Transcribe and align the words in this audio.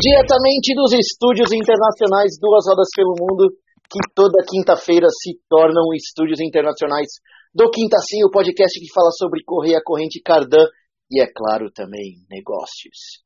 diretamente 0.00 0.72
dos 0.72 0.96
estúdios 0.96 1.52
internacionais 1.52 2.40
Duas 2.40 2.64
Rodas 2.64 2.88
pelo 2.96 3.12
Mundo, 3.20 3.52
que 3.84 4.00
toda 4.16 4.40
quinta-feira 4.48 5.06
se 5.12 5.36
tornam 5.44 5.92
estúdios 5.92 6.40
internacionais 6.40 7.20
do 7.52 7.68
Quinta 7.68 7.98
Sim, 8.00 8.24
o 8.24 8.30
podcast 8.32 8.80
que 8.80 8.92
fala 8.94 9.10
sobre 9.12 9.44
Correia 9.44 9.84
Corrente 9.84 10.22
Cardan 10.24 10.64
e, 11.12 11.20
é 11.20 11.28
claro, 11.28 11.68
também 11.74 12.24
negócios. 12.30 13.20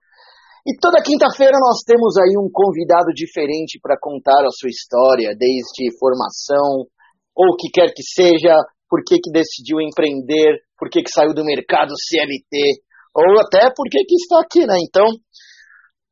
E 0.67 0.75
toda 0.81 1.05
quinta-feira 1.05 1.55
nós 1.61 1.85
temos 1.87 2.17
aí 2.19 2.35
um 2.41 2.51
convidado 2.51 3.13
diferente 3.15 3.79
para 3.79 4.01
contar 4.01 4.43
a 4.43 4.51
sua 4.51 4.71
história, 4.73 5.37
desde 5.37 5.95
formação, 6.01 6.89
ou 7.37 7.53
o 7.53 7.57
que 7.57 7.69
quer 7.71 7.93
que 7.95 8.03
seja, 8.03 8.57
por 8.89 9.05
que, 9.07 9.21
que 9.21 9.31
decidiu 9.31 9.79
empreender, 9.79 10.59
por 10.79 10.89
que, 10.89 11.03
que 11.03 11.13
saiu 11.13 11.35
do 11.35 11.45
mercado 11.45 11.93
CLT, 11.93 12.83
ou 13.15 13.39
até 13.39 13.71
por 13.71 13.87
que, 13.87 14.03
que 14.09 14.17
está 14.17 14.41
aqui, 14.41 14.67
né? 14.67 14.75
Então, 14.81 15.05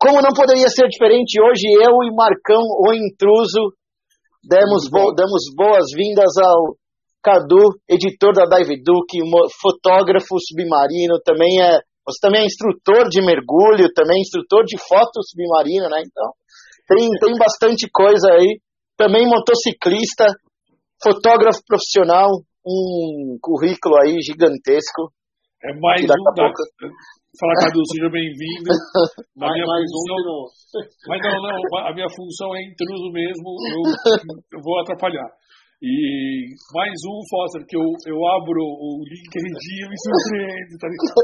como 0.02 0.18
não 0.18 0.34
poderia 0.34 0.66
ser 0.66 0.88
diferente, 0.90 1.38
hoje 1.38 1.62
eu 1.78 1.94
e 2.02 2.10
Marcão, 2.10 2.58
o 2.58 2.90
intruso, 2.92 3.70
demos, 4.42 4.90
bo 4.90 5.14
damos 5.14 5.46
boas-vindas 5.54 6.34
ao 6.42 6.74
Cadu, 7.22 7.78
editor 7.88 8.34
da 8.34 8.50
Dive 8.50 8.82
Duke, 8.82 9.22
fotógrafo 9.62 10.34
submarino, 10.42 11.22
também 11.24 11.62
é, 11.62 11.78
você 12.02 12.18
também 12.20 12.42
é 12.42 12.46
instrutor 12.46 13.08
de 13.08 13.22
mergulho, 13.22 13.94
também 13.94 14.18
é 14.18 14.26
instrutor 14.26 14.64
de 14.64 14.76
foto 14.76 15.22
submarina, 15.22 15.88
né? 15.88 16.02
Então, 16.02 16.34
tem, 16.88 17.08
tem 17.22 17.38
bastante 17.38 17.86
coisa 17.88 18.26
aí. 18.34 18.58
Também 18.98 19.24
motociclista, 19.24 20.26
fotógrafo 21.00 21.62
profissional, 21.64 22.28
um 22.66 23.38
currículo 23.40 24.02
aí 24.02 24.20
gigantesco. 24.20 25.14
É 25.62 25.78
mais 25.78 26.02
um 26.02 26.06
da, 26.34 26.50
Fala, 27.40 27.54
Cadu, 27.64 27.80
seja 27.88 28.10
bem-vindo. 28.12 28.68
mais, 29.40 29.56
mais 29.56 29.88
função, 29.88 30.20
um 30.20 30.44
Mas 31.08 31.20
não, 31.24 31.40
não, 31.40 31.56
a 31.80 31.94
minha 31.94 32.08
função 32.12 32.54
é 32.54 32.60
intruso 32.60 33.08
mesmo, 33.08 33.48
eu, 33.72 33.80
eu 34.52 34.60
vou 34.60 34.78
atrapalhar. 34.80 35.28
E 35.80 36.44
mais 36.74 36.92
um, 37.08 37.18
Foster, 37.30 37.64
que 37.66 37.74
eu, 37.74 37.88
eu 38.06 38.20
abro 38.36 38.60
o 38.60 39.02
LinkedIn 39.08 39.48
e 39.48 39.88
me 39.88 39.96
surpreendo, 39.96 40.76
tá 40.78 40.88
ligado? 40.92 41.16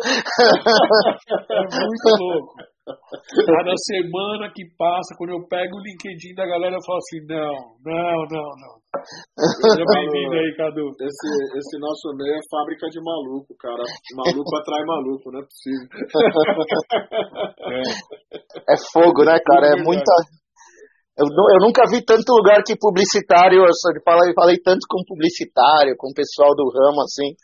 é 1.52 1.60
muito 1.76 2.08
louco. 2.18 2.56
Cada 2.88 3.74
semana 3.76 4.50
que 4.54 4.64
passa, 4.76 5.14
quando 5.16 5.30
eu 5.30 5.46
pego 5.48 5.76
o 5.76 5.82
LinkedIn 5.82 6.34
da 6.34 6.46
galera, 6.46 6.76
eu 6.76 6.84
falo 6.84 6.98
assim: 6.98 7.20
não, 7.28 7.54
não, 7.84 8.18
não, 8.30 8.48
não. 8.56 8.74
Seja 9.60 9.84
bem-vindo 9.84 10.34
aí, 10.34 10.56
Cadu. 10.56 10.88
Esse, 10.96 11.28
esse 11.58 11.78
nosso 11.78 12.08
meio 12.16 12.34
é 12.34 12.40
fábrica 12.50 12.88
de 12.88 13.00
maluco, 13.00 13.54
cara. 13.60 13.84
Maluco 14.16 14.56
atrai 14.56 14.84
maluco, 14.84 15.30
não 15.30 15.40
é 15.40 15.44
possível. 15.44 15.88
É, 17.68 17.82
é 18.72 18.76
fogo, 18.92 19.24
né, 19.24 19.38
cara? 19.44 19.76
É 19.76 19.82
muita. 19.82 20.12
Eu, 21.18 21.26
eu, 21.26 21.60
nunca 21.60 21.82
vi 21.90 22.00
tanto 22.04 22.32
lugar 22.32 22.62
que 22.64 22.78
publicitário, 22.78 23.66
eu 23.66 24.00
falei, 24.04 24.32
falei 24.32 24.56
tanto 24.62 24.86
com 24.88 25.04
publicitário, 25.04 25.96
com 25.98 26.08
o 26.08 26.14
pessoal 26.14 26.54
do 26.54 26.70
ramo, 26.70 27.02
assim. 27.02 27.34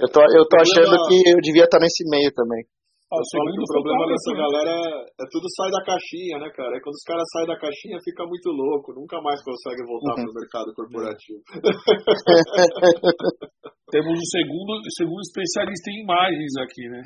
Eu 0.00 0.08
tô, 0.08 0.20
eu 0.20 0.48
tô 0.48 0.56
achando 0.56 0.96
que 1.06 1.16
eu 1.30 1.36
devia 1.42 1.64
estar 1.64 1.78
nesse 1.78 2.08
meio 2.08 2.32
também. 2.32 2.64
Ah, 3.12 3.20
o 3.20 3.68
problema 3.68 4.08
dessa 4.08 4.32
galera 4.32 4.72
é, 4.72 5.04
é, 5.20 5.24
tudo 5.28 5.44
sai 5.52 5.68
da 5.68 5.84
caixinha, 5.84 6.40
né, 6.40 6.48
cara? 6.56 6.72
É 6.72 6.80
quando 6.80 6.96
os 6.96 7.04
caras 7.04 7.28
saem 7.28 7.44
da 7.46 7.60
caixinha 7.60 8.00
fica 8.00 8.24
muito 8.24 8.48
louco, 8.48 8.96
nunca 8.96 9.20
mais 9.20 9.36
consegue 9.44 9.84
voltar 9.84 10.16
uhum. 10.16 10.24
pro 10.24 10.40
mercado 10.40 10.72
corporativo. 10.72 11.44
Temos 13.92 14.16
um 14.16 14.28
segundo, 14.32 14.80
segundo 14.96 15.20
especialista 15.28 15.92
em 15.92 16.08
imagens 16.08 16.56
aqui, 16.56 16.88
né? 16.88 17.04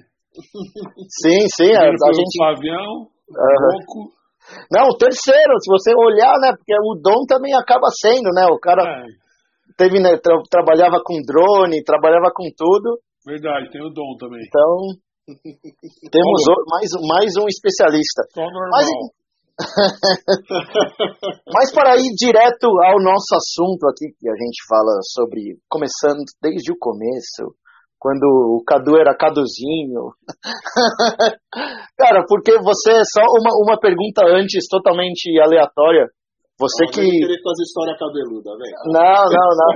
Sim, 1.27 1.43
sim. 1.59 1.75
A, 1.75 1.91
a 1.91 2.13
gente... 2.15 2.39
Flavião, 2.39 3.11
uhum. 3.11 4.07
Não, 4.71 4.87
o 4.87 4.95
terceiro, 4.95 5.59
se 5.59 5.67
você 5.67 5.91
olhar, 5.91 6.39
né? 6.39 6.55
Porque 6.55 6.71
o 6.71 7.03
Dom 7.03 7.27
também 7.27 7.51
acaba 7.51 7.91
sendo, 7.91 8.31
né? 8.31 8.47
O 8.47 8.61
cara 8.61 8.87
é. 8.87 9.11
teve, 9.77 9.99
né, 9.99 10.17
tra 10.23 10.39
trabalhava 10.49 11.03
com 11.03 11.19
drone, 11.27 11.83
trabalhava 11.83 12.31
com 12.31 12.47
tudo. 12.55 13.03
Verdade, 13.27 13.73
tem 13.73 13.83
o 13.83 13.91
Dom 13.91 14.15
também. 14.21 14.39
Então, 14.47 15.03
temos 16.11 16.43
mais, 16.71 16.91
mais 17.09 17.37
um 17.37 17.47
especialista. 17.49 18.23
Mas, 18.71 18.87
Mas 21.53 21.73
para 21.73 21.97
ir 21.97 22.13
direto 22.15 22.67
ao 22.85 23.01
nosso 23.03 23.35
assunto 23.35 23.89
aqui, 23.89 24.13
que 24.19 24.29
a 24.29 24.37
gente 24.37 24.61
fala 24.69 25.01
sobre, 25.03 25.59
começando 25.69 26.23
desde 26.43 26.71
o 26.73 26.79
começo, 26.79 27.57
quando 27.99 28.23
o 28.23 28.63
Cadu 28.65 28.97
era 28.97 29.17
Caduzinho. 29.17 30.13
Cara, 31.97 32.23
porque 32.29 32.53
você, 32.59 33.01
só 33.11 33.23
uma, 33.41 33.51
uma 33.65 33.81
pergunta 33.81 34.27
antes, 34.29 34.69
totalmente 34.69 35.41
aleatória. 35.41 36.07
Você 36.59 36.85
não, 36.85 36.93
que. 36.93 37.01
Eu 37.01 37.43
fazer 37.43 37.63
história 37.65 37.97
cabeluda, 37.99 38.51
velho. 38.57 38.77
Não, 38.93 39.25
não, 39.25 39.51
não. 39.57 39.73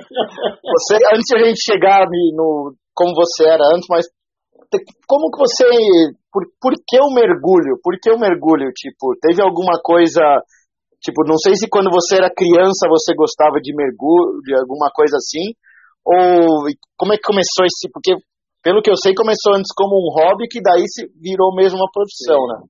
Você, 0.77 0.97
antes 1.13 1.27
de 1.27 1.37
a 1.37 1.45
gente 1.45 1.61
chegar 1.65 2.07
no 2.07 2.75
como 2.95 3.15
você 3.15 3.45
era 3.45 3.65
antes, 3.75 3.87
mas 3.89 4.07
como 5.07 5.31
que 5.31 5.39
você. 5.39 5.65
Por, 6.31 6.47
por 6.61 6.73
que 6.87 6.99
o 7.01 7.13
mergulho? 7.15 7.79
Por 7.83 7.99
que 8.01 8.11
o 8.11 8.19
mergulho? 8.19 8.71
Tipo, 8.75 9.15
teve 9.21 9.43
alguma 9.43 9.81
coisa. 9.83 10.23
Tipo, 11.01 11.25
não 11.27 11.37
sei 11.39 11.57
se 11.57 11.69
quando 11.69 11.91
você 11.91 12.17
era 12.17 12.31
criança 12.31 12.87
você 12.89 13.15
gostava 13.15 13.57
de 13.61 13.75
mergulho, 13.75 14.41
de 14.45 14.55
alguma 14.55 14.91
coisa 14.95 15.17
assim. 15.17 15.57
Ou 16.05 16.69
como 16.97 17.13
é 17.13 17.17
que 17.17 17.27
começou 17.27 17.65
esse. 17.65 17.91
Porque, 17.93 18.15
pelo 18.63 18.83
que 18.83 18.91
eu 18.91 18.97
sei, 18.97 19.15
começou 19.15 19.55
antes 19.55 19.73
como 19.75 19.97
um 19.97 20.13
hobby, 20.15 20.47
que 20.47 20.61
daí 20.63 20.85
se 20.87 21.09
virou 21.19 21.55
mesmo 21.55 21.79
uma 21.79 21.91
profissão, 21.91 22.39
né? 22.47 22.67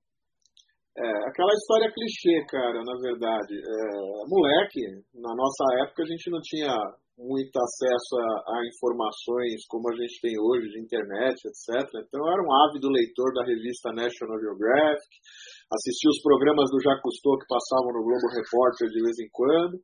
É, 0.97 1.29
aquela 1.29 1.53
história 1.53 1.91
clichê, 1.91 2.45
cara, 2.49 2.83
na 2.83 2.95
verdade. 2.99 3.55
É, 3.55 4.27
moleque, 4.27 4.81
na 5.15 5.33
nossa 5.35 5.63
época 5.85 6.03
a 6.03 6.05
gente 6.07 6.29
não 6.29 6.39
tinha 6.41 6.73
muito 7.21 7.53
acesso 7.53 8.13
a, 8.17 8.29
a, 8.49 8.57
informações 8.65 9.61
como 9.69 9.85
a 9.89 9.95
gente 9.95 10.17
tem 10.21 10.33
hoje 10.41 10.73
de 10.73 10.81
internet, 10.81 11.37
etc. 11.45 11.85
Então 12.01 12.25
eu 12.25 12.31
era 12.33 12.41
um 12.41 12.53
ávido 12.67 12.89
leitor 12.89 13.29
da 13.37 13.45
revista 13.45 13.93
National 13.93 14.41
Geographic, 14.41 15.11
assistia 15.69 16.09
os 16.09 16.21
programas 16.25 16.65
do 16.73 16.81
Jacques 16.81 17.05
Cousteau 17.05 17.37
que 17.37 17.45
passavam 17.45 17.93
no 17.93 18.03
Globo 18.03 18.25
Repórter 18.33 18.89
de 18.89 18.99
vez 19.05 19.17
em 19.21 19.29
quando, 19.29 19.77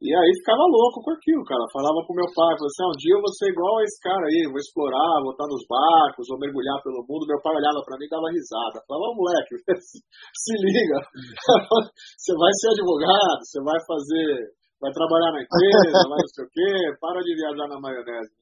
e 0.00 0.08
aí 0.16 0.32
ficava 0.40 0.64
louco 0.64 1.04
com 1.04 1.12
aquilo, 1.12 1.44
cara. 1.44 1.60
Falava 1.76 2.00
pro 2.08 2.16
meu 2.16 2.24
pai, 2.32 2.56
falava 2.56 2.72
assim, 2.72 2.84
ah, 2.88 2.92
um 2.92 2.96
dia 2.96 3.12
eu 3.12 3.20
vou 3.20 3.34
ser 3.36 3.52
igual 3.52 3.76
a 3.76 3.84
esse 3.84 4.00
cara 4.00 4.24
aí, 4.24 4.40
vou 4.48 4.56
explorar, 4.56 5.20
vou 5.20 5.36
estar 5.36 5.44
nos 5.44 5.60
barcos, 5.68 6.24
vou 6.24 6.40
mergulhar 6.40 6.80
pelo 6.80 7.04
mundo. 7.04 7.28
Meu 7.28 7.36
pai 7.44 7.52
olhava 7.52 7.84
para 7.84 8.00
mim 8.00 8.08
e 8.08 8.14
dava 8.16 8.32
risada. 8.32 8.80
Falava, 8.88 9.12
oh, 9.12 9.20
moleque, 9.20 9.60
se 9.68 10.54
liga, 10.56 10.98
você 12.16 12.32
vai 12.32 12.48
ser 12.48 12.68
advogado, 12.80 13.44
você 13.44 13.60
vai 13.60 13.76
fazer 13.84 14.56
vai 14.80 14.90
trabalhar 14.92 15.32
na 15.36 15.42
empresa, 15.44 16.08
vai 16.08 16.18
não 16.18 16.32
sei 16.32 16.44
o 16.44 16.50
quê, 16.50 16.70
para 17.00 17.20
de 17.20 17.36
viajar 17.36 17.68
na 17.68 17.78
maionese. 17.80 18.40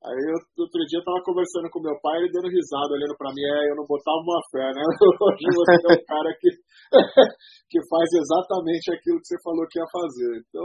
Aí 0.00 0.16
eu, 0.16 0.64
outro 0.64 0.80
dia 0.88 0.96
eu 0.96 1.04
tava 1.04 1.20
conversando 1.20 1.68
com 1.68 1.84
meu 1.84 1.92
pai, 2.00 2.24
ele 2.24 2.32
dando 2.32 2.48
risada, 2.48 2.96
olhando 2.96 3.12
para 3.20 3.36
mim, 3.36 3.44
é, 3.44 3.68
eu 3.68 3.76
não 3.76 3.84
botava 3.84 4.16
uma 4.16 4.40
fé, 4.48 4.64
né? 4.72 4.80
Hoje 5.20 5.44
você 5.52 5.76
é 5.76 5.92
um 5.92 6.04
cara 6.08 6.30
que, 6.40 6.50
que 7.68 7.78
faz 7.84 8.08
exatamente 8.16 8.96
aquilo 8.96 9.20
que 9.20 9.28
você 9.28 9.36
falou 9.44 9.68
que 9.68 9.76
ia 9.76 9.84
fazer. 9.92 10.40
Então, 10.40 10.64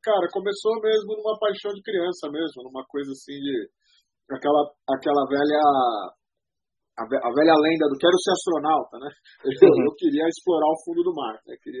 cara, 0.00 0.24
começou 0.32 0.72
mesmo 0.80 1.12
numa 1.12 1.36
paixão 1.36 1.76
de 1.76 1.84
criança 1.84 2.32
mesmo, 2.32 2.64
numa 2.64 2.80
coisa 2.88 3.12
assim 3.12 3.36
de 3.36 3.68
aquela, 4.32 4.64
aquela 4.88 5.28
velha 5.28 5.60
a, 7.00 7.30
velha 7.32 7.56
lenda 7.56 7.88
do 7.88 7.96
quero 7.96 8.16
ser 8.20 8.32
astronauta, 8.32 8.98
né? 9.00 9.08
Eu, 9.44 9.84
eu 9.84 9.92
queria 9.96 10.28
explorar 10.28 10.68
o 10.68 10.80
fundo 10.84 11.02
do 11.02 11.14
mar. 11.14 11.34
Né? 11.46 11.56
Queria... 11.62 11.80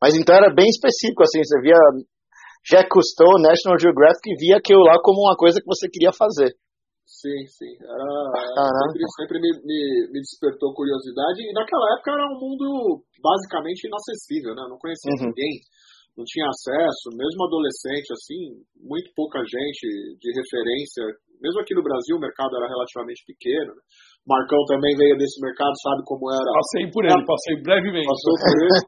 mas 0.00 0.16
então 0.16 0.34
era 0.34 0.48
bem 0.52 0.66
específico, 0.68 1.22
assim, 1.22 1.44
você 1.44 1.60
via 1.60 1.76
Jack 2.64 2.88
Cousteau, 2.88 3.36
National 3.40 3.78
Geographic, 3.78 4.24
via 4.40 4.56
aquilo 4.56 4.82
lá 4.84 4.96
como 5.00 5.20
uma 5.20 5.36
coisa 5.36 5.60
que 5.60 5.68
você 5.68 5.88
queria 5.88 6.12
fazer. 6.12 6.56
Sim, 7.08 7.40
sim. 7.48 7.72
Era, 7.80 8.68
sempre, 8.84 9.00
sempre 9.16 9.36
me, 9.40 9.50
me, 9.64 9.80
me, 10.12 10.20
despertou 10.20 10.76
curiosidade. 10.76 11.40
E 11.40 11.52
naquela 11.56 11.96
época 11.96 12.12
era 12.12 12.28
um 12.28 12.36
mundo 12.36 13.00
basicamente 13.16 13.88
inacessível, 13.88 14.52
né? 14.54 14.60
Eu 14.68 14.76
não 14.76 14.78
conhecia 14.78 15.16
uhum. 15.16 15.32
ninguém, 15.32 15.56
não 16.12 16.24
tinha 16.28 16.44
acesso, 16.44 17.08
mesmo 17.16 17.48
adolescente, 17.48 18.12
assim, 18.12 18.60
muito 18.76 19.08
pouca 19.16 19.40
gente 19.40 19.88
de 20.20 20.28
referência. 20.36 21.04
Mesmo 21.40 21.60
aqui 21.60 21.74
no 21.74 21.82
Brasil 21.82 22.16
o 22.16 22.20
mercado 22.20 22.54
era 22.56 22.66
relativamente 22.66 23.22
pequeno. 23.26 23.74
Né? 23.74 23.82
Marcão 24.28 24.60
também 24.68 24.92
veio 24.92 25.16
desse 25.16 25.40
mercado, 25.40 25.72
sabe 25.80 26.04
como 26.04 26.28
era. 26.28 26.44
Passei 26.44 26.84
por 26.92 27.02
ele, 27.08 27.24
passei 27.24 27.54
brevemente. 27.64 28.04
Passou 28.04 28.34
por 28.36 28.54
ele. 28.60 28.78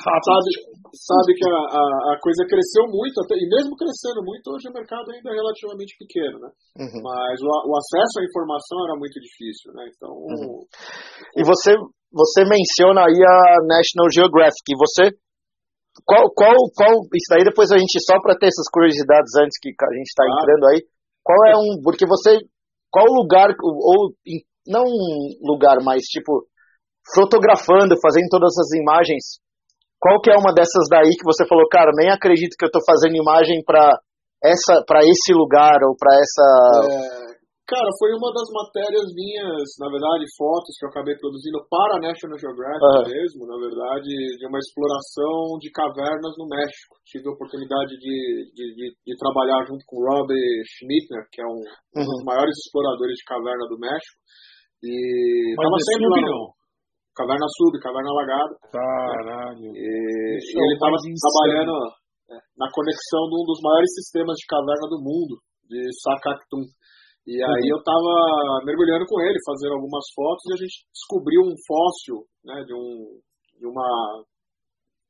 sabe, 0.00 0.48
sabe 0.96 1.30
que 1.36 1.44
a, 1.44 1.60
a, 1.76 1.84
a, 2.12 2.14
coisa 2.24 2.42
cresceu 2.48 2.88
muito, 2.88 3.20
até, 3.20 3.36
e 3.36 3.46
mesmo 3.52 3.76
crescendo 3.76 4.24
muito, 4.24 4.48
hoje 4.48 4.68
o 4.68 4.76
mercado 4.76 5.04
ainda 5.12 5.28
é 5.28 5.36
relativamente 5.36 5.92
pequeno, 6.00 6.40
né? 6.40 6.50
Uhum. 6.80 7.00
Mas 7.04 7.36
o, 7.44 7.48
o, 7.68 7.72
acesso 7.76 8.16
à 8.16 8.24
informação 8.24 8.78
era 8.88 8.96
muito 8.96 9.20
difícil, 9.20 9.76
né? 9.76 9.84
Então. 9.92 10.08
Uhum. 10.08 10.64
E 11.36 11.44
você, 11.44 11.76
você 12.08 12.40
menciona 12.48 13.04
aí 13.04 13.20
a 13.20 13.38
National 13.68 14.08
Geographic. 14.08 14.64
Você 14.72 15.12
qual, 16.08 16.24
qual, 16.32 16.56
qual, 16.72 17.04
isso 17.12 17.30
aí 17.36 17.44
depois 17.44 17.68
a 17.70 17.76
gente, 17.76 18.00
só 18.00 18.16
para 18.24 18.32
ter 18.32 18.48
essas 18.48 18.64
curiosidades 18.72 19.36
antes 19.36 19.60
que 19.60 19.68
a 19.68 19.92
gente 19.92 20.08
está 20.08 20.24
entrando 20.24 20.64
aí, 20.72 20.80
qual 21.22 21.38
é 21.46 21.56
um, 21.56 21.80
porque 21.82 22.06
você, 22.06 22.38
qual 22.90 23.06
lugar, 23.06 23.48
ou 23.60 24.12
não 24.66 24.84
um 24.84 25.38
lugar, 25.42 25.78
mas 25.82 26.02
tipo, 26.04 26.46
fotografando, 27.14 27.94
fazendo 28.02 28.28
todas 28.30 28.52
essas 28.52 28.78
imagens, 28.78 29.40
qual 29.98 30.20
que 30.20 30.30
é 30.30 30.36
uma 30.36 30.52
dessas 30.52 30.86
daí 30.90 31.10
que 31.14 31.24
você 31.24 31.46
falou, 31.46 31.68
cara, 31.70 31.90
nem 31.94 32.10
acredito 32.10 32.56
que 32.58 32.64
eu 32.64 32.70
estou 32.70 32.82
fazendo 32.84 33.16
imagem 33.16 33.62
para 33.64 33.98
essa, 34.42 34.82
para 34.86 35.00
esse 35.00 35.32
lugar 35.32 35.78
ou 35.86 35.94
para 35.96 36.12
essa 36.18 37.18
é... 37.18 37.21
Cara, 37.72 37.88
foi 37.96 38.12
uma 38.12 38.28
das 38.36 38.44
matérias 38.52 39.08
minhas, 39.16 39.64
na 39.80 39.88
verdade, 39.88 40.28
fotos 40.36 40.76
que 40.76 40.84
eu 40.84 40.92
acabei 40.92 41.16
produzindo 41.16 41.56
para 41.72 41.96
a 41.96 42.04
National 42.04 42.36
Geographic 42.36 42.84
uhum. 42.84 43.08
mesmo, 43.08 43.48
na 43.48 43.56
verdade, 43.56 44.12
de 44.12 44.44
uma 44.44 44.60
exploração 44.60 45.56
de 45.56 45.72
cavernas 45.72 46.36
no 46.36 46.52
México. 46.52 47.00
Tive 47.08 47.24
a 47.24 47.32
oportunidade 47.32 47.96
de, 47.96 48.16
de, 48.52 48.64
de, 48.76 48.86
de 48.92 49.12
trabalhar 49.16 49.64
junto 49.64 49.80
com 49.88 49.96
o 49.96 50.04
Rob 50.04 50.28
Schmittner, 50.68 51.24
que 51.32 51.40
é 51.40 51.48
um, 51.48 51.64
uhum. 51.64 52.04
um, 52.04 52.04
dos 52.04 52.20
maiores 52.28 52.52
exploradores 52.60 53.16
de 53.16 53.24
caverna 53.24 53.64
do 53.64 53.80
México. 53.80 54.20
E 54.84 55.56
Mas 55.56 55.64
tava 55.64 55.80
sempre 55.80 56.08
lá. 56.12 56.20
Não. 56.28 56.44
Caverna 57.16 57.48
Sub, 57.56 57.72
Caverna 57.80 58.10
Alagada. 58.12 58.52
Caralho. 58.68 59.68
E, 59.72 59.80
e 59.80 60.56
ele 60.60 60.76
estava 60.76 60.96
trabalhando 61.00 61.72
é, 62.28 62.36
na 62.60 62.68
conexão 62.68 63.32
de 63.32 63.34
um 63.40 63.44
dos 63.48 63.60
maiores 63.64 63.92
sistemas 63.96 64.36
de 64.36 64.44
caverna 64.44 64.86
do 64.92 65.00
mundo, 65.00 65.40
de 65.72 65.80
Sakaktum. 66.04 66.68
E 67.26 67.38
aí 67.38 67.66
eu 67.70 67.78
tava 67.86 68.66
mergulhando 68.66 69.06
com 69.06 69.20
ele, 69.22 69.38
fazendo 69.46 69.74
algumas 69.74 70.02
fotos, 70.14 70.42
e 70.50 70.54
a 70.54 70.58
gente 70.58 70.76
descobriu 70.90 71.40
um 71.42 71.54
fóssil, 71.66 72.26
né, 72.42 72.64
de 72.66 72.74
um, 72.74 73.20
de 73.62 73.66
uma, 73.66 73.86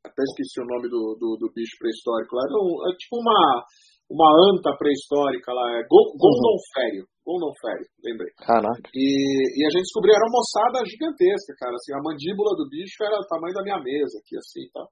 até 0.04 0.20
esqueci 0.20 0.60
o 0.60 0.68
nome 0.68 0.92
do, 0.92 1.16
do, 1.16 1.40
do 1.40 1.48
bicho 1.56 1.72
pré-histórico 1.80 2.36
lá, 2.36 2.44
é, 2.44 2.92
é 2.92 2.96
tipo 3.00 3.16
uma, 3.16 3.64
uma 4.12 4.28
anta 4.52 4.76
pré-histórica 4.76 5.56
lá, 5.56 5.80
é 5.80 5.88
Gondonfério, 5.88 7.08
uhum. 7.08 7.24
Gondonfério, 7.24 7.86
lembrei. 8.04 8.32
Caraca. 8.44 8.90
E, 8.92 9.08
e 9.56 9.60
a 9.64 9.70
gente 9.72 9.88
descobriu, 9.88 10.12
era 10.12 10.28
uma 10.28 10.36
moçada 10.36 10.84
gigantesca, 10.84 11.56
cara, 11.56 11.72
assim, 11.80 11.96
a 11.96 12.04
mandíbula 12.04 12.52
do 12.60 12.68
bicho 12.68 13.00
era 13.00 13.16
o 13.16 13.28
tamanho 13.30 13.56
da 13.56 13.64
minha 13.64 13.80
mesa 13.80 14.20
aqui, 14.20 14.36
assim, 14.36 14.68
tá? 14.68 14.84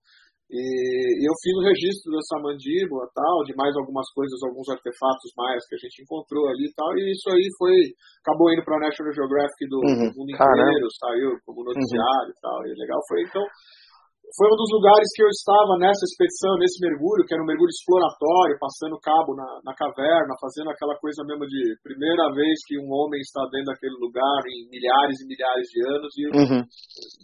E, 0.51 1.23
eu 1.23 1.35
fiz 1.39 1.55
o 1.55 1.63
registro 1.63 2.11
dessa 2.11 2.43
mandíbula 2.43 3.07
tal, 3.15 3.47
de 3.47 3.55
mais 3.55 3.71
algumas 3.79 4.11
coisas, 4.11 4.35
alguns 4.43 4.67
artefatos 4.67 5.31
mais 5.39 5.63
que 5.71 5.79
a 5.79 5.81
gente 5.87 6.03
encontrou 6.03 6.51
ali 6.51 6.67
e 6.67 6.75
tal, 6.75 6.91
e 6.99 7.15
isso 7.15 7.31
aí 7.31 7.47
foi, 7.55 7.95
acabou 8.27 8.51
indo 8.51 8.67
para 8.67 8.75
a 8.75 8.83
National 8.83 9.15
Geographic 9.15 9.63
do, 9.71 9.79
uhum. 9.79 10.11
mundo 10.11 10.31
inteiro, 10.35 10.87
saiu 10.99 11.39
como 11.47 11.63
noticiário 11.63 12.35
uhum. 12.35 12.35
e 12.35 12.41
tal, 12.43 12.59
e 12.67 12.75
legal 12.75 13.01
foi, 13.07 13.23
então, 13.23 13.47
foi 14.37 14.47
um 14.47 14.59
dos 14.59 14.71
lugares 14.71 15.09
que 15.15 15.23
eu 15.23 15.31
estava 15.31 15.75
nessa 15.79 16.07
expedição, 16.07 16.55
nesse 16.59 16.79
mergulho, 16.79 17.27
que 17.27 17.35
era 17.35 17.43
um 17.43 17.51
mergulho 17.51 17.71
exploratório, 17.71 18.63
passando 18.63 19.03
cabo 19.03 19.35
na, 19.35 19.49
na, 19.67 19.75
caverna, 19.75 20.39
fazendo 20.39 20.71
aquela 20.71 20.95
coisa 21.03 21.27
mesmo 21.27 21.47
de 21.51 21.75
primeira 21.83 22.31
vez 22.31 22.55
que 22.67 22.79
um 22.79 22.87
homem 22.91 23.19
está 23.19 23.43
dentro 23.51 23.75
daquele 23.75 23.99
lugar 23.99 24.41
em 24.47 24.71
milhares 24.71 25.19
e 25.19 25.27
milhares 25.27 25.67
de 25.67 25.79
anos 25.83 26.11
e 26.15 26.23
uhum. 26.31 26.63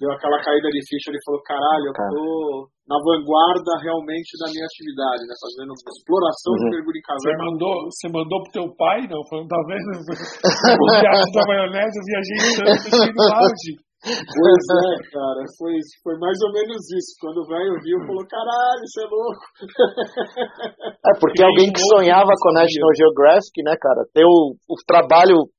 deu 0.03 0.11
aquela 0.11 0.43
caída 0.43 0.67
de 0.67 0.83
ficha, 0.83 1.15
ele 1.15 1.23
falou, 1.23 1.43
caralho, 1.47 1.87
eu 1.91 1.95
tô 1.95 2.69
na 2.87 2.99
vanguarda 3.03 3.73
realmente 3.83 4.39
da 4.39 4.51
minha 4.51 4.67
atividade, 4.67 5.23
né, 5.27 5.35
fazendo 5.43 5.75
exploração 5.75 6.53
uhum. 6.55 6.59
de 6.59 6.67
mergulho 6.75 6.99
em 6.99 7.07
caverna. 7.07 7.39
Você 7.39 7.45
mandou, 7.47 7.75
você 7.87 8.07
mandou 8.11 8.39
pro 8.43 8.55
teu 8.55 8.67
pai, 8.75 8.99
não? 9.07 9.23
Falando, 9.31 9.51
tá 9.51 9.61
vendo? 9.67 9.91
O 10.03 10.87
teatro 10.91 11.31
da 11.35 11.43
maionese, 11.51 11.95
eu 11.99 12.07
viajei 12.07 12.39
tanto, 12.63 12.87
eu 12.91 13.15
no 13.15 13.27
auge. 13.31 13.86
Pois 14.07 14.65
é, 14.71 14.91
cara, 15.11 15.43
foi, 15.59 15.75
foi 16.03 16.15
mais 16.23 16.39
ou 16.47 16.53
menos 16.55 16.79
isso. 16.95 17.19
Quando 17.19 17.43
o 17.43 17.49
velho 17.51 17.75
viu, 17.83 17.99
falou: 18.07 18.23
caralho, 18.31 18.83
isso 18.87 19.01
é 19.03 19.09
louco. 19.11 19.45
É, 21.07 21.13
porque 21.19 21.43
alguém 21.43 21.73
que 21.73 21.81
sonhava 21.91 22.31
com 22.39 22.51
a 22.51 22.63
National 22.63 22.95
Geographic, 22.95 23.63
né, 23.63 23.75
cara, 23.81 24.07
ter 24.15 24.25
o, 24.25 24.55
o 24.55 24.75
trabalho 24.87 25.51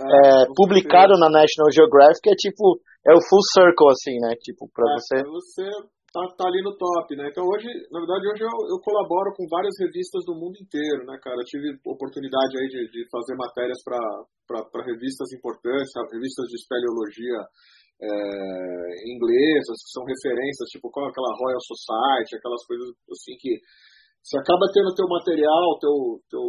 é, 0.00 0.04
é, 0.04 0.46
publicado 0.54 1.16
na 1.16 1.30
National 1.32 1.72
Geographic 1.72 2.28
é 2.28 2.36
tipo, 2.36 2.80
é 3.08 3.12
o 3.12 3.24
full 3.24 3.40
circle, 3.52 3.88
assim, 3.88 4.20
né? 4.20 4.34
Tipo, 4.40 4.68
pra 4.72 4.84
é, 4.84 4.94
você. 4.94 5.16
Pra 5.22 5.32
você 5.32 5.64
tá, 6.12 6.20
tá 6.36 6.44
ali 6.46 6.60
no 6.62 6.76
top, 6.76 7.16
né? 7.16 7.26
Então 7.32 7.42
hoje, 7.48 7.66
na 7.90 7.98
verdade, 7.98 8.28
hoje 8.28 8.44
eu, 8.44 8.56
eu, 8.68 8.78
colaboro 8.84 9.32
com 9.32 9.48
várias 9.48 9.72
revistas 9.80 10.22
do 10.28 10.36
mundo 10.36 10.60
inteiro, 10.60 11.08
né, 11.08 11.16
cara? 11.24 11.40
Eu 11.40 11.48
tive 11.48 11.72
oportunidade 11.88 12.52
aí 12.60 12.68
de, 12.68 12.80
de 12.92 13.00
fazer 13.08 13.34
matérias 13.34 13.80
para 13.82 14.84
revistas 14.84 15.32
importantes, 15.32 15.90
revistas 16.12 16.46
de 16.52 16.56
espeleologia 16.60 17.40
é, 18.02 18.08
inglesas, 19.08 19.78
que 19.80 19.92
são 19.96 20.04
referências, 20.04 20.68
tipo 20.68 20.92
qual 20.92 21.08
aquela 21.08 21.32
Royal 21.40 21.64
Society, 21.64 22.36
aquelas 22.36 22.62
coisas 22.68 22.88
assim 23.08 23.34
que 23.40 23.56
você 24.22 24.38
acaba 24.38 24.70
tendo 24.70 24.94
teu 24.94 25.08
material, 25.08 25.78
teu, 25.80 25.96
teu, 26.30 26.44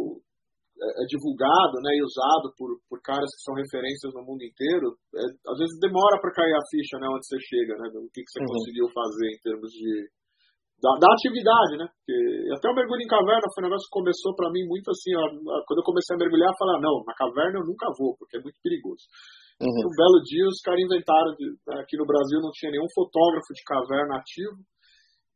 é, 0.74 0.86
é, 0.90 1.02
divulgado 1.06 1.78
né, 1.86 1.94
e 1.94 2.02
usado 2.02 2.50
por, 2.58 2.74
por 2.90 2.98
caras 2.98 3.30
que 3.30 3.46
são 3.46 3.54
referências 3.54 4.10
no 4.10 4.26
mundo 4.26 4.42
inteiro, 4.42 4.98
é, 5.14 5.22
às 5.46 5.58
vezes 5.58 5.78
demora 5.78 6.18
para 6.18 6.34
cair 6.34 6.50
a 6.50 6.66
ficha 6.66 6.98
né, 6.98 7.06
onde 7.06 7.22
você 7.22 7.38
chega, 7.38 7.78
né, 7.78 7.86
do 7.94 8.10
que, 8.10 8.26
que 8.26 8.32
você 8.34 8.42
uhum. 8.42 8.50
conseguiu 8.50 8.86
fazer 8.90 9.28
em 9.30 9.38
termos 9.38 9.70
de. 9.70 10.10
Da, 10.82 10.90
da 11.00 11.08
atividade, 11.14 11.78
né? 11.78 11.86
Porque 11.86 12.18
até 12.52 12.66
o 12.68 12.74
mergulho 12.74 13.00
em 13.00 13.08
caverna 13.08 13.46
foi 13.54 13.62
um 13.62 13.68
negócio 13.70 13.86
que 13.88 13.94
começou 13.94 14.34
para 14.34 14.50
mim 14.50 14.66
muito 14.66 14.90
assim, 14.90 15.14
ó, 15.16 15.24
quando 15.64 15.80
eu 15.80 15.86
comecei 15.86 16.12
a 16.12 16.18
mergulhar, 16.18 16.50
eu 16.50 16.60
falei, 16.60 16.82
não, 16.82 17.00
na 17.06 17.14
caverna 17.14 17.56
eu 17.62 17.64
nunca 17.64 17.88
vou, 17.96 18.18
porque 18.18 18.36
é 18.36 18.42
muito 18.42 18.58
perigoso. 18.60 19.06
Uhum. 19.62 19.70
Um 19.70 19.94
belo 19.96 20.18
dia 20.26 20.44
os 20.44 20.60
caras 20.60 20.82
inventaram, 20.82 21.30
de, 21.38 21.46
né, 21.70 21.80
aqui 21.80 21.96
no 21.96 22.04
Brasil 22.04 22.42
não 22.42 22.50
tinha 22.52 22.74
nenhum 22.74 22.90
fotógrafo 22.92 23.48
de 23.54 23.62
caverna 23.64 24.18
ativo, 24.18 24.60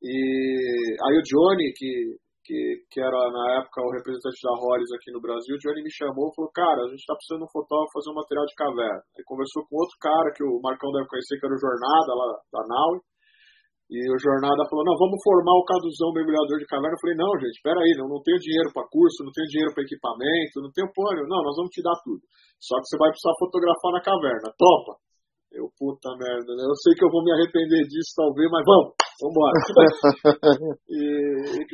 e 0.02 0.98
aí 1.06 1.14
o 1.16 1.24
Johnny, 1.24 1.72
que 1.72 2.18
que, 2.48 2.88
que 2.88 2.96
era 2.96 3.12
na 3.12 3.60
época 3.60 3.84
o 3.84 3.92
representante 3.92 4.40
da 4.40 4.56
Hollis 4.56 4.88
aqui 4.96 5.12
no 5.12 5.20
Brasil, 5.20 5.52
o 5.52 5.60
Johnny 5.60 5.84
me 5.84 5.92
chamou 5.92 6.32
e 6.32 6.34
falou, 6.34 6.48
cara, 6.56 6.80
a 6.80 6.88
gente 6.88 7.04
tá 7.04 7.12
precisando 7.12 7.44
de 7.44 7.48
um 7.52 7.52
fotógrafo 7.52 7.92
fazer 7.92 8.08
um 8.08 8.16
material 8.16 8.46
de 8.48 8.56
caverna. 8.56 9.04
Aí 9.12 9.22
conversou 9.28 9.68
com 9.68 9.76
outro 9.76 9.96
cara 10.00 10.32
que 10.32 10.40
o 10.40 10.56
Marcão 10.64 10.88
deve 10.96 11.04
conhecer, 11.12 11.36
que 11.36 11.44
era 11.44 11.52
o 11.52 11.60
Jornada 11.60 12.10
lá 12.16 12.26
da 12.48 12.62
Naui, 12.64 13.04
e 13.88 14.00
o 14.04 14.20
Jornada 14.20 14.68
falou, 14.68 14.84
não, 14.84 14.96
vamos 14.96 15.16
formar 15.20 15.56
o 15.60 15.64
Caduzão 15.64 16.12
mergulhador 16.12 16.60
de 16.60 16.68
caverna. 16.68 16.92
Eu 16.92 17.00
falei, 17.00 17.16
não, 17.16 17.32
gente, 17.40 17.56
peraí, 17.64 17.92
não, 17.96 18.08
não 18.08 18.20
tenho 18.20 18.36
dinheiro 18.36 18.68
para 18.72 18.84
curso, 18.84 19.24
não 19.24 19.32
tenho 19.32 19.48
dinheiro 19.48 19.72
para 19.72 19.84
equipamento, 19.84 20.60
não 20.60 20.72
tenho 20.72 20.92
pônei. 20.92 21.24
Não, 21.24 21.40
nós 21.40 21.56
vamos 21.56 21.72
te 21.72 21.80
dar 21.80 21.96
tudo. 22.04 22.20
Só 22.60 22.76
que 22.76 22.84
você 22.84 22.96
vai 23.00 23.08
precisar 23.08 23.32
fotografar 23.40 23.92
na 23.96 24.04
caverna. 24.04 24.52
Topa! 24.60 25.00
Eu, 25.52 25.72
puta 25.78 26.12
merda, 26.20 26.52
né? 26.52 26.62
Eu 26.62 26.76
sei 26.76 26.92
que 26.92 27.04
eu 27.04 27.10
vou 27.10 27.24
me 27.24 27.32
arrepender 27.32 27.82
disso, 27.88 28.12
talvez, 28.16 28.48
mas 28.52 28.64
vamos! 28.68 28.92
Vambora. 29.18 29.50
e, 30.86 31.02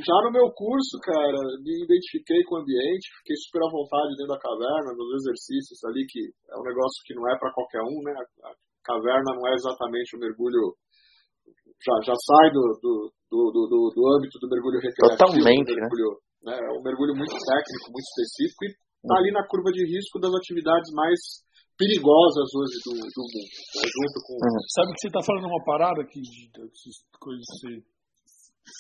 já 0.01 0.17
no 0.25 0.33
meu 0.33 0.49
curso, 0.57 0.97
cara, 1.05 1.37
me 1.61 1.85
identifiquei 1.85 2.41
com 2.49 2.57
o 2.57 2.61
ambiente, 2.65 3.13
fiquei 3.21 3.37
super 3.37 3.61
à 3.61 3.69
vontade 3.69 4.17
dentro 4.17 4.33
da 4.33 4.41
caverna, 4.41 4.97
nos 4.97 5.21
exercícios 5.21 5.77
ali, 5.85 6.09
que 6.09 6.25
é 6.25 6.57
um 6.57 6.65
negócio 6.65 7.05
que 7.05 7.13
não 7.13 7.29
é 7.29 7.37
para 7.37 7.53
qualquer 7.53 7.85
um, 7.85 8.01
né? 8.01 8.17
A 8.49 8.53
caverna 8.81 9.37
não 9.37 9.45
é 9.45 9.53
exatamente 9.53 10.17
o 10.17 10.17
um 10.17 10.25
mergulho. 10.25 10.73
Já, 11.85 12.15
já 12.15 12.17
sai 12.17 12.49
do, 12.49 12.65
do, 12.81 13.13
do, 13.29 13.43
do, 13.53 13.79
do 13.93 14.03
âmbito 14.17 14.41
do 14.41 14.49
mergulho 14.49 14.81
recreativo. 14.81 15.21
Totalmente, 15.21 15.69
né? 15.69 15.85
mergulho, 15.85 16.17
né? 16.49 16.57
É 16.57 16.71
um 16.73 16.81
mergulho 16.81 17.13
muito 17.13 17.37
técnico, 17.37 17.93
muito 17.93 18.09
específico 18.09 18.61
e 18.65 18.69
tá 19.05 19.21
ali 19.21 19.31
na 19.37 19.45
curva 19.45 19.69
de 19.69 19.85
risco 19.85 20.17
das 20.17 20.33
atividades 20.33 20.89
mais 20.97 21.21
perigosas 21.77 22.49
hoje 22.55 22.77
do, 22.87 22.93
do 22.95 23.23
mundo, 23.27 23.51
né? 23.51 23.87
junto 23.91 24.19
com... 24.23 24.35
Uhum. 24.39 24.63
Sabe 24.71 24.89
que 24.95 25.01
você 25.01 25.09
está 25.11 25.23
falando 25.23 25.47
uma 25.51 25.65
parada 25.65 26.03
aqui 26.03 26.21
de, 26.21 26.51
de 26.51 26.91
coisas 27.19 27.45
de 27.63 27.83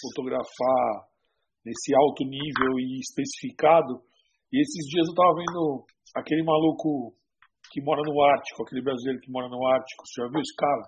fotografar 0.00 1.10
nesse 1.64 1.94
alto 1.96 2.22
nível 2.24 2.72
e 2.78 3.00
especificado, 3.00 4.04
e 4.52 4.60
esses 4.60 4.84
dias 4.86 5.08
eu 5.08 5.14
estava 5.16 5.32
vendo 5.34 5.84
aquele 6.14 6.44
maluco 6.44 7.16
que 7.72 7.82
mora 7.82 8.02
no 8.04 8.14
Ártico, 8.22 8.62
aquele 8.62 8.82
brasileiro 8.82 9.20
que 9.20 9.32
mora 9.32 9.48
no 9.48 9.58
Ártico, 9.66 10.06
você 10.06 10.22
já 10.22 10.28
viu 10.28 10.40
esse 10.40 10.54
cara? 10.54 10.84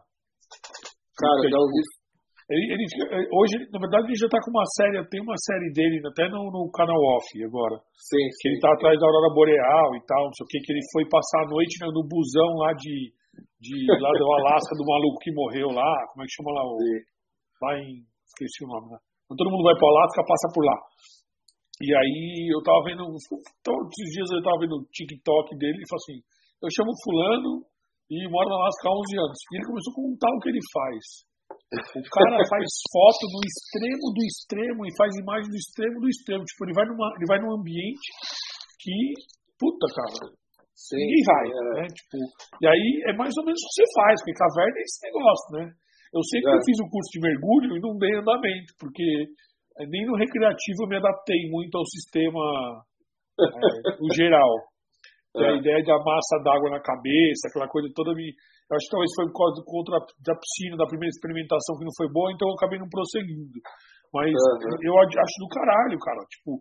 Cara, 1.16 1.50
já 1.50 1.58
ouvi 1.58 1.80
ele, 2.46 2.64
ele, 2.78 2.84
eh, 2.86 3.26
hoje, 3.34 3.58
na 3.74 3.78
verdade, 3.82 4.06
ele 4.06 4.22
já 4.22 4.30
está 4.30 4.38
com 4.38 4.54
uma 4.54 4.66
série, 4.78 5.02
tem 5.10 5.18
uma 5.18 5.34
série 5.34 5.66
dele 5.74 5.98
até 6.06 6.30
no, 6.30 6.46
no 6.46 6.70
canal 6.70 6.94
off 6.94 7.26
agora. 7.42 7.74
Sim, 7.98 8.22
sim. 8.22 8.38
Que 8.38 8.48
ele 8.48 8.58
está 8.62 8.70
atrás 8.70 8.94
da 8.94 9.06
Aurora 9.06 9.34
Boreal 9.34 9.90
e 9.98 10.02
tal, 10.06 10.30
não 10.30 10.34
sei 10.38 10.44
o 10.46 10.50
que, 10.54 10.62
que 10.62 10.70
ele 10.70 10.84
foi 10.94 11.02
passar 11.10 11.42
a 11.42 11.50
noite 11.50 11.74
no, 11.82 11.90
no 11.90 12.06
busão 12.06 12.54
lá 12.62 12.70
de, 12.78 13.10
de 13.58 13.74
lá 13.98 14.10
do 14.14 14.26
Alasca, 14.38 14.78
do 14.78 14.86
maluco 14.86 15.18
que 15.18 15.34
morreu 15.34 15.74
lá, 15.74 15.90
como 16.14 16.22
é 16.22 16.26
que 16.26 16.36
chama 16.38 16.54
lá? 16.54 16.62
O, 16.62 16.78
lá 17.66 17.70
em. 17.82 18.06
Esqueci 18.26 18.62
o 18.62 18.70
nome, 18.70 18.94
né? 18.94 18.98
Então, 19.26 19.38
todo 19.38 19.50
mundo 19.50 19.66
vai 19.66 19.74
para 19.74 19.86
o 19.86 19.90
Alasca, 19.90 20.22
passa 20.22 20.46
por 20.54 20.62
lá. 20.62 20.78
E 21.82 21.90
aí 21.90 22.54
eu 22.54 22.62
tava 22.62 22.78
vendo, 22.86 23.04
todos 23.60 23.90
os 23.90 24.10
dias 24.14 24.30
eu 24.30 24.42
tava 24.42 24.62
vendo 24.62 24.80
o 24.80 24.86
TikTok 24.86 25.50
dele 25.58 25.82
e 25.82 25.88
falou 25.90 26.02
assim, 26.02 26.18
eu 26.62 26.70
chamo 26.72 26.90
fulano 27.02 27.66
e 28.08 28.16
moro 28.30 28.48
na 28.48 28.56
Alasca 28.56 28.86
há 28.86 28.94
11 28.94 29.18
anos. 29.18 29.38
E 29.50 29.56
ele 29.58 29.66
começou 29.66 29.92
a 29.92 29.98
contar 29.98 30.30
o 30.30 30.40
que 30.40 30.48
ele 30.48 30.62
faz. 30.72 31.26
O 31.66 32.10
cara 32.14 32.38
faz 32.46 32.66
foto 32.94 33.26
no 33.26 33.40
extremo 33.42 34.14
do 34.14 34.22
extremo 34.22 34.86
e 34.86 34.96
faz 34.96 35.10
imagem 35.18 35.50
do 35.50 35.58
extremo 35.58 35.98
do 35.98 36.08
extremo. 36.08 36.44
Tipo, 36.46 36.64
ele 36.64 36.74
vai, 36.78 36.86
numa, 36.86 37.08
ele 37.18 37.26
vai 37.26 37.38
num 37.42 37.58
ambiente 37.58 38.06
que, 38.78 38.94
puta, 39.58 39.86
cara, 39.90 40.30
Sim, 40.76 40.94
ninguém 40.94 41.22
vai, 41.26 41.46
é. 41.50 41.62
né? 41.74 41.84
Tipo, 41.90 42.16
e 42.62 42.64
aí 42.68 42.86
é 43.10 43.12
mais 43.18 43.34
ou 43.34 43.44
menos 43.44 43.58
o 43.58 43.66
que 43.66 43.74
você 43.82 43.86
faz, 43.98 44.14
porque 44.22 44.38
caverna 44.38 44.78
é 44.78 44.84
esse 44.86 45.00
negócio, 45.10 45.48
né? 45.58 45.64
Eu 46.14 46.22
sei 46.22 46.38
que 46.40 46.48
é. 46.48 46.54
eu 46.54 46.62
fiz 46.62 46.78
o 46.78 46.90
curso 46.92 47.10
de 47.10 47.20
mergulho 47.20 47.70
e 47.74 47.82
não 47.82 47.98
dei 47.98 48.14
andamento, 48.14 48.70
porque 48.78 49.08
nem 49.90 50.06
no 50.06 50.14
recreativo 50.14 50.86
eu 50.86 50.88
me 50.88 50.96
adaptei 51.02 51.50
muito 51.50 51.74
ao 51.74 51.84
sistema 51.84 52.40
é, 53.42 53.98
no 53.98 54.08
geral. 54.14 54.52
É. 55.36 55.52
A 55.52 55.56
ideia 55.56 55.84
da 55.84 55.98
massa 56.00 56.36
d'água 56.42 56.70
na 56.70 56.80
cabeça, 56.80 57.48
aquela 57.48 57.68
coisa 57.68 57.88
toda 57.94 58.14
me. 58.14 58.32
Eu 58.68 58.74
acho 58.74 58.86
que 58.88 58.94
talvez 58.96 59.10
foi 59.14 59.26
por 59.30 59.38
causa 59.38 59.62
contra 59.62 59.94
da 60.26 60.34
piscina, 60.34 60.74
da 60.76 60.90
primeira 60.90 61.12
experimentação 61.12 61.78
que 61.78 61.86
não 61.86 61.94
foi 61.94 62.08
boa, 62.10 62.32
então 62.32 62.48
eu 62.48 62.56
acabei 62.58 62.78
não 62.78 62.88
prosseguindo. 62.88 63.60
Mas 64.10 64.32
uhum. 64.32 64.80
eu 64.82 64.94
acho 64.98 65.36
do 65.38 65.48
caralho, 65.52 65.98
cara. 66.00 66.18
Tipo, 66.26 66.58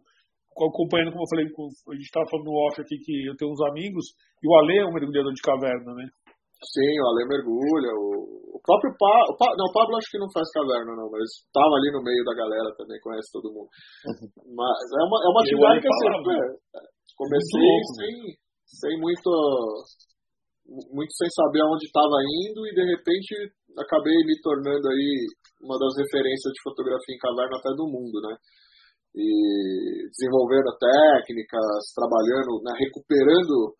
acompanhando, 0.63 1.11
como 1.11 1.27
eu 1.27 1.31
falei, 1.35 1.45
a 1.51 1.95
gente 1.99 2.07
estava 2.07 2.29
falando 2.31 2.47
no 2.47 2.59
off 2.67 2.79
aqui 2.79 2.95
que 3.03 3.27
eu 3.27 3.35
tenho 3.35 3.51
uns 3.51 3.61
amigos, 3.67 4.15
e 4.39 4.47
o 4.47 4.55
Ale 4.55 4.79
é 4.79 4.87
um 4.87 4.95
mergulhador 4.95 5.33
de 5.35 5.43
caverna, 5.43 5.91
né? 5.91 6.07
Sim, 6.63 6.95
o 7.03 7.05
Ale 7.11 7.27
mergulha, 7.27 7.91
o, 7.99 8.55
o 8.55 8.59
próprio 8.63 8.95
Pablo, 8.95 9.35
pa, 9.35 9.51
não, 9.59 9.67
o 9.67 9.75
Pablo 9.75 9.99
acho 9.99 10.07
que 10.07 10.17
não 10.17 10.31
faz 10.31 10.47
caverna 10.55 10.95
não, 10.95 11.11
mas 11.11 11.27
estava 11.43 11.75
ali 11.75 11.91
no 11.91 11.99
meio 11.99 12.23
da 12.23 12.33
galera 12.33 12.71
também, 12.79 12.95
conhece 13.03 13.27
todo 13.35 13.51
mundo. 13.51 13.67
Uhum. 13.67 14.55
Mas 14.55 14.85
é 14.95 15.03
uma, 15.03 15.17
é 15.19 15.29
uma 15.29 15.41
atividade 15.43 15.83
que 15.83 15.91
assim, 15.91 16.07
é, 16.31 16.79
comecei 17.19 17.71
sem, 17.99 18.15
sem 18.65 18.99
muito, 18.99 19.29
muito 20.91 21.13
sem 21.15 21.29
saber 21.29 21.61
aonde 21.61 21.85
estava 21.85 22.17
indo 22.21 22.65
e 22.67 22.73
de 22.73 22.83
repente 22.83 23.33
acabei 23.77 24.17
me 24.25 24.35
tornando 24.41 24.87
aí 24.89 25.25
uma 25.61 25.77
das 25.77 25.93
referências 25.97 26.51
de 26.53 26.61
fotografia 26.63 27.15
em 27.15 27.21
caverna 27.21 27.57
até 27.57 27.71
do 27.77 27.85
mundo, 27.87 28.17
né? 28.21 28.33
E 29.15 30.09
desenvolvendo 30.11 30.75
técnicas, 30.75 31.95
trabalhando, 31.95 32.59
né, 32.67 32.75
recuperando 32.75 33.71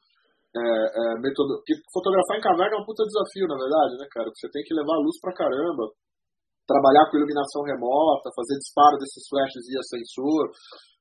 é, 0.56 0.64
é, 0.64 1.04
metodo... 1.20 1.60
Porque 1.60 1.76
fotografar 1.92 2.40
em 2.40 2.48
caverna 2.48 2.76
é 2.78 2.80
um 2.80 2.88
puta 2.88 3.04
desafio, 3.04 3.44
na 3.44 3.60
verdade, 3.60 4.00
né, 4.00 4.08
cara? 4.08 4.32
Você 4.32 4.48
tem 4.48 4.64
que 4.64 4.74
levar 4.74 4.96
a 4.96 5.04
luz 5.04 5.20
pra 5.20 5.36
caramba, 5.36 5.92
trabalhar 6.64 7.12
com 7.12 7.20
iluminação 7.20 7.68
remota, 7.68 8.32
fazer 8.32 8.56
disparo 8.58 8.96
desses 8.98 9.28
flashes 9.28 9.68
via 9.68 9.84
sensor. 9.84 10.44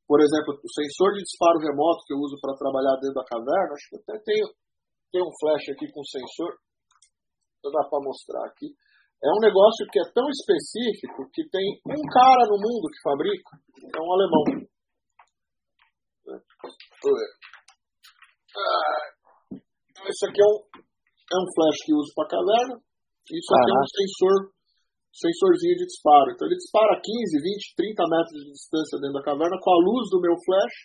Por 0.07 0.21
exemplo, 0.21 0.61
o 0.61 0.69
sensor 0.69 1.17
de 1.17 1.25
disparo 1.25 1.59
remoto 1.65 2.05
que 2.05 2.13
eu 2.13 2.21
uso 2.21 2.37
para 2.41 2.57
trabalhar 2.61 3.01
dentro 3.01 3.17
da 3.17 3.25
caverna, 3.25 3.73
acho 3.73 3.89
que 3.89 3.97
até 3.97 4.21
tem, 4.21 4.41
tem 5.11 5.23
um 5.25 5.33
flash 5.41 5.65
aqui 5.73 5.89
com 5.93 6.05
sensor, 6.05 6.61
não 7.65 7.73
dá 7.73 7.89
para 7.89 8.05
mostrar 8.05 8.45
aqui. 8.45 8.69
É 9.25 9.31
um 9.33 9.41
negócio 9.41 9.89
que 9.89 9.99
é 9.99 10.07
tão 10.13 10.29
específico 10.29 11.25
que 11.33 11.49
tem 11.49 11.81
um 11.89 12.05
cara 12.13 12.45
no 12.45 12.61
mundo 12.61 12.93
que 12.93 13.01
fabrica, 13.01 13.57
é 13.81 14.01
um 14.01 14.13
alemão. 14.13 14.45
Eu 16.29 17.15
ver. 17.17 17.33
Ah, 18.57 19.15
então, 19.51 20.05
isso 20.05 20.27
aqui 20.29 20.41
é 20.41 20.45
um, 20.45 20.59
é 20.77 21.37
um 21.41 21.49
flash 21.57 21.79
que 21.85 21.95
uso 21.95 22.13
para 22.15 22.29
caverna. 22.29 22.77
Isso 23.25 23.51
aqui 23.57 23.71
é 23.73 23.81
um 23.81 23.89
sensor, 23.89 24.54
sensorzinho 25.15 25.79
de 25.79 25.87
disparo. 25.87 26.29
Então 26.35 26.47
ele 26.51 26.59
dispara 26.59 26.99
15, 26.99 27.07
20, 27.07 27.79
30 27.79 28.03
metros 28.11 28.39
de 28.43 28.51
distância 28.51 28.99
dentro 28.99 29.17
da 29.19 29.23
caverna 29.23 29.57
com 29.63 29.71
a 29.71 29.79
luz 29.79 30.11
do 30.11 30.19
meu 30.19 30.35
flash. 30.43 30.77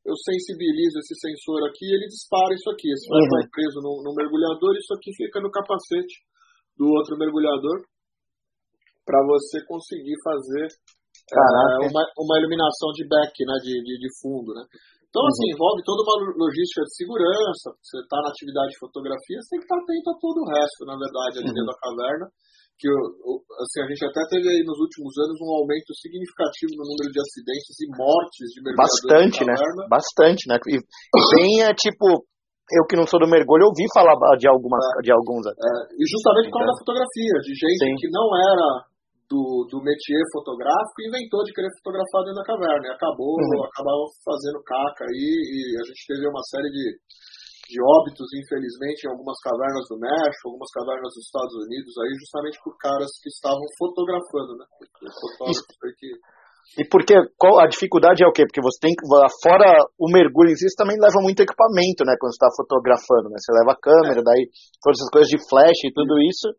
Eu 0.00 0.16
sensibilizo 0.16 0.96
esse 1.04 1.12
sensor 1.20 1.60
aqui 1.68 1.84
e 1.84 1.92
ele 1.92 2.08
dispara 2.08 2.56
isso 2.56 2.68
aqui. 2.72 2.88
Esse 2.88 3.04
flash 3.04 3.28
uhum. 3.28 3.36
vai 3.36 3.44
preso 3.52 3.78
no, 3.84 3.92
no 4.00 4.12
mergulhador 4.16 4.72
e 4.72 4.80
isso 4.80 4.96
aqui 4.96 5.12
fica 5.12 5.44
no 5.44 5.52
capacete 5.52 6.24
do 6.72 6.88
outro 6.88 7.20
mergulhador 7.20 7.84
para 9.04 9.20
você 9.28 9.60
conseguir 9.68 10.16
fazer 10.24 10.66
é, 10.66 11.84
uma, 11.84 12.02
uma 12.16 12.36
iluminação 12.40 12.90
de 12.96 13.04
back, 13.06 13.34
né, 13.44 13.54
de, 13.60 13.74
de, 13.76 13.94
de 14.00 14.10
fundo, 14.22 14.54
né? 14.54 14.64
Então, 15.10 15.26
assim, 15.26 15.50
uhum. 15.50 15.54
envolve 15.58 15.82
toda 15.82 16.06
uma 16.06 16.16
logística 16.38 16.86
de 16.86 16.94
segurança. 16.94 17.74
Você 17.82 17.98
está 17.98 18.22
na 18.22 18.30
atividade 18.30 18.70
de 18.70 18.78
fotografia, 18.78 19.42
você 19.42 19.50
tem 19.50 19.58
que 19.58 19.66
estar 19.66 19.78
atento 19.82 20.06
a 20.06 20.18
todo 20.22 20.38
o 20.38 20.48
resto, 20.48 20.80
na 20.86 20.94
verdade, 20.94 21.34
ali 21.42 21.50
uhum. 21.50 21.58
dentro 21.58 21.74
da 21.74 21.82
caverna. 21.82 22.26
Que 22.80 22.88
assim, 22.88 23.84
a 23.84 23.88
gente 23.92 24.00
até 24.08 24.24
teve 24.32 24.48
aí 24.48 24.64
nos 24.64 24.80
últimos 24.80 25.12
anos 25.20 25.36
um 25.44 25.52
aumento 25.52 25.92
significativo 26.00 26.80
no 26.80 26.88
número 26.88 27.12
de 27.12 27.20
acidentes 27.20 27.76
e 27.76 27.86
mortes 27.92 28.46
de 28.56 28.58
mergulhadores. 28.64 29.04
Bastante, 29.04 29.38
né? 29.44 29.56
Bastante, 29.84 30.42
né? 30.48 30.56
E 30.64 30.80
bem 31.36 31.60
é 31.68 31.76
tipo, 31.76 32.24
eu 32.72 32.88
que 32.88 32.96
não 32.96 33.04
sou 33.04 33.20
do 33.20 33.28
mergulho, 33.28 33.68
ouvi 33.68 33.84
falar 33.92 34.16
de, 34.40 34.48
algumas, 34.48 34.80
é, 34.80 35.04
de 35.04 35.12
alguns. 35.12 35.44
É, 35.44 35.74
e 35.92 36.02
justamente 36.08 36.48
por 36.48 36.64
causa 36.64 36.72
da 36.72 36.80
fotografia, 36.80 37.36
de 37.44 37.52
gente 37.52 37.84
Sim. 37.84 37.94
que 38.00 38.08
não 38.08 38.26
era 38.32 38.68
do, 39.30 39.66
do 39.70 39.78
métier 39.82 40.22
fotográfico 40.34 40.98
e 41.02 41.08
inventou 41.10 41.42
de 41.46 41.54
querer 41.54 41.70
fotografar 41.78 42.26
dentro 42.26 42.42
da 42.42 42.48
caverna. 42.50 42.84
E 42.86 42.94
acabou, 42.94 43.38
uhum. 43.38 43.62
acabou 43.62 44.10
fazendo 44.26 44.58
caca 44.66 45.06
aí 45.06 45.30
e 45.36 45.58
a 45.78 45.84
gente 45.86 46.02
teve 46.08 46.24
uma 46.26 46.42
série 46.50 46.70
de, 46.70 46.84
de 47.70 47.78
óbitos, 47.78 48.26
infelizmente, 48.34 49.06
em 49.06 49.10
algumas 49.14 49.38
cavernas 49.38 49.86
do 49.86 49.94
México, 49.94 50.50
algumas 50.50 50.70
cavernas 50.74 51.14
dos 51.14 51.22
Estados 51.22 51.54
Unidos 51.54 51.94
aí, 52.02 52.12
justamente 52.18 52.58
por 52.66 52.74
caras 52.74 53.10
que 53.22 53.30
estavam 53.30 53.62
fotografando, 53.78 54.58
né? 54.58 54.66
E 56.78 56.86
porque 56.86 57.14
qual, 57.38 57.58
a 57.62 57.66
dificuldade 57.66 58.22
é 58.22 58.26
o 58.26 58.34
quê? 58.34 58.46
Porque 58.46 58.62
você 58.62 58.78
tem 58.78 58.94
que, 58.94 59.02
fora 59.42 59.74
o 59.98 60.10
mergulho 60.10 60.50
em 60.50 60.58
si, 60.58 60.66
você 60.66 60.78
também 60.78 60.98
leva 60.98 61.18
muito 61.22 61.42
equipamento, 61.42 62.02
né? 62.06 62.14
Quando 62.18 62.34
você 62.34 62.38
está 62.42 62.50
fotografando, 62.54 63.30
né? 63.30 63.38
Você 63.38 63.50
leva 63.54 63.74
a 63.74 63.80
câmera, 63.80 64.20
é. 64.20 64.26
daí 64.26 64.42
todas 64.82 64.98
essas 64.98 65.10
coisas 65.10 65.30
de 65.30 65.38
flash 65.46 65.80
e 65.86 65.94
tudo 65.94 66.18
isso 66.22 66.50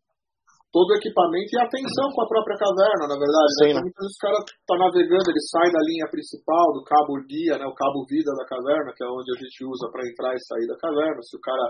todo 0.71 0.87
o 0.87 0.97
equipamento 0.97 1.51
e 1.51 1.59
atenção 1.59 2.07
com 2.15 2.23
a 2.23 2.31
própria 2.31 2.55
caverna, 2.55 3.05
na 3.11 3.19
verdade. 3.19 3.51
Sim, 3.59 3.71
né? 3.75 3.79
Muitas 3.83 4.07
vezes 4.07 4.15
o 4.15 4.23
cara 4.23 4.39
está 4.39 4.75
navegando, 4.79 5.27
ele 5.27 5.43
sai 5.51 5.67
da 5.67 5.83
linha 5.83 6.07
principal, 6.07 6.65
do 6.71 6.83
cabo 6.87 7.19
guia, 7.27 7.59
né, 7.59 7.67
o 7.67 7.75
cabo 7.75 8.07
vida 8.07 8.31
da 8.39 8.47
caverna, 8.47 8.95
que 8.95 9.03
é 9.03 9.07
onde 9.11 9.29
a 9.35 9.37
gente 9.37 9.59
usa 9.67 9.91
para 9.91 10.07
entrar 10.07 10.31
e 10.31 10.47
sair 10.47 10.67
da 10.71 10.79
caverna. 10.79 11.19
Se 11.27 11.35
o 11.35 11.43
cara 11.43 11.65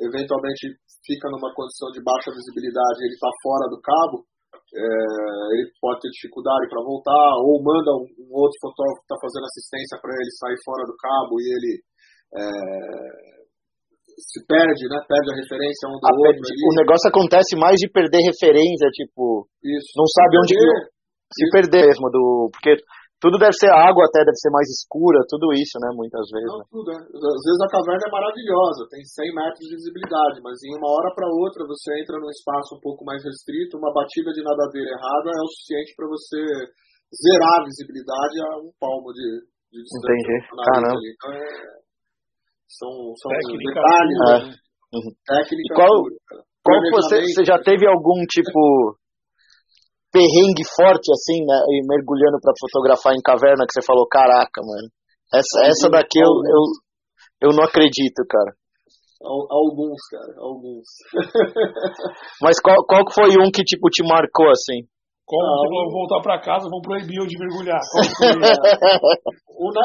eventualmente 0.00 0.72
fica 1.04 1.28
numa 1.28 1.52
condição 1.52 1.92
de 1.92 2.00
baixa 2.00 2.32
visibilidade 2.32 3.04
ele 3.04 3.12
está 3.12 3.28
fora 3.44 3.68
do 3.68 3.78
cabo, 3.84 4.24
é, 4.72 4.88
ele 5.52 5.68
pode 5.76 6.00
ter 6.00 6.08
dificuldade 6.08 6.64
para 6.72 6.80
voltar, 6.80 7.28
ou 7.44 7.60
manda 7.60 7.92
um, 7.92 8.08
um 8.24 8.30
outro 8.32 8.56
fotógrafo 8.64 9.04
que 9.04 9.08
está 9.12 9.18
fazendo 9.20 9.46
assistência 9.52 10.00
para 10.00 10.16
ele 10.16 10.32
sair 10.40 10.58
fora 10.64 10.84
do 10.88 10.96
cabo 10.96 11.36
e 11.36 11.46
ele 11.52 11.72
é, 12.40 13.39
se 14.20 14.44
perde, 14.44 14.84
né? 14.86 15.00
Perde 15.08 15.28
a 15.32 15.36
referência 15.40 15.88
um 15.88 15.96
do 15.96 16.04
a 16.04 16.12
outro. 16.12 16.44
Perde, 16.44 16.68
o 16.68 16.74
negócio 16.76 17.06
acontece 17.08 17.56
mais 17.56 17.76
de 17.80 17.88
perder 17.88 18.20
referência, 18.20 18.88
tipo, 18.92 19.48
Isso. 19.64 19.90
não 19.96 20.06
sabe 20.06 20.32
se 20.36 20.40
onde 20.40 20.54
perder. 20.54 20.80
se 21.32 21.42
Isso. 21.44 21.52
perder 21.52 21.84
mesmo 21.88 22.06
do, 22.12 22.50
porque 22.52 22.76
tudo 23.20 23.36
deve 23.36 23.52
ser 23.52 23.68
água, 23.68 24.08
até 24.08 24.24
deve 24.24 24.40
ser 24.40 24.48
mais 24.48 24.64
escura, 24.72 25.20
tudo 25.28 25.52
isso, 25.52 25.76
né? 25.76 25.92
Muitas 25.92 26.24
vezes. 26.32 26.48
Não, 26.48 26.64
né? 26.64 26.64
tudo, 26.72 26.88
né? 26.88 27.00
Às 27.04 27.44
vezes 27.44 27.60
a 27.60 27.68
caverna 27.68 28.04
é 28.08 28.16
maravilhosa, 28.16 28.88
tem 28.88 29.04
100 29.04 29.36
metros 29.36 29.66
de 29.68 29.76
visibilidade, 29.76 30.40
mas 30.40 30.56
em 30.64 30.72
uma 30.80 30.88
hora 30.88 31.12
para 31.12 31.28
outra 31.28 31.68
você 31.68 32.00
entra 32.00 32.16
num 32.16 32.32
espaço 32.32 32.80
um 32.80 32.80
pouco 32.80 33.04
mais 33.04 33.20
restrito, 33.20 33.76
uma 33.76 33.92
batida 33.92 34.32
de 34.32 34.40
nadadeira 34.40 34.88
errada 34.88 35.28
é 35.36 35.42
o 35.44 35.52
suficiente 35.52 35.92
para 35.92 36.08
você 36.08 36.40
zerar 37.12 37.60
a 37.60 37.66
visibilidade 37.68 38.36
a 38.40 38.48
um 38.64 38.72
palmo 38.80 39.12
de, 39.12 39.28
de 39.68 39.78
distância. 39.84 40.16
Entendi. 40.16 40.36
Caramba. 40.64 41.00
Então 41.04 41.28
é, 41.36 41.79
são, 42.70 42.90
são 43.18 43.30
detalhes, 43.58 44.18
né? 44.26 44.36
Uhum. 44.94 45.10
Técnica. 45.26 45.66
E 45.66 45.74
qual, 45.74 45.90
qual 46.62 46.78
você, 46.92 47.22
você 47.26 47.44
já 47.44 47.58
teve 47.58 47.86
algum 47.86 48.22
tipo 48.26 48.96
perrengue 50.12 50.66
forte 50.74 51.06
assim, 51.12 51.38
né, 51.46 51.58
e 51.70 51.86
mergulhando 51.86 52.38
para 52.42 52.54
fotografar 52.58 53.14
em 53.14 53.22
caverna 53.22 53.64
que 53.66 53.72
você 53.72 53.86
falou, 53.86 54.06
caraca, 54.08 54.60
mano. 54.60 54.90
Essa, 55.32 55.70
essa 55.70 55.88
daqui 55.88 56.18
eu, 56.18 56.26
eu, 56.26 57.48
eu 57.48 57.56
não 57.56 57.62
acredito, 57.62 58.26
cara. 58.28 58.50
Alguns, 59.22 60.00
cara, 60.10 60.34
alguns. 60.38 60.88
Mas 62.42 62.58
qual, 62.58 62.76
qual 62.86 63.04
foi 63.12 63.38
um 63.38 63.50
que 63.52 63.62
tipo 63.62 63.88
te 63.90 64.02
marcou 64.02 64.48
assim? 64.50 64.88
Como 65.30 65.46
ah, 65.46 65.62
vão 65.62 65.86
voltar 65.94 66.18
para 66.26 66.42
casa, 66.42 66.66
vão 66.66 66.82
proibir 66.82 67.22
eu 67.22 67.26
de 67.30 67.38
mergulhar. 67.38 67.78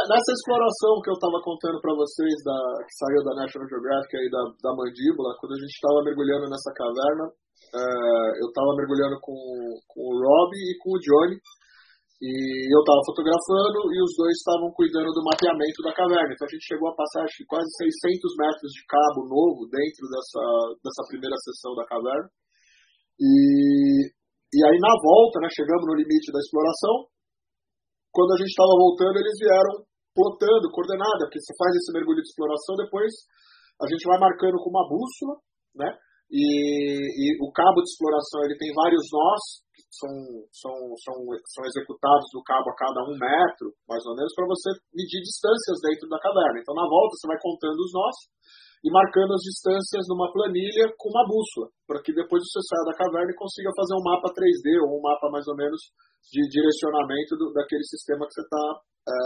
Nessa 0.10 0.32
exploração 0.34 0.98
que 1.06 1.14
eu 1.14 1.18
estava 1.22 1.38
contando 1.46 1.78
para 1.86 1.94
vocês, 1.94 2.34
da, 2.42 2.58
que 2.82 2.94
saiu 2.98 3.22
da 3.22 3.38
National 3.46 3.70
Geographic 3.70 4.10
aí 4.18 4.26
da, 4.34 4.42
da 4.58 4.74
mandíbula, 4.74 5.38
quando 5.38 5.54
a 5.54 5.62
gente 5.62 5.78
estava 5.78 6.02
mergulhando 6.02 6.50
nessa 6.50 6.74
caverna, 6.74 7.30
é, 7.78 8.42
eu 8.42 8.50
estava 8.50 8.74
mergulhando 8.74 9.22
com, 9.22 9.38
com 9.86 10.02
o 10.02 10.18
Rob 10.18 10.50
e 10.58 10.74
com 10.82 10.98
o 10.98 11.02
Johnny, 11.04 11.38
e 11.38 12.32
eu 12.74 12.82
estava 12.82 13.06
fotografando 13.06 13.94
e 13.94 14.02
os 14.02 14.18
dois 14.18 14.34
estavam 14.42 14.74
cuidando 14.74 15.14
do 15.14 15.22
mapeamento 15.30 15.78
da 15.86 15.94
caverna. 15.94 16.34
Então 16.34 16.50
a 16.50 16.54
gente 16.58 16.66
chegou 16.66 16.90
a 16.90 16.98
passar 16.98 17.22
acho 17.22 17.38
que 17.38 17.46
quase 17.46 17.70
600 17.86 18.34
metros 18.42 18.72
de 18.74 18.82
cabo 18.90 19.30
novo 19.30 19.70
dentro 19.70 20.10
dessa, 20.10 20.42
dessa 20.82 21.04
primeira 21.06 21.38
sessão 21.38 21.78
da 21.78 21.86
caverna. 21.86 22.26
E 23.20 23.75
e 24.56 24.60
aí, 24.64 24.78
na 24.80 24.96
volta, 25.04 25.44
né, 25.44 25.52
chegamos 25.52 25.84
no 25.84 26.00
limite 26.00 26.32
da 26.32 26.40
exploração. 26.40 27.12
Quando 28.16 28.32
a 28.32 28.40
gente 28.40 28.56
estava 28.56 28.72
voltando, 28.72 29.20
eles 29.20 29.36
vieram 29.36 29.84
plotando, 30.16 30.72
coordenada, 30.72 31.28
porque 31.28 31.44
você 31.44 31.52
faz 31.60 31.76
esse 31.76 31.92
mergulho 31.92 32.24
de 32.24 32.30
exploração, 32.32 32.80
depois 32.80 33.12
a 33.84 33.86
gente 33.92 34.08
vai 34.08 34.16
marcando 34.16 34.56
com 34.64 34.72
uma 34.72 34.88
bússola, 34.88 35.36
né? 35.76 35.92
E, 36.32 36.42
e, 36.42 37.26
o 37.44 37.52
cabo 37.52 37.84
de 37.84 37.90
exploração 37.92 38.42
ele 38.48 38.58
tem 38.58 38.74
vários 38.74 39.06
nós 39.14 39.42
que 39.76 39.84
são, 39.94 40.10
são, 40.50 40.74
são, 40.98 41.16
são 41.22 41.62
executados 41.70 42.26
do 42.34 42.42
cabo 42.42 42.72
a 42.72 42.80
cada 42.80 43.04
um 43.06 43.14
metro, 43.14 43.70
mais 43.86 44.02
ou 44.08 44.16
menos, 44.16 44.34
para 44.34 44.48
você 44.48 44.72
medir 44.96 45.22
distâncias 45.22 45.78
dentro 45.86 46.10
da 46.10 46.18
caverna. 46.18 46.58
Então, 46.58 46.74
na 46.74 46.88
volta, 46.88 47.14
você 47.14 47.28
vai 47.28 47.38
contando 47.38 47.78
os 47.78 47.94
nós 47.94 48.16
e 48.86 48.88
marcando 48.94 49.34
as 49.34 49.42
distâncias 49.42 50.06
numa 50.06 50.30
planilha 50.30 50.94
com 51.02 51.10
uma 51.10 51.26
bússola, 51.26 51.74
para 51.90 52.06
que 52.06 52.14
depois 52.14 52.38
você 52.46 52.62
saia 52.70 52.86
da 52.86 52.94
caverna 52.94 53.34
e 53.34 53.42
consiga 53.42 53.74
fazer 53.74 53.98
um 53.98 54.06
mapa 54.06 54.30
3D 54.30 54.78
ou 54.86 55.02
um 55.02 55.02
mapa 55.02 55.26
mais 55.34 55.50
ou 55.50 55.58
menos 55.58 55.82
de 56.30 56.46
direcionamento 56.54 57.34
do, 57.34 57.50
daquele 57.50 57.82
sistema 57.82 58.30
que 58.30 58.38
você 58.38 58.46
está 58.46 58.66
é, 59.10 59.18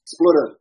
explorando. 0.00 0.56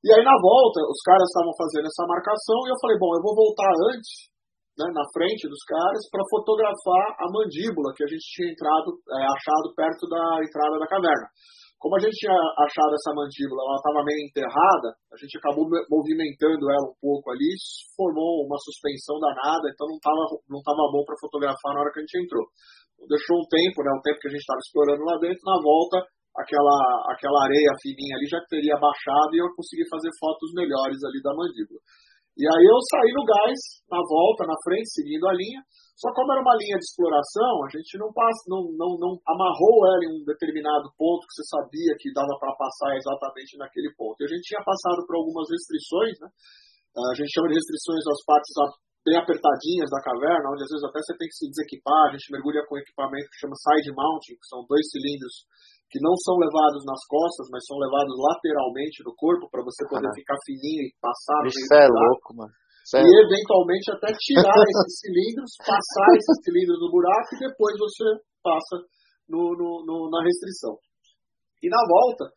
E 0.00 0.08
aí 0.08 0.24
na 0.24 0.40
volta, 0.40 0.80
os 0.88 1.00
caras 1.04 1.28
estavam 1.28 1.52
fazendo 1.60 1.84
essa 1.84 2.08
marcação 2.08 2.58
e 2.64 2.72
eu 2.72 2.80
falei, 2.80 2.96
bom, 2.96 3.12
eu 3.12 3.24
vou 3.28 3.36
voltar 3.44 3.72
antes, 3.92 4.32
né, 4.80 4.88
na 4.96 5.04
frente 5.12 5.52
dos 5.52 5.60
caras, 5.68 6.00
para 6.08 6.24
fotografar 6.32 7.12
a 7.20 7.28
mandíbula 7.28 7.92
que 7.92 8.04
a 8.04 8.08
gente 8.08 8.24
tinha 8.24 8.48
entrado, 8.48 8.96
é, 9.04 9.20
achado 9.20 9.68
perto 9.76 10.08
da 10.08 10.40
entrada 10.40 10.80
da 10.80 10.88
caverna. 10.88 11.28
Como 11.76 11.92
a 11.96 12.00
gente 12.00 12.16
tinha 12.16 12.32
achado 12.32 12.92
essa 12.96 13.12
mandíbula, 13.12 13.60
ela 13.60 13.76
estava 13.76 14.00
meio 14.00 14.24
enterrada, 14.24 14.96
a 15.12 15.16
gente 15.20 15.36
acabou 15.36 15.68
movimentando 15.92 16.64
ela 16.72 16.88
um 16.88 16.96
pouco 16.96 17.28
ali, 17.30 17.52
formou 17.92 18.48
uma 18.48 18.56
suspensão 18.64 19.20
danada, 19.20 19.68
então 19.68 19.84
não 19.84 20.00
estava 20.00 20.22
não 20.48 20.60
tava 20.64 20.88
bom 20.88 21.04
para 21.04 21.20
fotografar 21.20 21.76
na 21.76 21.80
hora 21.84 21.92
que 21.92 22.00
a 22.00 22.04
gente 22.04 22.16
entrou. 22.24 22.48
Deixou 23.04 23.36
um 23.36 23.46
tempo, 23.46 23.84
né, 23.84 23.92
o 23.92 24.00
tempo 24.00 24.18
que 24.24 24.28
a 24.28 24.32
gente 24.32 24.40
estava 24.40 24.62
explorando 24.64 25.04
lá 25.04 25.16
dentro, 25.20 25.42
na 25.44 25.60
volta, 25.60 26.00
aquela, 26.32 27.12
aquela 27.12 27.44
areia 27.44 27.72
fininha 27.84 28.16
ali 28.16 28.24
já 28.24 28.40
teria 28.48 28.80
baixado 28.80 29.36
e 29.36 29.40
eu 29.44 29.52
consegui 29.52 29.84
fazer 29.88 30.08
fotos 30.16 30.52
melhores 30.56 30.96
ali 31.04 31.20
da 31.20 31.32
mandíbula. 31.36 31.80
E 32.36 32.44
aí 32.44 32.64
eu 32.68 32.76
saí 32.92 33.12
no 33.16 33.24
gás, 33.24 33.60
na 33.88 33.96
volta, 34.04 34.44
na 34.44 34.56
frente, 34.60 34.92
seguindo 34.92 35.24
a 35.24 35.32
linha. 35.32 35.64
Só 35.96 36.12
como 36.12 36.28
era 36.36 36.44
uma 36.44 36.52
linha 36.60 36.76
de 36.76 36.84
exploração, 36.84 37.64
a 37.64 37.70
gente 37.72 37.96
não, 37.96 38.12
passa, 38.12 38.44
não, 38.52 38.68
não, 38.76 39.00
não 39.00 39.16
amarrou 39.24 39.88
ela 39.88 40.04
em 40.04 40.20
um 40.20 40.24
determinado 40.28 40.92
ponto 41.00 41.24
que 41.24 41.32
você 41.32 41.44
sabia 41.48 41.96
que 41.96 42.12
dava 42.12 42.36
para 42.36 42.52
passar 42.60 42.92
exatamente 42.92 43.56
naquele 43.56 43.88
ponto. 43.96 44.20
E 44.20 44.28
a 44.28 44.30
gente 44.36 44.52
tinha 44.52 44.60
passado 44.60 45.00
por 45.08 45.16
algumas 45.16 45.48
restrições, 45.48 46.20
né? 46.20 46.28
A 46.96 47.16
gente 47.16 47.32
chama 47.32 47.48
de 47.48 47.56
restrições 47.56 48.04
das 48.04 48.20
partes 48.28 48.52
bem 49.00 49.16
apertadinhas 49.16 49.88
da 49.88 50.04
caverna, 50.04 50.52
onde 50.52 50.64
às 50.64 50.72
vezes 50.76 50.84
até 50.84 51.00
você 51.00 51.16
tem 51.16 51.28
que 51.32 51.40
se 51.40 51.48
desequipar. 51.48 52.08
A 52.08 52.12
gente 52.12 52.28
mergulha 52.28 52.60
com 52.68 52.76
equipamento 52.76 53.32
que 53.32 53.40
chama 53.40 53.56
side 53.56 53.88
mounting, 53.96 54.36
que 54.36 54.48
são 54.52 54.60
dois 54.68 54.84
cilindros 54.92 55.48
que 55.90 56.02
não 56.02 56.14
são 56.18 56.34
levados 56.38 56.82
nas 56.82 56.98
costas, 57.06 57.46
mas 57.50 57.62
são 57.62 57.78
levados 57.78 58.14
lateralmente 58.18 59.06
no 59.06 59.14
corpo 59.14 59.46
para 59.50 59.62
você 59.62 59.86
poder 59.86 60.10
ah. 60.10 60.18
ficar 60.18 60.36
fininho 60.42 60.82
e 60.82 60.94
passar. 60.98 61.46
Isso 61.46 61.74
é 61.74 61.86
louco, 61.86 62.34
mano. 62.34 62.54
E 62.86 63.02
eventualmente 63.02 63.90
até 63.90 64.14
tirar 64.14 64.54
esses 64.62 65.02
cilindros, 65.02 65.50
passar 65.58 66.08
esses 66.14 66.38
cilindros 66.46 66.78
no 66.78 66.90
buraco 66.90 67.34
e 67.34 67.42
depois 67.50 67.74
você 67.78 68.06
passa 68.42 68.76
no, 69.26 69.54
no, 69.58 69.82
no, 69.82 69.96
na 70.10 70.22
restrição. 70.22 70.78
E 71.62 71.66
na 71.66 71.82
volta, 71.82 72.30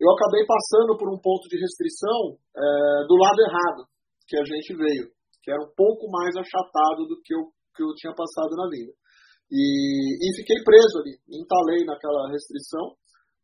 eu 0.00 0.08
acabei 0.12 0.44
passando 0.48 0.96
por 0.96 1.12
um 1.12 1.20
ponto 1.20 1.44
de 1.48 1.60
restrição 1.60 2.40
é, 2.56 3.04
do 3.04 3.16
lado 3.20 3.40
errado 3.44 3.84
que 4.24 4.40
a 4.40 4.44
gente 4.44 4.72
veio, 4.72 5.12
que 5.44 5.52
era 5.52 5.60
um 5.60 5.72
pouco 5.76 6.08
mais 6.08 6.32
achatado 6.36 7.04
do 7.04 7.20
que 7.20 7.34
eu, 7.34 7.52
que 7.76 7.82
eu 7.82 7.92
tinha 7.96 8.14
passado 8.16 8.56
na 8.56 8.68
vida. 8.72 8.92
E, 9.50 9.62
e 10.14 10.26
fiquei 10.38 10.62
preso 10.62 11.02
ali, 11.02 11.18
entalei 11.26 11.82
naquela 11.82 12.30
restrição 12.30 12.94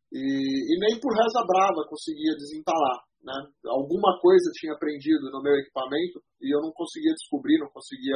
e, 0.07 0.23
e, 0.23 0.73
nem 0.79 0.95
por 1.03 1.11
reza 1.11 1.43
brava 1.43 1.83
conseguia 1.83 2.31
desentalar. 2.39 3.03
Né? 3.19 3.35
Alguma 3.67 4.15
coisa 4.23 4.47
tinha 4.55 4.71
aprendido 4.71 5.27
no 5.35 5.43
meu 5.43 5.51
equipamento 5.59 6.23
e 6.39 6.47
eu 6.47 6.63
não 6.63 6.71
conseguia 6.71 7.11
descobrir, 7.11 7.59
não 7.59 7.67
conseguia 7.75 8.15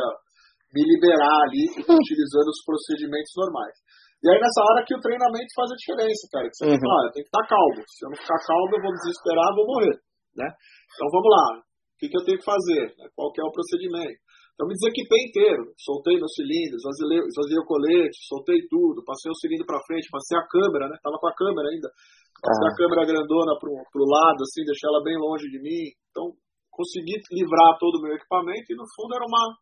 me 0.72 0.88
liberar 0.88 1.36
ali 1.52 1.68
utilizando 1.84 2.48
os 2.48 2.64
procedimentos 2.64 3.36
normais. 3.36 3.76
E 4.24 4.26
aí 4.32 4.40
nessa 4.40 4.62
hora 4.72 4.86
que 4.88 4.96
o 4.96 5.04
treinamento 5.04 5.52
faz 5.52 5.68
a 5.68 5.76
diferença, 5.76 6.24
cara. 6.32 6.48
Que 6.48 6.56
você 6.56 6.72
uhum. 6.72 6.80
fala, 6.80 7.12
tem 7.12 7.24
que 7.28 7.32
estar 7.34 7.44
calmo. 7.44 7.82
Se 7.84 8.06
eu 8.06 8.10
não 8.10 8.16
ficar 8.16 8.40
calmo, 8.40 8.72
eu 8.72 8.84
vou 8.88 8.94
desesperar, 9.04 9.48
vou 9.52 9.68
morrer. 9.68 9.98
Né? 10.40 10.48
Então 10.48 11.08
vamos 11.12 11.28
lá. 11.28 11.48
O 11.60 11.98
que, 12.00 12.08
que 12.08 12.18
eu 12.18 12.24
tenho 12.24 12.40
que 12.40 12.48
fazer? 12.48 12.96
Qual 13.20 13.36
que 13.36 13.42
é 13.42 13.44
o 13.44 13.52
procedimento? 13.52 14.16
Então 14.62 14.70
me 14.70 14.78
desequipei 14.78 15.26
inteiro, 15.26 15.74
soltei 15.74 16.22
meus 16.22 16.38
cilindros, 16.38 16.86
esvaziei, 16.86 17.58
o 17.58 17.66
colete, 17.66 18.14
soltei 18.30 18.62
tudo, 18.70 19.02
passei 19.02 19.34
o 19.34 19.40
cilindro 19.42 19.66
para 19.66 19.82
frente, 19.90 20.06
passei 20.14 20.38
a 20.38 20.46
câmera, 20.46 20.86
né? 20.86 21.02
Tava 21.02 21.18
com 21.18 21.26
a 21.26 21.34
câmera 21.34 21.66
ainda, 21.66 21.90
passei 22.38 22.70
ah. 22.70 22.70
a 22.70 22.78
câmera 22.78 23.10
grandona 23.10 23.58
pro, 23.58 23.74
pro 23.90 24.06
lado, 24.06 24.46
assim, 24.46 24.62
deixei 24.62 24.86
ela 24.86 25.02
bem 25.02 25.18
longe 25.18 25.50
de 25.50 25.58
mim. 25.58 25.90
Então 26.14 26.38
consegui 26.70 27.18
livrar 27.34 27.74
todo 27.82 27.98
o 27.98 28.06
meu 28.06 28.14
equipamento 28.14 28.70
e 28.70 28.78
no 28.78 28.86
fundo 28.94 29.18
era 29.18 29.26
uma 29.26 29.58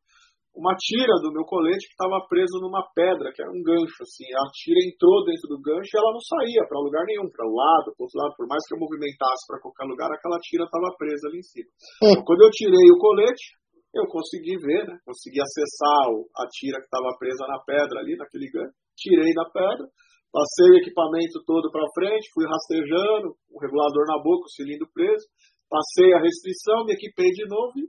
uma 0.51 0.75
tira 0.75 1.15
do 1.23 1.31
meu 1.31 1.45
colete 1.47 1.87
que 1.87 1.95
estava 1.95 2.19
preso 2.27 2.59
numa 2.59 2.83
pedra, 2.91 3.31
que 3.31 3.39
era 3.39 3.53
um 3.53 3.63
gancho, 3.63 4.03
assim. 4.03 4.27
A 4.35 4.51
tira 4.51 4.83
entrou 4.83 5.23
dentro 5.23 5.47
do 5.47 5.61
gancho 5.61 5.87
e 5.93 5.95
ela 5.95 6.11
não 6.11 6.19
saía 6.19 6.67
para 6.67 6.83
lugar 6.83 7.05
nenhum, 7.05 7.29
para 7.31 7.47
o 7.47 7.53
um 7.53 7.55
lado, 7.55 7.95
para 7.95 8.03
outro 8.03 8.19
lado. 8.19 8.35
Por 8.35 8.49
mais 8.49 8.59
que 8.67 8.75
eu 8.75 8.81
movimentasse 8.81 9.47
para 9.47 9.61
qualquer 9.61 9.87
lugar, 9.87 10.11
aquela 10.11 10.35
tira 10.43 10.65
estava 10.65 10.91
presa 10.99 11.31
ali 11.31 11.39
em 11.39 11.47
cima. 11.47 11.69
Hum. 12.03 12.11
Então, 12.11 12.25
quando 12.27 12.41
eu 12.43 12.51
tirei 12.51 12.87
o 12.91 12.99
colete, 12.99 13.45
eu 13.93 14.05
consegui 14.07 14.57
ver, 14.57 14.85
né? 14.85 14.97
Consegui 15.05 15.41
acessar 15.41 16.09
a 16.37 16.45
tira 16.47 16.77
que 16.77 16.85
estava 16.85 17.17
presa 17.17 17.45
na 17.47 17.59
pedra 17.65 17.99
ali, 17.99 18.15
naquele 18.15 18.49
gancho. 18.51 18.77
Tirei 18.95 19.33
da 19.33 19.45
pedra, 19.49 19.85
passei 20.29 20.69
o 20.69 20.77
equipamento 20.77 21.41
todo 21.45 21.71
para 21.71 21.89
frente, 21.93 22.29
fui 22.33 22.45
rastejando, 22.45 23.33
o 23.49 23.57
regulador 23.57 24.05
na 24.05 24.21
boca, 24.21 24.45
o 24.45 24.53
cilindro 24.53 24.87
preso, 24.93 25.25
passei 25.69 26.13
a 26.13 26.21
restrição, 26.21 26.85
me 26.85 26.93
equipei 26.93 27.29
de 27.33 27.45
novo 27.49 27.73
e 27.77 27.85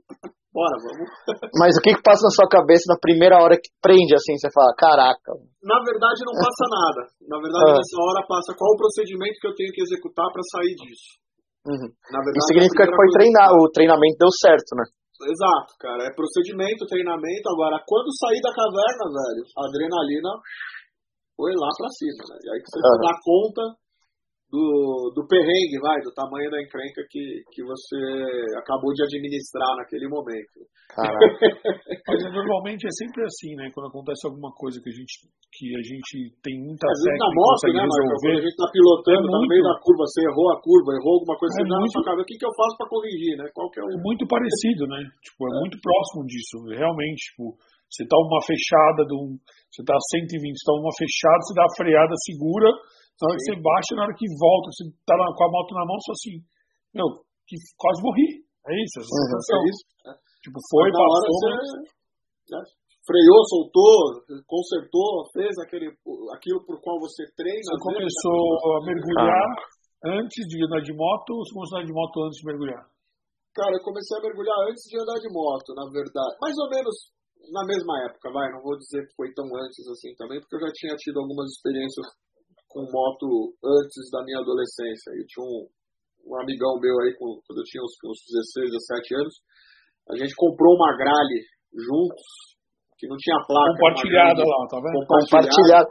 bora, 0.49 0.75
vamos. 0.81 1.09
Mas 1.61 1.77
o 1.77 1.81
que, 1.81 1.93
que 1.93 2.05
passa 2.05 2.25
na 2.25 2.33
sua 2.33 2.49
cabeça 2.49 2.89
na 2.89 2.97
primeira 2.97 3.37
hora 3.37 3.59
que 3.59 3.69
prende 3.81 4.15
assim? 4.15 4.37
Você 4.37 4.49
fala, 4.49 4.73
caraca. 4.73 5.37
Na 5.61 5.79
verdade, 5.85 6.25
não 6.25 6.33
passa 6.33 6.65
nada. 6.65 7.01
Na 7.29 7.37
verdade, 7.37 7.69
ah. 7.69 7.77
nessa 7.77 7.97
hora 8.01 8.25
passa 8.25 8.57
qual 8.57 8.73
o 8.73 8.79
procedimento 8.79 9.37
que 9.37 9.47
eu 9.47 9.55
tenho 9.55 9.73
que 9.73 9.81
executar 9.85 10.25
para 10.33 10.41
sair 10.49 10.73
disso. 10.81 11.21
Uhum. 11.61 11.89
Verdade, 11.93 12.37
Isso 12.41 12.49
significa 12.49 12.89
que 12.89 12.95
foi 12.95 13.09
treinar, 13.13 13.53
o 13.53 13.69
treinamento 13.69 14.17
deu 14.17 14.33
certo, 14.33 14.73
né? 14.73 14.85
Exato, 15.27 15.71
cara. 15.79 16.07
É 16.07 16.15
procedimento, 16.15 16.89
treinamento. 16.89 17.45
Agora, 17.49 17.77
quando 17.85 18.09
sair 18.17 18.41
da 18.41 18.53
caverna, 18.53 19.05
velho, 19.09 19.43
a 19.57 19.61
adrenalina 19.67 20.31
foi 21.35 21.51
lá 21.53 21.69
pra 21.77 21.89
cima, 21.93 22.21
né? 22.29 22.37
E 22.41 22.47
aí 22.49 22.59
que 22.61 22.69
você 22.69 22.79
uhum. 22.81 23.01
dá 23.01 23.13
conta 23.21 23.63
do, 24.51 25.15
do 25.15 25.23
perrengue, 25.31 25.79
vai, 25.79 25.95
do 26.03 26.11
tamanho 26.11 26.51
da 26.51 26.59
encrenca 26.59 26.99
que, 27.07 27.39
que 27.55 27.63
você 27.63 27.95
acabou 28.59 28.91
de 28.91 29.07
administrar 29.07 29.79
naquele 29.79 30.11
momento. 30.11 30.67
Mas 32.03 32.19
normalmente 32.27 32.83
é 32.83 32.91
sempre 32.99 33.23
assim, 33.23 33.55
né? 33.55 33.71
Quando 33.71 33.87
acontece 33.87 34.27
alguma 34.27 34.51
coisa 34.51 34.75
que 34.83 34.91
a 34.91 34.95
gente, 34.95 35.23
que 35.55 35.71
a 35.71 35.83
gente 35.87 36.35
tem 36.43 36.59
muita 36.59 36.83
Às 36.83 36.99
vezes 36.99 37.15
na 37.15 37.31
moto, 37.31 37.63
né, 37.71 37.79
Marcos? 37.79 38.19
Quando 38.19 38.43
a 38.43 38.43
gente 38.43 38.59
tá 38.59 38.67
pilotando, 38.67 39.23
é 39.23 39.31
tá 39.31 39.39
no 39.39 39.47
meio 39.47 39.63
da 39.63 39.75
curva, 39.79 40.03
você 40.03 40.19
errou 40.19 40.47
a 40.51 40.59
curva, 40.59 40.99
errou 40.99 41.13
alguma 41.15 41.37
coisa, 41.39 41.55
é 41.55 41.55
você 41.55 41.71
muito... 41.71 41.95
na 41.95 42.03
sua 42.03 42.19
o 42.19 42.27
que, 42.27 42.35
que 42.35 42.43
eu 42.43 42.55
faço 42.59 42.75
para 42.75 42.91
corrigir, 42.91 43.33
né? 43.39 43.47
Qual 43.55 43.71
que 43.71 43.79
é, 43.79 43.83
o... 43.87 43.87
é 43.87 43.99
muito 44.03 44.27
parecido, 44.27 44.83
né? 44.91 44.99
Tipo, 45.23 45.47
é, 45.47 45.51
é, 45.55 45.59
muito 45.63 45.79
próximo 45.79 46.27
disso. 46.27 46.59
Realmente, 46.75 47.31
tipo, 47.31 47.55
você 47.87 48.03
tá 48.03 48.19
uma 48.19 48.43
fechada 48.43 49.07
de 49.07 49.15
um. 49.15 49.39
Você 49.71 49.79
tá 49.87 49.95
120, 49.95 50.43
você 50.59 50.67
tá 50.67 50.75
uma 50.75 50.91
fechada, 50.99 51.39
você 51.39 51.55
dá 51.55 51.63
a 51.63 51.75
freada 51.79 52.15
segura 52.27 52.67
na 53.21 53.29
hora 53.29 53.37
que 53.37 53.45
você 53.45 53.55
baixa, 53.61 53.91
na 53.95 54.03
hora 54.03 54.15
que 54.17 54.27
volta, 54.33 54.67
você 54.73 54.83
tá 55.05 55.13
com 55.13 55.43
a 55.45 55.51
moto 55.51 55.71
na 55.77 55.85
mão, 55.85 55.97
só 56.01 56.11
assim, 56.11 56.35
meu, 56.93 57.07
que 57.45 57.55
quase 57.77 58.01
morri. 58.01 58.41
É 58.65 58.73
isso, 58.77 59.01
essa 59.01 59.09
uhum, 59.09 59.37
é 59.37 59.69
isso. 59.69 59.83
É. 60.05 60.11
Tipo, 60.41 60.57
foi, 60.69 60.87
na 60.89 60.99
passou. 61.01 61.17
Hora 61.17 61.27
você, 61.29 61.49
né, 62.53 62.61
freou, 63.05 63.41
soltou, 63.49 63.97
consertou, 64.45 65.25
fez 65.33 65.53
aquele, 65.65 65.89
aquilo 66.33 66.61
por 66.65 66.77
qual 66.81 66.99
você 67.01 67.25
treina. 67.33 67.65
Você 67.65 67.81
começou 67.81 68.41
a 68.77 68.85
mergulhar 68.85 69.49
ah. 70.05 70.21
antes 70.21 70.45
de 70.45 70.61
andar 70.65 70.81
de 70.81 70.93
moto 70.93 71.29
ou 71.33 71.41
você 71.41 71.53
começou 71.53 71.77
a 71.77 71.81
andar 71.81 71.89
de 71.89 71.93
moto 71.93 72.15
antes 72.21 72.37
de 72.37 72.45
mergulhar? 72.45 72.85
Cara, 73.53 73.73
eu 73.75 73.83
comecei 73.83 74.17
a 74.17 74.21
mergulhar 74.21 74.57
antes 74.69 74.83
de 74.85 74.95
andar 75.01 75.19
de 75.19 75.29
moto, 75.33 75.73
na 75.73 75.85
verdade. 75.89 76.37
Mais 76.39 76.55
ou 76.57 76.69
menos 76.69 76.95
na 77.49 77.65
mesma 77.65 77.93
época, 78.05 78.31
vai. 78.31 78.51
Não 78.53 78.61
vou 78.61 78.77
dizer 78.77 79.01
que 79.07 79.15
foi 79.15 79.33
tão 79.33 79.45
antes 79.49 79.81
assim 79.89 80.13
também, 80.15 80.39
porque 80.39 80.55
eu 80.55 80.61
já 80.61 80.71
tinha 80.71 80.95
tido 80.95 81.19
algumas 81.19 81.49
experiências 81.49 82.05
com 82.71 82.87
moto 82.87 83.53
antes 83.59 84.09
da 84.11 84.23
minha 84.23 84.39
adolescência. 84.39 85.11
Eu 85.11 85.27
tinha 85.27 85.43
um, 85.43 85.67
um 86.25 86.33
amigão 86.39 86.79
meu 86.79 86.95
aí, 87.03 87.13
quando 87.19 87.59
eu 87.59 87.67
tinha 87.67 87.83
uns, 87.83 87.93
uns 88.07 88.19
16, 88.55 88.71
17 88.71 89.15
anos, 89.15 89.35
a 90.09 90.15
gente 90.15 90.33
comprou 90.35 90.75
uma 90.75 90.95
gralha 90.95 91.39
juntos, 91.75 92.55
que 92.97 93.07
não 93.07 93.17
tinha 93.19 93.37
placa. 93.45 93.75
Compartilhada 93.75 94.41
lá, 94.41 94.59
tá 94.67 94.77
vendo? 94.79 95.05
Compartilhada. 95.05 95.89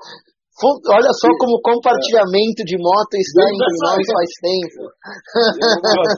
Olha 0.60 1.12
só 1.16 1.28
como 1.40 1.56
o 1.56 1.62
compartilhamento 1.64 2.60
de 2.68 2.76
moto 2.76 3.14
está 3.16 3.40
entre 3.48 3.74
nós 3.80 4.02
faz 4.12 4.30
tempo. 4.44 4.82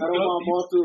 Era 0.02 0.14
uma 0.18 0.38
moto 0.42 0.78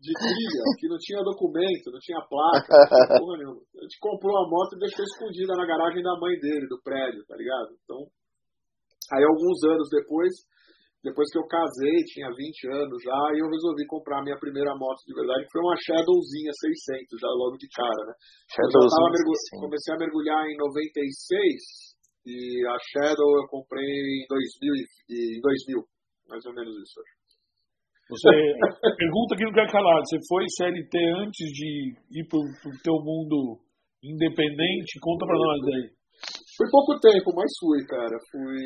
de 0.00 0.10
trilha, 0.10 0.62
que 0.80 0.88
não 0.88 0.98
tinha 0.98 1.22
documento, 1.22 1.92
não 1.92 2.00
tinha 2.02 2.18
placa, 2.26 2.66
não 2.66 3.36
tinha 3.36 3.46
A 3.46 3.82
gente 3.86 3.98
comprou 4.00 4.34
a 4.34 4.48
moto 4.50 4.74
e 4.74 4.80
deixou 4.80 5.04
escondida 5.04 5.54
na 5.54 5.66
garagem 5.66 6.02
da 6.02 6.18
mãe 6.18 6.34
dele, 6.40 6.66
do 6.66 6.82
prédio, 6.82 7.22
tá 7.28 7.36
ligado? 7.36 7.78
Então, 7.84 8.10
Aí 9.14 9.22
alguns 9.22 9.58
anos 9.64 9.88
depois, 9.90 10.32
depois 11.02 11.30
que 11.30 11.38
eu 11.38 11.46
casei, 11.46 11.96
tinha 12.10 12.26
20 12.26 12.36
anos 12.74 12.98
já, 13.02 13.20
e 13.34 13.38
eu 13.38 13.48
resolvi 13.50 13.86
comprar 13.86 14.18
a 14.20 14.24
minha 14.24 14.38
primeira 14.38 14.74
moto 14.74 14.98
de 15.06 15.14
verdade, 15.14 15.46
que 15.46 15.52
foi 15.52 15.62
uma 15.62 15.78
Shadowzinha 15.78 16.50
600, 16.50 17.20
já 17.20 17.30
logo 17.30 17.56
de 17.58 17.68
cara, 17.70 18.02
né? 18.10 18.14
Eu 19.54 19.62
comecei 19.62 19.94
a 19.94 19.98
mergulhar 19.98 20.42
em 20.50 20.56
96 20.58 21.96
e 22.26 22.66
a 22.66 22.76
Shadow 22.90 23.30
eu 23.38 23.46
comprei 23.46 23.86
em 23.86 24.26
2000, 24.26 24.74
em 25.10 25.40
2000 25.40 25.78
mais 26.26 26.44
ou 26.46 26.54
menos 26.54 26.74
isso. 26.74 27.00
Você 28.10 28.30
pergunta 28.98 29.36
que 29.36 29.44
não 29.44 29.52
quer 29.52 29.70
calar, 29.70 29.98
você 30.02 30.18
foi 30.28 30.44
CLT 30.58 30.94
antes 31.22 31.46
de 31.54 31.94
ir 32.10 32.26
pro, 32.28 32.42
pro 32.62 32.70
teu 32.82 32.94
mundo 33.02 33.58
independente? 34.02 34.98
Conta 35.00 35.26
pra 35.26 35.38
nós 35.38 35.60
aí. 35.74 35.95
Fui 36.56 36.66
pouco 36.70 36.98
tempo, 37.00 37.30
mas 37.36 37.52
fui, 37.60 37.84
cara. 37.84 38.16
Fui. 38.32 38.64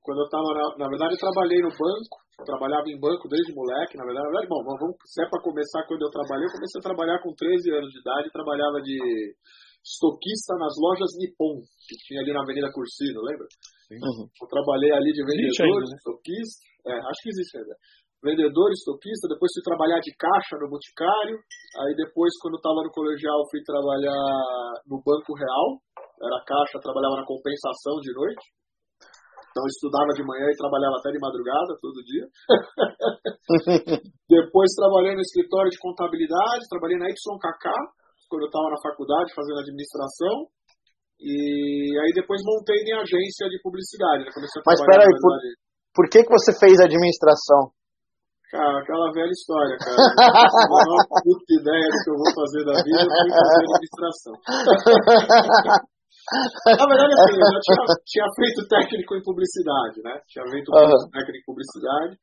Quando 0.00 0.22
eu 0.22 0.28
tava. 0.30 0.46
Na, 0.54 0.86
na 0.86 0.88
verdade, 0.88 1.14
eu 1.14 1.18
trabalhei 1.18 1.60
no 1.60 1.70
banco 1.70 2.22
trabalhava 2.44 2.88
em 2.90 2.98
banco 2.98 3.28
desde 3.28 3.54
moleque, 3.54 3.96
na 3.96 4.04
verdade. 4.04 4.26
Na 4.26 4.30
verdade, 4.30 4.48
bom, 4.50 4.60
vamos, 4.64 4.96
se 5.06 5.22
é 5.22 5.26
para 5.28 5.42
começar 5.42 5.86
quando 5.86 6.02
eu 6.02 6.10
trabalhei, 6.10 6.46
eu 6.46 6.54
comecei 6.54 6.78
a 6.78 6.88
trabalhar 6.88 7.18
com 7.22 7.30
13 7.34 7.70
anos 7.70 7.90
de 7.90 8.00
idade, 8.00 8.34
trabalhava 8.34 8.82
de 8.82 8.98
estoquista 9.82 10.54
nas 10.58 10.74
lojas 10.78 11.10
Nippon, 11.18 11.58
que 11.86 11.94
tinha 12.06 12.22
ali 12.22 12.32
na 12.32 12.42
Avenida 12.42 12.70
Cursino, 12.70 13.22
lembra? 13.22 13.46
Uhum. 13.90 14.26
Eu 14.30 14.48
trabalhei 14.48 14.92
ali 14.94 15.10
de 15.10 15.22
vendedor, 15.26 15.82
ainda, 15.82 15.90
né? 15.90 15.96
estoquista, 15.98 16.62
é, 16.86 16.92
acho 16.98 17.20
que 17.22 17.30
existe 17.30 17.58
ainda. 17.58 17.74
Vendedor, 18.22 18.70
estoquista, 18.70 19.26
depois 19.26 19.50
fui 19.50 19.66
trabalhar 19.66 19.98
de 19.98 20.14
caixa 20.14 20.54
no 20.62 20.70
Boticário, 20.70 21.42
aí 21.82 21.92
depois, 21.98 22.30
quando 22.38 22.54
estava 22.54 22.86
no 22.86 22.94
colegial, 22.94 23.42
fui 23.50 23.58
trabalhar 23.66 24.30
no 24.86 25.02
Banco 25.02 25.34
Real, 25.34 25.82
era 26.22 26.44
caixa, 26.46 26.78
trabalhava 26.78 27.18
na 27.18 27.26
compensação 27.26 27.98
de 27.98 28.14
noite. 28.14 28.46
Então 29.52 29.68
estudava 29.68 30.08
de 30.16 30.24
manhã 30.24 30.48
e 30.48 30.56
trabalhava 30.56 30.96
até 30.96 31.12
de 31.12 31.20
madrugada, 31.20 31.76
todo 31.76 32.00
dia. 32.08 32.24
Depois 34.24 34.72
trabalhei 34.72 35.14
no 35.14 35.20
escritório 35.20 35.68
de 35.68 35.76
contabilidade, 35.76 36.70
trabalhei 36.70 36.96
na 36.96 37.10
YKK, 37.12 37.68
quando 38.32 38.48
eu 38.48 38.48
estava 38.48 38.72
na 38.72 38.80
faculdade 38.80 39.34
fazendo 39.36 39.60
administração. 39.60 40.48
E 41.20 41.94
aí 42.02 42.10
depois 42.16 42.40
montei 42.42 42.82
minha 42.82 42.98
agência 42.98 43.46
de 43.46 43.60
publicidade. 43.62 44.24
Né? 44.24 44.30
Mas 44.66 44.80
peraí, 44.80 45.06
por, 45.06 45.38
por 45.94 46.08
que, 46.08 46.24
que 46.24 46.32
você 46.32 46.50
fez 46.58 46.80
administração? 46.80 47.70
Cara, 48.50 48.80
aquela 48.80 49.12
velha 49.12 49.30
história, 49.30 49.76
cara. 49.78 49.96
Não 49.96 50.82
uma 50.92 51.06
puta 51.24 51.52
ideia 51.60 51.88
do 51.92 51.98
que 52.02 52.10
eu 52.10 52.16
vou 52.16 52.32
fazer 52.34 52.64
da 52.64 52.74
vida, 52.82 53.04
eu 53.04 53.12
fui 53.20 53.30
fazer 53.30 53.62
administração. 53.68 54.34
Na 56.78 56.86
verdade, 56.86 57.12
assim, 57.12 57.34
eu 57.34 57.50
já 57.50 57.60
tinha, 57.66 57.82
tinha, 58.06 58.28
feito 58.38 58.60
técnico 58.70 59.12
em 59.18 59.22
publicidade, 59.26 59.98
né? 60.06 60.14
Tinha 60.30 60.46
feito 60.46 60.70
uhum. 60.70 61.10
técnico 61.10 61.42
em 61.42 61.48
publicidade. 61.50 62.14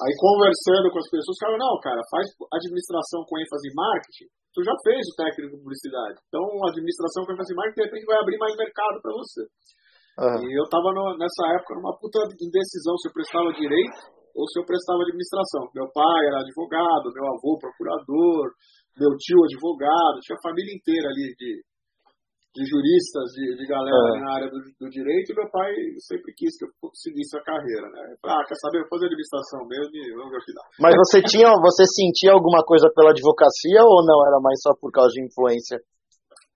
Aí 0.00 0.12
conversando 0.16 0.88
com 0.88 1.00
as 1.02 1.10
pessoas, 1.10 1.36
cara, 1.36 1.58
não, 1.58 1.76
cara, 1.84 2.00
faz 2.08 2.24
administração 2.48 3.28
com 3.28 3.36
ênfase 3.36 3.68
em 3.68 3.76
marketing. 3.76 4.28
Tu 4.56 4.60
já 4.64 4.72
fez 4.80 5.02
o 5.04 5.16
técnico 5.20 5.52
em 5.52 5.60
publicidade. 5.60 6.16
Então, 6.28 6.44
administração 6.64 7.28
com 7.28 7.32
ênfase 7.36 7.52
em 7.52 7.58
marketing, 7.60 7.76
de 7.76 7.86
repente 7.90 8.08
vai 8.08 8.18
abrir 8.22 8.38
mais 8.40 8.56
mercado 8.56 8.96
para 9.04 9.12
você. 9.12 9.42
Uhum. 10.22 10.40
E 10.44 10.48
eu 10.56 10.64
tava 10.68 10.92
no, 10.96 11.16
nessa 11.20 11.44
época 11.56 11.76
numa 11.76 11.96
puta 11.96 12.20
indecisão 12.40 12.96
se 13.00 13.08
eu 13.08 13.16
prestava 13.16 13.52
direito 13.52 14.00
ou 14.32 14.48
se 14.48 14.60
eu 14.60 14.64
prestava 14.64 15.04
administração. 15.04 15.68
Meu 15.76 15.88
pai 15.92 16.20
era 16.28 16.40
advogado, 16.40 17.12
meu 17.12 17.26
avô 17.32 17.56
procurador, 17.60 18.52
meu 18.96 19.12
tio 19.16 19.40
advogado, 19.44 20.20
tinha 20.20 20.36
a 20.36 20.44
família 20.44 20.72
inteira 20.72 21.08
ali 21.08 21.32
de, 21.36 21.64
de 22.52 22.62
juristas, 22.68 23.32
de, 23.32 23.56
de 23.56 23.64
galera 23.64 23.96
é. 23.96 24.20
na 24.20 24.30
área 24.36 24.48
do, 24.52 24.60
do, 24.60 24.88
direito, 24.92 25.32
meu 25.32 25.48
pai 25.48 25.72
sempre 26.04 26.36
quis 26.36 26.52
que 26.60 26.68
eu 26.68 26.70
seguisse 26.92 27.32
a 27.32 27.40
carreira, 27.40 27.88
né? 27.88 28.12
Ah, 28.28 28.44
quer 28.44 28.60
saber, 28.60 28.84
eu 28.84 28.84
vou 28.84 28.92
fazer 29.00 29.08
administração 29.08 29.64
mesmo 29.64 29.88
e 29.88 30.12
vamos 30.12 30.30
ver 30.36 30.40
o 30.40 30.44
que 30.44 30.52
dá. 30.52 30.64
Mas 30.76 30.92
você 31.00 31.24
tinha, 31.24 31.48
você 31.56 31.84
sentia 31.88 32.36
alguma 32.36 32.60
coisa 32.60 32.92
pela 32.92 33.16
advocacia 33.16 33.80
ou 33.80 34.04
não? 34.04 34.20
Era 34.28 34.36
mais 34.44 34.60
só 34.60 34.76
por 34.76 34.92
causa 34.92 35.16
de 35.16 35.24
influência? 35.24 35.80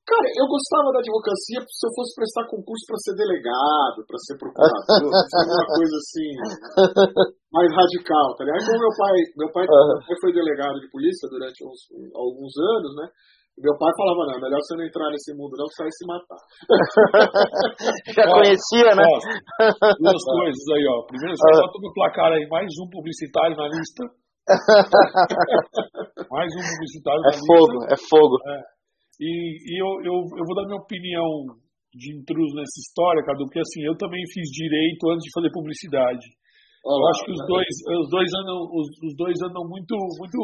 Cara, 0.06 0.28
eu 0.38 0.46
gostava 0.46 0.94
da 0.94 1.02
advocacia 1.02 1.58
se 1.66 1.82
eu 1.82 1.92
fosse 1.96 2.14
prestar 2.14 2.46
concurso 2.46 2.84
para 2.86 3.02
ser 3.02 3.14
delegado, 3.18 4.06
para 4.06 4.20
ser 4.22 4.38
procurador, 4.38 4.78
alguma 5.10 5.64
coisa 5.66 5.96
assim, 5.98 6.30
mais 7.50 7.66
radical, 7.74 8.36
tá 8.38 8.44
ligado? 8.46 8.70
Como 8.70 8.86
meu 8.86 8.94
pai, 8.94 9.16
meu 9.34 9.50
pai, 9.50 9.64
uhum. 9.66 9.98
foi 10.20 10.30
delegado 10.30 10.78
de 10.78 10.86
polícia 10.94 11.26
durante 11.26 11.58
uns, 11.66 11.90
alguns 12.14 12.54
anos, 12.54 12.92
né? 13.02 13.06
Meu 13.56 13.72
pai 13.80 13.88
falava, 13.96 14.28
não, 14.28 14.36
melhor 14.36 14.60
você 14.60 14.76
não 14.76 14.84
entrar 14.84 15.08
nesse 15.08 15.32
mundo 15.32 15.56
não, 15.56 15.64
que 15.64 15.74
você 15.80 15.88
vai 15.88 15.94
se 15.96 16.04
matar. 16.04 16.40
Já 18.12 18.24
ó, 18.28 18.36
conhecia, 18.36 18.92
né? 18.92 19.00
Ó, 19.00 19.16
duas 19.96 20.24
coisas 20.28 20.64
aí, 20.76 20.84
ó. 20.84 21.00
Primeiro, 21.08 21.32
você 21.32 21.48
ah. 21.56 21.64
bota 21.64 21.78
no 21.80 21.92
placar 21.96 22.32
aí, 22.36 22.44
mais 22.52 22.68
um 22.76 22.88
publicitário 22.92 23.56
na 23.56 23.64
lista. 23.72 24.04
mais 26.28 26.52
um 26.52 26.64
publicitário 26.68 27.16
é 27.16 27.24
na 27.24 27.32
fogo, 27.48 27.80
lista. 27.80 27.94
É 27.94 27.96
fogo, 27.96 28.36
é 28.44 28.52
fogo. 28.60 28.76
E, 29.24 29.24
e 29.72 29.80
eu, 29.80 29.88
eu, 30.04 30.16
eu 30.36 30.44
vou 30.44 30.54
dar 30.54 30.68
minha 30.68 30.76
opinião 30.76 31.56
de 31.96 32.12
intruso 32.12 32.52
nessa 32.60 32.76
história, 32.76 33.24
Cadu, 33.24 33.48
porque 33.48 33.64
assim, 33.64 33.80
eu 33.88 33.96
também 33.96 34.20
fiz 34.36 34.44
direito 34.52 35.08
antes 35.08 35.24
de 35.24 35.32
fazer 35.32 35.48
publicidade. 35.48 36.28
Olá, 36.84 37.00
eu 37.00 37.08
acho 37.08 37.24
que 37.24 37.32
os 37.32 37.42
dois, 37.48 37.72
os 38.04 38.08
dois 38.12 38.28
andam, 38.36 38.58
os, 38.68 38.86
os 39.00 39.16
dois 39.16 39.36
andam 39.40 39.64
muito, 39.64 39.96
muito 40.20 40.38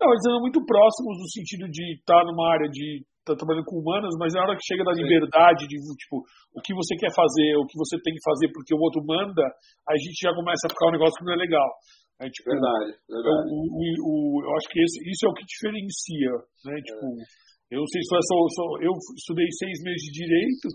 não, 0.00 0.08
eles 0.08 0.24
andam 0.24 0.40
muito 0.40 0.64
próximos 0.64 1.20
no 1.20 1.28
sentido 1.28 1.68
de 1.68 2.00
estar 2.00 2.24
numa 2.24 2.48
área 2.48 2.64
de 2.72 3.04
estar 3.20 3.36
tá 3.36 3.38
trabalhando 3.38 3.68
com 3.68 3.76
humanas, 3.76 4.16
mas 4.16 4.32
na 4.32 4.40
hora 4.40 4.56
que 4.56 4.64
chega 4.64 4.80
da 4.80 4.96
liberdade 4.96 5.68
de 5.68 5.76
tipo 5.76 6.24
o 6.56 6.60
que 6.64 6.72
você 6.72 6.96
quer 6.96 7.12
fazer, 7.12 7.60
o 7.60 7.68
que 7.68 7.76
você 7.76 8.00
tem 8.00 8.16
que 8.16 8.24
fazer 8.24 8.48
porque 8.48 8.72
o 8.72 8.80
outro 8.80 9.04
manda, 9.04 9.44
a 9.84 9.94
gente 10.00 10.16
já 10.16 10.32
começa 10.32 10.64
a 10.64 10.72
ficar 10.72 10.88
um 10.88 10.96
negócio 10.96 11.14
que 11.20 11.26
não 11.28 11.36
é 11.36 11.40
legal. 11.44 11.68
É, 12.20 12.28
tipo, 12.28 12.52
verdade, 12.52 12.96
verdade. 13.08 13.44
O, 13.48 13.56
o, 13.64 13.80
o, 13.80 14.14
eu 14.44 14.52
acho 14.56 14.68
que 14.68 14.80
esse, 14.80 14.96
isso 15.08 15.24
é 15.24 15.28
o 15.28 15.36
que 15.36 15.44
diferencia, 15.44 16.32
né? 16.68 16.76
Tipo, 16.84 17.04
é. 17.16 17.76
eu 17.76 17.80
não 17.80 17.88
sei 17.88 18.00
se 18.00 18.08
foi 18.12 18.24
só, 18.24 18.36
só, 18.56 18.64
eu 18.84 18.92
estudei 19.16 19.48
seis 19.56 19.76
meses 19.84 20.04
de 20.04 20.12
direito, 20.20 20.66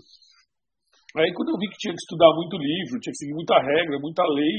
aí 1.22 1.30
quando 1.34 1.54
eu 1.54 1.58
vi 1.62 1.70
que 1.70 1.78
tinha 1.78 1.94
que 1.94 2.02
estudar 2.02 2.34
muito 2.34 2.58
livro, 2.58 2.98
tinha 2.98 3.14
que 3.14 3.22
seguir 3.22 3.34
muita 3.38 3.58
regra, 3.62 3.94
muita 4.02 4.26
lei, 4.26 4.58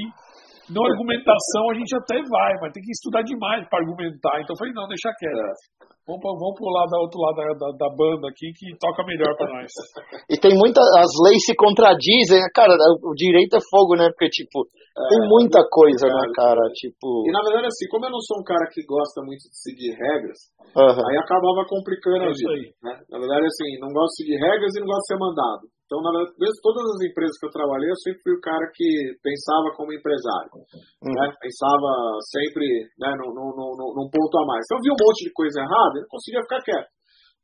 na 0.70 0.84
argumentação 0.84 1.72
a 1.72 1.76
gente 1.76 1.96
até 1.96 2.16
vai, 2.16 2.54
mas 2.62 2.74
tem 2.74 2.84
que 2.84 2.92
estudar 2.92 3.24
demais 3.24 3.68
para 3.70 3.80
argumentar. 3.80 4.42
Então 4.42 4.54
eu 4.54 4.60
falei, 4.60 4.74
não, 4.74 4.88
deixa 4.88 5.12
quieto. 5.18 5.36
É. 5.36 5.88
Vamos, 6.08 6.24
vamos 6.24 6.56
pular 6.56 6.88
da 6.88 7.04
outro 7.04 7.20
lado 7.20 7.36
da, 7.36 7.52
da, 7.52 7.70
da, 7.84 7.90
banda 7.92 8.32
aqui 8.32 8.56
que 8.56 8.72
toca 8.80 9.04
melhor 9.04 9.28
para 9.36 9.52
nós. 9.52 9.68
e 10.32 10.40
tem 10.40 10.56
muita. 10.56 10.80
As 10.80 11.12
leis 11.28 11.44
se 11.44 11.52
contradizem, 11.52 12.40
né? 12.40 12.48
cara. 12.56 12.72
O 13.04 13.12
direito 13.12 13.60
é 13.60 13.64
fogo, 13.68 14.00
né? 14.00 14.08
Porque, 14.16 14.32
tipo, 14.32 14.64
é, 14.96 15.04
tem 15.12 15.20
muita 15.28 15.60
coisa, 15.68 16.08
né, 16.08 16.24
cara? 16.32 16.64
Tipo. 16.80 17.28
E 17.28 17.32
na 17.36 17.44
verdade, 17.44 17.68
assim, 17.68 17.92
como 17.92 18.08
eu 18.08 18.16
não 18.16 18.24
sou 18.24 18.40
um 18.40 18.48
cara 18.48 18.72
que 18.72 18.88
gosta 18.88 19.20
muito 19.20 19.52
de 19.52 19.58
seguir 19.60 19.92
regras, 20.00 20.40
uhum. 20.80 21.04
aí 21.12 21.18
acabava 21.20 21.68
complicando 21.68 22.24
é 22.24 22.32
a 22.32 22.32
vida. 22.32 22.72
Né? 22.88 22.94
Na 23.12 23.20
verdade, 23.20 23.44
assim, 23.44 23.76
não 23.84 23.92
gosto 23.92 24.16
de 24.16 24.24
seguir 24.24 24.40
regras 24.40 24.72
e 24.76 24.80
não 24.80 24.88
gosto 24.88 25.04
de 25.04 25.12
ser 25.12 25.20
mandado. 25.20 25.64
Então, 25.88 26.04
na 26.04 26.12
verdade, 26.12 26.36
todas 26.60 26.84
as 26.84 27.00
empresas 27.00 27.40
que 27.40 27.48
eu 27.48 27.56
trabalhei, 27.56 27.88
eu 27.88 28.04
sempre 28.04 28.20
fui 28.20 28.36
o 28.36 28.44
cara 28.44 28.68
que 28.76 29.16
pensava 29.24 29.72
como 29.72 29.96
empresário. 29.96 30.52
Uhum. 30.60 31.16
Né? 31.16 31.32
Pensava 31.40 32.20
sempre 32.28 32.68
né, 33.00 33.16
num, 33.16 33.32
num, 33.32 33.96
num, 33.96 34.10
ponto 34.12 34.36
a 34.36 34.44
mais. 34.44 34.68
Então, 34.68 34.78
eu 34.78 34.84
vi 34.84 34.92
um 34.92 35.00
monte 35.00 35.24
de 35.24 35.32
coisa 35.32 35.64
errada, 35.64 35.96
eu 35.96 36.04
não 36.04 36.12
conseguia 36.12 36.44
ficar 36.44 36.60
quieto. 36.60 36.92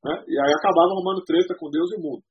Né? 0.04 0.16
E 0.28 0.36
aí 0.36 0.52
acabava 0.60 0.92
arrumando 0.92 1.24
treta 1.24 1.56
com 1.56 1.72
Deus 1.72 1.88
e 1.96 1.98
o 1.98 2.04
mundo. 2.04 2.24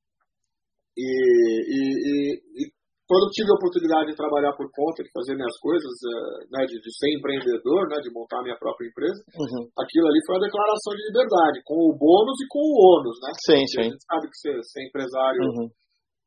E, 0.92 1.08
e, 1.08 1.80
e, 1.80 2.16
e 2.60 2.62
quando 3.08 3.32
tive 3.32 3.48
a 3.48 3.56
oportunidade 3.56 4.12
de 4.12 4.20
trabalhar 4.20 4.52
por 4.52 4.68
conta, 4.68 5.00
de 5.00 5.08
fazer 5.16 5.32
minhas 5.32 5.56
coisas, 5.64 5.88
eh, 5.88 6.38
né, 6.52 6.68
de, 6.68 6.76
de, 6.76 6.90
ser 6.92 7.08
empreendedor, 7.16 7.88
né, 7.88 7.96
de 8.04 8.12
montar 8.12 8.44
minha 8.44 8.56
própria 8.60 8.84
empresa, 8.84 9.16
uhum. 9.32 9.64
aquilo 9.80 10.08
ali 10.12 10.20
foi 10.28 10.36
a 10.36 10.44
declaração 10.44 10.92
de 10.92 11.02
liberdade, 11.08 11.64
com 11.64 11.76
o 11.88 11.96
bônus 11.96 12.36
e 12.44 12.48
com 12.52 12.60
o 12.60 12.76
ônus, 13.00 13.16
né? 13.24 13.32
Sim, 13.48 13.64
sim. 13.64 13.80
A 13.80 13.84
gente 13.88 14.04
sabe 14.04 14.24
que 14.28 14.36
ser, 14.36 14.56
ser 14.68 14.84
empresário 14.84 15.40
uhum 15.48 15.72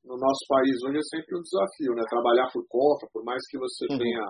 no 0.06 0.18
nosso 0.18 0.46
país 0.48 0.78
hoje 0.86 1.02
é 1.02 1.08
sempre 1.10 1.38
um 1.38 1.42
desafio, 1.42 1.92
né? 1.98 2.04
Trabalhar 2.10 2.48
por 2.54 2.64
conta, 2.70 3.10
por 3.12 3.24
mais 3.26 3.42
que 3.50 3.58
você 3.58 3.86
uhum. 3.90 3.98
tenha 3.98 4.26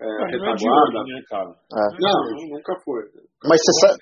é, 0.00 0.08
retaguarda. 0.30 1.02
Né, 1.04 1.20
cara? 1.28 1.50
É. 1.50 1.86
Não, 1.98 2.56
nunca 2.56 2.74
foi. 2.84 3.02
Mas 3.44 3.60
você 3.60 3.72
sabe, 3.86 3.98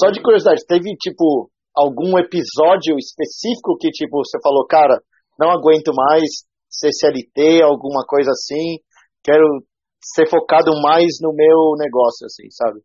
só 0.00 0.10
de 0.10 0.22
curiosidade, 0.22 0.64
teve 0.66 0.94
tipo 0.96 1.50
algum 1.74 2.16
episódio 2.18 2.96
específico 2.96 3.76
que 3.78 3.90
tipo 3.90 4.22
você 4.22 4.38
falou, 4.42 4.64
cara, 4.66 5.02
não 5.38 5.50
aguento 5.50 5.92
mais 5.92 6.46
CCLT, 6.70 7.62
alguma 7.62 8.06
coisa 8.06 8.30
assim, 8.30 8.78
quero 9.22 9.44
ser 10.00 10.28
focado 10.30 10.70
mais 10.80 11.18
no 11.20 11.34
meu 11.34 11.74
negócio, 11.78 12.26
assim, 12.26 12.48
sabe? 12.50 12.80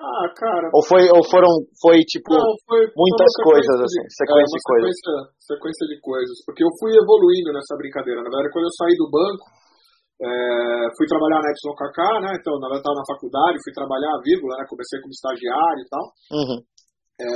Ah, 0.00 0.26
cara. 0.32 0.72
Ou 0.72 0.80
foi, 0.80 1.04
ou 1.12 1.20
foram, 1.28 1.52
foi 1.76 2.00
tipo 2.08 2.32
não, 2.32 2.56
foi, 2.64 2.88
muitas 2.96 3.32
coisas 3.44 3.76
de, 3.76 3.84
assim, 3.84 4.02
sequência 4.16 4.56
é, 4.56 4.56
de 4.56 4.64
coisas. 4.64 4.88
Sequência, 4.96 5.16
sequência 5.44 5.86
de 5.92 5.96
coisas, 6.00 6.36
porque 6.48 6.64
eu 6.64 6.72
fui 6.80 6.92
evoluindo 6.96 7.52
nessa 7.52 7.76
brincadeira. 7.76 8.24
Na 8.24 8.32
verdade, 8.32 8.48
quando 8.48 8.64
eu 8.64 8.76
saí 8.80 8.96
do 8.96 9.12
banco, 9.12 9.44
é, 10.24 10.88
fui 10.96 11.04
trabalhar 11.04 11.44
na 11.44 11.52
Epson 11.52 11.76
KK, 11.76 12.00
né? 12.24 12.32
Então, 12.32 12.56
na 12.56 12.72
verdade, 12.72 12.80
estava 12.80 12.96
na 12.96 13.10
faculdade, 13.12 13.60
fui 13.60 13.76
trabalhar, 13.76 14.24
vírgula, 14.24 14.56
né? 14.56 14.64
Comecei 14.64 14.96
como 15.04 15.12
estagiário 15.12 15.82
e 15.84 15.88
tal. 15.92 16.04
Uhum. 16.32 16.58
É, 17.20 17.28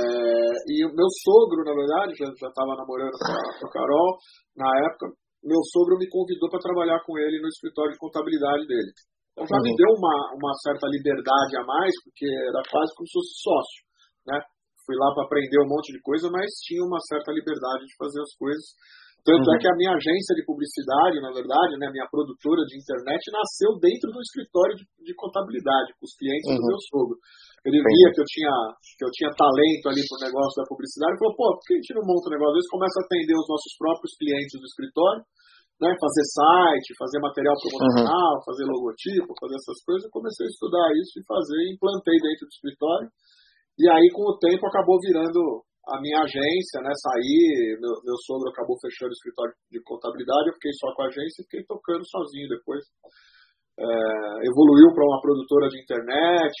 e 0.65 0.75
o 0.85 0.93
meu 0.97 1.09
sogro, 1.21 1.61
na 1.61 1.75
verdade, 1.77 2.17
já 2.17 2.25
estava 2.33 2.73
namorando 2.73 3.13
com 3.13 3.29
a, 3.29 3.41
com 3.61 3.65
a 3.69 3.73
Carol 3.77 4.09
na 4.57 4.69
época. 4.89 5.13
Meu 5.45 5.61
sogro 5.69 6.01
me 6.01 6.09
convidou 6.09 6.49
para 6.49 6.65
trabalhar 6.65 6.97
com 7.05 7.13
ele 7.21 7.37
no 7.37 7.49
escritório 7.49 7.93
de 7.93 8.01
contabilidade 8.01 8.65
dele. 8.65 8.89
Então 9.35 9.43
já 9.43 9.59
uhum. 9.59 9.67
me 9.67 9.75
deu 9.75 9.91
uma, 9.99 10.15
uma 10.39 10.53
certa 10.63 10.87
liberdade 10.87 11.59
a 11.59 11.63
mais, 11.67 11.91
porque 12.07 12.23
era 12.23 12.63
quase 12.71 12.87
como 12.95 13.03
se 13.03 13.19
fosse 13.19 13.33
sócio, 13.43 13.79
né? 14.31 14.39
Fui 14.87 14.95
lá 14.95 15.11
para 15.11 15.27
aprender 15.27 15.59
um 15.59 15.67
monte 15.67 15.91
de 15.91 15.99
coisa, 15.99 16.31
mas 16.31 16.47
tinha 16.63 16.79
uma 16.79 17.03
certa 17.03 17.35
liberdade 17.35 17.83
de 17.83 17.95
fazer 17.99 18.21
as 18.23 18.31
coisas. 18.39 18.63
Tanto 19.25 19.41
é 19.41 19.49
uhum. 19.49 19.57
é 19.57 19.59
que 19.59 19.67
a 19.67 19.75
minha 19.75 19.93
agência 19.97 20.37
de 20.37 20.45
publicidade, 20.45 21.17
na 21.17 21.33
verdade, 21.33 21.73
né, 21.81 21.89
minha 21.89 22.05
produtora 22.05 22.61
de 22.69 22.77
internet, 22.77 23.25
nasceu 23.33 23.73
dentro 23.81 24.13
do 24.13 24.21
escritório 24.21 24.77
de, 24.77 24.85
de 24.85 25.13
contabilidade, 25.17 25.97
com 25.97 26.05
os 26.05 26.13
clientes 26.13 26.45
uhum. 26.45 26.61
do 26.61 26.69
meu 26.69 26.79
sogro. 26.93 27.17
Ele 27.65 27.81
via 27.81 28.09
que 28.13 28.21
eu 28.21 28.27
tinha 28.29 28.55
que 28.77 29.03
eu 29.03 29.11
tinha 29.11 29.33
talento 29.33 29.85
ali 29.89 30.05
pro 30.05 30.29
negócio 30.29 30.55
da 30.61 30.69
publicidade 30.69 31.17
e 31.17 31.19
falou, 31.19 31.33
pô, 31.33 31.57
por 31.57 31.65
que 31.65 31.73
a 31.73 31.79
gente 31.81 31.97
não 31.97 32.05
monta 32.05 32.29
um 32.29 32.35
negócio 32.37 32.55
desse? 32.55 32.69
Começa 32.69 32.97
a 33.01 33.05
atender 33.09 33.35
os 33.35 33.49
nossos 33.49 33.73
próprios 33.81 34.13
clientes 34.21 34.55
do 34.61 34.69
escritório 34.69 35.21
né, 35.81 35.91
fazer 35.99 36.25
site, 36.31 36.95
fazer 36.95 37.19
material 37.19 37.55
promocional, 37.59 38.39
uhum. 38.39 38.45
fazer 38.47 38.65
logotipo, 38.65 39.39
fazer 39.39 39.55
essas 39.59 39.79
coisas. 39.83 40.07
Eu 40.07 40.15
comecei 40.15 40.47
a 40.47 40.51
estudar 40.51 40.87
isso 40.95 41.19
e 41.19 41.27
fazer, 41.27 41.59
implantei 41.71 42.17
dentro 42.23 42.47
do 42.47 42.55
escritório. 42.55 43.09
E 43.75 43.85
aí, 43.91 44.07
com 44.15 44.23
o 44.23 44.39
tempo, 44.39 44.63
acabou 44.67 44.95
virando 45.03 45.63
a 45.91 45.99
minha 46.01 46.23
agência, 46.23 46.79
né? 46.81 46.89
Saí, 46.95 47.77
meu, 47.77 47.93
meu 48.07 48.17
sogro 48.25 48.49
acabou 48.49 48.79
fechando 48.79 49.11
o 49.11 49.17
escritório 49.19 49.53
de 49.69 49.83
contabilidade, 49.83 50.49
eu 50.49 50.57
fiquei 50.57 50.73
só 50.79 50.89
com 50.95 51.03
a 51.03 51.07
agência 51.11 51.43
e 51.43 51.45
fiquei 51.45 51.63
tocando 51.67 52.01
sozinho 52.07 52.49
depois 52.49 52.81
é, 53.75 54.47
evoluiu 54.47 54.87
para 54.95 55.03
uma 55.03 55.19
produtora 55.19 55.67
de 55.67 55.83
internet, 55.83 56.55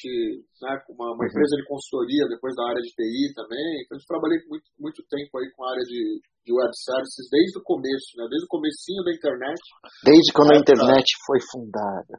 né, 0.59 0.75
uma, 0.91 1.15
uma 1.15 1.23
uhum. 1.23 1.27
empresa 1.31 1.55
de 1.55 1.63
consultoria 1.63 2.27
depois 2.27 2.51
da 2.59 2.67
área 2.67 2.83
de 2.83 2.91
TI 2.91 3.31
também. 3.31 3.63
Então, 3.87 3.95
eu 3.95 4.03
trabalhei 4.03 4.39
muito, 4.51 4.67
muito 4.75 4.99
tempo 5.07 5.31
aí 5.39 5.47
com 5.55 5.63
a 5.63 5.71
área 5.71 5.85
de, 5.87 6.19
de 6.43 6.51
web 6.51 6.71
services 6.75 7.25
desde 7.31 7.55
o 7.55 7.63
começo, 7.63 8.19
né, 8.19 8.27
desde 8.27 8.43
o 8.43 8.51
comecinho 8.51 9.01
da 9.07 9.11
internet. 9.15 9.63
Desde 10.03 10.29
quando 10.35 10.51
a 10.51 10.59
internet 10.59 11.07
foi 11.23 11.39
fundada. 11.55 12.13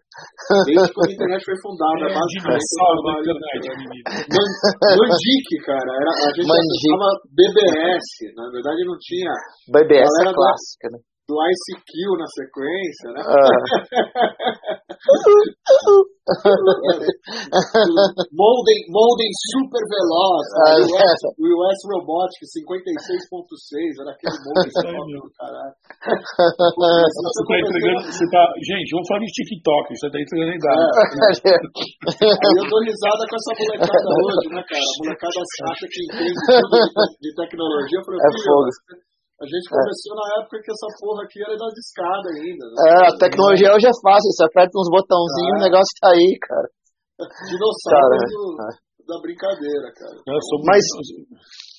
Desde 0.64 0.88
quando 0.96 1.10
a 1.12 1.16
internet 1.20 1.40
foi 1.44 1.58
fundada, 1.60 2.04
é, 2.08 2.12
basicamente. 2.16 2.64
Mandic, 4.96 5.48
cara, 5.60 5.90
era, 5.92 6.12
a 6.24 6.30
gente 6.32 6.48
chamava 6.48 7.20
BBS, 7.36 8.08
na 8.32 8.48
verdade 8.48 8.80
não 8.88 8.96
tinha. 8.96 9.32
BBS 9.76 10.08
é 10.24 10.32
clássica, 10.32 10.88
né? 10.88 10.98
Do 11.26 11.34
ICQ 11.34 11.90
na 12.22 12.28
sequência, 12.30 13.10
né? 13.10 13.18
Ah. 13.26 13.50
Molden, 18.30 18.78
Molden 18.90 19.30
super 19.50 19.82
veloz, 19.90 20.46
ah, 20.54 20.78
né? 20.78 20.86
US, 20.86 20.94
é. 20.94 21.34
US 21.34 21.78
Robotic 21.90 22.46
56.6, 22.46 24.06
era 24.06 24.14
aquele 24.14 24.38
Molden 24.38 25.18
do 25.18 25.26
caralho. 25.34 25.74
Você 26.06 27.42
tá 27.42 27.58
entregando, 27.58 28.06
você 28.06 28.22
tá, 28.30 28.46
gente, 28.62 28.94
vamos 28.94 29.10
falar 29.10 29.26
de 29.26 29.34
TikTok, 29.34 29.98
você 29.98 30.06
tá 30.06 30.22
entregando 30.22 30.54
em 30.54 30.62
idade. 30.62 30.78
É. 31.42 31.58
Aí 32.22 32.54
eu 32.54 32.70
dou 32.70 32.78
risada 32.86 33.26
com 33.26 33.34
essa 33.34 33.50
molecada 33.66 34.14
hoje, 34.14 34.46
né, 34.54 34.62
cara? 34.62 34.78
A 34.78 34.94
molecada 35.02 35.42
acha 35.42 35.90
que 35.90 36.06
entende 36.06 36.38
tudo 36.38 36.70
de, 36.70 36.86
de 37.18 37.34
tecnologia. 37.34 37.98
Eu 37.98 38.06
falei, 38.06 38.22
é 38.22 38.30
fogo. 38.46 38.70
A 39.36 39.44
gente 39.44 39.68
começou 39.68 40.12
é. 40.12 40.16
na 40.16 40.26
época 40.40 40.56
que 40.64 40.72
essa 40.72 40.88
porra 40.96 41.20
aqui 41.28 41.38
era 41.44 41.52
das 41.60 41.74
escadas 41.76 42.32
ainda. 42.40 42.64
Né? 42.72 42.76
É, 42.88 42.92
a 43.04 43.14
tecnologia 43.20 43.68
hoje 43.76 43.84
é 43.84 43.96
fácil, 44.00 44.32
você 44.32 44.44
aperta 44.48 44.80
uns 44.80 44.88
botãozinhos 44.88 45.52
e 45.52 45.60
o 45.60 45.60
é. 45.60 45.66
negócio 45.68 45.92
tá 46.00 46.08
aí, 46.08 46.30
cara. 46.40 46.68
Dinossauro 47.20 48.16
do, 48.32 48.44
é. 48.64 48.72
da 49.04 49.16
brincadeira, 49.20 49.88
cara. 49.92 50.16
É, 50.24 50.36
Mas. 50.64 50.84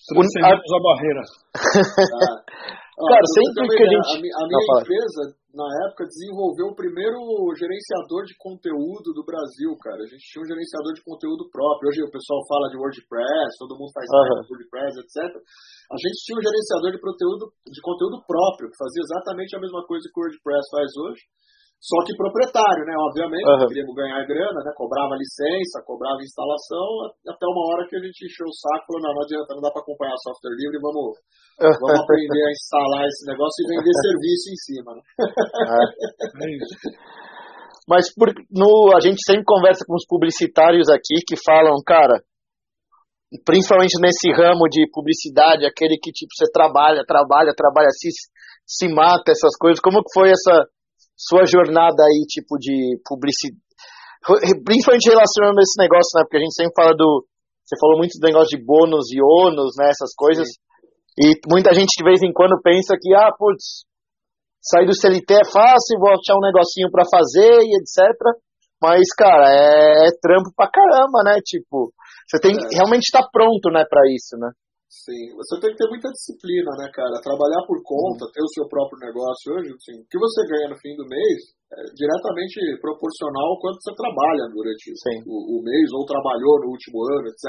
Transcendemos 0.05 0.69
a... 0.69 0.77
a 0.77 0.81
barreira. 0.85 1.23
Ah, 2.97 3.13
cara, 3.13 3.25
sempre 3.29 3.77
que 3.77 3.83
a 3.83 3.89
gente. 3.93 4.09
A, 4.09 4.17
a 4.17 4.21
minha 4.25 4.57
Não, 4.57 4.81
empresa, 4.81 5.21
na 5.57 5.65
época, 5.89 6.05
desenvolveu 6.05 6.69
o 6.69 6.77
primeiro 6.77 7.17
gerenciador 7.57 8.29
de 8.29 8.37
conteúdo 8.37 9.09
do 9.09 9.25
Brasil, 9.25 9.73
cara. 9.81 9.97
A 9.97 10.05
gente 10.05 10.21
tinha 10.21 10.45
um 10.45 10.45
gerenciador 10.45 10.93
de 10.93 11.01
conteúdo 11.01 11.49
próprio. 11.49 11.89
Hoje 11.89 12.05
o 12.05 12.13
pessoal 12.13 12.45
fala 12.45 12.69
de 12.69 12.77
WordPress, 12.77 13.57
todo 13.57 13.73
mundo 13.73 13.89
faz 13.89 14.05
uhum. 14.05 14.45
WordPress, 14.53 14.93
etc. 15.01 15.33
A 15.89 15.97
gente 15.97 16.17
tinha 16.21 16.37
um 16.37 16.45
gerenciador 16.45 16.93
de 16.93 17.01
conteúdo, 17.01 17.43
de 17.65 17.81
conteúdo 17.81 18.21
próprio, 18.29 18.69
que 18.69 18.77
fazia 18.77 19.01
exatamente 19.01 19.57
a 19.57 19.61
mesma 19.65 19.81
coisa 19.89 20.05
que 20.05 20.13
o 20.13 20.21
WordPress 20.21 20.65
faz 20.69 20.89
hoje, 20.93 21.21
só 21.77 22.01
que 22.01 22.17
proprietário, 22.17 22.83
né? 22.89 22.93
Obviamente, 22.97 23.45
uhum. 23.45 23.69
queríamos 23.69 23.93
ganhar 23.93 24.25
grana, 24.25 24.59
né? 24.65 24.73
Cobrava 24.73 25.13
licença, 25.13 25.85
cobrava 25.85 26.25
instalação, 26.25 27.13
até 27.21 27.45
uma 27.45 27.63
hora 27.69 27.85
que 27.85 27.95
a 27.95 28.01
gente 28.01 28.25
encheu 28.25 28.49
o 28.49 28.57
saco 28.57 28.81
e 28.81 28.87
falou, 28.89 29.01
não, 29.05 29.13
não 29.13 29.23
adianta, 29.23 29.53
não 29.53 29.61
dá 29.61 29.69
para 29.69 29.85
acompanhar 29.85 30.17
software 30.17 30.57
livre, 30.57 30.81
vamos, 30.81 31.21
vamos 31.61 31.99
aprender 32.01 32.43
a 32.49 32.51
instalar 32.51 33.05
esse 33.05 33.23
negócio 33.29 33.57
e 33.61 33.69
vender 33.69 33.93
serviço 34.09 34.45
em 34.49 34.59
cima. 34.65 34.89
Né? 34.97 35.01
É. 35.69 35.81
é 36.33 36.57
Mas 37.85 38.09
por, 38.09 38.33
no, 38.49 38.97
a 38.97 38.99
gente 38.99 39.21
sempre 39.21 39.45
conversa 39.45 39.85
com 39.85 39.93
os 39.93 40.05
publicitários 40.09 40.89
aqui 40.89 41.21
que 41.21 41.37
falam, 41.37 41.77
cara, 41.85 42.25
principalmente 43.45 44.01
nesse 44.01 44.33
ramo 44.33 44.65
de 44.65 44.89
publicidade, 44.89 45.61
aquele 45.61 46.01
que 46.01 46.09
tipo 46.09 46.33
você 46.33 46.49
trabalha, 46.49 47.05
trabalha, 47.05 47.53
trabalha, 47.53 47.93
se, 47.93 48.09
se 48.65 48.89
mata, 48.89 49.29
essas 49.29 49.53
coisas. 49.61 49.79
Como 49.79 50.01
que 50.01 50.09
foi 50.09 50.33
essa 50.33 50.65
sua 51.17 51.45
jornada 51.49 51.97
aí, 52.05 52.25
tipo 52.29 52.57
de 52.61 53.01
publicidade? 53.01 53.57
Principalmente 54.63 55.09
relacionando 55.09 55.59
esse 55.59 55.81
negócio, 55.81 56.13
né? 56.15 56.21
Porque 56.23 56.37
a 56.37 56.43
gente 56.45 56.53
sempre 56.53 56.77
fala 56.77 56.93
do. 56.93 57.25
Você 57.65 57.75
falou 57.81 57.97
muito 57.97 58.15
do 58.19 58.27
negócio 58.27 58.53
de 58.55 58.63
bônus 58.63 59.09
e 59.11 59.17
ônus, 59.19 59.75
né? 59.75 59.89
Essas 59.89 60.13
coisas. 60.15 60.47
Sim. 60.47 60.67
E 61.17 61.33
muita 61.49 61.73
gente 61.73 61.97
de 61.97 62.03
vez 62.05 62.21
em 62.21 62.31
quando 62.31 62.61
pensa 62.61 62.93
que, 62.93 63.09
ah, 63.15 63.33
putz, 63.33 63.87
sair 64.61 64.85
do 64.85 64.93
CLT 64.93 65.33
é 65.33 65.49
fácil, 65.49 65.99
vou 65.99 66.13
achar 66.13 66.37
um 66.37 66.45
negocinho 66.45 66.91
para 66.91 67.09
fazer 67.09 67.65
e 67.65 67.73
etc. 67.81 68.13
Mas, 68.81 69.09
cara, 69.17 69.49
é, 69.49 70.07
é 70.07 70.09
trampo 70.21 70.53
pra 70.55 70.69
caramba, 70.69 71.23
né? 71.25 71.39
Tipo, 71.43 71.91
você 72.27 72.39
tem 72.39 72.53
é. 72.53 72.75
realmente 72.75 73.09
estar 73.09 73.23
tá 73.23 73.29
pronto, 73.31 73.71
né, 73.71 73.83
para 73.89 74.01
isso, 74.13 74.37
né? 74.37 74.51
Sim, 74.87 75.35
você 75.35 75.59
tem 75.59 75.75
que 75.75 75.83
ter 75.83 75.89
muita 75.91 76.07
disciplina, 76.15 76.71
né, 76.79 76.87
cara? 76.95 77.19
Trabalhar 77.19 77.59
por 77.67 77.75
conta, 77.83 78.23
uhum. 78.23 78.31
ter 78.31 78.39
o 78.39 78.53
seu 78.55 78.65
próprio 78.71 79.03
negócio 79.03 79.51
hoje, 79.51 79.67
assim, 79.75 79.99
o 79.99 80.07
que 80.07 80.15
você 80.15 80.47
ganha 80.47 80.71
no 80.71 80.79
fim 80.79 80.95
do 80.95 81.03
mês 81.03 81.39
é 81.67 81.83
diretamente 81.91 82.55
proporcional 82.79 83.51
ao 83.51 83.59
quanto 83.59 83.83
você 83.83 83.91
trabalha 83.99 84.47
durante 84.47 84.87
o, 85.27 85.59
o, 85.59 85.63
mês 85.63 85.91
ou 85.91 86.07
trabalhou 86.07 86.63
no 86.63 86.71
último 86.71 87.03
ano, 87.19 87.27
etc. 87.27 87.43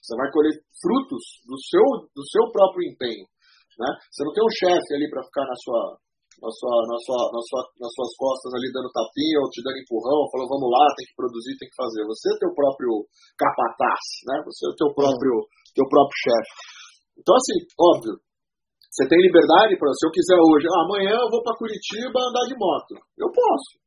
Você 0.00 0.16
vai 0.16 0.32
colher 0.32 0.56
frutos 0.80 1.24
do 1.44 1.56
seu, 1.68 1.84
do 2.16 2.24
seu 2.32 2.48
próprio 2.48 2.88
empenho, 2.88 3.28
né? 3.76 3.90
Você 4.08 4.24
não 4.24 4.32
tem 4.32 4.40
um 4.40 4.56
chefe 4.56 4.90
ali 4.96 5.04
para 5.12 5.20
ficar 5.28 5.44
na 5.44 5.56
sua 5.60 6.00
na 6.40 6.48
sua, 6.48 6.72
na 6.88 6.98
sua, 7.04 7.20
na 7.36 7.42
sua, 7.44 7.62
nas 7.84 7.92
suas 7.92 8.12
costas 8.16 8.50
ali 8.56 8.72
dando 8.72 8.88
tapinha 8.96 9.38
ou 9.44 9.48
te 9.52 9.60
dando 9.60 9.76
empurrão, 9.76 10.24
falando 10.32 10.48
vamos 10.48 10.72
lá, 10.72 10.84
tem 10.96 11.04
que 11.04 11.18
produzir, 11.20 11.52
tem 11.60 11.68
que 11.68 11.76
fazer. 11.76 12.00
Você 12.08 12.32
é 12.32 12.34
o 12.34 12.40
teu 12.40 12.52
próprio 12.56 12.92
capataz, 13.36 14.04
né? 14.24 14.36
Você 14.48 14.64
é 14.64 14.70
o 14.72 14.78
teu 14.80 14.88
próprio, 14.96 15.34
teu 15.74 15.86
próprio 15.88 16.18
chefe. 16.24 16.52
Então, 17.18 17.34
assim, 17.36 17.56
óbvio, 17.78 18.14
você 18.90 19.06
tem 19.08 19.20
liberdade 19.20 19.76
para, 19.78 19.92
se 19.92 20.06
eu 20.06 20.10
quiser 20.10 20.38
hoje, 20.38 20.66
ah, 20.66 20.82
amanhã 20.84 21.14
eu 21.14 21.30
vou 21.30 21.42
para 21.42 21.56
Curitiba 21.56 22.18
andar 22.18 22.44
de 22.48 22.56
moto. 22.58 22.94
Eu 23.18 23.30
posso 23.30 23.80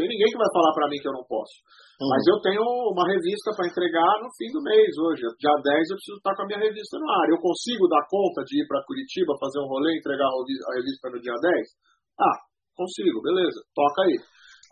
tem 0.00 0.08
ninguém 0.08 0.32
que 0.32 0.40
vai 0.40 0.48
falar 0.48 0.72
para 0.72 0.88
mim 0.88 0.96
que 0.96 1.08
eu 1.08 1.12
não 1.12 1.24
posso. 1.28 1.60
Uhum. 2.00 2.08
Mas 2.08 2.24
eu 2.24 2.40
tenho 2.40 2.64
uma 2.64 3.04
revista 3.04 3.52
para 3.52 3.68
entregar 3.68 4.12
no 4.24 4.32
fim 4.32 4.48
do 4.48 4.64
mês 4.64 4.88
hoje. 4.96 5.28
Dia 5.36 5.52
10 5.52 5.92
eu 5.92 5.96
preciso 6.00 6.16
estar 6.16 6.32
com 6.32 6.42
a 6.42 6.48
minha 6.48 6.64
revista 6.64 6.96
no 6.96 7.04
ar. 7.04 7.28
Eu 7.28 7.36
consigo 7.36 7.84
dar 7.84 8.00
conta 8.08 8.40
de 8.48 8.64
ir 8.64 8.66
para 8.66 8.80
Curitiba, 8.88 9.36
fazer 9.36 9.60
um 9.60 9.68
rolê 9.68 9.92
e 9.92 10.00
entregar 10.00 10.24
a 10.24 10.72
revista 10.80 11.04
no 11.12 11.20
dia 11.20 11.36
10? 11.36 11.68
Ah, 12.16 12.36
consigo, 12.72 13.20
beleza. 13.20 13.60
Toca 13.76 14.00
aí. 14.08 14.16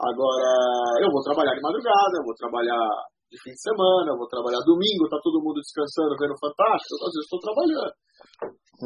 Agora, 0.01 0.49
eu 1.05 1.11
vou 1.13 1.21
trabalhar 1.21 1.53
de 1.53 1.61
madrugada, 1.61 2.15
eu 2.17 2.25
vou 2.25 2.37
trabalhar 2.39 2.89
de 3.29 3.37
fim 3.45 3.53
de 3.53 3.61
semana, 3.61 4.13
eu 4.13 4.19
vou 4.19 4.29
trabalhar 4.29 4.61
domingo, 4.65 5.09
tá 5.09 5.21
todo 5.21 5.45
mundo 5.45 5.61
descansando, 5.61 6.17
vendo 6.17 6.37
Fantástico, 6.41 6.97
às 7.05 7.13
vezes 7.13 7.29
estou 7.29 7.41
trabalhando. 7.45 7.95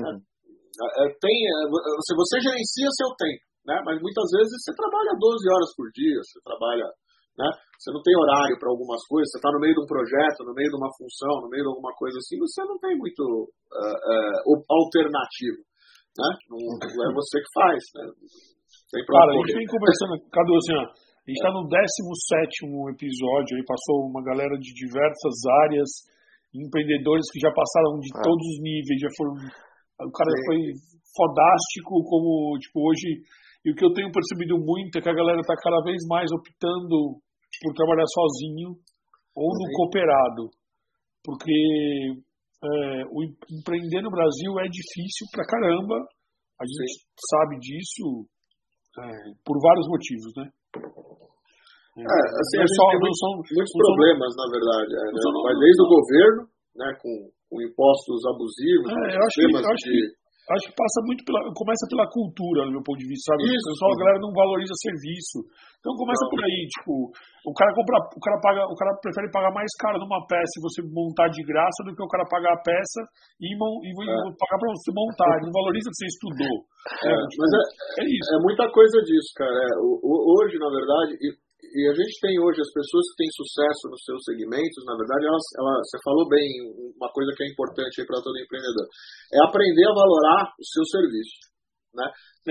Uhum. 0.03 0.17
É, 0.19 0.87
é, 0.99 1.05
tem, 1.21 1.37
é, 1.47 1.57
se 2.03 2.13
você 2.17 2.41
gerencia 2.43 2.89
seu 2.99 3.11
tempo, 3.15 3.45
né? 3.69 3.77
Mas 3.87 4.03
muitas 4.03 4.27
vezes 4.35 4.51
você 4.59 4.73
trabalha 4.75 5.15
12 5.15 5.47
horas 5.53 5.71
por 5.77 5.87
dia, 5.95 6.19
você 6.19 6.39
trabalha, 6.43 6.89
né? 7.39 7.49
Você 7.79 7.91
não 7.95 8.03
tem 8.03 8.15
horário 8.19 8.59
para 8.59 8.71
algumas 8.71 9.03
coisas, 9.07 9.31
você 9.31 9.39
está 9.39 9.51
no 9.53 9.63
meio 9.63 9.75
de 9.75 9.83
um 9.83 9.91
projeto, 9.91 10.43
no 10.43 10.55
meio 10.55 10.71
de 10.71 10.79
uma 10.79 10.91
função, 10.97 11.35
no 11.45 11.51
meio 11.51 11.63
de 11.63 11.71
alguma 11.71 11.93
coisa 11.95 12.17
assim, 12.19 12.39
você 12.39 12.65
não 12.65 12.79
tem 12.83 12.99
muito 12.99 13.23
uh, 13.23 13.99
uh, 14.49 14.65
alternativo, 14.67 15.61
né? 16.19 16.31
Não, 16.51 16.59
não, 16.59 17.03
é 17.05 17.15
você 17.15 17.39
que 17.39 17.53
faz, 17.55 17.81
né? 17.95 18.05
Tem 18.91 19.05
Cara, 19.07 19.31
a 19.33 19.37
gente 19.45 19.57
vem 19.57 19.69
conversando, 19.69 20.21
Cadu, 20.29 20.57
assim, 20.57 20.77
ó, 20.77 20.85
a 21.23 21.27
gente 21.31 21.39
está 21.39 21.51
no 21.55 21.69
17 21.71 22.67
episódio, 22.99 23.55
aí 23.55 23.65
passou 23.65 24.11
uma 24.11 24.23
galera 24.27 24.59
de 24.59 24.71
diversas 24.75 25.37
áreas, 25.67 25.89
empreendedores 26.51 27.31
que 27.31 27.39
já 27.39 27.51
passaram 27.55 27.99
de 28.03 28.11
ah. 28.17 28.23
todos 28.27 28.43
os 28.43 28.59
níveis, 28.59 28.99
já 28.99 29.11
foram. 29.17 29.33
O 30.03 30.11
cara 30.11 30.31
Sim. 30.35 30.43
foi 30.47 30.59
fodástico, 31.15 32.03
como 32.11 32.59
tipo, 32.59 32.83
hoje 32.83 33.23
e 33.65 33.71
o 33.71 33.75
que 33.75 33.85
eu 33.85 33.95
tenho 33.95 34.11
percebido 34.11 34.59
muito 34.59 34.99
é 34.99 35.01
que 35.01 35.09
a 35.09 35.15
galera 35.15 35.39
está 35.39 35.55
cada 35.55 35.81
vez 35.83 36.03
mais 36.09 36.27
optando 36.33 37.23
por 37.63 37.75
trabalhar 37.75 38.07
sozinho 38.11 38.75
ou 39.35 39.49
no 39.55 39.67
cooperado. 39.79 40.51
Porque 41.23 41.55
é, 42.59 43.05
o 43.07 43.23
empreender 43.23 44.03
no 44.03 44.11
Brasil 44.11 44.59
é 44.59 44.67
difícil 44.67 45.31
pra 45.31 45.47
caramba. 45.47 45.95
A 46.59 46.65
gente 46.67 46.91
Sim. 46.91 47.07
sabe 47.31 47.59
disso 47.63 48.27
é, 48.99 49.07
por 49.47 49.55
vários 49.63 49.87
motivos, 49.87 50.33
né? 50.37 50.51
É, 51.93 52.09
assim, 52.09 52.57
a 52.57 52.65
gente 52.65 52.73
tem 52.73 53.01
muitos, 53.05 53.21
são, 53.21 53.33
muitos 53.37 53.75
problemas, 53.77 54.33
na 54.33 54.47
verdade. 54.49 54.93
É, 54.97 55.05
né? 55.13 55.21
Mas 55.45 55.57
desde 55.61 55.81
o 55.85 55.89
governo, 55.93 56.41
né, 56.73 56.89
com, 56.97 57.13
com 57.53 57.57
impostos 57.61 58.25
abusivos, 58.33 58.89
é, 58.89 59.13
eu 59.13 59.21
acho 59.21 59.37
que, 59.37 59.45
eu 59.45 59.61
acho 59.61 59.85
que 59.85 60.01
acho 60.51 60.67
que 60.67 60.75
passa 60.75 60.99
muito 61.07 61.23
pela. 61.23 61.39
Começa 61.55 61.87
pela 61.87 62.07
cultura, 62.11 62.67
no 62.67 62.75
meu 62.75 62.83
ponto 62.83 62.99
de 62.99 63.07
vista, 63.07 63.31
sabe? 63.31 63.47
Isso. 63.47 63.63
O 63.63 63.71
pessoal, 63.71 63.91
a 63.95 64.01
galera 64.03 64.19
não 64.19 64.33
valoriza 64.35 64.75
serviço. 64.83 65.39
Então 65.79 65.99
começa 65.99 66.23
não. 66.23 66.31
por 66.31 66.41
aí, 66.47 66.61
tipo, 66.79 66.93
o 67.43 67.55
cara 67.59 67.75
compra, 67.75 67.99
o 67.99 68.23
cara 68.23 68.39
paga, 68.39 68.63
o 68.71 68.77
cara 68.79 68.95
prefere 69.03 69.27
pagar 69.35 69.51
mais 69.51 69.71
caro 69.83 69.99
numa 69.99 70.23
peça 70.31 70.55
e 70.59 70.63
você 70.63 70.79
montar 70.87 71.27
de 71.27 71.43
graça 71.43 71.83
do 71.83 71.91
que 71.91 72.03
o 72.03 72.07
cara 72.07 72.23
pagar 72.31 72.55
a 72.55 72.63
peça 72.63 73.03
e, 73.43 73.51
e, 73.51 73.91
é. 73.91 74.15
pagar 74.39 74.59
pra 74.63 74.71
você 74.71 74.91
montar. 74.95 75.43
Ele 75.43 75.51
não 75.51 75.59
valoriza 75.59 75.91
que 75.91 75.99
você 75.99 76.07
estudou. 76.07 76.57
É, 77.03 77.11
é, 77.11 77.19
mas 77.19 77.51
é, 77.51 77.63
é, 77.99 78.05
isso. 78.07 78.31
É 78.31 78.39
muita 78.47 78.67
coisa 78.71 78.99
disso, 79.03 79.31
cara. 79.35 79.51
É, 79.51 79.71
hoje, 79.83 80.55
na 80.59 80.71
verdade, 80.71 81.19
e 81.63 81.81
a 81.87 81.95
gente 81.95 82.19
tem 82.19 82.35
hoje 82.43 82.59
as 82.59 82.73
pessoas 82.75 83.07
que 83.15 83.23
têm 83.23 83.31
sucesso 83.39 83.87
nos 83.87 84.03
seus 84.03 84.21
segmentos, 84.27 84.83
na 84.83 84.99
verdade, 84.99 85.31
elas, 85.31 85.47
elas, 85.55 85.79
você 85.87 85.99
falou 86.03 86.27
bem 86.27 86.47
uma 86.99 87.11
coisa 87.15 87.31
que 87.39 87.47
é 87.47 87.49
importante 87.49 88.03
para 88.03 88.19
todo 88.19 88.35
empreendedor, 88.35 88.87
é 89.31 89.39
aprender 89.47 89.87
a 89.87 89.95
valorar 89.95 90.51
o 90.59 90.65
seu 90.67 90.85
serviço. 90.91 91.39
Né? 91.95 92.07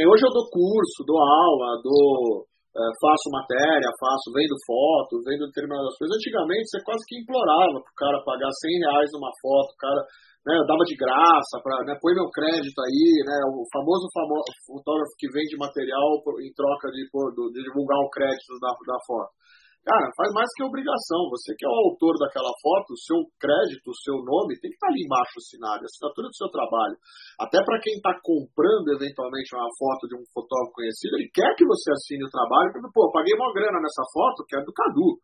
Hoje 0.08 0.24
eu 0.24 0.32
dou 0.32 0.47
curso, 0.47 1.04
dou 1.04 1.19
aula, 1.19 1.82
dou, 1.84 2.47
é, 2.72 2.82
faço 3.04 3.28
matéria, 3.36 4.00
faço, 4.00 4.32
vendo 4.32 4.56
foto, 4.64 5.20
vendo 5.28 5.48
determinadas 5.52 5.92
coisas. 6.00 6.16
Antigamente 6.16 6.72
você 6.72 6.80
quase 6.88 7.04
que 7.04 7.20
implorava 7.20 7.78
para 7.84 7.92
o 7.92 8.00
cara 8.00 8.24
pagar 8.24 8.48
100 8.48 8.80
reais 8.80 9.10
numa 9.12 9.32
foto, 9.44 9.76
o 9.76 9.82
cara 9.82 10.02
né, 10.48 10.58
eu 10.58 10.66
dava 10.66 10.82
de 10.88 10.96
graça, 10.96 11.62
para 11.62 11.84
né, 11.86 11.94
põe 12.02 12.16
meu 12.16 12.26
crédito 12.32 12.80
aí, 12.82 13.22
né, 13.28 13.38
o 13.46 13.62
famoso 13.70 14.10
famo 14.10 14.42
fotógrafo 14.66 15.14
que 15.20 15.30
vende 15.30 15.54
material 15.60 16.18
em 16.42 16.52
troca 16.56 16.90
de, 16.90 17.06
de 17.06 17.60
divulgar 17.62 18.00
o 18.00 18.10
crédito 18.10 18.58
da, 18.58 18.72
da 18.72 19.00
foto. 19.06 19.36
Cara, 19.82 20.13
faz 20.13 20.30
mais 20.38 20.46
que 20.54 20.62
obrigação. 20.62 21.26
Você 21.34 21.58
que 21.58 21.65
é 21.65 21.70
o 21.70 21.82
autor 21.89 22.13
daquela 22.22 22.54
foto, 22.62 22.94
o 22.94 23.02
seu 23.02 23.17
crédito, 23.41 23.89
o 23.89 24.02
seu 24.06 24.13
nome, 24.22 24.54
tem 24.62 24.70
que 24.70 24.78
estar 24.78 24.94
ali 24.94 25.02
embaixo 25.02 25.41
assinado, 25.41 25.82
a 25.82 25.89
assinatura 25.89 26.30
do 26.30 26.38
seu 26.38 26.50
trabalho. 26.54 26.96
Até 27.41 27.58
para 27.65 27.82
quem 27.82 27.98
está 27.98 28.13
comprando 28.22 28.94
eventualmente 28.94 29.50
uma 29.58 29.65
foto 29.74 30.06
de 30.06 30.13
um 30.13 30.24
fotógrafo 30.30 30.78
conhecido, 30.78 31.17
ele 31.17 31.34
quer 31.34 31.50
que 31.58 31.65
você 31.65 31.89
assine 31.98 32.22
o 32.22 32.30
trabalho, 32.30 32.70
porque, 32.70 32.94
pô, 32.94 33.10
paguei 33.10 33.34
uma 33.34 33.50
grana 33.58 33.82
nessa 33.82 34.06
foto, 34.13 34.46
que 34.46 34.54
é 34.54 34.62
do 34.62 34.70
Cadu. 34.70 35.17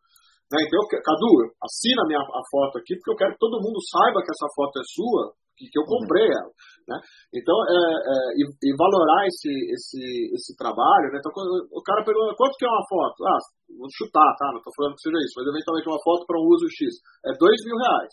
Né? 0.50 0.58
Então, 0.66 0.82
Cadu, 0.90 1.54
assina 1.62 2.02
minha 2.10 2.18
a 2.18 2.42
foto 2.50 2.82
aqui, 2.82 2.98
porque 2.98 3.14
eu 3.14 3.20
quero 3.20 3.32
que 3.38 3.44
todo 3.46 3.62
mundo 3.62 3.78
saiba 3.78 4.26
que 4.26 4.34
essa 4.34 4.50
foto 4.58 4.74
é 4.74 4.84
sua, 4.90 5.38
que, 5.58 5.74
eu 5.74 5.82
comprei 5.82 6.30
ela. 6.30 6.52
Né? 6.86 6.96
Então, 7.34 7.56
é, 7.66 7.80
é, 7.82 8.14
e, 8.38 8.42
e, 8.46 8.70
valorar 8.78 9.26
esse, 9.26 9.50
esse, 9.74 10.02
esse 10.32 10.52
trabalho, 10.54 11.10
né? 11.10 11.18
Então, 11.18 11.34
o 11.34 11.82
cara 11.82 12.06
pergunta, 12.06 12.38
quanto 12.38 12.56
que 12.56 12.64
é 12.64 12.70
uma 12.70 12.86
foto? 12.86 13.18
Ah, 13.26 13.42
vou 13.74 13.90
chutar, 13.90 14.30
tá? 14.38 14.54
Não 14.54 14.62
estou 14.62 14.72
falando 14.72 14.94
que 14.96 15.04
seja 15.04 15.18
isso, 15.18 15.36
mas 15.36 15.50
eventualmente 15.50 15.90
uma 15.90 16.00
foto 16.00 16.22
para 16.24 16.40
um 16.40 16.46
uso 16.48 16.66
X 16.70 16.94
é 17.26 17.30
dois 17.36 17.58
mil 17.66 17.76
reais. 17.76 18.12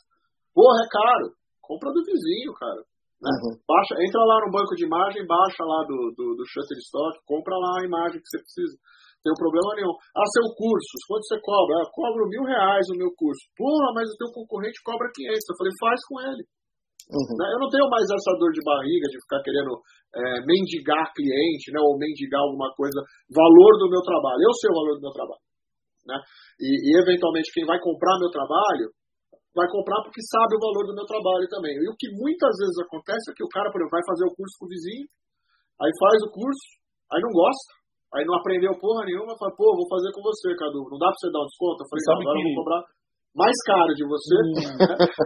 Porra, 0.52 0.82
é 0.82 0.90
caro. 0.90 1.28
Compra 1.62 1.94
do 1.94 2.04
vizinho, 2.04 2.52
cara. 2.58 2.82
Né? 3.22 3.32
Uhum. 3.32 3.54
Baixa, 3.64 3.96
entra 4.02 4.22
lá 4.26 4.38
no 4.44 4.52
banco 4.52 4.76
de 4.76 4.84
imagem, 4.84 5.24
baixa 5.24 5.64
lá 5.64 5.88
do, 5.88 6.12
do, 6.18 6.26
do 6.36 6.44
Shutterstock, 6.44 7.24
compra 7.24 7.56
lá 7.56 7.80
a 7.80 7.86
imagem 7.88 8.20
que 8.20 8.28
você 8.28 8.44
precisa 8.44 8.76
tem 9.26 9.34
problema 9.34 9.74
nenhum. 9.74 9.98
Ah, 10.14 10.30
seu 10.30 10.46
curso, 10.54 10.94
quanto 11.10 11.26
você 11.26 11.42
cobra? 11.42 11.82
Ah, 11.82 11.90
cobro 11.90 12.30
mil 12.30 12.46
reais 12.46 12.86
o 12.94 12.98
meu 13.02 13.10
curso. 13.18 13.42
Porra, 13.58 13.90
mas 13.98 14.06
o 14.14 14.18
teu 14.22 14.30
concorrente 14.30 14.78
cobra 14.86 15.10
500. 15.10 15.50
Eu 15.50 15.58
falei, 15.58 15.74
faz 15.82 16.00
com 16.06 16.22
ele. 16.22 16.44
Uhum. 17.06 17.38
Né? 17.38 17.46
Eu 17.54 17.60
não 17.62 17.70
tenho 17.70 17.86
mais 17.86 18.06
essa 18.10 18.34
dor 18.42 18.50
de 18.50 18.66
barriga 18.66 19.06
de 19.06 19.22
ficar 19.22 19.42
querendo 19.46 19.78
é, 20.14 20.42
mendigar 20.42 21.14
cliente, 21.14 21.70
né, 21.70 21.78
ou 21.78 22.02
mendigar 22.02 22.42
alguma 22.42 22.74
coisa, 22.74 22.98
valor 23.30 23.74
do 23.78 23.90
meu 23.94 24.02
trabalho. 24.02 24.42
Eu 24.42 24.54
sei 24.58 24.74
o 24.74 24.78
valor 24.78 24.94
do 24.98 25.06
meu 25.06 25.14
trabalho. 25.14 25.46
Né? 26.06 26.18
E, 26.62 26.70
e, 26.70 26.90
eventualmente 27.02 27.54
quem 27.54 27.66
vai 27.66 27.78
comprar 27.82 28.18
meu 28.18 28.30
trabalho 28.30 28.90
vai 29.54 29.66
comprar 29.72 30.02
porque 30.04 30.22
sabe 30.22 30.58
o 30.58 30.64
valor 30.66 30.86
do 30.86 30.98
meu 30.98 31.06
trabalho 31.06 31.46
também. 31.48 31.74
E 31.78 31.88
o 31.90 31.96
que 31.96 32.10
muitas 32.14 32.54
vezes 32.58 32.78
acontece 32.82 33.32
é 33.32 33.34
que 33.34 33.46
o 33.46 33.50
cara, 33.50 33.72
por 33.72 33.80
exemplo, 33.80 33.98
vai 33.98 34.06
fazer 34.06 34.26
o 34.26 34.36
curso 34.36 34.54
com 34.60 34.66
o 34.66 34.74
vizinho, 34.74 35.08
aí 35.80 35.92
faz 35.96 36.18
o 36.28 36.34
curso, 36.34 36.68
aí 37.14 37.22
não 37.22 37.32
gosta, 37.32 37.72
Aí 38.16 38.24
não 38.24 38.40
aprendeu 38.40 38.72
porra 38.80 39.04
nenhuma, 39.04 39.36
falei, 39.36 39.56
pô, 39.60 39.76
vou 39.76 39.88
fazer 39.92 40.08
com 40.16 40.24
você, 40.24 40.56
Cadu. 40.56 40.88
Não 40.88 40.96
dá 40.96 41.12
pra 41.12 41.20
você 41.20 41.28
dar 41.36 41.44
um 41.44 41.50
desconto? 41.52 41.84
Eu 41.84 41.90
falei, 41.92 42.04
Sabe 42.08 42.22
agora 42.24 42.38
que... 42.38 42.40
eu 42.40 42.48
vou 42.48 42.60
cobrar 42.64 42.82
mais 43.36 43.58
caro 43.68 43.92
de 43.94 44.04
você. 44.08 44.36
Hum. 44.42 44.56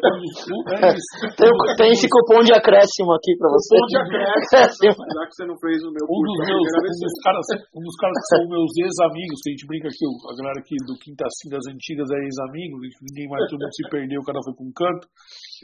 Né? 0.49 0.91
tem, 1.37 1.51
tem, 1.77 1.89
esse 1.93 2.07
cupom 2.09 2.41
de 2.41 2.51
acréscimo 2.51 3.13
aqui 3.13 3.37
para 3.37 3.49
você. 3.53 3.75
Cupom 3.77 3.87
de 3.87 3.97
acréscimo. 4.01 4.99
Já 5.15 5.23
que 5.29 5.35
você 5.37 5.45
não 5.45 5.57
fez 5.61 5.77
o 5.85 5.91
meu 5.93 6.05
um 6.09 6.21
dos 6.25 6.39
meus, 6.49 6.65
um 6.65 7.05
dos, 7.05 7.17
caras, 7.23 7.45
um 7.75 7.83
dos 7.85 7.97
caras 8.01 8.17
que 8.17 8.27
são 8.33 8.41
meus 8.49 8.71
ex-amigos, 8.81 9.37
que 9.39 9.49
a 9.49 9.53
gente 9.53 9.67
brinca 9.69 9.87
aqui, 9.87 10.03
a 10.03 10.33
galera 10.35 10.59
aqui 10.59 10.75
do 10.89 10.95
Quinta 10.97 11.23
das 11.23 11.65
Antigas 11.69 12.09
é 12.09 12.19
ex-amigo, 12.25 12.73
ninguém 12.81 13.27
mais, 13.29 13.45
todo 13.47 13.61
mundo 13.61 13.77
se 13.77 13.85
perdeu, 13.89 14.19
o 14.19 14.25
cara 14.25 14.41
foi 14.43 14.53
com 14.57 14.65
um 14.65 14.73
canto. 14.73 15.05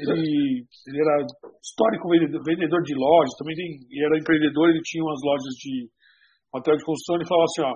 Ele, 0.06 0.64
ele 0.64 1.00
era 1.02 1.26
histórico 1.60 2.06
vendedor 2.46 2.82
de 2.86 2.94
lojas, 2.96 3.36
também 3.42 3.56
tem, 3.58 3.68
ele 3.90 4.06
era 4.06 4.20
empreendedor, 4.22 4.70
ele 4.70 4.84
tinha 4.86 5.04
umas 5.04 5.20
lojas 5.26 5.54
de 5.60 5.90
material 6.54 6.78
de 6.78 6.86
construção, 6.86 7.16
ele 7.18 7.28
falava 7.28 7.48
assim, 7.50 7.64
ó, 7.66 7.74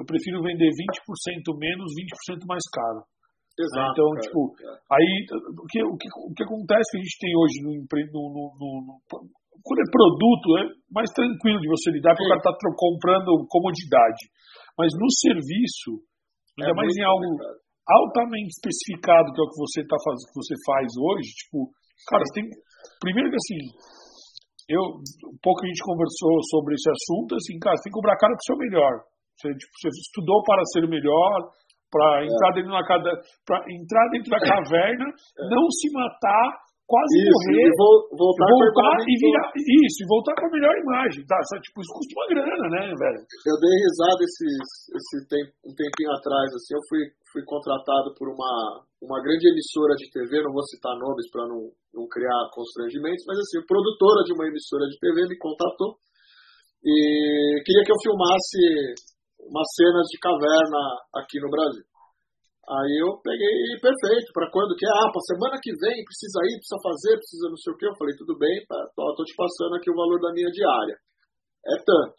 eu 0.00 0.04
prefiro 0.08 0.42
vender 0.42 0.72
20% 0.72 1.52
menos, 1.60 1.92
20% 1.92 2.48
mais 2.48 2.64
caro. 2.72 3.04
Exato, 3.60 3.92
então, 3.92 4.08
cara. 4.10 4.24
tipo, 4.24 4.40
é. 4.56 4.72
aí 4.96 5.10
o 5.52 5.66
que, 5.68 5.80
o, 5.84 5.96
que, 5.96 6.08
o 6.08 6.32
que 6.32 6.44
acontece 6.44 6.88
que 6.90 6.98
a 6.98 7.04
gente 7.04 7.18
tem 7.20 7.32
hoje 7.36 7.56
no, 7.60 7.72
no, 7.76 8.42
no, 8.56 8.70
no 8.88 8.94
quando 9.60 9.80
é 9.84 9.88
produto, 9.92 10.46
é 10.56 10.62
mais 10.88 11.10
tranquilo 11.12 11.60
de 11.60 11.68
você 11.68 11.92
lidar, 11.92 12.16
porque 12.16 12.24
o 12.24 12.32
cara 12.32 12.40
está 12.40 12.72
comprando 12.76 13.44
comodidade. 13.48 14.22
Mas 14.76 14.88
no 14.96 15.08
serviço, 15.20 16.00
ainda 16.56 16.72
é 16.72 16.74
mais 16.74 16.92
em 16.96 17.04
algo 17.04 17.28
altamente 17.84 18.48
especificado, 18.56 19.32
que 19.32 19.40
é 19.40 19.44
o 19.44 19.50
que 19.50 19.60
você 19.60 19.84
tá 19.84 19.96
faz, 20.00 20.16
que 20.24 20.36
você 20.36 20.54
faz 20.64 20.88
hoje, 20.96 21.28
tipo, 21.44 21.68
cara, 22.08 22.24
tem. 22.32 22.44
Primeiro 23.00 23.28
que 23.28 23.36
assim, 23.36 23.60
eu, 24.70 24.82
um 25.28 25.40
pouco 25.42 25.60
a 25.64 25.68
gente 25.68 25.84
conversou 25.84 26.34
sobre 26.48 26.74
esse 26.74 26.88
assunto, 26.88 27.34
assim, 27.36 27.58
cara, 27.58 27.76
você 27.76 27.84
tem 27.84 27.92
que 27.92 27.98
cobrar 27.98 28.16
cara 28.16 28.32
pro 28.32 28.48
seu 28.48 28.56
melhor. 28.56 28.94
Você, 29.36 29.48
tipo, 29.52 29.72
você 29.76 29.88
estudou 29.88 30.42
para 30.44 30.62
ser 30.72 30.84
o 30.84 30.88
melhor, 30.88 31.52
para 31.90 32.22
é. 32.22 32.26
entrar 32.26 32.50
dentro 32.54 32.70
da 32.70 32.82
entrar 33.68 34.06
dentro 34.14 34.30
da 34.30 34.40
caverna, 34.40 35.06
é. 35.10 35.42
não 35.50 35.66
se 35.70 35.90
matar 35.92 36.70
quase 36.90 37.14
isso, 37.22 37.30
morrer, 37.30 37.70
e 37.70 37.74
voltar, 38.18 38.50
voltar 38.50 38.96
e 39.06 39.14
virar, 39.14 39.46
isso, 39.54 39.98
e 40.02 40.06
voltar 40.10 40.34
com 40.34 40.46
a 40.50 40.54
melhor 40.58 40.74
imagem, 40.74 41.22
tá? 41.22 41.38
Só, 41.46 41.54
tipo, 41.62 41.78
isso 41.78 41.94
custa 41.94 42.12
uma 42.18 42.26
grana, 42.34 42.66
né, 42.66 42.82
velho? 42.90 43.22
Eu 43.46 43.56
dei 43.62 43.74
risada 43.78 44.20
esse, 44.26 44.46
esse 44.98 45.16
tempo, 45.30 45.54
um 45.70 45.74
tempinho 45.78 46.10
atrás, 46.18 46.50
assim, 46.50 46.74
eu 46.74 46.82
fui, 46.90 47.06
fui 47.30 47.42
contratado 47.46 48.10
por 48.18 48.26
uma, 48.26 48.82
uma 49.06 49.22
grande 49.22 49.46
emissora 49.46 49.94
de 49.94 50.10
TV, 50.10 50.42
não 50.42 50.50
vou 50.50 50.66
citar 50.66 50.98
nomes 50.98 51.30
para 51.30 51.46
não, 51.46 51.70
não 51.94 52.10
criar 52.10 52.50
constrangimentos, 52.50 53.22
mas 53.22 53.38
assim, 53.38 53.62
produtora 53.70 54.26
de 54.26 54.34
uma 54.34 54.50
emissora 54.50 54.82
de 54.90 54.98
TV 54.98 55.30
me 55.30 55.38
contatou 55.38 55.94
e 56.82 57.62
queria 57.62 57.84
que 57.86 57.92
eu 57.92 58.02
filmasse 58.02 58.98
umas 59.48 59.68
cenas 59.76 60.06
de 60.10 60.18
caverna 60.18 60.80
aqui 61.16 61.40
no 61.40 61.50
Brasil. 61.50 61.84
Aí 62.70 63.02
eu 63.02 63.18
peguei, 63.18 63.82
perfeito, 63.82 64.30
para 64.30 64.46
quando 64.52 64.78
que 64.78 64.86
é? 64.86 64.92
Ah, 65.02 65.10
para 65.10 65.26
semana 65.26 65.58
que 65.58 65.74
vem, 65.74 66.06
precisa 66.06 66.38
ir, 66.46 66.54
precisa 66.62 66.78
fazer, 66.78 67.14
precisa 67.18 67.46
não 67.50 67.58
sei 67.58 67.72
o 67.74 67.76
que. 67.76 67.86
Eu 67.88 67.98
falei, 67.98 68.14
tudo 68.14 68.38
bem, 68.38 68.62
tô, 68.94 69.02
tô 69.16 69.24
te 69.26 69.34
passando 69.34 69.74
aqui 69.74 69.90
o 69.90 69.98
valor 69.98 70.20
da 70.22 70.30
minha 70.30 70.46
diária. 70.54 70.96
É 71.66 71.76
tanto. 71.82 72.14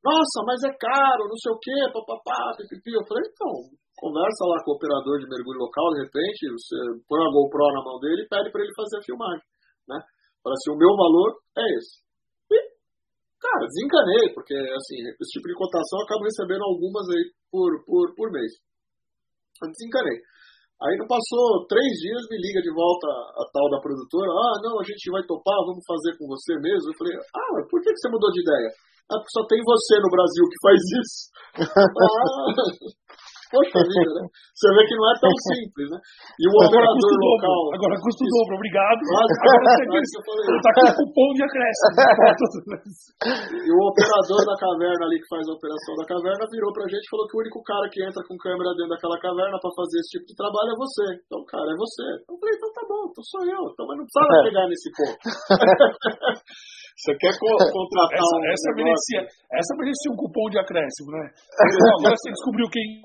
Nossa, 0.00 0.38
mas 0.46 0.62
é 0.64 0.72
caro, 0.80 1.28
não 1.28 1.36
sei 1.36 1.52
o 1.52 1.60
que, 1.60 1.76
papapá, 1.92 2.56
pipipi. 2.56 2.94
Eu 2.94 3.04
falei, 3.04 3.26
então, 3.26 3.52
conversa 3.98 4.48
lá 4.48 4.62
com 4.64 4.72
o 4.72 4.76
operador 4.80 5.18
de 5.18 5.28
mergulho 5.28 5.66
local, 5.66 5.92
de 5.92 6.08
repente, 6.08 6.56
você 6.56 6.76
põe 7.04 7.20
a 7.20 7.32
GoPro 7.34 7.74
na 7.74 7.84
mão 7.84 7.98
dele 7.98 8.22
e 8.22 8.28
pede 8.30 8.48
para 8.48 8.62
ele 8.62 8.72
fazer 8.72 8.96
a 8.96 9.04
filmagem, 9.04 9.44
né? 9.90 9.98
Fala 10.40 10.54
assim, 10.54 10.70
o 10.70 10.78
meu 10.78 10.94
valor 10.94 11.42
é 11.58 11.66
esse. 11.76 12.05
Cara, 13.46 13.70
desencanei, 13.70 14.34
porque, 14.34 14.54
assim, 14.58 14.98
esse 15.06 15.32
tipo 15.38 15.46
de 15.46 15.54
cotação 15.54 16.02
eu 16.02 16.04
acabo 16.04 16.26
recebendo 16.26 16.66
algumas 16.66 17.06
aí 17.14 17.24
por, 17.46 17.70
por, 17.86 18.10
por 18.18 18.28
mês. 18.34 18.50
Eu 19.62 19.70
desencanei. 19.70 20.18
Aí 20.82 20.92
não 20.98 21.06
passou 21.06 21.64
três 21.70 21.88
dias, 22.02 22.26
me 22.28 22.36
liga 22.36 22.60
de 22.60 22.68
volta 22.74 23.06
a, 23.08 23.42
tal 23.54 23.70
da 23.70 23.80
produtora. 23.80 24.28
Ah, 24.28 24.56
não, 24.66 24.82
a 24.82 24.84
gente 24.84 25.08
vai 25.14 25.22
topar, 25.24 25.56
vamos 25.64 25.80
fazer 25.86 26.18
com 26.18 26.26
você 26.26 26.58
mesmo. 26.58 26.90
Eu 26.90 26.98
falei, 26.98 27.14
ah, 27.16 27.50
mas 27.54 27.64
por 27.70 27.80
que, 27.80 27.88
que 27.88 28.00
você 28.02 28.10
mudou 28.10 28.28
de 28.34 28.42
ideia? 28.42 28.70
Ah, 29.08 29.16
porque 29.16 29.32
só 29.32 29.42
tem 29.46 29.62
você 29.62 29.94
no 30.02 30.10
Brasil 30.10 30.44
que 30.50 30.62
faz 30.66 30.80
isso. 31.00 31.18
ah, 31.62 32.50
Poxa 33.50 33.78
vida, 33.78 34.12
né? 34.18 34.24
Você 34.26 34.68
vê 34.74 34.82
que 34.86 34.96
não 34.96 35.06
é 35.06 35.14
tão 35.22 35.34
simples, 35.52 35.86
né? 35.90 35.98
E 36.38 36.44
o 36.50 36.54
operador 36.66 37.12
local. 37.14 37.62
Agora 37.78 37.94
custa 38.02 38.20
o 38.22 38.28
dobro, 38.30 38.54
obrigado. 38.58 39.00
Agora 39.06 39.26
você, 39.30 40.18
está 40.56 40.70
com 40.74 40.86
cupom 40.98 41.30
de 41.36 41.42
acréscimo. 41.46 41.92
e 43.62 43.70
o 43.70 43.78
operador 43.86 44.40
da 44.42 44.56
caverna 44.58 45.04
ali 45.06 45.18
que 45.22 45.28
faz 45.30 45.44
a 45.46 45.54
operação 45.54 45.94
da 45.94 46.06
caverna 46.10 46.44
virou 46.50 46.72
pra 46.74 46.90
gente 46.90 47.06
e 47.06 47.10
falou 47.10 47.26
que 47.30 47.36
o 47.36 47.42
único 47.46 47.62
cara 47.62 47.86
que 47.86 48.02
entra 48.02 48.22
com 48.26 48.36
câmera 48.36 48.74
dentro 48.74 48.94
daquela 48.98 49.18
caverna 49.22 49.56
pra 49.62 49.70
fazer 49.78 49.98
esse 50.02 50.18
tipo 50.18 50.26
de 50.26 50.34
trabalho 50.34 50.74
é 50.74 50.78
você. 50.78 51.06
Então, 51.22 51.40
cara, 51.46 51.68
é 51.70 51.76
você. 51.78 52.06
Eu 52.26 52.34
falei, 52.38 52.54
então 52.56 52.70
tá 52.74 52.84
bom, 52.88 53.02
então 53.06 53.22
sou 53.22 53.44
eu. 53.46 53.62
Então, 53.70 53.84
mas 53.86 53.96
não 53.98 54.06
precisava 54.06 54.34
chegar 54.46 54.64
nesse 54.66 54.88
ponto. 54.90 55.22
Você 56.96 57.12
quer 57.20 57.36
contratar 57.38 58.08
essa, 58.16 58.36
um 58.36 58.44
essa 58.48 58.72
merecia, 58.72 59.20
essa 59.52 59.76
merecia 59.76 60.10
um 60.10 60.16
cupom 60.16 60.48
de 60.48 60.58
acréscimo, 60.58 61.12
né? 61.12 61.28
Agora 62.00 62.16
você 62.16 62.30
descobriu 62.32 62.66
quem 62.72 63.02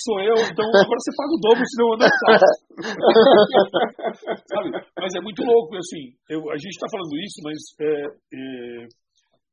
sou 0.00 0.20
eu, 0.20 0.34
então 0.34 0.66
agora 0.66 0.98
você 0.98 1.12
paga 1.16 1.32
o 1.32 1.40
dobro, 1.40 1.64
senão 1.66 1.92
eu 1.92 1.98
não 1.98 2.10
faço. 2.22 2.54
Sabe? 4.50 4.68
Mas 4.96 5.14
é 5.14 5.20
muito 5.20 5.42
louco, 5.44 5.76
assim, 5.76 6.14
eu, 6.28 6.50
a 6.50 6.56
gente 6.56 6.74
está 6.74 6.86
falando 6.90 7.14
isso, 7.20 7.38
mas 7.44 7.58
é, 7.80 7.92
é, 8.34 8.86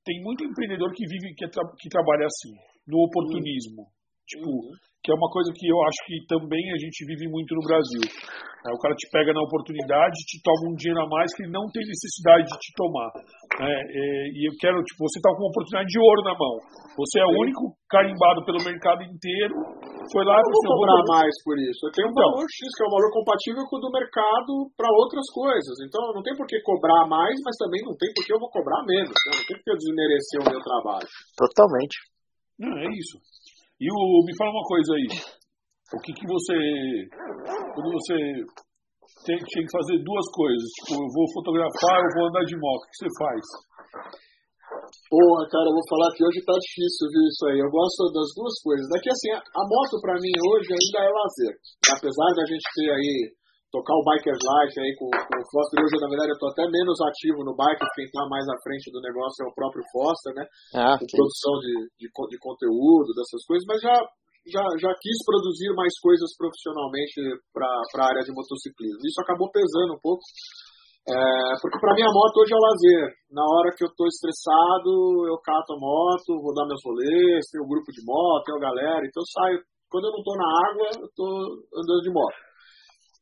tem 0.06 0.22
muito 0.24 0.44
empreendedor 0.44 0.92
que 0.94 1.06
vive, 1.06 1.36
que, 1.36 1.48
tra 1.50 1.64
que 1.78 1.90
trabalha 1.90 2.26
assim, 2.26 2.54
no 2.88 3.06
oportunismo. 3.06 3.86
Tipo, 4.30 4.48
uhum 4.48 4.90
que 5.04 5.12
é 5.12 5.16
uma 5.16 5.32
coisa 5.32 5.50
que 5.56 5.64
eu 5.64 5.80
acho 5.88 6.00
que 6.06 6.16
também 6.28 6.64
a 6.76 6.80
gente 6.80 7.08
vive 7.08 7.32
muito 7.32 7.56
no 7.56 7.64
Brasil. 7.64 8.04
É, 8.60 8.68
o 8.76 8.80
cara 8.84 8.92
te 8.92 9.08
pega 9.08 9.32
na 9.32 9.40
oportunidade, 9.40 10.28
te 10.28 10.36
toma 10.44 10.68
um 10.68 10.76
dinheiro 10.76 11.00
a 11.00 11.08
mais 11.08 11.32
que 11.32 11.48
ele 11.48 11.56
não 11.56 11.64
tem 11.72 11.80
necessidade 11.80 12.44
de 12.44 12.58
te 12.60 12.76
tomar. 12.76 13.08
É, 13.64 13.72
é, 13.72 14.04
e 14.36 14.44
eu 14.44 14.52
quero, 14.60 14.76
tipo, 14.84 15.08
você 15.08 15.16
tá 15.24 15.32
com 15.32 15.48
uma 15.48 15.52
oportunidade 15.56 15.88
de 15.88 15.96
ouro 16.04 16.22
na 16.28 16.36
mão. 16.36 16.60
Você 17.00 17.24
é 17.24 17.28
o 17.32 17.40
único 17.40 17.72
carimbado 17.88 18.44
pelo 18.44 18.60
mercado 18.60 19.08
inteiro. 19.08 19.56
Foi 20.12 20.28
lá 20.28 20.36
eu 20.36 20.52
vou 20.52 20.76
cobrar 20.76 21.00
vou... 21.08 21.16
mais 21.16 21.32
por 21.48 21.56
isso. 21.56 21.88
Eu 21.88 21.94
tenho 21.96 22.12
um 22.12 22.12
então, 22.12 22.28
valor 22.28 22.44
X, 22.52 22.60
que 22.76 22.84
é 22.84 22.88
um 22.92 22.96
valor 23.00 23.10
compatível 23.16 23.64
com 23.64 23.78
o 23.80 23.84
do 23.88 23.96
mercado 23.96 24.52
para 24.76 24.92
outras 24.92 25.26
coisas. 25.32 25.80
Então 25.88 26.12
não 26.12 26.20
tem 26.20 26.36
por 26.36 26.44
que 26.44 26.60
cobrar 26.60 27.08
mais, 27.08 27.40
mas 27.40 27.56
também 27.56 27.80
não 27.88 27.96
tem 27.96 28.12
por 28.12 28.28
que 28.28 28.36
eu 28.36 28.42
vou 28.44 28.52
cobrar 28.52 28.84
menos. 28.84 29.16
Né? 29.16 29.40
Não 29.40 29.46
tem 29.48 29.56
por 29.56 29.64
que 29.64 29.72
eu 29.72 29.80
desmerecer 29.80 30.38
o 30.44 30.50
meu 30.52 30.60
trabalho. 30.60 31.08
Totalmente. 31.40 31.96
Não, 32.60 32.76
é 32.76 32.92
isso. 32.92 33.16
E 33.80 33.88
o, 33.88 34.26
me 34.28 34.36
fala 34.36 34.52
uma 34.52 34.68
coisa 34.68 34.92
aí. 34.94 35.08
O 35.96 36.00
que 36.04 36.12
que 36.14 36.28
você. 36.28 36.56
Quando 37.74 37.90
você 37.96 38.16
tem, 39.26 39.38
tem 39.40 39.64
que 39.66 39.72
fazer 39.72 40.04
duas 40.04 40.28
coisas, 40.36 40.68
tipo, 40.84 41.02
eu 41.02 41.10
vou 41.10 41.26
fotografar, 41.34 41.98
eu 42.04 42.14
vou 42.20 42.28
andar 42.28 42.46
de 42.46 42.56
moto, 42.60 42.84
o 42.84 42.90
que 42.92 42.98
você 43.00 43.10
faz? 43.18 43.44
Porra, 45.10 45.44
cara, 45.50 45.66
eu 45.66 45.76
vou 45.76 45.86
falar 45.90 46.14
que 46.14 46.24
hoje 46.24 46.46
tá 46.46 46.54
difícil, 46.54 47.10
viu, 47.10 47.26
isso 47.26 47.44
aí. 47.50 47.58
Eu 47.58 47.72
gosto 47.74 48.14
das 48.14 48.30
duas 48.38 48.54
coisas. 48.62 48.86
Daqui 48.90 49.10
assim, 49.10 49.32
a 49.34 49.64
moto 49.66 49.98
pra 50.02 50.20
mim 50.22 50.30
hoje 50.30 50.70
ainda 50.70 51.00
é 51.02 51.10
lazer. 51.10 51.54
Apesar 51.98 52.30
da 52.38 52.46
gente 52.46 52.66
ter 52.76 52.90
aí 52.94 53.39
tocar 53.70 53.94
o 53.94 54.06
Bikers 54.06 54.42
Life 54.42 54.76
aí 54.82 54.94
com, 54.98 55.10
com 55.10 55.38
o 55.38 55.50
Foster. 55.50 55.78
Hoje, 55.82 55.98
na 56.02 56.10
verdade, 56.10 56.34
eu 56.34 56.42
tô 56.42 56.50
até 56.50 56.66
menos 56.66 56.98
ativo 57.02 57.46
no 57.46 57.54
bike, 57.54 57.86
quem 57.96 58.10
tá 58.10 58.26
mais 58.26 58.46
à 58.50 58.58
frente 58.66 58.90
do 58.92 59.02
negócio 59.02 59.46
é 59.46 59.48
o 59.48 59.56
próprio 59.56 59.86
Foster, 59.94 60.34
né? 60.34 60.46
Ah, 60.74 60.98
com 60.98 61.06
produção 61.06 61.54
de, 61.62 61.74
de, 62.02 62.08
de, 62.10 62.38
conteúdo, 62.42 63.14
dessas 63.14 63.42
coisas, 63.46 63.66
mas 63.70 63.80
já, 63.82 63.96
já, 64.50 64.64
já 64.82 64.92
quis 64.98 65.18
produzir 65.22 65.70
mais 65.78 65.94
coisas 66.02 66.30
profissionalmente 66.34 67.22
para 67.54 67.70
a 67.70 68.10
área 68.10 68.26
de 68.26 68.34
motociclismo. 68.34 69.06
Isso 69.06 69.22
acabou 69.22 69.50
pesando 69.54 69.94
um 69.94 70.02
pouco. 70.02 70.26
É, 71.10 71.58
porque 71.62 71.80
para 71.80 71.96
mim 71.96 72.06
a 72.06 72.14
moto 72.14 72.38
hoje 72.42 72.54
é 72.54 72.58
o 72.58 72.66
lazer. 72.66 73.06
Na 73.34 73.46
hora 73.46 73.74
que 73.74 73.86
eu 73.86 73.90
tô 73.94 74.06
estressado, 74.06 75.26
eu 75.30 75.38
cato 75.42 75.74
a 75.74 75.80
moto, 75.80 76.42
vou 76.42 76.54
dar 76.54 76.70
meus 76.70 76.82
rolês, 76.86 77.50
tem 77.50 77.62
o 77.62 77.66
um 77.66 77.70
grupo 77.70 77.90
de 77.90 78.02
moto, 78.06 78.46
tem 78.46 78.58
a 78.58 78.66
galera, 78.66 79.06
então 79.06 79.22
eu 79.22 79.30
saio. 79.30 79.62
Quando 79.90 80.06
eu 80.06 80.14
não 80.14 80.22
tô 80.22 80.34
na 80.38 80.50
água, 80.70 80.86
eu 81.02 81.10
tô 81.18 81.26
andando 81.74 82.02
de 82.06 82.14
moto. 82.14 82.49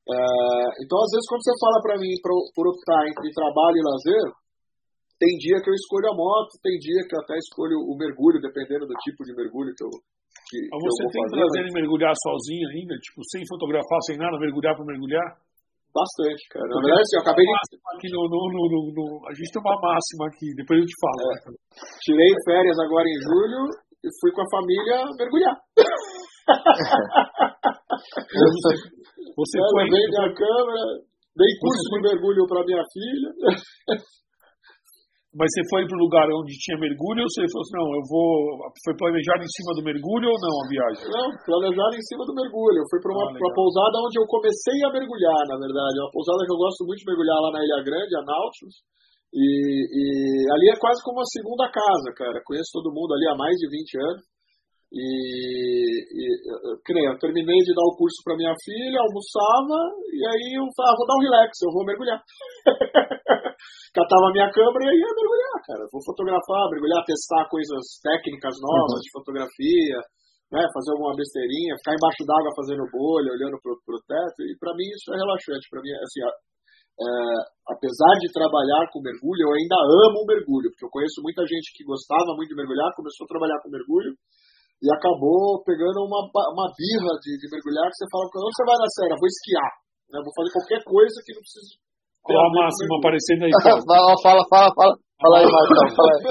É, 0.08 0.88
então, 0.88 0.96
às 1.04 1.12
vezes, 1.12 1.28
quando 1.28 1.44
você 1.44 1.56
fala 1.60 1.78
para 1.84 2.00
mim 2.00 2.14
por, 2.24 2.32
por 2.56 2.66
optar 2.72 3.04
entre 3.12 3.28
trabalho 3.36 3.76
e 3.76 3.84
lazer, 3.84 4.26
tem 5.20 5.36
dia 5.36 5.60
que 5.60 5.68
eu 5.68 5.76
escolho 5.76 6.08
a 6.08 6.16
moto, 6.16 6.56
tem 6.64 6.80
dia 6.80 7.04
que 7.04 7.14
eu 7.18 7.22
até 7.26 7.36
escolho 7.36 7.76
o 7.84 7.94
mergulho, 7.98 8.40
dependendo 8.40 8.88
do 8.88 8.96
tipo 9.04 9.26
de 9.28 9.36
mergulho 9.36 9.76
que 9.76 9.84
eu. 9.84 9.92
Que, 10.48 10.58
Mas 10.72 10.80
você 10.80 11.04
que 11.04 11.08
eu 11.08 11.12
tem 11.12 11.24
fazer, 11.28 11.44
prazer 11.44 11.64
em 11.68 11.76
mergulhar 11.76 12.14
sozinho 12.16 12.66
ainda? 12.72 12.96
Tipo, 13.04 13.20
sem 13.28 13.44
fotografar, 13.52 14.00
sem 14.08 14.16
nada, 14.16 14.40
mergulhar 14.40 14.80
para 14.80 14.88
mergulhar? 14.88 15.28
Bastante, 15.92 16.44
cara. 16.54 16.72
Na 16.72 16.80
verdade, 16.80 17.04
assim, 17.04 17.18
eu 17.18 17.24
acabei 17.26 17.44
de. 17.44 17.54
Aqui 17.98 18.08
no, 18.14 18.22
no, 18.32 18.42
no, 18.48 18.64
no, 18.96 19.06
a 19.28 19.34
gente 19.34 19.50
tem 19.52 19.60
uma 19.60 19.76
máxima 19.76 20.24
aqui, 20.30 20.48
depois 20.56 20.80
eu 20.80 20.88
te 20.88 20.98
falo. 21.04 21.20
É. 21.20 21.36
Né? 21.36 21.58
Tirei 22.06 22.32
férias 22.48 22.78
agora 22.80 23.08
em 23.10 23.20
julho 23.28 23.62
e 24.06 24.08
fui 24.22 24.32
com 24.32 24.46
a 24.46 24.52
família 24.56 25.04
mergulhar. 25.18 25.58
Você 29.38 29.58
foi. 29.72 29.84
Veio 29.90 30.10
minha 30.10 30.34
câmera, 30.34 30.84
dei 31.36 31.52
curso 31.60 31.84
de 31.94 32.02
mergulho 32.02 32.48
para 32.48 32.64
minha 32.66 32.84
filha. 32.94 33.30
Mas 35.38 35.54
você 35.54 35.62
foi 35.70 35.86
para 35.86 35.94
o 35.94 36.02
lugar 36.02 36.26
onde 36.34 36.58
tinha 36.58 36.82
mergulho 36.82 37.22
ou 37.22 37.30
você 37.30 37.46
falou 37.46 37.62
assim, 37.62 37.78
não, 37.78 37.90
eu 37.94 38.04
vou. 38.10 38.58
Foi 38.82 38.98
planejado 38.98 39.46
em 39.46 39.54
cima 39.54 39.72
do 39.78 39.86
mergulho 39.86 40.34
ou 40.34 40.38
não 40.42 40.56
a 40.58 40.66
viagem? 40.66 41.06
Não, 41.14 41.30
planejado 41.46 41.94
em 41.94 42.06
cima 42.10 42.26
do 42.26 42.34
mergulho. 42.34 42.82
Eu 42.82 42.90
fui 42.90 42.98
para 42.98 43.14
uma, 43.14 43.30
ah, 43.30 43.38
uma 43.38 43.54
pousada 43.54 44.02
onde 44.02 44.18
eu 44.18 44.26
comecei 44.26 44.82
a 44.82 44.90
mergulhar, 44.90 45.42
na 45.46 45.62
verdade. 45.62 45.94
É 45.94 46.04
uma 46.10 46.16
pousada 46.16 46.42
que 46.42 46.54
eu 46.58 46.58
gosto 46.58 46.82
muito 46.90 47.06
de 47.06 47.10
mergulhar 47.14 47.38
lá 47.38 47.50
na 47.54 47.62
Ilha 47.62 47.82
Grande, 47.86 48.18
a 48.18 48.24
Nautilus. 48.26 48.78
E, 49.30 49.46
e 49.94 50.04
ali 50.58 50.74
é 50.74 50.82
quase 50.82 51.06
como 51.06 51.22
uma 51.22 51.30
segunda 51.30 51.70
casa, 51.70 52.10
cara. 52.18 52.42
Conheço 52.42 52.74
todo 52.74 52.90
mundo 52.90 53.14
ali 53.14 53.30
há 53.30 53.38
mais 53.38 53.54
de 53.62 53.70
20 53.70 53.94
anos. 54.10 54.24
E, 54.88 55.04
e 55.04 56.24
que 56.86 56.94
nem 56.96 57.04
eu 57.12 57.20
terminei 57.20 57.60
de 57.60 57.76
dar 57.76 57.84
o 57.84 57.98
curso 58.00 58.24
para 58.24 58.40
minha 58.40 58.56
filha, 58.64 59.04
almoçava, 59.04 59.76
e 60.16 60.24
aí 60.24 60.56
eu 60.56 60.64
falava, 60.72 60.96
ah, 60.96 60.98
vou 60.98 61.08
dar 61.08 61.18
um 61.20 61.26
relax, 61.28 61.52
eu 61.60 61.72
vou 61.76 61.84
mergulhar. 61.84 62.20
Catava 63.92 64.32
minha 64.32 64.48
câmera 64.48 64.88
e 64.88 64.96
ia 64.96 65.12
mergulhar, 65.12 65.58
cara. 65.68 65.84
Vou 65.92 66.00
fotografar, 66.08 66.72
mergulhar, 66.72 67.04
testar 67.04 67.50
coisas 67.52 68.00
técnicas 68.00 68.56
novas 68.64 68.96
uhum. 68.96 69.04
de 69.04 69.10
fotografia, 69.12 69.98
né, 70.56 70.64
fazer 70.72 70.96
alguma 70.96 71.12
besteirinha, 71.20 71.76
ficar 71.84 71.92
embaixo 71.92 72.24
d'água 72.24 72.56
fazendo 72.56 72.88
bolha, 72.88 73.36
olhando 73.36 73.60
pro, 73.60 73.76
pro 73.84 74.00
teto, 74.08 74.40
e 74.48 74.56
para 74.56 74.72
mim 74.72 74.88
isso 74.88 75.12
é 75.12 75.20
relaxante. 75.20 75.68
Para 75.68 75.84
mim, 75.84 75.92
assim, 76.00 76.24
é, 76.24 77.06
apesar 77.76 78.14
de 78.24 78.32
trabalhar 78.32 78.88
com 78.90 79.04
mergulho, 79.04 79.44
eu 79.44 79.52
ainda 79.52 79.78
amo 80.08 80.24
o 80.24 80.30
mergulho, 80.32 80.72
porque 80.72 80.88
eu 80.88 80.94
conheço 80.96 81.20
muita 81.20 81.44
gente 81.44 81.76
que 81.76 81.84
gostava 81.84 82.32
muito 82.40 82.50
de 82.50 82.58
mergulhar, 82.58 82.96
começou 82.96 83.28
a 83.28 83.32
trabalhar 83.36 83.60
com 83.60 83.70
mergulho, 83.70 84.16
e 84.82 84.86
acabou 84.94 85.62
pegando 85.66 86.06
uma, 86.06 86.22
uma 86.54 86.68
birra 86.78 87.14
de, 87.18 87.34
de 87.34 87.46
mergulhar 87.50 87.90
que 87.90 87.98
você 87.98 88.08
fala, 88.14 88.30
onde 88.30 88.54
você 88.54 88.66
vai 88.66 88.78
na 88.78 88.90
série? 88.94 89.18
Vou 89.18 89.30
esquiar, 89.30 89.72
né? 90.14 90.18
vou 90.22 90.34
fazer 90.38 90.52
qualquer 90.54 90.82
coisa 90.86 91.18
que 91.26 91.34
não 91.34 91.42
precise. 91.42 91.74
Qual 92.22 92.38
a 92.38 92.52
máxima 92.52 92.94
aparecendo 93.00 93.42
aí? 93.48 93.54
fala, 93.88 94.14
fala, 94.22 94.44
fala, 94.52 94.70
fala, 94.76 94.94
fala 95.18 95.36
aí, 95.42 95.48
Marcão. 95.48 95.86
Fala 95.96 96.12
aí. 96.14 96.26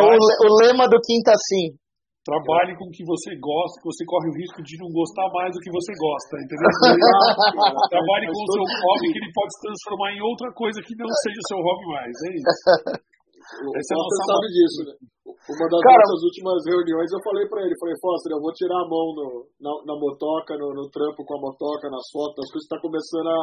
o, 0.00 0.16
o, 0.16 0.48
lema 0.64 0.86
do 0.88 0.96
Quinta 1.02 1.34
Sim. 1.50 1.76
Trabalhe 2.24 2.72
com 2.80 2.88
o 2.88 2.94
que 2.94 3.04
você 3.04 3.36
gosta, 3.36 3.76
que 3.84 3.90
você 3.92 4.00
corre 4.08 4.32
o 4.32 4.36
risco 4.40 4.64
de 4.64 4.80
não 4.80 4.88
gostar 4.88 5.28
mais 5.28 5.52
do 5.52 5.60
que 5.60 5.68
você 5.68 5.92
gosta, 5.92 6.40
entendeu? 6.40 6.72
Trabalhe 7.92 8.24
com 8.32 8.40
o 8.40 8.48
seu 8.48 8.64
hobby, 8.64 9.12
que 9.12 9.20
ele 9.20 9.32
pode 9.36 9.52
se 9.52 9.60
transformar 9.60 10.08
em 10.16 10.24
outra 10.24 10.48
coisa 10.56 10.80
que 10.80 10.96
não 10.96 11.04
seja 11.20 11.36
o 11.36 11.48
seu 11.52 11.60
hobby 11.60 11.84
mais. 11.92 12.16
É 12.16 12.30
isso. 12.32 13.04
Essa 13.54 13.92
é 13.94 13.96
você 13.96 14.22
sabe 14.26 14.46
disso, 14.50 14.80
né? 14.88 14.94
Uma 15.24 15.66
das 15.68 15.82
Cara, 15.84 16.00
nossas 16.00 16.20
últimas 16.24 16.60
reuniões 16.64 17.10
eu 17.12 17.20
falei 17.20 17.44
pra 17.48 17.60
ele, 17.60 17.76
falei, 17.76 17.96
Foster, 18.00 18.32
eu 18.32 18.40
vou 18.40 18.52
tirar 18.56 18.80
a 18.80 18.88
mão 18.88 19.12
no, 19.12 19.28
na, 19.60 19.72
na 19.84 19.94
motoca, 20.00 20.56
no, 20.56 20.72
no, 20.72 20.88
trampo 20.88 21.20
com 21.20 21.36
a 21.36 21.40
motoca, 21.40 21.92
nas 21.92 22.08
fotos, 22.08 22.44
as 22.44 22.50
coisas 22.50 22.68
tá 22.72 22.80
começando 22.80 23.28
a, 23.28 23.40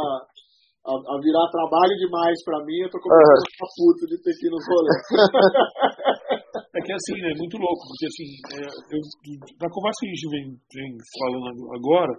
a, 0.89 0.93
a, 0.97 1.16
virar 1.22 1.45
trabalho 1.53 1.93
demais 2.01 2.38
pra 2.41 2.57
mim, 2.66 2.82
eu 2.82 2.89
tô 2.89 2.97
começando 2.97 3.22
uh 3.22 3.38
-huh. 3.38 3.45
a 3.45 3.53
ficar 3.53 3.70
puto 3.78 4.03
de 4.09 4.18
ter 4.18 4.34
que 4.34 4.45
ir 4.49 4.53
no 4.53 4.59
rolê. 4.66 4.93
é 6.74 6.80
que 6.82 6.93
assim, 6.93 7.18
né, 7.22 7.32
muito 7.38 7.57
louco, 7.62 7.82
porque 7.86 8.05
assim, 8.09 8.30
é, 8.49 8.66
eu, 8.66 8.99
na 9.62 9.70
conversa 9.70 10.01
que 10.01 10.09
a 10.09 10.14
gente 10.18 10.28
vem, 10.34 10.45
vem 10.74 10.91
falando 11.22 11.62
agora, 11.78 12.14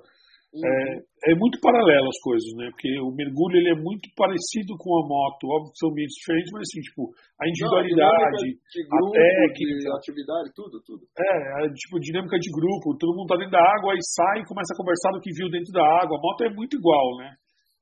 é, 0.52 1.32
é, 1.32 1.34
muito 1.40 1.56
paralelo 1.64 2.12
as 2.12 2.20
coisas, 2.20 2.52
né? 2.60 2.68
Porque 2.76 2.92
o 3.00 3.08
mergulho 3.08 3.56
ele 3.56 3.72
é 3.72 3.78
muito 3.80 4.04
parecido 4.12 4.76
com 4.76 4.92
a 5.00 5.02
moto, 5.08 5.48
óbvio 5.48 5.72
que 5.72 5.80
são 5.80 5.88
ambientes 5.88 6.12
diferentes, 6.20 6.52
mas 6.52 6.68
assim, 6.68 6.80
tipo, 6.84 7.08
a 7.40 7.48
individualidade, 7.48 8.46
Não, 8.52 8.92
a, 8.92 9.00
grupo, 9.00 9.16
a 9.16 9.28
técnica, 9.48 9.88
atividade, 9.96 10.48
tudo, 10.52 10.76
tudo. 10.84 11.02
É, 11.16 11.32
a, 11.56 11.72
tipo, 11.72 11.96
dinâmica 12.04 12.36
de 12.36 12.52
grupo, 12.52 12.92
todo 13.00 13.16
mundo 13.16 13.32
tá 13.32 13.40
dentro 13.40 13.56
da 13.56 13.64
água 13.64 13.96
e 13.96 14.02
sai 14.04 14.44
e 14.44 14.48
começa 14.48 14.76
a 14.76 14.80
conversar 14.80 15.16
do 15.16 15.24
que 15.24 15.32
viu 15.32 15.48
dentro 15.48 15.72
da 15.72 15.84
água. 16.04 16.20
A 16.20 16.20
moto 16.20 16.44
é 16.44 16.52
muito 16.52 16.76
igual, 16.76 17.16
né? 17.16 17.32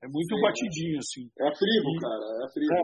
É 0.03 0.07
muito 0.07 0.31
Sim, 0.31 0.41
batidinho, 0.41 0.99
assim. 1.03 1.25
É 1.43 1.51
tribo, 1.51 1.91
e, 1.91 1.99
cara, 1.99 2.27
é 2.39 2.47
tribo. 2.55 2.75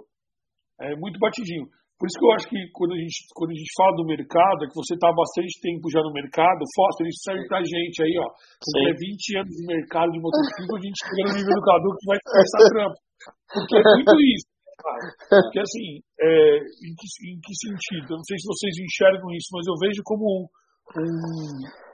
É, 0.82 0.92
é 0.92 0.96
muito 0.98 1.18
batidinho. 1.22 1.70
Por 1.96 2.04
isso 2.04 2.18
que 2.20 2.26
eu 2.28 2.32
acho 2.36 2.46
que 2.52 2.60
quando 2.76 2.92
a 2.92 3.00
gente, 3.00 3.24
quando 3.32 3.50
a 3.52 3.58
gente 3.58 3.72
fala 3.72 3.96
do 3.96 4.04
mercado, 4.04 4.58
é 4.64 4.68
que 4.68 4.76
você 4.76 4.92
está 4.92 5.08
há 5.08 5.16
bastante 5.16 5.56
tempo 5.64 5.88
já 5.88 6.04
no 6.04 6.12
mercado, 6.12 6.60
Foster, 6.76 7.08
isso 7.08 7.24
serve 7.24 7.48
pra 7.48 7.64
gente 7.64 7.96
aí, 8.04 8.14
ó. 8.20 8.28
Você 8.60 8.76
é 8.84 8.92
20 8.92 9.40
anos 9.40 9.54
de 9.56 9.64
mercado 9.64 10.12
de 10.12 10.20
motociclismo, 10.20 10.76
a 10.76 10.84
gente 10.84 10.98
chega 11.00 11.22
no 11.24 11.34
nível 11.40 11.54
do 11.56 11.64
Cadu 11.64 11.88
que 11.96 12.06
vai 12.06 12.18
começar 12.20 12.60
trampo. 12.68 12.98
Porque 13.48 13.74
é 13.80 13.84
muito 13.96 14.16
isso. 14.28 14.48
Porque 14.76 15.60
assim, 15.60 15.88
é, 16.20 16.58
em, 16.84 16.92
que, 16.92 17.06
em 17.32 17.40
que 17.40 17.52
sentido? 17.64 18.12
Eu 18.12 18.20
não 18.20 18.26
sei 18.28 18.36
se 18.38 18.44
vocês 18.44 18.74
enxergam 18.76 19.32
isso, 19.32 19.48
mas 19.56 19.64
eu 19.64 19.76
vejo 19.80 20.02
como 20.04 20.24
um, 20.28 20.44
um 21.00 21.85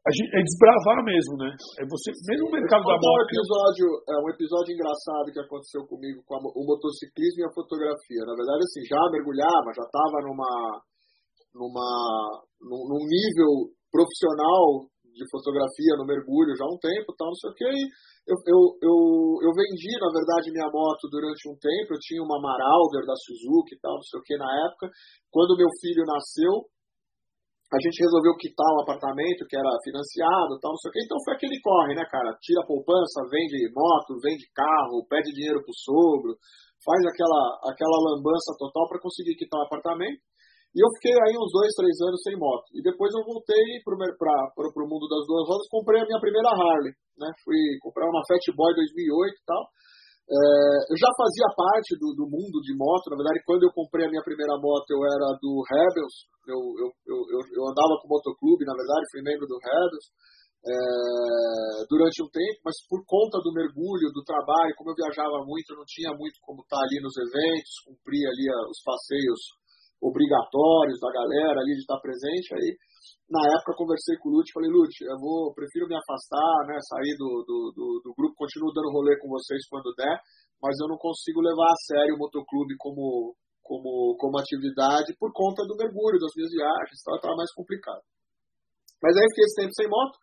é 0.00 0.40
desbravar 0.40 1.04
mesmo, 1.04 1.36
né? 1.36 1.52
É 1.76 1.84
você, 1.84 2.08
mesmo 2.24 2.48
o 2.48 2.52
mercado 2.56 2.88
da 2.88 2.96
moto. 2.96 3.04
Um 3.04 3.28
episódio, 3.28 3.86
é 4.08 4.16
um 4.16 4.28
episódio 4.32 4.72
engraçado 4.72 5.28
que 5.28 5.44
aconteceu 5.44 5.84
comigo 5.84 6.24
com 6.24 6.34
a, 6.36 6.40
o 6.40 6.64
motociclismo 6.64 7.44
e 7.44 7.46
a 7.46 7.52
fotografia. 7.52 8.24
Na 8.24 8.32
verdade, 8.32 8.64
assim, 8.64 8.80
já 8.88 8.96
mergulhava, 9.12 9.76
já 9.76 9.84
estava 9.84 10.24
numa, 10.24 10.52
numa, 11.52 11.88
num, 12.64 12.82
num, 12.88 13.04
nível 13.04 13.76
profissional 13.92 14.88
de 15.04 15.24
fotografia 15.28 15.92
no 16.00 16.08
mergulho 16.08 16.56
já 16.56 16.64
há 16.64 16.72
um 16.72 16.80
tempo, 16.80 17.12
tal, 17.12 17.28
não 17.28 17.36
sei 17.36 17.50
o 17.50 17.58
que. 17.60 17.72
Eu, 18.24 18.36
eu, 18.48 18.60
eu, 18.80 18.96
eu 19.44 19.52
vendi, 19.52 19.92
na 20.00 20.08
verdade, 20.16 20.48
minha 20.48 20.70
moto 20.72 21.12
durante 21.12 21.44
um 21.44 21.56
tempo. 21.60 21.92
Eu 21.92 22.00
tinha 22.00 22.24
uma 22.24 22.40
Marauder 22.40 23.04
da 23.04 23.16
Suzuki 23.20 23.76
e 23.76 23.80
tal, 23.84 24.00
não 24.00 24.06
sei 24.08 24.16
o 24.16 24.24
que 24.24 24.36
na 24.40 24.48
época. 24.64 24.88
Quando 25.28 25.60
meu 25.60 25.68
filho 25.76 26.08
nasceu, 26.08 26.64
a 27.70 27.78
gente 27.78 28.02
resolveu 28.02 28.34
quitar 28.34 28.66
um 28.74 28.82
apartamento 28.82 29.46
que 29.46 29.54
era 29.54 29.70
financiado, 29.86 30.58
tal, 30.58 30.74
não 30.74 30.80
sei 30.82 30.90
o 30.90 30.92
quê. 30.92 31.00
Então 31.06 31.18
foi 31.22 31.34
aquele 31.38 31.54
corre, 31.62 31.94
né, 31.94 32.02
cara? 32.10 32.34
Tira 32.42 32.62
a 32.62 32.66
poupança, 32.66 33.22
vende 33.30 33.62
moto, 33.70 34.18
vende 34.18 34.42
carro, 34.50 35.06
pede 35.06 35.30
dinheiro 35.30 35.62
pro 35.62 35.78
sogro, 35.78 36.34
faz 36.82 36.98
aquela, 37.06 37.42
aquela 37.70 37.98
lambança 38.10 38.58
total 38.58 38.90
para 38.90 38.98
conseguir 38.98 39.38
quitar 39.38 39.62
o 39.62 39.66
apartamento. 39.70 40.18
E 40.74 40.78
eu 40.82 40.90
fiquei 40.98 41.14
aí 41.14 41.34
uns 41.34 41.50
dois, 41.50 41.70
três 41.78 41.94
anos 42.02 42.22
sem 42.22 42.34
moto. 42.38 42.66
E 42.74 42.82
depois 42.82 43.10
eu 43.14 43.22
voltei 43.22 43.82
para 43.86 43.94
o 43.94 44.90
mundo 44.90 45.06
das 45.06 45.26
duas 45.26 45.46
rodas, 45.46 45.66
comprei 45.70 46.02
a 46.02 46.06
minha 46.06 46.18
primeira 46.18 46.50
Harley, 46.50 46.94
né? 47.18 47.30
Fui 47.42 47.58
comprar 47.82 48.06
uma 48.06 48.22
Fat 48.26 48.42
Boy 48.54 48.74
2008 48.74 49.34
e 49.34 49.46
tal. 49.46 49.62
É, 50.30 50.38
eu 50.86 50.94
já 50.94 51.10
fazia 51.18 51.48
parte 51.58 51.98
do, 51.98 52.14
do, 52.14 52.22
mundo 52.30 52.62
de 52.62 52.70
moto, 52.78 53.10
na 53.10 53.18
verdade, 53.18 53.42
quando 53.42 53.66
eu 53.66 53.74
comprei 53.74 54.06
a 54.06 54.10
minha 54.14 54.22
primeira 54.22 54.54
moto, 54.62 54.86
eu 54.94 55.02
era 55.02 55.34
do 55.42 55.58
Rebels, 55.66 56.14
eu, 56.46 56.60
eu, 56.86 57.18
eu, 57.34 57.40
eu 57.50 57.62
andava 57.66 57.98
com 57.98 58.06
o 58.06 58.14
motoclube, 58.14 58.62
na 58.62 58.78
verdade, 58.78 59.10
fui 59.10 59.26
membro 59.26 59.42
do 59.50 59.58
Rebels 59.58 60.06
é, 60.60 61.82
durante 61.90 62.22
um 62.22 62.30
tempo, 62.30 62.62
mas 62.62 62.78
por 62.86 63.02
conta 63.10 63.42
do 63.42 63.50
mergulho, 63.50 64.14
do 64.14 64.22
trabalho, 64.22 64.70
como 64.78 64.94
eu 64.94 65.02
viajava 65.02 65.42
muito, 65.42 65.74
eu 65.74 65.82
não 65.82 65.88
tinha 65.88 66.14
muito 66.14 66.38
como 66.46 66.62
estar 66.62 66.78
ali 66.78 67.02
nos 67.02 67.18
eventos, 67.18 67.82
cumprir 67.82 68.22
ali 68.30 68.46
os 68.70 68.78
passeios 68.86 69.40
obrigatórios 69.98 71.02
da 71.02 71.10
galera 71.10 71.58
ali 71.58 71.74
de 71.74 71.82
estar 71.82 71.98
presente, 71.98 72.54
aí 72.54 72.70
na 73.30 73.42
época 73.56 73.78
conversei 73.78 74.16
com 74.18 74.28
o 74.28 74.32
Lute, 74.38 74.52
falei, 74.52 74.70
Lute, 74.70 75.04
eu 75.04 75.18
vou, 75.18 75.54
prefiro 75.54 75.86
me 75.86 75.96
afastar, 75.96 76.66
né, 76.66 76.76
sair 76.82 77.14
do, 77.16 77.44
do, 77.46 77.58
do, 77.72 77.86
do, 78.04 78.10
grupo, 78.14 78.34
continuo 78.36 78.72
dando 78.72 78.90
rolê 78.90 79.18
com 79.18 79.28
vocês 79.28 79.62
quando 79.68 79.94
der, 79.94 80.18
mas 80.62 80.74
eu 80.80 80.88
não 80.88 80.98
consigo 80.98 81.40
levar 81.40 81.70
a 81.70 81.80
sério 81.86 82.14
o 82.14 82.18
motoclube 82.18 82.76
como, 82.76 83.34
como, 83.62 84.16
como 84.18 84.38
atividade 84.38 85.14
por 85.18 85.32
conta 85.32 85.62
do 85.62 85.76
mergulho, 85.76 86.18
das 86.18 86.34
minhas 86.34 86.50
viagens, 86.50 86.98
estava 86.98 87.20
tá, 87.20 87.34
mais 87.36 87.52
complicado. 87.54 88.02
Mas 89.02 89.16
aí 89.16 89.24
fiquei 89.30 89.46
esse 89.46 89.60
tempo 89.62 89.74
sem 89.74 89.88
moto 89.88 90.18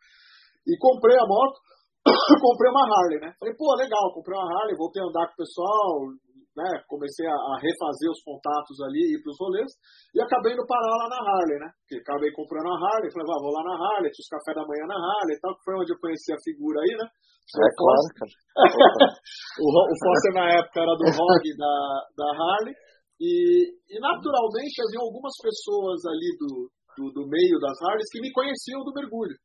e 0.68 0.78
comprei 0.78 1.18
a 1.18 1.26
moto, 1.26 1.58
comprei 2.44 2.70
uma 2.70 2.86
Harley, 2.86 3.20
né? 3.24 3.34
Falei, 3.40 3.56
pô, 3.56 3.74
legal, 3.76 4.14
comprei 4.14 4.38
uma 4.38 4.46
Harley, 4.46 4.78
voltei 4.78 5.02
a 5.02 5.08
andar 5.08 5.26
com 5.28 5.34
o 5.34 5.42
pessoal, 5.42 6.12
né, 6.58 6.82
comecei 6.90 7.30
a, 7.30 7.38
refazer 7.62 8.10
os 8.10 8.22
contatos 8.26 8.82
ali, 8.82 9.14
ir 9.14 9.22
para 9.22 9.30
os 9.30 9.38
rolês, 9.38 9.70
e 10.10 10.18
acabei 10.18 10.58
indo 10.58 10.66
parar 10.66 10.90
lá 10.90 11.08
na 11.08 11.22
Harley, 11.22 11.62
né? 11.62 11.70
Porque 11.86 12.02
acabei 12.02 12.34
comprando 12.34 12.74
a 12.74 12.78
Harley, 12.82 13.14
falei, 13.14 13.30
ah, 13.30 13.46
vou 13.46 13.54
lá 13.54 13.62
na 13.62 13.78
Harley, 13.78 14.10
tinha 14.10 14.26
os 14.26 14.34
café 14.34 14.52
da 14.58 14.66
manhã 14.66 14.90
na 14.90 14.98
Harley 14.98 15.38
e 15.38 15.42
tal, 15.46 15.54
que 15.54 15.64
foi 15.64 15.76
onde 15.78 15.94
eu 15.94 16.02
conheci 16.02 16.34
a 16.34 16.42
figura 16.42 16.82
aí, 16.82 16.94
né? 16.98 17.06
É 17.06 17.70
claro, 17.78 18.06
cara. 18.18 18.34
o, 19.62 19.66
o 19.70 19.96
Foster 20.02 20.34
na 20.34 20.48
época 20.58 20.82
era 20.82 20.94
do 20.98 21.06
ROG 21.14 21.46
da, 21.54 21.74
da 22.18 22.28
Harley, 22.34 22.74
e, 23.22 23.70
e 23.94 23.96
naturalmente 24.02 24.82
havia 24.82 25.02
algumas 25.02 25.34
pessoas 25.38 26.02
ali 26.10 26.30
do, 26.42 26.70
do, 26.98 27.06
do 27.14 27.24
meio 27.30 27.58
das 27.62 27.78
Harleys 27.86 28.10
que 28.12 28.22
me 28.22 28.34
conheciam 28.34 28.82
do 28.82 28.94
mergulho. 28.94 29.38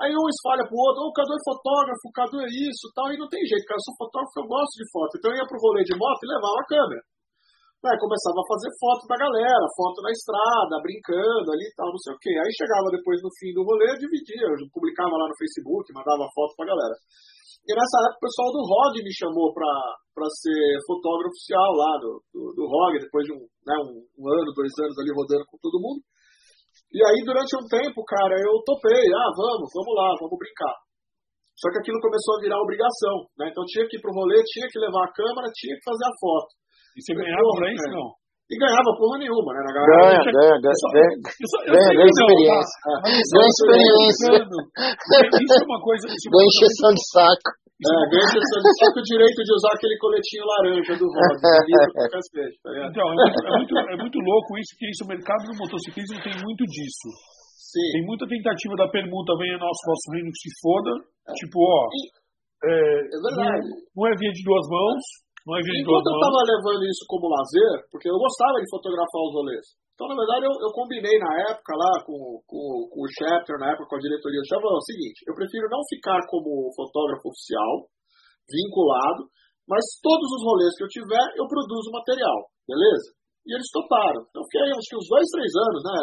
Aí 0.00 0.10
um 0.10 0.28
espalha 0.28 0.64
pro 0.64 0.78
outro, 0.78 1.04
oh, 1.04 1.10
o 1.10 1.16
Cadu 1.16 1.32
é 1.36 1.42
fotógrafo, 1.44 2.04
o 2.08 2.14
Cadu 2.16 2.36
é 2.40 2.48
isso 2.48 2.88
tal, 2.96 3.12
e 3.12 3.20
não 3.20 3.28
tem 3.28 3.44
jeito, 3.44 3.68
cara, 3.68 3.76
eu 3.76 3.86
sou 3.86 4.00
fotógrafo, 4.00 4.40
eu 4.40 4.48
gosto 4.48 4.74
de 4.76 4.86
foto. 4.88 5.12
Então 5.16 5.28
eu 5.30 5.38
ia 5.38 5.46
pro 5.46 5.62
rolê 5.62 5.84
de 5.84 5.94
moto 5.94 6.20
e 6.24 6.32
levava 6.32 6.58
a 6.58 6.68
câmera. 6.68 7.02
Aí 7.82 7.98
começava 7.98 8.38
a 8.38 8.46
fazer 8.46 8.70
foto 8.78 9.02
da 9.10 9.18
galera, 9.18 9.74
foto 9.74 9.98
na 10.06 10.14
estrada, 10.14 10.78
brincando 10.86 11.50
ali 11.50 11.66
e 11.66 11.74
tal, 11.74 11.90
não 11.90 11.98
sei 11.98 12.14
o 12.14 12.20
quê. 12.22 12.30
Aí 12.30 12.50
chegava 12.54 12.94
depois 12.94 13.18
no 13.18 13.30
fim 13.42 13.50
do 13.50 13.66
rolê, 13.66 13.98
dividia, 13.98 14.54
eu 14.54 14.70
publicava 14.70 15.10
lá 15.18 15.26
no 15.26 15.34
Facebook, 15.34 15.90
mandava 15.90 16.30
foto 16.30 16.54
pra 16.54 16.70
galera. 16.70 16.94
E 17.66 17.70
nessa 17.74 17.98
época 18.06 18.22
o 18.22 18.26
pessoal 18.26 18.50
do 18.54 18.62
ROG 18.62 18.94
me 19.02 19.10
chamou 19.10 19.50
pra, 19.50 19.70
pra 20.14 20.26
ser 20.30 20.62
fotógrafo 20.86 21.34
oficial 21.34 21.70
lá 21.74 21.92
do, 21.98 22.10
do, 22.30 22.42
do 22.54 22.62
ROG, 22.70 23.02
depois 23.02 23.26
de 23.26 23.34
um, 23.34 23.42
né, 23.42 23.74
um, 23.82 23.98
um 23.98 24.24
ano, 24.30 24.54
dois 24.54 24.70
anos 24.78 24.98
ali 24.98 25.10
rodando 25.10 25.46
com 25.50 25.58
todo 25.58 25.82
mundo. 25.82 25.98
E 26.92 27.00
aí, 27.00 27.24
durante 27.24 27.56
um 27.56 27.64
tempo, 27.64 28.04
cara, 28.04 28.36
eu 28.36 28.52
topei. 28.68 29.04
Ah, 29.16 29.32
vamos, 29.32 29.68
vamos 29.72 29.94
lá, 29.96 30.12
vamos 30.20 30.36
brincar. 30.36 30.76
Só 31.56 31.72
que 31.72 31.78
aquilo 31.80 32.00
começou 32.00 32.36
a 32.36 32.42
virar 32.44 32.60
obrigação, 32.60 33.16
né? 33.38 33.48
Então 33.48 33.64
tinha 33.64 33.88
que 33.88 33.96
ir 33.96 34.00
pro 34.00 34.12
rolê, 34.12 34.42
tinha 34.44 34.68
que 34.68 34.78
levar 34.78 35.04
a 35.04 35.12
câmera, 35.12 35.48
tinha 35.52 35.76
que 35.76 35.84
fazer 35.84 36.04
a 36.04 36.16
foto. 36.20 36.52
E 36.96 37.00
você 37.00 37.14
ganhava 37.14 37.48
pra 37.56 37.72
isso, 37.72 37.88
não? 37.88 38.21
E 38.52 38.56
ganhava 38.60 38.92
porra 39.00 39.16
nenhuma, 39.16 39.48
né? 39.56 39.64
Na 39.64 39.72
galera, 39.72 39.96
ganha, 39.96 40.28
ganha, 40.28 40.56
ganha, 40.60 40.76
ganha, 41.72 41.90
ganha 41.96 42.10
experiência. 42.12 42.76
Ganha 43.32 43.48
experiência. 43.48 44.28
Isso 45.40 45.56
é 45.56 45.64
uma 45.64 45.80
coisa... 45.80 46.04
Ganha 46.04 46.48
encheção 46.52 46.92
de 46.92 47.04
saco. 47.16 47.48
É, 47.82 47.98
ganha 48.12 48.28
só 48.28 48.86
com 48.94 49.00
o 49.00 49.08
direito 49.08 49.40
de 49.42 49.52
usar 49.56 49.72
aquele 49.74 49.96
coletinho 49.98 50.44
laranja 50.46 50.94
do 51.00 51.06
Rod. 51.08 51.34
tá 51.42 51.50
então, 52.92 53.04
é 53.08 53.14
muito, 53.16 53.40
é, 53.40 53.56
muito, 53.56 53.72
é 53.74 53.96
muito 53.96 54.18
louco 54.22 54.54
isso, 54.60 54.76
que 54.78 54.86
isso, 54.86 55.02
o 55.02 55.10
mercado 55.10 55.42
do 55.50 55.58
motociclismo 55.58 56.20
tem 56.22 56.36
muito 56.44 56.62
disso. 56.68 57.08
Sim. 57.72 57.90
Tem 57.98 58.04
muita 58.06 58.28
tentativa 58.28 58.76
da 58.76 58.86
permuta, 58.86 59.34
venha 59.34 59.58
nosso, 59.58 59.82
nosso 59.88 60.06
reino 60.12 60.30
que 60.30 60.44
se 60.44 60.52
foda. 60.60 60.92
É. 61.26 61.32
Tipo, 61.40 61.58
ó. 61.58 61.88
E, 61.90 62.00
é, 62.68 62.70
é 62.70 63.18
verdade. 63.18 63.66
Não, 63.66 63.80
não 63.96 64.04
é 64.06 64.14
via 64.14 64.30
de 64.30 64.42
duas 64.44 64.66
mãos. 64.70 65.02
É 65.42 65.58
Enquanto 65.58 66.06
eu 66.06 66.22
tava 66.22 66.38
levando 66.46 66.86
isso 66.86 67.02
como 67.10 67.26
lazer, 67.26 67.82
porque 67.90 68.06
eu 68.06 68.14
gostava 68.14 68.62
de 68.62 68.70
fotografar 68.70 69.20
os 69.26 69.34
rolês. 69.34 69.66
Então, 69.92 70.06
na 70.06 70.14
verdade, 70.14 70.46
eu, 70.46 70.54
eu 70.54 70.70
combinei 70.70 71.18
na 71.18 71.50
época 71.50 71.74
lá 71.74 71.92
com, 72.06 72.38
com, 72.46 72.86
com 72.86 73.00
o 73.02 73.10
chapter, 73.10 73.58
na 73.58 73.74
época 73.74 73.90
com 73.90 73.96
a 73.98 74.04
diretoria 74.06 74.38
do 74.38 74.48
chapter, 74.48 74.70
é 74.70 74.78
o 74.78 74.88
seguinte, 74.88 75.18
eu 75.26 75.34
prefiro 75.34 75.66
não 75.66 75.82
ficar 75.90 76.22
como 76.30 76.70
fotógrafo 76.78 77.26
oficial, 77.26 77.90
vinculado, 78.46 79.26
mas 79.66 79.82
todos 80.02 80.26
os 80.30 80.42
rolês 80.46 80.74
que 80.78 80.84
eu 80.86 80.90
tiver, 80.94 81.26
eu 81.38 81.46
produzo 81.50 81.90
material, 81.90 82.38
beleza? 82.66 83.14
E 83.46 83.54
eles 83.54 83.66
toparam. 83.74 84.22
Então, 84.30 84.42
fiquei 84.46 84.62
aí 84.62 84.72
uns, 84.74 84.86
uns 84.94 85.08
dois, 85.10 85.26
três 85.26 85.52
anos, 85.58 85.82
né? 85.82 85.98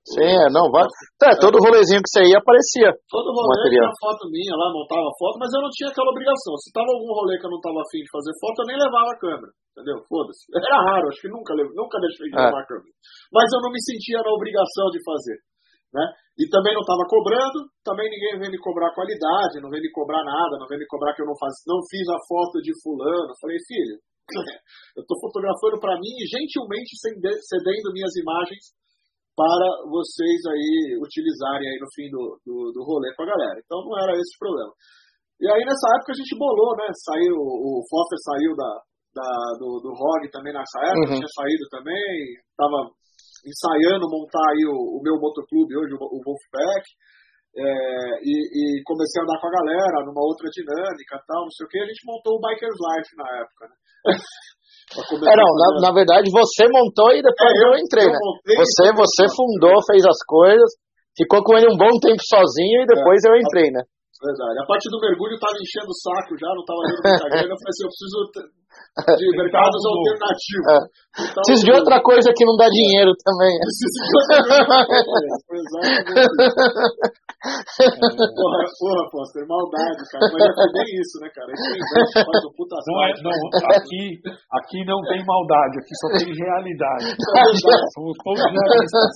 Sim, 0.00 0.24
é, 0.24 0.48
não, 0.48 0.72
vai. 0.72 0.88
É, 1.28 1.36
todo 1.36 1.60
rolezinho 1.60 2.00
que 2.00 2.08
você 2.08 2.24
ia 2.24 2.40
aparecia. 2.40 2.88
Todo 3.04 3.36
rolê 3.36 3.68
tinha 3.68 3.92
foto 4.00 4.32
minha 4.32 4.56
lá, 4.56 4.72
montava 4.72 5.04
foto, 5.20 5.36
mas 5.36 5.52
eu 5.52 5.60
não 5.60 5.68
tinha 5.68 5.92
aquela 5.92 6.08
obrigação. 6.08 6.56
Se 6.56 6.72
tava 6.72 6.88
algum 6.88 7.12
rolê 7.12 7.36
que 7.36 7.44
eu 7.44 7.52
não 7.52 7.60
tava 7.60 7.84
afim 7.84 8.00
de 8.00 8.08
fazer 8.08 8.32
foto, 8.40 8.64
eu 8.64 8.68
nem 8.72 8.80
levava 8.80 9.12
a 9.12 9.20
câmera. 9.20 9.52
Entendeu? 9.76 10.00
Foda-se. 10.08 10.48
Era 10.56 10.80
raro, 10.88 11.04
acho 11.12 11.20
que 11.20 11.28
nunca, 11.28 11.52
nunca 11.52 12.00
deixei 12.00 12.32
de 12.32 12.36
é. 12.36 12.48
levar 12.48 12.64
a 12.64 12.68
câmera. 12.68 12.92
Mas 13.28 13.46
eu 13.52 13.60
não 13.60 13.70
me 13.70 13.80
sentia 13.84 14.24
na 14.24 14.32
obrigação 14.32 14.88
de 14.88 15.04
fazer. 15.04 15.38
Né? 15.92 16.06
E 16.38 16.48
também 16.48 16.72
não 16.72 16.86
estava 16.86 17.04
cobrando, 17.04 17.66
também 17.84 18.08
ninguém 18.08 18.38
veio 18.40 18.54
me 18.54 18.60
cobrar 18.62 18.94
qualidade, 18.94 19.60
não 19.60 19.68
veio 19.68 19.82
me 19.82 19.92
cobrar 19.92 20.22
nada, 20.22 20.56
não 20.56 20.70
veio 20.70 20.80
me 20.80 20.86
cobrar 20.86 21.12
que 21.12 21.20
eu 21.20 21.26
não, 21.26 21.36
faz, 21.36 21.52
não 21.66 21.82
fiz 21.90 22.06
a 22.08 22.18
foto 22.24 22.62
de 22.62 22.72
fulano. 22.80 23.34
Falei, 23.36 23.58
filho, 23.68 23.98
eu 24.96 25.02
estou 25.02 25.18
fotografando 25.20 25.76
para 25.76 25.98
mim 26.00 26.14
e 26.16 26.24
gentilmente 26.24 26.96
cedendo 26.96 27.92
minhas 27.92 28.14
imagens 28.16 28.80
para 29.36 29.68
vocês 29.88 30.40
aí 30.50 30.98
utilizarem 31.00 31.68
aí 31.68 31.78
no 31.80 31.88
fim 31.94 32.10
do, 32.10 32.38
do, 32.44 32.56
do 32.74 32.80
rolê 32.84 33.12
com 33.14 33.24
a 33.24 33.30
galera. 33.32 33.58
Então 33.58 33.80
não 33.84 33.96
era 33.98 34.12
esse 34.12 34.36
o 34.36 34.42
problema. 34.42 34.72
E 35.40 35.46
aí 35.48 35.62
nessa 35.64 35.88
época 35.96 36.12
a 36.12 36.18
gente 36.20 36.36
bolou, 36.36 36.76
né? 36.76 36.88
Saiu, 36.92 37.36
o 37.36 37.80
Foster 37.88 38.20
saiu 38.20 38.52
da, 38.54 38.70
da, 39.16 39.30
do, 39.58 39.80
do 39.80 39.90
ROG 39.96 40.28
também 40.30 40.52
nessa 40.52 40.78
época, 40.84 41.16
uhum. 41.16 41.18
tinha 41.18 41.32
saído 41.32 41.64
também, 41.70 42.36
estava 42.52 42.92
ensaiando 43.40 44.12
montar 44.12 44.44
aí 44.52 44.62
o, 44.68 44.98
o 44.98 45.02
meu 45.02 45.16
motoclube 45.16 45.76
hoje, 45.76 45.94
o, 45.94 46.04
o 46.04 46.20
Wolfpack. 46.20 46.84
É, 47.50 47.66
e, 48.22 48.78
e, 48.78 48.82
comecei 48.86 49.18
a 49.18 49.24
andar 49.24 49.40
com 49.40 49.48
a 49.48 49.56
galera 49.58 50.06
numa 50.06 50.22
outra 50.22 50.46
dinâmica 50.54 51.18
tal, 51.26 51.42
não 51.42 51.50
sei 51.50 51.66
o 51.66 51.68
que, 51.68 51.82
a 51.82 51.86
gente 51.86 52.06
montou 52.06 52.38
o 52.38 52.40
Bikers 52.40 52.78
Life 52.78 53.10
na 53.18 53.26
época, 53.42 53.66
né? 53.66 53.74
É, 54.90 55.36
não, 55.38 55.50
na, 55.54 55.86
na, 55.86 55.94
verdade 55.94 56.26
você 56.32 56.66
montou 56.66 57.14
e 57.14 57.22
depois 57.22 57.54
é, 57.54 57.62
eu, 57.62 57.72
eu, 57.72 57.78
entrei, 57.78 58.06
eu 58.06 58.10
né? 58.10 58.18
Você, 58.58 58.90
você 58.90 59.24
fundou, 59.30 59.78
fez 59.86 60.02
as 60.04 60.18
coisas, 60.26 60.70
ficou 61.16 61.44
com 61.44 61.56
ele 61.56 61.70
um 61.70 61.78
bom 61.78 61.94
tempo 62.02 62.18
sozinho 62.26 62.82
e 62.82 62.86
depois 62.86 63.22
é, 63.22 63.30
eu 63.30 63.36
entrei, 63.38 63.70
né? 63.70 63.82
Verdade. 64.20 64.56
A 64.60 64.66
parte 64.68 64.84
do 64.92 65.00
mergulho 65.00 65.34
estava 65.34 65.56
enchendo 65.56 65.88
o 65.88 65.96
saco 65.96 66.36
já, 66.36 66.52
não 66.52 66.60
estava 66.60 66.80
dando 66.84 67.00
muita 67.00 67.28
grana. 67.32 67.52
Eu 67.52 67.60
falei 67.60 67.72
assim, 67.72 67.84
eu 67.84 67.92
preciso 67.92 68.18
de 69.16 69.26
mercados 69.32 69.80
alternativos. 69.80 70.68
É. 70.68 70.78
Então, 71.24 71.40
preciso 71.40 71.64
de 71.64 71.72
outra 71.72 71.98
coisa 72.04 72.28
que 72.36 72.44
não 72.44 72.56
dá 72.56 72.68
dinheiro 72.68 73.12
também. 73.24 73.56
Preciso 73.64 73.96
de 73.96 74.12
outra 74.20 74.44
coisa. 74.44 75.76
Exatamente. 75.80 76.20
Porra, 77.40 78.60
porra, 78.76 79.02
Foster, 79.08 79.48
maldade, 79.48 80.04
cara. 80.12 80.28
Mas 80.28 80.44
já 80.44 80.52
foi 80.52 80.68
bem 80.76 80.88
isso, 81.00 81.16
né, 81.24 81.28
cara? 81.32 81.48
Isso 81.48 81.72
investe, 81.72 82.20
faz 82.20 82.44
um 82.44 82.52
puta 82.52 82.76
não, 82.84 83.00
é, 83.00 83.16
não, 83.24 83.32
aqui, 83.72 84.20
aqui 84.52 84.84
não 84.84 85.00
tem 85.08 85.24
maldade, 85.24 85.80
aqui 85.80 85.94
só 86.04 86.08
tem 86.20 86.28
realidade. 86.36 87.16
Somos 87.96 88.12
todos 88.20 88.44
realistas. 88.44 89.08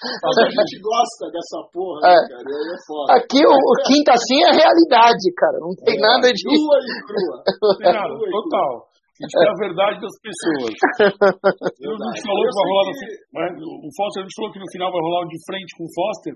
Mas 0.00 0.38
a 0.38 0.48
gente 0.48 0.80
gosta 0.80 1.28
dessa 1.28 1.60
porra, 1.72 2.00
né, 2.08 2.08
é. 2.08 2.24
cara? 2.24 2.48
E 2.48 2.56
aí 2.56 2.68
é 2.72 2.80
foda. 2.88 3.12
Aqui 3.20 3.40
o, 3.44 3.52
o 3.52 3.74
quinta 4.06 4.12
assim 4.14 4.38
é 4.46 4.50
realidade, 4.54 5.26
cara. 5.34 5.58
Não 5.58 5.74
tem 5.82 5.98
é, 5.98 6.00
nada 6.00 6.30
de. 6.30 6.42
Crua 6.46 6.78
e 6.78 6.94
crua. 7.02 7.36
Tem 7.82 7.92
nada, 7.92 8.14
total. 8.14 8.86
A 8.86 9.20
gente 9.24 9.32
tem 9.32 9.48
a 9.48 9.58
verdade 9.58 9.96
das 9.96 10.16
pessoas. 10.22 10.74
Eu 11.80 11.96
não 11.96 12.12
falou 12.14 12.44
que 12.46 12.54
vai 12.54 12.66
rolar 12.68 12.84
no, 12.86 12.94
né, 13.32 13.44
o 13.80 13.88
Foster, 13.96 14.20
a 14.20 14.24
gente 14.28 14.36
falou 14.36 14.52
que 14.52 14.60
no 14.60 14.70
final 14.70 14.92
vai 14.92 15.02
rolar 15.02 15.24
de 15.24 15.38
frente 15.48 15.72
com 15.74 15.84
o 15.88 15.94
Foster. 15.96 16.34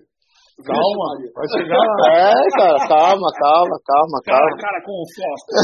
Calma, 0.65 1.09
vai 1.37 1.47
chegar. 1.57 1.87
É, 2.09 2.33
cara, 2.57 2.81
calma, 2.89 3.29
calma, 3.37 3.77
calma, 3.85 4.17
cara 4.25 4.49
calma. 4.49 4.61
Cara, 4.65 4.79
com 4.85 4.97
o 4.97 5.07
Foster. 5.13 5.57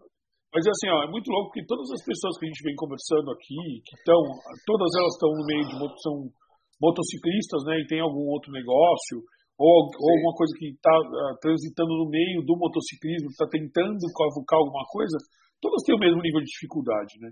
Mas 0.52 0.66
assim, 0.66 0.88
ó, 0.90 1.04
é 1.04 1.10
muito 1.12 1.30
louco 1.30 1.52
que 1.52 1.64
todas 1.64 1.86
as 1.92 2.02
pessoas 2.02 2.34
que 2.36 2.44
a 2.44 2.48
gente 2.48 2.64
vem 2.64 2.74
conversando 2.74 3.30
aqui, 3.30 3.84
que 3.86 3.94
estão, 4.00 4.18
todas 4.66 4.90
elas 4.98 5.12
estão 5.14 5.30
no 5.30 5.46
meio 5.46 5.62
de 5.62 5.76
opção 5.78 6.26
motociclistas, 6.80 7.62
né, 7.68 7.84
e 7.84 7.86
tem 7.86 8.00
algum 8.00 8.26
outro 8.32 8.50
negócio, 8.50 9.20
ou, 9.60 9.92
ou 9.92 10.08
alguma 10.16 10.32
coisa 10.32 10.56
que 10.56 10.72
está 10.72 10.88
uh, 10.88 11.04
ah, 11.04 11.36
transitando 11.36 11.92
no 11.92 12.08
meio 12.08 12.40
do 12.40 12.56
motociclismo, 12.56 13.28
está 13.28 13.44
tentando 13.44 14.00
cavucar 14.16 14.56
alguma 14.56 14.88
coisa, 14.88 15.20
todas 15.60 15.84
têm 15.84 15.94
o 15.94 16.00
mesmo 16.00 16.24
nível 16.24 16.40
de 16.40 16.48
dificuldade, 16.48 17.20
né? 17.20 17.28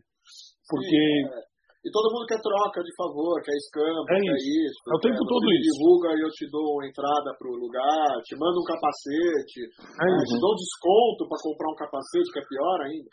Porque 0.68 0.92
Sim, 0.92 1.24
é. 1.24 1.48
E 1.78 1.88
todo 1.94 2.10
mundo 2.12 2.26
quer 2.26 2.42
troca 2.42 2.82
de 2.82 2.92
favor, 2.98 3.40
quer 3.40 3.54
escampo, 3.54 4.12
é 4.12 4.18
quer 4.18 4.34
isso. 4.34 4.82
É 4.92 4.94
o 4.98 5.00
tempo 5.00 5.22
todo 5.24 5.46
isso. 5.56 5.72
divulga 5.72 6.10
e 6.10 6.20
eu 6.20 6.28
te 6.34 6.44
dou 6.50 6.84
entrada 6.84 7.32
pro 7.38 7.54
lugar, 7.54 8.18
te 8.26 8.36
mando 8.36 8.60
um 8.60 8.66
capacete, 8.66 9.62
é 9.62 10.04
né, 10.04 10.24
te 10.26 10.36
dou 10.42 10.52
desconto 10.58 11.24
para 11.30 11.38
comprar 11.38 11.70
um 11.70 11.78
capacete, 11.78 12.28
que 12.34 12.40
é 12.40 12.44
pior 12.44 12.78
ainda. 12.82 13.08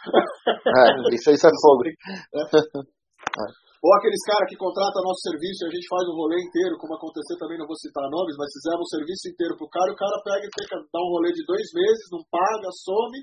É, 0.75 0.91
isso, 1.15 1.29
isso 1.31 1.47
é 1.47 1.53
fogo. 1.61 1.87
Ou 3.85 3.93
aqueles 4.01 4.17
caras 4.25 4.49
que 4.49 4.57
contratam 4.57 5.05
nosso 5.05 5.21
serviço 5.29 5.61
e 5.61 5.69
a 5.69 5.73
gente 5.77 5.85
faz 5.85 6.01
o 6.09 6.17
rolê 6.17 6.41
inteiro, 6.41 6.73
como 6.81 6.97
aconteceu 6.97 7.37
também, 7.37 7.61
não 7.61 7.69
vou 7.69 7.77
citar 7.77 8.09
nomes, 8.09 8.33
mas 8.33 8.49
fizemos 8.49 8.81
o 8.81 8.93
serviço 8.97 9.29
inteiro 9.29 9.53
pro 9.53 9.69
cara, 9.69 9.93
o 9.93 10.01
cara 10.01 10.25
pega 10.25 10.41
e 10.41 10.89
dar 10.89 11.05
um 11.05 11.13
rolê 11.13 11.29
de 11.29 11.45
dois 11.45 11.69
meses, 11.69 12.09
não 12.09 12.25
paga, 12.33 12.65
some, 12.81 13.13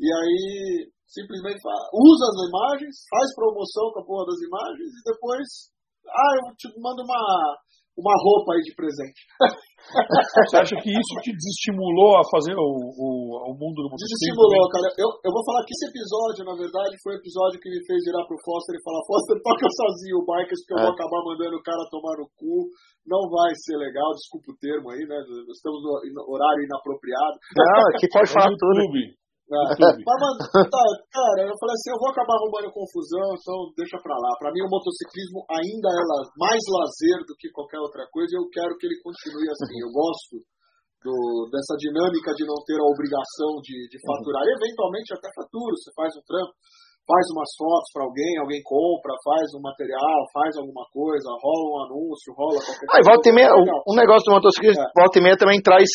e 0.00 0.08
aí 0.08 0.88
simplesmente 1.04 1.60
usa 1.92 2.24
as 2.32 2.38
imagens, 2.48 2.94
faz 3.12 3.28
promoção 3.36 3.92
com 3.92 4.00
a 4.00 4.06
porra 4.08 4.24
das 4.32 4.40
imagens 4.40 4.88
e 4.88 5.02
depois, 5.04 5.44
ah, 6.08 6.32
eu 6.48 6.56
te 6.56 6.72
mando 6.80 7.04
uma, 7.04 7.20
uma 8.00 8.16
roupa 8.24 8.56
aí 8.56 8.62
de 8.64 8.72
presente. 8.72 9.20
Você 9.90 10.56
acha 10.60 10.76
que 10.76 10.90
isso 10.92 11.14
te 11.24 11.32
desestimulou 11.34 12.20
a 12.20 12.24
fazer 12.30 12.54
o, 12.54 12.68
o, 12.94 13.08
o 13.48 13.52
mundo 13.58 13.80
do 13.80 13.88
motociclismo? 13.90 14.22
Desestimulou, 14.22 14.64
cara. 14.70 14.88
Eu, 14.94 15.08
eu 15.24 15.32
vou 15.34 15.42
falar 15.42 15.64
que 15.66 15.72
esse 15.74 15.86
episódio, 15.88 16.46
na 16.46 16.54
verdade, 16.54 16.94
foi 17.02 17.16
o 17.16 17.20
episódio 17.20 17.58
que 17.58 17.70
me 17.72 17.80
fez 17.88 17.98
virar 18.06 18.22
pro 18.28 18.38
Foster 18.44 18.76
e 18.76 18.84
falar: 18.86 19.02
Foster, 19.08 19.36
toca 19.40 19.66
sozinho 19.66 20.20
o 20.20 20.26
Bikers, 20.28 20.62
que 20.62 20.72
eu 20.76 20.78
é. 20.78 20.82
vou 20.84 20.92
acabar 20.94 21.20
mandando 21.26 21.56
o 21.58 21.64
cara 21.64 21.90
tomar 21.90 22.14
no 22.22 22.28
cu. 22.38 22.70
Não 23.08 23.26
vai 23.26 23.50
ser 23.66 23.76
legal, 23.80 24.14
desculpa 24.14 24.52
o 24.52 24.58
termo 24.60 24.86
aí, 24.94 25.02
né? 25.08 25.16
Estamos 25.50 25.80
no 25.82 26.22
horário 26.28 26.62
inapropriado. 26.62 27.36
Não, 27.56 27.82
aqui 27.96 28.06
pode 28.12 28.30
falar 28.30 28.52
tudo. 28.54 28.84
É, 29.50 29.58
mas, 30.06 30.18
tá, 30.70 30.82
cara, 31.10 31.40
eu 31.42 31.56
falei 31.58 31.74
assim, 31.74 31.90
eu 31.90 31.98
vou 31.98 32.14
acabar 32.14 32.38
arrumando 32.38 32.70
confusão, 32.70 33.34
então 33.34 33.58
deixa 33.74 33.98
pra 33.98 34.14
lá. 34.14 34.30
Pra 34.38 34.54
mim 34.54 34.62
o 34.62 34.70
motociclismo 34.70 35.42
ainda 35.50 35.90
é 35.90 36.02
mais 36.38 36.62
lazer 36.70 37.18
do 37.26 37.34
que 37.34 37.50
qualquer 37.50 37.82
outra 37.82 38.06
coisa 38.14 38.30
e 38.30 38.38
eu 38.38 38.46
quero 38.54 38.78
que 38.78 38.86
ele 38.86 39.02
continue 39.02 39.50
assim. 39.50 39.74
Eu 39.82 39.90
gosto 39.90 40.38
do, 41.02 41.50
dessa 41.50 41.74
dinâmica 41.82 42.30
de 42.38 42.46
não 42.46 42.62
ter 42.62 42.78
a 42.78 42.86
obrigação 42.86 43.58
de, 43.58 43.90
de 43.90 43.98
faturar. 44.06 44.46
E, 44.46 44.54
eventualmente 44.54 45.10
até 45.18 45.26
fatura, 45.34 45.74
você 45.74 45.90
faz 45.98 46.14
um 46.14 46.22
trampo, 46.22 46.54
faz 47.10 47.24
umas 47.34 47.50
fotos 47.58 47.90
para 47.90 48.06
alguém, 48.06 48.38
alguém 48.38 48.62
compra, 48.62 49.18
faz 49.26 49.50
um 49.58 49.62
material, 49.66 50.18
faz 50.30 50.54
alguma 50.62 50.86
coisa, 50.94 51.26
rola 51.42 51.64
um 51.66 51.78
anúncio, 51.90 52.30
rola 52.38 52.60
qualquer 52.62 52.86
ah, 52.86 53.02
coisa. 53.02 53.10
Volta 53.10 53.26
e 53.26 53.34
meia, 53.34 53.50
um 53.50 53.96
negócio 53.98 54.30
do 54.30 54.36
motociclismo, 54.38 54.86
é. 54.86 54.94
volta 54.94 55.18
e 55.18 55.22
meia 55.26 55.34
também 55.34 55.58
traz 55.58 55.90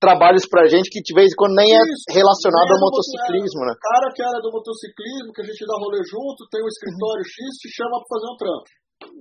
trabalhos 0.00 0.44
pra 0.48 0.68
gente 0.68 0.92
que 0.92 1.00
de 1.00 1.12
vez 1.16 1.32
em 1.32 1.38
quando 1.38 1.56
nem 1.56 1.72
é 1.72 1.80
Isso, 1.80 2.04
é 2.10 2.20
relacionado 2.20 2.68
ao 2.68 2.82
motociclismo, 2.84 3.64
né? 3.64 3.72
O 3.72 3.80
cara 3.80 4.08
que 4.12 4.22
era 4.22 4.38
do 4.44 4.52
motociclismo, 4.52 5.32
que 5.32 5.42
a 5.42 5.48
gente 5.48 5.62
dá 5.64 5.74
rolê 5.80 6.00
junto, 6.04 6.48
tem 6.52 6.60
um 6.60 6.68
escritório 6.68 7.24
uhum. 7.24 7.32
X, 7.32 7.38
te 7.64 7.68
chama 7.72 7.96
pra 8.00 8.12
fazer 8.12 8.28
um 8.28 8.36
trampo. 8.36 8.70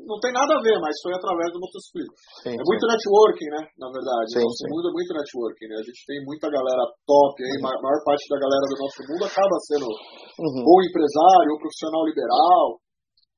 Não 0.07 0.15
tem 0.23 0.31
nada 0.31 0.55
a 0.55 0.63
ver, 0.63 0.79
mas 0.79 0.95
foi 1.03 1.11
através 1.11 1.51
do 1.51 1.59
motociclismo. 1.59 2.15
Sim, 2.39 2.55
é 2.55 2.63
muito 2.63 2.83
sim. 2.87 2.91
networking, 2.95 3.49
né? 3.59 3.61
Na 3.75 3.89
verdade. 3.91 4.31
Sim, 4.31 4.47
nosso 4.47 4.63
mundo 4.71 4.87
é 4.87 4.93
muito 4.95 5.11
networking, 5.11 5.67
né? 5.67 5.75
A 5.75 5.85
gente 5.85 6.01
tem 6.07 6.19
muita 6.23 6.47
galera 6.47 6.83
top 7.03 7.35
aí, 7.43 7.59
uhum. 7.59 7.75
a 7.75 7.83
maior 7.83 8.01
parte 8.07 8.23
da 8.31 8.39
galera 8.39 8.65
do 8.71 8.77
nosso 8.79 8.99
mundo 9.03 9.23
acaba 9.27 9.55
sendo 9.67 9.87
uhum. 9.87 10.63
ou 10.63 10.77
empresário, 10.79 11.49
ou 11.51 11.59
profissional 11.59 12.03
liberal. 12.07 12.79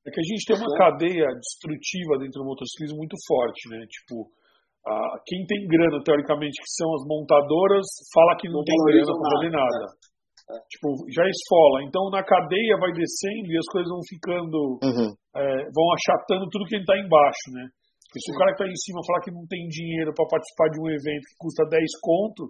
É 0.06 0.14
que 0.14 0.22
a 0.22 0.28
gente 0.30 0.46
tem 0.46 0.56
uma 0.56 0.70
né? 0.70 0.78
cadeia 0.78 1.26
destrutiva 1.34 2.22
dentro 2.22 2.40
do 2.40 2.48
motociclismo 2.48 3.02
muito 3.02 3.18
forte, 3.26 3.66
né? 3.68 3.82
Tipo, 3.90 4.30
ah, 4.86 5.16
quem 5.26 5.44
tem 5.46 5.66
grana, 5.66 6.02
teoricamente, 6.04 6.60
que 6.62 6.72
são 6.76 6.88
as 6.94 7.04
montadoras, 7.06 7.86
fala 8.14 8.36
que 8.36 8.48
não, 8.48 8.60
não 8.60 8.64
tem 8.64 8.76
grana 8.86 9.12
para 9.12 9.32
fazer 9.34 9.50
nada. 9.50 9.84
É. 10.48 10.56
Tipo, 10.72 10.86
já 11.12 11.24
esfola. 11.28 11.84
Então, 11.84 12.08
na 12.08 12.24
cadeia 12.24 12.80
vai 12.80 12.92
descendo 12.92 13.52
e 13.52 13.58
as 13.58 13.68
coisas 13.68 13.90
vão 13.90 14.00
ficando, 14.08 14.80
uhum. 14.80 15.10
é, 15.36 15.44
vão 15.74 15.86
achatando 15.92 16.48
tudo 16.48 16.64
que 16.64 16.76
está 16.76 16.96
embaixo, 16.96 17.52
né? 17.52 17.68
Porque 18.08 18.24
se 18.24 18.32
o 18.32 18.38
cara 18.40 18.56
que 18.56 18.64
está 18.64 18.68
em 18.72 18.80
cima 18.88 19.04
falar 19.04 19.20
que 19.20 19.36
não 19.36 19.44
tem 19.44 19.68
dinheiro 19.68 20.16
para 20.16 20.24
participar 20.32 20.72
de 20.72 20.80
um 20.80 20.88
evento 20.88 21.28
que 21.28 21.36
custa 21.36 21.68
10 21.68 21.84
conto, 22.00 22.48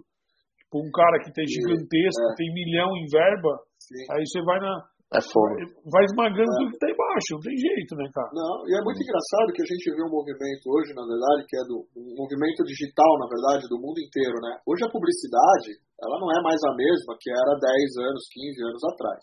tipo, 0.55 0.79
um 0.79 0.91
cara 0.95 1.19
que 1.19 1.35
tem 1.35 1.43
gigantesco, 1.43 2.23
é. 2.31 2.35
tem 2.39 2.47
milhão 2.55 2.95
em 2.95 3.03
verba, 3.11 3.51
Sim. 3.75 4.07
aí 4.15 4.23
você 4.23 4.39
vai 4.47 4.59
na, 4.63 4.71
é 5.09 5.21
fogo. 5.25 5.57
Vai 5.89 6.05
esmagando 6.05 6.45
é. 6.45 6.57
tudo 6.61 6.71
que 6.71 6.77
tá 6.77 6.89
embaixo, 7.09 7.33
não 7.33 7.41
tem 7.41 7.57
jeito, 7.57 7.97
né, 7.97 8.05
cara? 8.13 8.29
Não, 8.29 8.61
e 8.69 8.71
é 8.77 8.81
muito 8.85 9.01
engraçado 9.01 9.49
que 9.49 9.65
a 9.65 9.69
gente 9.69 9.89
vê 9.89 10.01
um 10.05 10.13
movimento 10.13 10.63
hoje, 10.69 10.93
na 10.93 11.01
verdade, 11.01 11.49
que 11.49 11.57
é 11.57 11.63
do 11.65 11.81
um 11.97 12.13
movimento 12.13 12.61
digital, 12.61 13.11
na 13.17 13.25
verdade, 13.25 13.65
do 13.65 13.81
mundo 13.81 13.97
inteiro, 13.97 14.37
né? 14.45 14.61
Hoje 14.69 14.85
a 14.85 14.93
publicidade, 14.93 15.81
ela 15.97 16.21
não 16.21 16.29
é 16.29 16.39
mais 16.45 16.61
a 16.69 16.73
mesma 16.77 17.17
que 17.17 17.33
era 17.33 17.57
10 17.57 18.05
anos, 18.05 18.29
15 18.29 18.61
anos 18.61 18.83
atrás. 18.93 19.21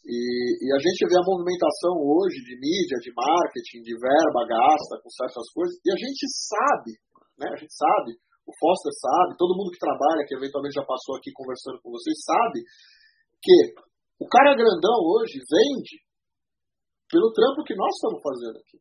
E, 0.00 0.16
e, 0.64 0.68
a 0.72 0.80
gente 0.80 1.04
vê 1.04 1.16
a 1.20 1.28
movimentação 1.28 1.92
hoje 2.00 2.40
de 2.40 2.56
mídia, 2.56 2.96
de 3.04 3.12
marketing, 3.12 3.84
de 3.84 3.92
verba 4.00 4.48
gasta 4.48 4.96
com 4.96 5.12
certas 5.12 5.44
coisas, 5.52 5.76
e 5.84 5.92
a 5.92 5.98
gente 6.00 6.24
sabe, 6.24 6.96
né? 7.36 7.52
A 7.52 7.58
gente 7.60 7.76
sabe, 7.76 8.16
o 8.48 8.52
Foster 8.56 8.96
sabe, 8.96 9.36
todo 9.36 9.60
mundo 9.60 9.68
que 9.68 9.84
trabalha, 9.84 10.24
que 10.24 10.32
eventualmente 10.32 10.80
já 10.80 10.84
passou 10.88 11.20
aqui 11.20 11.28
conversando 11.36 11.84
com 11.84 11.92
vocês, 11.92 12.16
sabe 12.24 12.64
que 13.44 13.76
o 14.16 14.26
cara 14.28 14.56
grandão 14.56 15.04
hoje 15.04 15.36
vende 15.36 16.00
pelo 17.10 17.34
trampo 17.34 17.66
que 17.66 17.74
nós 17.74 17.90
estamos 17.90 18.22
fazendo 18.22 18.56
aqui. 18.62 18.78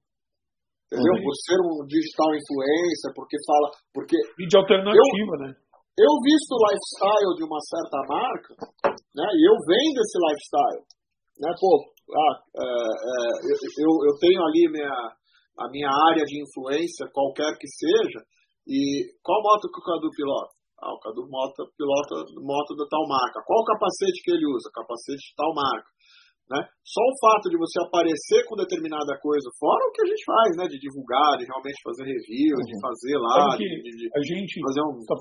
Entendeu? 0.90 1.14
Uhum. 1.18 1.24
Por 1.26 1.36
ser 1.46 1.60
um 1.62 1.86
digital 1.86 2.30
influencer, 2.34 3.10
porque 3.14 3.38
fala. 3.46 3.68
Porque 3.94 4.18
Mídia 4.38 4.62
alternativa, 4.62 5.34
eu, 5.36 5.42
né? 5.46 5.50
Eu 6.00 6.14
visto 6.24 6.50
o 6.56 6.64
lifestyle 6.70 7.34
de 7.36 7.44
uma 7.44 7.62
certa 7.62 7.98
marca, 8.10 8.54
né? 9.14 9.28
E 9.36 9.42
eu 9.46 9.56
vendo 9.68 9.98
esse 10.02 10.18
lifestyle. 10.18 10.84
Né? 11.38 11.50
Pô, 11.60 11.72
ah, 12.10 12.36
é, 12.58 12.66
é, 12.66 13.18
eu, 13.86 13.92
eu 14.08 14.14
tenho 14.18 14.42
ali 14.42 14.66
minha, 14.72 14.98
a 15.60 15.66
minha 15.70 15.92
área 16.12 16.24
de 16.26 16.42
influência, 16.42 17.12
qualquer 17.14 17.54
que 17.60 17.68
seja, 17.68 18.24
e 18.66 19.14
qual 19.22 19.44
moto 19.44 19.70
que 19.70 19.80
o 19.80 19.86
Cadu 19.86 20.10
pilota? 20.10 20.56
Ah, 20.82 20.94
o 20.94 21.00
Cadu 21.00 21.28
moto, 21.30 21.70
pilota 21.78 22.16
moto 22.42 22.72
da 22.76 22.86
tal 22.90 23.06
marca. 23.08 23.44
Qual 23.46 23.60
o 23.62 23.66
capacete 23.66 24.24
que 24.24 24.32
ele 24.32 24.48
usa? 24.48 24.72
Capacete 24.74 25.20
de 25.20 25.36
tal 25.36 25.54
marca. 25.54 25.90
Né? 26.50 26.58
Só 26.82 27.02
o 27.06 27.18
fato 27.22 27.46
de 27.46 27.62
você 27.62 27.78
aparecer 27.86 28.42
com 28.50 28.58
determinada 28.58 29.14
coisa, 29.22 29.46
fora 29.62 29.86
o 29.86 29.94
que 29.94 30.02
a 30.02 30.10
gente 30.10 30.24
faz, 30.26 30.50
né? 30.58 30.66
De 30.66 30.82
divulgar, 30.82 31.38
de 31.38 31.46
realmente 31.46 31.78
fazer 31.86 32.10
review, 32.10 32.58
uhum. 32.58 32.66
de 32.66 32.76
fazer 32.82 33.16
lá, 33.22 33.54
de, 33.54 33.70
de, 33.70 34.10
a 34.10 34.22
gente 34.26 34.54
fazer 34.66 34.82
um. 34.82 34.98
Tá, 35.06 35.14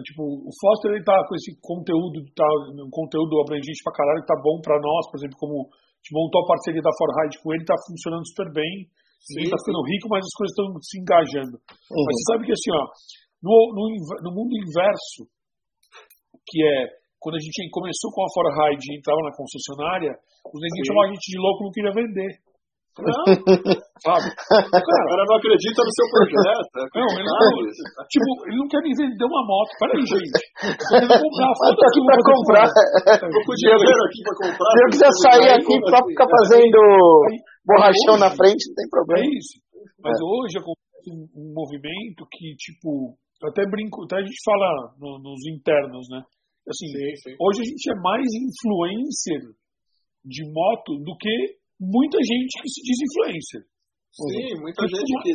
tipo, 0.00 0.24
o 0.24 0.52
Foster 0.56 0.96
ele 0.96 1.04
tá 1.04 1.20
com 1.28 1.36
esse 1.36 1.52
conteúdo, 1.60 2.24
tá, 2.32 2.48
um 2.80 2.88
conteúdo 2.88 3.44
abrangente 3.44 3.84
pra 3.84 3.92
caralho, 3.92 4.24
que 4.24 4.32
tá 4.32 4.40
bom 4.40 4.56
pra 4.64 4.80
nós, 4.80 5.04
por 5.12 5.20
exemplo, 5.20 5.36
como 5.36 5.68
a 5.68 6.00
gente 6.00 6.16
montou 6.16 6.40
a 6.40 6.48
parceria 6.48 6.80
da 6.80 6.96
Forride 6.96 7.42
com 7.44 7.52
ele, 7.52 7.68
tá 7.68 7.76
funcionando 7.84 8.24
super 8.24 8.48
bem. 8.48 8.88
Ninguém 9.28 9.52
tá 9.52 9.58
ficando 9.60 9.84
rico, 9.84 10.08
mas 10.08 10.24
as 10.24 10.32
coisas 10.32 10.52
estão 10.56 10.66
se 10.80 10.96
engajando. 10.96 11.56
Uhum. 11.92 12.04
Mas 12.08 12.14
você 12.16 12.24
sabe 12.32 12.46
que 12.48 12.54
assim, 12.56 12.72
ó, 12.72 12.82
no, 13.44 13.56
no, 13.76 13.84
no 14.24 14.30
mundo 14.32 14.56
inverso, 14.56 15.28
que 16.48 16.64
é 16.64 16.78
quando 17.18 17.36
a 17.36 17.42
gente 17.42 17.70
começou 17.70 18.10
com 18.14 18.22
a 18.22 18.30
Ford 18.32 18.50
Ride 18.54 18.86
e 18.88 18.98
entrava 18.98 19.20
na 19.26 19.34
concessionária, 19.34 20.14
os 20.46 20.60
neguinhos 20.62 20.86
chamavam 20.86 21.10
a 21.10 21.14
gente 21.14 21.28
de 21.30 21.38
louco 21.38 21.64
não 21.64 21.74
queria 21.74 21.92
vender. 21.92 22.30
Não, 22.98 23.26
sabe? 24.02 24.26
O 24.26 24.82
cara 24.82 25.22
não 25.22 25.36
acredita 25.38 25.80
no 25.86 25.92
seu 25.94 26.06
projeto. 26.10 26.66
É 26.82 26.98
não, 26.98 27.10
ele 27.14 27.30
não, 27.30 27.46
tipo, 28.10 28.30
ele 28.50 28.58
não 28.58 28.66
quer 28.66 28.82
nem 28.82 28.94
vender 28.94 29.22
uma 29.22 29.42
moto. 29.46 29.70
Peraí, 29.78 30.02
gente. 30.02 30.34
Eu 30.98 31.06
quero 31.06 31.22
comprar. 31.22 31.50
Foda 31.62 31.78
aqui 31.78 32.00
pra 32.02 32.18
comprar. 32.26 32.66
Tô 33.22 33.38
com 33.38 33.54
dinheiro 33.54 34.02
aqui 34.02 34.20
pra 34.26 34.34
comprar. 34.34 34.70
Se 34.74 34.78
eu 34.82 34.90
quiser 34.90 35.12
sair 35.22 35.50
aqui 35.54 35.74
pra 35.86 35.98
ficar 36.02 36.26
fazendo 36.26 36.78
borrachão 37.62 38.16
na 38.18 38.30
frente, 38.34 38.66
não 38.66 38.74
tem 38.74 38.88
problema. 38.90 39.22
É 39.22 39.30
isso. 39.30 39.54
Mas 40.02 40.18
é. 40.18 40.24
hoje 40.24 40.58
acontece 40.58 41.06
um 41.38 41.54
movimento 41.54 42.26
que, 42.34 42.54
tipo, 42.58 43.14
até 43.46 43.62
brinco, 43.70 44.04
até 44.04 44.18
a 44.18 44.26
gente 44.26 44.42
fala 44.42 44.90
no, 44.98 45.22
nos 45.22 45.38
internos, 45.46 46.06
né? 46.10 46.22
Assim, 46.68 46.88
sim, 46.92 47.16
sim. 47.16 47.34
hoje 47.40 47.64
a 47.64 47.66
gente 47.66 47.84
é 47.90 47.96
mais 47.96 48.28
influencer 48.28 49.42
de 50.24 50.42
moto 50.52 51.00
do 51.00 51.16
que 51.16 51.56
muita 51.80 52.18
gente 52.20 52.52
que 52.60 52.68
se 52.68 52.80
diz 52.84 52.98
influencer. 53.08 53.62
Sim, 54.08 54.50
muita 54.64 54.82
gente 54.88 55.12
que 55.22 55.30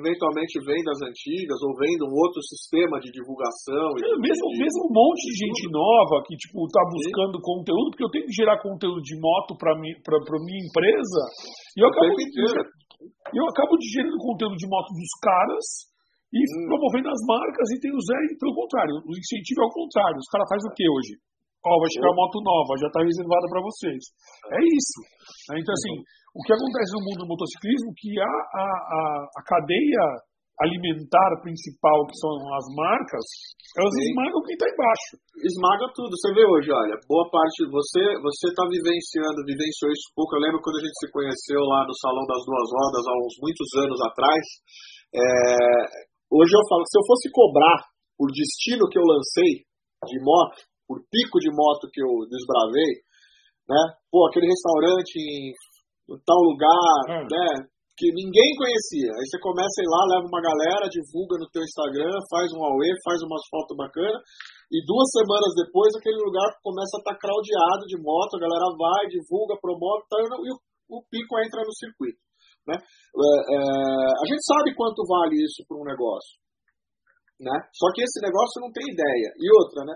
eventualmente 0.00 0.56
vem 0.64 0.80
das 0.86 0.96
antigas 1.02 1.60
ou 1.60 1.76
vem 1.76 1.92
de 1.98 2.04
um 2.08 2.14
outro 2.14 2.40
sistema 2.40 2.96
de 3.02 3.10
divulgação. 3.10 3.90
É, 4.00 4.16
mesmo, 4.16 4.46
de... 4.54 4.64
mesmo 4.64 4.80
um 4.88 4.94
monte 4.94 5.22
de 5.28 5.34
gente 5.44 5.64
nova 5.68 6.22
que 6.24 6.32
tipo 6.38 6.64
tá 6.72 6.80
buscando 6.88 7.36
Sim. 7.36 7.44
conteúdo, 7.44 7.90
porque 7.90 8.04
eu 8.06 8.14
tenho 8.14 8.24
que 8.24 8.32
gerar 8.32 8.62
conteúdo 8.62 9.02
de 9.02 9.18
moto 9.20 9.58
para 9.58 9.76
mi, 9.76 9.92
pra 10.00 10.40
minha 10.40 10.62
empresa 10.62 11.20
e 11.76 11.84
eu 11.84 11.88
acabo, 11.90 12.14
de, 12.16 12.24
eu 13.34 13.44
acabo 13.50 13.76
de 13.76 13.86
gerando 13.92 14.16
conteúdo 14.16 14.56
de 14.56 14.68
moto 14.72 14.88
dos 14.94 15.12
caras 15.20 15.66
e 16.34 16.40
hum. 16.42 16.66
promovendo 16.66 17.08
as 17.14 17.22
marcas 17.30 17.66
e 17.70 17.78
tem 17.78 17.94
o 17.94 18.02
Zé, 18.02 18.18
pelo 18.42 18.58
contrário, 18.58 18.98
o 19.06 19.12
incentivo 19.14 19.62
é 19.62 19.66
o 19.70 19.78
contrário. 19.78 20.18
Os 20.18 20.30
caras 20.34 20.50
fazem 20.50 20.66
o 20.66 20.74
que 20.74 20.82
hoje? 20.82 21.14
Ó, 21.62 21.80
vai 21.80 21.90
chegar 21.94 22.10
a 22.10 22.18
moto 22.18 22.42
nova, 22.42 22.76
já 22.76 22.90
está 22.90 23.00
reservada 23.00 23.46
para 23.48 23.62
vocês. 23.62 24.02
É 24.52 24.60
isso. 24.60 25.00
Né? 25.48 25.62
Então, 25.62 25.72
assim, 25.72 25.94
o 26.36 26.42
que 26.44 26.52
acontece 26.52 26.90
no 26.92 27.04
mundo 27.06 27.18
do 27.24 27.30
motociclismo 27.30 27.88
que 27.96 28.10
a, 28.20 28.26
a, 28.26 28.66
a, 28.66 29.00
a 29.38 29.42
cadeia 29.46 30.04
alimentar 30.60 31.30
principal, 31.42 32.06
que 32.06 32.14
são 32.14 32.30
as 32.54 32.66
marcas, 32.78 33.26
elas 33.74 33.90
Sim. 33.90 34.06
esmagam 34.06 34.44
quem 34.46 34.54
está 34.54 34.66
embaixo. 34.70 35.12
Esmaga 35.42 35.86
tudo. 35.94 36.14
Você 36.14 36.30
vê 36.30 36.44
hoje, 36.46 36.70
olha, 36.70 36.94
boa 37.10 37.26
parte, 37.26 37.66
você 37.66 38.02
você 38.22 38.46
está 38.54 38.62
vivenciando, 38.70 39.46
vivenciou 39.46 39.90
isso 39.90 40.14
pouco. 40.14 40.36
Eu 40.36 40.44
lembro 40.46 40.62
quando 40.62 40.78
a 40.78 40.84
gente 40.84 40.94
se 41.00 41.10
conheceu 41.10 41.58
lá 41.64 41.82
no 41.86 41.94
Salão 41.98 42.22
das 42.28 42.42
Duas 42.46 42.68
Rodas, 42.70 43.04
há 43.08 43.14
uns 43.18 43.34
muitos 43.42 43.68
anos 43.82 43.98
atrás. 44.04 44.44
É, 45.14 46.13
hoje 46.34 46.52
eu 46.58 46.64
falo, 46.66 46.82
se 46.82 46.98
eu 46.98 47.04
fosse 47.06 47.30
cobrar 47.30 47.78
por 48.18 48.28
destino 48.34 48.90
que 48.90 48.98
eu 48.98 49.06
lancei 49.06 49.62
de 50.06 50.18
moto, 50.18 50.58
por 50.86 50.98
pico 51.06 51.38
de 51.38 51.50
moto 51.54 51.88
que 51.90 52.02
eu 52.02 52.26
desbravei, 52.28 53.00
né? 53.70 53.82
Pô, 54.10 54.26
aquele 54.26 54.50
restaurante 54.50 55.16
em 55.16 56.18
tal 56.26 56.40
lugar, 56.42 57.22
hum. 57.22 57.26
né? 57.30 57.70
que 57.94 58.10
ninguém 58.10 58.50
conhecia. 58.58 59.10
Aí 59.14 59.26
você 59.26 59.38
começa 59.38 59.78
a 59.78 59.84
ir 59.86 59.90
lá, 59.90 60.00
leva 60.10 60.26
uma 60.26 60.42
galera, 60.42 60.90
divulga 60.90 61.38
no 61.38 61.46
teu 61.50 61.62
Instagram, 61.62 62.10
faz 62.26 62.50
um 62.50 62.66
AUE, 62.66 62.90
faz 63.06 63.22
umas 63.22 63.42
fotos 63.46 63.78
bacanas, 63.78 64.18
e 64.70 64.82
duas 64.82 65.06
semanas 65.14 65.54
depois 65.54 65.94
aquele 65.94 66.18
lugar 66.18 66.50
começa 66.62 66.98
a 66.98 67.00
estar 67.00 67.14
tá 67.14 67.20
craudiado 67.22 67.86
de 67.86 67.96
moto, 68.02 68.34
a 68.34 68.42
galera 68.42 68.66
vai, 68.74 69.06
divulga, 69.06 69.54
promove, 69.62 70.02
tá, 70.10 70.18
e 70.18 70.50
o, 70.50 70.58
o 70.90 71.06
pico 71.06 71.38
entra 71.38 71.62
no 71.62 71.70
circuito. 71.70 72.18
Né? 72.66 72.76
É, 72.76 73.28
é, 73.54 73.58
a 73.60 74.24
gente 74.26 74.42
sabe 74.44 74.74
quanto 74.74 75.04
vale 75.06 75.36
isso 75.36 75.64
para 75.68 75.76
um 75.76 75.84
negócio. 75.84 76.40
Né? 77.40 77.54
Só 77.74 77.92
que 77.92 78.02
esse 78.02 78.20
negócio 78.22 78.60
não 78.60 78.72
tem 78.72 78.84
ideia. 78.88 79.30
E 79.36 79.46
outra, 79.60 79.84
né? 79.84 79.94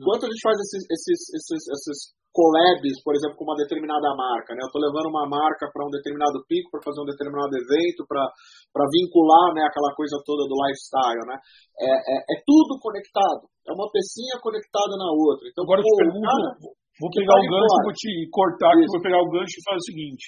Quanto 0.00 0.24
a 0.24 0.30
gente 0.30 0.40
faz 0.42 0.56
esses, 0.56 0.82
esses, 0.88 1.20
esses, 1.36 1.62
esses 1.68 1.98
collabs, 2.30 2.96
por 3.02 3.14
exemplo, 3.14 3.36
com 3.36 3.44
uma 3.44 3.58
determinada 3.58 4.14
marca, 4.14 4.54
né? 4.54 4.62
Eu 4.62 4.70
estou 4.70 4.80
levando 4.80 5.10
uma 5.10 5.26
marca 5.26 5.66
para 5.68 5.82
um 5.82 5.90
determinado 5.90 6.38
pico, 6.46 6.70
para 6.70 6.82
fazer 6.86 7.02
um 7.02 7.10
determinado 7.10 7.50
evento, 7.52 8.06
para 8.06 8.86
vincular, 8.86 9.50
né, 9.54 9.66
aquela 9.66 9.90
coisa 9.98 10.14
toda 10.22 10.46
do 10.46 10.54
lifestyle, 10.54 11.26
né? 11.26 11.36
É, 11.78 11.90
é, 11.90 12.16
é, 12.22 12.36
tudo 12.46 12.78
conectado. 12.78 13.50
É 13.66 13.74
uma 13.74 13.90
pecinha 13.90 14.38
conectada 14.38 14.94
na 14.94 15.10
outra. 15.10 15.44
Então, 15.50 15.66
Agora 15.66 15.82
pô, 15.82 15.86
eu 15.86 15.90
te 15.90 16.00
pergunto, 16.00 16.26
cara, 16.26 16.50
vou 17.02 17.10
pegar 17.10 17.36
o 17.36 17.46
gancho, 17.50 17.78
vou 17.82 17.96
te 17.98 18.10
cortar 18.30 18.72
aqui, 18.72 18.86
vou 18.88 19.02
pegar 19.02 19.20
o 19.20 19.30
gancho 19.30 19.54
e 19.58 19.66
fazer 19.66 19.82
o 19.82 19.88
seguinte. 19.90 20.24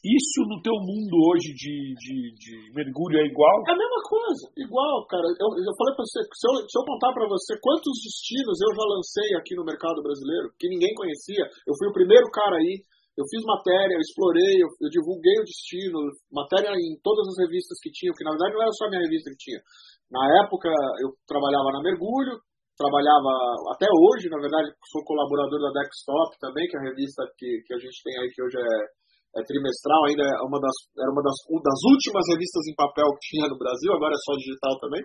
Isso 0.00 0.40
no 0.48 0.56
teu 0.64 0.72
mundo 0.80 1.12
hoje 1.28 1.52
de, 1.52 1.92
de, 1.92 2.16
de, 2.32 2.54
mergulho 2.72 3.20
é 3.20 3.26
igual? 3.28 3.52
É 3.68 3.72
a 3.76 3.76
mesma 3.76 4.00
coisa, 4.08 4.44
igual, 4.56 5.04
cara. 5.04 5.28
Eu, 5.36 5.48
eu 5.60 5.74
falei 5.76 5.92
pra 5.92 6.08
você, 6.08 6.24
se 6.24 6.44
eu, 6.48 6.54
se 6.64 6.72
eu 6.72 6.84
contar 6.88 7.12
para 7.12 7.28
você 7.28 7.52
quantos 7.60 8.00
destinos 8.00 8.56
eu 8.64 8.72
já 8.72 8.84
lancei 8.88 9.30
aqui 9.36 9.52
no 9.52 9.68
mercado 9.68 10.00
brasileiro, 10.00 10.56
que 10.56 10.72
ninguém 10.72 10.96
conhecia, 10.96 11.44
eu 11.68 11.76
fui 11.76 11.92
o 11.92 11.96
primeiro 11.96 12.24
cara 12.32 12.56
aí, 12.56 12.80
eu 13.12 13.28
fiz 13.28 13.44
matéria, 13.44 13.92
eu 13.92 14.00
explorei, 14.00 14.64
eu, 14.64 14.72
eu 14.80 14.88
divulguei 14.88 15.36
o 15.36 15.44
destino, 15.44 16.00
matéria 16.32 16.72
em 16.72 16.96
todas 17.04 17.28
as 17.28 17.36
revistas 17.44 17.76
que 17.84 17.92
tinham, 17.92 18.16
que 18.16 18.24
na 18.24 18.32
verdade 18.32 18.56
não 18.56 18.64
era 18.64 18.72
só 18.72 18.88
a 18.88 18.90
minha 18.96 19.04
revista 19.04 19.28
que 19.36 19.52
tinha. 19.52 19.60
Na 20.08 20.24
época 20.40 20.72
eu 21.04 21.12
trabalhava 21.28 21.76
na 21.76 21.84
Mergulho, 21.84 22.40
trabalhava 22.72 23.28
até 23.76 23.84
hoje, 23.84 24.32
na 24.32 24.40
verdade, 24.40 24.72
sou 24.88 25.04
colaborador 25.04 25.60
da 25.60 25.76
Dextop 25.76 26.40
também, 26.40 26.64
que 26.72 26.76
é 26.76 26.80
a 26.80 26.88
revista 26.88 27.20
que, 27.36 27.60
que 27.68 27.74
a 27.76 27.80
gente 27.84 28.00
tem 28.00 28.16
aí, 28.16 28.32
que 28.32 28.40
hoje 28.40 28.56
é 28.56 28.99
é, 29.36 29.38
trimestral, 29.46 30.02
ainda 30.10 30.24
é 30.26 30.42
uma 30.42 30.58
das, 30.58 30.76
era 30.98 31.10
uma 31.10 31.22
das, 31.22 31.36
uma 31.46 31.62
das 31.62 31.80
últimas 31.86 32.24
revistas 32.26 32.62
em 32.66 32.74
papel 32.74 33.06
que 33.14 33.26
tinha 33.30 33.46
no 33.46 33.58
Brasil, 33.58 33.90
agora 33.94 34.14
é 34.14 34.22
só 34.26 34.34
digital 34.34 34.74
também. 34.82 35.02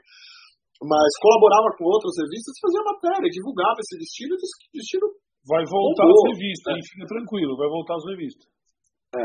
Mas 0.82 1.10
colaborava 1.24 1.72
com 1.78 1.88
outras 1.88 2.14
revistas, 2.20 2.60
fazia 2.60 2.84
matéria, 2.84 3.32
divulgava 3.32 3.80
esse 3.80 3.96
destino 3.96 4.36
e 4.36 4.42
esse 4.44 4.56
destino. 4.76 5.08
Vai 5.46 5.62
voltar 5.62 6.10
as 6.10 6.22
revistas, 6.34 6.74
é. 6.74 6.82
fica 6.82 7.06
tranquilo, 7.06 7.54
vai 7.56 7.70
voltar 7.70 7.96
as 7.96 8.06
revistas. 8.10 8.50
É, 9.14 9.22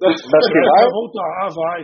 vai 0.00 0.88
voltar, 0.88 1.28
ah, 1.44 1.50
vai. 1.50 1.80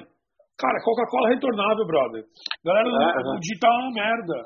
Cara, 0.56 0.78
Coca-Cola 0.84 1.28
é 1.28 1.34
retornável, 1.34 1.84
brother. 1.84 2.22
Galera, 2.64 2.86
é, 2.86 3.34
o 3.34 3.40
digital 3.40 3.72
é 3.72 3.80
uma 3.82 3.92
merda. 3.92 4.38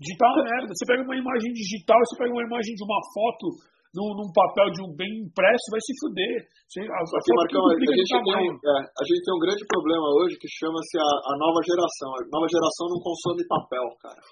Digital 0.00 0.28
é 0.28 0.34
uma 0.34 0.44
merda. 0.44 0.70
Você 0.74 0.84
pega 0.90 1.02
uma 1.04 1.16
imagem 1.16 1.52
digital, 1.54 1.98
você 2.02 2.16
pega 2.18 2.32
uma 2.34 2.44
imagem 2.44 2.74
de 2.74 2.84
uma 2.84 3.00
foto 3.14 3.46
num, 3.94 4.10
num, 4.18 4.30
papel 4.34 4.68
de 4.74 4.82
um 4.82 4.90
bem 4.90 5.08
impresso, 5.22 5.70
vai 5.70 5.78
se 5.78 5.94
fuder. 6.02 6.34
A, 6.42 6.98
Aqui, 6.98 7.30
Marcão, 7.38 7.62
a, 7.62 7.78
gente 7.78 8.10
tem, 8.10 8.46
é, 8.50 8.74
a 8.82 9.04
gente 9.06 9.22
tem 9.22 9.32
um 9.38 9.42
grande 9.42 9.64
problema 9.70 10.06
hoje 10.18 10.34
que 10.36 10.50
chama-se 10.50 10.98
a, 10.98 11.06
a, 11.06 11.32
nova 11.38 11.62
geração. 11.62 12.10
A 12.18 12.26
nova 12.26 12.46
geração 12.50 12.90
não 12.90 13.00
consome 13.00 13.46
papel, 13.46 13.86
cara. 14.02 14.22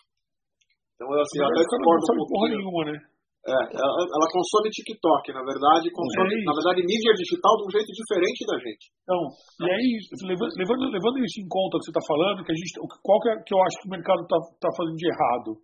Então, 0.99 1.07
assim, 1.15 1.39
não, 1.39 1.47
até 1.47 1.63
concordo 1.63 2.03
pouquinho. 2.03 2.31
Porra 2.35 2.49
nenhuma, 2.51 2.83
né? 2.91 2.97
É, 3.43 3.59
ela, 3.59 4.03
ela, 4.07 4.29
consome 4.31 4.71
TikTok, 4.71 5.35
na 5.35 5.43
verdade, 5.43 5.91
consome, 5.91 6.31
é 6.31 6.47
na 6.47 6.55
verdade, 6.55 6.87
mídia 6.87 7.11
digital 7.11 7.59
de 7.59 7.65
um 7.67 7.73
jeito 7.75 7.91
diferente 7.91 8.47
da 8.47 8.55
gente. 8.55 8.87
Então, 9.03 9.19
e 9.19 9.67
aí, 9.67 9.89
levando, 10.31 10.87
levando 10.87 11.19
isso 11.27 11.43
em 11.43 11.51
conta 11.51 11.75
que 11.83 11.91
você 11.91 11.91
está 11.91 12.07
falando, 12.07 12.47
que 12.47 12.55
a 12.55 12.59
gente, 12.59 12.71
qual 13.03 13.19
que, 13.19 13.29
é, 13.31 13.35
que 13.43 13.51
eu 13.51 13.59
acho 13.67 13.83
que 13.83 13.89
o 13.91 13.95
mercado 13.99 14.23
está 14.23 14.39
tá 14.63 14.71
fazendo 14.79 14.95
de 14.95 15.11
errado? 15.11 15.59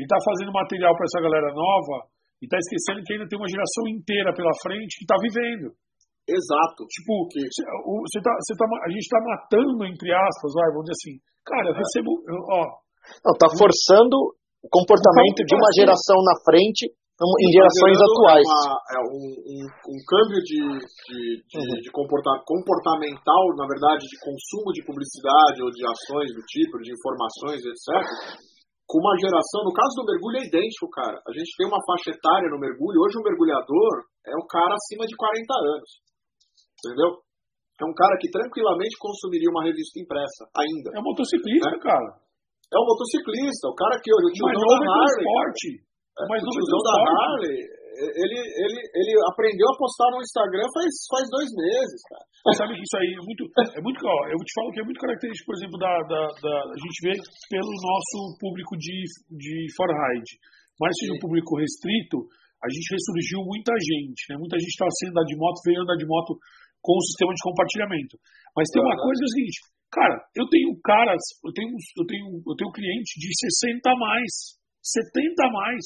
Ele 0.00 0.08
está 0.08 0.16
fazendo 0.16 0.48
material 0.48 0.96
para 0.96 1.04
essa 1.04 1.20
galera 1.20 1.52
nova 1.52 2.08
e 2.40 2.48
está 2.48 2.56
esquecendo 2.56 3.04
que 3.04 3.12
ainda 3.12 3.28
tem 3.28 3.36
uma 3.36 3.48
geração 3.48 3.84
inteira 3.84 4.32
pela 4.32 4.52
frente 4.64 4.96
que 4.96 5.04
está 5.04 5.16
vivendo. 5.20 5.76
Exato. 6.24 6.88
Tipo, 6.88 7.28
você 7.28 8.18
tá, 8.24 8.32
você 8.32 8.54
tá, 8.56 8.64
a 8.64 8.88
gente 8.88 9.04
está 9.04 9.20
matando, 9.20 9.84
entre 9.84 10.08
aspas, 10.08 10.50
vai, 10.56 10.68
vamos 10.72 10.88
dizer 10.88 10.96
assim. 10.96 11.14
Cara, 11.44 11.66
eu 11.68 11.76
recebo. 11.76 12.10
ó, 12.48 12.62
Não, 13.24 13.32
tá 13.36 13.48
forçando 13.52 14.16
o 14.60 14.68
comportamento 14.68 15.40
de 15.44 15.54
uma 15.56 15.70
geração 15.76 16.16
na 16.24 16.36
frente 16.44 16.88
em 16.88 17.50
gerações 17.52 17.98
atuais. 18.00 18.48
Uma, 18.48 18.72
é 18.80 19.00
um, 19.04 19.24
um, 19.44 19.62
um, 19.68 19.98
câmbio 20.08 20.40
de, 20.40 20.60
de, 20.80 21.20
de, 21.44 21.56
uhum. 21.60 21.80
de 21.84 21.90
comportamental, 21.92 23.44
na 23.60 23.68
verdade, 23.68 24.08
de 24.08 24.16
consumo 24.24 24.72
de 24.72 24.80
publicidade 24.88 25.60
ou 25.60 25.68
de 25.68 25.84
ações 25.84 26.32
do 26.32 26.40
tipo, 26.48 26.80
de 26.80 26.96
informações, 26.96 27.60
etc 27.60 28.48
com 28.90 28.98
uma 28.98 29.14
geração, 29.22 29.62
no 29.62 29.70
caso 29.70 30.02
do 30.02 30.08
mergulho 30.10 30.42
é 30.42 30.50
idêntico, 30.50 30.90
cara. 30.90 31.14
A 31.22 31.30
gente 31.30 31.54
tem 31.54 31.62
uma 31.70 31.78
faixa 31.86 32.10
etária 32.10 32.50
no 32.50 32.58
mergulho. 32.58 32.98
Hoje 33.06 33.22
um 33.22 33.26
mergulhador 33.26 34.10
é 34.26 34.34
um 34.34 34.42
cara 34.50 34.74
acima 34.74 35.06
de 35.06 35.14
40 35.14 35.46
anos. 35.46 35.90
Entendeu? 36.82 37.22
É 37.78 37.84
um 37.86 37.94
cara 37.94 38.18
que 38.18 38.26
tranquilamente 38.34 38.98
consumiria 38.98 39.46
uma 39.46 39.62
revista 39.62 39.94
impressa, 40.02 40.42
ainda. 40.58 40.90
É 40.90 40.98
um 40.98 41.06
motociclista, 41.06 41.70
né? 41.70 41.78
cara. 41.78 42.10
É 42.74 42.78
um 42.82 42.86
motociclista, 42.90 43.70
o 43.70 43.78
cara 43.78 43.94
que 44.02 44.10
hoje, 44.10 44.26
o 44.26 44.34
tiozão 44.34 44.58
da 44.58 44.90
Harley. 44.90 45.22
Esporte. 45.22 45.70
É, 46.10 46.22
o 46.26 46.50
tiozão 46.50 46.82
da 46.82 46.94
Harley, 46.98 47.58
ele, 47.94 48.38
ele, 48.42 48.78
ele 48.90 49.12
aprendeu 49.30 49.70
a 49.70 49.78
postar 49.78 50.10
no 50.10 50.20
Instagram 50.20 50.66
faz, 50.74 50.90
faz 51.14 51.24
dois 51.30 51.48
meses, 51.54 52.00
cara. 52.10 52.26
Sabe 52.56 52.72
que 52.72 52.80
isso 52.80 52.96
aí 52.96 53.10
é 53.12 53.22
muito. 53.22 53.42
É 53.76 53.80
muito 53.84 54.00
ó, 54.00 54.18
eu 54.32 54.40
te 54.40 54.52
falo 54.56 54.72
que 54.72 54.80
é 54.80 54.84
muito 54.84 55.00
característico, 55.00 55.46
por 55.52 55.56
exemplo, 55.60 55.76
da, 55.76 55.92
da, 56.08 56.22
da 56.40 56.54
a 56.72 56.78
gente 56.80 56.98
vê 57.04 57.14
pelo 57.52 57.68
nosso 57.68 58.38
público 58.40 58.76
de, 58.80 58.96
de 59.36 59.54
for 59.76 59.88
ride. 59.92 60.32
Mas 60.80 60.96
se 60.96 61.12
um 61.12 61.20
público 61.20 61.60
restrito, 61.60 62.24
a 62.64 62.68
gente 62.72 62.88
ressurgiu 62.96 63.44
muita 63.44 63.76
gente, 63.76 64.24
né? 64.32 64.40
Muita 64.40 64.56
gente 64.56 64.72
estava 64.72 64.92
sendo 64.96 65.12
andar 65.12 65.28
de 65.28 65.36
moto, 65.36 65.60
veio 65.64 65.84
andar 65.84 65.96
de 66.00 66.08
moto 66.08 66.32
com 66.80 66.96
o 66.96 67.06
sistema 67.12 67.32
de 67.36 67.44
compartilhamento. 67.44 68.16
Mas 68.56 68.68
tem 68.72 68.80
uma 68.80 68.96
coisa 68.96 69.20
que 69.20 69.24
é 69.24 69.30
o 69.30 69.36
seguinte, 69.36 69.58
cara, 69.92 70.16
eu 70.32 70.46
tenho 70.48 70.72
caras, 70.80 71.20
eu 71.44 71.52
tenho, 71.52 71.72
eu 71.76 72.04
tenho, 72.08 72.26
eu 72.40 72.54
tenho 72.56 72.72
cliente 72.72 73.20
de 73.20 73.28
60 73.28 73.84
a 73.84 73.96
mais, 73.96 74.32
70 74.80 75.44
a 75.44 75.50
mais. 75.52 75.84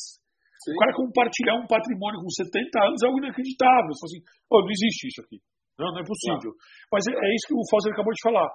Sim. 0.63 0.73
O 0.73 0.79
cara 0.79 0.95
compartilhar 0.95 1.59
um 1.59 1.67
patrimônio 1.67 2.23
com 2.23 2.31
70 2.31 2.55
anos 2.79 3.03
é 3.03 3.07
algo 3.07 3.19
inacreditável. 3.19 3.91
Você 3.91 4.01
fala 4.01 4.11
assim, 4.15 4.23
oh, 4.55 4.61
não 4.63 4.71
existe 4.71 5.03
isso 5.11 5.21
aqui. 5.21 5.39
Não, 5.79 5.91
não 5.91 6.01
é 6.01 6.07
possível. 6.07 6.55
Mas 6.91 7.03
é, 7.07 7.12
é 7.12 7.29
isso 7.35 7.49
que 7.51 7.57
o 7.57 7.66
Foster 7.70 7.93
acabou 7.93 8.12
de 8.12 8.22
falar. 8.22 8.49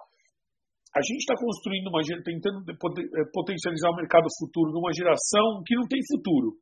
A 0.90 1.02
gente 1.06 1.22
está 1.22 1.36
construindo 1.38 1.88
uma 1.88 2.02
tentando 2.02 2.66
é, 2.66 3.24
potencializar 3.30 3.94
o 3.94 4.00
mercado 4.00 4.26
futuro 4.40 4.74
numa 4.74 4.90
geração 4.92 5.62
que 5.62 5.76
não 5.76 5.86
tem 5.86 6.00
futuro. 6.02 6.58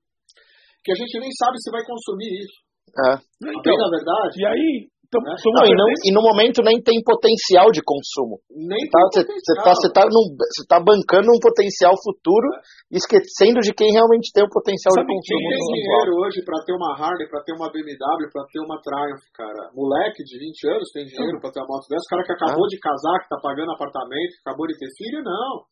Que 0.83 0.91
a 0.91 0.97
gente 0.99 1.19
nem 1.19 1.31
sabe 1.31 1.55
se 1.61 1.71
vai 1.71 1.83
consumir 1.85 2.31
isso. 2.43 2.57
É. 2.87 3.11
Então, 3.55 3.75
na 3.75 3.89
verdade. 3.91 4.35
E 4.41 4.45
aí, 4.45 4.69
então, 5.07 5.23
né? 5.23 5.35
não, 5.39 5.63
e, 5.63 5.71
não, 5.71 5.87
e, 6.03 6.09
no 6.11 6.21
momento 6.21 6.59
nem 6.59 6.83
tem 6.83 6.99
potencial 6.99 7.71
de 7.71 7.79
consumo. 7.79 8.43
Nem 8.51 8.83
tá, 8.91 8.99
Você 9.07 9.23
está 9.23 10.03
tá, 10.03 10.03
tá, 10.03 10.75
tá 10.75 10.79
bancando 10.83 11.31
um 11.31 11.39
potencial 11.39 11.95
futuro, 11.95 12.43
é. 12.91 12.99
esquecendo 12.99 13.63
de 13.63 13.71
quem 13.71 13.87
realmente 13.95 14.35
tem 14.35 14.43
o 14.43 14.51
potencial 14.51 14.91
Sabe 14.91 15.07
de 15.07 15.15
consumo. 15.15 15.39
Quem 15.39 15.47
tem 15.47 15.63
dinheiro 15.79 16.11
hoje 16.27 16.39
para 16.43 16.59
ter 16.67 16.75
uma 16.75 16.91
Harley, 16.91 17.25
para 17.31 17.41
ter 17.47 17.55
uma 17.55 17.71
BMW, 17.71 18.27
para 18.27 18.43
ter 18.51 18.59
uma 18.59 18.77
Triumph, 18.83 19.25
cara? 19.31 19.71
Moleque 19.71 20.27
de 20.27 20.35
20 20.35 20.75
anos 20.75 20.91
tem 20.91 21.07
dinheiro 21.07 21.39
para 21.39 21.55
ter 21.55 21.63
uma 21.63 21.71
moto 21.71 21.87
dessa. 21.87 22.03
O 22.03 22.11
cara 22.11 22.23
que 22.27 22.35
acabou 22.35 22.67
ah. 22.67 22.71
de 22.71 22.77
casar, 22.83 23.15
que 23.23 23.27
está 23.31 23.39
pagando 23.39 23.71
apartamento, 23.71 24.35
que 24.35 24.43
acabou 24.43 24.67
de 24.67 24.75
ter 24.75 24.91
filho, 24.99 25.23
não. 25.23 25.63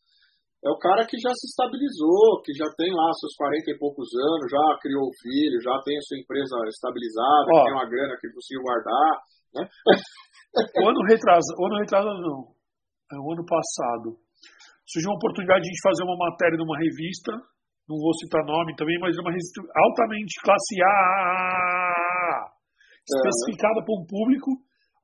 É 0.63 0.69
o 0.69 0.79
cara 0.79 1.05
que 1.05 1.17
já 1.17 1.29
se 1.33 1.45
estabilizou, 1.49 2.41
que 2.41 2.53
já 2.53 2.65
tem 2.77 2.89
lá 2.89 3.05
seus 3.19 3.35
40 3.37 3.69
e 3.69 3.77
poucos 3.77 4.09
anos, 4.13 4.49
já 4.49 4.65
criou 4.81 5.09
filho, 5.21 5.61
já 5.61 5.75
tem 5.83 5.97
a 5.97 6.05
sua 6.05 6.17
empresa 6.17 6.55
estabilizada, 6.69 7.49
Ó, 7.53 7.63
tem 7.65 7.73
uma 7.73 7.89
grana 7.89 8.17
que 8.17 8.27
ele 8.27 8.33
conseguiu 8.33 8.63
guardar. 8.65 9.11
Né? 9.53 9.61
o 10.81 10.89
ano 10.89 11.01
retrasado, 11.05 11.57
o 11.59 11.65
ano 11.67 11.77
retrasado 11.79 12.19
não, 12.21 12.39
é 13.13 13.17
o 13.19 13.27
ano 13.33 13.45
passado. 13.45 14.17
Surgiu 14.85 15.11
uma 15.11 15.19
oportunidade 15.21 15.61
de 15.61 15.69
a 15.69 15.71
gente 15.73 15.85
fazer 15.85 16.03
uma 16.05 16.17
matéria 16.17 16.57
numa 16.57 16.77
revista 16.77 17.33
não 17.85 18.01
vou 18.01 18.13
citar 18.17 18.43
nome 18.45 18.75
também, 18.75 18.97
mas 18.99 19.15
é 19.15 19.21
uma 19.21 19.29
revista 19.29 19.61
altamente 19.61 20.41
classe 20.41 20.75
A, 20.81 22.49
especificada 23.05 23.85
para 23.85 23.93
um 23.93 24.05
público. 24.09 24.49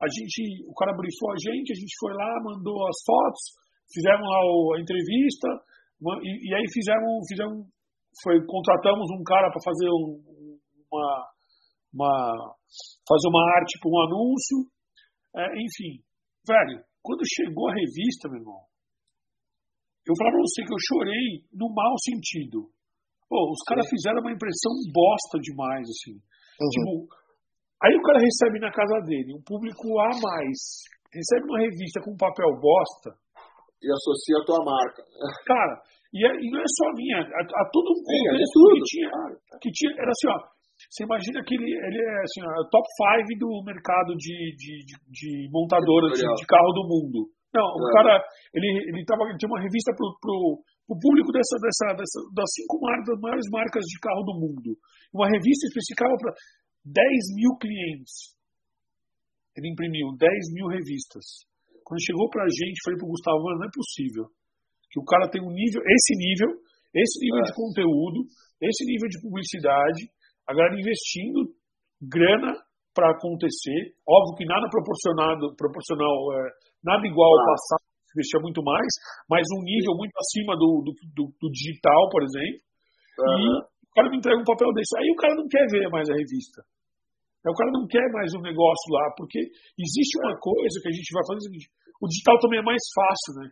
A 0.02 0.06
gente, 0.10 0.66
o 0.66 0.74
cara 0.74 0.90
brifou 0.98 1.30
a 1.30 1.38
gente, 1.38 1.70
a 1.70 1.78
gente 1.78 1.94
foi 2.00 2.12
lá, 2.12 2.42
mandou 2.42 2.74
as 2.90 2.98
fotos, 3.06 3.42
fizemos 3.90 4.26
lá 4.26 4.38
a 4.76 4.80
entrevista, 4.80 5.48
e, 6.22 6.30
e 6.50 6.54
aí 6.54 6.66
fizemos, 6.72 7.24
fizemos, 7.28 7.66
foi, 8.22 8.44
contratamos 8.46 9.06
um 9.18 9.22
cara 9.24 9.50
para 9.50 9.62
fazer 9.62 9.88
um, 9.88 10.22
uma, 10.90 11.08
uma, 11.94 12.12
fazer 13.08 13.28
uma 13.28 13.44
arte 13.56 13.78
para 13.80 13.90
um 13.90 14.00
anúncio, 14.04 14.56
é, 15.34 15.46
enfim, 15.56 16.02
velho, 16.46 16.84
quando 17.02 17.22
chegou 17.24 17.68
a 17.70 17.74
revista, 17.74 18.28
meu 18.28 18.38
irmão, 18.38 18.62
eu 20.06 20.14
falo 20.18 20.30
pra 20.34 20.42
você 20.42 20.60
que 20.66 20.74
eu 20.74 20.86
chorei 20.90 21.26
no 21.54 21.70
mau 21.70 21.94
sentido. 22.02 22.66
Pô, 23.30 23.38
os 23.50 23.62
caras 23.64 23.86
fizeram 23.88 24.20
uma 24.20 24.34
impressão 24.34 24.72
bosta 24.92 25.38
demais, 25.38 25.86
assim. 25.88 26.18
Uhum. 26.18 26.70
Tipo, 26.74 26.92
aí 27.80 27.94
o 27.94 28.02
cara 28.02 28.18
recebe 28.18 28.58
na 28.58 28.70
casa 28.70 28.98
dele 29.06 29.32
um 29.32 29.42
público 29.46 29.86
a 30.00 30.10
mais, 30.20 30.58
recebe 31.08 31.46
uma 31.46 31.60
revista 31.62 32.02
com 32.02 32.18
papel 32.18 32.50
bosta. 32.60 33.14
E 33.82 33.86
associa 33.90 34.38
a 34.38 34.46
tua 34.46 34.62
marca. 34.64 35.02
Cara, 35.46 35.74
e, 36.14 36.22
é, 36.22 36.30
e 36.38 36.46
não 36.50 36.60
é 36.60 36.68
só 36.68 36.86
minha, 36.94 37.18
a, 37.18 37.40
a 37.42 37.64
todo 37.72 37.90
um 37.90 37.98
é 37.98 38.04
contexto 38.04 38.58
é 38.62 38.72
que 38.72 38.82
tinha, 38.84 39.10
que 39.60 39.70
tinha. 39.72 39.92
Era 39.98 40.10
assim, 40.10 40.28
ó. 40.28 40.38
Você 40.90 41.04
imagina 41.04 41.38
que 41.44 41.54
ele, 41.54 41.70
ele 41.72 41.98
é 41.98 42.14
assim, 42.22 42.42
ó, 42.42 42.68
top 42.68 42.84
5 43.26 43.38
do 43.38 43.62
mercado 43.64 44.16
de, 44.16 44.34
de, 44.58 44.72
de, 44.82 44.94
de 45.08 45.30
montadoras 45.50 46.18
de, 46.18 46.26
de 46.26 46.46
carro 46.46 46.72
do 46.74 46.84
mundo. 46.84 47.30
Não, 47.54 47.64
o 47.64 47.88
é. 47.88 47.92
cara, 47.92 48.14
ele, 48.54 48.66
ele, 48.88 49.04
tava, 49.04 49.28
ele 49.28 49.36
tinha 49.36 49.48
uma 49.48 49.60
revista 49.60 49.92
pro, 49.94 50.08
pro, 50.20 50.64
pro 50.88 50.98
público 50.98 51.30
dessa, 51.30 51.56
dessa, 51.60 51.96
dessa, 51.96 52.18
das 52.32 52.48
cinco 52.56 52.80
marcas, 52.80 53.06
das 53.06 53.20
maiores 53.20 53.48
marcas 53.52 53.84
de 53.84 53.98
carro 54.00 54.24
do 54.24 54.34
mundo. 54.40 54.76
Uma 55.12 55.28
revista 55.28 55.68
especificava 55.68 56.16
para 56.16 56.32
10 56.84 57.04
mil 57.36 57.52
clientes. 57.60 58.34
Ele 59.56 59.68
imprimiu 59.68 60.16
10 60.16 60.32
mil 60.56 60.66
revistas. 60.66 61.44
Quando 61.92 62.08
chegou 62.08 62.24
pra 62.32 62.48
gente, 62.48 62.80
falei 62.88 62.96
pro 62.96 63.12
Gustavo, 63.12 63.44
mano, 63.44 63.60
não 63.60 63.68
é 63.68 63.76
possível. 63.76 64.24
Que 64.88 64.96
o 64.96 65.04
cara 65.04 65.28
tem 65.28 65.44
um 65.44 65.52
nível, 65.52 65.84
esse 65.84 66.16
nível, 66.16 66.56
esse 66.88 67.20
nível 67.20 67.44
é. 67.44 67.44
de 67.44 67.52
conteúdo, 67.52 68.18
esse 68.64 68.82
nível 68.88 69.12
de 69.12 69.20
publicidade, 69.20 70.08
a 70.48 70.56
galera 70.56 70.80
investindo 70.80 71.52
grana 72.00 72.56
para 72.96 73.12
acontecer. 73.12 73.92
Óbvio 74.08 74.40
que 74.40 74.48
nada 74.48 74.72
proporcionado, 74.72 75.52
proporcional, 75.52 76.16
é, 76.32 76.40
nada 76.80 77.04
igual 77.04 77.28
ao 77.28 77.44
passado, 77.44 77.84
investia 78.16 78.40
muito 78.40 78.64
mais, 78.64 78.88
mas 79.28 79.44
um 79.52 79.60
nível 79.60 79.92
muito 79.92 80.16
acima 80.16 80.56
do, 80.56 80.80
do, 80.88 80.92
do, 81.12 81.24
do 81.28 81.48
digital, 81.52 82.08
por 82.08 82.24
exemplo. 82.24 82.64
E 83.36 83.44
o 83.68 83.92
cara 83.92 84.08
me 84.08 84.16
entrega 84.16 84.40
um 84.40 84.48
papel 84.48 84.72
desse. 84.72 84.96
Aí 84.96 85.12
o 85.12 85.20
cara 85.20 85.36
não 85.36 85.44
quer 85.44 85.68
ver 85.68 85.92
mais 85.92 86.08
a 86.08 86.16
revista. 86.16 86.64
O 87.50 87.58
cara 87.58 87.70
não 87.74 87.84
quer 87.90 88.06
mais 88.14 88.30
um 88.38 88.40
negócio 88.40 88.86
lá, 88.94 89.10
porque 89.18 89.40
existe 89.74 90.14
uma 90.22 90.38
coisa 90.38 90.78
que 90.80 90.88
a 90.88 90.94
gente 90.94 91.10
vai 91.10 91.26
fazer. 91.26 91.48
O 91.50 91.52
digital 92.08 92.38
também 92.40 92.60
é 92.60 92.66
mais 92.66 92.82
fácil, 92.94 93.42
né? 93.42 93.46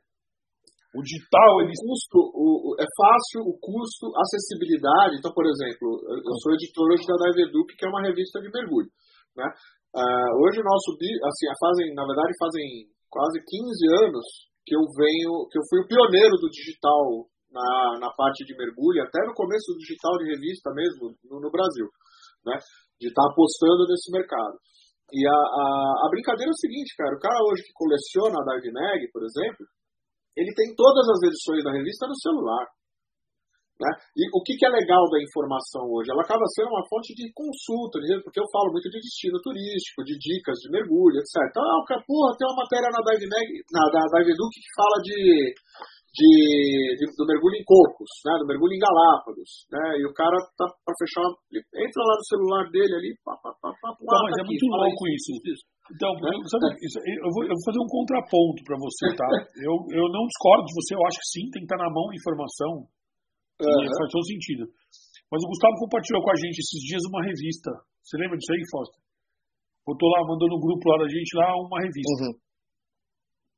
O 0.91 1.03
digital, 1.07 1.63
ele... 1.63 1.71
O 1.71 1.87
custo, 1.87 2.19
o, 2.35 2.75
é 2.75 2.87
fácil, 2.99 3.47
o 3.47 3.55
custo, 3.63 4.11
acessibilidade. 4.19 5.23
Então, 5.23 5.31
por 5.31 5.47
exemplo, 5.47 5.87
eu 6.03 6.35
sou 6.43 6.51
editor 6.55 6.91
hoje 6.91 7.07
da 7.07 7.15
Dive 7.15 7.47
Educ, 7.47 7.69
que 7.79 7.87
é 7.87 7.89
uma 7.89 8.03
revista 8.03 8.43
de 8.43 8.51
mergulho. 8.51 8.91
Né? 9.39 9.47
Uh, 9.95 10.31
hoje 10.43 10.59
o 10.59 10.67
nosso 10.67 10.91
assim, 10.99 11.47
fazem, 11.63 11.95
na 11.95 12.03
verdade, 12.03 12.35
fazem 12.43 12.91
quase 13.07 13.39
15 13.39 14.07
anos 14.07 14.27
que 14.67 14.75
eu 14.75 14.83
venho, 14.83 15.47
que 15.51 15.59
eu 15.59 15.67
fui 15.71 15.79
o 15.83 15.87
pioneiro 15.87 16.35
do 16.43 16.51
digital 16.51 17.27
na, 17.51 17.99
na 17.99 18.11
parte 18.15 18.45
de 18.47 18.55
mergulho, 18.55 19.03
até 19.03 19.19
no 19.27 19.35
começo 19.35 19.75
do 19.75 19.79
digital 19.79 20.19
de 20.19 20.31
revista 20.31 20.71
mesmo, 20.75 21.15
no, 21.27 21.41
no 21.41 21.51
Brasil, 21.51 21.87
né? 22.47 22.59
De 22.99 23.09
estar 23.09 23.23
tá 23.23 23.31
apostando 23.31 23.87
nesse 23.87 24.11
mercado. 24.11 24.59
E 25.13 25.21
a, 25.27 25.35
a, 25.35 25.67
a, 26.05 26.09
brincadeira 26.11 26.51
é 26.51 26.55
o 26.55 26.63
seguinte, 26.63 26.95
cara, 26.97 27.15
o 27.15 27.21
cara 27.21 27.39
hoje 27.51 27.63
que 27.67 27.75
coleciona 27.75 28.39
a 28.39 28.47
Dive 28.55 28.73
Mag, 28.73 29.01
por 29.13 29.23
exemplo, 29.27 29.67
ele 30.37 30.53
tem 30.55 30.75
todas 30.75 31.07
as 31.11 31.21
edições 31.27 31.63
da 31.65 31.73
revista 31.73 32.07
no 32.07 32.15
celular. 32.15 32.65
Né? 33.81 33.89
E 34.13 34.29
o 34.37 34.45
que, 34.45 34.61
que, 34.61 34.67
é 34.67 34.69
legal 34.69 35.09
da 35.09 35.17
informação 35.25 35.89
hoje? 35.89 36.13
Ela 36.13 36.21
acaba 36.21 36.45
sendo 36.53 36.69
uma 36.69 36.85
fonte 36.85 37.17
de 37.17 37.33
consulta, 37.33 37.97
porque 38.23 38.39
eu 38.39 38.45
falo 38.53 38.77
muito 38.77 38.93
de 38.93 39.01
destino 39.01 39.41
turístico, 39.41 40.05
de 40.05 40.21
dicas 40.21 40.61
de 40.61 40.69
mergulho, 40.69 41.17
etc. 41.17 41.49
Então, 41.49 41.65
ah, 41.65 41.81
porra, 42.05 42.37
tem 42.37 42.45
uma 42.45 42.61
matéria 42.61 42.93
na 42.93 43.01
Dive, 43.01 43.25
Mag, 43.25 43.49
na, 43.73 43.83
da 43.89 44.05
Dive 44.21 44.37
Edu 44.37 44.47
que 44.53 44.61
fala 44.77 44.97
de, 45.01 45.19
de, 46.11 46.31
de, 46.99 47.05
do 47.15 47.25
mergulho 47.27 47.55
em 47.55 47.65
cocos, 47.65 48.11
né? 48.27 48.35
do 48.43 48.47
mergulho 48.51 48.75
em 48.75 48.83
Galápagos. 48.83 49.67
Né? 49.71 50.03
E 50.03 50.07
o 50.07 50.13
cara 50.13 50.35
tá 50.59 50.67
para 50.83 50.95
fechar, 50.99 51.27
ele 51.55 51.63
entra 51.63 52.01
lá 52.03 52.15
no 52.19 52.27
celular 52.27 52.65
dele 52.71 52.95
ali, 52.95 53.11
pá, 53.23 53.35
pá, 53.39 53.51
pá, 53.63 53.71
pá, 53.79 53.89
Não, 53.95 54.23
mas 54.27 54.39
é 54.39 54.45
muito 54.45 54.67
louco 54.67 55.03
isso. 55.15 55.33
isso. 55.47 55.65
Então, 55.91 56.11
né? 56.23 56.31
sabe, 56.47 56.71
isso, 56.83 56.99
eu, 57.03 57.31
vou, 57.35 57.43
eu 57.47 57.55
vou 57.55 57.67
fazer 57.67 57.83
um 57.83 57.91
contraponto 57.91 58.63
para 58.63 58.79
você, 58.79 59.07
tá? 59.19 59.27
eu, 59.67 59.75
eu 59.95 60.07
não 60.11 60.23
discordo 60.27 60.67
de 60.67 60.75
você, 60.75 60.95
eu 60.95 61.03
acho 61.07 61.19
que 61.19 61.31
sim, 61.35 61.45
tem 61.51 61.63
que 61.63 61.71
estar 61.71 61.79
na 61.83 61.91
mão 61.91 62.07
a 62.11 62.15
informação 62.15 62.87
Uhum. 63.61 63.93
Faz 63.93 64.09
todo 64.09 64.25
sentido. 64.25 64.65
Mas 65.31 65.41
o 65.45 65.49
Gustavo 65.53 65.77
compartilhou 65.85 66.23
com 66.25 66.33
a 66.33 66.39
gente 66.41 66.59
esses 66.59 66.81
dias 66.89 67.03
uma 67.07 67.23
revista. 67.23 67.71
Você 68.03 68.17
lembra 68.17 68.37
disso 68.41 68.53
aí, 68.53 68.65
Foster? 68.73 69.01
Botou 69.87 70.09
lá, 70.09 70.27
mandou 70.27 70.49
no 70.49 70.59
grupo 70.59 70.83
lá 70.91 71.05
da 71.05 71.09
gente 71.09 71.31
lá 71.37 71.55
uma 71.61 71.79
revista. 71.79 72.25
Uhum. 72.25 72.35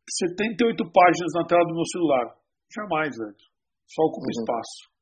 78 0.02 0.82
páginas 0.90 1.32
na 1.38 1.46
tela 1.46 1.64
do 1.64 1.74
meu 1.74 1.86
celular. 1.86 2.26
Jamais, 2.74 3.12
velho. 3.16 3.36
Só 3.86 4.02
ocupa 4.02 4.24
uhum. 4.24 4.36
espaço. 4.40 4.92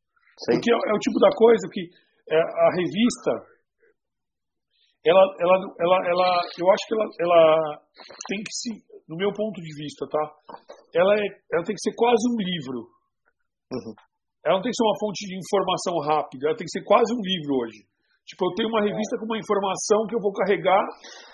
Porque 0.46 0.70
é, 0.72 0.74
é, 0.74 0.92
o 0.94 0.98
tipo 0.98 1.18
da 1.20 1.30
coisa 1.36 1.68
que 1.70 1.82
é, 2.30 2.38
a 2.38 2.68
revista, 2.74 3.32
ela, 5.04 5.22
ela, 5.38 5.56
ela, 5.78 5.98
ela, 6.08 6.28
eu 6.58 6.66
acho 6.70 6.84
que 6.88 6.94
ela, 6.94 7.06
ela 7.20 7.42
tem 8.28 8.38
que 8.42 8.52
se, 8.52 8.70
no 9.08 9.16
meu 9.16 9.32
ponto 9.32 9.60
de 9.60 9.72
vista, 9.76 10.06
tá? 10.08 10.24
Ela, 10.94 11.14
é, 11.14 11.26
ela 11.52 11.64
tem 11.64 11.74
que 11.74 11.82
ser 11.82 11.94
quase 11.94 12.22
um 12.30 12.36
livro. 12.38 12.78
Uhum. 13.72 13.94
Ela 14.44 14.56
não 14.56 14.62
tem 14.62 14.72
que 14.72 14.76
ser 14.76 14.86
uma 14.88 14.98
fonte 14.98 15.26
de 15.28 15.36
informação 15.36 15.94
rápida, 16.00 16.48
ela 16.48 16.56
tem 16.56 16.64
que 16.64 16.72
ser 16.72 16.84
quase 16.84 17.12
um 17.12 17.20
livro 17.20 17.60
hoje. 17.60 17.89
Tipo, 18.30 18.46
eu 18.46 18.54
tenho 18.54 18.70
uma 18.70 18.86
revista 18.86 19.18
com 19.18 19.26
uma 19.26 19.42
informação 19.42 20.06
que 20.06 20.14
eu 20.14 20.22
vou 20.22 20.30
carregar 20.30 20.78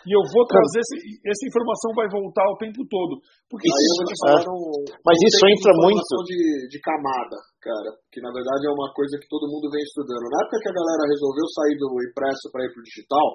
e 0.08 0.16
eu 0.16 0.24
vou 0.32 0.48
trazer, 0.48 0.80
esse, 0.80 0.96
essa 1.28 1.44
informação 1.44 1.92
vai 1.92 2.08
voltar 2.08 2.40
o 2.48 2.56
tempo 2.56 2.80
todo. 2.88 3.20
Porque 3.52 3.68
Aí 3.68 3.84
eu 3.84 3.96
vou 4.00 4.06
te 4.08 4.16
falar 4.16 4.40
um, 4.48 4.80
Mas 5.04 5.16
isso 5.20 5.42
entra 5.44 5.72
muito. 5.76 6.00
De, 6.24 6.72
de 6.72 6.78
camada, 6.80 7.36
cara, 7.60 7.90
que 8.08 8.24
na 8.24 8.32
verdade 8.32 8.64
é 8.64 8.72
uma 8.72 8.88
coisa 8.96 9.20
que 9.20 9.28
todo 9.28 9.44
mundo 9.44 9.68
vem 9.68 9.84
estudando. 9.84 10.24
Na 10.24 10.40
época 10.40 10.56
que 10.64 10.72
a 10.72 10.78
galera 10.80 11.12
resolveu 11.12 11.46
sair 11.52 11.76
do 11.76 11.88
impresso 12.00 12.48
para 12.48 12.64
ir 12.64 12.72
para 12.72 12.80
o 12.80 12.88
digital, 12.88 13.28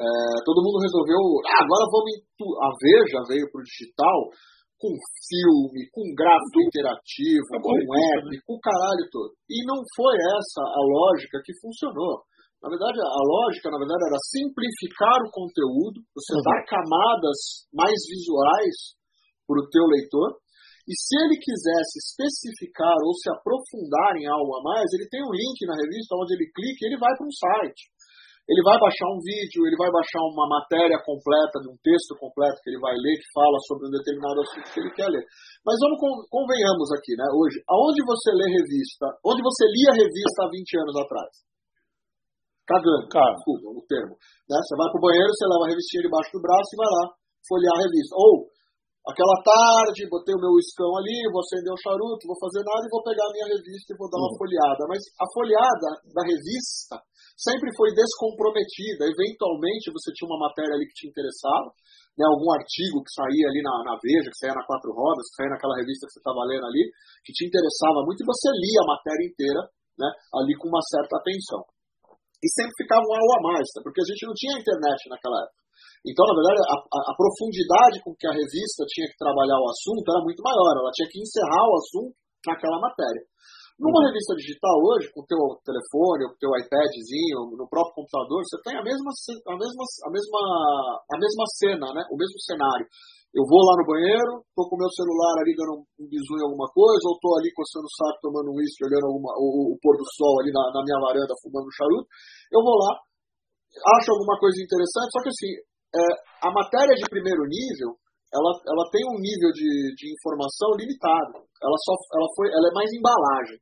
é, 0.00 0.04
todo 0.48 0.64
mundo 0.64 0.80
resolveu, 0.80 1.20
ah, 1.52 1.60
agora 1.68 1.84
vamos. 1.92 2.16
A 2.64 2.70
Veja 2.80 3.20
veio 3.28 3.44
para 3.52 3.60
o 3.60 3.68
digital 3.68 4.18
com 4.80 4.92
filme, 5.28 5.88
com 5.92 6.04
gráfico 6.16 6.64
interativo, 6.64 7.44
com 7.60 7.76
app, 7.76 8.24
né? 8.28 8.40
com 8.44 8.56
o 8.56 8.64
caralho 8.64 9.04
todo. 9.12 9.32
E 9.48 9.64
não 9.68 9.80
foi 9.96 10.16
essa 10.16 10.62
a 10.64 10.80
lógica 10.80 11.40
que 11.44 11.52
funcionou. 11.60 12.24
Na 12.66 12.74
verdade, 12.74 12.98
a 12.98 13.22
lógica, 13.22 13.70
na 13.70 13.78
verdade, 13.78 14.10
era 14.10 14.18
simplificar 14.26 15.22
o 15.22 15.30
conteúdo, 15.30 16.02
você 16.10 16.34
uhum. 16.34 16.42
dar 16.42 16.66
camadas 16.66 17.70
mais 17.70 17.94
visuais 18.10 18.98
para 19.46 19.62
o 19.62 19.70
teu 19.70 19.86
leitor, 19.86 20.34
e 20.82 20.90
se 20.90 21.14
ele 21.14 21.38
quisesse 21.38 22.02
especificar 22.02 22.98
ou 23.06 23.14
se 23.14 23.30
aprofundar 23.30 24.18
em 24.18 24.26
algo 24.26 24.50
a 24.58 24.62
mais, 24.66 24.90
ele 24.98 25.06
tem 25.06 25.22
um 25.22 25.30
link 25.30 25.62
na 25.62 25.78
revista 25.78 26.18
onde 26.18 26.34
ele 26.34 26.50
clica 26.50 26.78
e 26.82 26.86
ele 26.90 26.98
vai 26.98 27.14
para 27.14 27.26
um 27.26 27.30
site 27.30 27.86
ele 28.46 28.62
vai 28.62 28.78
baixar 28.78 29.10
um 29.10 29.18
vídeo, 29.18 29.66
ele 29.66 29.74
vai 29.74 29.90
baixar 29.90 30.22
uma 30.22 30.46
matéria 30.46 31.02
completa, 31.02 31.58
de 31.58 31.66
um 31.66 31.74
texto 31.82 32.14
completo 32.14 32.62
que 32.62 32.70
ele 32.70 32.78
vai 32.78 32.94
ler, 32.94 33.18
que 33.18 33.34
fala 33.34 33.58
sobre 33.66 33.90
um 33.90 33.90
determinado 33.90 34.38
assunto 34.38 34.70
que 34.70 34.78
ele 34.78 34.94
quer 34.94 35.10
ler. 35.10 35.26
Mas 35.66 35.74
vamos 35.82 35.98
convenhamos 36.30 36.88
aqui, 36.94 37.18
né? 37.18 37.26
Hoje, 37.34 37.58
aonde 37.66 37.98
você 38.06 38.30
lê 38.38 38.46
revista, 38.46 39.10
onde 39.26 39.42
você 39.42 39.66
lia 39.66 39.98
revista 39.98 40.46
há 40.46 40.48
20 40.48 40.78
anos 40.78 40.94
atrás? 40.94 41.30
Cagando, 42.66 43.06
cara, 43.06 43.30
desculpa 43.30 43.70
o 43.70 43.86
termo. 43.86 44.14
Né? 44.50 44.58
Você 44.58 44.74
vai 44.74 44.90
pro 44.90 45.06
banheiro, 45.06 45.30
você 45.30 45.46
leva 45.46 45.64
a 45.64 45.70
revistinha 45.70 46.02
debaixo 46.02 46.30
do 46.34 46.42
braço 46.42 46.70
e 46.74 46.80
vai 46.82 46.90
lá 46.90 47.04
folhear 47.46 47.74
a 47.78 47.82
revista. 47.86 48.12
Ou, 48.18 48.50
aquela 49.06 49.38
tarde, 49.46 50.10
botei 50.10 50.34
o 50.34 50.42
meu 50.42 50.50
iscão 50.58 50.90
ali, 50.98 51.30
vou 51.30 51.46
acender 51.46 51.70
o 51.70 51.78
charuto, 51.78 52.26
vou 52.26 52.34
fazer 52.42 52.66
nada 52.66 52.82
e 52.82 52.90
vou 52.90 53.06
pegar 53.06 53.22
a 53.22 53.34
minha 53.38 53.48
revista 53.54 53.94
e 53.94 53.98
vou 53.98 54.10
dar 54.10 54.18
uma 54.18 54.34
uhum. 54.34 54.38
folheada. 54.42 54.82
Mas 54.90 55.00
a 55.14 55.26
folhada 55.30 55.88
da 56.10 56.22
revista 56.26 56.98
sempre 57.38 57.70
foi 57.78 57.94
descomprometida. 57.94 59.06
Eventualmente 59.06 59.94
você 59.94 60.10
tinha 60.10 60.26
uma 60.26 60.42
matéria 60.50 60.74
ali 60.74 60.90
que 60.90 60.98
te 60.98 61.06
interessava, 61.06 61.70
né, 62.18 62.26
algum 62.26 62.50
artigo 62.50 62.98
que 62.98 63.14
saía 63.14 63.46
ali 63.46 63.62
na, 63.62 63.74
na 63.86 63.94
Veja, 64.02 64.26
que 64.26 64.40
saía 64.42 64.58
na 64.58 64.66
Quatro 64.66 64.90
Rodas, 64.90 65.30
que 65.30 65.38
saía 65.38 65.54
naquela 65.54 65.78
revista 65.78 66.10
que 66.10 66.18
você 66.18 66.20
estava 66.24 66.42
lendo 66.50 66.66
ali, 66.66 66.82
que 67.22 67.30
te 67.30 67.46
interessava 67.46 68.02
muito, 68.02 68.24
e 68.24 68.26
você 68.26 68.50
lia 68.50 68.80
a 68.82 68.90
matéria 68.90 69.22
inteira 69.30 69.62
né, 70.02 70.08
ali 70.34 70.58
com 70.58 70.66
uma 70.66 70.82
certa 70.82 71.14
atenção. 71.22 71.62
E 72.42 72.46
sempre 72.52 72.74
ficava 72.76 73.02
um 73.02 73.16
algo 73.16 73.32
a 73.36 73.42
mais, 73.52 73.66
porque 73.82 74.00
a 74.00 74.08
gente 74.08 74.26
não 74.28 74.36
tinha 74.36 74.60
internet 74.60 75.00
naquela 75.08 75.40
época. 75.40 75.66
Então, 76.06 76.22
na 76.22 76.34
verdade, 76.38 76.60
a, 76.70 76.76
a, 76.78 77.00
a, 77.10 77.14
profundidade 77.18 77.98
com 78.04 78.14
que 78.14 78.28
a 78.30 78.36
revista 78.36 78.86
tinha 78.86 79.10
que 79.10 79.18
trabalhar 79.18 79.58
o 79.58 79.70
assunto 79.70 80.06
era 80.06 80.22
muito 80.22 80.38
maior. 80.38 80.72
Ela 80.78 80.94
tinha 80.94 81.10
que 81.10 81.18
encerrar 81.18 81.66
o 81.66 81.76
assunto 81.82 82.14
naquela 82.46 82.78
matéria. 82.78 83.26
Numa 83.76 84.00
uhum. 84.00 84.08
revista 84.08 84.32
digital 84.38 84.72
hoje, 84.80 85.12
com 85.12 85.20
o 85.20 85.28
teu 85.28 85.42
telefone, 85.60 86.30
com 86.30 86.36
o 86.38 86.40
teu 86.40 86.52
iPadzinho, 86.56 87.58
no 87.60 87.68
próprio 87.68 88.00
computador, 88.00 88.40
você 88.40 88.56
tem 88.64 88.72
a 88.78 88.84
mesma, 88.86 89.10
a 89.12 89.56
mesma, 89.58 89.82
a 89.84 90.10
mesma, 90.14 90.40
a 91.12 91.16
mesma 91.20 91.44
cena, 91.60 91.86
né? 91.92 92.02
o 92.08 92.16
mesmo 92.16 92.38
cenário. 92.40 92.86
Eu 93.36 93.44
vou 93.44 93.60
lá 93.68 93.76
no 93.76 93.84
banheiro, 93.84 94.40
tô 94.56 94.64
com 94.64 94.80
o 94.80 94.80
meu 94.80 94.88
celular 94.96 95.36
ali 95.44 95.52
dando 95.52 95.84
um 96.00 96.08
bisu 96.08 96.40
em 96.40 96.46
alguma 96.48 96.72
coisa, 96.72 97.04
ou 97.04 97.20
tô 97.20 97.36
ali 97.36 97.52
coçando 97.52 97.84
o 97.84 97.92
saco, 97.92 98.24
tomando 98.24 98.48
um 98.48 98.56
uísque, 98.56 98.88
olhando 98.88 99.12
alguma, 99.12 99.28
o, 99.36 99.76
o, 99.76 99.78
pôr 99.84 99.92
do 99.92 100.08
sol 100.16 100.40
ali 100.40 100.48
na, 100.48 100.64
na 100.72 100.80
minha 100.80 100.96
varanda, 101.04 101.36
fumando 101.44 101.68
um 101.68 101.76
charuto. 101.76 102.08
Eu 102.48 102.64
vou 102.64 102.72
lá, 102.80 102.96
acho 104.00 104.08
alguma 104.08 104.40
coisa 104.40 104.56
interessante, 104.56 105.12
só 105.12 105.20
que 105.20 105.28
assim, 105.28 105.52
é, 105.52 106.04
a 106.48 106.50
matéria 106.50 106.96
de 106.96 107.04
primeiro 107.12 107.44
nível, 107.44 108.00
ela, 108.32 108.56
ela 108.72 108.84
tem 108.88 109.04
um 109.04 109.20
nível 109.20 109.52
de, 109.52 109.68
de 110.00 110.06
informação 110.16 110.72
limitado. 110.80 111.44
Ela, 111.60 111.78
só, 111.84 111.92
ela, 112.16 112.28
foi, 112.40 112.48
ela 112.48 112.72
é 112.72 112.74
mais 112.74 112.88
embalagem. 112.88 113.60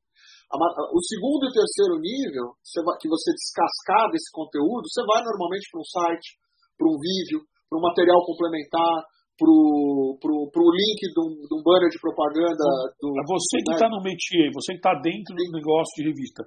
O 0.95 1.01
segundo 1.03 1.51
e 1.51 1.57
terceiro 1.57 1.99
nível, 1.99 2.55
que 3.03 3.11
você 3.11 3.35
descascar 3.35 4.07
desse 4.15 4.31
conteúdo, 4.31 4.87
você 4.87 5.03
vai 5.03 5.19
normalmente 5.19 5.67
para 5.67 5.83
um 5.83 5.89
site, 5.99 6.39
para 6.79 6.87
um 6.87 6.95
vídeo, 6.95 7.43
para 7.67 7.79
um 7.79 7.83
material 7.83 8.23
complementar, 8.23 9.03
pro, 9.39 10.19
pro, 10.21 10.51
pro 10.51 10.67
link 10.71 11.01
de 11.11 11.21
um, 11.21 11.31
de 11.43 11.53
um 11.55 11.63
banner 11.63 11.91
de 11.91 12.01
propaganda. 12.01 12.65
Do, 13.01 13.09
é 13.19 13.25
você 13.27 13.57
que 13.63 13.73
está 13.75 13.89
né? 13.89 13.95
no 13.95 14.03
métier, 14.03 14.51
você 14.55 14.73
que 14.75 14.83
está 14.83 14.95
dentro 15.03 15.35
do 15.35 15.53
negócio 15.55 15.95
de 15.99 16.11
revista. 16.11 16.43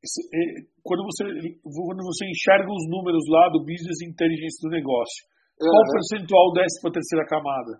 É, 0.00 0.64
quando 0.80 1.04
você, 1.04 1.24
quando 1.60 2.00
você 2.00 2.24
enxerga 2.24 2.68
os 2.72 2.84
números 2.88 3.20
lá 3.28 3.52
do 3.52 3.60
business 3.60 4.00
intelligence 4.00 4.56
do 4.64 4.72
negócio, 4.72 5.28
qual 5.60 5.76
o 5.76 5.92
percentual 5.92 6.52
desce 6.56 6.80
para 6.80 6.88
a 6.88 6.96
terceira 6.96 7.24
camada? 7.28 7.72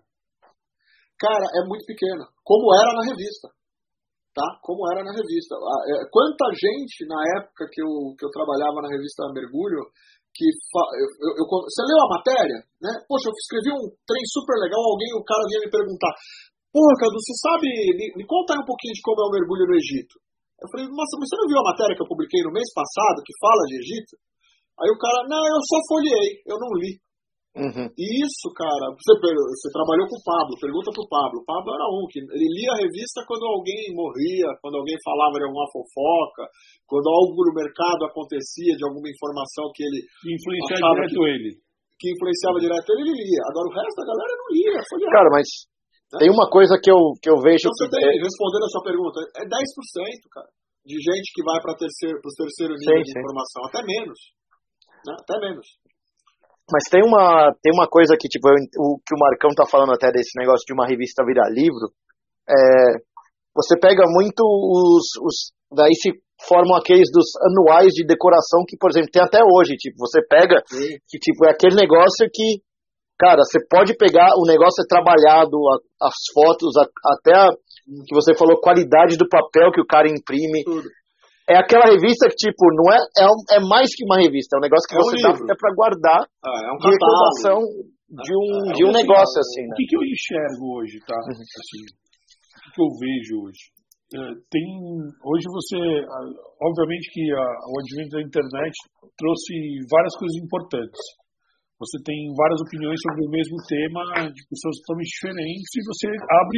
Cara, 1.17 1.47
é 1.57 1.69
muito 1.69 1.85
pequeno. 1.89 2.29
Como 2.45 2.69
era 2.77 2.93
na 2.93 3.05
revista. 3.09 3.49
Tá? 4.37 4.47
Como 4.63 4.85
era 4.93 5.05
na 5.05 5.13
revista. 5.13 5.57
É, 5.57 6.05
quanta 6.13 6.45
gente, 6.53 7.09
na 7.09 7.21
época 7.41 7.69
que 7.73 7.81
eu, 7.81 7.93
que 8.17 8.25
eu 8.25 8.31
trabalhava 8.31 8.85
na 8.85 8.89
revista 8.89 9.25
Mergulho, 9.33 9.89
que 10.35 10.47
eu, 10.47 11.09
eu, 11.27 11.33
eu, 11.41 11.45
você 11.47 11.83
leu 11.85 11.99
a 12.01 12.15
matéria, 12.17 12.59
né? 12.81 12.93
Poxa, 13.07 13.29
eu 13.29 13.35
escrevi 13.35 13.71
um 13.75 13.87
trem 14.07 14.25
super 14.31 14.57
legal, 14.63 14.81
alguém, 14.81 15.11
o 15.15 15.27
cara 15.27 15.43
vinha 15.51 15.67
me 15.67 15.71
perguntar, 15.71 16.13
porra, 16.71 16.95
Cadu, 16.99 17.19
você 17.19 17.35
sabe, 17.43 17.67
me, 17.99 18.07
me 18.17 18.25
conta 18.27 18.55
aí 18.55 18.61
um 18.63 18.69
pouquinho 18.69 18.95
de 18.95 19.03
como 19.03 19.21
é 19.21 19.27
o 19.27 19.35
mergulho 19.35 19.67
no 19.67 19.77
Egito. 19.77 20.15
Eu 20.61 20.69
falei, 20.69 20.87
nossa, 20.87 21.17
mas 21.17 21.27
você 21.29 21.37
não 21.41 21.49
viu 21.49 21.59
a 21.59 21.71
matéria 21.73 21.97
que 21.97 22.03
eu 22.05 22.11
publiquei 22.11 22.41
no 22.45 22.53
mês 22.53 22.69
passado, 22.77 23.25
que 23.25 23.33
fala 23.41 23.63
de 23.65 23.75
Egito? 23.81 24.15
Aí 24.81 24.91
o 24.93 25.01
cara, 25.01 25.29
não, 25.29 25.41
eu 25.45 25.61
só 25.65 25.79
folhei, 25.89 26.41
eu 26.47 26.57
não 26.57 26.73
li. 26.77 27.01
Uhum. 27.51 27.91
Isso, 27.99 28.47
cara, 28.55 28.95
você, 28.95 29.11
você, 29.19 29.69
trabalhou 29.75 30.07
com 30.07 30.15
o 30.15 30.23
Pablo, 30.23 30.55
pergunta 30.55 30.95
pro 30.95 31.11
Pablo. 31.11 31.43
O 31.43 31.47
Pablo 31.47 31.75
era 31.75 31.83
um 31.91 32.07
que 32.07 32.23
ele 32.23 32.47
lia 32.47 32.71
a 32.71 32.79
revista 32.79 33.27
quando 33.27 33.43
alguém 33.43 33.91
morria, 33.91 34.55
quando 34.63 34.79
alguém 34.79 34.95
falava 35.03 35.35
de 35.35 35.51
alguma 35.51 35.67
fofoca, 35.75 36.47
quando 36.87 37.11
algo 37.11 37.43
no 37.43 37.59
mercado 37.59 38.07
acontecia, 38.07 38.79
de 38.79 38.87
alguma 38.87 39.11
informação 39.11 39.67
que 39.75 39.83
ele. 39.83 39.99
Influenciava 40.31 40.95
direto 40.95 41.11
que, 41.11 41.27
ele. 41.27 41.51
Que 41.99 42.07
influenciava 42.15 42.59
direto 42.63 42.87
ele, 42.95 43.03
ele 43.03 43.19
lia. 43.19 43.43
Agora 43.51 43.67
o 43.67 43.75
resto 43.75 43.99
da 43.99 44.07
galera 44.07 44.33
não 44.39 44.49
lia. 44.55 44.79
Cara, 45.11 45.31
mas 45.35 45.49
né? 46.15 46.17
tem 46.23 46.31
uma 46.31 46.47
coisa 46.47 46.79
que 46.79 46.87
eu, 46.87 47.03
que 47.19 47.31
eu 47.35 47.39
vejo. 47.43 47.67
Então, 47.67 47.75
que 47.75 47.99
tem, 47.99 48.15
é... 48.15 48.23
respondendo 48.23 48.63
a 48.63 48.73
sua 48.79 48.85
pergunta, 48.87 49.19
é 49.27 49.43
10%, 49.43 49.59
cara, 50.31 50.51
de 50.87 50.97
gente 51.03 51.35
que 51.35 51.43
vai 51.43 51.59
para 51.59 51.75
terceiro, 51.75 52.15
o 52.15 52.31
terceiro 52.31 52.79
nível 52.79 52.95
sim, 52.95 53.11
de 53.11 53.11
sim. 53.11 53.19
informação, 53.19 53.61
até 53.67 53.83
menos. 53.83 54.19
Né? 55.03 55.19
Até 55.19 55.35
menos. 55.43 55.67
Mas 56.73 56.85
tem 56.91 57.03
uma, 57.03 57.53
tem 57.63 57.73
uma 57.75 57.89
coisa 57.89 58.17
que, 58.19 58.29
tipo, 58.29 58.49
eu, 58.49 58.55
o 58.79 58.99
que 59.05 59.15
o 59.15 59.19
Marcão 59.19 59.51
tá 59.51 59.65
falando 59.69 59.93
até 59.93 60.11
desse 60.11 60.39
negócio 60.39 60.65
de 60.67 60.73
uma 60.73 60.87
revista 60.87 61.25
virar 61.25 61.51
livro. 61.51 61.91
É, 62.49 62.99
você 63.55 63.79
pega 63.79 64.05
muito 64.07 64.41
os, 64.43 65.19
os. 65.21 65.53
Daí 65.71 65.95
se 65.95 66.11
formam 66.47 66.77
aqueles 66.77 67.11
dos 67.13 67.27
anuais 67.43 67.93
de 67.93 68.07
decoração 68.07 68.65
que, 68.67 68.77
por 68.77 68.91
exemplo, 68.91 69.11
tem 69.13 69.23
até 69.23 69.41
hoje. 69.43 69.75
Tipo, 69.77 69.99
você 69.99 70.21
pega. 70.27 70.63
Sim. 70.67 70.99
Que, 71.09 71.19
tipo, 71.19 71.47
é 71.47 71.51
aquele 71.51 71.77
negócio 71.77 72.27
que. 72.33 72.63
Cara, 73.19 73.43
você 73.45 73.59
pode 73.69 73.97
pegar. 73.97 74.31
O 74.39 74.47
negócio 74.47 74.81
é 74.83 74.89
trabalhado, 74.89 75.57
a, 75.69 76.07
as 76.07 76.17
fotos, 76.33 76.73
a, 76.79 76.87
até 77.19 77.35
a, 77.35 77.51
que 78.07 78.15
você 78.15 78.35
falou, 78.35 78.61
qualidade 78.61 79.19
do 79.19 79.29
papel 79.29 79.71
que 79.73 79.81
o 79.81 79.87
cara 79.87 80.09
imprime. 80.09 80.65
Tudo 80.65 80.89
é 81.51 81.59
aquela 81.59 81.91
revista 81.91 82.31
que, 82.31 82.39
tipo, 82.47 82.63
não 82.79 82.87
é, 82.95 82.99
é, 83.19 83.59
é 83.59 83.61
mais 83.67 83.91
que 83.91 84.07
uma 84.07 84.23
revista, 84.23 84.55
é 84.55 84.59
um 84.59 84.67
negócio 84.67 84.87
que 84.87 84.95
é 84.95 85.03
você 85.03 85.17
um 85.19 85.23
dá 85.23 85.31
até 85.35 85.55
pra 85.59 85.75
guardar 85.75 86.23
ah, 86.23 86.61
é 86.63 86.71
um 86.71 86.79
de 86.79 86.87
recordação 86.95 87.59
de 88.11 88.33
um, 88.35 88.47
é, 88.71 88.73
de 88.75 88.83
um 88.87 88.93
negócio, 88.95 89.39
assim, 89.39 89.67
né? 89.67 89.75
O 89.75 89.77
que, 89.77 89.87
que 89.87 89.97
eu 89.99 90.05
enxergo 90.07 90.65
hoje, 90.79 90.99
tá? 91.07 91.19
Uhum. 91.19 91.43
Assim, 91.43 91.83
o 91.83 92.59
que, 92.63 92.69
que 92.75 92.81
eu 92.83 92.91
vejo 93.03 93.35
hoje? 93.47 93.65
É, 94.11 94.19
tem 94.51 94.67
hoje 95.23 95.47
você 95.55 95.79
obviamente 96.59 97.07
que 97.15 97.31
a, 97.31 97.47
o 97.71 97.75
advento 97.79 98.11
da 98.19 98.23
internet 98.23 98.75
trouxe 99.15 99.55
várias 99.87 100.15
coisas 100.19 100.35
importantes 100.43 100.99
você 101.81 101.97
tem 102.05 102.29
várias 102.37 102.61
opiniões 102.61 103.01
sobre 103.01 103.25
o 103.25 103.33
mesmo 103.33 103.57
tema 103.65 104.05
de 104.29 104.41
pessoas 104.53 104.77
totalmente 104.85 105.17
diferentes 105.17 105.71
e 105.73 105.81
você 105.89 106.07
abre, 106.13 106.57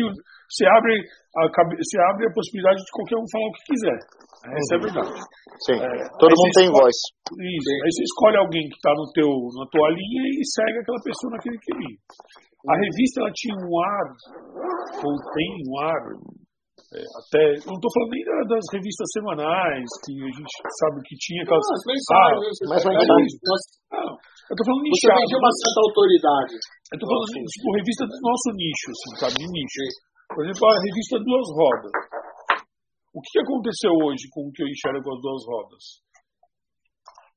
você 0.51 0.67
abre, 0.67 0.93
a, 1.39 1.43
você 1.47 1.99
abre 2.11 2.27
a 2.27 2.35
possibilidade 2.35 2.83
de 2.83 2.91
qualquer 2.91 3.19
um 3.23 3.31
falar 3.31 3.47
o 3.47 3.55
que 3.55 3.71
quiser. 3.71 3.99
Essa 4.43 4.71
é 4.75 4.77
a 4.77 4.83
verdade. 4.83 5.15
Sim, 5.63 5.79
é, 5.79 5.91
todo 6.19 6.35
mundo 6.35 6.51
tem 6.59 6.67
escolhe, 6.67 6.83
voz. 6.83 6.97
Isso, 7.39 7.69
aí 7.71 7.91
você 7.95 8.03
escolhe 8.03 8.37
alguém 8.43 8.67
que 8.67 8.75
está 8.75 8.91
no 8.99 9.07
teu, 9.15 9.31
na 9.31 9.67
tua 9.71 9.89
linha 9.95 10.23
e 10.27 10.43
segue 10.43 10.83
aquela 10.83 10.99
pessoa 11.07 11.31
naquele 11.39 11.59
caminho. 11.63 11.99
A 12.67 12.75
revista 12.75 13.23
ela 13.23 13.31
tinha 13.31 13.55
um 13.55 13.71
ar, 13.79 14.07
ou 15.07 15.15
tem 15.35 15.49
um 15.71 15.73
ar, 15.87 16.03
é, 16.93 17.01
até, 17.01 17.41
não 17.65 17.73
estou 17.81 17.89
falando 17.89 18.13
nem 18.13 18.21
das 18.45 18.65
revistas 18.69 19.09
semanais, 19.17 19.89
que 20.05 20.13
a 20.13 20.29
gente 20.29 20.55
sabe 20.77 21.01
que 21.09 21.17
tinha 21.17 21.41
aquelas. 21.41 21.65
Não, 21.65 21.89
mensagens, 21.89 22.57
ah, 22.61 22.69
mas, 22.69 22.85
mas, 22.85 23.63
não, 23.97 24.13
eu 24.13 24.55
tô 24.55 24.63
falando 24.69 24.85
nichado. 24.85 25.17
Você 25.17 25.25
vendia 25.25 25.41
uma 25.41 25.55
certa 25.57 25.81
autoridade. 25.89 26.55
Eu 26.93 26.97
tô 27.01 27.05
falando 27.09 27.27
assim, 27.33 27.43
tipo, 27.49 27.67
revista 27.81 28.03
do 28.05 28.19
nosso 28.21 28.49
nicho, 28.53 28.87
assim, 28.93 29.13
sabe? 29.25 29.35
De 29.41 29.49
nicho. 29.49 29.81
Por 30.37 30.41
exemplo, 30.45 30.65
a 30.69 30.77
revista 30.85 31.17
Duas 31.25 31.49
Rodas. 31.57 31.95
O 33.13 33.21
que 33.25 33.41
aconteceu 33.41 33.93
hoje 33.93 34.25
com 34.29 34.49
o 34.49 34.53
que 34.53 34.61
eu 34.65 34.69
enxergo 34.69 35.01
com 35.01 35.13
as 35.17 35.21
duas 35.21 35.43
rodas? 35.49 35.85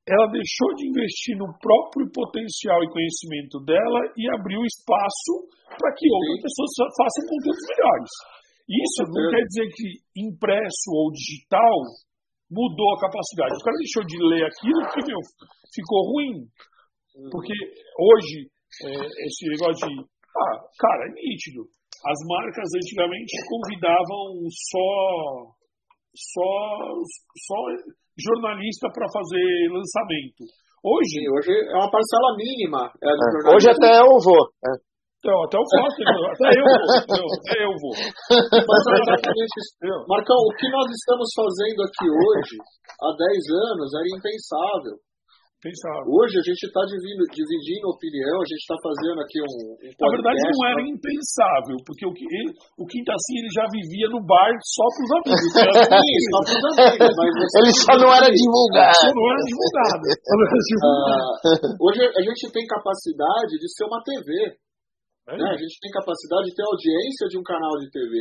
Ela 0.08 0.28
deixou 0.32 0.70
de 0.76 0.88
investir 0.88 1.36
no 1.36 1.52
próprio 1.60 2.08
potencial 2.12 2.80
e 2.84 2.92
conhecimento 2.92 3.60
dela 3.64 4.00
e 4.16 4.24
abriu 4.36 4.64
espaço 4.64 5.34
para 5.76 5.92
que 5.96 6.08
outras 6.08 6.44
pessoas 6.44 6.92
façam 6.96 7.24
conteúdos 7.28 7.66
melhores. 7.72 8.12
Isso 8.66 9.02
não 9.06 9.30
quer 9.30 9.44
dizer 9.46 9.68
que 9.78 9.88
impresso 10.18 10.90
ou 10.90 11.12
digital 11.12 11.78
mudou 12.50 12.90
a 12.94 13.02
capacidade. 13.02 13.54
O 13.54 13.66
cara 13.66 13.78
deixou 13.78 14.04
de 14.06 14.18
ler 14.18 14.44
aquilo 14.46 14.82
porque 14.90 15.06
meu, 15.06 15.22
ficou 15.74 16.02
ruim. 16.14 16.50
Porque 17.32 17.54
hoje, 17.96 18.50
é, 18.84 18.92
esse 19.00 19.48
negócio 19.50 19.88
de. 19.88 19.96
Ah, 20.02 20.58
cara, 20.78 21.08
é 21.08 21.14
nítido. 21.14 21.64
As 22.04 22.20
marcas 22.28 22.70
antigamente 22.76 23.34
convidavam 23.48 24.46
só. 24.50 24.92
Só, 26.16 26.52
só 27.44 27.60
jornalista 28.16 28.88
para 28.88 29.06
fazer 29.12 29.68
lançamento. 29.68 30.48
Hoje. 30.80 31.20
Sim, 31.20 31.28
hoje 31.34 31.52
é 31.52 31.76
uma 31.76 31.92
parcela 31.92 32.38
mínima. 32.38 32.92
É 33.04 33.10
é, 33.10 33.56
hoje 33.56 33.68
até 33.70 34.00
eu 34.00 34.16
vou. 34.24 34.48
É. 34.64 34.95
Então, 35.20 35.38
até 35.42 35.58
o 35.58 35.66
Foster, 35.66 36.06
até 36.06 36.50
eu 36.54 36.66
vou. 36.70 37.28
Até 37.34 37.56
eu 37.66 37.74
vou. 37.82 37.96
Mas 38.62 38.82
exatamente 38.86 39.56
isso. 39.58 39.74
Marcão, 40.08 40.38
o 40.38 40.54
que 40.54 40.70
nós 40.70 40.86
estamos 40.86 41.30
fazendo 41.34 41.80
aqui 41.82 42.06
hoje, 42.06 42.56
há 43.02 43.10
10 43.10 43.74
anos, 43.74 43.90
era 43.96 44.08
impensável. 44.14 44.96
Pensava. 45.66 46.06
Hoje 46.06 46.38
a 46.38 46.46
gente 46.46 46.62
está 46.62 46.78
dividindo, 46.86 47.26
dividindo 47.26 47.90
opinião, 47.90 48.38
a 48.38 48.46
gente 48.46 48.62
está 48.62 48.78
fazendo 48.86 49.18
aqui 49.18 49.42
um, 49.42 49.74
um 49.82 49.90
Na 49.98 50.10
verdade 50.14 50.38
não 50.46 50.62
era 50.70 50.82
impensável, 50.86 51.78
porque 51.82 52.06
o, 52.06 52.14
ele, 52.14 52.54
o 52.78 52.86
Quintaci 52.86 53.34
ele 53.34 53.50
já 53.50 53.66
vivia 53.74 54.06
no 54.14 54.22
bar 54.22 54.54
só 54.62 54.86
para 54.94 55.02
os 55.02 55.12
amigos. 55.26 55.42
Sim, 56.06 56.18
só 56.30 56.38
para 56.46 56.54
os 56.54 56.66
amigos. 56.70 57.18
Mas 57.18 57.54
ele 57.58 57.74
só 57.82 57.94
não 57.98 58.14
era 58.14 58.30
divulgado. 58.30 58.94
Só 58.94 59.10
não 59.10 59.26
era 59.26 59.42
divulgado. 59.42 60.06
Uh, 60.86 61.82
hoje 61.82 62.00
a 62.14 62.22
gente 62.22 62.44
tem 62.54 62.62
capacidade 62.70 63.58
de 63.58 63.68
ser 63.74 63.90
uma 63.90 64.06
TV. 64.06 64.62
É. 65.28 65.38
Né? 65.38 65.46
A 65.50 65.58
gente 65.58 65.80
tem 65.82 65.92
capacidade 65.92 66.50
de 66.50 66.56
ter 66.56 66.66
audiência 66.66 67.26
de 67.30 67.38
um 67.38 67.44
canal 67.44 67.74
de 67.82 67.90
TV. 67.90 68.14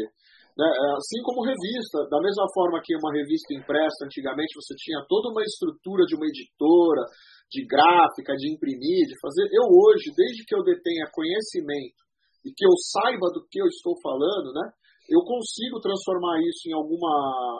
Né? 0.57 0.69
É, 0.69 0.87
assim 0.97 1.21
como 1.23 1.45
revista, 1.45 2.07
da 2.09 2.21
mesma 2.23 2.47
forma 2.55 2.81
que 2.83 2.97
uma 2.97 3.13
revista 3.13 3.53
impressa, 3.53 4.07
antigamente 4.07 4.55
você 4.55 4.75
tinha 4.79 5.05
toda 5.09 5.29
uma 5.29 5.43
estrutura 5.43 6.07
de 6.07 6.15
uma 6.15 6.27
editora, 6.27 7.05
de 7.51 7.67
gráfica, 7.67 8.35
de 8.35 8.49
imprimir, 8.49 9.07
de 9.07 9.19
fazer. 9.21 9.45
Eu 9.53 9.67
hoje, 9.69 10.15
desde 10.17 10.45
que 10.47 10.55
eu 10.55 10.63
detenha 10.63 11.11
conhecimento 11.13 12.01
e 12.45 12.53
que 12.53 12.65
eu 12.65 12.75
saiba 12.93 13.29
do 13.35 13.45
que 13.51 13.61
eu 13.61 13.67
estou 13.67 13.95
falando, 14.01 14.53
né? 14.53 14.73
Eu 15.05 15.21
consigo 15.21 15.85
transformar 15.85 16.41
isso 16.41 16.65
em 16.65 16.73
alguma, 16.73 17.13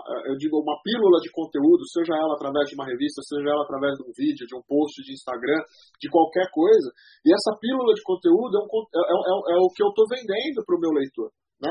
eh, 0.09 0.33
eu 0.33 0.37
digo, 0.41 0.65
uma 0.65 0.81
pílula 0.81 1.21
de 1.21 1.29
conteúdo, 1.29 1.85
seja 1.93 2.17
ela 2.17 2.33
através 2.33 2.65
de 2.69 2.75
uma 2.75 2.89
revista, 2.89 3.21
seja 3.21 3.53
ela 3.53 3.69
através 3.69 3.93
de 4.01 4.03
um 4.03 4.13
vídeo, 4.17 4.49
de 4.49 4.57
um 4.57 4.65
post 4.65 4.97
de 5.05 5.13
Instagram, 5.13 5.61
de 6.01 6.09
qualquer 6.09 6.49
coisa. 6.49 6.89
E 7.21 7.29
essa 7.29 7.53
pílula 7.61 7.93
de 7.93 8.01
conteúdo 8.01 8.57
é, 8.57 8.61
um, 8.65 8.69
é, 8.89 9.03
é, 9.05 9.33
é 9.55 9.59
o 9.61 9.69
que 9.77 9.85
eu 9.85 9.93
estou 9.93 10.09
vendendo 10.09 10.65
para 10.65 10.77
o 10.77 10.81
meu 10.81 10.93
leitor, 10.97 11.29
né? 11.61 11.69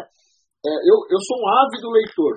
É, 0.61 0.71
eu, 0.85 0.97
eu 1.09 1.19
sou 1.25 1.37
um 1.41 1.49
ávido 1.49 1.89
leitor, 1.89 2.33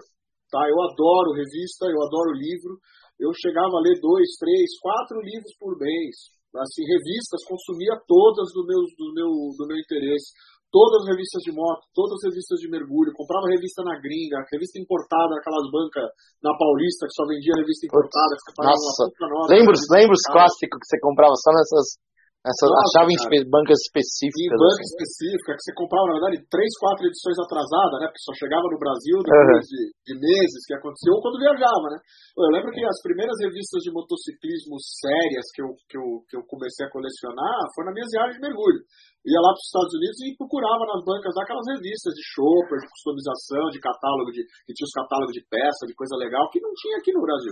tá? 0.49 0.65
Eu 0.65 0.81
adoro 0.81 1.37
revista, 1.37 1.87
eu 1.93 2.01
adoro 2.09 2.33
livro. 2.33 2.81
Eu 3.21 3.33
chegava 3.37 3.77
a 3.77 3.85
ler 3.85 4.01
dois, 4.01 4.29
três, 4.41 4.67
quatro 4.81 5.21
livros 5.21 5.53
por 5.61 5.77
mês. 5.79 6.33
Assim, 6.57 6.85
revistas, 6.89 7.45
consumia 7.45 8.01
todas 8.09 8.49
do 8.53 8.65
meu, 8.65 8.81
do 8.81 9.13
meu, 9.13 9.31
do 9.57 9.65
meu 9.69 9.77
interesse 9.77 10.33
todas 10.71 11.03
as 11.03 11.15
revistas 11.15 11.43
de 11.43 11.53
moto, 11.53 11.83
todas 11.95 12.19
as 12.21 12.31
revistas 12.31 12.59
de 12.61 12.69
mergulho, 12.69 13.15
comprava 13.15 13.49
revista 13.49 13.83
na 13.83 13.99
gringa, 13.99 14.45
revista 14.51 14.79
importada, 14.79 15.39
aquelas 15.39 15.67
bancas 15.71 16.07
na 16.43 16.53
Paulista 16.57 17.07
que 17.07 17.15
só 17.15 17.25
vendia 17.27 17.55
revista 17.57 17.87
importada, 17.87 18.33
que 18.37 18.53
Nossa, 18.61 19.03
nota, 19.07 19.55
lembra, 19.55 19.75
lembra 19.91 20.15
os 20.15 20.27
clássicos 20.27 20.79
que 20.81 20.87
você 20.87 20.99
comprava 21.01 21.35
só 21.39 21.51
nessas 21.55 21.99
essa 22.47 22.63
Nossa, 22.71 23.03
achava 23.03 23.11
em 23.11 23.43
bancas 23.51 23.75
específicas. 23.91 24.55
Em 24.55 24.55
banca 24.55 24.79
assim. 24.79 24.91
específica, 24.95 25.51
que 25.59 25.65
você 25.67 25.75
comprava, 25.75 26.07
na 26.07 26.17
verdade, 26.23 26.39
três, 26.47 26.71
quatro 26.79 27.03
edições 27.11 27.39
atrasadas, 27.43 27.99
né? 27.99 28.07
Porque 28.07 28.23
só 28.23 28.35
chegava 28.39 28.63
no 28.71 28.79
Brasil 28.79 29.19
depois 29.19 29.67
uhum. 29.67 29.67
de, 29.67 29.83
de, 30.07 30.15
meses 30.15 30.63
que 30.63 30.75
aconteceu, 30.79 31.11
ou 31.19 31.23
quando 31.27 31.43
viajava, 31.43 31.87
né? 31.91 31.99
Eu 32.39 32.55
lembro 32.55 32.71
que 32.71 32.87
as 32.87 33.03
primeiras 33.03 33.35
revistas 33.43 33.83
de 33.83 33.91
motociclismo 33.91 34.79
sérias 34.79 35.47
que 35.51 35.61
eu, 35.61 35.75
que 35.91 35.99
eu, 35.99 36.07
que 36.31 36.35
eu 36.39 36.43
comecei 36.47 36.87
a 36.87 36.93
colecionar 36.95 37.67
foram 37.75 37.91
nas 37.91 37.99
minhas 37.99 38.13
viagens 38.15 38.39
de 38.39 38.47
mergulho. 38.47 38.81
Ia 39.27 39.43
lá 39.43 39.51
para 39.51 39.59
os 39.59 39.67
Estados 39.67 39.95
Unidos 39.99 40.19
e 40.23 40.39
procurava 40.39 40.87
nas 40.87 41.03
bancas 41.03 41.35
aquelas 41.35 41.67
revistas 41.67 42.15
de 42.15 42.23
chopper, 42.31 42.79
de 42.79 42.87
customização, 42.95 43.75
de 43.75 43.83
catálogo, 43.83 44.31
de, 44.31 44.47
que 44.47 44.71
tinha 44.71 44.87
os 44.87 44.95
catálogos 44.95 45.35
de 45.35 45.43
peça, 45.51 45.83
de 45.83 45.99
coisa 45.99 46.15
legal, 46.15 46.47
que 46.55 46.63
não 46.63 46.71
tinha 46.79 47.03
aqui 47.03 47.11
no 47.11 47.27
Brasil. 47.27 47.51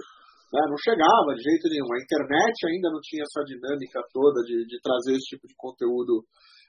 Né? 0.54 0.62
Não 0.70 0.78
chegava 0.78 1.34
de 1.34 1.42
jeito 1.42 1.66
nenhum. 1.66 1.90
A 1.90 1.98
internet 1.98 2.54
ainda 2.70 2.94
não 2.94 3.02
tinha 3.02 3.26
essa 3.26 3.42
dinâmica 3.42 3.98
toda 4.14 4.38
de, 4.46 4.62
de 4.70 4.78
trazer 4.78 5.18
esse 5.18 5.34
tipo 5.34 5.50
de 5.50 5.54
conteúdo 5.58 6.22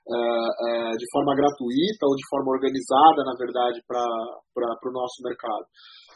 é, 0.09 0.17
é, 0.17 0.97
de 0.97 1.05
forma 1.13 1.38
gratuita 1.38 2.09
ou 2.09 2.17
de 2.17 2.25
forma 2.25 2.49
organizada, 2.49 3.21
na 3.21 3.38
verdade, 3.38 3.77
para 3.86 4.01
o 4.01 4.93
nosso 4.93 5.21
mercado. 5.21 5.69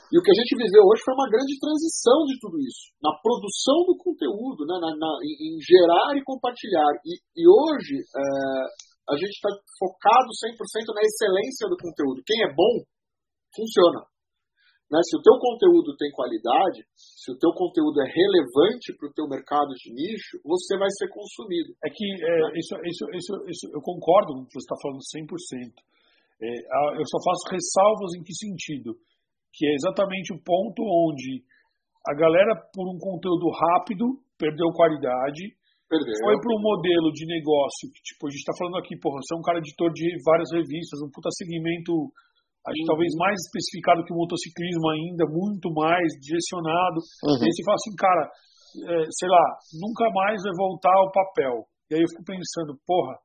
E 0.10 0.18
o 0.18 0.24
que 0.26 0.34
a 0.34 0.38
gente 0.42 0.58
viveu 0.58 0.82
hoje 0.82 1.06
foi 1.06 1.14
uma 1.14 1.30
grande 1.30 1.54
transição 1.62 2.26
de 2.26 2.42
tudo 2.42 2.58
isso, 2.58 2.90
na 2.98 3.14
produção 3.22 3.86
do 3.86 3.94
conteúdo, 4.02 4.66
né, 4.66 4.74
na, 4.82 4.90
na, 4.90 5.12
em, 5.22 5.62
gerar 5.62 6.18
e 6.18 6.26
compartilhar. 6.26 6.90
E, 7.06 7.22
e 7.38 7.46
hoje 7.46 8.02
é, 8.02 8.26
a 9.14 9.16
gente 9.18 9.38
está 9.38 9.54
focado 9.78 10.34
100% 10.34 10.58
na 10.98 11.06
excelência 11.06 11.70
do 11.70 11.78
conteúdo. 11.78 12.26
Quem 12.26 12.42
é 12.42 12.50
bom, 12.50 12.82
funciona. 13.54 14.10
Né? 14.90 14.98
Se 15.06 15.14
o 15.18 15.22
teu 15.22 15.38
conteúdo 15.38 15.96
tem 15.98 16.10
qualidade, 16.12 16.82
se 16.98 17.30
o 17.30 17.38
teu 17.38 17.54
conteúdo 17.54 18.02
é 18.02 18.10
relevante 18.10 18.90
para 18.98 19.08
o 19.08 19.14
teu 19.14 19.30
mercado 19.30 19.70
de 19.78 19.94
nicho, 19.94 20.42
você 20.42 20.78
vai 20.78 20.90
ser 20.98 21.08
consumido. 21.14 21.78
É 21.86 21.90
que 21.94 22.06
é, 22.06 22.36
isso, 22.58 22.74
isso, 22.84 23.06
isso, 23.14 23.34
isso, 23.46 23.66
eu 23.70 23.82
concordo 23.86 24.34
com 24.34 24.42
o 24.42 24.48
que 24.50 24.58
você 24.58 24.66
está 24.66 24.78
falando 24.82 25.06
100%. 25.06 25.78
É, 26.42 26.50
eu 26.98 27.06
só 27.06 27.20
faço 27.22 27.54
ressalvas 27.54 28.18
em 28.18 28.24
que 28.26 28.34
sentido? 28.34 28.98
Que 29.54 29.68
é 29.70 29.74
exatamente 29.78 30.34
o 30.34 30.42
ponto 30.42 30.82
onde 30.82 31.46
a 32.08 32.14
galera, 32.18 32.56
por 32.74 32.90
um 32.90 32.98
conteúdo 32.98 33.52
rápido, 33.54 34.18
perdeu 34.38 34.74
qualidade, 34.74 35.54
Perdeu. 35.90 36.14
Foi 36.22 36.38
para 36.38 36.54
um 36.54 36.62
modelo 36.62 37.10
de 37.10 37.26
negócio 37.26 37.90
que, 37.90 37.98
tipo, 38.14 38.28
a 38.28 38.30
gente 38.30 38.46
está 38.46 38.54
falando 38.54 38.78
aqui, 38.78 38.94
porra, 39.02 39.18
você 39.26 39.34
é 39.34 39.38
um 39.38 39.42
cara 39.42 39.58
editor 39.58 39.90
de 39.90 40.06
várias 40.22 40.54
revistas, 40.54 41.02
um 41.02 41.10
puta 41.10 41.34
segmento 41.34 42.14
acho 42.68 42.82
uhum. 42.84 42.90
talvez 42.92 43.12
mais 43.16 43.38
especificado 43.48 44.04
que 44.04 44.14
o 44.14 44.20
motociclismo 44.20 44.88
ainda, 44.90 45.24
muito 45.30 45.72
mais 45.72 46.08
direcionado. 46.20 47.00
Uhum. 47.24 47.40
E 47.40 47.44
aí 47.46 47.52
você 47.52 47.64
fala 47.64 47.80
assim, 47.80 47.96
cara, 47.96 48.24
é, 48.90 48.96
sei 49.10 49.30
lá, 49.30 49.46
nunca 49.80 50.06
mais 50.12 50.38
vai 50.44 50.56
voltar 50.56 50.94
ao 50.94 51.12
papel. 51.12 51.56
E 51.90 51.96
aí 51.96 52.02
eu 52.02 52.10
fico 52.12 52.24
pensando, 52.24 52.78
porra, 52.86 53.18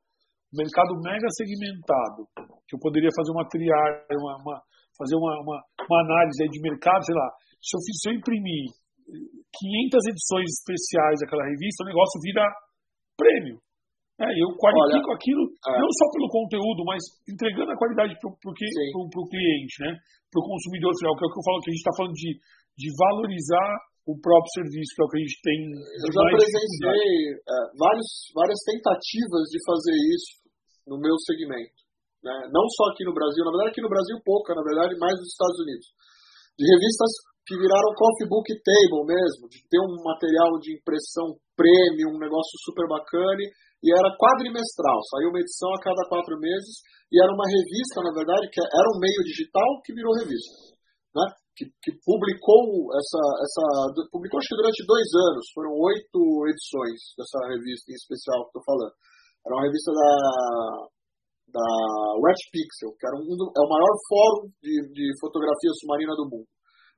mercado 0.55 0.95
mega 1.03 1.27
segmentado, 1.35 2.25
que 2.65 2.75
eu 2.75 2.79
poderia 2.79 3.11
fazer 3.13 3.31
uma 3.31 3.45
triagem, 3.45 4.17
uma, 4.17 4.35
uma, 4.41 4.57
fazer 4.97 5.15
uma, 5.19 5.33
uma, 5.43 5.57
uma 5.59 5.99
análise 6.01 6.47
de 6.49 6.61
mercado, 6.61 7.03
sei 7.05 7.13
lá, 7.13 7.27
se 7.61 7.75
eu, 7.75 7.79
se 7.81 8.09
eu 8.09 8.13
imprimir 8.15 8.71
500 9.05 10.09
edições 10.09 10.49
especiais 10.49 11.19
daquela 11.21 11.45
revista, 11.45 11.83
o 11.83 11.89
negócio 11.89 12.17
vira 12.21 12.45
prêmio. 13.17 13.61
É, 14.15 14.27
eu 14.31 14.47
qualifico 14.55 15.11
Olha, 15.11 15.17
aquilo 15.19 15.43
é. 15.43 15.75
não 15.75 15.91
só 15.91 16.05
pelo 16.15 16.31
conteúdo, 16.31 16.87
mas 16.87 17.03
entregando 17.27 17.71
a 17.71 17.79
qualidade 17.79 18.15
para 18.15 18.31
o 18.31 19.27
cliente, 19.27 19.75
né? 19.83 19.91
para 20.31 20.39
o 20.39 20.47
consumidor 20.51 20.91
final, 20.99 21.15
que 21.15 21.23
é 21.23 21.27
o 21.27 21.31
que 21.31 21.39
eu 21.39 21.47
falo, 21.47 21.59
que 21.63 21.69
a 21.69 21.73
gente 21.75 21.83
está 21.83 21.95
falando 21.95 22.15
de, 22.15 22.31
de 22.79 22.87
valorizar 22.95 23.71
o 24.07 24.13
próprio 24.19 24.55
serviço, 24.55 24.91
que 24.95 25.01
é 25.01 25.05
o 25.05 25.11
que 25.11 25.19
a 25.19 25.23
gente 25.23 25.39
tem. 25.43 25.59
Eu 25.67 26.11
já 26.15 26.21
apresentei 26.31 27.11
é, 27.43 27.55
vários, 27.75 28.09
várias 28.31 28.59
tentativas 28.63 29.43
de 29.51 29.59
fazer 29.67 29.95
isso 30.15 30.31
no 30.87 30.97
meu 30.99 31.15
segmento. 31.23 31.79
Né? 32.21 32.35
Não 32.55 32.63
só 32.71 32.91
aqui 32.95 33.03
no 33.03 33.15
Brasil, 33.15 33.43
na 33.43 33.51
verdade 33.51 33.71
aqui 33.75 33.81
no 33.81 33.91
Brasil 33.91 34.15
pouca, 34.23 34.53
na 34.53 34.63
verdade 34.63 34.95
mais 34.95 35.15
nos 35.17 35.27
Estados 35.27 35.59
Unidos. 35.59 35.87
De 36.55 36.63
revistas 36.63 37.11
que 37.45 37.57
viraram 37.57 37.97
coffee 37.99 38.29
book 38.29 38.47
table 38.47 39.05
mesmo, 39.05 39.49
de 39.49 39.59
ter 39.69 39.81
um 39.81 39.93
material 40.01 40.57
de 40.61 40.77
impressão 40.77 41.37
premium, 41.53 42.15
um 42.15 42.21
negócio 42.21 42.55
super 42.65 42.87
bacana 42.87 43.43
e 43.85 43.93
era 43.93 44.17
quadrimestral, 44.17 44.97
saiu 45.13 45.29
uma 45.29 45.37
edição 45.37 45.69
a 45.77 45.83
cada 45.85 46.01
quatro 46.09 46.33
meses, 46.41 46.81
e 47.13 47.21
era 47.21 47.29
uma 47.29 47.45
revista, 47.45 48.01
na 48.01 48.09
verdade, 48.17 48.49
que 48.49 48.57
era 48.57 48.87
um 48.89 48.97
meio 48.97 49.21
digital 49.21 49.69
que 49.85 49.93
virou 49.93 50.17
revista. 50.17 50.73
Né? 51.13 51.25
Que, 51.53 51.65
que 51.85 51.91
publicou 52.01 52.89
essa, 52.97 53.21
essa. 53.45 53.63
publicou 54.09 54.41
acho 54.41 54.49
que 54.49 54.59
durante 54.59 54.89
dois 54.89 55.07
anos, 55.29 55.45
foram 55.53 55.71
oito 55.71 56.19
edições 56.49 56.99
dessa 57.13 57.39
revista 57.47 57.93
em 57.93 57.95
especial 57.95 58.49
que 58.49 58.57
estou 58.57 58.65
falando. 58.65 58.91
Era 59.45 59.53
uma 59.53 59.63
revista 59.69 59.93
da, 59.93 60.11
da 61.55 61.69
Wet 62.25 62.41
Pixel, 62.51 62.91
que 62.97 63.05
era 63.05 63.15
um, 63.15 63.23
é 63.23 63.61
o 63.61 63.71
maior 63.71 63.93
fórum 64.09 64.49
de, 64.59 64.73
de 64.91 65.05
fotografia 65.21 65.71
submarina 65.79 66.17
do 66.17 66.27
mundo. 66.27 66.49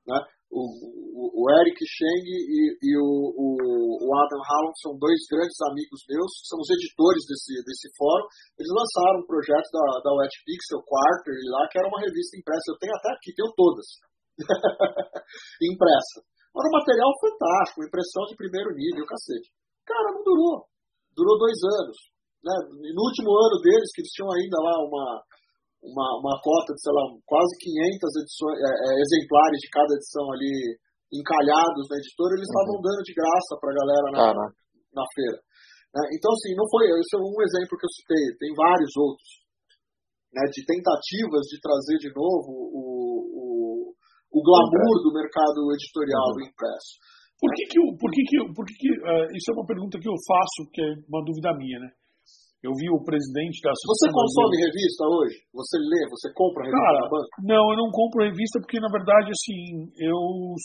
Né? 0.08 0.18
O, 0.50 0.64
o, 0.64 1.42
Eric 1.60 1.76
Cheng 1.76 2.24
e, 2.24 2.72
e 2.80 2.90
o, 2.96 3.08
o, 3.36 4.08
Adam 4.16 4.40
Hallam 4.40 4.72
são 4.80 4.96
dois 4.96 5.20
grandes 5.28 5.60
amigos 5.68 6.00
meus, 6.08 6.32
são 6.48 6.56
os 6.56 6.70
editores 6.72 7.20
desse, 7.28 7.52
desse 7.68 7.88
fórum. 7.96 8.24
Eles 8.56 8.72
lançaram 8.72 9.20
um 9.20 9.28
projeto 9.28 9.68
da, 9.68 9.86
da 10.08 10.10
Wet 10.16 10.34
Pixel 10.48 10.80
Quarter 10.88 11.36
lá, 11.52 11.68
que 11.68 11.78
era 11.78 11.88
uma 11.88 12.00
revista 12.00 12.36
impressa. 12.36 12.72
Eu 12.72 12.80
tenho 12.80 12.96
até 12.96 13.10
aqui, 13.12 13.30
tenho 13.36 13.52
todas. 13.52 13.86
impressa. 15.68 16.24
Era 16.58 16.66
um 16.66 16.76
material 16.80 17.12
fantástico, 17.20 17.84
impressão 17.84 18.24
de 18.26 18.40
primeiro 18.40 18.72
nível, 18.72 19.04
cacete. 19.04 19.52
Cara, 19.84 20.16
não 20.16 20.24
durou. 20.24 20.64
Durou 21.12 21.36
dois 21.38 21.60
anos. 21.60 21.98
Né? 22.42 22.54
No 22.96 23.02
último 23.04 23.30
ano 23.36 23.60
deles, 23.60 23.92
que 23.92 24.00
eles 24.00 24.14
tinham 24.16 24.32
ainda 24.32 24.58
lá 24.58 24.74
uma, 24.80 25.22
uma, 25.82 26.08
uma 26.18 26.36
cota 26.42 26.74
de, 26.74 26.80
sei 26.82 26.92
lá, 26.92 27.04
quase 27.26 27.52
500 27.58 28.22
edições, 28.22 28.56
é, 28.58 28.70
é, 28.70 28.90
exemplares 28.98 29.58
de 29.62 29.68
cada 29.70 29.92
edição 29.94 30.26
ali 30.34 30.54
encalhados 31.08 31.84
na 31.88 31.96
editora, 31.96 32.36
eles 32.36 32.48
estavam 32.50 32.76
uhum. 32.76 32.84
dando 32.84 33.02
de 33.02 33.14
graça 33.16 33.52
para 33.56 33.70
a 33.72 33.78
galera 33.80 34.06
na, 34.12 34.26
na 34.92 35.04
feira. 35.14 35.38
Né? 35.94 36.02
Então, 36.12 36.30
assim, 36.34 36.52
não 36.52 36.66
foi. 36.68 36.84
Esse 36.92 37.16
é 37.16 37.20
um 37.20 37.40
exemplo 37.40 37.78
que 37.78 37.86
eu 37.86 37.94
citei, 37.96 38.24
tem 38.36 38.52
vários 38.52 38.92
outros. 38.98 39.30
Né, 40.28 40.44
de 40.52 40.60
tentativas 40.60 41.48
de 41.48 41.56
trazer 41.56 41.96
de 42.04 42.12
novo 42.12 42.52
o, 42.52 42.84
o, 43.32 43.44
o 44.28 44.38
glamour 44.44 44.96
do 45.00 45.16
mercado 45.16 45.72
editorial 45.72 46.28
uhum. 46.28 46.34
do 46.36 46.44
impresso. 46.44 47.00
Por 47.40 47.48
que 47.54 47.64
que, 47.64 47.78
por 47.96 48.10
que, 48.12 48.22
que, 48.28 48.36
por 48.52 48.64
que, 48.66 48.74
que 48.76 48.90
uh, 48.92 49.24
isso 49.32 49.48
é 49.48 49.54
uma 49.56 49.64
pergunta 49.64 49.96
que 49.96 50.04
eu 50.04 50.18
faço, 50.28 50.68
que 50.68 50.82
é 50.82 50.90
uma 51.08 51.24
dúvida 51.24 51.56
minha, 51.56 51.80
né? 51.80 51.88
Eu 52.58 52.74
vi 52.74 52.90
o 52.90 52.98
presidente 53.06 53.62
da 53.62 53.70
Você 53.70 54.10
consome 54.10 54.58
revista 54.58 55.06
hoje? 55.06 55.46
Você 55.54 55.78
lê? 55.78 56.02
Você 56.10 56.26
compra 56.34 56.66
revista 56.66 56.82
Cara, 56.90 56.98
na 56.98 57.10
banca? 57.10 57.34
Não, 57.46 57.64
eu 57.70 57.76
não 57.78 57.90
compro 57.94 58.26
revista 58.26 58.58
porque, 58.58 58.82
na 58.82 58.90
verdade, 58.90 59.30
assim, 59.30 59.86
eu 59.94 60.18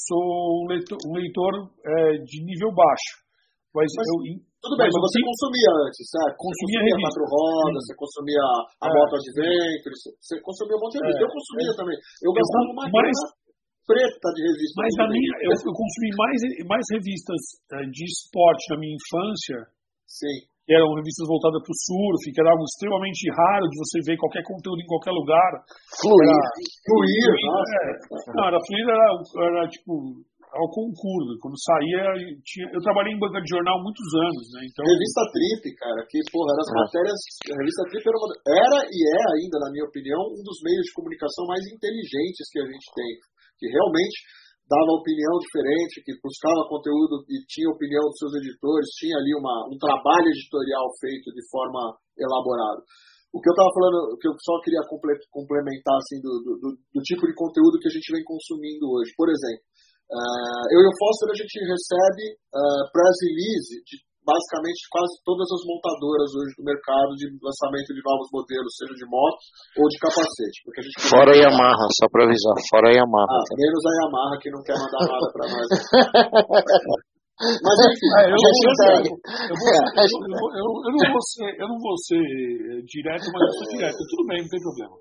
sou 0.09 0.65
um 0.65 0.73
leitor, 0.73 0.97
um 1.05 1.13
leitor 1.13 1.53
é, 1.85 2.17
de 2.17 2.37
nível 2.41 2.73
baixo. 2.73 3.21
Mas, 3.77 3.93
mas 3.93 4.09
eu, 4.09 4.17
tudo 4.57 4.73
bem, 4.73 4.89
mas, 4.89 4.93
mas 4.93 5.05
você 5.05 5.21
sim, 5.21 5.25
consumia 5.25 5.69
antes, 5.85 6.01
certo? 6.09 6.33
Consumia, 6.33 6.81
você 6.81 6.89
consumia 6.89 7.05
quatro 7.05 7.23
rodas, 7.29 7.81
você 7.85 7.93
consumia 7.93 8.45
a 8.81 8.87
é. 8.89 8.93
moto 8.93 9.13
adventure, 9.13 9.95
você 10.17 10.35
consumia 10.41 10.75
um 10.77 10.81
monte 10.81 10.93
de 10.93 11.01
revista. 11.01 11.21
É, 11.21 11.25
eu 11.25 11.33
consumia 11.33 11.71
é. 11.73 11.77
também. 11.77 11.97
Eu 12.25 12.31
gastava 12.33 12.67
uma 12.73 12.85
mais, 12.89 13.17
preta 13.85 14.27
de 14.33 14.41
revista. 14.49 14.75
Mas 14.81 14.93
na 14.97 15.05
minha, 15.13 15.33
eu, 15.45 15.53
eu 15.53 15.73
consumi 15.77 16.09
mais, 16.17 16.37
mais 16.65 16.85
revistas 16.89 17.41
é, 17.69 17.85
de 17.85 18.01
esporte 18.01 18.65
na 18.73 18.77
minha 18.81 18.97
infância. 18.97 19.57
Sim 20.09 20.52
que 20.63 20.73
eram 20.73 20.95
revistas 20.95 21.27
voltadas 21.27 21.59
para 21.59 21.75
o 21.75 21.81
surf, 21.83 22.23
que 22.31 22.39
era 22.39 22.51
algo 22.51 22.63
extremamente 22.63 23.27
raro 23.31 23.67
de 23.67 23.77
você 23.77 23.97
ver 24.07 24.17
qualquer 24.17 24.43
conteúdo 24.47 24.79
em 24.79 24.87
qualquer 24.87 25.11
lugar. 25.11 25.51
Fluir. 25.99 26.23
Era, 26.23 26.49
fluir, 26.87 27.27
é, 27.27 27.87
Não, 28.31 28.43
era 28.47 28.59
fluir, 28.63 28.85
era, 28.87 29.07
era 29.59 29.61
tipo 29.67 30.23
ao 30.53 30.69
concurso. 30.69 31.35
Quando 31.41 31.57
saía, 31.57 32.05
tinha, 32.45 32.69
eu 32.71 32.81
trabalhei 32.81 33.11
em 33.11 33.19
banca 33.19 33.41
de 33.41 33.49
jornal 33.49 33.75
há 33.75 33.83
muitos 33.83 34.07
anos, 34.15 34.45
né? 34.53 34.61
Então, 34.69 34.85
revista 34.85 35.21
Trip, 35.33 35.63
cara, 35.75 35.99
que, 36.07 36.17
porra, 36.29 36.53
as 36.55 36.69
ah. 36.69 36.77
matérias. 36.85 37.19
A 37.49 37.57
revista 37.57 37.83
Trip 37.89 38.03
era, 38.05 38.17
uma, 38.17 38.29
era 38.47 38.79
e 38.87 38.99
é 39.03 39.21
ainda, 39.35 39.57
na 39.59 39.69
minha 39.73 39.85
opinião, 39.89 40.21
um 40.31 40.43
dos 40.45 40.59
meios 40.63 40.85
de 40.87 40.95
comunicação 40.95 41.43
mais 41.49 41.63
inteligentes 41.67 42.45
que 42.53 42.59
a 42.61 42.67
gente 42.69 42.87
tem. 42.93 43.11
Que 43.57 43.67
realmente 43.67 44.17
dava 44.69 44.99
opinião 44.99 45.35
diferente, 45.39 46.03
que 46.03 46.15
buscava 46.23 46.69
conteúdo 46.71 47.23
e 47.27 47.43
tinha 47.47 47.69
opinião 47.69 48.03
dos 48.07 48.19
seus 48.19 48.33
editores, 48.39 48.95
tinha 48.95 49.17
ali 49.17 49.35
uma, 49.35 49.67
um 49.67 49.77
trabalho 49.77 50.27
editorial 50.31 50.87
feito 50.99 51.31
de 51.35 51.43
forma 51.51 51.97
elaborada. 52.15 52.81
o 53.33 53.41
que 53.41 53.49
eu 53.49 53.55
estava 53.57 53.71
falando, 53.73 53.99
o 54.13 54.17
que 54.17 54.27
eu 54.29 54.35
só 54.39 54.61
queria 54.61 54.83
complementar 55.33 55.97
assim, 55.97 56.21
do, 56.21 56.31
do, 56.45 56.77
do, 56.77 57.01
tipo 57.01 57.25
de 57.25 57.33
conteúdo 57.33 57.81
que 57.81 57.89
a 57.89 57.95
gente 57.95 58.07
vem 58.13 58.23
consumindo 58.23 58.85
hoje. 58.87 59.09
Por 59.17 59.25
exemplo, 59.25 59.65
uh, 60.13 60.65
eu 60.69 60.79
e 60.85 60.87
o 60.87 60.97
Foster 61.01 61.33
a 61.33 61.39
gente 61.41 61.57
recebe 61.65 62.23
uh, 62.53 62.83
press 62.93 63.17
release 63.25 63.73
de 63.83 63.95
basicamente 64.23 64.87
quase 64.89 65.13
todas 65.27 65.47
as 65.51 65.63
montadoras 65.67 66.31
hoje 66.33 66.51
do 66.55 66.63
mercado 66.63 67.11
de 67.19 67.27
lançamento 67.43 67.91
de 67.91 68.01
novos 68.03 68.27
modelos, 68.31 68.71
seja 68.75 68.95
de 68.95 69.07
moto 69.07 69.39
ou 69.79 69.85
de 69.87 69.97
capacete. 69.99 70.57
Porque 70.63 70.79
a 70.79 70.83
gente 70.83 70.97
fora 71.03 71.31
a 71.31 71.39
Yamaha, 71.39 71.85
só 71.99 72.07
para 72.07 72.23
avisar, 72.25 72.57
fora 72.71 72.87
a 72.89 72.95
Yamaha. 72.95 73.27
Ah, 73.29 73.55
menos 73.55 73.83
a 73.83 73.93
Yamaha 74.03 74.35
que 74.39 74.49
não 74.51 74.61
quer 74.63 74.75
mandar 74.79 75.03
nada 75.03 75.27
para 75.31 75.45
nós. 75.51 75.67
Mas 77.33 77.77
enfim, 77.81 78.09
ah, 78.13 78.29
eu, 78.29 78.37
eu, 78.37 78.45
eu, 79.51 80.69
eu, 80.85 80.91
não 80.93 81.05
vou 81.11 81.23
ser, 81.33 81.49
eu 81.59 81.67
não 81.67 81.79
vou 81.81 81.97
ser 81.97 82.21
direto, 82.85 83.25
mas 83.33 83.41
eu 83.41 83.53
sou 83.57 83.67
direto. 83.73 83.97
Tudo 83.97 84.23
bem, 84.29 84.39
não 84.39 84.47
tem 84.47 84.61
problema. 84.61 84.95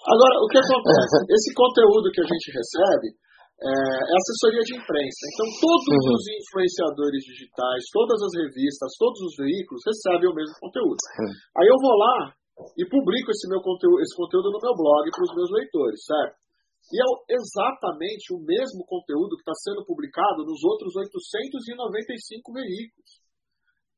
Agora, 0.00 0.34
o 0.40 0.48
que 0.48 0.58
acontece? 0.58 1.16
Esse 1.28 1.52
conteúdo 1.52 2.08
que 2.10 2.24
a 2.24 2.28
gente 2.28 2.48
recebe 2.56 3.12
é, 3.60 3.68
é 3.68 4.14
assessoria 4.16 4.64
de 4.64 4.72
imprensa. 4.72 5.22
Então, 5.36 5.46
todos 5.60 5.84
uhum. 5.92 6.16
os 6.16 6.24
influenciadores 6.32 7.20
digitais, 7.28 7.82
todas 7.92 8.18
as 8.24 8.32
revistas, 8.40 8.96
todos 8.96 9.20
os 9.20 9.34
veículos 9.36 9.84
recebem 9.84 10.28
o 10.32 10.36
mesmo 10.36 10.56
conteúdo. 10.64 10.96
Uhum. 10.96 11.32
Aí 11.60 11.68
eu 11.68 11.76
vou 11.76 11.96
lá 11.96 12.32
e 12.76 12.82
publico 12.88 13.28
esse, 13.30 13.48
meu 13.48 13.60
conteúdo, 13.60 14.00
esse 14.00 14.16
conteúdo 14.16 14.48
no 14.52 14.60
meu 14.60 14.74
blog 14.76 15.04
para 15.12 15.26
os 15.28 15.34
meus 15.36 15.50
leitores, 15.52 16.00
certo? 16.04 16.40
E 16.88 16.96
é 16.96 17.06
exatamente 17.36 18.32
o 18.32 18.40
mesmo 18.40 18.82
conteúdo 18.88 19.36
que 19.36 19.44
está 19.44 19.54
sendo 19.60 19.84
publicado 19.84 20.42
nos 20.42 20.64
outros 20.64 20.96
895 20.96 22.52
veículos. 22.52 23.10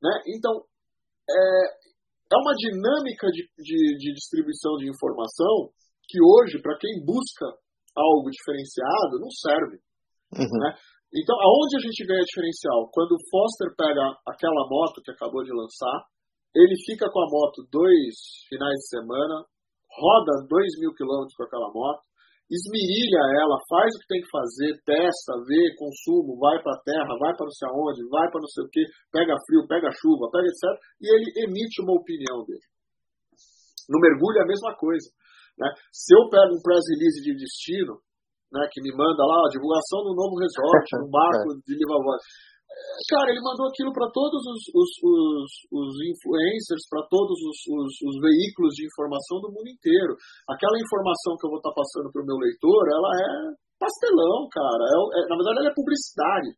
Né? 0.02 0.12
Então, 0.34 0.66
é, 1.30 1.64
é 2.34 2.36
uma 2.36 2.52
dinâmica 2.52 3.30
de, 3.30 3.48
de, 3.56 3.78
de 3.96 4.08
distribuição 4.12 4.76
de 4.76 4.90
informação 4.90 5.70
que 6.10 6.18
hoje, 6.20 6.60
para 6.60 6.76
quem 6.76 7.00
busca 7.06 7.46
algo 7.96 8.28
diferenciado, 8.30 9.20
não 9.20 9.30
serve. 9.30 9.76
Uhum. 10.32 10.58
Né? 10.58 10.70
Então, 11.12 11.36
aonde 11.36 11.76
a 11.76 11.82
gente 11.84 12.06
ganha 12.08 12.24
diferencial? 12.24 12.88
Quando 12.88 13.12
o 13.12 13.24
Foster 13.28 13.68
pega 13.76 14.00
aquela 14.24 14.64
moto 14.68 15.02
que 15.04 15.12
acabou 15.12 15.44
de 15.44 15.52
lançar, 15.52 16.08
ele 16.56 16.76
fica 16.84 17.08
com 17.08 17.20
a 17.20 17.28
moto 17.28 17.68
dois 17.68 18.16
finais 18.48 18.76
de 18.80 18.88
semana, 18.88 19.44
roda 19.92 20.32
dois 20.48 20.72
mil 20.80 20.92
quilômetros 20.96 21.36
com 21.36 21.44
aquela 21.44 21.68
moto, 21.72 22.00
esmirilha 22.48 23.22
ela, 23.40 23.56
faz 23.68 23.88
o 23.96 24.00
que 24.00 24.08
tem 24.12 24.20
que 24.20 24.28
fazer, 24.28 24.72
testa, 24.84 25.32
vê, 25.48 25.72
consumo, 25.76 26.36
vai 26.36 26.60
para 26.60 26.76
a 26.76 26.82
terra, 26.84 27.16
vai 27.16 27.32
para 27.32 27.48
não 27.48 27.56
sei 27.56 27.68
aonde, 27.68 28.08
vai 28.08 28.28
para 28.28 28.40
não 28.40 28.48
sei 28.52 28.64
o 28.64 28.68
que, 28.68 28.84
pega 29.12 29.36
frio, 29.48 29.68
pega 29.68 29.88
chuva, 29.96 30.28
pega 30.28 30.48
etc. 30.48 30.64
E 31.00 31.06
ele 31.08 31.28
emite 31.48 31.80
uma 31.80 31.96
opinião 31.96 32.44
dele. 32.44 32.68
No 33.88 33.98
mergulho 34.00 34.38
é 34.38 34.44
a 34.44 34.52
mesma 34.52 34.76
coisa. 34.76 35.08
Né? 35.58 35.68
Se 35.92 36.14
eu 36.14 36.28
pego 36.28 36.56
um 36.56 36.62
press 36.62 36.84
release 36.88 37.20
de 37.22 37.32
destino, 37.36 38.00
né, 38.52 38.68
que 38.70 38.80
me 38.80 38.92
manda 38.92 39.24
lá 39.24 39.44
a 39.44 39.52
divulgação 39.52 40.04
do 40.04 40.14
novo 40.16 40.36
resort, 40.36 40.86
no 41.00 41.08
barco 41.08 41.56
de 41.64 41.72
Livavoz, 41.76 42.20
Cara, 43.08 43.28
ele 43.28 43.44
mandou 43.44 43.68
aquilo 43.68 43.92
para 43.92 44.08
todos 44.08 44.40
os, 44.48 44.62
os, 44.72 44.90
os, 45.04 45.50
os 45.68 45.92
influencers, 46.08 46.88
para 46.88 47.04
todos 47.04 47.36
os, 47.36 47.58
os, 47.68 48.16
veículos 48.16 48.72
de 48.72 48.88
informação 48.88 49.44
do 49.44 49.52
mundo 49.52 49.68
inteiro. 49.68 50.16
Aquela 50.48 50.80
informação 50.80 51.36
que 51.36 51.44
eu 51.44 51.52
vou 51.52 51.60
estar 51.60 51.68
tá 51.68 51.76
passando 51.76 52.08
para 52.08 52.22
o 52.22 52.26
meu 52.26 52.38
leitor, 52.40 52.82
ela 52.88 53.12
é 53.12 53.30
pastelão, 53.76 54.48
cara. 54.48 54.84
É, 54.88 54.96
é, 55.20 55.20
na 55.28 55.36
verdade, 55.36 55.58
ela 55.60 55.70
é 55.70 55.76
publicidade. 55.76 56.50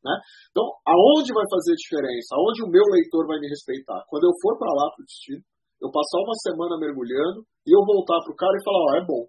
Né? 0.00 0.14
Então, 0.50 0.64
aonde 0.88 1.30
vai 1.30 1.44
fazer 1.46 1.76
diferença? 1.76 2.34
Aonde 2.34 2.64
o 2.64 2.72
meu 2.72 2.86
leitor 2.90 3.28
vai 3.28 3.38
me 3.38 3.48
respeitar? 3.48 4.00
Quando 4.08 4.24
eu 4.24 4.34
for 4.40 4.56
para 4.58 4.72
lá 4.72 4.88
para 4.90 5.04
o 5.04 5.06
destino, 5.06 5.44
eu 5.80 5.88
passar 5.90 6.20
uma 6.20 6.36
semana 6.44 6.78
mergulhando 6.78 7.40
e 7.66 7.72
eu 7.72 7.82
voltar 7.84 8.20
para 8.20 8.32
o 8.32 8.36
cara 8.36 8.52
e 8.52 8.64
falar, 8.64 8.80
ó, 8.80 8.90
é 9.00 9.02
bom 9.04 9.24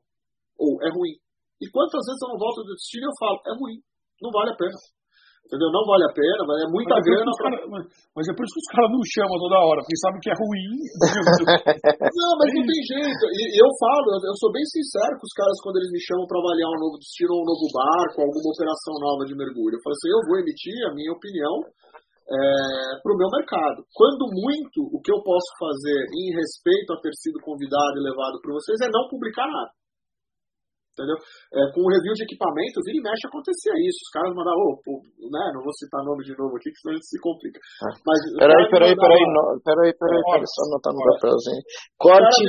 ou 0.60 0.78
é 0.84 0.90
ruim. 0.91 1.15
E 1.61 1.65
quantas 1.72 2.03
vezes 2.06 2.22
eu 2.22 2.30
não 2.30 2.38
volto 2.38 2.61
do 2.61 2.76
destino 2.76 3.06
e 3.06 3.10
eu 3.10 3.18
falo, 3.18 3.38
é 3.48 3.53
ruim, 3.57 3.78
não 4.22 4.30
vale 4.30 4.52
a 4.52 4.57
pena. 4.57 4.78
Entendeu? 5.41 5.68
Não 5.68 5.84
vale 5.84 6.06
a 6.07 6.14
pena, 6.15 6.41
mas 6.48 6.64
é 6.64 6.68
muita 6.69 6.95
mas 6.95 7.02
é 7.02 7.07
grana. 7.11 7.28
Pra... 7.28 7.44
Cara, 7.44 7.57
mas, 7.68 7.84
mas, 8.15 8.23
é 8.30 8.32
por 8.32 8.45
isso 8.45 8.56
que 8.56 8.64
os 8.64 8.72
caras 8.72 8.91
não 8.94 9.03
chamam 9.03 9.36
toda 9.36 9.60
hora, 9.60 9.84
porque 9.84 9.99
sabem 9.99 10.22
que 10.23 10.32
é 10.32 10.38
ruim. 10.38 10.72
não, 12.07 12.32
mas 12.40 12.49
não 12.56 12.64
tem 12.64 12.82
jeito. 12.88 13.23
E, 13.36 13.41
e 13.52 13.57
eu 13.60 13.69
falo, 13.76 14.06
eu, 14.15 14.32
eu, 14.32 14.36
sou 14.40 14.48
bem 14.53 14.64
sincero 14.64 15.18
com 15.19 15.28
os 15.28 15.36
caras 15.36 15.57
quando 15.60 15.82
eles 15.82 15.91
me 15.91 15.99
chamam 15.99 16.23
para 16.23 16.40
avaliar 16.40 16.72
um 16.72 16.80
novo 16.80 16.95
destino, 17.02 17.36
um 17.36 17.44
novo 17.44 17.68
barco, 17.68 18.23
alguma 18.23 18.48
operação 18.48 18.95
nova 19.02 19.28
de 19.28 19.36
mergulho. 19.36 19.76
Eu 19.76 19.84
falo 19.84 19.91
assim, 19.98 20.10
eu 20.14 20.23
vou 20.23 20.40
emitir 20.40 20.78
a 20.88 20.95
minha 20.95 21.11
opinião 21.11 21.56
é, 22.32 23.02
para 23.03 23.14
o 23.14 23.18
meu 23.20 23.28
mercado. 23.28 23.84
Quando 23.91 24.32
muito, 24.32 24.88
o 24.88 25.02
que 25.03 25.12
eu 25.12 25.20
posso 25.22 25.52
fazer 25.60 25.99
em 26.16 26.32
respeito 26.32 26.94
a 26.95 27.02
ter 27.03 27.12
sido 27.20 27.44
convidado 27.44 27.99
e 27.99 28.08
levado 28.08 28.40
para 28.41 28.56
vocês 28.56 28.80
é 28.80 28.88
não 28.88 29.10
publicar 29.12 29.48
nada. 29.48 29.72
Entendeu? 30.91 31.16
É, 31.56 31.72
com 31.72 31.88
o 31.88 31.91
review 31.91 32.12
de 32.20 32.28
equipamento, 32.28 32.84
vira 32.84 32.99
e 32.99 33.06
mexe 33.08 33.24
acontecia 33.24 33.72
isso. 33.80 34.03
Os 34.03 34.12
caras 34.12 34.36
mandavam, 34.36 34.76
oh, 34.76 34.99
né? 35.32 35.44
Não 35.56 35.64
vou 35.64 35.72
citar 35.80 36.03
nome 36.03 36.20
de 36.28 36.36
novo 36.36 36.52
aqui, 36.60 36.68
que 36.68 36.80
senão 36.84 36.91
a 36.91 36.98
gente 36.99 37.08
se 37.08 37.20
complica. 37.24 37.60
Ah. 37.80 37.95
Mas, 38.03 38.20
peraí, 38.36 38.64
peraí, 38.68 38.94
peraí, 38.99 39.24
peraí, 39.64 39.91
peraí, 39.95 40.20
peraí, 40.20 40.45
só 40.52 40.62
anotar 40.68 40.91
no 40.91 40.99
papelzinho. 41.16 41.64
Corte. 41.95 42.44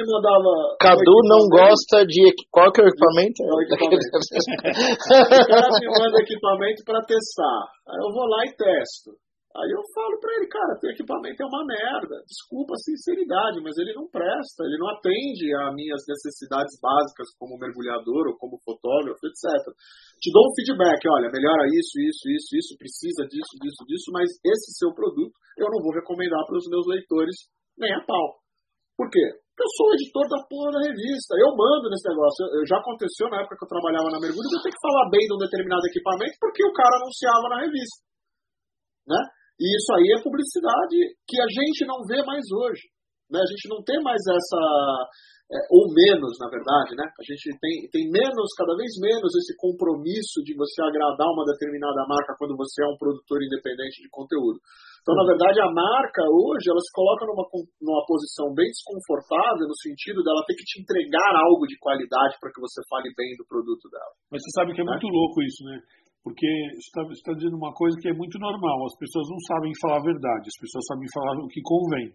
Cadu 0.83 1.17
não 1.31 1.43
gosta 1.55 2.03
de. 2.03 2.35
Qual 2.51 2.67
que 2.75 2.83
é 2.83 2.85
o 2.85 2.91
equipamento? 2.91 3.39
É 3.47 3.53
o 3.55 3.63
equipamento. 3.63 4.11
o 4.11 5.47
cara 5.47 5.69
me 5.79 5.87
manda 6.03 6.17
equipamento 6.19 6.81
para 6.83 6.99
testar. 7.07 7.63
Aí 7.95 7.99
eu 8.03 8.11
vou 8.11 8.27
lá 8.27 8.43
e 8.43 8.51
testo. 8.59 9.15
Aí 9.53 9.69
eu 9.69 9.85
falo 9.93 10.17
para 10.17 10.33
ele, 10.33 10.49
cara, 10.49 10.81
teu 10.81 10.89
equipamento 10.97 11.45
é 11.45 11.47
uma 11.47 11.61
merda. 11.69 12.25
Desculpa 12.25 12.73
a 12.73 12.85
sinceridade, 12.89 13.61
mas 13.61 13.77
ele 13.77 13.93
não 13.93 14.09
presta, 14.09 14.65
ele 14.65 14.81
não 14.81 14.89
atende 14.97 15.53
às 15.61 15.77
minhas 15.77 16.01
necessidades 16.09 16.73
básicas 16.81 17.29
como 17.37 17.61
mergulhador 17.61 18.33
ou 18.33 18.37
como 18.41 18.57
fotógrafo, 18.65 19.21
etc. 19.29 19.45
Te 20.17 20.33
dou 20.33 20.49
um 20.49 20.55
feedback, 20.57 21.05
olha, 21.05 21.29
melhora 21.29 21.69
isso, 21.69 22.01
isso, 22.01 22.25
isso, 22.33 22.51
isso, 22.57 22.73
precisa 22.81 23.29
disso, 23.29 23.53
disso, 23.61 23.83
disso, 23.85 24.09
mas 24.09 24.33
esse 24.41 24.73
seu 24.81 24.89
produto 24.97 25.37
eu 25.61 25.69
não 25.69 25.85
vou 25.85 25.93
recomendar 25.93 26.41
para 26.49 26.57
os 26.57 26.65
meus 26.73 26.89
leitores 26.89 27.37
nem 27.77 27.93
a 27.93 28.01
pau. 28.09 28.41
Por 28.97 29.13
quê? 29.13 29.37
Porque 29.53 29.69
eu 29.69 29.73
sou 29.77 29.87
o 29.93 29.95
editor 30.01 30.27
da 30.33 30.41
porra 30.49 30.71
da 30.73 30.81
revista, 30.81 31.37
eu 31.37 31.53
mando 31.53 31.93
nesse 31.93 32.09
negócio. 32.09 32.41
Eu, 32.57 32.65
já 32.65 32.81
aconteceu 32.81 33.29
na 33.29 33.45
época 33.45 33.61
que 33.61 33.65
eu 33.69 33.73
trabalhava 33.77 34.09
na 34.09 34.17
mergulho, 34.17 34.49
eu 34.49 34.65
ter 34.65 34.73
que 34.73 34.81
falar 34.81 35.13
bem 35.13 35.21
de 35.29 35.35
um 35.37 35.45
determinado 35.45 35.85
equipamento 35.85 36.41
porque 36.41 36.65
o 36.65 36.73
cara 36.73 36.97
anunciava 36.97 37.47
na 37.53 37.59
revista. 37.69 38.01
Né? 39.13 39.21
E 39.63 39.67
isso 39.79 39.91
aí 39.95 40.19
é 40.19 40.27
publicidade 40.27 40.99
que 41.23 41.39
a 41.39 41.47
gente 41.47 41.87
não 41.87 42.03
vê 42.03 42.19
mais 42.27 42.43
hoje. 42.51 42.83
Né? 43.31 43.39
A 43.39 43.47
gente 43.47 43.71
não 43.71 43.79
tem 43.87 44.03
mais 44.03 44.19
essa. 44.19 44.61
É, 45.53 45.59
ou 45.69 45.85
menos, 45.93 46.33
na 46.41 46.49
verdade, 46.49 46.97
né? 46.97 47.05
A 47.05 47.25
gente 47.29 47.53
tem, 47.61 47.85
tem 47.93 48.09
menos, 48.09 48.49
cada 48.57 48.73
vez 48.73 48.89
menos, 49.05 49.31
esse 49.37 49.53
compromisso 49.61 50.41
de 50.49 50.57
você 50.57 50.81
agradar 50.81 51.29
uma 51.29 51.45
determinada 51.45 52.09
marca 52.09 52.35
quando 52.41 52.57
você 52.57 52.81
é 52.81 52.89
um 52.89 52.97
produtor 52.97 53.37
independente 53.45 54.01
de 54.01 54.09
conteúdo. 54.09 54.57
Então, 55.05 55.13
na 55.13 55.29
verdade, 55.29 55.61
a 55.61 55.69
marca 55.69 56.25
hoje 56.25 56.73
ela 56.73 56.81
se 56.81 56.89
coloca 56.97 57.29
numa, 57.29 57.45
numa 57.85 58.03
posição 58.09 58.49
bem 58.55 58.71
desconfortável 58.71 59.69
no 59.69 59.77
sentido 59.77 60.25
dela 60.25 60.47
ter 60.49 60.57
que 60.57 60.65
te 60.65 60.81
entregar 60.81 61.37
algo 61.37 61.69
de 61.69 61.77
qualidade 61.77 62.41
para 62.41 62.49
que 62.49 62.63
você 62.63 62.81
fale 62.89 63.13
bem 63.13 63.37
do 63.37 63.45
produto 63.45 63.93
dela. 63.93 64.15
Mas 64.33 64.41
você 64.41 64.51
sabe 64.57 64.73
que 64.73 64.81
é 64.81 64.87
né? 64.89 64.97
muito 64.97 65.11
louco 65.11 65.43
isso, 65.43 65.61
né? 65.69 65.77
Porque 66.23 66.47
está 66.79 67.03
tá 67.03 67.33
dizendo 67.35 67.57
uma 67.59 67.75
coisa 67.75 67.99
que 68.01 68.09
é 68.09 68.15
muito 68.15 68.39
normal. 68.39 68.87
As 68.87 68.97
pessoas 68.97 69.27
não 69.29 69.41
sabem 69.43 69.73
falar 69.83 69.99
a 69.99 70.07
verdade, 70.07 70.47
as 70.47 70.59
pessoas 70.61 70.85
sabem 70.87 71.09
falar 71.13 71.35
o 71.43 71.49
que 71.49 71.61
convém. 71.63 72.15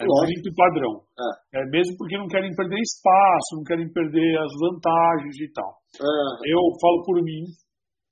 É 0.00 0.04
muito 0.04 0.50
padrão. 0.56 1.06
É. 1.54 1.60
é. 1.60 1.70
mesmo 1.70 1.94
porque 1.96 2.18
não 2.18 2.26
querem 2.26 2.50
perder 2.56 2.80
espaço, 2.80 3.54
não 3.54 3.62
querem 3.62 3.86
perder 3.92 4.38
as 4.40 4.52
vantagens 4.58 5.36
e 5.38 5.52
tal. 5.52 5.70
É. 6.00 6.50
Eu 6.50 6.60
falo 6.80 7.04
por 7.04 7.22
mim 7.22 7.46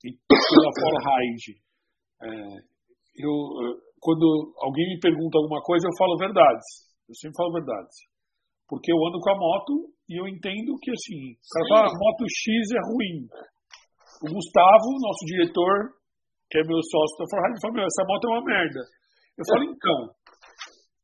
e 0.05 0.09
pela 0.29 0.71
Fora 0.79 0.99
Ride. 1.03 1.59
É, 2.23 2.29
eu, 3.19 3.33
quando 3.99 4.53
alguém 4.63 4.95
me 4.95 4.99
pergunta 4.99 5.37
alguma 5.37 5.61
coisa, 5.61 5.87
eu 5.87 5.97
falo 5.97 6.15
verdades. 6.17 6.67
Eu 7.09 7.15
sempre 7.15 7.35
falo 7.35 7.51
verdades. 7.51 7.97
Porque 8.67 8.91
eu 8.91 8.99
ando 9.05 9.19
com 9.19 9.31
a 9.31 9.37
moto 9.37 9.91
e 10.07 10.19
eu 10.19 10.27
entendo 10.27 10.79
que 10.79 10.91
assim, 10.91 11.35
o 11.35 11.49
cara 11.51 11.65
fala, 11.67 11.87
a 11.91 11.99
moto 11.99 12.23
X 12.27 12.47
é 12.71 12.81
ruim. 12.87 13.27
O 14.23 14.27
Gustavo, 14.31 14.87
nosso 15.03 15.23
diretor, 15.27 15.99
que 16.47 16.57
é 16.59 16.63
meu 16.63 16.79
sócio 16.79 17.15
da 17.19 17.27
Forrad, 17.27 17.53
falou: 17.59 17.75
Meu, 17.75 17.87
essa 17.87 18.07
moto 18.07 18.23
é 18.23 18.31
uma 18.31 18.45
merda. 18.47 18.81
Eu 19.35 19.43
falei: 19.51 19.67
Então, 19.67 19.99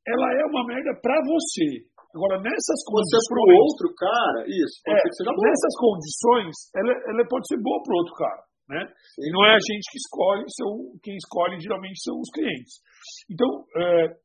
ela 0.07 0.27
é 0.39 0.43
uma 0.47 0.63
merda 0.63 0.95
pra 1.03 1.19
você. 1.19 1.83
Agora, 2.15 2.41
nessas 2.41 2.79
condições. 2.87 3.21
Você 3.21 3.29
pro 3.29 3.43
outro 3.43 3.87
cara, 3.93 4.39
isso. 4.47 4.75
Pode 4.81 4.97
é, 4.97 5.01
ser 5.03 5.09
que 5.11 5.17
seja 5.19 5.33
nessas 5.35 5.75
condições, 5.77 6.53
ela, 6.73 6.91
ela 7.11 7.23
pode 7.27 7.45
ser 7.45 7.59
boa 7.61 7.79
pro 7.83 7.99
outro 8.01 8.15
cara. 8.15 8.43
Né? 8.69 8.81
E 8.85 9.27
não 9.33 9.45
é 9.45 9.57
a 9.57 9.61
gente 9.61 9.85
que 9.89 9.97
escolhe, 9.97 10.45
são, 10.53 10.69
quem 11.01 11.17
escolhe 11.17 11.59
geralmente 11.59 12.01
são 12.05 12.15
os 12.21 12.29
clientes. 12.29 12.81
Então, 13.29 13.49
é, 13.75 14.15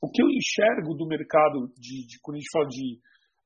o 0.00 0.08
que 0.08 0.22
eu 0.22 0.30
enxergo 0.30 0.94
do 0.94 1.06
mercado 1.06 1.68
de, 1.74 2.06
de 2.06 2.16
quando 2.22 2.36
a 2.36 2.40
gente 2.40 2.54
fala 2.54 2.66
de 2.70 2.98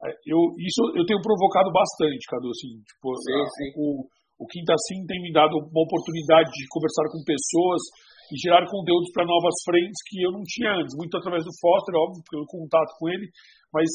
é, 0.05 0.11
eu, 0.29 0.39
isso 0.61 0.85
eu 0.97 1.05
tenho 1.09 1.21
provocado 1.25 1.73
bastante, 1.73 2.29
Cadu, 2.29 2.53
assim, 2.53 2.77
tipo, 2.85 3.09
sim, 3.16 3.41
sim. 3.57 3.71
O, 3.81 4.05
o 4.45 4.51
Quinta 4.53 4.77
Sim 4.85 5.01
tem 5.09 5.16
me 5.25 5.33
dado 5.33 5.57
uma 5.57 5.83
oportunidade 5.89 6.53
de 6.53 6.69
conversar 6.69 7.09
com 7.09 7.25
pessoas 7.25 7.81
e 8.29 8.37
gerar 8.37 8.69
conteúdos 8.69 9.09
para 9.16 9.25
novas 9.25 9.57
frentes 9.65 10.01
que 10.05 10.21
eu 10.21 10.33
não 10.33 10.45
tinha 10.45 10.77
antes, 10.77 10.93
muito 10.97 11.16
através 11.16 11.45
do 11.45 11.57
Foster, 11.57 11.97
óbvio, 11.97 12.21
pelo 12.29 12.45
contato 12.45 12.93
com 13.01 13.09
ele, 13.09 13.29
mas 13.73 13.89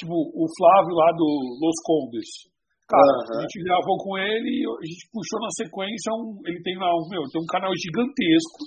Tipo, 0.00 0.16
o 0.16 0.48
Flávio 0.56 0.96
lá 0.96 1.12
do 1.12 1.28
Los 1.60 1.76
Condes. 1.84 2.48
Cara, 2.88 3.12
uhum. 3.12 3.40
a 3.40 3.40
gente 3.44 3.64
gravou 3.64 3.96
com 4.00 4.16
ele 4.16 4.48
e 4.48 4.64
a 4.64 4.84
gente 4.88 5.04
puxou 5.12 5.40
na 5.40 5.52
sequência 5.52 6.12
um. 6.16 6.40
Ele 6.48 6.60
tem 6.64 6.76
lá 6.80 6.88
um, 6.88 7.04
meu, 7.12 7.24
tem 7.28 7.40
um 7.40 7.48
canal 7.48 7.72
gigantesco. 7.76 8.60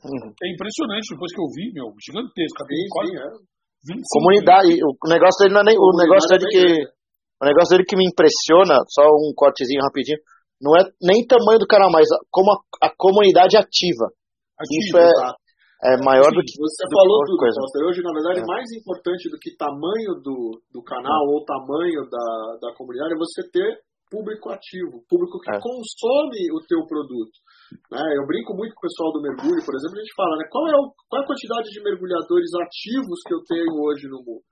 Uhum. 0.00 0.32
É 0.32 0.46
impressionante 0.48 1.12
depois 1.12 1.30
que 1.32 1.40
eu 1.40 1.48
vi, 1.52 1.64
meu, 1.76 1.88
gigantesco. 2.00 2.58
Sim, 2.64 2.88
quase 2.88 3.12
sim, 3.12 3.20
é. 3.20 3.28
Comunidade, 4.16 4.70
o 4.80 5.08
negócio 5.08 5.38
dele 5.44 5.54
não 5.56 5.64
é 5.64 5.66
nem. 5.72 5.76
O 5.76 5.92
negócio 5.92 6.28
dele 6.32 6.46
que. 6.48 6.64
O 7.36 7.44
negócio 7.44 7.70
dele 7.74 7.88
que 7.88 7.98
me 7.98 8.06
impressiona, 8.08 8.80
só 8.88 9.02
um 9.02 9.32
cortezinho 9.36 9.82
rapidinho, 9.82 10.20
não 10.62 10.78
é 10.78 10.86
nem 11.02 11.26
tamanho 11.26 11.58
do 11.58 11.66
canal, 11.66 11.90
mas 11.90 12.06
como 12.30 12.54
a, 12.54 12.86
a 12.86 12.90
comunidade 12.94 13.58
ativa. 13.58 14.06
ativa 14.54 14.78
Isso 14.78 14.96
é, 14.96 15.10
tá. 15.10 15.34
é 15.90 15.92
maior 15.98 16.30
Sim, 16.30 16.38
do 16.38 16.42
que. 16.46 16.54
Você 16.54 16.86
do 16.86 16.94
falou 16.94 17.18
tudo, 17.26 17.42
coisa. 17.42 17.58
Hoje, 17.90 18.00
na 18.00 18.14
verdade, 18.14 18.40
é. 18.40 18.46
mais 18.46 18.70
importante 18.70 19.28
do 19.28 19.38
que 19.42 19.58
tamanho 19.58 20.22
do, 20.22 20.62
do 20.70 20.80
canal 20.86 21.26
é. 21.26 21.30
ou 21.34 21.44
tamanho 21.44 22.06
da, 22.06 22.70
da 22.70 22.70
comunidade 22.78 23.12
é 23.12 23.18
você 23.18 23.42
ter 23.50 23.82
público 24.06 24.52
ativo, 24.52 25.02
público 25.08 25.40
que 25.40 25.50
é. 25.50 25.58
consome 25.58 26.52
o 26.52 26.60
teu 26.68 26.84
produto. 26.86 27.32
Né? 27.90 28.04
Eu 28.20 28.28
brinco 28.28 28.52
muito 28.52 28.76
com 28.76 28.84
o 28.84 28.86
pessoal 28.86 29.08
do 29.08 29.24
mergulho, 29.24 29.64
por 29.64 29.72
exemplo, 29.72 29.96
a 29.96 30.04
gente 30.04 30.12
fala, 30.12 30.36
né, 30.36 30.44
qual, 30.52 30.68
é 30.68 30.76
o, 30.76 30.92
qual 31.08 31.16
é 31.16 31.24
a 31.24 31.26
quantidade 31.26 31.72
de 31.72 31.80
mergulhadores 31.80 32.52
ativos 32.60 33.24
que 33.24 33.32
eu 33.32 33.40
tenho 33.48 33.72
hoje 33.72 34.04
no 34.12 34.20
mundo? 34.20 34.44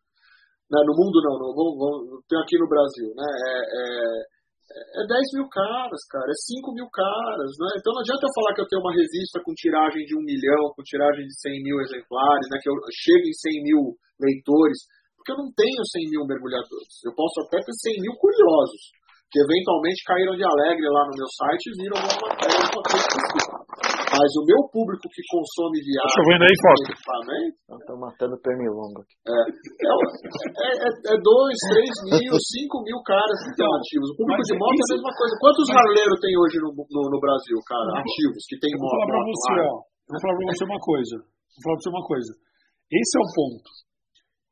Né, 0.72 0.80
no 0.88 0.96
mundo 0.96 1.20
não, 1.20 1.36
no, 1.36 1.52
no, 1.52 2.22
tenho 2.24 2.40
aqui 2.40 2.56
no 2.56 2.72
Brasil. 2.72 3.12
Né? 3.12 3.28
É, 3.28 3.52
é 3.60 4.39
é 4.70 5.02
10 5.02 5.34
mil 5.34 5.48
caras, 5.50 5.98
cara, 6.06 6.30
é 6.30 6.38
5 6.38 6.70
mil 6.74 6.86
caras, 6.94 7.50
né? 7.58 7.70
Então 7.74 7.90
não 7.90 8.02
adianta 8.02 8.22
eu 8.22 8.36
falar 8.38 8.54
que 8.54 8.62
eu 8.62 8.70
tenho 8.70 8.82
uma 8.82 8.94
revista 8.94 9.42
com 9.42 9.50
tiragem 9.54 10.06
de 10.06 10.14
1 10.14 10.22
milhão, 10.22 10.70
com 10.74 10.82
tiragem 10.86 11.26
de 11.26 11.34
100 11.42 11.62
mil 11.62 11.76
exemplares, 11.82 12.46
né? 12.50 12.56
Que 12.62 12.70
eu 12.70 12.76
chego 12.94 13.24
em 13.26 13.34
100 13.34 13.66
mil 13.66 13.80
leitores, 14.22 14.78
porque 15.18 15.34
eu 15.34 15.42
não 15.42 15.50
tenho 15.50 15.82
100 15.82 16.10
mil 16.14 16.22
mergulhadores. 16.22 16.94
Eu 17.02 17.14
posso 17.18 17.42
até 17.42 17.58
ter 17.58 17.74
100 17.74 17.98
mil 17.98 18.14
curiosos, 18.14 18.94
que 19.26 19.42
eventualmente 19.42 20.06
caíram 20.06 20.38
de 20.38 20.46
alegre 20.46 20.86
lá 20.86 21.02
no 21.10 21.18
meu 21.18 21.26
site 21.26 21.64
e 21.66 21.74
viram 21.74 21.98
uma 21.98 22.14
matéria, 22.30 23.99
mas 24.10 24.30
o 24.34 24.42
meu 24.42 24.62
público 24.74 25.06
que 25.06 25.22
consome 25.30 25.78
viagem. 25.78 26.10
Estou 26.10 26.26
vendo 26.26 26.44
aí, 26.46 26.56
Fox. 26.58 26.78
Estou 26.90 27.96
matando 27.98 28.34
pernilongo 28.42 28.98
aqui. 29.06 29.14
É, 29.22 29.38
é, 29.38 30.70
é, 30.82 30.88
é 31.14 31.16
dois, 31.22 31.56
três 31.70 31.94
mil, 32.10 32.34
cinco 32.34 32.82
mil 32.82 32.98
caras 33.06 33.38
que 33.46 33.50
estão 33.54 33.70
ativos. 33.70 34.10
O 34.10 34.16
público 34.18 34.42
de 34.42 34.54
moto 34.58 34.78
é 34.78 34.84
a 34.84 34.94
mesma 34.98 35.12
coisa. 35.14 35.32
Quantos 35.38 35.66
harleiros 35.70 36.18
tem 36.18 36.34
hoje 36.34 36.56
no, 36.58 36.70
no, 36.74 37.02
no, 37.06 37.18
Brasil, 37.22 37.58
cara, 37.66 38.02
ativos, 38.02 38.42
que 38.50 38.56
tem 38.58 38.72
moto? 38.74 38.90
Vou 38.90 38.98
falar 38.98 39.10
para 39.10 39.24
você, 39.30 39.52
ó. 39.62 39.74
Vou 40.10 40.20
falar 40.20 40.34
para 40.34 40.46
você 40.50 40.64
uma 40.66 40.82
coisa. 40.82 41.14
Vou 41.20 41.60
falar 41.62 41.74
para 41.78 41.84
você 41.86 41.90
uma 41.94 42.06
coisa. 42.06 42.30
Esse 42.90 43.12
é 43.14 43.22
o 43.22 43.28
ponto 43.30 43.70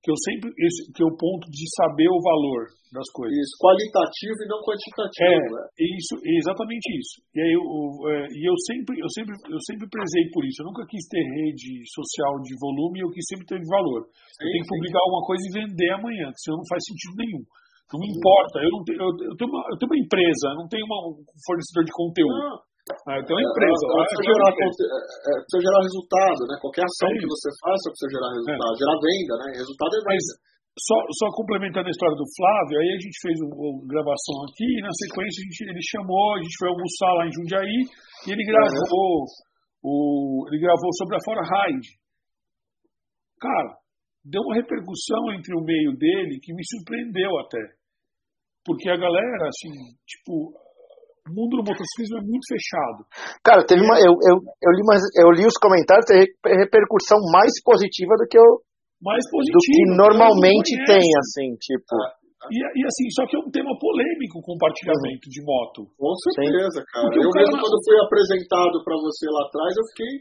que 0.09 0.13
eu 0.17 0.21
sempre 0.25 0.49
esse, 0.57 0.89
que 0.97 1.05
é 1.05 1.07
o 1.07 1.13
ponto 1.13 1.45
de 1.53 1.69
saber 1.77 2.09
o 2.09 2.17
valor 2.17 2.73
das 2.89 3.05
coisas. 3.13 3.37
Isso, 3.37 3.61
qualitativo 3.61 4.41
e 4.41 4.49
não 4.49 4.65
quantitativo. 4.65 5.29
É, 5.29 5.37
né? 5.53 5.63
isso, 5.77 6.17
exatamente 6.25 6.89
isso. 6.97 7.21
E 7.37 7.39
aí 7.45 7.53
eu, 7.53 7.61
é, 8.09 8.33
e 8.33 8.41
eu 8.49 8.57
sempre 8.65 8.97
eu 8.97 9.11
sempre 9.13 9.37
eu 9.53 9.61
sempre 9.69 9.85
prezei 9.93 10.25
por 10.33 10.41
isso. 10.49 10.65
Eu 10.65 10.73
nunca 10.73 10.89
quis 10.89 11.05
ter 11.13 11.21
rede 11.21 11.85
social 11.93 12.41
de 12.41 12.57
volume, 12.57 13.05
eu 13.05 13.13
quis 13.13 13.29
sempre 13.29 13.45
ter 13.45 13.61
valor. 13.69 14.09
Sim, 14.09 14.49
eu 14.49 14.49
tenho 14.49 14.65
que 14.65 14.73
publicar 14.73 15.05
alguma 15.05 15.25
coisa 15.29 15.45
e 15.45 15.53
vender 15.61 15.91
amanhã, 15.93 16.33
que 16.33 16.41
senão 16.41 16.65
não 16.65 16.73
faz 16.73 16.81
sentido 16.89 17.21
nenhum. 17.21 17.45
Não 17.89 18.05
importa, 18.05 18.61
eu, 18.61 18.69
não 18.69 18.85
tenho, 18.85 19.01
eu, 19.01 19.13
eu, 19.33 19.37
tenho 19.37 19.49
uma, 19.49 19.65
eu 19.73 19.77
tenho 19.81 19.89
uma 19.93 20.01
empresa, 20.05 20.47
não 20.57 20.69
tenho 20.69 20.85
uma, 20.85 21.09
um 21.09 21.41
fornecedor 21.45 21.85
de 21.85 21.93
conteúdo. 21.93 22.37
Não. 22.37 22.68
Ah, 23.09 23.19
então 23.21 23.33
é 23.33 23.41
uma 23.41 23.51
empresa. 23.53 23.83
É, 23.85 23.93
é, 23.93 24.05
precisa, 24.09 24.25
gerar, 24.29 24.51
é, 24.53 25.35
precisa 25.45 25.63
gerar 25.65 25.81
resultado, 25.85 26.41
né? 26.49 26.55
Qualquer 26.61 26.85
ação 26.89 27.11
que 27.17 27.29
você 27.29 27.49
faça 27.61 27.85
precisa 27.93 28.11
gerar 28.17 28.31
resultado. 28.33 28.73
É. 28.73 28.79
Gerar 28.79 28.97
venda, 28.99 29.35
né? 29.39 29.47
Resultado 29.59 29.93
é 29.93 30.03
venda. 30.09 30.33
só, 30.79 30.97
só 31.21 31.27
complementando 31.35 31.89
a 31.89 31.95
história 31.95 32.17
do 32.17 32.29
Flávio, 32.37 32.77
aí 32.81 32.91
a 32.95 33.01
gente 33.01 33.19
fez 33.21 33.37
uma 33.45 33.71
gravação 33.89 34.37
aqui 34.49 34.69
e 34.69 34.83
na 34.85 34.95
sequência 34.95 35.39
a 35.41 35.45
gente, 35.45 35.59
ele 35.69 35.85
chamou, 35.85 36.27
a 36.35 36.41
gente 36.43 36.57
foi 36.59 36.69
almoçar 36.69 37.13
lá 37.19 37.23
em 37.27 37.35
Jundiaí 37.35 37.81
e 38.25 38.29
ele 38.33 38.45
gravou, 38.45 39.13
o, 39.85 39.93
ele 40.49 40.59
gravou 40.61 40.91
sobre 40.97 41.17
a 41.17 41.25
Fora 41.25 41.45
Ride. 41.45 41.89
Cara, 43.39 43.71
deu 44.25 44.43
uma 44.43 44.57
repercussão 44.57 45.33
entre 45.33 45.55
o 45.55 45.65
meio 45.65 45.97
dele 45.97 46.41
que 46.43 46.53
me 46.55 46.63
surpreendeu 46.65 47.33
até. 47.41 47.63
Porque 48.65 48.91
a 48.91 48.97
galera, 48.97 49.49
assim, 49.49 49.73
tipo, 50.05 50.53
o 51.29 51.35
mundo 51.37 51.61
do 51.61 51.65
motociclismo 51.69 52.19
é 52.19 52.25
muito 52.25 52.49
fechado. 52.49 53.05
Cara, 53.45 53.61
teve 53.63 53.85
uma. 53.85 54.01
Eu, 54.01 54.17
eu, 54.17 54.37
eu, 54.41 54.71
li, 54.73 54.83
mas 54.89 55.05
eu 55.15 55.29
li 55.31 55.45
os 55.45 55.61
comentários, 55.61 56.09
tem 56.09 56.25
repercussão 56.45 57.21
mais 57.31 57.53
positiva 57.63 58.17
do 58.17 58.27
que 58.27 58.41
eu. 58.41 58.49
Mais 59.05 59.23
positiva. 59.31 59.55
Do 59.55 59.63
que 59.63 59.79
normalmente 59.95 60.73
tem, 60.89 61.05
assim, 61.21 61.55
tipo. 61.61 61.95
Ah, 61.95 62.19
e, 62.49 62.57
e, 62.57 62.81
assim, 62.87 63.07
só 63.13 63.27
que 63.27 63.37
é 63.37 63.41
um 63.41 63.51
tema 63.51 63.71
polêmico 63.77 64.41
o 64.41 64.47
compartilhamento 64.47 65.27
uhum. 65.29 65.35
de 65.35 65.41
moto. 65.45 65.79
Com 65.99 66.15
certeza, 66.33 66.81
cara. 66.87 67.05
Porque 67.05 67.21
eu 67.21 67.31
mesmo, 67.35 67.57
quando 67.61 67.77
fui 67.85 67.97
apresentado 68.01 68.77
para 68.83 68.97
você 68.97 69.27
lá 69.29 69.43
atrás, 69.47 69.73
eu 69.77 69.87
fiquei 69.93 70.13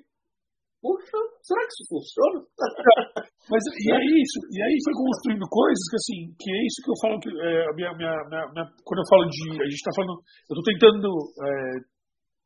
Poxa, 0.77 1.17
será 1.41 1.61
que 1.65 1.73
isso 1.73 1.85
funciona? 1.89 2.37
Mas 3.49 3.63
e 3.65 3.87
aí, 3.89 4.11
isso, 4.21 4.39
e 4.51 4.59
aí 4.61 4.75
foi 4.83 4.93
construindo 4.93 5.45
coisas 5.49 5.83
que 5.89 5.97
assim, 5.97 6.19
que 6.37 6.47
é 6.51 6.59
isso 6.67 6.79
que 6.83 6.91
eu 6.91 6.99
falo 7.01 7.15
que 7.17 7.31
é, 7.31 7.65
a 7.65 7.73
minha, 7.73 7.91
minha, 7.97 8.15
minha, 8.27 8.65
quando 8.85 9.01
eu 9.01 9.09
falo 9.09 9.23
de. 9.25 9.43
A 9.57 9.67
gente 9.71 9.81
está 9.81 9.93
falando. 9.95 10.19
Eu 10.19 10.53
estou 10.53 10.67
tentando 10.67 11.09
é, 11.41 11.51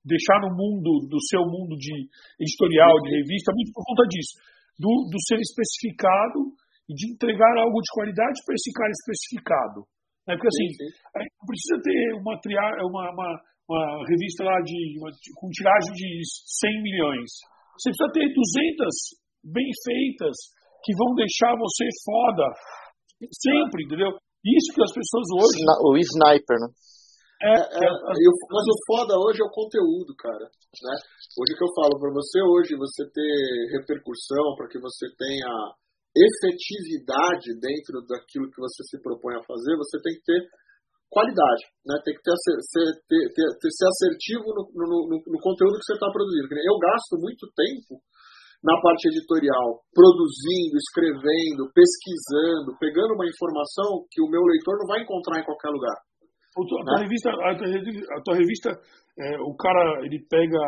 deixar 0.06 0.40
no 0.42 0.54
mundo, 0.54 1.06
do 1.10 1.20
seu 1.28 1.44
mundo 1.46 1.76
de 1.78 1.94
editorial, 2.40 2.94
de 3.04 3.10
revista, 3.22 3.54
muito 3.54 3.74
por 3.74 3.84
conta 3.86 4.06
disso. 4.10 4.34
Do, 4.80 4.90
do 5.12 5.18
ser 5.28 5.38
especificado 5.38 6.56
e 6.90 6.94
de 6.94 7.14
entregar 7.14 7.54
algo 7.58 7.78
de 7.82 7.92
qualidade 7.94 8.42
para 8.46 8.56
esse 8.56 8.72
cara 8.74 8.90
especificado. 8.90 9.80
Né? 10.26 10.34
Porque 10.38 10.50
assim, 10.50 10.68
sim, 10.74 10.90
sim. 10.90 11.28
não 11.38 11.46
precisa 11.46 11.78
ter 11.82 12.00
uma, 12.18 12.34
uma, 12.88 13.04
uma, 13.14 13.30
uma 13.70 13.82
revista 14.10 14.44
lá 14.44 14.58
de, 14.62 14.78
uma, 14.98 15.10
com 15.38 15.50
tiragem 15.50 15.94
de 15.94 16.10
100 16.26 16.84
milhões. 16.84 17.30
Você 17.78 17.90
precisa 17.92 18.12
ter 18.14 18.26
200 18.32 19.52
bem 19.52 19.70
feitas 19.86 20.36
que 20.84 20.94
vão 20.98 21.14
deixar 21.14 21.54
você 21.58 21.86
foda 22.06 22.46
sempre, 23.30 23.86
entendeu? 23.86 24.18
Isso 24.42 24.74
que 24.74 24.82
as 24.82 24.94
pessoas 24.94 25.28
hoje. 25.38 25.62
O 25.86 25.98
sniper, 25.98 26.58
né? 26.58 26.70
É, 27.42 27.58
é, 27.58 27.88
é, 27.90 28.32
mas 28.54 28.66
o 28.70 28.78
foda 28.86 29.18
hoje 29.18 29.42
é 29.42 29.46
o 29.46 29.50
conteúdo, 29.50 30.14
cara. 30.14 30.46
Né? 30.46 30.96
Hoje 31.42 31.58
que 31.58 31.66
eu 31.66 31.74
falo 31.74 31.98
para 31.98 32.14
você, 32.14 32.38
hoje 32.38 32.78
você 32.78 33.02
ter 33.10 33.82
repercussão, 33.82 34.54
para 34.58 34.70
que 34.70 34.78
você 34.78 35.10
tenha 35.18 35.50
efetividade 36.14 37.58
dentro 37.58 38.06
daquilo 38.06 38.46
que 38.52 38.62
você 38.62 38.84
se 38.86 39.02
propõe 39.02 39.36
a 39.38 39.46
fazer, 39.46 39.74
você 39.78 39.98
tem 40.02 40.14
que 40.14 40.24
ter 40.26 40.42
qualidade, 41.12 41.64
né? 41.84 42.00
Tem 42.08 42.16
que 42.16 42.24
ter, 42.24 42.32
ser, 42.40 42.88
ter, 43.06 43.22
ter, 43.36 43.48
ter 43.60 43.72
ser 43.76 43.88
assertivo 43.92 44.48
no, 44.56 44.64
no, 44.72 44.98
no, 45.12 45.40
conteúdo 45.44 45.76
que 45.76 45.86
você 45.86 46.00
está 46.00 46.08
produzindo. 46.08 46.48
Eu 46.48 46.80
gasto 46.80 47.20
muito 47.20 47.44
tempo 47.52 48.00
na 48.64 48.80
parte 48.80 49.12
editorial, 49.12 49.84
produzindo, 49.92 50.80
escrevendo, 50.80 51.68
pesquisando, 51.76 52.78
pegando 52.80 53.20
uma 53.20 53.28
informação 53.28 54.08
que 54.08 54.24
o 54.24 54.32
meu 54.32 54.42
leitor 54.48 54.80
não 54.80 54.88
vai 54.88 55.04
encontrar 55.04 55.44
em 55.44 55.46
qualquer 55.46 55.70
lugar. 55.70 55.98
A 56.52 56.62
tua, 56.64 56.80
né? 56.84 57.04
revista, 57.04 57.30
a 57.32 57.56
tua, 57.56 57.68
a 57.68 58.20
tua 58.24 58.36
revista 58.36 58.70
é, 59.20 59.40
o 59.44 59.56
cara 59.56 60.06
ele 60.06 60.20
pega 60.30 60.64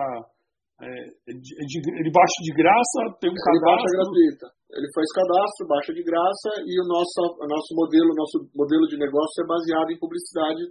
é, 0.82 0.88
ele 1.28 2.11
baixa 2.11 2.40
de 2.44 2.52
graça, 2.52 2.99
tem 3.20 3.30
um 3.30 3.34
ele 3.34 3.44
cadastro. 3.48 3.64
Baixa 3.64 3.95
gratuita. 3.95 4.45
Ele 4.74 4.90
faz 4.94 5.08
cadastro, 5.14 5.70
baixa 5.70 5.94
de 5.94 6.04
graça 6.04 6.50
e 6.66 6.74
o 6.82 6.86
nosso, 6.90 7.20
o 7.38 7.48
nosso 7.48 7.72
modelo, 7.78 8.10
nosso 8.18 8.38
modelo 8.54 8.86
de 8.90 8.98
negócio 8.98 9.38
é 9.44 9.48
baseado 9.48 9.90
em 9.94 10.00
publicidade 10.00 10.66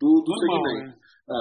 do, 0.00 0.10
do 0.24 0.32
Normal, 0.34 0.64
segmento. 0.64 0.98
Né? 0.98 1.02
É, 1.22 1.38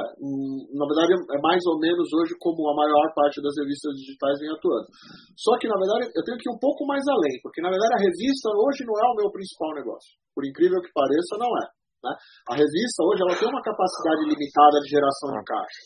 na 0.77 0.85
verdade, 0.85 1.11
é 1.17 1.39
mais 1.41 1.63
ou 1.65 1.81
menos 1.81 2.05
hoje 2.13 2.37
como 2.37 2.61
a 2.69 2.75
maior 2.77 3.09
parte 3.17 3.41
das 3.41 3.55
revistas 3.57 3.97
digitais 3.97 4.37
vem 4.37 4.53
atuando. 4.53 4.87
Só 5.33 5.57
que, 5.57 5.65
na 5.65 5.73
verdade, 5.73 6.05
eu 6.13 6.23
tenho 6.23 6.37
que 6.37 6.45
ir 6.45 6.53
um 6.53 6.61
pouco 6.61 6.85
mais 6.85 7.01
além, 7.09 7.35
porque, 7.41 7.65
na 7.65 7.73
verdade, 7.73 7.97
a 7.97 8.03
revista 8.05 8.53
hoje 8.53 8.85
não 8.85 8.93
é 8.93 9.05
o 9.09 9.17
meu 9.25 9.29
principal 9.33 9.73
negócio. 9.73 10.13
Por 10.37 10.45
incrível 10.45 10.79
que 10.85 10.93
pareça, 10.93 11.33
não 11.41 11.49
é. 11.49 11.65
Né? 12.05 12.13
A 12.49 12.53
revista 12.57 12.99
hoje 13.09 13.25
ela 13.25 13.37
tem 13.37 13.49
uma 13.49 13.61
capacidade 13.65 14.21
limitada 14.29 14.77
de 14.85 14.89
geração 14.89 15.33
de 15.33 15.41
caixa. 15.45 15.81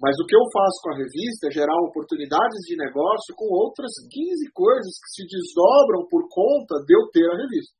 Mas 0.00 0.14
o 0.18 0.26
que 0.26 0.36
eu 0.36 0.44
faço 0.52 0.78
com 0.82 0.90
a 0.92 0.98
revista 0.98 1.48
é 1.48 1.56
gerar 1.56 1.76
oportunidades 1.84 2.60
de 2.66 2.76
negócio 2.76 3.34
com 3.36 3.48
outras 3.50 3.92
15 4.10 4.50
coisas 4.52 4.92
que 5.00 5.10
se 5.16 5.24
desdobram 5.26 6.06
por 6.10 6.28
conta 6.28 6.80
de 6.84 6.92
eu 6.94 7.08
ter 7.12 7.26
a 7.30 7.36
revista. 7.36 7.74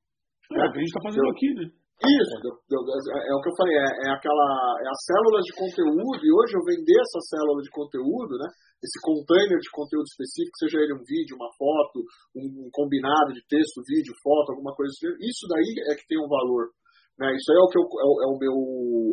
É, 0.52 0.59
né? 0.59 0.68
o 0.68 0.72
que 0.72 0.78
a 0.78 0.82
gente 0.82 0.93
está 0.93 1.02
fazendo 1.02 1.31
aqui, 1.31 1.48
né? 1.55 1.66
Isso, 2.05 2.36
é, 2.36 3.32
o 3.32 3.40
que 3.40 3.48
eu 3.48 3.56
falei, 3.56 3.76
é, 3.81 3.89
é, 4.05 4.09
aquela 4.12 4.48
é 4.82 4.89
a 4.90 4.98
célula 5.09 5.40
de 5.40 5.52
conteúdo, 5.56 6.20
e 6.20 6.32
hoje 6.36 6.52
eu 6.52 6.66
vender 6.66 7.01
essa 7.01 7.20
célula 7.32 7.62
de 7.62 7.70
conteúdo, 7.70 8.36
né? 8.36 8.48
Esse 8.82 8.98
container 9.01 9.56
de 9.56 9.70
conteúdo 9.72 10.05
específico, 10.05 10.59
seja 10.59 10.85
ele 10.85 11.01
um 11.01 11.06
vídeo, 11.06 11.39
uma 11.39 11.48
foto, 11.56 12.05
um, 12.36 12.66
um 12.66 12.70
combinado 12.74 13.32
de 13.32 13.40
texto, 13.48 13.81
vídeo, 13.89 14.12
foto, 14.20 14.52
alguma 14.52 14.74
coisa 14.74 14.93
assim, 14.93 15.16
isso 15.22 15.48
daí 15.48 15.70
é 15.89 15.97
que 15.97 16.05
tem 16.05 16.20
um 16.20 16.28
valor 16.28 16.68
né? 17.19 17.31
Isso 17.31 17.49
aí 17.53 17.59
é 17.59 17.65
o 17.65 17.70
que 17.70 17.78
eu, 17.78 17.86
é, 17.86 18.07
o, 18.11 18.15
é 18.23 18.27
o 18.27 18.36
meu 18.39 18.57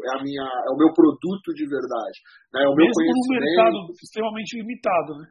é 0.02 0.12
a 0.18 0.20
minha 0.26 0.42
é 0.42 0.70
o 0.74 0.78
meu 0.78 0.90
produto 0.94 1.54
de 1.54 1.66
verdade. 1.70 2.18
Né? 2.54 2.66
O 2.66 2.74
Mesmo 2.74 2.98
meu 2.98 3.14
conhecimento. 3.14 3.30
um 3.30 3.46
mercado 3.46 3.78
extremamente 3.94 4.52
limitado, 4.58 5.12
né? 5.22 5.26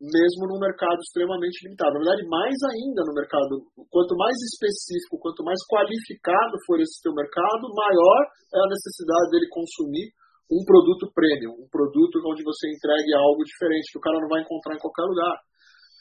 mesmo 0.00 0.42
no 0.50 0.58
mercado 0.58 0.98
extremamente 1.00 1.64
limitado. 1.64 1.94
Na 1.96 2.02
verdade, 2.02 2.28
mais 2.28 2.56
ainda 2.72 3.00
no 3.06 3.14
mercado, 3.14 3.62
quanto 3.88 4.12
mais 4.16 4.36
específico, 4.52 5.20
quanto 5.20 5.44
mais 5.44 5.60
qualificado 5.70 6.54
for 6.66 6.80
esse 6.80 7.00
seu 7.00 7.12
mercado, 7.14 7.72
maior 7.72 8.20
é 8.52 8.58
a 8.58 8.72
necessidade 8.72 9.30
dele 9.30 9.48
consumir 9.48 10.12
um 10.50 10.60
produto 10.64 11.08
premium, 11.14 11.56
um 11.56 11.68
produto 11.72 12.20
onde 12.28 12.44
você 12.44 12.68
entregue 12.68 13.16
algo 13.16 13.40
diferente 13.44 13.92
que 13.92 14.00
o 14.00 14.04
cara 14.04 14.20
não 14.20 14.28
vai 14.28 14.44
encontrar 14.44 14.76
em 14.76 14.82
qualquer 14.82 15.08
lugar. 15.08 15.36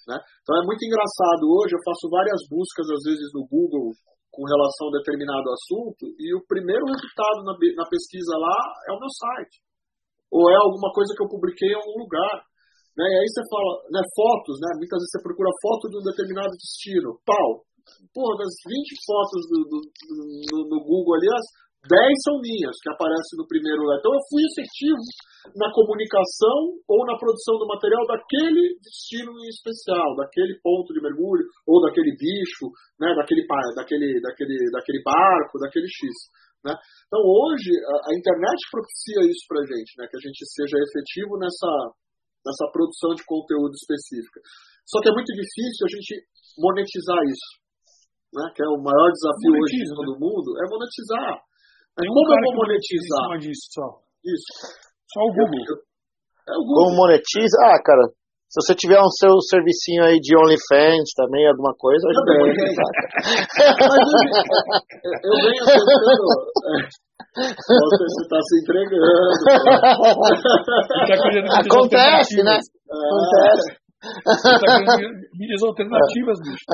Né? 0.08 0.20
Então 0.44 0.60
é 0.60 0.64
muito 0.68 0.84
engraçado. 0.84 1.48
Hoje 1.48 1.76
eu 1.76 1.84
faço 1.86 2.12
várias 2.12 2.44
buscas, 2.52 2.88
às 2.92 3.04
vezes, 3.08 3.32
no 3.32 3.48
Google 3.48 3.96
com 4.34 4.50
relação 4.50 4.90
a 4.90 4.98
determinado 4.98 5.46
assunto 5.54 6.10
e 6.18 6.34
o 6.34 6.42
primeiro 6.50 6.90
resultado 6.90 7.46
na, 7.46 7.54
na 7.54 7.86
pesquisa 7.86 8.34
lá 8.42 8.58
é 8.90 8.92
o 8.92 9.00
meu 9.00 9.12
site. 9.14 9.62
Ou 10.34 10.50
é 10.50 10.58
alguma 10.58 10.90
coisa 10.90 11.14
que 11.14 11.22
eu 11.22 11.30
publiquei 11.30 11.70
em 11.70 11.78
algum 11.78 12.02
lugar. 12.02 12.42
Né? 12.98 13.06
E 13.06 13.16
aí 13.22 13.28
você 13.30 13.46
fala, 13.46 13.72
né, 13.94 14.02
fotos, 14.18 14.58
né? 14.58 14.74
Muitas 14.82 14.98
vezes 14.98 15.14
você 15.14 15.22
procura 15.22 15.62
foto 15.62 15.86
de 15.86 15.98
um 16.02 16.06
determinado 16.10 16.50
destino. 16.58 17.22
Pau. 17.22 17.62
Porra, 18.10 18.42
das 18.42 18.54
20 18.66 19.06
fotos 19.06 19.42
do, 19.54 19.58
do, 19.70 19.78
do, 19.86 20.58
no 20.66 20.80
Google 20.82 21.14
ali, 21.14 21.30
as 21.30 21.46
10 21.84 22.00
são 22.24 22.40
minhas, 22.40 22.80
que 22.80 22.88
aparecem 22.88 23.36
no 23.36 23.44
primeiro 23.44 23.84
lugar. 23.84 24.00
Então 24.00 24.16
eu 24.16 24.24
fui 24.32 24.40
efetivo 24.48 25.04
na 25.52 25.68
comunicação 25.76 26.80
ou 26.88 27.04
na 27.04 27.20
produção 27.20 27.60
do 27.60 27.68
material 27.68 28.08
daquele 28.08 28.80
destino 28.80 29.36
em 29.36 29.52
especial, 29.52 30.16
daquele 30.16 30.56
ponto 30.64 30.96
de 30.96 31.04
mergulho, 31.04 31.44
ou 31.68 31.84
daquele 31.84 32.16
bicho, 32.16 32.72
né, 32.96 33.12
daquele, 33.20 33.44
daquele, 33.76 34.16
daquele, 34.24 34.56
daquele 34.72 35.02
barco, 35.04 35.60
daquele 35.60 35.88
X. 35.92 36.08
Né? 36.64 36.72
Então 37.12 37.20
hoje 37.20 37.68
a, 37.68 37.96
a 38.08 38.12
internet 38.16 38.60
propicia 38.72 39.28
isso 39.28 39.44
para 39.52 39.60
a 39.60 39.68
gente, 39.68 39.92
né, 40.00 40.08
que 40.08 40.16
a 40.16 40.24
gente 40.24 40.40
seja 40.56 40.80
efetivo 40.80 41.36
nessa, 41.36 41.72
nessa 42.48 42.66
produção 42.72 43.12
de 43.12 43.28
conteúdo 43.28 43.76
específica. 43.76 44.40
Só 44.88 45.04
que 45.04 45.12
é 45.12 45.16
muito 45.16 45.36
difícil 45.36 45.84
a 45.84 45.92
gente 45.92 46.14
monetizar 46.56 47.20
isso. 47.28 47.50
Né, 48.32 48.48
que 48.56 48.64
é 48.64 48.70
o 48.72 48.80
maior 48.80 49.12
desafio 49.12 49.52
Monetiza, 49.52 49.84
hoje 49.84 49.84
de 49.84 50.00
todo 50.00 50.14
né? 50.16 50.20
mundo, 50.24 50.50
é 50.58 50.66
monetizar. 50.72 51.44
Tem 51.96 52.08
como 52.10 52.34
eu 52.34 52.42
vou 52.44 52.56
monetizar? 52.66 53.38
Disso, 53.40 53.68
só. 53.72 54.02
Isso. 54.26 54.50
Só 55.14 55.22
o 55.22 55.34
Google. 55.34 55.78
É 56.50 56.54
o 56.58 56.64
Google. 56.66 56.76
Como 56.76 56.98
monetiza? 56.98 57.58
Ah, 57.70 57.78
cara, 57.84 58.10
se 58.50 58.62
você 58.62 58.74
tiver 58.76 59.00
um 59.00 59.10
seu 59.10 59.40
servicinho 59.42 60.04
aí 60.04 60.20
de 60.20 60.36
OnlyFans 60.38 61.14
também, 61.16 61.48
alguma 61.48 61.74
coisa, 61.78 62.08
ajuda 62.10 62.34
monetizar. 62.38 62.92
eu 65.24 65.36
venho 65.42 65.66
tentando... 65.66 66.26
Você 67.34 68.22
está 68.22 68.40
se 68.42 68.62
entregando. 68.62 69.10
Tá 71.50 71.62
Acontece, 71.62 72.44
né? 72.44 72.60
Acontece. 72.90 73.70
Tá 74.04 74.98
mídias 75.34 75.64
alternativas, 75.64 76.38
bicho. 76.44 76.66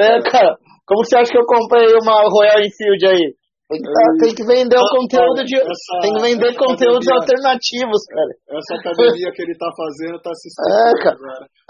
É, 0.00 0.22
cara, 0.22 0.56
como 0.86 1.04
você 1.04 1.16
acha 1.16 1.30
que 1.30 1.38
eu 1.38 1.44
comprei 1.44 1.92
uma 2.00 2.22
Royal 2.28 2.60
Enfield 2.60 3.06
aí? 3.06 3.34
Tem 3.64 3.80
que, 3.80 3.88
tá, 3.88 4.04
tem 4.20 4.34
que 4.36 4.44
vender 4.44 4.76
o 4.76 4.88
conteúdo 4.92 5.40
de. 5.40 5.56
Essa, 5.56 5.96
tem 6.04 6.12
que 6.12 6.20
vender 6.20 6.52
conteúdos 6.52 7.08
alternativos, 7.08 8.04
cara. 8.12 8.32
Essa 8.60 8.76
academia 8.76 9.32
que 9.32 9.40
ele 9.40 9.56
tá 9.56 9.72
fazendo 9.72 10.20
tá 10.20 10.28
se 10.36 10.52
É, 10.52 10.92
cara. 11.00 11.16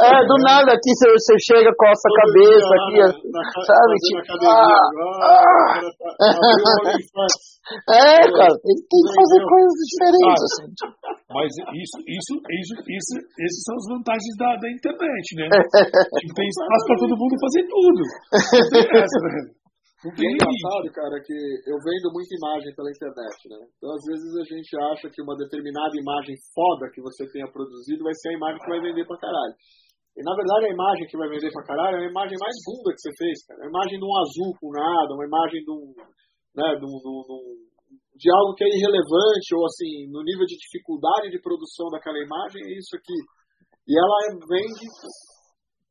É, 0.02 0.26
do 0.26 0.34
nada 0.42 0.74
aqui 0.74 0.90
você, 0.90 1.06
você 1.14 1.38
chega, 1.38 1.70
coça 1.70 2.02
a 2.02 2.16
cabeça 2.18 2.66
aqui, 2.66 2.98
na, 2.98 3.14
na, 3.30 3.42
sabe? 3.62 3.94
Tipo, 4.10 4.42
ah, 4.42 4.74
ah, 5.22 5.86
tá, 5.94 7.30
é, 7.94 8.26
cara, 8.26 8.54
tem, 8.58 8.74
tem 8.74 9.02
que 9.06 9.14
fazer 9.14 9.40
coisas 9.46 9.78
diferentes, 9.94 10.42
ah, 10.42 10.50
assim. 10.50 10.66
Mas 11.30 11.46
isso, 11.78 11.98
isso, 12.10 12.34
isso, 12.42 12.74
isso, 12.90 13.12
essas 13.22 13.62
são 13.70 13.76
as 13.78 13.86
vantagens 13.94 14.34
da, 14.34 14.50
da 14.58 14.66
internet, 14.66 15.26
né? 15.38 15.46
tipo, 16.18 16.34
tem 16.34 16.48
espaço 16.50 16.86
pra 16.90 16.98
todo 16.98 17.14
mundo 17.14 17.38
fazer 17.38 17.62
tudo. 17.70 18.02
Não 18.50 18.82
tem 18.82 18.98
essa, 18.98 19.18
né? 19.30 19.62
O 20.04 20.12
que 20.12 20.20
é 20.20 20.30
engraçado, 20.36 20.84
cara, 20.92 21.16
que 21.24 21.32
eu 21.64 21.80
vendo 21.80 22.12
muita 22.12 22.36
imagem 22.36 22.76
pela 22.76 22.92
internet, 22.92 23.40
né? 23.48 23.56
Então, 23.72 23.88
às 23.88 24.04
vezes, 24.04 24.36
a 24.36 24.44
gente 24.44 24.72
acha 24.92 25.08
que 25.08 25.24
uma 25.24 25.32
determinada 25.32 25.96
imagem 25.96 26.36
foda 26.52 26.92
que 26.92 27.00
você 27.00 27.24
tenha 27.32 27.48
produzido 27.48 28.04
vai 28.04 28.12
ser 28.12 28.28
a 28.28 28.36
imagem 28.36 28.60
que 28.60 28.68
vai 28.68 28.84
vender 28.84 29.08
pra 29.08 29.16
caralho. 29.16 29.56
E, 30.12 30.20
na 30.20 30.36
verdade, 30.36 30.68
a 30.68 30.76
imagem 30.76 31.08
que 31.08 31.16
vai 31.16 31.28
vender 31.32 31.48
pra 31.48 31.64
caralho 31.64 31.96
é 31.96 32.04
a 32.04 32.12
imagem 32.12 32.36
mais 32.36 32.52
bunda 32.68 32.92
que 32.92 33.00
você 33.00 33.12
fez, 33.16 33.36
cara. 33.48 33.64
É 33.64 33.64
a 33.64 33.72
imagem 33.72 33.96
de 33.96 34.04
um 34.04 34.14
azul 34.20 34.52
com 34.60 34.68
nada, 34.76 35.16
uma 35.16 35.24
imagem 35.24 35.64
de 35.64 35.72
um, 35.72 35.84
né, 36.52 36.68
de, 36.76 36.84
um, 36.84 36.94
de, 37.00 37.08
um, 37.08 37.56
de 38.12 38.28
algo 38.28 38.52
que 38.60 38.64
é 38.68 38.76
irrelevante, 38.76 39.56
ou 39.56 39.64
assim, 39.64 40.04
no 40.12 40.20
nível 40.20 40.44
de 40.44 40.60
dificuldade 40.60 41.32
de 41.32 41.40
produção 41.40 41.88
daquela 41.88 42.20
imagem, 42.20 42.60
é 42.60 42.76
isso 42.76 42.92
aqui. 42.92 43.16
E 43.88 43.92
ela 43.96 44.36
vende 44.52 44.84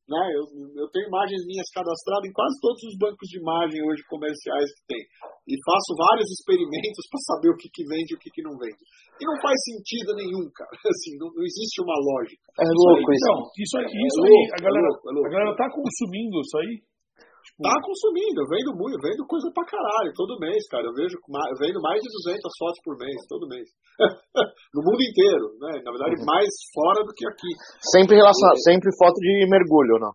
né? 0.04 0.20
Eu, 0.36 0.44
eu 0.76 0.88
tenho 0.92 1.08
imagens 1.08 1.48
minhas 1.48 1.70
cadastradas 1.72 2.28
em 2.28 2.36
quase 2.36 2.56
todos 2.60 2.82
os 2.84 2.96
bancos 3.00 3.28
de 3.32 3.40
imagem 3.40 3.80
hoje 3.84 4.04
comerciais 4.12 4.68
que 4.76 4.84
tem. 4.88 5.04
E 5.48 5.54
faço 5.64 5.92
vários 5.96 6.28
experimentos 6.32 7.04
para 7.12 7.22
saber 7.32 7.50
o 7.52 7.60
que, 7.60 7.68
que 7.72 7.84
vende 7.88 8.12
e 8.12 8.18
o 8.18 8.22
que, 8.22 8.30
que 8.32 8.44
não 8.44 8.56
vende. 8.60 8.84
E 9.16 9.24
não 9.24 9.38
faz 9.40 9.56
sentido 9.64 10.16
nenhum, 10.20 10.44
cara. 10.52 10.72
Assim, 10.92 11.16
não, 11.16 11.32
não 11.32 11.44
existe 11.44 11.80
uma 11.80 11.96
lógica. 11.96 12.44
É 12.60 12.68
louco 12.68 13.08
isso. 13.12 13.28
Não, 13.32 13.40
isso 13.56 13.76
aí, 13.80 13.88
isso 13.88 14.20
é 14.20 14.28
aí 14.28 14.44
a, 14.52 14.60
galera, 14.60 14.88
é 14.88 14.94
é 14.94 15.12
louco. 15.14 15.28
a 15.28 15.32
galera 15.32 15.52
tá 15.56 15.68
consumindo 15.72 16.36
isso 16.44 16.58
aí 16.60 16.93
Tipo, 17.54 17.70
tá 17.70 17.76
consumindo, 17.86 18.42
eu 18.42 18.50
vendo 18.50 18.72
muito, 18.74 18.98
eu 18.98 19.04
vendo 19.06 19.30
coisa 19.30 19.46
pra 19.54 19.70
caralho, 19.70 20.10
todo 20.18 20.42
mês, 20.42 20.66
cara. 20.74 20.90
Eu 20.90 20.96
vejo 20.98 21.22
eu 21.22 21.58
vendo 21.62 21.80
mais 21.86 22.02
de 22.02 22.10
200 22.10 22.42
fotos 22.58 22.82
por 22.82 22.98
mês, 22.98 23.18
todo 23.30 23.48
mês. 23.48 23.70
no 24.74 24.82
mundo 24.82 25.02
inteiro, 25.06 25.54
né? 25.62 25.78
Na 25.86 25.92
verdade, 25.94 26.18
uhum. 26.18 26.26
mais 26.26 26.50
fora 26.74 27.06
do 27.06 27.14
que 27.14 27.26
aqui. 27.30 27.52
Sempre 27.94 28.18
relacionado, 28.18 28.58
e... 28.58 28.66
sempre 28.66 28.90
foto 28.98 29.18
de 29.22 29.46
mergulho, 29.46 30.02
não? 30.02 30.14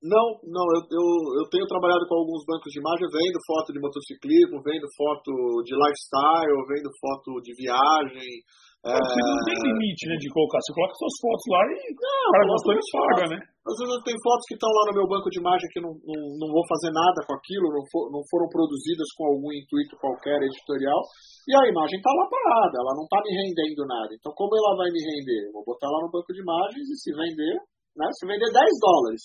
Não, 0.00 0.26
não, 0.48 0.64
eu, 0.72 0.80
eu, 0.88 1.06
eu, 1.44 1.46
tenho 1.52 1.68
trabalhado 1.68 2.08
com 2.08 2.16
alguns 2.16 2.40
bancos 2.48 2.72
de 2.72 2.80
imagem, 2.80 3.04
vendo 3.04 3.36
foto 3.44 3.68
de 3.68 3.78
motociclismo, 3.78 4.64
vendo 4.64 4.88
foto 4.96 5.28
de 5.60 5.76
lifestyle, 5.76 6.66
vendo 6.72 6.88
foto 6.96 7.36
de 7.44 7.52
viagem, 7.52 8.32
é... 8.80 8.96
não 8.96 9.44
tem 9.44 9.60
limite, 9.60 10.08
né, 10.08 10.16
de 10.16 10.32
colocar. 10.32 10.56
Você 10.64 10.72
coloca 10.72 10.96
suas 10.96 11.16
fotos 11.20 11.46
lá 11.52 11.60
e 11.68 11.76
não, 11.92 12.26
o 12.26 12.32
cara 12.32 12.48
gostou 12.48 12.72
e 12.72 12.80
paga, 12.80 13.24
né? 13.28 13.38
Às 13.60 13.76
vezes 13.76 13.92
eu 13.92 14.06
tenho 14.08 14.24
fotos 14.24 14.46
que 14.48 14.56
estão 14.56 14.72
lá 14.72 14.82
no 14.88 14.96
meu 14.96 15.06
banco 15.06 15.28
de 15.28 15.36
imagem 15.36 15.68
que 15.68 15.84
não, 15.84 15.92
não, 15.92 16.20
não 16.40 16.48
vou 16.48 16.64
fazer 16.64 16.88
nada 16.96 17.20
com 17.28 17.36
aquilo, 17.36 17.68
não, 17.68 17.84
for, 17.92 18.08
não 18.08 18.24
foram 18.32 18.48
produzidas 18.48 19.04
com 19.12 19.28
algum 19.28 19.52
intuito 19.52 20.00
qualquer 20.00 20.40
editorial, 20.40 20.96
e 21.44 21.52
a 21.52 21.68
imagem 21.68 22.00
está 22.00 22.08
lá 22.08 22.24
parada, 22.24 22.80
ela 22.80 22.96
não 22.96 23.04
está 23.04 23.20
me 23.20 23.36
rendendo 23.36 23.84
nada. 23.84 24.10
Então, 24.16 24.32
como 24.32 24.56
ela 24.56 24.80
vai 24.80 24.88
me 24.88 25.00
render? 25.04 25.52
Eu 25.52 25.60
vou 25.60 25.64
botar 25.68 25.92
lá 25.92 26.00
no 26.00 26.08
banco 26.08 26.32
de 26.32 26.40
imagens 26.40 26.88
e 26.88 26.96
se 26.96 27.12
vender, 27.12 27.56
né? 28.00 28.08
Se 28.16 28.24
vender 28.24 28.48
10 28.48 28.56
dólares, 28.56 29.22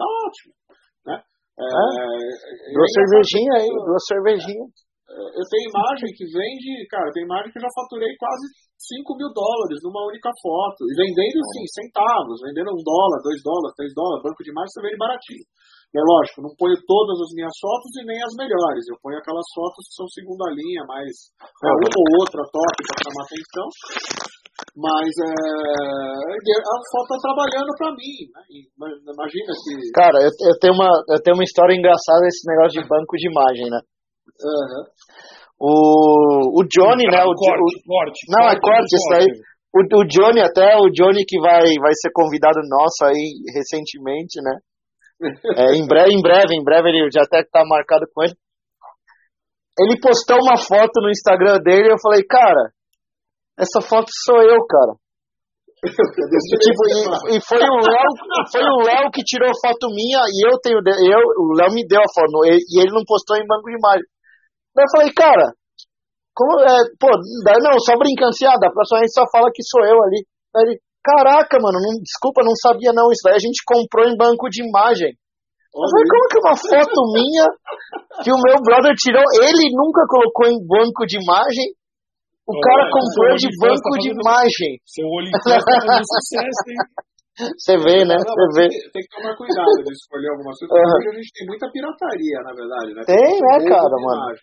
tá 0.00 0.06
ótimo. 0.24 0.52
Né? 1.04 1.16
É, 1.60 1.68
é, 1.68 2.72
duas 2.72 2.90
cervejinhas 2.96 3.56
aí, 3.60 3.68
duas 3.68 4.04
cervejinhas 4.08 4.87
eu 5.08 5.44
tenho 5.48 5.72
imagem 5.72 6.08
que 6.12 6.24
vende, 6.28 6.84
cara, 6.92 7.08
tem 7.16 7.24
imagem 7.24 7.48
que 7.48 7.58
eu 7.58 7.64
já 7.64 7.72
faturei 7.72 8.12
quase 8.20 8.44
5 8.76 9.16
mil 9.16 9.32
dólares 9.32 9.80
numa 9.80 10.04
única 10.04 10.28
foto. 10.38 10.84
E 10.84 10.92
vendendo, 10.92 11.40
assim, 11.40 11.64
centavos, 11.80 12.44
vendendo 12.44 12.70
um 12.76 12.82
dólar, 12.84 13.24
dois 13.24 13.40
dólares, 13.40 13.74
três 13.74 13.92
dólares, 13.96 14.22
banco 14.22 14.44
de 14.44 14.52
imagem 14.52 14.70
você 14.70 14.84
vende 14.84 15.00
baratinho. 15.00 15.46
É 15.88 16.04
lógico, 16.04 16.44
não 16.44 16.52
ponho 16.52 16.76
todas 16.84 17.16
as 17.24 17.32
minhas 17.32 17.56
fotos 17.56 17.88
e 17.96 18.04
nem 18.04 18.20
as 18.20 18.36
melhores. 18.36 18.84
Eu 18.92 19.00
ponho 19.00 19.16
aquelas 19.16 19.48
fotos 19.56 19.88
que 19.88 19.96
são 19.96 20.06
segunda 20.12 20.44
linha, 20.52 20.84
mais 20.84 21.08
é, 21.40 21.72
uma 21.72 21.88
ou 21.88 22.08
outra 22.20 22.44
top 22.44 22.76
para 22.84 23.08
chamar 23.08 23.24
atenção. 23.24 23.66
Mas 24.76 25.08
é, 25.08 25.32
a 25.32 26.76
foto 26.92 27.08
tá 27.08 27.18
trabalhando 27.24 27.72
para 27.80 27.90
mim. 27.96 28.16
Né? 28.28 28.88
Imagina 29.00 29.50
que. 29.64 29.72
Cara, 29.96 30.20
eu, 30.20 30.28
eu, 30.28 30.54
tenho 30.60 30.76
uma, 30.76 30.92
eu 31.08 31.18
tenho 31.24 31.40
uma 31.40 31.48
história 31.48 31.72
engraçada 31.72 32.28
esse 32.28 32.44
negócio 32.44 32.76
de 32.76 32.84
banco 32.84 33.16
de 33.16 33.26
imagem, 33.32 33.72
né? 33.72 33.80
Uhum. 34.38 34.84
O, 35.60 36.60
o 36.60 36.62
Johnny, 36.68 37.04
né? 37.10 37.24
O, 37.24 37.34
corte, 37.34 37.62
o, 37.62 37.82
corte, 37.86 38.20
não, 38.28 38.46
corte, 38.46 38.56
é 38.56 38.60
corte 38.60 38.94
isso 38.94 39.14
aí. 39.14 39.26
O, 39.74 39.80
o 40.00 40.04
Johnny, 40.06 40.40
até 40.40 40.76
o 40.76 40.88
Johnny 40.90 41.24
que 41.26 41.40
vai, 41.40 41.62
vai 41.80 41.92
ser 41.94 42.10
convidado 42.12 42.60
nosso 42.68 43.04
aí 43.04 43.42
recentemente, 43.54 44.40
né? 44.40 44.56
É, 45.56 45.76
em, 45.76 45.86
breve, 45.86 46.14
em 46.14 46.22
breve, 46.22 46.54
em 46.54 46.62
breve 46.62 46.88
ele 46.88 47.10
já 47.12 47.22
até 47.22 47.42
tá 47.42 47.64
marcado 47.66 48.06
com 48.14 48.22
ele. 48.22 48.34
Ele 49.78 50.00
postou 50.00 50.38
uma 50.38 50.56
foto 50.56 51.02
no 51.02 51.10
Instagram 51.10 51.58
dele 51.58 51.88
e 51.88 51.92
eu 51.92 52.00
falei, 52.00 52.24
cara, 52.24 52.70
essa 53.58 53.80
foto 53.80 54.08
sou 54.24 54.40
eu, 54.42 54.58
cara. 54.66 54.94
tipo, 55.84 56.82
e, 57.30 57.36
e, 57.36 57.40
foi 57.46 57.62
o 57.62 57.78
Léo, 57.78 58.10
foi 58.50 58.62
o 58.62 58.82
Léo 58.82 59.10
que 59.12 59.22
tirou 59.22 59.50
foto 59.62 59.86
minha 59.94 60.18
e 60.26 60.46
eu 60.46 60.58
tenho, 60.58 60.78
eu, 60.78 61.22
o 61.38 61.54
Léo 61.54 61.72
me 61.72 61.86
deu 61.86 62.00
a 62.00 62.10
foto 62.12 62.44
e, 62.46 62.58
e 62.58 62.80
ele 62.80 62.90
não 62.90 63.04
postou 63.06 63.36
em 63.36 63.46
banco 63.46 63.70
de 63.70 63.76
imagem. 63.78 64.02
Daí 64.78 64.86
eu 64.86 64.94
falei, 64.94 65.10
cara, 65.10 65.46
como 66.30 66.54
é, 66.62 66.78
pô, 67.02 67.10
daí 67.42 67.58
não, 67.58 67.74
só 67.82 67.98
brincando 67.98 68.30
assim, 68.30 68.46
ah, 68.46 68.54
da 68.54 68.70
próxima 68.70 69.02
vez 69.02 69.10
só 69.10 69.26
fala 69.26 69.50
que 69.50 69.66
sou 69.66 69.82
eu 69.82 69.98
ali. 70.06 70.22
Daí 70.54 70.70
ele, 70.70 70.74
caraca, 71.02 71.58
mano, 71.58 71.82
não, 71.82 71.98
desculpa, 71.98 72.46
não 72.46 72.54
sabia 72.54 72.94
não, 72.94 73.10
isso 73.10 73.26
daí 73.26 73.34
a 73.34 73.42
gente 73.42 73.58
comprou 73.66 74.06
em 74.06 74.14
banco 74.14 74.46
de 74.46 74.62
imagem. 74.62 75.10
Eu 75.10 75.82
falei, 75.82 76.06
como 76.06 76.30
que 76.30 76.38
uma 76.38 76.54
foto 76.54 76.98
minha 77.10 77.46
que 78.22 78.30
o 78.30 78.38
meu 78.38 78.58
brother 78.62 78.94
tirou, 78.94 79.26
ele 79.42 79.66
nunca 79.74 80.06
colocou 80.06 80.46
em 80.46 80.62
banco 80.62 81.02
de 81.10 81.18
imagem, 81.18 81.74
o 82.46 82.54
cara 82.54 82.86
comprou 82.86 83.34
de 83.34 83.50
banco 83.58 83.90
de 83.98 84.14
imagem. 84.14 84.78
Seu 84.86 85.06
olho 85.10 85.26
tá 85.42 85.58
fazendo 85.58 86.06
sucesso, 86.06 86.66
hein? 86.70 86.78
Você 87.54 87.74
vê, 87.78 88.02
né? 88.02 88.18
Você 88.18 88.46
vê. 88.58 88.66
Tem 88.90 89.02
que 89.02 89.10
tomar 89.14 89.34
cuidado 89.34 89.70
de 89.86 89.94
escolher 89.94 90.30
algumas 90.34 90.58
coisas, 90.58 90.74
porque 90.74 91.08
hoje 91.08 91.18
a 91.18 91.22
gente 91.22 91.34
tem 91.34 91.46
muita 91.46 91.70
pirataria, 91.70 92.38
na 92.42 92.52
verdade, 92.54 92.90
né? 92.94 93.02
Tem, 93.06 93.34
né, 93.42 93.54
cara, 93.70 93.94
mano? 94.02 94.34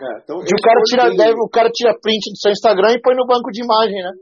É, 0.00 0.22
então, 0.22 0.40
e 0.40 0.50
o 0.50 0.60
cara, 0.64 0.80
tira, 0.88 1.04
deve, 1.12 1.38
o 1.38 1.50
cara 1.50 1.70
tira 1.70 1.94
print 2.00 2.24
do 2.32 2.40
seu 2.40 2.50
Instagram 2.50 2.96
e 2.96 3.02
põe 3.02 3.14
no 3.14 3.26
banco 3.26 3.50
de 3.52 3.62
imagem, 3.62 4.00
né? 4.02 4.12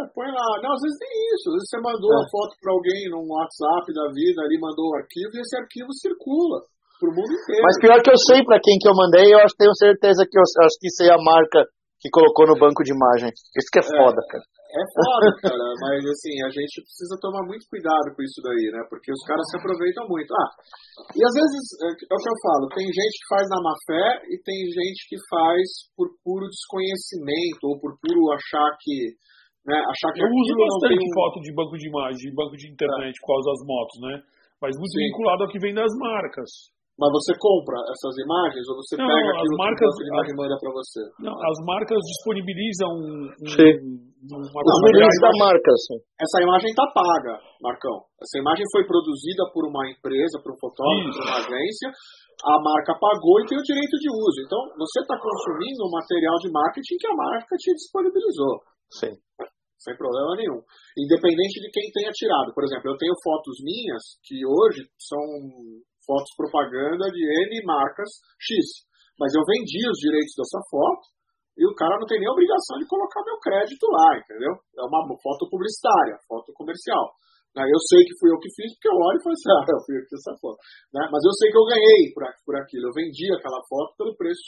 Ah, 0.00 0.08
põe 0.12 0.26
lá. 0.26 0.48
Não, 0.62 0.72
às 0.72 0.82
vezes 0.82 0.98
tem 0.98 1.12
isso. 1.34 1.50
Às 1.50 1.54
vezes 1.60 1.68
você 1.70 1.80
mandou 1.80 2.10
é. 2.10 2.14
uma 2.16 2.26
foto 2.28 2.52
pra 2.58 2.72
alguém 2.72 3.00
num 3.12 3.26
WhatsApp 3.28 3.86
da 3.92 4.06
vida, 4.10 4.42
ali 4.42 4.56
mandou 4.58 4.90
um 4.90 4.96
arquivo 4.96 5.30
e 5.36 5.40
esse 5.40 5.54
arquivo 5.56 5.92
circula 5.92 6.64
pro 6.98 7.12
mundo 7.12 7.30
inteiro. 7.30 7.62
Mas 7.62 7.78
pior 7.78 7.98
que 8.00 8.10
eu 8.10 8.18
sei 8.18 8.40
pra 8.44 8.60
quem 8.60 8.80
que 8.80 8.88
eu 8.88 8.96
mandei, 8.96 9.28
eu 9.28 9.40
tenho 9.56 9.74
certeza 9.76 10.24
que 10.24 10.36
eu 10.36 10.44
acho 10.64 10.76
que 10.80 10.88
sei 10.90 11.10
a 11.12 11.20
marca 11.20 11.64
que 12.00 12.12
colocou 12.12 12.46
no 12.46 12.58
banco 12.60 12.84
de 12.84 12.92
imagem. 12.92 13.32
Isso 13.32 13.70
que 13.72 13.80
é, 13.80 13.84
é 13.84 13.88
foda, 13.88 14.20
cara. 14.28 14.44
É 14.76 14.84
foda, 14.92 15.26
cara, 15.40 15.68
mas 15.80 16.04
assim, 16.04 16.36
a 16.44 16.50
gente 16.52 16.84
precisa 16.84 17.16
tomar 17.16 17.40
muito 17.48 17.64
cuidado 17.72 18.12
com 18.12 18.20
isso 18.20 18.42
daí, 18.44 18.68
né? 18.76 18.84
Porque 18.92 19.08
os 19.08 19.22
caras 19.24 19.46
se 19.48 19.56
aproveitam 19.56 20.04
muito. 20.04 20.28
Ah, 20.36 20.50
e 21.16 21.20
às 21.24 21.32
vezes, 21.32 21.64
é, 21.80 21.88
é 21.96 22.14
o 22.14 22.20
que 22.20 22.28
eu 22.28 22.38
falo, 22.44 22.64
tem 22.76 22.84
gente 22.84 23.14
que 23.16 23.30
faz 23.32 23.44
na 23.48 23.60
má 23.64 23.74
fé 23.88 24.06
e 24.28 24.34
tem 24.44 24.58
gente 24.68 25.00
que 25.08 25.16
faz 25.32 25.64
por 25.96 26.12
puro 26.20 26.44
desconhecimento 26.44 27.62
ou 27.72 27.80
por 27.80 27.96
puro 27.96 28.32
achar 28.36 28.68
que. 28.84 29.16
Né, 29.66 29.74
achar 29.74 30.14
que 30.14 30.22
eu 30.22 30.30
uso 30.30 30.52
bastante 30.54 31.02
um... 31.02 31.14
foto 31.14 31.42
de 31.42 31.50
banco 31.50 31.74
de 31.74 31.88
imagem, 31.90 32.22
de 32.30 32.36
banco 32.36 32.54
de 32.54 32.70
internet 32.70 33.14
é. 33.16 33.18
por 33.18 33.34
causa 33.34 33.50
das 33.50 33.62
motos, 33.66 33.96
né? 33.98 34.14
Mas 34.62 34.76
muito 34.78 34.94
Sim. 34.94 35.10
vinculado 35.10 35.42
ao 35.42 35.50
que 35.50 35.58
vem 35.58 35.74
das 35.74 35.90
marcas. 35.98 36.75
Mas 36.96 37.12
você 37.12 37.36
compra 37.36 37.76
essas 37.92 38.14
imagens 38.24 38.64
ou 38.72 38.80
você 38.80 38.96
não, 38.96 39.04
pega 39.04 39.28
aquilo 39.36 39.52
as 39.52 39.60
marcas, 39.60 39.90
que 39.92 40.04
a 40.04 40.12
imagem 40.16 40.32
manda 40.32 40.56
para 40.56 40.72
você? 40.72 41.00
Não, 41.20 41.36
as 41.36 41.58
marcas 41.68 42.00
disponibilizam 42.00 42.88
um, 42.88 43.20
uma 44.32 44.60
Os 44.64 44.80
limites 44.80 45.20
da 45.20 45.32
marca, 45.36 45.72
sim. 45.76 46.00
Essa 46.16 46.40
imagem 46.40 46.72
está 46.72 46.88
paga, 46.96 47.36
Marcão. 47.60 48.00
Essa 48.16 48.40
imagem 48.40 48.64
foi 48.72 48.88
produzida 48.88 49.44
por 49.52 49.68
uma 49.68 49.84
empresa, 49.92 50.40
por 50.40 50.56
um 50.56 50.58
fotógrafo, 50.58 51.20
por 51.20 51.24
uma 51.28 51.36
agência. 51.44 51.92
A 52.48 52.56
marca 52.64 52.96
pagou 52.96 53.44
e 53.44 53.46
tem 53.48 53.60
o 53.60 53.68
direito 53.68 53.96
de 54.00 54.08
uso. 54.08 54.38
Então, 54.40 54.60
você 54.80 55.04
está 55.04 55.20
consumindo 55.20 55.84
um 55.84 55.92
material 55.92 56.36
de 56.40 56.48
marketing 56.48 56.96
que 56.96 57.08
a 57.12 57.16
marca 57.16 57.56
te 57.60 57.76
disponibilizou. 57.76 58.56
Sim. 58.88 59.12
Sem 59.76 59.94
problema 59.96 60.34
nenhum. 60.36 60.64
Independente 60.96 61.60
de 61.60 61.68
quem 61.68 61.92
tenha 61.92 62.10
tirado. 62.10 62.52
Por 62.56 62.64
exemplo, 62.64 62.90
eu 62.90 62.96
tenho 62.96 63.12
fotos 63.22 63.60
minhas 63.60 64.02
que 64.24 64.40
hoje 64.44 64.88
são 64.96 65.20
fotos 66.06 66.30
propaganda 66.38 67.10
de 67.10 67.20
N 67.20 67.66
marcas 67.66 68.08
X. 68.38 68.86
Mas 69.18 69.34
eu 69.34 69.42
vendi 69.42 69.82
os 69.90 69.98
direitos 69.98 70.32
dessa 70.38 70.60
foto 70.70 71.04
e 71.56 71.64
o 71.66 71.74
cara 71.74 71.98
não 71.98 72.06
tem 72.06 72.20
nem 72.20 72.28
obrigação 72.28 72.78
de 72.78 72.86
colocar 72.86 73.24
meu 73.24 73.38
crédito 73.40 73.84
lá, 73.90 74.16
entendeu? 74.16 74.52
É 74.76 74.84
uma 74.86 75.02
foto 75.18 75.48
publicitária, 75.48 76.20
foto 76.28 76.52
comercial. 76.52 77.10
Né? 77.56 77.64
Eu 77.64 77.80
sei 77.88 78.04
que 78.04 78.12
fui 78.20 78.28
eu 78.28 78.36
que 78.36 78.52
fiz, 78.52 78.76
porque 78.76 78.92
eu 78.92 79.00
olho 79.00 79.16
e 79.16 79.24
falo 79.24 79.32
assim, 79.32 79.52
ah, 79.56 79.64
eu 79.64 79.82
fui 79.88 79.96
eu 79.96 80.02
que 80.04 80.12
fiz 80.12 80.20
essa 80.20 80.36
foto. 80.36 80.60
Né? 80.92 81.02
Mas 81.08 81.24
eu 81.24 81.32
sei 81.32 81.48
que 81.48 81.56
eu 81.56 81.64
ganhei 81.64 82.02
por, 82.12 82.22
por 82.44 82.54
aquilo. 82.60 82.92
Eu 82.92 82.94
vendi 82.94 83.26
aquela 83.32 83.64
foto 83.64 83.96
pelo 83.96 84.16
preço 84.20 84.44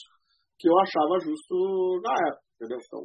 que 0.60 0.68
eu 0.68 0.76
achava 0.76 1.16
justo 1.24 1.56
na 2.04 2.12
época, 2.28 2.44
entendeu? 2.60 2.78
Então, 2.84 3.00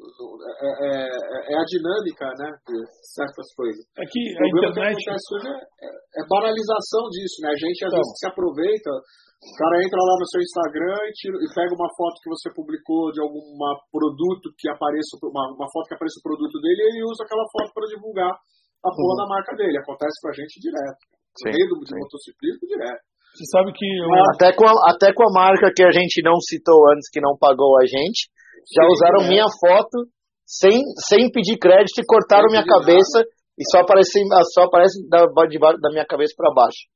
é, 0.00 0.70
é, 0.70 1.52
é, 1.52 1.54
a 1.56 1.64
dinâmica 1.64 2.26
né, 2.40 2.48
de 2.64 2.78
certas 3.14 3.48
coisas. 3.52 3.84
É 3.98 4.04
que 4.04 4.20
a 4.32 4.46
internet... 4.48 4.96
que 4.96 5.10
acontece 5.10 5.28
hoje 5.36 5.48
é, 5.50 5.88
é, 5.88 6.20
banalização 6.24 7.04
disso, 7.12 7.36
né? 7.44 7.48
A 7.52 7.58
gente 7.60 7.80
às 7.84 7.92
então. 7.92 8.00
vezes 8.00 8.18
se 8.18 8.26
aproveita, 8.26 8.90
o 8.90 9.54
cara 9.56 9.76
entra 9.84 10.00
lá 10.00 10.14
no 10.20 10.28
seu 10.28 10.40
Instagram 10.40 10.98
e, 11.04 11.12
tira, 11.16 11.36
e 11.36 11.46
pega 11.52 11.72
uma 11.76 11.90
foto 11.96 12.16
que 12.20 12.32
você 12.32 12.48
publicou 12.52 13.12
de 13.12 13.20
algum 13.20 13.44
produto 13.92 14.52
que 14.56 14.68
apareça, 14.68 15.16
uma, 15.20 15.52
uma 15.56 15.68
foto 15.68 15.88
que 15.88 15.96
apareça 15.96 16.20
o 16.20 16.26
produto 16.26 16.56
dele 16.60 16.80
e 16.80 16.88
ele 16.96 17.04
usa 17.08 17.24
aquela 17.24 17.46
foto 17.52 17.72
para 17.72 17.88
divulgar 17.88 18.32
a 18.32 18.90
porra 18.92 19.14
uhum. 19.16 19.20
da 19.20 19.26
marca 19.28 19.52
dele. 19.56 19.80
Acontece 19.80 20.16
com 20.20 20.28
a 20.28 20.36
gente 20.36 20.60
direto. 20.60 21.02
No 21.40 21.52
meio 21.52 21.66
do, 21.68 21.76
de 21.84 21.94
motociclismo, 21.94 22.64
direto. 22.68 23.04
Você 23.32 23.44
sabe 23.54 23.72
que. 23.72 23.86
Eu... 23.86 24.10
Até, 24.34 24.50
com 24.52 24.66
a, 24.66 24.74
até 24.90 25.12
com 25.14 25.22
a 25.22 25.32
marca 25.32 25.70
que 25.70 25.84
a 25.84 25.92
gente 25.92 26.20
não 26.22 26.36
citou 26.40 26.90
antes, 26.90 27.08
que 27.08 27.20
não 27.20 27.38
pagou 27.38 27.78
a 27.78 27.86
gente, 27.86 28.26
já 28.68 28.84
usaram 28.86 29.28
minha 29.28 29.46
foto 29.60 30.08
sem, 30.44 30.82
sem 31.08 31.30
pedir 31.30 31.58
crédito 31.58 32.02
e 32.02 32.06
cortaram 32.06 32.50
minha 32.50 32.64
cabeça 32.66 33.22
nada. 33.22 33.30
e 33.56 33.62
só 33.70 33.80
aparece, 33.80 34.18
só 34.52 34.66
aparece 34.66 34.98
da, 35.08 35.24
de, 35.46 35.58
da 35.58 35.90
minha 35.90 36.06
cabeça 36.06 36.34
para 36.36 36.52
baixo. 36.52 36.90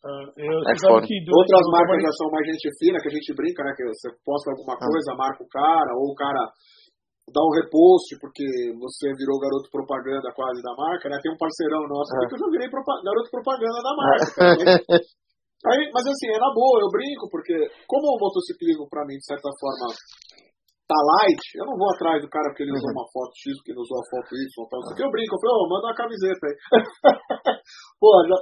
Uh, 0.00 0.32
é 0.32 0.72
Outras 0.72 1.66
marcas 1.68 2.00
já 2.00 2.12
são 2.16 2.32
mais 2.32 2.48
gente 2.48 2.72
fina, 2.80 2.96
que 3.04 3.08
a 3.08 3.12
gente 3.12 3.36
brinca, 3.36 3.60
né? 3.60 3.76
Que 3.76 3.84
você 3.84 4.08
posta 4.24 4.48
alguma 4.48 4.72
ah. 4.72 4.80
coisa, 4.80 5.12
ah. 5.12 5.16
marca 5.16 5.44
o 5.44 5.48
cara, 5.52 5.92
ou 5.92 6.08
o 6.08 6.16
cara 6.16 6.48
dá 7.28 7.40
um 7.44 7.52
repost 7.52 8.16
porque 8.16 8.44
você 8.80 9.12
virou 9.12 9.36
garoto 9.36 9.68
propaganda 9.68 10.32
quase 10.32 10.64
da 10.64 10.72
marca, 10.72 11.04
né? 11.12 11.20
Tem 11.20 11.28
um 11.28 11.36
parceirão 11.36 11.84
nosso 11.84 12.16
ah. 12.16 12.24
que 12.24 12.34
eu 12.34 12.40
já 12.40 12.48
virei 12.48 12.68
garoto 12.72 13.28
propaganda 13.28 13.80
da 13.84 13.92
marca. 13.92 14.24
Cara, 14.32 14.56
Aí, 15.60 15.90
mas 15.92 16.04
assim, 16.08 16.28
é 16.32 16.38
na 16.40 16.48
boa, 16.54 16.80
eu 16.80 16.88
brinco, 16.88 17.28
porque 17.28 17.52
como 17.84 18.16
o 18.16 18.20
motociclismo, 18.20 18.88
para 18.88 19.04
mim, 19.04 19.20
de 19.20 19.26
certa 19.28 19.50
forma, 19.60 19.92
tá 20.90 20.98
light, 20.98 21.44
eu 21.54 21.66
não 21.70 21.78
vou 21.78 21.86
atrás 21.94 22.18
do 22.18 22.26
cara 22.26 22.50
porque 22.50 22.66
ele 22.66 22.74
usou 22.74 22.90
uhum. 22.90 22.98
uma 22.98 23.08
foto 23.14 23.30
X, 23.38 23.54
porque 23.60 23.70
ele 23.70 23.84
usou 23.84 24.00
a 24.02 24.08
foto 24.10 24.30
Y, 24.34 24.42
tal, 24.66 24.80
isso 24.82 24.90
aqui 24.90 25.02
eu 25.06 25.14
brinco, 25.14 25.36
eu 25.36 25.40
falei, 25.44 25.54
oh, 25.54 25.68
manda 25.70 25.86
uma 25.86 26.00
camiseta 26.00 26.42
aí. 26.50 26.56
Pô, 28.02 28.10
já, 28.26 28.38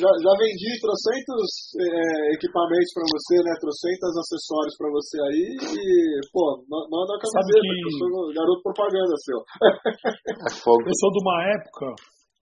já, 0.00 0.08
já 0.08 0.32
vendi 0.40 0.70
trocentos 0.82 1.46
é, 1.76 2.32
equipamentos 2.32 2.90
pra 2.96 3.06
você, 3.06 3.36
né, 3.44 3.52
trocentos 3.60 4.16
acessórios 4.18 4.74
pra 4.80 4.88
você 4.88 5.16
aí 5.28 5.46
e, 5.62 5.86
pô, 6.32 6.64
manda 6.66 7.12
uma 7.12 7.20
camiseta, 7.20 7.60
que... 7.60 7.84
eu 7.84 7.92
sou 8.00 8.08
garoto 8.34 8.62
propaganda 8.64 9.14
seu. 9.22 9.38
É 10.32 10.48
eu 10.48 10.96
sou 10.96 11.10
de 11.12 11.20
uma 11.20 11.38
época, 11.54 11.86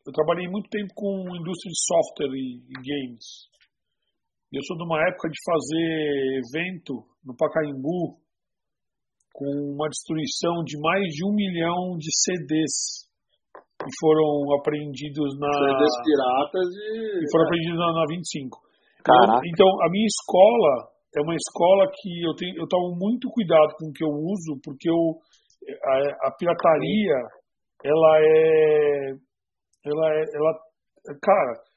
eu 0.06 0.12
trabalhei 0.14 0.48
muito 0.48 0.70
tempo 0.70 0.94
com 0.94 1.26
indústria 1.34 1.68
de 1.74 1.80
software 1.90 2.32
e, 2.38 2.62
e 2.64 2.74
games. 2.80 3.50
Eu 4.50 4.62
sou 4.66 4.76
de 4.76 4.82
uma 4.82 4.98
época 5.06 5.30
de 5.30 5.38
fazer 5.46 6.42
evento 6.42 7.06
no 7.22 7.38
Pacaembu, 7.38 8.18
com 9.30 9.46
uma 9.78 9.86
destruição 9.86 10.66
de 10.66 10.74
mais 10.82 11.06
de 11.06 11.22
um 11.22 11.30
milhão 11.30 11.94
de 11.94 12.10
CDs 12.10 13.06
que 13.54 13.90
foram 14.02 14.50
apreendidos 14.58 15.38
na. 15.38 15.54
CDs 15.54 15.94
piratas 16.02 16.66
e. 16.66 17.22
e 17.22 17.30
foram 17.30 17.46
apreendidos 17.46 17.78
na, 17.78 17.92
na 17.94 18.04
25. 18.10 18.58
Caraca. 19.06 19.40
então, 19.46 19.70
a 19.86 19.88
minha 19.88 20.06
escola 20.10 20.90
é 21.14 21.20
uma 21.22 21.34
escola 21.34 21.86
que 21.86 22.10
eu 22.26 22.34
tenho, 22.34 22.58
eu 22.58 22.66
tomo 22.66 22.98
muito 22.98 23.30
cuidado 23.30 23.70
com 23.78 23.86
o 23.88 23.92
que 23.92 24.02
eu 24.02 24.10
uso, 24.10 24.60
porque 24.66 24.90
eu, 24.90 25.14
a, 25.78 26.26
a 26.26 26.30
pirataria, 26.36 27.18
ela 27.86 28.12
é, 28.18 29.14
ela 29.86 30.06
é, 30.10 30.22
ela, 30.34 30.52
cara, 31.22 31.69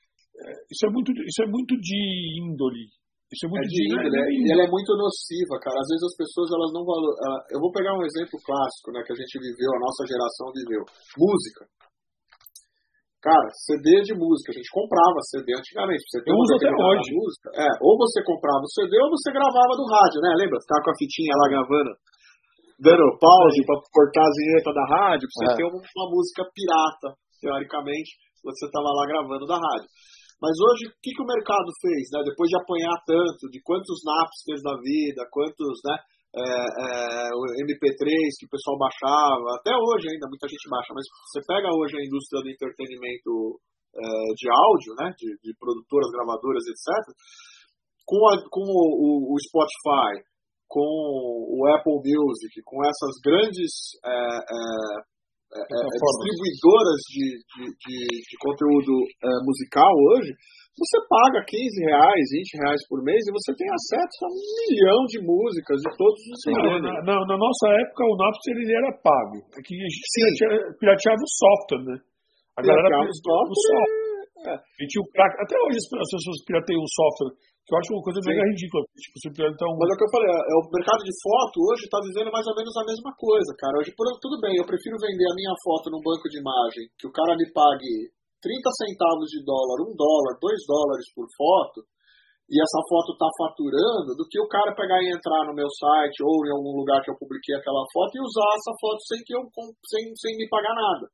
isso 0.72 0.84
é 0.88 0.90
muito, 0.90 1.12
isso 1.14 1.42
é 1.44 1.48
muito 1.48 1.74
de 1.78 2.00
índole. 2.42 2.90
Isso 3.34 3.46
é 3.46 3.50
muito 3.50 3.66
é 3.66 3.70
de 3.70 3.80
índole, 3.90 4.10
né? 4.14 4.22
E 4.30 4.52
ela 4.54 4.66
é 4.66 4.70
muito 4.70 4.94
nociva, 4.94 5.58
cara. 5.58 5.78
Às 5.78 5.90
vezes 5.90 6.06
as 6.06 6.18
pessoas 6.18 6.50
elas 6.54 6.72
não 6.74 6.86
valorizam. 6.86 7.18
Eu 7.50 7.60
vou 7.62 7.74
pegar 7.74 7.98
um 7.98 8.06
exemplo 8.06 8.38
clássico, 8.46 8.94
né, 8.94 9.02
que 9.02 9.14
a 9.14 9.18
gente 9.18 9.36
viveu, 9.42 9.72
a 9.74 9.82
nossa 9.82 10.06
geração 10.06 10.54
viveu. 10.54 10.84
Música. 11.18 11.66
Cara, 13.24 13.48
CD 13.56 14.04
de 14.04 14.14
música, 14.20 14.52
a 14.52 14.58
gente 14.60 14.68
comprava 14.68 15.16
CD 15.32 15.56
antigamente. 15.56 16.04
Você 16.12 16.20
eu 16.28 16.36
uso 16.36 16.60
até 16.60 16.68
hoje. 16.68 17.08
Música, 17.16 17.48
é, 17.56 17.70
ou 17.80 17.96
você 17.96 18.20
comprava 18.20 18.60
o 18.60 18.74
CD 18.76 19.00
ou 19.00 19.10
você 19.16 19.32
gravava 19.32 19.74
do 19.80 19.88
rádio, 19.88 20.20
né? 20.20 20.36
Lembra? 20.36 20.60
Ficava 20.60 20.84
com 20.84 20.92
a 20.92 21.00
fitinha 21.00 21.32
lá 21.40 21.48
gravando, 21.48 21.92
dando 22.84 23.16
pause 23.16 23.64
para 23.64 23.80
cortar 23.96 24.28
a 24.28 24.36
vinheta 24.36 24.72
da 24.76 24.86
rádio, 24.92 25.26
pra 25.32 25.36
você 25.40 25.48
é. 25.48 25.56
ter 25.56 25.66
uma, 25.72 25.80
uma 25.80 26.08
música 26.12 26.44
pirata, 26.52 27.16
teoricamente, 27.40 28.12
você 28.44 28.68
tava 28.68 28.92
lá 28.92 29.08
gravando 29.08 29.48
da 29.48 29.56
rádio. 29.56 29.88
Mas 30.42 30.54
hoje, 30.58 30.90
o 30.90 30.96
que, 31.02 31.12
que 31.12 31.24
o 31.24 31.30
mercado 31.30 31.70
fez? 31.82 32.10
Né? 32.12 32.22
Depois 32.26 32.50
de 32.50 32.58
apanhar 32.58 32.98
tanto, 33.06 33.50
de 33.50 33.60
quantos 33.62 34.02
Napsters 34.04 34.62
na 34.64 34.76
vida, 34.82 35.28
quantos 35.32 35.80
né, 35.86 35.96
é, 36.34 36.42
é, 36.42 37.30
o 37.30 37.42
MP3 37.62 38.10
que 38.42 38.48
o 38.50 38.54
pessoal 38.54 38.78
baixava, 38.78 39.54
até 39.54 39.70
hoje 39.70 40.10
ainda 40.10 40.26
muita 40.26 40.50
gente 40.50 40.66
baixa, 40.66 40.90
mas 40.94 41.06
você 41.30 41.40
pega 41.46 41.70
hoje 41.70 41.94
a 41.94 42.06
indústria 42.06 42.42
do 42.42 42.50
entretenimento 42.50 43.62
é, 43.94 44.02
de 44.34 44.48
áudio, 44.50 44.92
né, 44.98 45.14
de, 45.14 45.30
de, 45.46 45.54
produtoras, 45.62 46.10
gravadoras, 46.10 46.66
etc., 46.66 47.14
com, 48.06 48.20
a, 48.28 48.36
com 48.50 48.66
o, 48.66 49.32
o, 49.32 49.36
Spotify, 49.40 50.26
com 50.68 50.82
o 50.82 51.70
Apple 51.78 52.02
Music, 52.02 52.62
com 52.66 52.82
essas 52.84 53.16
grandes 53.24 53.94
é, 54.04 54.10
é, 54.10 55.13
distribuidoras 55.54 57.00
de, 57.14 57.26
de, 57.38 57.64
de, 57.78 57.98
de 58.26 58.36
conteúdo 58.42 58.94
é, 59.22 59.30
musical 59.46 59.94
hoje, 60.14 60.34
você 60.74 60.98
paga 61.06 61.46
15 61.46 61.54
reais, 61.86 62.26
20 62.34 62.58
reais 62.66 62.82
por 62.90 62.98
mês 63.06 63.22
e 63.22 63.30
você 63.30 63.54
tem 63.54 63.70
acesso 63.70 64.26
a 64.26 64.30
um 64.34 64.42
milhão 64.66 65.06
de 65.06 65.22
músicas 65.22 65.78
de 65.78 65.90
todos 65.94 66.18
os 66.18 66.40
gêneros. 66.50 66.82
Na, 67.06 67.14
na, 67.30 67.38
nossa 67.38 67.66
época, 67.78 68.02
o 68.10 68.18
Napster 68.18 68.58
ele 68.58 68.74
era 68.74 68.90
pago. 69.06 69.38
É 69.54 69.62
que 69.62 69.78
a 69.78 69.86
gente 69.86 70.02
pirateava, 70.02 70.74
pirateava 70.82 71.22
o 71.22 71.30
software, 71.30 71.86
né? 71.86 71.98
A 72.58 72.62
galera 72.66 72.90
pirateava 72.90 73.54
o 73.54 73.54
software. 73.54 74.14
É. 74.44 74.58
tinha 74.90 75.02
o 75.06 75.10
crack. 75.14 75.32
Até 75.40 75.56
hoje 75.62 75.78
as 75.78 76.10
pessoas 76.10 76.38
pirateiam 76.44 76.82
um 76.82 76.90
software, 76.90 77.34
que 77.64 77.72
eu 77.72 77.78
acho 77.80 77.96
uma 77.96 78.04
coisa 78.04 78.20
Sim. 78.20 78.30
mega 78.36 78.44
ridícula. 78.44 78.84
Tipo, 78.92 79.16
então... 79.48 79.70
Mas 79.80 79.88
é 79.88 79.94
o 79.96 80.00
que 80.00 80.06
eu 80.06 80.14
falei, 80.14 80.30
é, 80.30 80.56
o 80.60 80.68
mercado 80.68 81.02
de 81.04 81.16
foto 81.24 81.56
hoje 81.64 81.84
está 81.88 82.00
vivendo 82.04 82.30
mais 82.32 82.44
ou 82.44 82.56
menos 82.60 82.76
a 82.76 82.84
mesma 82.84 83.12
coisa, 83.16 83.52
cara. 83.56 83.80
Hoje, 83.80 83.96
tudo 83.96 84.36
bem, 84.44 84.56
eu 84.60 84.68
prefiro 84.68 85.00
vender 85.00 85.28
a 85.32 85.38
minha 85.38 85.56
foto 85.64 85.88
num 85.88 86.04
banco 86.04 86.28
de 86.28 86.44
imagem, 86.44 86.92
que 87.00 87.08
o 87.08 87.16
cara 87.16 87.40
me 87.40 87.48
pague 87.56 88.12
30 88.44 88.68
centavos 88.84 89.32
de 89.32 89.40
dólar, 89.48 89.80
1 89.80 89.96
dólar, 89.96 90.34
2 90.44 90.68
dólares 90.68 91.08
por 91.16 91.24
foto, 91.32 91.88
e 92.52 92.60
essa 92.60 92.82
foto 92.92 93.16
está 93.16 93.30
faturando, 93.40 94.12
do 94.20 94.28
que 94.28 94.36
o 94.36 94.52
cara 94.52 94.76
pegar 94.76 95.00
e 95.00 95.16
entrar 95.16 95.48
no 95.48 95.56
meu 95.56 95.72
site 95.72 96.20
ou 96.20 96.44
em 96.44 96.52
algum 96.52 96.76
lugar 96.76 97.00
que 97.00 97.10
eu 97.10 97.16
publiquei 97.16 97.56
aquela 97.56 97.88
foto 97.96 98.12
e 98.12 98.22
usar 98.22 98.52
essa 98.60 98.74
foto 98.76 99.00
sem, 99.08 99.20
que 99.24 99.32
eu, 99.32 99.42
sem, 99.88 100.04
sem 100.20 100.36
me 100.36 100.48
pagar 100.52 100.76
nada. 100.76 101.08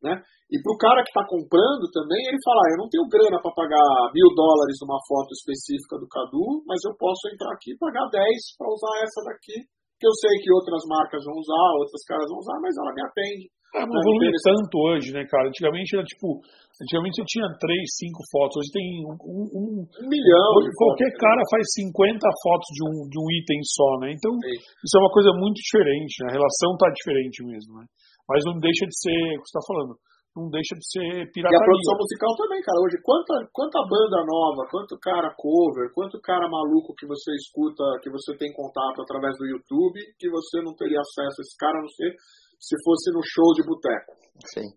Né? 0.00 0.16
E 0.50 0.56
para 0.64 0.72
o 0.74 0.80
cara 0.80 1.04
que 1.04 1.12
está 1.12 1.22
comprando 1.28 1.84
também, 1.92 2.18
ele 2.24 2.40
fala: 2.42 2.58
ah, 2.64 2.72
eu 2.72 2.80
não 2.80 2.88
tenho 2.88 3.06
grana 3.06 3.38
para 3.38 3.52
pagar 3.52 4.10
mil 4.16 4.32
dólares 4.32 4.80
numa 4.80 4.98
foto 5.04 5.30
específica 5.36 6.00
do 6.00 6.08
Cadu, 6.08 6.64
mas 6.64 6.80
eu 6.88 6.96
posso 6.96 7.28
entrar 7.28 7.52
aqui 7.52 7.76
e 7.76 7.78
pagar 7.78 8.08
10 8.08 8.24
para 8.56 8.72
usar 8.72 8.94
essa 9.04 9.20
daqui, 9.28 9.56
que 10.00 10.06
eu 10.08 10.14
sei 10.16 10.34
que 10.40 10.50
outras 10.50 10.80
marcas 10.88 11.20
vão 11.22 11.36
usar, 11.36 11.68
outras 11.78 12.02
caras 12.08 12.26
vão 12.32 12.40
usar, 12.40 12.58
mas 12.64 12.72
ela 12.80 12.92
me 12.96 13.02
atende. 13.04 13.46
É, 13.70 13.86
não 13.86 13.94
evolui 14.02 14.34
tanto 14.42 14.74
hoje, 14.74 15.14
né, 15.14 15.22
cara? 15.30 15.46
Antigamente 15.46 15.94
era 15.94 16.02
tipo. 16.02 16.42
Antigamente 16.82 17.22
você 17.22 17.26
tinha 17.28 17.46
três, 17.60 17.84
cinco 18.02 18.18
fotos. 18.32 18.58
Hoje 18.58 18.72
tem 18.74 18.82
um, 19.06 19.14
um, 19.14 19.86
um, 19.86 20.06
milhão. 20.10 20.48
Hoje 20.58 20.74
qualquer 20.74 21.06
fotos, 21.14 21.22
cara 21.22 21.42
faz 21.46 21.62
50 21.78 22.18
fotos 22.18 22.68
de 22.74 22.82
um, 22.82 22.94
de 23.06 23.18
um 23.20 23.28
item 23.30 23.60
só, 23.62 23.90
né? 24.02 24.10
Então, 24.10 24.32
Sim. 24.42 24.58
isso 24.58 24.94
é 24.98 25.00
uma 25.04 25.12
coisa 25.14 25.30
muito 25.38 25.62
diferente, 25.62 26.14
né? 26.24 26.34
A 26.34 26.36
relação 26.40 26.74
tá 26.82 26.90
diferente 26.90 27.46
mesmo, 27.46 27.78
né? 27.78 27.86
Mas 28.30 28.46
não 28.46 28.62
deixa 28.62 28.86
de 28.86 28.94
ser, 28.94 29.18
o 29.34 29.42
que 29.42 29.48
você 29.50 29.58
tá 29.58 29.64
falando, 29.66 29.98
não 30.38 30.46
deixa 30.46 30.78
de 30.78 30.86
ser 30.86 31.26
pirataria. 31.34 31.58
E 31.58 31.62
a 31.62 31.66
produção 31.66 31.96
musical 31.98 32.32
também, 32.38 32.62
cara. 32.62 32.78
Hoje, 32.78 32.96
quanta, 33.02 33.34
quanta 33.50 33.82
banda 33.82 34.22
nova, 34.22 34.62
quanto 34.70 34.94
cara 35.02 35.34
cover, 35.34 35.90
quanto 35.90 36.22
cara 36.22 36.46
maluco 36.46 36.94
que 36.94 37.10
você 37.10 37.34
escuta, 37.34 37.82
que 37.98 38.10
você 38.10 38.38
tem 38.38 38.54
contato 38.54 39.02
através 39.02 39.34
do 39.34 39.50
YouTube, 39.50 39.98
que 40.14 40.30
você 40.30 40.62
não 40.62 40.70
teria 40.78 41.02
acesso 41.02 41.34
a 41.34 41.42
esse 41.42 41.56
cara, 41.58 41.74
a 41.74 41.82
não 41.82 41.90
ser 41.90 42.14
se 42.62 42.76
fosse 42.86 43.10
no 43.10 43.22
show 43.26 43.50
de 43.58 43.66
boteco. 43.66 44.14
Sim. 44.54 44.68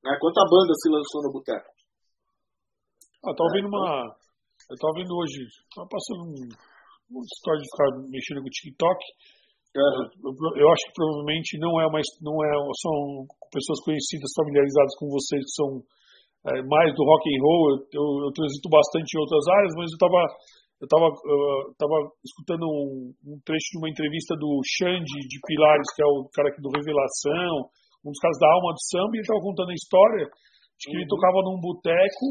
Né? 0.00 0.16
Quanta 0.16 0.40
banda 0.48 0.72
se 0.80 0.88
lançou 0.88 1.20
no 1.28 1.32
boteco? 1.36 1.68
Ah, 3.26 3.34
tá 3.36 3.42
ouvindo 3.44 3.66
é, 3.66 3.72
uma. 3.76 4.16
Eu 4.70 4.76
tava 4.80 4.94
vendo 4.96 5.12
hoje, 5.12 5.44
tava 5.74 5.88
passando 5.90 6.22
um, 6.32 6.42
uma 7.12 7.24
história 7.28 7.60
de 7.60 7.68
ficar 7.68 7.88
mexendo 8.08 8.40
com 8.40 8.48
o 8.48 8.56
TikTok. 8.56 9.00
É. 9.76 9.88
Eu, 10.24 10.32
eu, 10.32 10.68
acho 10.72 10.82
que 10.88 10.96
provavelmente 10.96 11.60
não 11.60 11.76
é 11.80 11.86
mais, 11.92 12.08
não 12.24 12.32
é, 12.40 12.50
são 12.80 13.28
pessoas 13.52 13.84
conhecidas, 13.84 14.32
familiarizadas 14.32 14.96
com 14.96 15.12
vocês 15.12 15.44
que 15.44 15.52
são 15.52 15.68
é, 16.48 16.64
mais 16.64 16.88
do 16.96 17.04
rock 17.04 17.22
and 17.28 17.40
roll. 17.44 17.62
Eu, 17.70 17.76
eu, 17.92 18.06
eu, 18.24 18.32
transito 18.32 18.68
bastante 18.72 19.12
em 19.12 19.20
outras 19.20 19.44
áreas, 19.52 19.72
mas 19.76 19.92
eu 19.92 19.98
estava 20.00 20.20
eu 20.76 20.84
estava 20.84 21.08
uh, 21.08 21.62
tava 21.80 21.96
escutando 22.20 22.68
um, 22.68 23.12
um, 23.24 23.40
trecho 23.48 23.72
de 23.72 23.78
uma 23.80 23.88
entrevista 23.88 24.36
do 24.36 24.60
Xande 24.60 25.24
de 25.24 25.40
Pilares, 25.40 25.88
que 25.96 26.04
é 26.04 26.08
o 26.08 26.28
cara 26.28 26.52
aqui 26.52 26.60
do 26.60 26.68
Revelação, 26.68 27.72
um 28.04 28.12
dos 28.12 28.20
caras 28.20 28.36
da 28.36 28.48
alma 28.52 28.76
do 28.76 28.82
samba, 28.92 29.12
e 29.12 29.16
ele 29.16 29.24
estava 29.24 29.40
contando 29.40 29.72
a 29.72 29.80
história 29.80 30.24
de 30.28 30.84
que 30.84 30.92
uhum. 30.92 31.00
ele 31.00 31.08
tocava 31.08 31.40
num 31.48 31.60
boteco, 31.60 32.26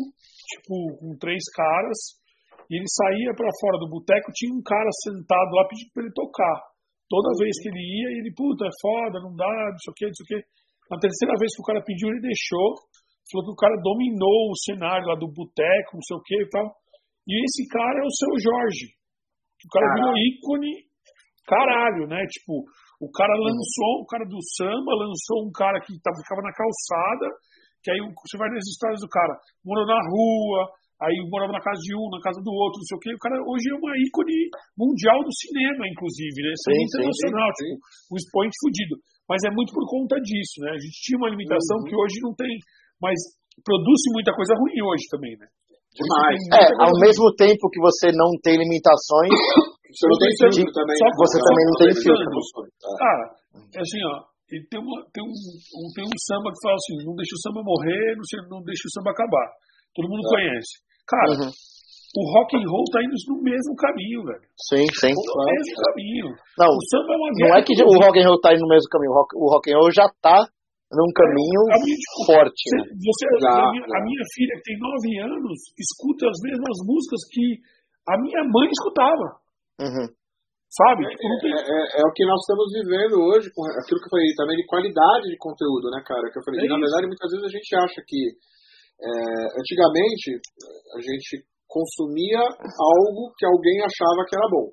tipo, 0.45 0.73
com 1.01 1.17
três 1.17 1.41
caras, 1.57 2.21
e 2.69 2.77
ele 2.77 2.85
saía 2.85 3.33
para 3.33 3.49
fora 3.57 3.81
do 3.81 3.89
boteco, 3.89 4.29
tinha 4.33 4.53
um 4.53 4.61
cara 4.61 4.89
sentado 5.01 5.49
lá 5.49 5.65
pedindo 5.65 5.89
para 5.89 6.03
ele 6.05 6.13
tocar. 6.13 6.74
Toda 7.09 7.37
vez 7.37 7.53
que 7.61 7.69
ele 7.69 7.81
ia, 7.81 8.09
ele, 8.17 8.33
puta, 8.33 8.65
é 8.65 8.73
foda, 8.81 9.21
não 9.21 9.35
dá, 9.35 9.45
não 9.45 9.77
sei 9.77 9.91
o 9.91 9.95
que, 9.95 10.05
não 10.09 10.17
sei 10.17 10.25
o 10.25 10.29
que. 10.29 10.39
Na 10.89 10.97
terceira 10.97 11.33
vez 11.37 11.53
que 11.53 11.61
o 11.61 11.69
cara 11.69 11.81
pediu, 11.85 12.09
ele 12.09 12.21
deixou, 12.21 12.81
falou 13.29 13.45
que 13.45 13.53
o 13.53 13.61
cara 13.61 13.77
dominou 13.81 14.49
o 14.49 14.59
cenário 14.65 15.05
lá 15.05 15.15
do 15.15 15.29
boteco, 15.29 15.97
não 15.97 16.05
sei 16.05 16.17
o 16.17 16.25
que 16.25 16.37
e 16.41 16.49
tal. 16.49 16.67
E 17.25 17.33
esse 17.41 17.65
cara 17.69 17.97
é 18.01 18.05
o 18.05 18.15
seu 18.17 18.31
Jorge. 18.37 18.89
O 19.65 19.69
cara 19.69 19.85
virou 19.97 20.13
ícone, 20.13 20.73
caralho, 21.45 22.05
né? 22.05 22.21
Tipo, 22.29 22.65
o 23.01 23.09
cara 23.09 23.33
lançou, 23.33 24.01
o 24.01 24.07
cara 24.09 24.25
do 24.25 24.37
samba 24.57 24.93
lançou 24.93 25.45
um 25.45 25.51
cara 25.53 25.81
que 25.81 25.93
tava, 26.01 26.17
ficava 26.21 26.41
na 26.41 26.53
calçada, 26.53 27.27
que 27.81 27.89
aí 27.91 27.99
você 28.01 28.37
vai 28.37 28.49
nas 28.49 28.65
histórias 28.65 29.01
do 29.01 29.09
cara, 29.09 29.33
morou 29.65 29.85
na 29.85 29.97
rua, 29.97 30.69
aí 31.01 31.15
morava 31.27 31.51
na 31.51 31.63
casa 31.63 31.79
de 31.81 31.93
um, 31.95 32.07
na 32.11 32.21
casa 32.23 32.39
do 32.39 32.51
outro, 32.51 32.79
não 32.79 32.87
sei 32.87 32.97
o 32.97 33.01
quê. 33.03 33.11
O 33.15 33.23
cara 33.23 33.37
hoje 33.43 33.65
é 33.71 33.75
uma 33.75 33.93
ícone 33.99 34.37
mundial 34.77 35.19
do 35.23 35.33
cinema, 35.33 35.83
inclusive, 35.87 36.37
né? 36.39 36.51
É 36.55 36.75
internacional, 36.83 37.49
sim, 37.55 37.67
sim, 37.67 37.75
tipo, 37.75 38.13
um 38.13 38.17
expoente 38.17 38.55
fudido. 38.63 38.95
Mas 39.27 39.41
é 39.43 39.51
muito 39.51 39.73
por 39.73 39.85
conta 39.89 40.15
disso, 40.21 40.61
né? 40.61 40.71
A 40.71 40.81
gente 40.81 40.97
tinha 41.01 41.17
uma 41.17 41.33
limitação 41.33 41.81
uhum. 41.81 41.87
que 41.89 41.95
hoje 41.95 42.17
não 42.21 42.33
tem, 42.37 42.53
mas 43.01 43.17
produz 43.65 43.99
muita 44.13 44.31
coisa 44.31 44.53
ruim 44.55 44.77
hoje 44.85 45.05
também, 45.09 45.33
né? 45.37 45.47
Demais. 45.95 46.39
É, 46.51 46.65
ao 46.83 46.93
mesmo 46.99 47.31
tempo 47.39 47.71
que 47.71 47.79
você 47.79 48.11
não 48.11 48.35
tem 48.43 48.59
limitações, 48.59 49.31
você 49.87 50.05
não 50.11 50.17
tem 50.19 50.31
filtro 50.35 50.71
também. 50.75 50.97
Só 50.99 51.07
você 51.15 51.37
também 51.39 51.65
não 51.71 51.77
tem 51.79 51.91
filtro. 51.95 52.35
Cara, 52.99 53.25
é 53.73 53.79
assim, 53.79 54.01
ó. 54.11 54.35
E 54.45 54.61
tem, 54.69 54.77
uma, 54.77 55.01
tem, 55.09 55.23
um, 55.25 55.33
um, 55.33 55.87
tem 55.95 56.05
um 56.05 56.17
samba 56.21 56.53
que 56.53 56.61
fala 56.61 56.77
assim: 56.77 57.01
não 57.01 57.15
deixa 57.17 57.33
o 57.33 57.41
samba 57.41 57.65
morrer, 57.65 58.13
não, 58.13 58.59
não 58.59 58.61
deixa 58.61 58.85
o 58.85 58.93
samba 58.93 59.09
acabar. 59.09 59.47
Todo 59.95 60.11
mundo 60.11 60.21
é. 60.21 60.29
conhece. 60.29 60.84
Cara, 61.05 61.29
uhum. 61.37 61.49
o 61.49 62.23
rock 62.33 62.49
and 62.57 62.65
roll 62.65 62.85
tá 62.89 62.99
indo 63.05 63.13
no 63.29 63.37
mesmo 63.45 63.73
caminho, 63.77 64.25
velho. 64.25 64.45
Sim, 64.57 64.85
sim. 64.89 65.13
No 65.13 65.21
claro. 65.21 65.49
mesmo 65.53 65.73
caminho. 65.85 66.27
Não, 66.57 66.69
o 66.73 66.81
samba 66.89 67.13
é 67.13 67.17
uma 67.17 67.29
Não 67.29 67.51
é 67.55 67.59
que 67.61 67.73
o 67.77 67.95
rock 68.01 68.15
and 68.17 68.27
roll 68.27 68.41
tá 68.41 68.53
indo 68.53 68.65
no 68.65 68.73
mesmo 68.73 68.89
caminho. 68.89 69.11
O 69.11 69.17
rock, 69.21 69.29
o 69.37 69.45
rock 69.49 69.63
and 69.69 69.77
roll 69.77 69.91
já 69.91 70.07
tá 70.21 70.39
num 70.93 71.11
caminho 71.13 71.61
é, 71.69 71.77
forte. 72.25 72.61
Você, 72.61 72.77
né? 72.77 72.83
você 72.93 73.25
já, 73.41 73.53
a, 73.53 73.71
minha, 73.71 73.85
a, 73.85 73.99
minha, 74.01 74.23
filha, 74.33 74.53
que 74.57 74.65
tem 74.65 74.77
nove 74.79 75.09
anos, 75.21 75.57
escuta 75.77 76.29
as 76.29 76.39
mesmas 76.41 76.77
músicas 76.85 77.21
que 77.29 77.45
a 78.09 78.15
minha 78.21 78.41
mãe 78.45 78.69
escutava. 78.69 79.27
Uhum. 79.81 80.07
Sabe? 80.75 81.07
É, 81.07 81.09
tipo, 81.09 81.47
é, 81.47 81.61
é, 81.61 81.79
é, 81.99 82.03
o 82.03 82.11
que 82.11 82.25
nós 82.25 82.39
estamos 82.41 82.67
vivendo 82.73 83.15
hoje, 83.21 83.47
com 83.55 83.63
aquilo 83.63 83.99
que 84.01 84.07
eu 84.07 84.13
falei 84.13 84.29
também 84.35 84.57
de 84.57 84.65
qualidade 84.67 85.25
de 85.31 85.37
conteúdo, 85.39 85.87
né, 85.87 86.03
cara? 86.03 86.27
Que 86.31 86.39
eu 86.39 86.43
falei, 86.43 86.65
é 86.65 86.67
na 86.67 86.79
verdade, 86.79 87.07
muitas 87.07 87.31
vezes 87.31 87.45
a 87.47 87.53
gente 87.53 87.71
acha 87.75 87.99
que 88.03 88.19
é, 89.01 89.09
antigamente 89.59 90.39
a 90.95 90.99
gente 91.01 91.43
consumia 91.67 92.39
algo 92.39 93.33
que 93.37 93.45
alguém 93.45 93.83
achava 93.83 94.23
que 94.27 94.35
era 94.35 94.47
bom. 94.49 94.67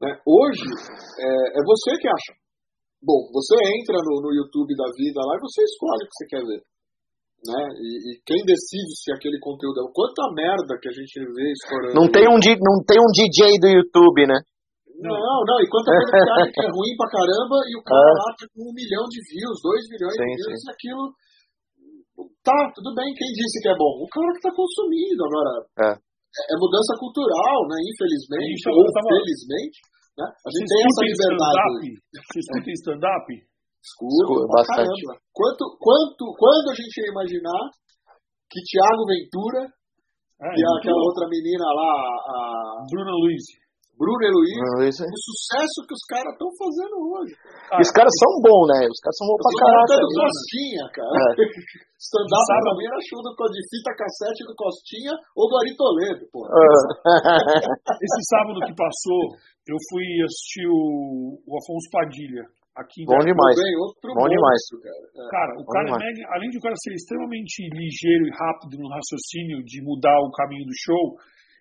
Né? 0.00 0.14
Hoje 0.24 0.64
é, 1.20 1.58
é 1.58 1.60
você 1.64 1.90
que 2.00 2.08
acha. 2.08 2.32
Bom, 3.02 3.30
você 3.30 3.54
entra 3.78 3.98
no, 4.02 4.22
no 4.22 4.30
YouTube 4.34 4.74
da 4.74 4.90
vida 4.96 5.20
lá 5.22 5.36
e 5.36 5.44
você 5.44 5.62
escolhe 5.62 6.02
o 6.02 6.08
que 6.08 6.16
você 6.18 6.26
quer 6.26 6.42
ver. 6.42 6.62
Né? 7.38 7.62
E, 7.78 7.88
e, 8.10 8.12
quem 8.26 8.42
decide 8.42 8.90
se 8.98 9.14
aquele 9.14 9.38
conteúdo 9.38 9.78
é. 9.78 9.86
Quanta 9.94 10.26
merda 10.34 10.74
que 10.82 10.90
a 10.90 10.94
gente 10.94 11.14
vê 11.22 11.46
estourando. 11.54 11.94
Não 11.94 12.10
tem 12.10 12.26
um, 12.26 12.34
não 12.34 12.76
tem 12.82 12.98
um 12.98 13.10
DJ 13.14 13.62
do 13.62 13.70
YouTube, 13.70 14.26
né? 14.26 14.42
Não, 14.98 15.14
não, 15.14 15.58
e 15.62 15.66
quanta 15.70 15.94
coisa 15.94 16.10
que 16.10 16.18
acha 16.18 16.50
que 16.50 16.62
é 16.66 16.70
ruim 16.74 16.94
pra 16.98 17.06
caramba 17.06 17.56
e 17.70 17.72
o 17.78 17.82
cara 17.86 18.10
tá 18.34 18.46
com 18.50 18.66
um 18.66 18.74
milhão 18.74 19.06
de 19.06 19.22
views, 19.30 19.62
dois 19.62 19.86
milhões 19.86 20.18
sim, 20.18 20.26
de 20.26 20.34
views, 20.34 20.58
sim. 20.58 20.66
e 20.66 20.72
aquilo. 20.74 21.04
Tá, 22.48 22.72
tudo 22.72 22.96
bem, 22.96 23.12
quem 23.12 23.28
disse 23.36 23.60
que 23.60 23.68
é 23.68 23.76
bom? 23.76 24.00
O 24.00 24.08
cara 24.08 24.32
que 24.32 24.40
tá 24.40 24.48
consumindo. 24.56 25.20
Agora, 25.20 25.52
é, 25.84 25.92
é 25.92 26.56
mudança 26.56 26.96
cultural, 26.96 27.60
né? 27.68 27.76
Infelizmente, 27.92 28.72
ou 28.72 28.88
felizmente. 28.88 29.78
Né? 30.16 30.24
A 30.24 30.50
gente 30.56 30.64
tem 30.64 30.80
essa 30.80 31.04
liberdade. 31.12 31.88
Você 32.08 32.40
escuta 32.40 32.70
stand-up? 32.72 33.26
Escuta, 33.84 34.48
bastante. 34.48 34.96
Caramba. 34.96 35.12
Quanto, 35.28 35.62
quanto, 35.76 36.24
quando 36.40 36.66
a 36.72 36.76
gente 36.80 36.94
ia 36.96 37.12
imaginar 37.12 37.62
que 38.48 38.64
Thiago 38.64 39.04
Ventura 39.04 39.62
é, 39.68 40.48
e 40.48 40.60
aquela 40.80 41.04
outra 41.04 41.28
menina 41.28 41.68
lá, 41.68 41.92
a 42.32 42.40
Bruna 42.88 43.12
Luiz. 43.12 43.44
Bruno 43.98 44.22
e 44.22 44.30
Luiz, 44.30 44.94
é. 44.94 45.10
o 45.10 45.20
sucesso 45.26 45.82
que 45.82 45.90
os 45.90 46.04
caras 46.06 46.30
estão 46.30 46.46
fazendo 46.54 46.94
hoje. 47.02 47.34
Ah, 47.66 47.82
os 47.82 47.90
caras 47.90 48.14
são 48.14 48.30
bons, 48.38 48.70
né? 48.70 48.86
Os 48.86 49.00
caras 49.02 49.16
são 49.18 49.26
bons 49.26 49.42
pra 49.42 49.58
caralho. 49.58 50.06
do 50.06 50.14
Costinha, 50.22 50.84
cara. 50.94 51.18
É. 51.18 51.42
Stand-up 51.98 52.46
pra 52.46 52.74
mim 52.78 52.86
era 52.86 53.02
show 53.02 53.18
do 53.26 53.34
de 53.34 53.62
fita 53.66 53.90
cassete 53.98 54.46
do 54.46 54.54
Costinha 54.54 55.10
ou 55.34 55.50
do 55.50 55.58
Ari 55.58 55.74
Toledo, 55.74 56.22
pô. 56.30 56.46
É. 56.46 56.62
Esse 58.06 58.20
sábado 58.30 58.62
que 58.62 58.74
passou, 58.78 59.34
eu 59.66 59.76
fui 59.90 60.06
assistir 60.22 60.70
o, 60.70 61.42
o 61.42 61.50
Afonso 61.58 61.90
Padilha. 61.90 62.46
Aqui 62.78 63.02
bom 63.02 63.18
demais. 63.18 63.58
Bem, 63.58 63.74
outro 63.82 64.14
bom 64.14 64.30
demais. 64.30 64.62
Cara, 64.78 64.94
é. 64.94 65.30
cara 65.34 65.50
o 65.58 65.66
bom 65.66 65.74
cara, 65.74 65.90
é 65.90 65.98
mega, 65.98 66.22
além 66.38 66.46
de 66.54 66.58
o 66.58 66.62
cara 66.62 66.78
ser 66.78 66.94
extremamente 66.94 67.66
ligeiro 67.74 68.30
e 68.30 68.30
rápido 68.30 68.78
no 68.78 68.86
raciocínio 68.86 69.66
de 69.66 69.82
mudar 69.82 70.14
o 70.22 70.30
caminho 70.30 70.62
do 70.62 70.78
show, 70.78 71.18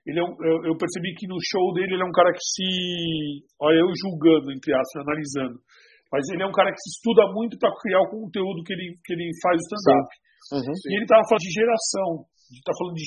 ele 0.07 0.19
é 0.19 0.23
um, 0.23 0.31
eu, 0.39 0.71
eu, 0.71 0.75
percebi 0.79 1.11
que 1.19 1.27
no 1.27 1.35
show 1.43 1.75
dele 1.75 1.99
ele 1.99 2.03
é 2.03 2.07
um 2.07 2.15
cara 2.15 2.31
que 2.31 2.39
se. 2.39 3.43
Olha, 3.59 3.83
eu 3.83 3.91
julgando, 3.91 4.55
entre 4.55 4.71
aspas, 4.71 5.03
analisando. 5.03 5.59
Mas 6.07 6.23
ele 6.31 6.43
é 6.43 6.47
um 6.47 6.55
cara 6.55 6.71
que 6.71 6.79
se 6.79 6.95
estuda 6.95 7.27
muito 7.35 7.59
para 7.59 7.75
criar 7.83 7.99
o 7.99 8.09
conteúdo 8.09 8.63
que 8.63 8.71
ele, 8.71 8.95
que 9.03 9.11
ele 9.11 9.27
faz 9.43 9.59
o 9.59 9.65
stand-up. 9.67 10.09
Uhum, 10.55 10.75
e 10.87 10.95
ele 10.95 11.03
estava 11.03 11.27
falando 11.27 11.43
de 11.43 11.51
geração. 11.51 12.09
Está 12.47 12.71
falando 12.71 12.95
de, 12.95 13.03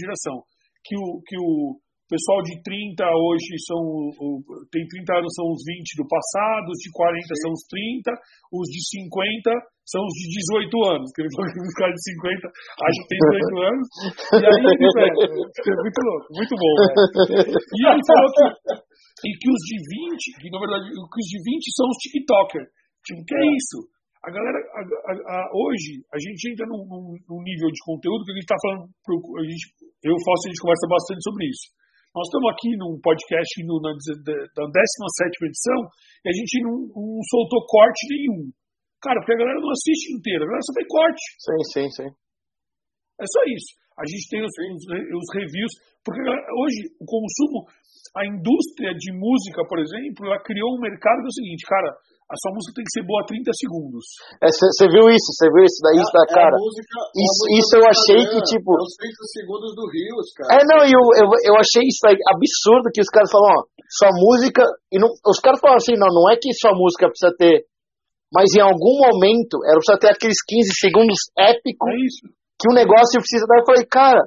geração. 0.00 0.36
Que 0.80 0.96
o, 0.96 1.20
que 1.28 1.36
o, 1.36 1.76
pessoal 2.08 2.42
de 2.44 2.60
30 2.62 3.00
hoje 3.00 3.56
são, 3.64 3.80
tem 4.68 4.84
30 4.84 5.18
anos 5.18 5.32
são 5.34 5.46
os 5.48 5.60
20 5.64 5.96
do 5.96 6.06
passado, 6.06 6.68
os 6.68 6.80
de 6.80 6.90
40 6.92 7.16
Sim. 7.16 7.40
são 7.40 7.50
os 7.52 7.62
30, 7.68 8.12
os 8.52 8.66
de 8.68 8.80
50 9.00 9.50
são 9.84 10.00
os 10.00 10.14
de 10.16 10.26
18 10.64 10.68
anos, 10.96 11.08
que 11.12 11.20
ele 11.20 11.32
falou 11.32 11.48
que 11.52 11.60
os 11.60 11.76
caras 11.76 11.94
de 11.96 12.02
50 12.12 12.48
acham 12.48 13.00
que 13.04 13.10
tem 13.12 13.20
18 13.20 13.56
anos, 13.72 13.86
e 14.32 14.44
aí, 14.44 14.60
velho, 14.64 15.18
é 15.20 15.76
muito 15.84 16.00
louco, 16.04 16.26
muito 16.32 16.54
bom, 16.56 16.72
velho. 16.76 17.52
E 17.52 17.80
ele 17.84 18.04
falou 18.04 18.28
que, 18.32 18.44
e 19.24 19.30
que 19.36 19.48
os 19.48 19.62
de 19.64 19.76
20, 19.76 20.40
que 20.40 20.48
na 20.52 20.60
verdade, 20.60 20.84
que 20.88 21.20
os 21.20 21.28
de 21.28 21.38
20 21.40 21.76
são 21.76 21.86
os 21.88 21.98
TikTokers. 22.00 22.68
Tipo, 23.04 23.20
que 23.24 23.36
é 23.36 23.44
isso? 23.52 23.78
A 24.24 24.32
galera, 24.32 24.56
a, 24.56 24.80
a, 24.80 25.12
a, 25.12 25.40
hoje, 25.52 26.00
a 26.08 26.16
gente 26.16 26.48
entra 26.48 26.64
num, 26.64 26.80
num, 27.28 27.42
nível 27.44 27.68
de 27.68 27.80
conteúdo 27.84 28.24
que 28.24 28.32
a 28.32 28.36
gente 28.40 28.48
está 28.48 28.56
falando, 28.56 28.88
pro, 29.04 29.20
a 29.36 29.44
gente, 29.44 29.68
eu 30.00 30.16
e 30.16 30.16
a 30.16 30.48
gente 30.48 30.64
conversa 30.64 30.88
bastante 30.88 31.20
sobre 31.20 31.44
isso. 31.44 31.68
Nós 32.14 32.30
estamos 32.30 32.46
aqui 32.54 32.70
num 32.78 32.94
podcast 33.02 33.50
no, 33.66 33.82
na, 33.82 33.90
da 33.90 34.64
17 34.70 35.50
edição 35.50 35.80
e 36.22 36.30
a 36.30 36.34
gente 36.38 36.62
não, 36.62 36.86
não, 36.94 37.18
soltou 37.26 37.66
corte 37.66 38.06
nenhum. 38.06 38.54
Cara, 39.02 39.18
porque 39.18 39.34
a 39.34 39.42
galera 39.42 39.58
não 39.58 39.74
assiste 39.74 40.14
inteira, 40.14 40.46
a 40.46 40.46
galera 40.46 40.62
só 40.62 40.72
tem 40.78 40.86
corte. 40.86 41.24
Sim, 41.42 41.60
sim, 41.74 41.88
sim. 41.90 42.10
É 43.18 43.26
só 43.26 43.42
isso. 43.50 43.70
A 43.98 44.06
gente 44.06 44.30
tem 44.30 44.46
os, 44.46 44.54
os, 44.54 44.82
os 44.86 45.28
reviews, 45.34 45.74
porque 46.06 46.22
hoje 46.22 46.86
o 47.02 47.04
consumo, 47.04 47.66
a 48.14 48.22
indústria 48.30 48.94
de 48.94 49.10
música, 49.10 49.66
por 49.66 49.82
exemplo, 49.82 50.30
ela 50.30 50.38
criou 50.38 50.70
um 50.78 50.86
mercado 50.86 51.18
que 51.18 51.26
é 51.26 51.34
o 51.34 51.38
seguinte, 51.42 51.66
cara, 51.66 51.90
a 52.24 52.34
sua 52.40 52.56
música 52.56 52.72
tem 52.80 52.84
que 52.88 52.94
ser 52.96 53.04
boa 53.04 53.20
30 53.28 53.52
segundos. 53.52 54.04
Você 54.40 54.88
é, 54.88 54.88
viu 54.88 55.12
isso? 55.12 55.28
Você 55.28 55.46
viu 55.52 55.60
isso 55.60 55.80
daí, 55.84 56.00
é, 56.00 56.08
da 56.08 56.24
cara? 56.32 56.56
É 56.56 56.60
música, 56.60 56.96
isso, 57.20 57.42
isso 57.52 57.72
eu 57.76 57.84
achei 57.84 58.20
que, 58.32 58.38
tipo. 58.48 58.70
É 58.72 58.80
os 58.80 58.96
30 58.96 59.12
segundos 59.28 59.70
do 59.76 59.84
Rios, 59.92 60.28
cara. 60.32 60.48
É, 60.56 60.58
não, 60.64 60.80
eu, 60.88 61.04
eu, 61.20 61.28
eu 61.52 61.54
achei 61.60 61.84
isso 61.84 62.00
aí 62.08 62.16
absurdo 62.32 62.88
que 62.88 63.04
os 63.04 63.12
caras 63.12 63.28
falam, 63.28 63.52
ó, 63.52 63.58
sua 63.92 64.12
música. 64.16 64.64
E 64.88 64.96
não, 64.96 65.12
os 65.12 65.38
caras 65.38 65.60
falam 65.60 65.76
assim, 65.76 66.00
não, 66.00 66.08
não 66.08 66.32
é 66.32 66.40
que 66.40 66.48
sua 66.56 66.72
música 66.72 67.12
precisa 67.12 67.32
ter. 67.36 67.68
Mas 68.32 68.48
em 68.56 68.64
algum 68.64 69.04
momento, 69.04 69.60
ela 69.68 69.78
precisa 69.78 70.00
ter 70.00 70.10
aqueles 70.10 70.40
15 70.40 70.72
segundos 70.80 71.20
épicos 71.36 71.92
é 71.92 72.32
que 72.56 72.66
o 72.72 72.74
negócio 72.74 73.20
precisa 73.20 73.44
dar. 73.44 73.60
Eu 73.60 73.68
falei, 73.68 73.84
cara, 73.84 74.24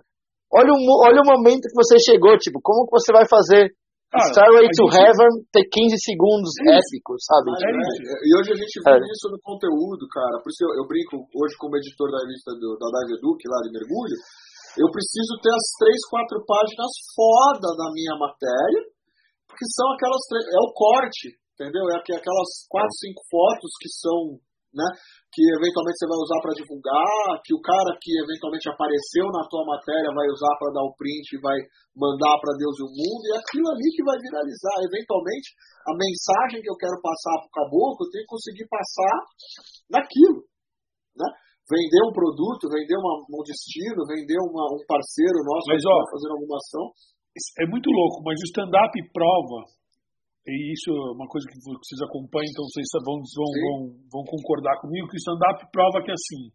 olha 0.53 0.69
o, 0.69 0.79
olha 1.01 1.21
o 1.25 1.29
momento 1.33 1.65
que 1.65 1.75
você 1.75 1.97
chegou, 1.97 2.37
tipo, 2.37 2.61
como 2.61 2.85
que 2.85 2.93
você 2.93 3.11
vai 3.11 3.25
fazer 3.25 3.73
Cara, 4.07 4.31
Starway 4.31 4.67
to 4.71 4.87
gente... 4.87 5.03
Heaven 5.03 5.33
tem 5.51 5.65
15 5.67 5.99
segundos 5.99 6.51
é 6.63 6.79
épicos, 6.79 7.19
sabe? 7.27 7.51
É 7.51 7.67
é, 7.67 8.15
e 8.23 8.29
hoje 8.39 8.55
a 8.55 8.59
gente 8.59 8.75
vê 8.79 8.95
é. 8.95 9.03
isso 9.03 9.27
no 9.27 9.39
conteúdo, 9.43 10.07
cara. 10.07 10.39
Por 10.39 10.47
isso 10.47 10.63
eu, 10.63 10.79
eu, 10.79 10.85
brinco 10.87 11.27
hoje 11.35 11.59
como 11.59 11.75
editor 11.75 12.07
da 12.07 12.23
revista 12.23 12.55
do, 12.55 12.79
da 12.79 12.87
Dive 12.87 13.19
Duke, 13.19 13.51
lá 13.51 13.59
de 13.67 13.75
mergulho. 13.75 14.15
Eu 14.79 14.87
preciso 14.87 15.35
ter 15.43 15.51
as 15.51 15.67
três, 15.75 15.99
quatro 16.07 16.39
páginas 16.47 16.91
foda 17.11 17.67
da 17.75 17.91
minha 17.91 18.15
matéria, 18.15 18.81
porque 19.43 19.65
são 19.75 19.91
aquelas. 19.91 20.23
É 20.55 20.61
o 20.63 20.71
corte, 20.71 21.35
entendeu? 21.59 21.83
É 21.91 21.99
aquelas 21.99 22.63
quatro, 22.71 22.95
cinco 23.03 23.19
fotos 23.27 23.71
que 23.75 23.91
são 23.91 24.39
né? 24.73 24.87
Que 25.31 25.43
eventualmente 25.57 25.97
você 25.97 26.07
vai 26.07 26.19
usar 26.19 26.39
para 26.43 26.57
divulgar, 26.57 27.39
que 27.43 27.53
o 27.55 27.63
cara 27.63 27.91
que 27.99 28.11
eventualmente 28.19 28.67
apareceu 28.67 29.25
na 29.31 29.43
tua 29.47 29.63
matéria 29.63 30.11
vai 30.11 30.27
usar 30.27 30.53
para 30.59 30.73
dar 30.75 30.83
o 30.83 30.95
print 30.95 31.35
e 31.35 31.43
vai 31.43 31.57
mandar 31.95 32.35
para 32.39 32.57
Deus 32.59 32.75
e 32.77 32.83
o 32.83 32.91
mundo, 32.91 33.23
e 33.25 33.31
é 33.33 33.39
aquilo 33.39 33.67
ali 33.71 33.87
que 33.95 34.03
vai 34.03 34.17
viralizar. 34.19 34.75
Eventualmente, 34.83 35.47
a 35.87 35.93
mensagem 35.95 36.59
que 36.61 36.71
eu 36.71 36.77
quero 36.77 36.97
passar 36.99 37.35
para 37.41 37.49
o 37.49 37.55
caboclo, 37.55 38.05
eu 38.05 38.11
tenho 38.11 38.25
que 38.27 38.33
conseguir 38.35 38.67
passar 38.67 39.15
naquilo, 39.87 40.45
né? 41.15 41.27
Vender 41.67 41.99
um 42.07 42.15
produto, 42.15 42.71
vender 42.71 42.95
uma, 42.95 43.27
um 43.27 43.43
destino, 43.43 44.07
vender 44.07 44.39
uma, 44.39 44.71
um 44.71 44.79
parceiro 44.87 45.43
nosso 45.43 45.67
mas, 45.67 45.83
ó, 45.83 45.97
fazendo 46.15 46.39
alguma 46.39 46.55
ação. 46.55 46.85
É 47.59 47.67
muito 47.67 47.91
louco, 47.91 48.23
mas 48.23 48.39
o 48.39 48.47
stand-up 48.49 48.93
prova 49.11 49.67
e 50.47 50.71
isso 50.71 50.87
é 50.95 51.11
uma 51.11 51.27
coisa 51.27 51.43
que 51.43 51.59
vocês 51.59 51.99
acompanham, 52.07 52.47
então 52.47 52.63
vocês 52.71 52.87
vão, 53.03 53.19
vão, 53.19 53.51
vão, 53.51 53.79
vão 54.07 54.23
concordar 54.23 54.79
comigo, 54.79 55.11
que 55.11 55.19
o 55.19 55.23
stand-up 55.23 55.59
prova 55.75 55.99
que 55.99 56.11
assim, 56.11 56.47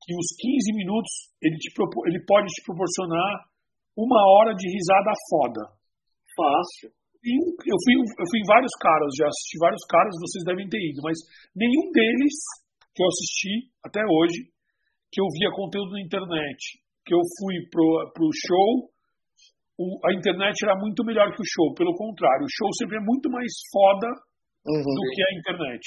que 0.00 0.12
os 0.16 0.28
15 0.40 0.80
minutos 0.80 1.12
ele, 1.44 1.56
te, 1.60 1.68
ele 2.08 2.20
pode 2.24 2.48
te 2.48 2.64
proporcionar 2.64 3.44
uma 3.92 4.20
hora 4.24 4.56
de 4.56 4.64
risada 4.64 5.12
foda. 5.28 5.62
Fácil. 6.32 6.88
eu, 7.20 7.78
fui, 7.84 7.94
eu 8.00 8.26
fui 8.32 8.38
em 8.40 8.48
vários 8.48 8.72
caras, 8.80 9.12
já 9.12 9.28
assisti 9.28 9.56
vários 9.60 9.84
caras, 9.84 10.16
vocês 10.16 10.44
devem 10.48 10.68
ter 10.68 10.80
ido, 10.80 11.04
mas 11.04 11.20
nenhum 11.52 11.92
deles 11.92 12.32
que 12.96 13.02
eu 13.04 13.08
assisti 13.08 13.68
até 13.84 14.00
hoje, 14.00 14.48
que 15.12 15.20
eu 15.20 15.28
via 15.36 15.52
conteúdo 15.52 15.92
na 15.92 16.00
internet, 16.00 16.80
que 17.04 17.12
eu 17.12 17.20
fui 17.36 17.68
pro, 17.68 18.12
pro 18.16 18.32
show 18.32 18.88
o, 19.80 19.96
a 20.04 20.12
internet 20.12 20.52
era 20.60 20.76
muito 20.76 21.00
melhor 21.08 21.32
que 21.32 21.40
o 21.40 21.48
show. 21.48 21.72
Pelo 21.72 21.96
contrário, 21.96 22.44
o 22.44 22.52
show 22.52 22.68
sempre 22.76 23.00
é 23.00 23.02
muito 23.02 23.32
mais 23.32 23.48
foda 23.72 24.12
uhum. 24.68 24.84
do 24.84 25.02
que 25.08 25.20
a 25.24 25.32
internet. 25.40 25.84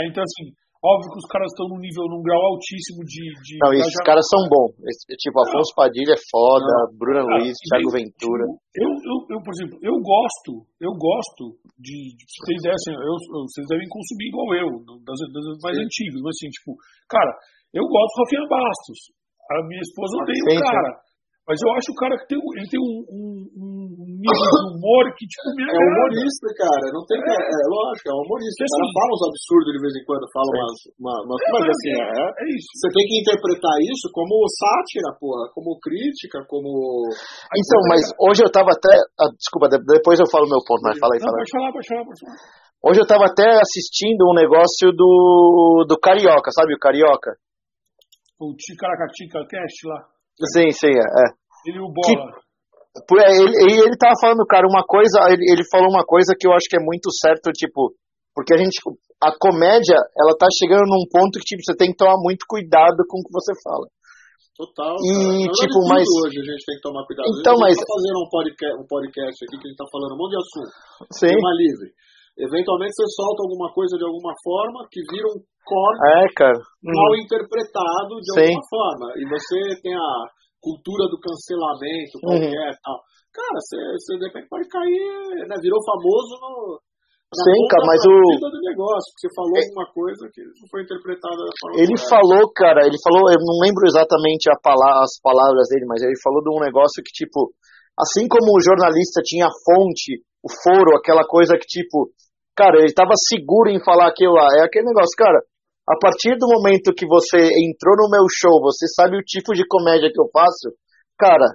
É, 0.00 0.08
então, 0.08 0.24
assim, 0.24 0.48
óbvio 0.80 1.12
que 1.12 1.20
os 1.20 1.28
caras 1.28 1.52
estão 1.52 1.68
num 1.68 1.82
nível, 1.82 2.08
num 2.08 2.24
grau 2.24 2.40
altíssimo 2.56 3.04
de. 3.04 3.20
de 3.44 3.54
não, 3.60 3.74
esses 3.76 4.00
caras 4.00 4.24
são 4.24 4.48
bons. 4.48 4.72
Tipo, 5.20 5.44
Afonso 5.44 5.76
Padilha 5.76 6.16
é 6.16 6.22
foda, 6.32 6.64
não. 6.64 6.96
Bruna 6.96 7.20
ah, 7.20 7.36
Luiz, 7.36 7.52
Thiago 7.68 7.92
Ventura. 7.92 8.48
Tipo, 8.48 8.64
eu, 8.80 8.88
eu, 8.88 9.16
eu, 9.36 9.38
por 9.44 9.52
exemplo, 9.52 9.76
eu 9.84 9.96
gosto, 10.00 10.64
eu 10.80 10.92
gosto 10.96 11.44
de. 11.76 12.16
de 12.16 12.24
vocês, 12.24 12.64
assim, 12.64 12.96
eu, 12.96 13.14
vocês 13.44 13.66
devem 13.68 13.88
consumir 13.92 14.32
igual 14.32 14.48
eu, 14.56 14.70
das, 15.04 15.20
das 15.36 15.44
mais 15.60 15.76
antigas, 15.76 16.16
mas 16.24 16.32
assim, 16.32 16.48
tipo, 16.48 16.72
cara, 17.12 17.32
eu 17.76 17.84
gosto 17.84 18.12
do 18.16 18.20
Rafinha 18.24 18.48
Bastos. 18.48 19.00
A 19.46 19.62
minha 19.68 19.84
esposa 19.84 20.16
odeia 20.16 20.42
o 20.42 20.64
cara. 20.64 21.05
Mas 21.46 21.62
eu 21.62 21.70
acho 21.78 21.94
o 21.94 21.98
cara 22.02 22.18
que 22.18 22.26
tem, 22.26 22.42
ele 22.42 22.66
tem 22.66 22.82
um, 22.82 23.06
um, 23.06 23.30
um 23.54 24.06
nível 24.18 24.50
de 24.50 24.66
humor 24.66 25.04
que, 25.14 25.22
tipo, 25.30 25.46
me 25.54 25.62
É 25.62 25.78
humorista, 25.78 26.50
cara. 26.58 26.90
Não 26.90 27.06
tem, 27.06 27.22
é. 27.22 27.38
é, 27.38 27.38
é 27.38 27.66
lógico, 27.70 28.10
é 28.10 28.14
um 28.18 28.26
humorista. 28.26 28.66
o 28.66 28.66
cara 28.66 28.82
assim, 28.82 28.98
fala 28.98 29.10
uns 29.14 29.24
absurdos 29.30 29.70
de 29.70 29.78
vez 29.78 29.94
em 29.94 30.04
quando, 30.10 30.24
fala 30.34 30.50
umas, 30.50 30.78
uma, 30.98 31.14
umas 31.22 31.38
é, 31.38 31.46
mas 31.54 31.66
assim, 31.70 31.92
é, 32.02 32.18
é, 32.18 32.44
isso. 32.50 32.66
Você 32.74 32.88
tem 32.90 33.04
que 33.06 33.16
interpretar 33.22 33.76
isso 33.78 34.06
como 34.10 34.34
sátira, 34.58 35.14
porra, 35.22 35.46
como 35.54 35.78
crítica, 35.78 36.42
como. 36.50 36.66
Então, 37.54 37.80
mas 37.94 38.02
hoje 38.18 38.42
eu 38.42 38.50
tava 38.50 38.74
até. 38.74 38.90
Ah, 39.14 39.30
desculpa, 39.30 39.70
depois 39.70 40.18
eu 40.18 40.26
falo 40.26 40.50
meu 40.50 40.58
ponto, 40.66 40.82
mas 40.82 40.98
fala 40.98 41.14
aí, 41.14 41.22
fala 41.22 41.38
aí. 41.38 41.46
Pode 41.46 41.54
falar, 41.54 41.70
pode 41.70 41.86
falar, 41.86 42.04
pode 42.10 42.20
falar. 42.26 42.38
Hoje 42.82 42.98
eu 42.98 43.06
tava 43.06 43.30
até 43.30 43.46
assistindo 43.62 44.26
um 44.26 44.34
negócio 44.34 44.90
do, 44.90 45.86
do 45.86 45.94
Carioca, 45.94 46.50
sabe 46.50 46.74
o 46.74 46.78
Carioca? 46.82 47.38
O 48.34 48.50
Ticaracatica 48.58 49.46
Cast 49.46 49.86
lá. 49.86 50.15
Sim, 50.44 50.70
sim, 50.70 50.92
é. 50.92 51.06
é. 51.06 51.26
Ele 51.66 51.80
o 51.80 51.88
bola. 51.88 52.32
Que, 52.32 53.14
é, 53.20 53.30
ele, 53.36 53.72
ele, 53.84 53.96
tava 53.98 54.14
falando, 54.20 54.46
cara, 54.46 54.66
uma 54.68 54.84
coisa, 54.84 55.28
ele, 55.28 55.44
ele 55.52 55.64
falou 55.68 55.88
uma 55.88 56.04
coisa 56.04 56.32
que 56.38 56.48
eu 56.48 56.52
acho 56.52 56.68
que 56.68 56.76
é 56.76 56.82
muito 56.82 57.12
certo, 57.12 57.52
tipo, 57.52 57.92
porque 58.34 58.54
a 58.54 58.56
gente, 58.56 58.80
a 59.20 59.32
comédia, 59.36 59.96
ela 60.16 60.36
tá 60.36 60.46
chegando 60.52 60.88
num 60.88 61.04
ponto 61.08 61.40
que, 61.40 61.44
tipo, 61.44 61.60
você 61.64 61.76
tem 61.76 61.90
que 61.90 61.96
tomar 61.96 62.16
muito 62.20 62.44
cuidado 62.48 63.04
com 63.08 63.20
o 63.20 63.24
que 63.24 63.32
você 63.32 63.52
fala. 63.64 63.88
Total. 64.56 64.96
E, 65.04 65.44
tipo, 65.52 65.84
mas. 65.84 66.08
Hoje 66.24 66.40
a 66.40 66.46
gente 66.48 66.64
tem 66.64 66.76
que 66.76 66.84
tomar 66.84 67.04
cuidado. 67.04 67.28
Então, 67.28 67.54
mas. 67.60 67.76
tá 67.76 67.84
fazendo 67.84 68.18
um 68.24 68.28
podcast, 68.32 68.74
um 68.80 68.86
podcast 68.88 69.36
aqui 69.44 69.56
que 69.60 69.66
a 69.66 69.70
gente 69.72 69.76
tá 69.76 69.84
falando 69.92 70.16
um 70.16 70.20
monte 70.20 70.32
de 70.32 70.40
assunto. 70.40 70.72
Sim. 71.12 71.32
Tema 71.36 71.52
livre. 71.60 71.92
Eventualmente 72.36 72.92
você 72.92 73.08
solta 73.16 73.48
alguma 73.48 73.72
coisa 73.72 73.96
de 73.96 74.04
alguma 74.04 74.36
forma 74.44 74.84
que 74.92 75.00
vira 75.08 75.24
um 75.24 75.40
corte 75.64 76.04
é, 76.04 76.28
cara. 76.36 76.60
mal 76.84 77.10
uhum. 77.10 77.24
interpretado 77.24 78.12
de 78.20 78.30
Sim. 78.36 78.52
alguma 78.52 78.64
forma. 78.68 79.06
E 79.16 79.24
você 79.24 79.56
tem 79.80 79.96
a 79.96 80.12
cultura 80.60 81.08
do 81.08 81.16
cancelamento 81.16 82.14
uhum. 82.20 82.36
qualquer 82.36 82.70
uhum. 82.76 82.82
tal. 82.84 82.98
Cara, 83.32 83.56
você, 83.60 83.76
você 83.96 84.12
de 84.20 84.24
repente 84.28 84.48
pode 84.48 84.68
cair, 84.68 85.48
né? 85.48 85.56
Virou 85.60 85.80
famoso 85.84 86.32
no. 86.40 86.80
Sim, 87.26 87.60
cara, 87.68 87.84
mas 87.84 88.00
o. 88.06 88.16
Do 88.38 88.62
negócio, 88.64 89.12
você 89.12 89.28
falou 89.34 89.56
é... 89.56 89.64
alguma 89.66 89.86
coisa 89.92 90.24
que 90.32 90.40
não 90.40 90.66
foi 90.70 90.80
interpretada 90.84 91.42
Ele 91.76 91.96
falou, 92.08 92.48
cara, 92.54 92.86
ele 92.86 92.96
falou, 93.02 93.28
eu 93.28 93.42
não 93.42 93.60
lembro 93.60 93.84
exatamente 93.84 94.48
palavra, 94.62 95.04
as 95.04 95.20
palavras 95.20 95.68
dele, 95.68 95.84
mas 95.84 96.00
ele 96.00 96.16
falou 96.22 96.40
de 96.40 96.48
um 96.54 96.62
negócio 96.62 97.02
que, 97.04 97.12
tipo, 97.12 97.52
assim 97.98 98.24
como 98.30 98.56
o 98.56 98.62
jornalista 98.62 99.20
tinha 99.20 99.50
fonte, 99.52 100.22
o 100.40 100.48
foro, 100.62 100.96
aquela 100.96 101.26
coisa 101.26 101.58
que, 101.58 101.66
tipo, 101.66 102.08
cara, 102.56 102.78
ele 102.78 102.88
estava 102.88 103.12
seguro 103.28 103.68
em 103.68 103.82
falar 103.84 104.08
aquilo 104.08 104.32
lá. 104.32 104.48
É 104.58 104.64
aquele 104.64 104.86
negócio, 104.86 105.14
cara. 105.16 105.38
A 105.86 105.94
partir 106.00 106.34
do 106.34 106.48
momento 106.48 106.96
que 106.96 107.06
você 107.06 107.38
entrou 107.38 107.94
no 107.94 108.10
meu 108.10 108.26
show, 108.26 108.58
você 108.58 108.88
sabe 108.90 109.14
o 109.14 109.22
tipo 109.22 109.54
de 109.54 109.62
comédia 109.68 110.10
que 110.10 110.18
eu 110.18 110.26
faço, 110.34 110.74
cara, 111.14 111.46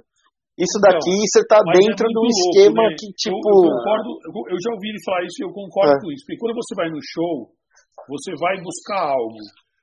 isso 0.56 0.80
daqui 0.80 1.12
você 1.28 1.44
tá 1.44 1.60
é 1.60 1.68
dentro 1.80 2.08
é 2.08 2.12
do 2.12 2.22
esquema 2.28 2.84
né? 2.88 2.96
que, 2.96 3.12
tipo. 3.12 3.36
Eu, 3.36 3.56
eu, 3.56 3.72
concordo, 3.72 4.08
eu, 4.52 4.58
já 4.60 4.70
ouvi 4.72 4.88
ele 4.88 5.04
falar 5.04 5.20
isso 5.24 5.36
e 5.40 5.44
eu 5.44 5.52
concordo 5.52 5.96
é. 5.96 6.00
com 6.00 6.08
isso. 6.12 6.24
Porque 6.24 6.40
quando 6.40 6.56
você 6.56 6.72
vai 6.76 6.88
no 6.88 7.00
show, 7.00 7.36
você 8.08 8.32
vai 8.40 8.56
buscar 8.60 9.12
algo. 9.12 9.40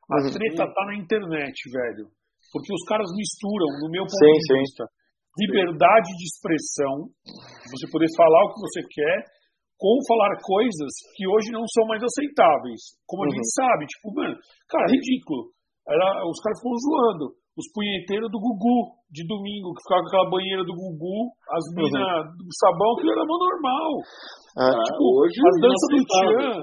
A 0.09 0.17
uhum. 0.17 0.33
treta 0.33 0.65
tá 0.65 0.83
na 0.89 0.95
internet, 0.97 1.57
velho. 1.69 2.09
Porque 2.49 2.73
os 2.73 2.83
caras 2.89 3.09
misturam, 3.13 3.69
no 3.81 3.89
meu 3.93 4.05
ponto 4.05 4.17
sim, 4.17 4.33
de 4.33 4.61
vista, 4.61 4.83
sim. 4.85 5.45
liberdade 5.45 6.09
de 6.17 6.25
expressão, 6.25 7.13
você 7.69 7.85
poder 7.93 8.09
falar 8.17 8.41
o 8.45 8.53
que 8.53 8.61
você 8.65 8.81
quer, 8.89 9.17
com 9.79 9.95
falar 10.03 10.35
coisas 10.43 10.91
que 11.15 11.23
hoje 11.23 11.55
não 11.55 11.63
são 11.71 11.87
mais 11.87 12.03
aceitáveis. 12.03 12.99
Como 13.07 13.23
a 13.23 13.31
uhum. 13.31 13.31
gente 13.31 13.49
sabe, 13.55 13.87
tipo, 13.87 14.11
mano, 14.11 14.35
cara, 14.67 14.91
ridículo. 14.91 15.55
Era, 15.87 16.27
os 16.27 16.37
caras 16.43 16.59
ficam 16.59 16.75
zoando. 16.75 17.27
os 17.55 17.67
punheteiros 17.71 18.31
do 18.31 18.39
Gugu, 18.39 18.99
de 19.11 19.23
domingo, 19.27 19.75
que 19.75 19.83
ficava 19.83 20.03
com 20.03 20.09
aquela 20.11 20.31
banheira 20.31 20.63
do 20.63 20.75
Gugu, 20.75 21.31
as 21.51 21.65
minas 21.75 21.91
uhum. 21.91 22.43
do 22.43 22.53
sabão, 22.55 22.91
que 22.99 23.07
era 23.07 23.23
normal. 23.23 23.91
Ah, 24.59 24.79
tipo, 24.83 25.03
hoje 25.23 25.39
a 25.39 25.51
dança 25.63 25.85
do 25.91 25.99
Tchan. 26.07 26.55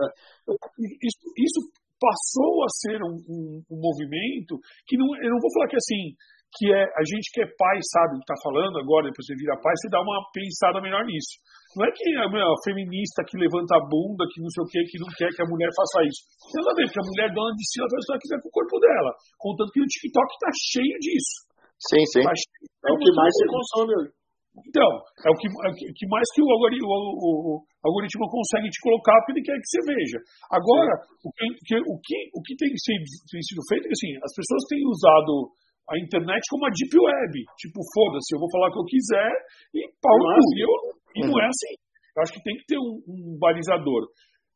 Isso, 1.00 1.20
isso 1.36 1.60
passou 1.96 2.64
a 2.64 2.70
ser 2.84 3.00
um, 3.00 3.16
um, 3.28 3.42
um, 3.72 3.78
movimento 3.80 4.60
que 4.86 4.96
não, 4.96 5.08
eu 5.16 5.30
não 5.32 5.40
vou 5.40 5.52
falar 5.56 5.68
que 5.68 5.80
assim, 5.80 6.12
que 6.52 6.72
é 6.72 6.84
a 6.84 7.04
gente 7.08 7.32
que 7.32 7.40
é 7.42 7.48
pai 7.56 7.76
sabe 7.92 8.16
o 8.16 8.20
que 8.20 8.28
está 8.28 8.36
falando 8.44 8.78
agora, 8.78 9.08
depois 9.08 9.24
você 9.24 9.34
vira 9.36 9.60
pai, 9.60 9.72
você 9.76 9.88
dá 9.88 10.00
uma 10.00 10.20
pensada 10.32 10.80
melhor 10.80 11.04
nisso. 11.04 11.40
Não 11.76 11.84
é 11.84 11.92
que 11.92 12.08
a, 12.16 12.24
a 12.24 12.58
feminista 12.64 13.20
que 13.28 13.36
levanta 13.36 13.76
a 13.76 13.84
bunda, 13.84 14.24
que 14.32 14.40
não 14.40 14.48
sei 14.48 14.64
o 14.64 14.68
que, 14.72 14.80
que 14.88 14.96
não 14.96 15.12
quer 15.12 15.28
que 15.28 15.44
a 15.44 15.50
mulher 15.52 15.68
faça 15.76 16.00
isso. 16.08 16.24
Tem 16.48 16.64
nada 16.64 16.72
a 16.72 16.78
ver, 16.80 16.88
porque 16.88 17.04
a 17.04 17.08
mulher 17.12 17.28
dona 17.36 17.52
de 17.52 17.64
si, 17.68 17.76
ela 17.76 17.92
faz 17.92 18.00
o 18.00 18.12
que 18.16 18.24
quiser 18.24 18.38
com 18.40 18.48
o 18.48 18.56
corpo 18.56 18.76
dela. 18.80 19.10
Contanto 19.36 19.70
que 19.76 19.84
o 19.84 19.90
TikTok 19.92 20.28
está 20.32 20.50
cheio 20.72 20.96
disso. 21.04 21.36
Sim, 21.76 22.04
sim. 22.16 22.24
Tá 22.24 22.32
é 22.32 22.90
o 22.90 22.96
que 22.96 23.12
mais 23.12 23.28
se 23.36 23.44
consome 23.44 23.92
hoje. 23.92 24.10
Então, 24.56 24.88
é 24.88 25.28
o 25.28 25.36
que, 25.36 25.52
é 25.52 25.68
o 25.68 25.92
que 25.92 26.06
mais 26.08 26.24
que 26.32 26.40
o 26.40 26.48
algoritmo, 26.48 26.88
o, 26.88 27.28
o, 27.28 27.60
o 27.60 27.84
algoritmo 27.84 28.24
consegue 28.24 28.72
te 28.72 28.80
colocar 28.80 29.12
porque 29.20 29.36
ele 29.36 29.44
quer 29.44 29.60
que 29.60 29.68
você 29.68 29.80
veja. 29.84 30.18
Agora, 30.48 30.96
o 31.20 31.28
que, 31.28 31.76
o, 31.76 31.96
que, 32.00 32.16
o 32.32 32.40
que 32.40 32.56
tem, 32.56 32.72
sido, 32.72 33.04
tem 33.28 33.42
sido 33.44 33.60
feito 33.68 33.84
é 33.84 33.88
que 33.92 33.98
assim, 34.00 34.12
as 34.16 34.32
pessoas 34.32 34.64
têm 34.72 34.80
usado 34.88 35.52
a 35.92 35.94
internet 36.00 36.40
como 36.48 36.64
a 36.64 36.72
deep 36.72 36.88
web. 36.88 37.32
Tipo, 37.60 37.84
foda-se, 37.92 38.32
eu 38.32 38.40
vou 38.40 38.48
falar 38.48 38.68
o 38.68 38.72
que 38.72 38.80
eu 38.80 38.88
quiser 38.88 39.32
e 39.76 39.80
pau 40.00 40.16
no 40.16 40.40
cu. 40.40 40.95
E, 41.16 41.26
não 41.26 41.36
é 41.40 41.46
assim. 41.46 41.74
Eu 42.16 42.22
acho 42.22 42.32
que 42.32 42.42
tem 42.42 42.56
que 42.56 42.66
ter 42.66 42.78
um, 42.78 43.00
um 43.08 43.38
balizador. 43.38 44.08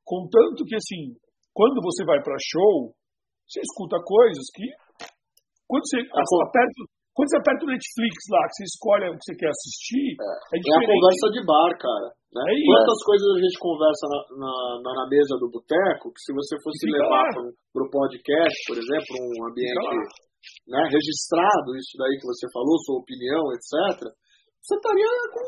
Contanto 0.05 0.65
que, 0.65 0.77
assim, 0.77 1.17
quando 1.53 1.81
você 1.83 2.05
vai 2.05 2.23
para 2.23 2.37
show, 2.41 2.93
você 3.49 3.61
escuta 3.61 3.99
coisas 4.01 4.45
que. 4.55 4.65
Quando 5.69 5.85
você 5.87 6.01
ah, 6.03 6.25
aperta, 6.25 6.81
quando 7.15 7.29
você 7.31 7.39
aperta 7.39 7.63
o 7.63 7.71
Netflix 7.71 8.17
lá, 8.31 8.43
que 8.49 8.55
você 8.59 8.65
escolhe 8.65 9.05
o 9.11 9.17
que 9.19 9.25
você 9.27 9.35
quer 9.39 9.51
assistir. 9.51 10.09
É, 10.19 10.57
é, 10.57 10.59
é 10.59 10.77
a 10.79 10.89
conversa 10.89 11.27
de 11.31 11.41
bar, 11.47 11.73
cara. 11.79 12.09
Né? 12.31 12.43
É 12.47 12.55
Quantas 12.63 13.01
é. 13.03 13.07
coisas 13.07 13.29
a 13.35 13.41
gente 13.43 13.59
conversa 13.59 14.05
na, 14.07 14.21
na, 14.41 14.55
na 14.95 15.05
mesa 15.11 15.35
do 15.39 15.51
boteco 15.51 16.15
que 16.15 16.23
se 16.23 16.33
você 16.33 16.55
fosse 16.63 16.87
levar 16.87 17.31
para 17.75 17.83
o 17.83 17.91
podcast, 17.91 18.59
por 18.71 18.79
exemplo, 18.79 19.13
um 19.19 19.51
ambiente 19.51 20.31
né, 20.71 20.83
registrado 20.89 21.75
isso 21.75 21.99
daí 21.99 22.15
que 22.19 22.27
você 22.27 22.47
falou, 22.55 22.79
sua 22.87 23.03
opinião, 23.03 23.43
etc., 23.53 24.07
você 24.61 24.77
estaria 24.77 25.09
com 25.33 25.45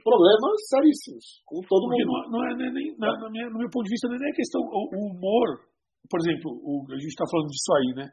problemas 0.00 0.56
seríssimos, 0.72 1.24
com 1.44 1.60
todo 1.68 1.84
Porque 1.84 2.04
mundo. 2.04 2.32
Não, 2.32 2.40
não 2.40 2.40
é 2.48 2.50
nem, 2.72 2.96
na, 2.96 3.12
na 3.20 3.28
minha, 3.30 3.46
no 3.52 3.58
meu 3.60 3.68
ponto 3.68 3.84
de 3.84 3.92
vista, 3.92 4.08
nem 4.08 4.16
é 4.16 4.32
questão. 4.32 4.60
O, 4.64 4.88
o 4.88 5.00
humor, 5.12 5.68
por 6.08 6.18
exemplo, 6.24 6.48
o, 6.48 6.84
a 6.88 6.96
gente 6.96 7.12
está 7.12 7.28
falando 7.28 7.52
disso 7.52 7.72
aí, 7.76 7.90
né? 8.00 8.06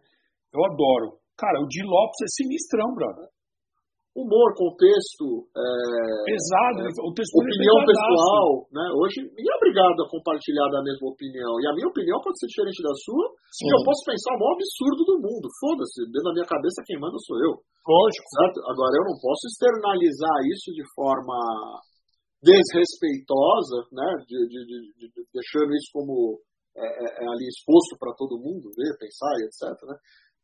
Eu 0.51 0.59
adoro. 0.67 1.23
Cara, 1.39 1.57
o 1.63 1.67
Di 1.67 1.81
Lopes 1.81 2.19
é 2.21 2.27
sinistrão, 2.35 2.93
brother 2.93 3.30
humor, 4.11 4.51
contexto, 4.59 5.47
é, 5.55 5.65
pesado, 6.27 6.83
é, 6.83 6.91
o 6.99 7.11
texto 7.15 7.31
opinião 7.39 7.79
é 7.79 7.85
pessoal, 7.88 8.47
né? 8.67 8.85
Hoje 8.99 9.23
ninguém 9.23 9.47
é 9.47 9.57
obrigado 9.57 9.97
a 10.03 10.09
compartilhar 10.11 10.67
da 10.67 10.83
mesma 10.83 11.07
opinião. 11.07 11.53
E 11.59 11.65
a 11.67 11.73
minha 11.73 11.88
opinião 11.88 12.19
pode 12.19 12.35
ser 12.39 12.51
diferente 12.51 12.83
da 12.83 12.91
sua, 12.91 13.25
Sim. 13.55 13.67
e 13.67 13.71
eu 13.71 13.81
posso 13.88 14.03
pensar 14.03 14.35
o 14.35 14.39
maior 14.39 14.55
absurdo 14.59 15.01
do 15.07 15.17
mundo. 15.23 15.47
Foda-se, 15.63 15.99
dentro 16.11 16.27
da 16.27 16.35
minha 16.35 16.49
cabeça 16.49 16.83
quem 16.83 16.99
manda 16.99 17.15
sou 17.23 17.39
eu. 17.39 17.53
Lógico. 17.88 18.27
Certo? 18.35 18.57
Agora 18.67 18.93
eu 18.99 19.05
não 19.07 19.15
posso 19.15 19.47
externalizar 19.47 20.38
isso 20.51 20.69
de 20.75 20.83
forma 20.91 21.39
desrespeitosa, 22.43 23.88
né? 23.95 24.07
De, 24.27 24.38
de, 24.43 24.59
de, 24.67 24.77
de 25.07 25.19
deixando 25.31 25.71
isso 25.71 25.88
como 25.95 26.35
é, 26.75 26.83
é, 26.83 27.07
é 27.23 27.25
ali 27.31 27.47
exposto 27.47 27.95
para 27.99 28.15
todo 28.15 28.39
mundo 28.39 28.71
ver, 28.75 28.91
pensar 28.99 29.31
e 29.39 29.47
etc. 29.47 29.71
Né? 29.88 29.95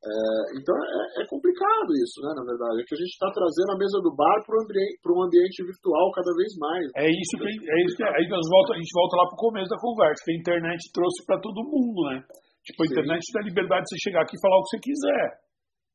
É, 0.07 0.55
então 0.55 0.71
é, 0.71 1.19
é, 1.19 1.23
complicado 1.27 1.91
isso, 1.99 2.23
né? 2.23 2.31
Na 2.31 2.45
verdade, 2.47 2.79
é 2.79 2.83
que 2.87 2.95
a 2.95 3.01
gente 3.03 3.11
está 3.11 3.27
trazendo 3.27 3.75
a 3.75 3.79
mesa 3.81 3.99
do 3.99 4.15
bar 4.15 4.39
para 4.47 4.55
ambiente, 4.63 5.03
um 5.03 5.19
ambiente 5.19 5.59
virtual 5.67 6.07
cada 6.15 6.31
vez 6.31 6.51
mais. 6.55 6.85
É 6.95 7.11
isso 7.11 7.33
que 7.35 7.43
é 7.43 7.77
isso 7.83 7.95
que 7.99 8.07
aí 8.07 8.25
nós 8.31 8.47
volta, 8.47 8.71
a 8.71 8.79
gente 8.79 8.93
volta 8.95 9.13
lá 9.19 9.25
para 9.27 9.35
o 9.35 9.43
começo 9.43 9.67
da 9.67 9.83
conversa, 9.83 10.23
que 10.23 10.31
a 10.31 10.39
internet 10.39 10.79
trouxe 10.95 11.19
para 11.27 11.43
todo 11.43 11.67
mundo, 11.67 11.99
né? 12.07 12.23
Tipo, 12.63 12.83
a 12.83 12.85
Sim. 12.87 12.93
internet 12.95 13.21
dá 13.35 13.41
liberdade 13.43 13.83
de 13.83 13.89
você 13.91 13.99
chegar 13.99 14.21
aqui 14.23 14.35
e 14.35 14.43
falar 14.43 14.55
o 14.55 14.63
que 14.63 14.71
você 14.71 14.79
quiser. 14.79 15.25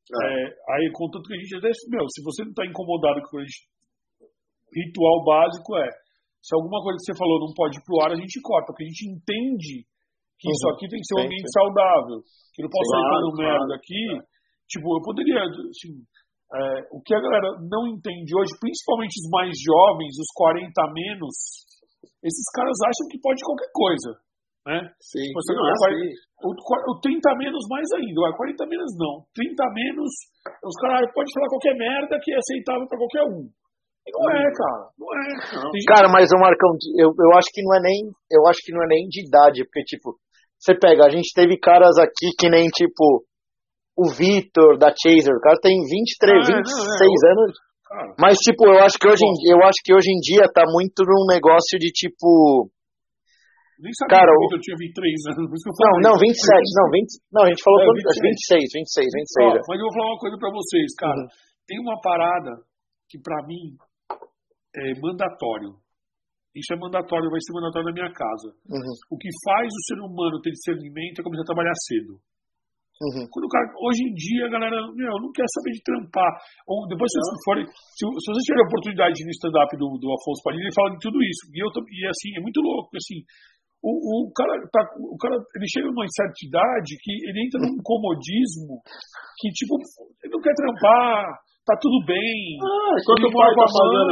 É. 0.03 0.19
É, 0.21 0.37
aí, 0.77 0.85
contanto 0.93 1.25
que 1.25 1.33
a 1.33 1.39
gente 1.39 1.57
até, 1.57 1.71
meu, 1.89 2.05
se 2.11 2.21
você 2.21 2.43
não 2.43 2.53
está 2.53 2.65
incomodado 2.65 3.17
com 3.25 3.37
o 3.37 3.45
ritual 4.73 5.23
básico 5.23 5.77
é, 5.77 5.89
se 6.43 6.51
alguma 6.53 6.83
coisa 6.83 6.97
que 6.99 7.07
você 7.07 7.15
falou 7.15 7.39
não 7.39 7.53
pode 7.55 7.79
ir 7.79 7.83
pro 7.87 8.01
ar, 8.03 8.11
a 8.11 8.19
gente 8.19 8.41
corta, 8.43 8.73
porque 8.73 8.83
a 8.83 8.91
gente 8.91 9.07
entende 9.07 9.87
que 10.43 10.51
isso 10.51 10.67
uhum. 10.67 10.73
aqui 10.75 10.85
tem 10.91 10.99
que 10.99 11.07
ser 11.07 11.15
um 11.15 11.23
ambiente 11.23 11.49
saudável. 11.55 12.19
Que 12.51 12.61
não 12.61 12.69
posso 12.69 12.89
sair 12.91 13.07
falando 13.07 13.31
claro, 13.31 13.47
merda 13.47 13.73
aqui. 13.79 14.03
É. 14.11 14.19
Tipo, 14.67 14.87
eu 14.91 15.01
poderia, 15.01 15.39
assim, 15.47 15.91
é, 16.51 16.59
o 16.91 16.99
que 16.99 17.15
a 17.15 17.23
galera 17.23 17.49
não 17.63 17.87
entende 17.87 18.35
hoje, 18.35 18.51
principalmente 18.59 19.15
os 19.23 19.27
mais 19.31 19.55
jovens, 19.55 20.11
os 20.19 20.29
40 20.35 20.67
menos, 20.91 21.35
esses 22.19 22.47
caras 22.51 22.75
acham 22.83 23.07
que 23.07 23.23
pode 23.23 23.39
qualquer 23.39 23.71
coisa. 23.71 24.11
Né? 24.63 24.79
Sim, 24.99 25.27
tipo, 25.27 25.39
não, 25.59 25.67
é 25.67 25.75
40, 25.75 25.99
assim. 25.99 26.15
o, 26.39 26.49
o 26.95 26.99
30 26.99 27.35
menos 27.35 27.63
mais 27.67 27.87
ainda, 27.99 28.31
o 28.31 28.35
40 28.35 28.67
menos 28.67 28.91
não. 28.95 29.23
30 29.35 29.59
menos, 29.75 30.11
os 30.63 30.75
caras 30.79 31.07
podem 31.11 31.33
falar 31.35 31.51
qualquer 31.51 31.75
merda 31.75 32.19
que 32.19 32.31
é 32.31 32.37
aceitável 32.37 32.87
para 32.87 32.99
qualquer 32.99 33.23
um. 33.27 33.47
E 34.03 34.11
não 34.11 34.29
é, 34.31 34.43
cara. 34.51 34.83
Não 34.99 35.09
é. 35.15 35.23
Não. 35.63 35.71
Cara, 35.87 36.07
mas 36.11 36.27
o 36.31 36.39
Marcão, 36.39 36.71
eu, 36.99 37.11
eu 37.11 37.31
acho 37.37 37.47
que 37.51 37.63
não 37.63 37.75
é 37.75 37.81
nem. 37.81 38.11
Eu 38.31 38.47
acho 38.47 38.59
que 38.63 38.73
não 38.73 38.83
é 38.83 38.87
nem 38.87 39.07
de 39.07 39.25
idade, 39.25 39.63
porque, 39.63 39.83
tipo, 39.83 40.15
você 40.63 40.79
pega, 40.79 41.05
a 41.05 41.09
gente 41.11 41.27
teve 41.35 41.59
caras 41.59 41.97
aqui 41.99 42.31
que 42.39 42.47
nem 42.49 42.67
tipo 42.71 43.27
o 43.99 44.09
Vitor 44.09 44.79
da 44.79 44.89
Chaser, 44.95 45.35
o 45.35 45.43
cara 45.43 45.59
tem 45.61 45.75
23, 45.75 46.39
ah, 46.39 46.57
26 46.57 46.63
não, 46.63 46.79
é, 46.79 47.31
anos. 47.31 47.53
Cara, 47.83 48.15
mas 48.17 48.37
tipo, 48.39 48.65
eu 48.65 48.79
acho 48.79 48.97
que 48.97 49.05
hoje 49.05 49.21
em, 49.21 49.53
eu 49.53 49.59
acho 49.61 49.77
que 49.83 49.93
hoje 49.93 50.09
em 50.09 50.19
dia 50.23 50.47
tá 50.49 50.63
muito 50.65 51.03
num 51.03 51.27
negócio 51.27 51.77
de 51.77 51.91
tipo 51.91 52.71
nem 53.83 53.91
sabia 53.99 54.23
cara, 54.23 54.31
que 54.31 54.55
eu 54.55 54.63
tinha 54.63 54.77
23 54.79 55.35
anos. 55.35 55.51
Não, 55.51 55.93
não, 55.99 56.15
27, 56.15 56.31
não, 56.79 56.87
20, 56.87 57.19
não, 57.35 57.43
a 57.43 57.49
gente 57.51 57.59
falou 57.59 57.83
é, 57.83 57.91
26, 57.91 58.71
26, 58.71 59.11
26. 59.11 59.11
26 59.11 59.43
Ó, 59.43 59.67
mas 59.67 59.75
eu 59.75 59.85
vou 59.91 59.93
falar 59.93 60.09
uma 60.15 60.21
coisa 60.23 60.37
pra 60.39 60.51
vocês, 60.55 60.89
cara. 60.95 61.19
Uhum. 61.19 61.27
Tem 61.67 61.77
uma 61.83 61.99
parada 61.99 62.51
que 63.11 63.19
pra 63.19 63.43
mim 63.43 63.75
é 64.71 64.95
mandatório. 65.03 65.82
Isso 66.53 66.73
é 66.73 66.77
mandatório, 66.77 67.33
vai 67.33 67.41
ser 67.41 67.53
mandatório 67.53 67.89
na 67.89 67.97
minha 67.97 68.11
casa. 68.13 68.53
Uhum. 68.69 68.93
O 69.09 69.17
que 69.17 69.29
faz 69.43 69.67
o 69.67 69.83
ser 69.89 69.99
humano 69.99 70.41
ter 70.41 70.53
discernimento 70.53 71.19
é 71.19 71.23
começar 71.23 71.41
a 71.41 71.51
trabalhar 71.51 71.73
cedo. 71.89 72.21
Uhum. 73.01 73.25
Quando 73.25 73.45
o 73.49 73.51
cara, 73.51 73.65
hoje 73.81 74.05
em 74.05 74.13
dia, 74.13 74.45
a 74.45 74.53
galera 74.53 74.77
meu, 74.93 75.17
não 75.17 75.33
quer 75.33 75.49
saber 75.49 75.73
de 75.73 75.81
trampar. 75.81 76.29
Ou 76.69 76.85
depois, 76.87 77.09
se, 77.09 77.17
vocês 77.17 77.41
forem, 77.43 77.65
se, 77.65 78.03
se 78.05 78.27
vocês 78.29 78.45
tiverem 78.45 78.63
a 78.63 78.69
oportunidade 78.69 79.13
de 79.17 79.21
ir 79.25 79.27
no 79.27 79.37
stand-up 79.37 79.69
do, 79.75 79.87
do 79.97 80.07
Afonso 80.13 80.45
Padilha, 80.45 80.69
ele 80.69 80.77
fala 80.77 80.93
de 80.93 81.01
tudo 81.01 81.17
isso. 81.25 81.43
E, 81.49 81.57
eu, 81.57 81.67
e 81.73 81.99
assim, 82.05 82.29
é 82.37 82.41
muito 82.41 82.61
louco, 82.61 82.93
assim, 82.93 83.25
o, 83.83 83.91
o, 83.91 84.31
cara 84.31 84.53
tá, 84.71 84.81
o 84.95 85.17
cara 85.19 85.35
ele 85.35 85.67
chega 85.67 85.91
numa 85.91 86.07
certa 86.07 86.39
idade 86.39 86.95
que 87.03 87.11
ele 87.27 87.43
entra 87.43 87.59
num 87.59 87.75
comodismo 87.83 88.79
que 89.35 89.51
tipo 89.51 89.75
ele 90.23 90.31
não 90.31 90.39
quer 90.39 90.55
trampar 90.55 91.27
tá 91.65 91.75
tudo 91.79 92.03
bem. 92.05 92.59
Ah, 92.59 92.95
enquanto 92.99 93.23
o 93.27 93.31
pai 93.31 93.51
tá 93.55 93.65
pagando 93.71 94.11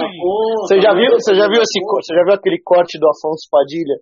Você 0.63 0.79
já 0.79 0.91
viu, 0.95 1.11
você 1.11 1.35
já 1.35 1.47
viu 1.47 1.61
esse, 1.61 1.79
você 1.83 2.11
já 2.15 2.23
viu 2.23 2.33
aquele 2.33 2.59
corte 2.63 2.97
do 2.97 3.07
Afonso 3.07 3.47
Padilha 3.51 3.99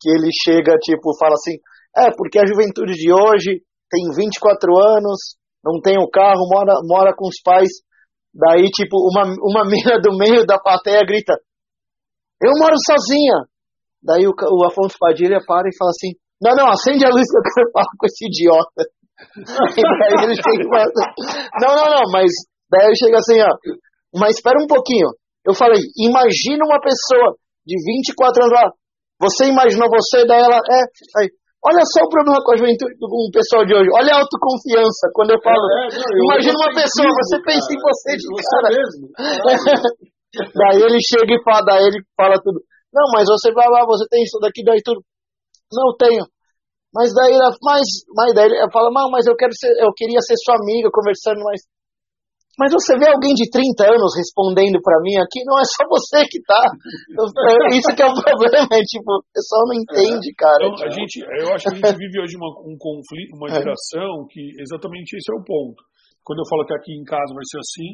que 0.00 0.08
ele 0.10 0.28
chega 0.44 0.76
tipo 0.80 1.16
fala 1.18 1.34
assim: 1.34 1.56
"É, 1.96 2.08
porque 2.16 2.38
a 2.38 2.46
juventude 2.46 2.92
de 2.92 3.12
hoje 3.12 3.60
tem 3.88 4.04
24 4.16 4.72
anos, 4.76 5.36
não 5.64 5.80
tem 5.80 5.96
o 6.00 6.08
carro, 6.08 6.48
mora 6.48 6.80
mora 6.84 7.12
com 7.14 7.28
os 7.28 7.40
pais". 7.44 7.68
Daí 8.32 8.68
tipo 8.72 8.96
uma 8.96 9.24
uma 9.40 9.64
mina 9.68 10.00
do 10.00 10.16
meio 10.16 10.44
da 10.44 10.58
plateia 10.58 11.04
grita: 11.04 11.36
"Eu 12.40 12.52
moro 12.60 12.76
sozinha". 12.84 13.44
Daí 14.02 14.26
o, 14.26 14.32
o 14.32 14.64
Afonso 14.64 14.96
Padilha 14.98 15.40
para 15.46 15.68
e 15.68 15.76
fala 15.76 15.92
assim: 15.92 16.16
"Não, 16.40 16.56
não, 16.56 16.72
acende 16.72 17.04
a 17.04 17.12
luz 17.12 17.24
que 17.28 17.36
eu 17.36 17.44
quero 17.44 17.72
falar 17.72 17.92
com 17.92 18.06
esse 18.06 18.24
idiota". 18.24 18.82
e 19.76 19.80
daí 19.80 20.24
ele 20.24 20.36
chega 20.36 20.60
e 20.60 20.68
fala 20.68 20.84
assim, 20.84 21.08
não, 21.60 21.72
não, 21.72 21.88
não, 21.88 22.04
mas 22.12 22.28
Daí 22.70 22.86
eu 22.88 22.96
chego 22.96 23.16
assim, 23.16 23.38
ó, 23.40 23.50
mas 24.14 24.36
espera 24.36 24.58
um 24.58 24.66
pouquinho. 24.66 25.08
Eu 25.46 25.54
falei, 25.54 25.78
imagina 25.94 26.66
uma 26.66 26.80
pessoa 26.82 27.38
de 27.62 27.74
24 27.78 28.42
anos 28.42 28.54
lá, 28.54 28.66
você 29.18 29.46
imaginou 29.46 29.88
você, 29.90 30.26
daí 30.26 30.42
ela, 30.42 30.58
é, 30.58 30.80
aí, 31.22 31.26
olha 31.62 31.82
só 31.86 32.02
o 32.02 32.10
problema 32.10 32.42
com 32.42 32.52
a 32.52 32.58
juventude, 32.58 32.94
com 32.98 33.26
o 33.26 33.32
pessoal 33.32 33.62
de 33.66 33.74
hoje, 33.74 33.90
olha 33.94 34.12
a 34.14 34.20
autoconfiança, 34.22 35.10
quando 35.14 35.34
eu 35.34 35.40
falo, 35.42 35.62
é, 35.62 35.86
é, 35.86 35.98
não, 35.98 36.34
imagina 36.34 36.56
uma 36.58 36.72
pessoa, 36.74 37.10
você 37.10 37.36
cara, 37.38 37.46
pensa 37.46 37.68
em 37.70 37.80
você 37.80 38.10
de 38.18 38.26
você 38.26 38.56
cara. 38.58 38.68
mesmo. 38.74 39.04
daí 40.62 40.78
ele 40.82 41.00
chega 41.02 41.32
e 41.32 41.42
fala, 41.42 41.62
daí 41.62 41.84
ele 41.86 42.00
fala 42.14 42.34
tudo, 42.42 42.58
não, 42.92 43.06
mas 43.14 43.26
você 43.26 43.50
vai 43.54 43.68
lá, 43.70 43.86
você 43.86 44.04
tem 44.10 44.22
isso 44.22 44.38
daqui, 44.42 44.62
daí 44.66 44.82
tudo, 44.82 45.02
não 45.70 45.94
tenho. 45.94 46.26
Mas 46.94 47.12
daí, 47.12 47.34
mas, 47.62 47.86
mas 48.14 48.34
daí 48.34 48.46
ele 48.46 48.70
fala, 48.72 48.90
não, 48.90 49.10
mas 49.10 49.26
eu 49.26 49.36
quero 49.36 49.52
ser, 49.54 49.68
eu 49.82 49.92
queria 49.94 50.20
ser 50.22 50.34
sua 50.42 50.56
amiga, 50.56 50.88
conversando, 50.90 51.42
mas 51.44 51.60
mas 52.58 52.72
você 52.72 52.96
vê 52.96 53.06
alguém 53.08 53.32
de 53.36 53.48
30 53.52 53.84
anos 53.92 54.10
respondendo 54.16 54.80
para 54.80 54.96
mim 55.04 55.16
aqui, 55.20 55.44
não 55.44 55.60
é 55.60 55.64
só 55.64 55.84
você 55.88 56.24
que 56.28 56.40
tá. 56.44 56.62
Isso 57.72 57.92
que 57.94 58.02
é 58.02 58.08
o 58.08 58.14
problema, 58.16 58.68
é 58.72 58.82
tipo, 58.84 59.10
o 59.12 59.24
pessoal 59.32 59.62
não 59.68 59.76
entende, 59.76 60.28
cara. 60.36 60.64
Então, 60.66 60.86
a 60.86 60.90
gente, 60.90 61.16
eu 61.20 61.48
acho 61.52 61.68
que 61.68 61.76
a 61.84 61.92
gente 61.92 62.00
vive 62.00 62.16
hoje 62.20 62.34
uma, 62.36 62.50
um 62.64 62.76
conflito, 62.80 63.36
uma 63.36 63.48
é. 63.52 63.60
geração 63.60 64.24
que 64.30 64.40
exatamente 64.60 65.16
esse 65.16 65.28
é 65.30 65.36
o 65.36 65.44
ponto. 65.44 65.80
quando 66.26 66.42
eu 66.42 66.48
falo 66.50 66.66
que 66.66 66.74
aqui 66.74 66.90
em 66.90 67.06
casa 67.06 67.30
vai 67.36 67.46
ser 67.46 67.60
assim, 67.62 67.90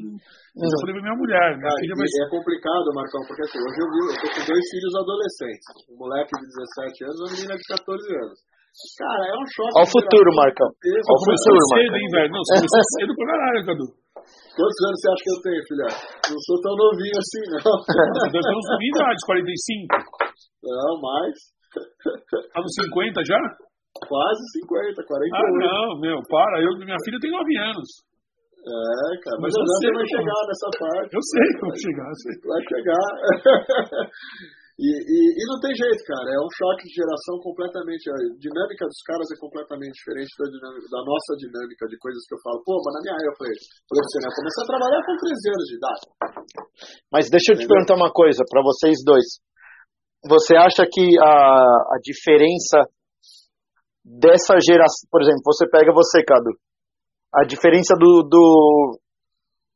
eu 0.56 0.64
já 0.64 0.76
falei 0.80 0.94
pra 0.97 1.05
minha 1.05 1.18
mulher. 1.20 1.48
Minha 1.60 1.68
Ah, 1.68 1.78
filha 1.82 1.94
vai 2.01 2.09
ser... 2.09 2.22
É 2.24 2.28
complicado, 2.32 2.86
Marcão, 2.97 3.20
porque 3.28 3.43
assim, 3.44 3.60
hoje 3.60 3.78
eu, 3.82 3.89
vi, 3.93 4.01
eu 4.09 4.16
tô 4.24 4.26
com 4.32 4.43
dois 4.48 4.64
filhos 4.72 4.94
adolescentes. 4.97 5.66
Um 5.93 5.97
moleque 6.01 6.32
de 6.40 6.47
17 6.48 6.97
anos 7.05 7.16
e 7.18 7.22
uma 7.22 7.32
menina 7.36 7.55
de 7.60 7.66
14 7.76 7.93
anos. 8.24 8.39
Cara, 8.97 9.22
é 9.28 9.34
um 9.36 9.47
choque. 9.52 9.76
Ao 9.76 9.84
futuro, 9.84 10.28
Marcão. 10.32 10.64
Ao 10.64 10.72
Ao 10.72 11.18
Começou 11.20 11.44
futuro, 11.44 11.60
cedo, 11.76 11.93
Marcão. 11.93 12.01
hein, 12.01 12.09
velho? 12.09 12.30
Não, 12.32 12.40
você 12.40 12.52
começou 12.56 12.84
cedo 12.97 13.12
pra 13.12 13.26
caralho, 13.28 13.60
Cadu. 13.68 13.86
Quantos 14.52 14.78
anos 14.84 14.98
você 15.00 15.08
acha 15.08 15.22
que 15.24 15.32
eu 15.32 15.40
tenho, 15.42 15.62
filha? 15.64 15.88
Não 16.28 16.40
sou 16.44 16.56
tão 16.60 16.74
novinho 16.76 17.16
assim, 17.16 17.44
não. 17.56 17.62
Nós 17.64 18.44
estamos 18.44 18.64
com 18.68 18.76
minha 18.76 18.92
idade, 18.92 19.18
45. 19.24 19.96
Não, 20.62 20.92
mais. 21.00 21.36
Tá 22.52 22.60
nos 22.60 22.74
50 22.84 23.24
já? 23.24 23.40
Quase 24.08 24.42
50, 24.60 25.04
48. 25.04 25.32
Ah, 25.32 25.52
não, 25.56 26.00
meu, 26.00 26.18
para. 26.28 26.60
Eu, 26.60 26.76
minha 26.78 26.96
filha 27.04 27.18
tem 27.20 27.30
9 27.32 27.56
anos. 27.72 27.88
É, 28.62 29.10
cara, 29.24 29.36
mas 29.40 29.50
Mas 29.50 29.58
eu 29.58 29.66
sei, 29.80 29.90
vai 29.90 30.06
chegar 30.06 30.40
nessa 30.46 30.68
parte. 30.78 31.10
Eu 31.16 31.22
sei 31.22 31.42
que 31.50 31.60
vou 31.66 31.76
chegar. 31.76 32.10
sei. 32.14 32.34
Vai 32.46 32.62
chegar. 32.68 33.08
e, 34.82 34.90
e, 34.90 35.18
e 35.38 35.42
não 35.46 35.62
tem 35.62 35.70
jeito, 35.70 36.02
cara. 36.10 36.26
É 36.26 36.40
um 36.42 36.50
choque 36.50 36.90
de 36.90 36.94
geração 36.98 37.38
completamente. 37.38 38.02
A 38.10 38.18
dinâmica 38.34 38.82
dos 38.90 38.98
caras 39.06 39.30
é 39.30 39.38
completamente 39.38 39.94
diferente 39.94 40.34
da, 40.34 40.50
dinâmica, 40.50 40.86
da 40.90 41.02
nossa 41.06 41.38
dinâmica, 41.38 41.86
de 41.86 41.94
coisas 42.02 42.26
que 42.26 42.34
eu 42.34 42.42
falo. 42.42 42.59
Pô, 42.66 42.82
mas 42.82 42.98
na 42.98 43.02
minha 43.06 43.18
época, 43.22 43.46
eu 43.46 43.54
falei, 43.86 44.02
você, 44.02 44.18
né? 44.18 44.26
Eu 44.26 44.38
comecei 44.42 44.59
a 44.59 44.70
trabalhar 44.74 45.00
com 45.06 45.14
13 45.22 45.54
anos 45.54 45.66
de 45.70 45.76
idade. 45.78 46.04
Mas 47.14 47.30
deixa 47.30 47.48
eu 47.54 47.59
te 47.62 47.66
perguntar 47.70 47.94
uma 47.94 48.10
coisa 48.10 48.42
para 48.42 48.59
vocês 48.59 48.98
dois. 49.06 49.38
Você 50.26 50.59
acha 50.59 50.82
que 50.82 51.14
a, 51.14 51.30
a 51.30 51.98
diferença 52.02 52.82
dessa 54.02 54.59
geração, 54.59 55.06
por 55.06 55.22
exemplo, 55.22 55.46
você 55.46 55.62
pega 55.70 55.94
você, 55.94 56.26
Cadu, 56.26 56.59
a 57.30 57.46
diferença 57.46 57.94
do, 57.94 58.26
do 58.26 58.98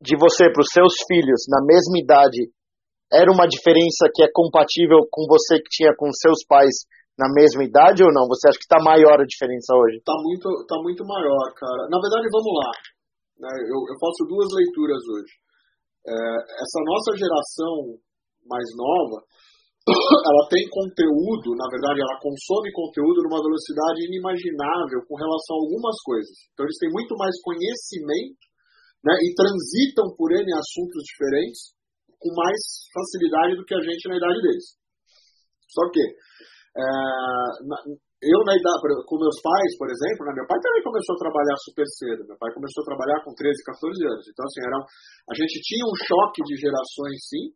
de 0.02 0.18
você 0.18 0.50
para 0.50 0.66
os 0.66 0.70
seus 0.74 0.98
filhos 1.06 1.46
na 1.46 1.62
mesma 1.62 1.94
idade 1.94 2.50
era 3.12 3.30
uma 3.30 3.46
diferença 3.46 4.10
que 4.12 4.22
é 4.22 4.28
compatível 4.32 5.06
com 5.10 5.26
você 5.30 5.62
que 5.62 5.70
tinha 5.70 5.94
com 5.94 6.10
seus 6.10 6.42
pais 6.46 6.74
na 7.14 7.30
mesma 7.30 7.62
idade 7.62 8.02
ou 8.02 8.12
não? 8.12 8.26
Você 8.26 8.48
acha 8.48 8.58
que 8.58 8.66
está 8.66 8.82
maior 8.82 9.22
a 9.22 9.28
diferença 9.28 9.72
hoje? 9.74 10.02
Tá 10.02 10.16
muito, 10.18 10.46
tá 10.66 10.76
muito 10.82 11.06
maior, 11.06 11.46
cara. 11.54 11.86
Na 11.88 11.98
verdade, 12.02 12.26
vamos 12.28 12.52
lá. 12.52 12.70
né? 13.40 13.52
Eu, 13.70 13.78
eu 13.88 13.96
faço 14.02 14.26
duas 14.26 14.50
leituras 14.52 15.02
hoje. 15.06 15.32
É, 16.06 16.14
essa 16.62 16.80
nossa 16.82 17.10
geração 17.14 17.98
mais 18.46 18.66
nova, 18.74 19.22
ela 19.86 20.44
tem 20.50 20.66
conteúdo, 20.70 21.54
na 21.54 21.66
verdade, 21.70 22.02
ela 22.02 22.18
consome 22.18 22.70
conteúdo 22.74 23.22
numa 23.26 23.42
velocidade 23.42 24.06
inimaginável 24.06 25.02
com 25.06 25.14
relação 25.14 25.54
a 25.58 25.62
algumas 25.62 25.98
coisas. 26.02 26.34
Então, 26.54 26.66
eles 26.66 26.78
têm 26.78 26.90
muito 26.90 27.14
mais 27.14 27.34
conhecimento 27.42 28.46
né, 29.02 29.14
e 29.14 29.34
transitam 29.34 30.10
por 30.18 30.30
N 30.34 30.46
assuntos 30.58 31.02
diferentes 31.06 31.75
com 32.18 32.30
mais 32.34 32.60
facilidade 32.93 33.56
do 33.56 33.64
que 33.64 33.74
a 33.74 33.82
gente 33.82 34.09
na 34.09 34.16
idade 34.16 34.40
deles. 34.43 34.66
Só 35.68 35.82
que, 35.93 36.01
é, 36.01 36.86
na- 37.68 37.84
eu 38.22 38.40
na 38.48 38.56
idade, 38.56 38.80
com 39.05 39.20
meus 39.20 39.38
pais, 39.44 39.72
por 39.76 39.88
exemplo, 39.93 40.24
né, 40.24 40.32
meu 40.32 40.48
pai 40.48 40.56
também 40.60 40.82
começou 40.82 41.14
a 41.14 41.22
trabalhar 41.22 41.56
super 41.60 41.84
cedo. 42.01 42.24
Meu 42.24 42.38
pai 42.40 42.48
começou 42.56 42.80
a 42.82 42.88
trabalhar 42.88 43.20
com 43.22 43.36
13, 43.36 43.60
14 43.64 43.93
anos. 44.09 44.24
Então, 44.24 44.44
assim, 44.48 44.62
era, 44.64 44.78
a 44.80 45.34
gente 45.36 45.56
tinha 45.60 45.84
um 45.84 45.97
choque 46.01 46.40
de 46.48 46.55
gerações, 46.56 47.18
sim, 47.28 47.52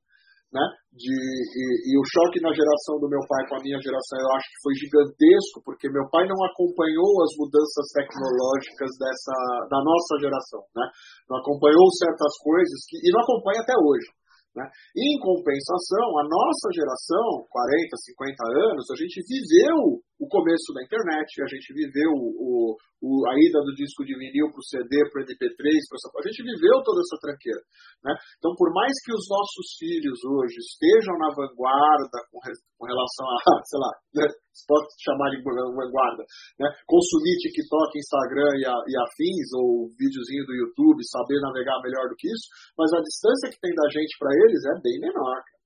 né? 0.52 0.64
De, 0.90 1.14
e, 1.14 1.64
e 1.88 1.92
o 1.94 2.04
choque 2.10 2.42
na 2.42 2.50
geração 2.50 2.98
do 2.98 3.06
meu 3.06 3.22
pai 3.30 3.46
com 3.46 3.54
a 3.56 3.62
minha 3.62 3.78
geração 3.78 4.18
eu 4.18 4.30
acho 4.34 4.46
que 4.50 4.62
foi 4.66 4.74
gigantesco, 4.74 5.62
porque 5.62 5.86
meu 5.88 6.10
pai 6.10 6.26
não 6.26 6.36
acompanhou 6.42 7.22
as 7.22 7.32
mudanças 7.38 7.86
tecnológicas 7.94 8.90
dessa 8.98 9.34
da 9.70 9.78
nossa 9.78 10.12
geração, 10.18 10.60
né? 10.74 10.84
Não 11.30 11.38
acompanhou 11.38 11.86
certas 11.96 12.34
coisas 12.42 12.78
que, 12.90 12.98
e 12.98 13.08
não 13.14 13.22
acompanha 13.22 13.62
até 13.62 13.74
hoje. 13.78 14.10
Né? 14.50 14.66
Em 14.98 15.14
compensação, 15.22 16.18
a 16.18 16.24
nossa 16.26 16.66
geração, 16.74 17.46
40, 17.46 17.96
50 17.96 18.34
anos, 18.72 18.84
a 18.90 18.96
gente 18.98 19.22
viveu 19.22 20.02
o 20.20 20.26
começo 20.28 20.74
da 20.74 20.82
internet, 20.82 21.40
a 21.40 21.48
gente 21.48 21.72
viveu 21.72 22.10
o, 22.12 22.76
o, 23.00 23.08
a 23.30 23.32
ida 23.38 23.62
do 23.62 23.72
disco 23.72 24.04
de 24.04 24.12
vinil 24.18 24.50
para 24.50 24.58
o 24.58 24.68
CD, 24.68 24.92
para 25.08 25.22
o 25.22 25.24
MP3, 25.24 25.54
pra 25.54 25.96
essa, 25.96 26.08
a 26.12 26.26
gente 26.28 26.42
viveu 26.42 26.76
toda 26.82 27.00
essa 27.00 27.16
tranqueira. 27.22 27.62
Né? 28.04 28.12
Então, 28.36 28.52
por 28.58 28.68
mais 28.74 28.92
que 29.06 29.14
os 29.14 29.24
nossos 29.30 29.78
filhos 29.78 30.18
hoje 30.26 30.58
estejam 30.60 31.16
na 31.16 31.30
vanguarda 31.30 32.18
com, 32.28 32.42
com 32.42 32.84
relação 32.90 33.26
a, 33.30 33.38
sei 33.70 33.78
lá, 33.78 33.90
né, 34.18 34.26
se 34.50 34.66
pode 34.66 34.86
chamar 34.98 35.30
de 35.30 35.38
vanguarda, 35.42 36.22
né? 36.58 36.66
consumir 36.86 37.34
TikTok, 37.42 37.90
Instagram 37.98 38.52
e, 38.58 38.64
a, 38.66 38.74
e 38.74 38.92
afins, 38.98 39.48
ou 39.54 39.88
videozinho 39.94 40.44
do 40.46 40.54
YouTube, 40.58 40.98
saber 41.06 41.38
navegar 41.40 41.78
melhor 41.86 42.06
do 42.10 42.16
que 42.18 42.26
isso, 42.28 42.46
mas 42.76 42.90
a 42.92 43.00
distância 43.00 43.50
que 43.54 43.58
tem 43.62 43.72
da 43.74 43.86
gente 43.90 44.12
para 44.18 44.30
eles 44.34 44.60
é 44.66 44.74
bem 44.82 44.96
menor. 45.00 45.38
cara. 45.40 45.58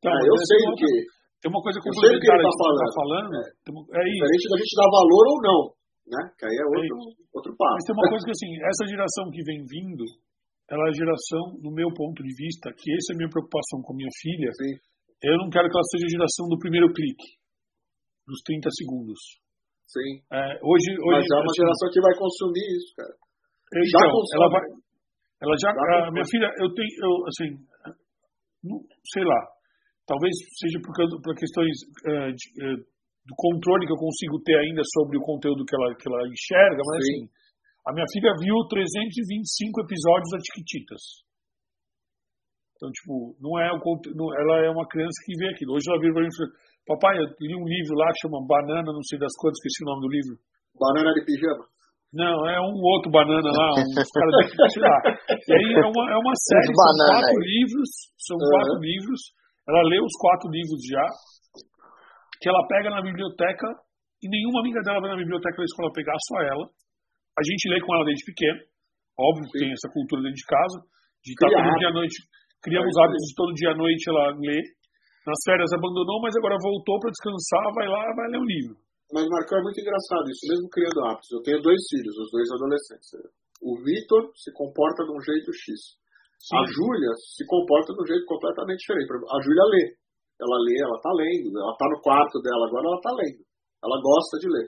Tá, 0.00 0.08
É, 0.10 0.14
mas 0.16 0.26
eu 0.26 0.36
tem 0.40 0.48
sei 0.48 0.58
uma 0.64 0.72
do 0.72 0.78
que. 0.80 0.90
Tem 1.40 1.48
uma 1.52 1.62
coisa 1.64 1.76
Eu 1.80 1.92
sei 1.96 2.10
do 2.12 2.20
que 2.20 2.28
ele 2.28 2.36
tá 2.36 2.36
que 2.36 2.44
você 2.44 2.52
tá 2.52 2.60
falando. 2.60 2.92
falando. 3.00 3.28
tem 3.64 3.70
uma- 3.72 3.84
É 3.96 4.00
isso. 4.04 4.16
Diferente 4.20 4.44
da 4.52 4.56
gente 4.60 4.74
dar 4.80 4.90
valor 4.92 5.24
ou 5.32 5.38
não, 5.40 5.60
né? 6.12 6.20
Que 6.36 6.44
aí 6.48 6.56
é 6.56 6.64
outro, 6.68 6.96
outro 7.32 7.52
passo. 7.56 7.76
Mas 7.80 7.84
tem 7.88 7.96
uma 7.96 8.08
coisa 8.12 8.24
que 8.28 8.34
assim, 8.36 8.50
essa 8.60 8.84
geração 8.88 9.24
que 9.32 9.40
vem 9.44 9.60
vindo, 9.64 10.04
ela 10.68 10.84
é 10.84 10.90
a 10.92 10.98
geração, 11.00 11.44
no 11.64 11.72
meu 11.72 11.88
ponto 11.96 12.20
de 12.22 12.32
vista, 12.36 12.68
que 12.76 12.88
essa 12.92 13.12
é 13.12 13.14
a 13.16 13.18
minha 13.24 13.32
preocupação 13.32 13.80
com 13.84 13.96
minha 13.96 14.12
filha, 14.20 14.52
Sim. 14.52 14.72
eu 15.24 15.36
não 15.40 15.48
quero 15.48 15.64
que 15.68 15.76
ela 15.76 15.88
seja 15.96 16.04
a 16.08 16.14
geração 16.20 16.44
do 16.48 16.60
primeiro 16.60 16.92
clique, 16.92 17.39
dos 18.30 18.40
30 18.46 18.70
segundos. 18.78 19.18
Sim. 19.90 20.22
É, 20.30 20.42
hoje, 20.62 20.88
hoje 21.02 21.18
Mas 21.18 21.26
é 21.26 21.34
uma 21.34 21.50
assim, 21.50 21.58
geração 21.58 21.86
que 21.90 22.00
vai 22.00 22.14
consumir 22.14 22.66
isso, 22.78 22.90
cara. 22.94 23.14
já 23.74 23.98
então, 23.98 24.10
consome. 24.14 24.36
ela 24.38 24.48
vai, 24.54 24.62
ela 25.42 25.56
já, 25.58 25.70
Já 25.70 25.74
a 25.74 25.82
consome. 25.82 26.12
minha 26.14 26.26
filha, 26.30 26.48
eu 26.62 26.68
tenho, 26.70 26.92
eu, 27.02 27.12
assim, 27.26 27.48
não- 28.62 28.84
sei 29.10 29.24
lá, 29.26 29.40
talvez 30.06 30.30
seja 30.62 30.78
por, 30.78 30.94
causa, 30.94 31.14
por 31.18 31.34
questões 31.34 31.74
eh, 32.06 32.30
de, 32.30 32.44
eh, 32.62 32.78
do 33.26 33.34
controle 33.36 33.86
que 33.86 33.92
eu 33.92 33.98
consigo 34.00 34.38
ter 34.46 34.56
ainda 34.62 34.82
sobre 34.94 35.18
o 35.18 35.22
conteúdo 35.26 35.66
que 35.66 35.74
ela, 35.74 35.90
que 35.98 36.06
ela 36.08 36.22
enxerga, 36.30 36.80
mas 36.86 36.98
Sim. 37.02 37.10
assim, 37.10 37.20
a 37.86 37.90
minha 37.92 38.06
filha 38.14 38.30
viu 38.38 38.56
325 38.70 39.82
episódios 39.82 40.30
da 40.30 40.38
Chiquititas. 40.38 41.02
Então, 42.76 42.88
tipo, 42.92 43.36
não 43.40 43.58
é 43.60 43.68
o 43.72 43.78
não- 44.16 44.32
ela 44.40 44.64
é 44.64 44.70
uma 44.70 44.86
criança 44.88 45.12
que 45.26 45.36
vê 45.36 45.50
aquilo. 45.52 45.74
Hoje 45.74 45.84
ela 45.90 46.00
vira 46.00 46.14
pra 46.14 46.22
mim 46.22 46.28
e 46.32 46.36
fala, 46.36 46.50
papai, 46.86 47.16
eu 47.18 47.26
li 47.40 47.54
um 47.56 47.66
livro 47.66 47.94
lá 47.96 48.06
que 48.12 48.20
chama 48.26 48.40
Banana, 48.46 48.92
não 48.92 49.02
sei 49.02 49.18
das 49.18 49.32
quantas, 49.38 49.58
esqueci 49.58 49.84
o 49.84 49.90
nome 49.90 50.02
do 50.06 50.10
livro. 50.10 50.34
Banana 50.78 51.10
de 51.14 51.24
pijama. 51.24 51.64
Não, 52.10 52.36
é 52.50 52.58
um 52.58 52.74
outro 52.82 53.06
banana 53.10 53.46
lá, 53.54 53.70
caras 53.78 54.34
daqui, 54.42 54.56
sei 54.74 54.82
lá. 54.82 54.98
E 55.30 55.52
aí 55.54 55.68
é 55.78 55.86
uma, 55.86 56.04
é 56.10 56.18
uma 56.18 56.34
série, 56.34 56.66
são 56.66 56.74
banana 56.74 57.22
quatro 57.22 57.38
aí. 57.38 57.46
livros, 57.54 57.90
são 58.18 58.36
Uhum. 58.36 58.50
quatro 58.50 58.76
livros. 58.82 59.20
Ela 59.70 59.82
lê 59.86 59.98
os 60.02 60.14
quatro 60.18 60.50
livros 60.50 60.80
já, 60.90 61.06
que 62.42 62.48
ela 62.50 62.66
pega 62.66 62.90
na 62.90 63.02
biblioteca, 63.02 63.66
e 64.22 64.26
nenhuma 64.28 64.58
amiga 64.58 64.82
dela 64.82 65.00
vai 65.00 65.10
na 65.14 65.22
biblioteca 65.22 65.54
da 65.56 65.64
escola 65.64 65.92
pegar, 65.94 66.16
só 66.26 66.42
ela. 66.42 66.66
A 67.38 67.42
gente 67.46 67.70
lê 67.70 67.78
com 67.80 67.94
ela 67.94 68.04
desde 68.04 68.26
pequeno, 68.26 68.58
óbvio 69.14 69.46
que 69.52 69.58
tem 69.62 69.70
essa 69.70 69.88
cultura 69.94 70.20
dentro 70.26 70.36
de 70.42 70.46
casa, 70.50 70.78
de 71.22 71.30
estar 71.30 71.46
Cria 71.46 71.62
todo 71.62 71.78
dia 71.78 71.88
à 71.88 71.92
noite, 71.94 72.16
criamos 72.58 72.94
hábitos 72.98 73.26
de 73.30 73.34
todo 73.38 73.54
dia 73.54 73.70
à 73.70 73.76
noite 73.76 74.02
ela 74.10 74.34
lê. 74.34 74.58
Nas 75.30 75.46
férias 75.46 75.70
abandonou, 75.70 76.18
mas 76.18 76.34
agora 76.34 76.58
voltou 76.58 76.98
para 76.98 77.14
descansar, 77.14 77.70
vai 77.70 77.86
lá, 77.86 78.02
vai 78.18 78.26
ler 78.34 78.42
um 78.42 78.50
livro. 78.50 78.74
Mas, 79.14 79.30
Marcão, 79.30 79.58
é 79.58 79.62
muito 79.62 79.78
engraçado 79.78 80.26
isso, 80.26 80.42
mesmo 80.50 80.66
criando 80.66 81.06
hábitos. 81.06 81.30
Eu 81.30 81.42
tenho 81.46 81.62
dois 81.62 81.78
filhos, 81.86 82.18
os 82.18 82.30
dois 82.34 82.50
adolescentes. 82.50 83.14
O 83.62 83.78
Vitor 83.78 84.26
se 84.34 84.50
comporta 84.50 85.06
de 85.06 85.12
um 85.14 85.22
jeito 85.22 85.54
X. 85.54 85.94
A 86.50 86.66
Júlia 86.66 87.14
se 87.14 87.46
comporta 87.46 87.94
de 87.94 88.00
um 88.02 88.06
jeito 88.10 88.26
completamente 88.26 88.82
diferente. 88.82 89.06
A 89.06 89.38
Júlia 89.38 89.66
lê. 89.70 89.84
Ela 90.40 90.58
lê, 90.66 90.74
ela 90.82 90.98
tá 90.98 91.12
lendo. 91.14 91.54
Ela 91.54 91.74
tá 91.78 91.86
no 91.86 92.02
quarto 92.02 92.42
dela 92.42 92.66
agora, 92.66 92.90
ela 92.90 93.02
tá 93.02 93.12
lendo. 93.14 93.42
Ela 93.86 94.02
gosta 94.02 94.34
de 94.42 94.48
ler. 94.50 94.66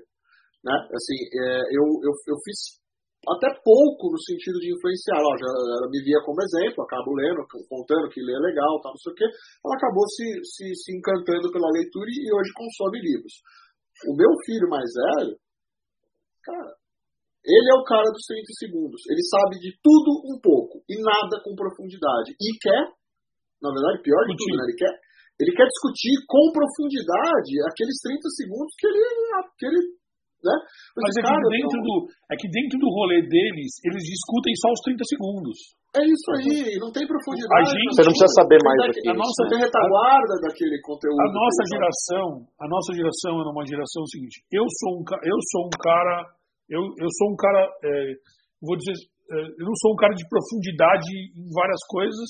Né? 0.62 0.74
Assim, 0.94 1.18
é, 1.42 1.74
eu, 1.74 1.84
eu, 2.06 2.12
eu 2.14 2.36
fiz 2.46 2.78
até 3.22 3.46
pouco 3.62 4.10
no 4.10 4.18
sentido 4.18 4.58
de 4.58 4.74
influenciar. 4.74 5.18
Ela, 5.22 5.36
já, 5.38 5.46
ela 5.46 5.88
me 5.90 6.02
via 6.02 6.18
como 6.26 6.42
exemplo, 6.42 6.82
acabo 6.82 7.14
lendo, 7.14 7.46
contando 7.70 8.10
que 8.10 8.18
lê 8.18 8.34
legal, 8.34 8.80
tal, 8.82 8.92
não 8.92 9.02
sei 9.02 9.12
o 9.12 9.16
quê. 9.16 9.26
Ela 9.62 9.74
acabou 9.78 10.06
se, 10.10 10.26
se, 10.42 10.66
se 10.74 10.90
encantando 10.96 11.52
pela 11.54 11.70
leitura 11.70 12.10
e 12.10 12.26
hoje 12.34 12.50
consome 12.54 12.98
livros. 12.98 13.34
O 14.10 14.16
meu 14.18 14.30
filho 14.42 14.66
mais 14.66 14.90
velho, 14.90 15.38
cara, 16.42 16.74
ele 17.42 17.68
é 17.70 17.76
o 17.78 17.86
cara 17.86 18.10
dos 18.10 18.26
30 18.26 18.42
segundos. 18.58 19.02
Ele 19.06 19.22
sabe 19.30 19.58
de 19.62 19.70
tudo 19.82 20.10
um 20.26 20.38
pouco 20.42 20.82
e 20.90 20.98
nada 20.98 21.38
com 21.42 21.54
profundidade. 21.54 22.34
E 22.34 22.48
quer, 22.58 22.90
na 23.62 23.70
verdade, 23.70 24.02
pior 24.02 24.22
de 24.26 24.34
tudo, 24.34 24.54
né? 24.58 24.66
Ele 24.66 24.78
quer, 24.78 24.94
ele 25.38 25.52
quer 25.54 25.66
discutir 25.66 26.14
com 26.26 26.54
profundidade 26.54 27.54
aqueles 27.70 27.98
30 28.02 28.18
segundos 28.34 28.70
que 28.78 28.86
ele, 28.86 29.02
que 29.58 29.66
ele 29.66 30.01
né? 30.42 30.54
Mas 30.98 31.14
é 31.16 31.20
que, 31.22 31.28
cara, 31.30 31.42
dentro 31.48 31.78
não- 31.78 31.86
do, 31.86 31.94
é 32.30 32.34
que 32.36 32.48
dentro 32.50 32.76
do 32.82 32.88
rolê 32.90 33.22
deles, 33.22 33.70
eles 33.86 34.02
discutem 34.02 34.52
só 34.58 34.68
os 34.74 34.80
30 34.84 35.02
segundos. 35.06 35.56
é 35.94 36.02
isso 36.08 36.28
aí, 36.40 36.78
não 36.82 36.90
tem 36.90 37.04
profundidade. 37.06 37.52
A 37.52 37.64
gente- 37.68 37.92
Você 37.94 38.02
não 38.02 38.12
precisa 38.16 38.32
saber 38.40 38.58
mais 38.64 38.78
do 38.80 38.90
que 38.96 39.00
A 39.06 39.12
isso, 39.12 39.22
nossa 39.22 39.40
né? 39.44 39.48
tem 39.52 39.58
retaguarda 39.60 40.34
daquele 40.48 40.76
conteúdo. 40.82 41.20
A 41.20 41.28
nossa 41.30 41.60
que 41.62 41.70
geração, 41.76 42.26
a 42.58 42.66
nossa 42.66 42.90
geração 42.96 43.32
é 43.38 43.44
uma 43.52 43.64
geração 43.68 44.02
seguinte. 44.08 44.40
Eu 44.50 44.64
sou 44.80 44.90
um, 44.98 45.02
eu 45.04 45.38
sou 45.52 45.62
um 45.68 45.74
cara, 45.78 46.16
eu, 46.72 46.82
eu 46.96 47.10
sou 47.20 47.26
um 47.30 47.36
cara, 47.36 47.60
é, 47.84 47.92
vou 48.64 48.76
dizer, 48.80 48.96
eu 49.32 49.64
não 49.64 49.76
sou 49.80 49.92
um 49.92 49.96
cara 50.00 50.12
de 50.16 50.24
profundidade 50.28 51.08
em 51.36 51.48
várias 51.52 51.80
coisas. 51.88 52.28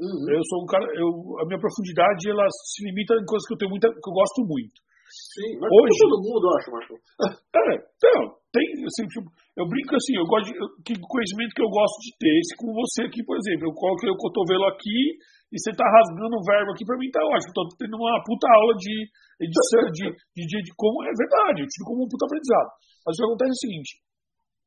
Uhum. 0.00 0.30
Eu 0.32 0.42
sou 0.48 0.62
um 0.62 0.66
cara, 0.66 0.86
eu, 0.96 1.08
a 1.42 1.46
minha 1.46 1.60
profundidade 1.60 2.24
ela 2.30 2.46
se 2.48 2.82
limita 2.88 3.14
em 3.20 3.26
coisas 3.28 3.44
que 3.46 3.54
eu 3.54 3.58
tenho 3.58 3.70
muita, 3.70 3.86
que 3.90 4.06
eu 4.08 4.14
gosto 4.14 4.40
muito. 4.48 4.78
Sim, 5.10 5.58
mas 5.58 5.66
Hoje, 5.66 5.98
todo 6.06 6.22
mundo, 6.22 6.42
eu 6.46 6.54
acho, 6.54 6.68
Marcos. 6.70 7.00
É, 7.50 7.74
então, 7.76 8.18
tem, 8.54 8.62
assim, 8.86 9.04
tipo, 9.10 9.26
eu 9.58 9.66
brinco 9.66 9.92
assim, 9.94 10.14
eu 10.16 10.24
gosto 10.24 10.46
de, 10.48 10.54
que 10.86 10.94
conhecimento 10.96 11.52
que 11.52 11.62
eu 11.66 11.68
gosto 11.68 11.98
de 11.98 12.10
ter, 12.16 12.30
esse 12.38 12.54
com 12.54 12.70
você 12.72 13.04
aqui, 13.04 13.20
por 13.26 13.36
exemplo, 13.36 13.68
eu 13.68 13.74
coloquei 13.74 14.08
o 14.08 14.16
cotovelo 14.16 14.70
aqui 14.70 15.18
e 15.50 15.56
você 15.58 15.74
tá 15.74 15.82
rasgando 15.82 16.38
o 16.38 16.46
verbo 16.46 16.70
aqui, 16.70 16.86
pra 16.86 16.96
mim 16.96 17.10
tá 17.10 17.20
ótimo, 17.26 17.52
tô 17.52 17.66
tendo 17.74 17.98
uma 17.98 18.22
puta 18.22 18.46
aula 18.54 18.74
de 18.78 18.94
edição, 19.42 19.82
de, 19.90 20.06
de, 20.14 20.42
de, 20.46 20.56
de 20.62 20.72
como, 20.78 21.02
é 21.02 21.10
verdade, 21.10 21.62
eu 21.62 21.68
tive 21.68 21.84
como 21.84 22.06
um 22.06 22.10
puta 22.10 22.24
aprendizado. 22.30 22.70
Mas 23.02 23.12
o 23.12 23.16
que 23.18 23.26
acontece 23.26 23.50
é 23.50 23.58
o 23.58 23.64
seguinte, 23.66 23.90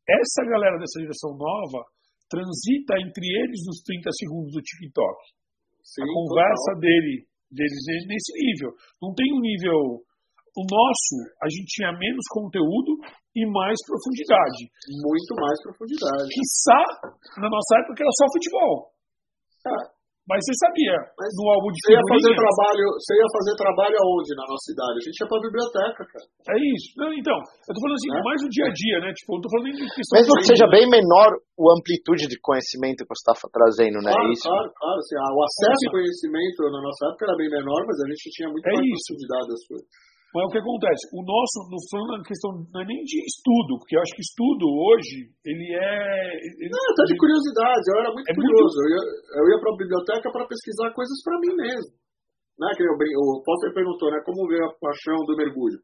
essa 0.04 0.42
galera 0.44 0.76
dessa 0.76 1.00
geração 1.00 1.32
nova 1.40 1.88
transita 2.28 3.00
entre 3.00 3.24
eles 3.24 3.64
nos 3.64 3.80
30 3.88 4.10
segundos 4.12 4.52
do 4.52 4.62
TikTok. 4.62 5.18
Sim, 5.84 6.04
a 6.04 6.08
conversa 6.08 6.72
total. 6.74 6.82
dele, 6.82 7.14
deles 7.52 7.84
é 7.88 7.98
nesse 8.08 8.32
nível. 8.34 8.72
Não 9.02 9.14
tem 9.14 9.28
um 9.32 9.40
nível. 9.40 10.02
O 10.54 10.62
nosso, 10.70 11.16
a 11.42 11.50
gente 11.50 11.66
tinha 11.66 11.92
menos 11.98 12.26
conteúdo 12.30 12.94
e 13.34 13.42
mais 13.50 13.78
profundidade. 13.90 14.70
Muito 14.86 15.34
mais 15.42 15.58
profundidade. 15.66 16.30
Quiçá, 16.30 16.82
na 17.42 17.50
nossa 17.50 17.82
época, 17.82 18.06
era 18.06 18.14
só 18.14 18.26
futebol. 18.30 18.94
É. 19.66 20.04
Mas 20.24 20.40
você 20.40 20.56
sabia, 20.56 20.96
Mas 21.20 21.32
no 21.36 21.52
álbum 21.52 21.68
de 21.68 21.80
você 21.84 21.92
ia 22.00 22.06
fazer 22.08 22.32
trabalho 22.32 22.88
Você 22.96 23.12
ia 23.12 23.28
fazer 23.28 23.54
trabalho 23.60 23.98
aonde 24.00 24.32
na 24.40 24.48
nossa 24.48 24.66
cidade? 24.72 24.96
A 24.96 25.04
gente 25.04 25.20
ia 25.20 25.28
pra 25.28 25.44
biblioteca, 25.44 26.00
cara. 26.00 26.26
É 26.48 26.58
isso. 26.64 26.88
Não, 26.96 27.12
então, 27.12 27.36
eu 27.36 27.72
tô 27.76 27.80
falando 27.84 28.00
assim, 28.00 28.12
é? 28.16 28.24
mais 28.24 28.40
no 28.40 28.48
dia 28.48 28.68
a 28.68 28.72
dia, 28.72 28.98
né? 29.04 29.10
Tipo, 29.12 29.36
eu 29.36 29.42
tô 29.44 29.50
falando 29.52 29.76
de 29.76 29.84
questão 29.84 30.16
Mesmo 30.16 30.32
que 30.40 30.48
seja 30.48 30.68
bem 30.72 30.88
menor 30.88 31.28
o 31.60 31.68
amplitude 31.76 32.32
de 32.32 32.40
conhecimento 32.40 33.04
que 33.04 33.12
você 33.12 33.20
está 33.20 33.36
trazendo, 33.52 34.00
né? 34.00 34.16
Claro, 34.16 34.24
é 34.24 34.32
isso? 34.32 34.48
claro, 34.48 34.68
claro. 34.80 35.00
Assim, 35.04 35.16
o 35.20 35.40
acesso 35.44 35.84
ao 35.84 35.92
conhecimento 35.92 36.60
na 36.72 36.82
nossa 36.88 37.02
época 37.12 37.24
era 37.28 37.36
bem 37.36 37.50
menor, 37.52 37.80
mas 37.84 37.98
a 38.00 38.08
gente 38.08 38.24
tinha 38.32 38.48
muito 38.48 38.64
é 38.64 38.72
mais 38.72 38.88
isso. 38.88 39.04
profundidade 39.12 39.48
das 39.52 39.64
coisas. 39.68 39.88
Mas 40.34 40.50
o 40.50 40.50
que 40.50 40.58
acontece? 40.58 41.14
O 41.14 41.22
nosso, 41.22 41.70
no 41.70 41.78
falando 41.94 42.18
na 42.18 42.26
questão, 42.26 42.50
não 42.74 42.82
é 42.82 42.86
nem 42.90 43.06
de 43.06 43.22
estudo, 43.22 43.78
porque 43.78 43.94
eu 43.94 44.02
acho 44.02 44.18
que 44.18 44.26
estudo 44.26 44.66
hoje, 44.66 45.30
ele 45.46 45.68
é. 45.78 45.94
Ele, 46.42 46.74
não, 46.74 46.82
até 46.90 47.06
de 47.06 47.16
curiosidade, 47.22 47.86
eu 47.94 47.98
era 48.02 48.10
muito 48.10 48.26
é 48.26 48.34
curioso. 48.34 48.74
Muito... 48.74 48.82
Eu 48.82 48.90
ia, 48.90 49.04
eu 49.38 49.46
ia 49.54 49.60
para 49.62 49.70
a 49.70 49.78
biblioteca 49.78 50.28
para 50.34 50.50
pesquisar 50.50 50.90
coisas 50.90 51.18
para 51.22 51.38
mim 51.38 51.54
mesmo. 51.54 51.94
Né? 52.58 52.68
Que 52.74 52.82
o 52.82 53.42
Potter 53.46 53.78
perguntou, 53.78 54.10
né? 54.10 54.26
Como 54.26 54.50
veio 54.50 54.66
a 54.66 54.74
paixão 54.82 55.22
do 55.30 55.38
mergulho? 55.38 55.78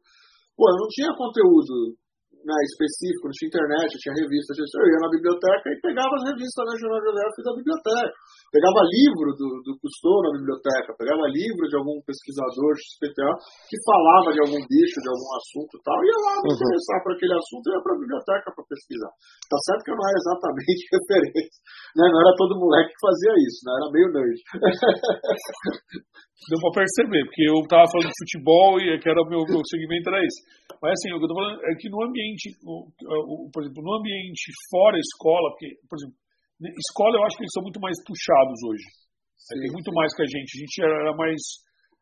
Pô, 0.58 0.66
eu 0.66 0.78
não 0.82 0.88
tinha 0.90 1.14
conteúdo 1.14 1.94
né, 2.40 2.56
específico, 2.72 3.28
não 3.28 3.36
tinha 3.36 3.50
internet, 3.52 3.90
tinha 4.00 4.16
revista, 4.16 4.56
eu 4.56 4.86
ia 4.88 5.00
na 5.04 5.10
biblioteca 5.12 5.66
e 5.68 5.80
pegava 5.80 6.12
as 6.16 6.24
revistas 6.32 6.64
da 6.64 6.74
Jornal 6.80 7.00
Geográfico 7.04 7.42
da 7.44 7.54
biblioteca. 7.56 8.16
Pegava 8.50 8.80
livro 8.88 9.28
do, 9.36 9.48
do 9.62 9.72
Cousteau 9.78 10.18
na 10.24 10.32
biblioteca, 10.40 10.96
pegava 10.96 11.24
livro 11.28 11.64
de 11.68 11.76
algum 11.76 11.96
pesquisador 12.02 12.72
XPTA 12.80 13.30
que 13.68 13.76
falava 13.84 14.32
de 14.32 14.40
algum 14.40 14.60
bicho, 14.64 14.98
de 15.00 15.10
algum 15.12 15.30
assunto 15.36 15.72
e 15.76 15.82
tal, 15.84 15.98
ia 16.00 16.18
lá 16.24 16.34
me 16.40 16.48
uhum. 16.48 16.56
interessar 16.56 16.98
por 17.04 17.12
aquele 17.12 17.34
assunto 17.36 17.64
e 17.66 17.70
ia 17.76 17.82
para 17.84 17.94
a 17.94 18.00
biblioteca 18.00 18.46
para 18.56 18.70
pesquisar. 18.70 19.12
Tá 19.46 19.58
certo 19.68 19.84
que 19.84 19.90
eu 19.92 19.98
não 20.00 20.06
era 20.08 20.18
exatamente 20.18 20.82
referência, 20.96 21.60
né? 21.96 22.04
não 22.08 22.20
era 22.24 22.32
todo 22.40 22.60
moleque 22.60 22.90
que 22.90 23.04
fazia 23.04 23.34
isso, 23.44 23.60
né? 23.68 23.72
era 23.76 23.88
meio 23.92 24.08
nerd. 24.16 24.38
Deu 26.48 26.56
para 26.56 26.80
perceber, 26.80 27.20
porque 27.28 27.44
eu 27.44 27.60
estava 27.60 27.84
falando 27.92 28.08
de 28.08 28.20
futebol 28.24 28.80
e 28.80 28.96
que 28.96 29.08
era 29.12 29.20
o 29.20 29.28
meu, 29.28 29.44
meu 29.44 29.60
segmento 29.60 30.08
era 30.08 30.24
esse. 30.24 30.40
Mas 30.80 30.96
assim, 30.96 31.12
o 31.12 31.20
que 31.20 31.24
eu 31.24 31.28
tô 31.28 31.36
falando 31.36 31.60
é 31.68 31.72
que 31.76 31.92
no 31.92 32.00
ambiente, 32.00 32.56
o, 32.64 32.88
o, 32.88 33.50
por 33.52 33.60
exemplo, 33.60 33.84
no 33.84 34.00
ambiente 34.00 34.48
fora 34.72 34.96
escola, 34.96 35.52
porque, 35.52 35.76
por 35.84 36.00
exemplo, 36.00 36.16
escola 36.64 37.20
eu 37.20 37.24
acho 37.28 37.36
que 37.36 37.44
eles 37.44 37.52
são 37.52 37.62
muito 37.62 37.76
mais 37.76 37.92
puxados 38.08 38.56
hoje. 38.64 38.88
Sim, 39.36 39.60
Tem 39.60 39.72
muito 39.72 39.92
sim. 39.92 39.96
mais 39.96 40.10
que 40.16 40.22
a 40.22 40.30
gente. 40.32 40.50
A 40.56 40.60
gente 40.64 40.76
era, 40.80 41.12
mais. 41.16 41.40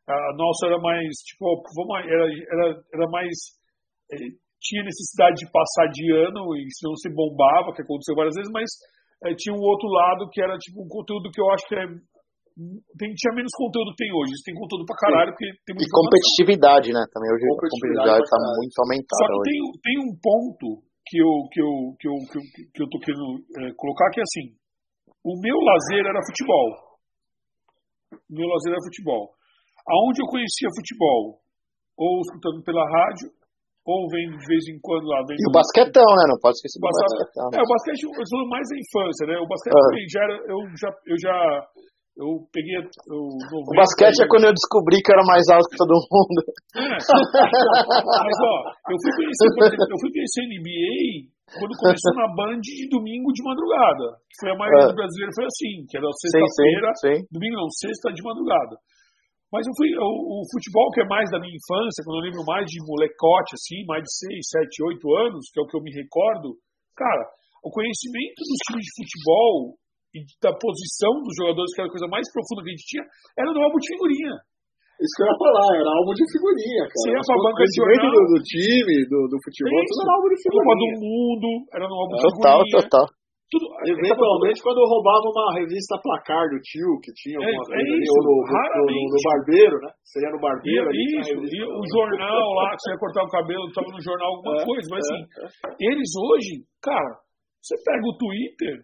A 0.07 0.33
nossa 0.39 0.67
era 0.71 0.79
mais, 0.79 1.11
tipo, 1.27 1.45
vamos, 1.75 2.07
era, 2.07 2.27
era, 2.31 2.67
era 2.95 3.07
mais. 3.11 3.35
Eh, 4.15 4.39
tinha 4.63 4.83
necessidade 4.83 5.37
de 5.43 5.51
passar 5.51 5.87
de 5.91 6.15
ano 6.15 6.55
e 6.57 6.67
senão 6.79 6.95
se 6.97 7.11
bombava, 7.11 7.75
que 7.75 7.83
aconteceu 7.83 8.15
várias 8.15 8.35
vezes, 8.35 8.51
mas 8.51 8.71
eh, 9.27 9.35
tinha 9.37 9.55
um 9.55 9.63
outro 9.63 9.89
lado 9.89 10.31
que 10.31 10.43
era 10.43 10.57
tipo 10.59 10.83
um 10.83 10.89
conteúdo 10.89 11.31
que 11.31 11.41
eu 11.41 11.51
acho 11.51 11.67
que 11.69 11.75
é 11.75 11.87
tem, 12.99 13.15
tinha 13.15 13.33
menos 13.39 13.55
conteúdo 13.55 13.95
que 13.95 14.03
tem 14.03 14.11
hoje. 14.11 14.35
Tem 14.43 14.55
conteúdo 14.55 14.83
pra 14.83 14.99
caralho, 14.99 15.31
porque 15.31 15.47
tem 15.63 15.79
E 15.79 15.87
competitividade, 15.87 16.91
né? 16.91 17.03
Também 17.15 17.31
hoje 17.31 17.47
a 17.47 17.55
competitividade 17.55 18.23
tá 18.27 18.39
muito 18.59 18.77
aumentada. 18.83 19.23
Só 19.23 19.27
que 19.31 19.47
tem, 19.47 19.59
tem, 19.79 19.97
um 20.03 20.13
ponto 20.19 20.67
que 21.07 21.19
eu, 21.23 21.33
que 21.55 21.61
eu, 21.63 21.73
que 21.95 22.07
eu, 22.11 22.17
que 22.27 22.37
eu, 22.39 22.45
que 22.75 22.81
eu 22.83 22.89
tô 22.91 22.99
querendo 22.99 23.31
é, 23.63 23.71
colocar, 23.79 24.11
que 24.11 24.19
é 24.19 24.27
assim, 24.27 24.59
o 25.23 25.39
meu 25.39 25.55
lazer 25.55 26.03
era 26.03 26.19
futebol. 26.27 26.69
O 28.27 28.35
meu 28.35 28.49
lazer 28.51 28.75
era 28.75 28.87
futebol. 28.91 29.25
Aonde 29.87 30.19
eu 30.19 30.27
conhecia 30.27 30.69
futebol? 30.75 31.39
Ou 31.95 32.21
escutando 32.27 32.63
pela 32.63 32.83
rádio, 32.83 33.31
ou 33.87 34.05
vendo 34.11 34.35
de 34.35 34.47
vez 34.51 34.67
em 34.67 34.79
quando 34.83 35.07
lá. 35.07 35.23
E 35.31 35.47
o 35.47 35.55
basquetão, 35.55 36.11
né? 36.19 36.25
Não 36.27 36.39
pode 36.43 36.59
esquecer 36.59 36.79
do 36.79 36.91
basquetão. 36.91 37.49
É, 37.55 37.61
o 37.63 37.71
basquete, 37.71 38.03
eu 38.03 38.27
sou 38.27 38.43
mais 38.51 38.67
da 38.67 38.77
infância, 38.77 39.25
né? 39.31 39.37
O 39.39 39.47
basquete 39.47 39.79
ah. 39.79 40.11
já 40.11 40.21
era, 40.27 40.37
eu 40.51 40.59
já, 40.75 40.91
eu 41.07 41.17
já 41.23 41.37
eu 42.19 42.43
peguei 42.51 42.75
o, 42.83 43.31
o 43.31 43.75
basquete 43.79 44.27
é 44.27 44.27
quando 44.27 44.51
eu 44.51 44.55
descobri 44.55 44.99
que 44.99 45.15
era 45.15 45.23
mais 45.23 45.47
alto 45.55 45.71
que 45.71 45.79
todo 45.79 45.95
mundo. 45.95 46.41
É. 46.75 46.99
Mas 46.99 48.37
ó, 48.43 48.55
eu 48.91 48.99
fui 48.99 49.13
conhecer, 49.23 49.47
eu 49.47 49.99
fui 50.03 50.11
conhecer 50.11 50.43
NBA 50.51 51.31
quando 51.55 51.79
começou 51.79 52.13
na 52.19 52.27
Band 52.35 52.59
de 52.59 52.91
domingo 52.91 53.31
de 53.31 53.43
madrugada. 53.47 54.19
Foi 54.35 54.51
a 54.51 54.59
maioria 54.59 54.85
é. 54.85 54.91
do 54.91 54.99
brasileiro 54.99 55.33
foi 55.33 55.47
assim, 55.47 55.87
que 55.87 55.95
era 55.95 56.11
sexta-feira, 56.19 56.91
domingo 57.31 57.55
não, 57.55 57.71
sexta 57.71 58.11
de 58.11 58.23
madrugada. 58.27 58.75
Mas 59.49 59.65
eu 59.65 59.73
fui, 59.79 59.89
o, 59.97 60.43
o, 60.43 60.49
futebol 60.53 60.91
que 60.93 61.01
é 61.01 61.09
mais 61.09 61.31
da 61.31 61.41
minha 61.41 61.57
infância, 61.57 62.05
quando 62.05 62.21
eu 62.21 62.27
lembro 62.29 62.45
mais 62.45 62.69
de 62.69 62.85
molecote, 62.85 63.57
assim, 63.57 63.81
mais 63.89 64.05
de 64.05 64.13
6, 64.29 64.69
7, 64.69 65.01
8 65.01 65.17
anos, 65.25 65.49
que 65.49 65.57
é 65.57 65.63
o 65.63 65.67
que 65.67 65.73
eu 65.73 65.81
me 65.81 65.89
recordo, 65.89 66.53
cara, 66.93 67.25
o 67.65 67.71
conhecimento 67.73 68.45
dos 68.45 68.61
times 68.69 68.85
de 68.85 68.93
futebol 68.93 69.79
da 70.41 70.53
posição 70.57 71.13
dos 71.23 71.35
jogadores, 71.37 71.71
que 71.75 71.81
era 71.81 71.89
a 71.89 71.95
coisa 71.95 72.09
mais 72.09 72.27
profunda 72.33 72.65
que 72.65 72.71
a 72.71 72.75
gente 72.75 72.89
tinha, 72.89 73.05
era 73.37 73.51
no 73.53 73.61
álbum 73.63 73.79
de 73.79 73.89
figurinha. 73.89 74.35
Isso 74.99 75.15
que 75.15 75.23
eu 75.23 75.31
ia 75.31 75.39
falar, 75.39 75.71
era 75.79 75.91
álbum 75.95 76.11
de 76.11 76.27
figurinha, 76.27 76.83
cara. 76.91 76.99
Você 76.99 77.09
ia 77.15 77.23
pra 77.23 77.39
banca 77.39 77.63
de 77.63 77.75
jornal. 77.79 78.11
Do, 78.11 78.23
do 78.35 78.39
time, 78.43 78.97
do, 79.07 79.19
do 79.31 79.39
futebol, 79.47 79.79
tudo 79.87 80.03
era 80.03 80.13
álbum 80.19 80.29
de 80.35 80.39
figurinha. 80.43 80.67
Copa 80.67 80.75
do 80.75 80.89
Mundo, 80.99 81.49
era 81.71 81.85
no 81.87 81.97
álbum 82.03 82.15
de 82.19 82.23
total, 82.27 82.57
figurinha. 82.59 82.83
Total, 82.83 83.07
total. 83.07 83.19
Tudo, 83.49 83.65
Eventualmente, 83.81 84.61
quando 84.61 84.77
eu 84.77 84.89
roubava 84.93 85.25
uma 85.25 85.57
revista 85.57 85.97
placar 86.05 86.45
do 86.53 86.61
tio, 86.61 87.01
que 87.01 87.09
tinha 87.17 87.41
alguma 87.41 87.49
é, 87.49 87.65
coisa 87.65 87.81
é 87.81 87.81
isso, 87.81 87.97
ali, 87.97 88.09
ou 88.13 88.21
no, 88.29 88.35
no, 88.45 88.85
no, 88.85 89.05
no, 89.09 89.21
barbeiro, 89.25 89.77
né? 89.81 89.91
Você 90.05 90.21
ia 90.21 90.31
no 90.35 90.41
barbeiro. 90.43 90.85
ali, 90.85 91.07
isso, 91.17 91.33
e 91.33 91.59
o 91.65 91.85
jornal 91.89 92.45
lá, 92.61 92.69
que 92.77 92.83
você 92.85 92.91
ia 92.93 93.01
cortar 93.01 93.25
o 93.25 93.33
cabelo, 93.33 93.65
estava 93.73 93.89
no 93.89 94.03
jornal 94.05 94.29
alguma 94.37 94.61
é, 94.61 94.67
coisa. 94.69 94.85
Mas 94.93 95.01
é, 95.01 95.09
assim, 95.09 95.21
é. 95.65 95.95
eles 95.95 96.11
hoje, 96.13 96.53
cara, 96.83 97.25
você 97.57 97.73
pega 97.81 98.05
o 98.05 98.19
Twitter, 98.21 98.75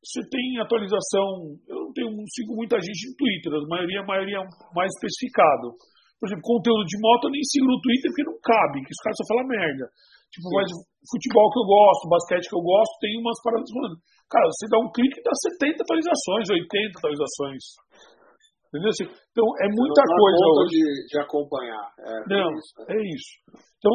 você 0.00 0.20
tem 0.32 0.56
atualização. 0.56 1.60
Eu 1.68 1.88
não 1.88 1.92
tenho, 1.92 2.10
não 2.10 2.24
sigo 2.32 2.56
muita 2.56 2.80
gente 2.80 3.12
no 3.12 3.16
Twitter, 3.20 3.52
a 3.52 3.68
maioria, 3.68 4.00
a 4.00 4.08
maioria 4.08 4.38
é 4.40 4.48
mais 4.72 4.88
especificado. 4.96 5.76
Por 6.16 6.28
exemplo, 6.28 6.44
conteúdo 6.44 6.84
de 6.84 6.96
moto 7.00 7.28
eu 7.28 7.32
nem 7.32 7.44
sigo 7.44 7.68
no 7.68 7.80
Twitter 7.80 8.08
porque 8.12 8.28
não 8.28 8.38
cabe, 8.44 8.84
que 8.84 8.92
os 8.92 9.02
caras 9.04 9.16
só 9.16 9.24
falam 9.28 9.48
merda. 9.48 9.86
Tipo, 10.28 10.46
Sim. 10.46 10.56
mas 10.56 10.68
futebol 11.08 11.48
que 11.48 11.60
eu 11.60 11.68
gosto, 11.68 12.12
basquete 12.12 12.48
que 12.48 12.56
eu 12.56 12.64
gosto, 12.64 12.92
tem 13.00 13.12
umas 13.18 13.38
paradas 13.40 13.68
falando. 13.72 13.96
Cara, 14.30 14.46
você 14.46 14.66
dá 14.68 14.78
um 14.78 14.90
clique 14.92 15.16
e 15.18 15.24
dá 15.24 15.34
70 15.58 15.80
atualizações, 15.80 16.44
80 16.48 16.98
atualizações. 17.00 17.62
Entendeu? 18.70 18.90
Assim, 18.94 19.08
então 19.10 19.46
é 19.64 19.68
muita 19.72 20.02
coisa 20.06 20.44
hoje. 20.54 20.76
De, 20.78 20.86
de 21.10 21.16
acompanhar. 21.18 21.86
É, 21.98 22.12
não, 22.30 22.46
é 22.46 22.54
isso, 22.54 22.72
é 22.86 22.98
isso. 23.00 23.32
Então, 23.82 23.94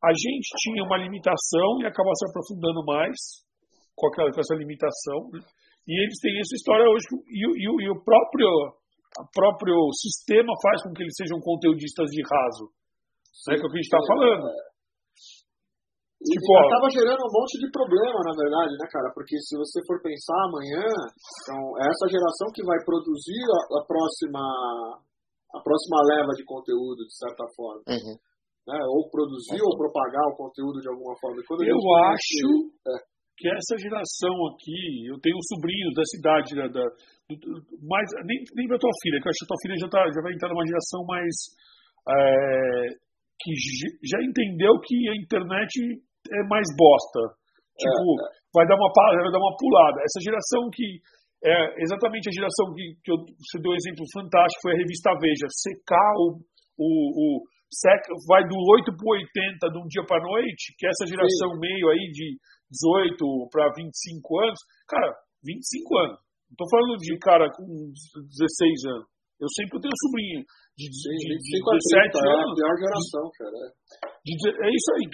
a 0.00 0.12
gente 0.16 0.48
tinha 0.64 0.82
uma 0.88 0.96
limitação 0.96 1.82
e 1.82 1.86
acaba 1.86 2.08
se 2.16 2.24
aprofundando 2.32 2.80
mais 2.86 3.43
com, 3.96 4.06
aquela, 4.08 4.30
com 4.30 4.40
essa 4.40 4.54
limitação. 4.54 5.30
Né? 5.32 5.40
E 5.86 5.92
eles 6.02 6.18
têm 6.20 6.38
essa 6.38 6.54
história 6.54 6.86
hoje, 6.88 7.06
e, 7.28 7.44
e, 7.44 7.66
e 7.66 7.90
o 7.90 7.98
próprio, 8.02 8.48
o 9.20 9.26
próprio 9.32 9.76
sistema 9.92 10.52
faz 10.62 10.82
com 10.82 10.92
que 10.92 11.02
eles 11.02 11.16
sejam 11.16 11.40
conteudistas 11.40 12.10
de 12.10 12.22
raso. 12.22 12.70
Né, 13.48 13.58
que 13.58 13.62
é 13.62 13.66
o 13.66 13.70
que 13.70 13.76
a 13.76 13.80
gente 13.82 13.92
está 13.92 14.02
falando. 14.06 14.46
E 16.24 16.32
tipo, 16.32 16.56
acaba 16.56 16.88
gerando 16.88 17.20
um 17.20 17.34
monte 17.36 17.60
de 17.60 17.68
problema, 17.68 18.16
na 18.24 18.32
verdade, 18.32 18.72
né, 18.80 18.86
cara? 18.88 19.12
Porque 19.12 19.36
se 19.36 19.52
você 19.60 19.84
for 19.84 20.00
pensar 20.00 20.40
amanhã, 20.48 20.88
então, 20.88 21.60
é 21.76 21.84
essa 21.84 22.08
geração 22.08 22.48
que 22.48 22.64
vai 22.64 22.80
produzir 22.80 23.44
a, 23.44 23.60
a 23.76 23.82
próxima 23.84 24.40
a 25.54 25.60
próxima 25.62 26.02
leva 26.16 26.32
de 26.34 26.44
conteúdo, 26.44 27.04
de 27.06 27.14
certa 27.14 27.44
forma. 27.54 27.84
Uhum. 27.86 28.16
Né? 28.66 28.78
Ou 28.88 29.08
produzir 29.10 29.60
ou 29.62 29.76
propagar 29.76 30.24
o 30.32 30.36
conteúdo 30.36 30.80
de 30.80 30.88
alguma 30.88 31.14
forma. 31.20 31.36
eu 31.38 31.82
acho, 32.08 32.72
é 32.88 32.96
que 33.36 33.48
essa 33.50 33.74
geração 33.78 34.34
aqui, 34.54 35.10
eu 35.10 35.18
tenho 35.18 35.36
sobrinhos 35.50 35.92
dessa 35.94 36.14
idade, 36.18 36.54
da, 36.54 36.66
da 36.68 36.84
mais, 37.82 38.06
nem, 38.26 38.38
nem 38.54 38.66
da 38.68 38.78
tua 38.78 38.94
filha, 39.02 39.18
que 39.18 39.26
eu 39.26 39.30
acho 39.30 39.40
que 39.42 39.48
a 39.48 39.50
tua 39.50 39.62
filha 39.62 39.76
já, 39.80 39.88
tá, 39.88 40.00
já 40.06 40.20
vai 40.22 40.32
entrar 40.32 40.48
numa 40.50 40.66
geração 40.66 41.02
mais. 41.06 41.34
É, 42.04 43.04
que 43.40 43.50
já 44.06 44.22
entendeu 44.22 44.78
que 44.80 44.96
a 45.10 45.16
internet 45.16 45.72
é 46.30 46.42
mais 46.48 46.64
bosta. 46.78 47.34
Tipo, 47.74 48.02
é, 48.22 48.24
é. 48.24 48.30
vai 48.54 48.64
dar 48.68 48.76
uma, 48.76 48.88
vai 48.94 49.32
dar 49.32 49.42
uma 49.42 49.56
pulada. 49.58 49.98
Essa 50.00 50.22
geração 50.22 50.70
que 50.70 51.02
é 51.44 51.82
exatamente 51.82 52.28
a 52.28 52.32
geração 52.32 52.72
que, 52.72 52.96
que 53.02 53.10
eu, 53.10 53.18
você 53.18 53.60
deu 53.60 53.72
um 53.72 53.76
exemplo 53.76 54.04
fantástico, 54.14 54.62
foi 54.62 54.72
a 54.72 54.80
revista 54.80 55.10
Veja. 55.20 55.46
Secar 55.50 56.12
o, 56.16 56.40
o, 56.78 56.88
o 56.88 57.26
seca, 57.68 58.08
vai 58.28 58.46
do 58.46 58.56
8 58.56 58.96
para 58.96 59.04
o 59.04 59.12
80 59.12 59.68
de 59.68 59.78
um 59.78 59.86
dia 59.90 60.04
para 60.06 60.22
noite, 60.22 60.72
que 60.78 60.86
é 60.86 60.90
essa 60.90 61.06
geração 61.06 61.50
Sim. 61.52 61.60
meio 61.60 61.90
aí 61.90 62.04
de 62.12 62.38
18 62.70 63.48
para 63.50 63.72
25 63.76 64.40
anos, 64.40 64.60
cara, 64.88 65.10
25 65.44 65.98
anos. 65.98 66.18
Não 66.50 66.56
tô 66.56 66.66
falando 66.70 66.96
de 66.98 67.18
cara 67.18 67.50
com 67.50 67.64
16 67.64 68.84
anos. 68.94 69.06
Eu 69.40 69.50
sempre 69.50 69.82
tenho 69.82 69.92
sobrinho 69.98 70.40
de, 70.78 70.86
de, 70.86 71.10
de, 71.18 71.36
de 71.42 71.58
17 71.58 72.16
30, 72.16 72.22
anos. 72.22 72.54
É 72.54 72.64
a 72.64 72.70
pior 72.70 72.76
geração, 72.78 73.24
cara. 73.34 73.60
De, 74.24 74.32
é 74.32 74.68
isso 74.70 74.90
aí. 74.94 75.04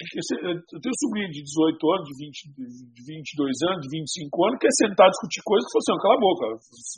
Eu 0.71 0.79
tenho 0.79 0.97
sobrinho 1.01 1.29
de 1.33 1.41
18 1.41 1.93
anos, 1.97 2.05
de, 2.05 2.15
20, 2.21 2.95
de 2.95 3.01
22 3.01 3.61
anos, 3.73 3.81
de 3.81 3.89
25 3.91 4.45
anos, 4.45 4.57
que 4.61 4.67
é 4.69 4.73
sentar 4.77 5.05
a 5.07 5.13
discutir 5.13 5.41
coisas 5.43 5.65
que 5.65 5.73
você 5.73 5.91
assim, 5.91 6.01
cala 6.01 6.15
a 6.15 6.21
boca, 6.21 6.45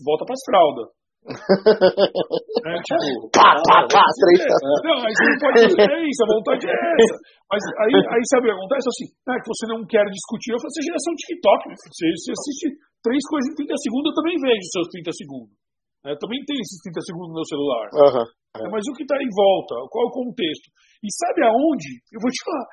volta 0.03 0.23
para 0.27 0.35
as 0.35 0.45
fraldas. 0.45 0.87
É, 1.23 2.75
tipo, 2.83 3.31
pá, 3.31 3.55
pá, 3.63 3.87
pá, 3.87 4.03
três. 4.03 4.43
É, 4.43 4.51
não, 4.83 4.99
aí 4.99 5.13
você 5.15 5.23
não 5.23 5.39
pode 5.39 5.55
dizer, 5.71 5.87
é 5.87 6.01
isso, 6.03 6.21
a 6.23 6.27
vontade 6.35 6.67
é 6.67 6.75
essa. 6.75 7.15
Mas 7.47 7.63
aí, 7.79 7.95
aí 7.95 8.23
sabe 8.27 8.43
o 8.43 8.49
que 8.51 8.57
acontece? 8.59 8.87
Assim, 8.91 9.07
é 9.07 9.39
que 9.39 9.47
você 9.47 9.65
não 9.71 9.79
quer 9.87 10.03
discutir, 10.11 10.51
eu 10.51 10.59
faço 10.59 10.77
a 10.79 10.83
geração 10.83 11.11
TikTok. 11.15 11.61
Você, 11.79 12.05
você 12.11 12.31
assiste 12.35 12.67
três 12.99 13.23
coisas 13.23 13.47
em 13.51 13.55
30 13.63 13.71
segundos, 13.79 14.07
eu 14.11 14.17
também 14.19 14.35
vejo 14.35 14.73
seus 14.75 14.87
30 14.91 15.11
segundos. 15.15 15.55
É, 16.03 16.11
também 16.19 16.43
tem 16.43 16.59
esses 16.59 16.83
30 16.83 16.99
segundos 17.07 17.29
no 17.31 17.39
meu 17.39 17.47
celular. 17.47 17.87
Uhum. 17.95 18.27
É, 18.59 18.67
mas 18.67 18.83
o 18.83 18.93
que 18.99 19.07
está 19.07 19.15
em 19.15 19.31
volta? 19.31 19.79
Qual 19.87 20.03
é 20.03 20.09
o 20.11 20.17
contexto? 20.19 20.67
E 20.99 21.07
sabe 21.07 21.47
aonde? 21.47 22.03
Eu 22.11 22.19
vou 22.19 22.27
te 22.27 22.43
falar. 22.43 22.67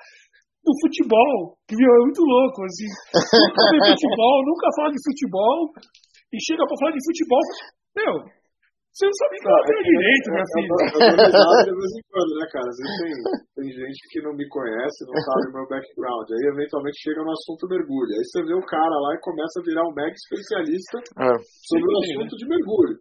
No 0.60 0.74
futebol, 0.82 1.56
que 1.64 1.72
meu, 1.78 1.88
é 1.88 2.02
muito 2.04 2.20
louco, 2.20 2.58
assim. 2.66 2.90
Nunca 3.14 3.62
vê 3.70 3.78
futebol, 3.94 4.36
nunca 4.44 4.68
fala 4.76 4.90
de 4.92 5.00
futebol, 5.00 5.58
e 6.30 6.36
chega 6.36 6.62
para 6.66 6.78
falar 6.78 6.92
de 6.92 7.02
futebol, 7.02 7.42
meu, 7.96 8.14
você 8.90 9.06
não 9.06 9.16
sabe 9.16 9.34
falar 9.42 9.62
é, 9.62 9.82
direito, 9.86 10.26
meu 10.34 10.46
filho. 10.50 10.74
Eu 10.74 11.30
dou 11.30 11.54
de 11.62 11.74
vez 11.78 11.92
em 11.94 12.04
quando, 12.10 12.32
né, 12.36 12.46
cara? 12.50 12.68
Às 12.68 12.78
vezes 12.78 12.94
tem, 13.00 13.12
tem 13.54 13.68
gente 13.70 14.00
que 14.10 14.18
não 14.20 14.34
me 14.34 14.46
conhece, 14.50 15.06
não 15.06 15.18
sabe 15.22 15.42
o 15.46 15.54
meu 15.54 15.66
background. 15.70 16.26
Aí, 16.30 16.44
eventualmente, 16.50 16.98
chega 16.98 17.22
no 17.22 17.32
assunto 17.32 17.70
mergulho. 17.70 18.12
Aí 18.18 18.24
você 18.26 18.42
vê 18.42 18.54
o 18.54 18.66
cara 18.66 18.96
lá 18.98 19.14
e 19.14 19.24
começa 19.24 19.62
a 19.62 19.66
virar 19.66 19.86
um 19.86 19.94
mega 19.94 20.12
especialista 20.12 20.98
é. 21.22 21.30
sobre 21.70 21.86
o 21.86 21.98
assunto 22.02 22.34
de 22.34 22.46
mergulho 22.50 22.98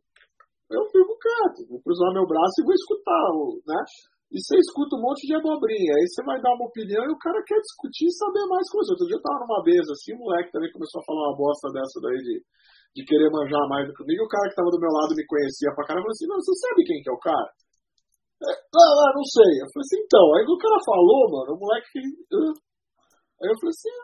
eu 0.70 0.86
fico 0.94 1.18
quieto, 1.18 1.66
vou 1.68 1.82
cruzar 1.82 2.14
meu 2.14 2.26
braço 2.30 2.62
e 2.62 2.66
vou 2.66 2.78
escutar, 2.78 3.26
né? 3.66 3.82
E 4.30 4.38
você 4.38 4.62
escuta 4.62 4.94
um 4.96 5.02
monte 5.02 5.26
de 5.26 5.34
abobrinha, 5.34 5.94
aí 5.98 6.06
você 6.06 6.22
vai 6.22 6.38
dar 6.38 6.54
uma 6.54 6.70
opinião 6.70 7.02
e 7.02 7.10
o 7.10 7.18
cara 7.18 7.42
quer 7.42 7.58
discutir 7.58 8.06
e 8.06 8.14
saber 8.14 8.46
mais 8.46 8.70
coisas. 8.70 8.94
Outro 8.94 9.10
dia 9.10 9.18
eu 9.18 9.26
tava 9.26 9.42
numa 9.42 9.66
mesa 9.66 9.90
assim, 9.90 10.14
o 10.14 10.22
moleque 10.22 10.54
também 10.54 10.70
começou 10.70 11.02
a 11.02 11.06
falar 11.10 11.34
uma 11.34 11.38
bosta 11.38 11.74
dessa 11.74 11.98
daí 11.98 12.22
de, 12.22 12.38
de 12.96 13.06
querer 13.06 13.30
manjar 13.30 13.64
mais 13.70 13.86
do 13.86 13.94
que 13.94 14.02
comigo, 14.02 14.22
e 14.22 14.26
o 14.26 14.32
cara 14.32 14.50
que 14.50 14.58
tava 14.58 14.74
do 14.74 14.82
meu 14.82 14.90
lado 14.90 15.14
me 15.14 15.26
conhecia 15.26 15.74
pra 15.76 15.86
caramba, 15.86 16.10
falou 16.10 16.18
assim, 16.18 16.30
não, 16.30 16.42
você 16.42 16.54
sabe 16.58 16.80
quem 16.84 17.00
que 17.02 17.10
é 17.10 17.16
o 17.16 17.22
cara? 17.22 17.50
É, 18.40 18.52
não, 18.72 18.90
não, 18.98 19.10
não 19.20 19.26
sei. 19.30 19.52
Eu 19.62 19.68
falei 19.70 19.86
assim, 19.86 20.00
então, 20.00 20.26
aí 20.36 20.44
o 20.48 20.62
cara 20.64 20.78
falou, 20.82 21.22
mano, 21.30 21.50
o 21.54 21.60
moleque. 21.60 22.00
Aí 23.40 23.48
eu 23.52 23.58
falei 23.60 23.76
assim, 23.76 23.96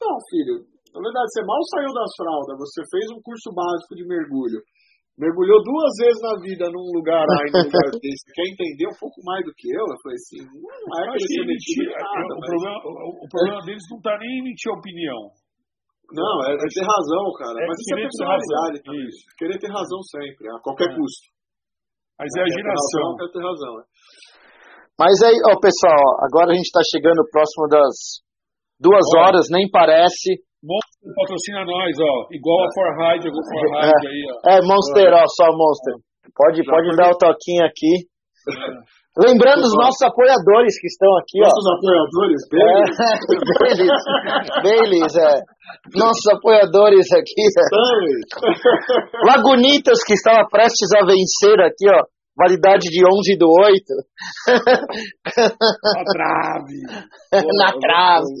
não, 0.00 0.14
filho, 0.28 0.56
na 0.92 1.00
verdade, 1.00 1.28
você 1.32 1.40
mal 1.44 1.62
saiu 1.72 1.92
das 1.92 2.12
fraldas, 2.16 2.62
você 2.62 2.80
fez 2.88 3.06
um 3.10 3.20
curso 3.24 3.48
básico 3.52 3.96
de 3.96 4.04
mergulho 4.04 4.60
mergulhou 5.18 5.60
duas 5.62 5.92
vezes 6.00 6.20
na 6.22 6.34
vida 6.40 6.64
num 6.72 6.88
lugar 6.96 7.22
aí, 7.22 7.48
num 7.52 7.68
lugar 7.68 7.88
desse, 8.00 8.24
quer 8.32 8.48
entender 8.48 8.88
um 8.88 8.98
pouco 8.98 9.20
mais 9.24 9.44
do 9.44 9.52
que 9.52 9.68
eu? 9.68 9.84
Eu 9.84 10.00
falei 10.00 10.16
assim, 10.16 10.40
não 10.40 10.92
é 10.98 11.12
que 11.12 11.34
ele 11.36 11.52
mentir, 11.52 11.84
nada, 11.92 12.32
o, 12.32 12.40
mas... 12.40 12.48
problema, 12.48 12.78
o, 12.82 13.24
o 13.24 13.28
problema 13.28 13.60
deles 13.66 13.84
não 13.90 13.98
está 13.98 14.18
nem 14.18 14.30
em 14.40 14.44
mentir 14.44 14.72
a 14.72 14.78
opinião. 14.78 15.20
Não, 16.12 16.34
é, 16.44 16.52
é 16.52 16.68
ter 16.68 16.84
razão, 16.84 17.24
cara. 17.40 17.56
É 17.56 17.66
mas 17.66 17.76
isso 17.80 17.92
é 17.92 18.02
personalidade 18.04 18.76
também. 18.84 19.08
Isso. 19.08 19.24
Querer 19.36 19.58
ter 19.58 19.70
razão 19.72 20.00
sempre, 20.04 20.44
a 20.52 20.60
qualquer 20.60 20.92
é. 20.92 20.94
custo. 20.94 21.26
Mas 22.20 22.30
é, 22.36 22.40
a 22.42 22.48
geração. 22.52 23.06
Quer 23.16 23.30
ter 23.32 23.42
razão, 23.42 23.72
é. 23.80 23.82
Mas 25.00 25.16
aí, 25.24 25.36
ó, 25.48 25.56
pessoal, 25.56 26.04
agora 26.28 26.52
a 26.52 26.54
gente 26.54 26.68
está 26.68 26.84
chegando 26.84 27.24
próximo 27.32 27.66
das 27.66 28.22
duas 28.78 29.06
horas, 29.16 29.48
nem 29.50 29.64
parece. 29.72 30.36
Monster 30.62 31.10
patrocina 31.16 31.64
nós, 31.64 31.96
ó. 31.98 32.14
Igual 32.30 32.60
a 32.62 32.68
Forhide, 32.70 33.26
a 33.26 33.32
Forhide 33.32 34.06
é, 34.06 34.10
aí, 34.12 34.22
ó. 34.30 34.36
É, 34.46 34.54
Monster, 34.62 35.10
ó, 35.16 35.24
só 35.26 35.48
Monster. 35.50 35.96
Pode, 36.36 36.62
pode 36.62 36.96
dar 36.96 37.10
o 37.10 37.18
toquinho 37.18 37.64
aqui. 37.66 38.06
É. 38.48 39.02
Lembrando 39.12 39.60
os 39.60 39.74
nossos 39.76 40.00
apoiadores 40.00 40.80
que 40.80 40.86
estão 40.86 41.14
aqui, 41.18 41.38
nossos 41.40 41.66
ó. 41.68 41.74
apoiadores, 41.76 42.40
Baileys. 44.62 45.14
É, 45.16 45.36
é. 45.36 45.42
Nossos 45.94 46.26
apoiadores 46.32 47.06
aqui. 47.12 47.44
É. 47.44 47.60
Lagunitas 49.26 50.02
que 50.02 50.14
estava 50.14 50.48
prestes 50.48 50.88
a 50.96 51.04
vencer 51.04 51.60
aqui, 51.60 51.90
ó. 51.90 52.04
Validade 52.34 52.88
de 52.88 53.04
11 53.04 53.36
do 53.36 53.46
8. 53.46 53.84
Na 55.84 56.04
trave. 56.14 56.80
Na 57.58 57.70
trave. 57.72 58.32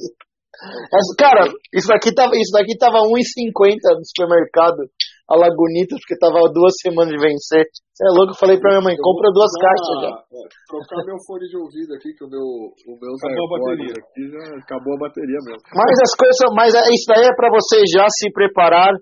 Cara, 1.18 1.44
isso 1.74 1.88
daqui 1.88 2.14
tava, 2.14 2.32
isso 2.34 2.52
daqui 2.52 2.78
tava 2.78 2.98
1,50 2.98 3.98
no 3.98 4.04
supermercado. 4.04 4.88
A 5.32 5.34
Lagunitas, 5.40 5.96
porque 5.96 6.20
tava 6.20 6.44
duas 6.52 6.76
semanas 6.84 7.08
de 7.08 7.16
vencer. 7.16 7.64
Você 7.64 8.04
é 8.04 8.12
louco, 8.12 8.36
eu 8.36 8.40
falei 8.42 8.60
pra 8.60 8.76
minha 8.76 8.84
mãe, 8.84 8.96
compra 9.00 9.32
duas 9.32 9.48
caixas 9.56 9.96
já. 10.04 10.12
É, 10.12 10.40
trocar 10.68 11.00
meu 11.08 11.16
fone 11.24 11.48
de 11.48 11.56
ouvido 11.56 11.96
aqui, 11.96 12.12
que 12.12 12.24
o 12.24 12.28
meu, 12.28 12.44
o 12.44 12.94
meu 13.00 13.12
acabou 13.16 13.44
a 13.48 13.52
bateria. 13.56 13.96
Aqui 13.96 14.22
já 14.28 14.42
acabou 14.60 14.92
a 14.92 15.00
bateria 15.08 15.40
mesmo. 15.40 15.64
Mas 15.72 15.96
as 16.04 16.12
coisas, 16.12 16.38
mas 16.52 16.70
é, 16.76 16.82
isso 16.92 17.08
daí 17.08 17.24
é 17.24 17.32
pra 17.32 17.48
você 17.48 17.80
já 17.88 18.04
se 18.12 18.28
preparar 18.28 18.92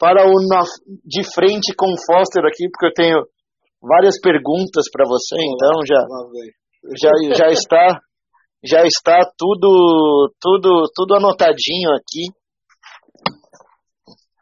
para 0.00 0.24
o 0.24 0.34
na, 0.48 0.64
de 1.04 1.22
frente 1.28 1.76
com 1.76 1.92
o 1.92 2.00
Foster 2.08 2.44
aqui, 2.48 2.64
porque 2.72 2.88
eu 2.88 2.96
tenho 2.96 3.18
várias 3.84 4.16
perguntas 4.20 4.88
para 4.88 5.04
você, 5.04 5.36
então 5.36 5.74
já, 5.84 6.00
já, 6.96 7.12
já 7.36 7.48
está 7.52 8.00
já 8.64 8.82
está 8.84 9.18
tudo, 9.38 10.32
tudo, 10.40 10.90
tudo 10.94 11.14
anotadinho 11.14 11.90
aqui. 11.94 12.26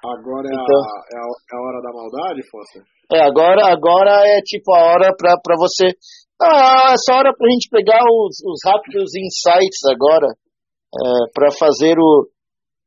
Agora 0.04 0.44
é, 0.44 0.52
então, 0.52 0.80
a, 0.84 0.88
é, 1.08 1.16
a, 1.16 1.24
é, 1.24 1.56
a, 1.56 1.60
hora 1.64 1.80
da 1.80 1.92
maldade, 1.92 2.40
Foster? 2.50 2.82
É, 3.10 3.24
agora, 3.24 3.72
agora 3.72 4.20
é 4.26 4.40
tipo 4.42 4.74
a 4.74 4.84
hora 4.84 5.10
para 5.16 5.56
você. 5.56 5.96
Ah, 6.40 6.92
essa 6.92 7.16
hora 7.16 7.32
para 7.34 7.46
a 7.46 7.50
gente 7.50 7.70
pegar 7.70 8.02
os, 8.04 8.36
os 8.44 8.60
rápidos 8.66 9.14
insights 9.16 9.80
agora 9.90 10.28
é, 10.28 11.30
para 11.32 11.50
fazer 11.50 11.96
o 11.98 12.28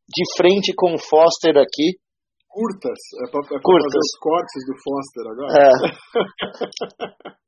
de 0.08 0.24
frente 0.38 0.74
com 0.76 0.94
o 0.94 1.00
Foster 1.00 1.58
aqui. 1.58 1.98
Curtas, 2.48 3.00
é 3.26 3.32
para 3.32 3.42
é 3.42 3.62
Curtas. 3.62 3.92
fazer 3.92 4.00
os 4.00 4.18
cortes 4.20 4.66
do 4.66 4.76
Foster 4.84 5.26
agora. 5.32 5.52
É. 5.58 5.72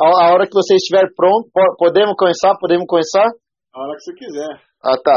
A, 0.00 0.26
a 0.26 0.32
hora 0.32 0.46
que 0.46 0.54
você 0.54 0.74
estiver 0.74 1.06
pronto, 1.14 1.48
podemos 1.78 2.16
começar? 2.16 2.56
Podemos 2.58 2.84
começar? 2.86 3.30
A 3.72 3.80
hora 3.80 3.94
que 3.94 4.02
você 4.02 4.14
quiser. 4.14 4.60
Ah, 4.82 4.96
tá. 4.98 5.14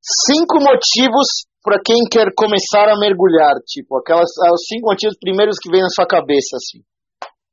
Cinco 0.00 0.58
motivos 0.60 1.44
para 1.62 1.76
quem 1.84 2.00
quer 2.10 2.32
começar 2.32 2.88
a 2.88 2.98
mergulhar, 2.98 3.60
tipo, 3.68 3.98
aquelas 3.98 4.30
os 4.30 4.64
cinco 4.66 4.88
motivos 4.88 5.16
primeiros 5.20 5.56
que 5.60 5.70
vêm 5.70 5.82
na 5.82 5.92
sua 5.92 6.06
cabeça, 6.06 6.56
assim. 6.56 6.80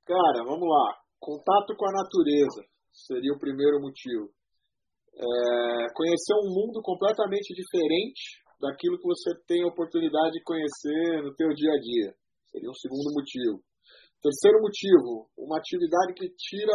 Cara, 0.07 0.43
vamos 0.47 0.63
lá. 0.63 0.95
Contato 1.19 1.75
com 1.75 1.85
a 1.89 1.91
natureza 1.91 2.63
seria 3.05 3.33
o 3.33 3.39
primeiro 3.39 3.81
motivo. 3.81 4.31
É, 5.17 5.93
conhecer 5.93 6.33
um 6.39 6.49
mundo 6.53 6.79
completamente 6.81 7.53
diferente 7.53 8.41
daquilo 8.61 8.97
que 8.97 9.07
você 9.07 9.33
tem 9.47 9.63
a 9.63 9.67
oportunidade 9.67 10.31
de 10.31 10.43
conhecer 10.43 11.21
no 11.23 11.33
teu 11.35 11.49
dia 11.53 11.73
a 11.73 11.79
dia. 11.79 12.13
Seria 12.49 12.69
um 12.69 12.79
segundo 12.79 13.13
motivo. 13.13 13.61
Terceiro 14.21 14.61
motivo, 14.61 15.29
uma 15.37 15.57
atividade 15.57 16.13
que 16.15 16.29
tira, 16.37 16.73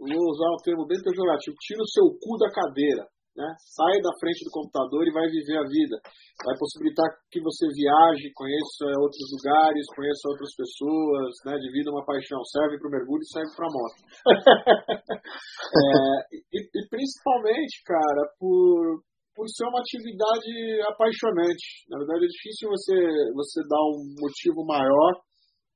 vou 0.00 0.22
usar 0.32 0.48
um 0.48 0.62
termo 0.64 0.86
bem 0.86 1.02
pejorativo, 1.02 1.56
tira 1.60 1.82
o 1.82 1.90
seu 1.90 2.06
cu 2.20 2.38
da 2.38 2.48
cadeira. 2.50 3.04
Né? 3.36 3.46
Sai 3.62 4.02
da 4.02 4.10
frente 4.18 4.42
do 4.44 4.50
computador 4.50 5.06
e 5.06 5.14
vai 5.14 5.26
viver 5.30 5.58
a 5.58 5.68
vida. 5.68 5.96
Vai 6.44 6.56
possibilitar 6.58 7.06
que 7.30 7.40
você 7.40 7.66
viaje, 7.70 8.34
conheça 8.34 8.90
outros 8.98 9.22
lugares, 9.38 9.86
conheça 9.94 10.28
outras 10.28 10.50
pessoas, 10.56 11.30
né? 11.46 11.54
divida 11.62 11.94
uma 11.94 12.04
paixão. 12.04 12.42
Serve 12.44 12.78
para 12.78 12.88
o 12.88 12.90
mergulho 12.90 13.22
e 13.22 13.32
serve 13.32 13.54
para 13.54 13.66
a 13.66 13.72
moto. 13.72 14.00
é, 15.22 16.36
e, 16.52 16.58
e, 16.58 16.80
principalmente, 16.90 17.82
cara, 17.86 18.22
por, 18.34 19.06
por 19.34 19.46
ser 19.48 19.64
uma 19.70 19.78
atividade 19.78 20.50
apaixonante. 20.90 21.86
Na 21.88 21.98
verdade, 21.98 22.26
é 22.26 22.34
difícil 22.34 22.68
você, 22.68 22.98
você 23.32 23.62
dar 23.70 23.82
um 23.94 24.04
motivo 24.18 24.66
maior 24.66 25.22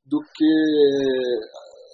do 0.05 0.19
que 0.21 0.53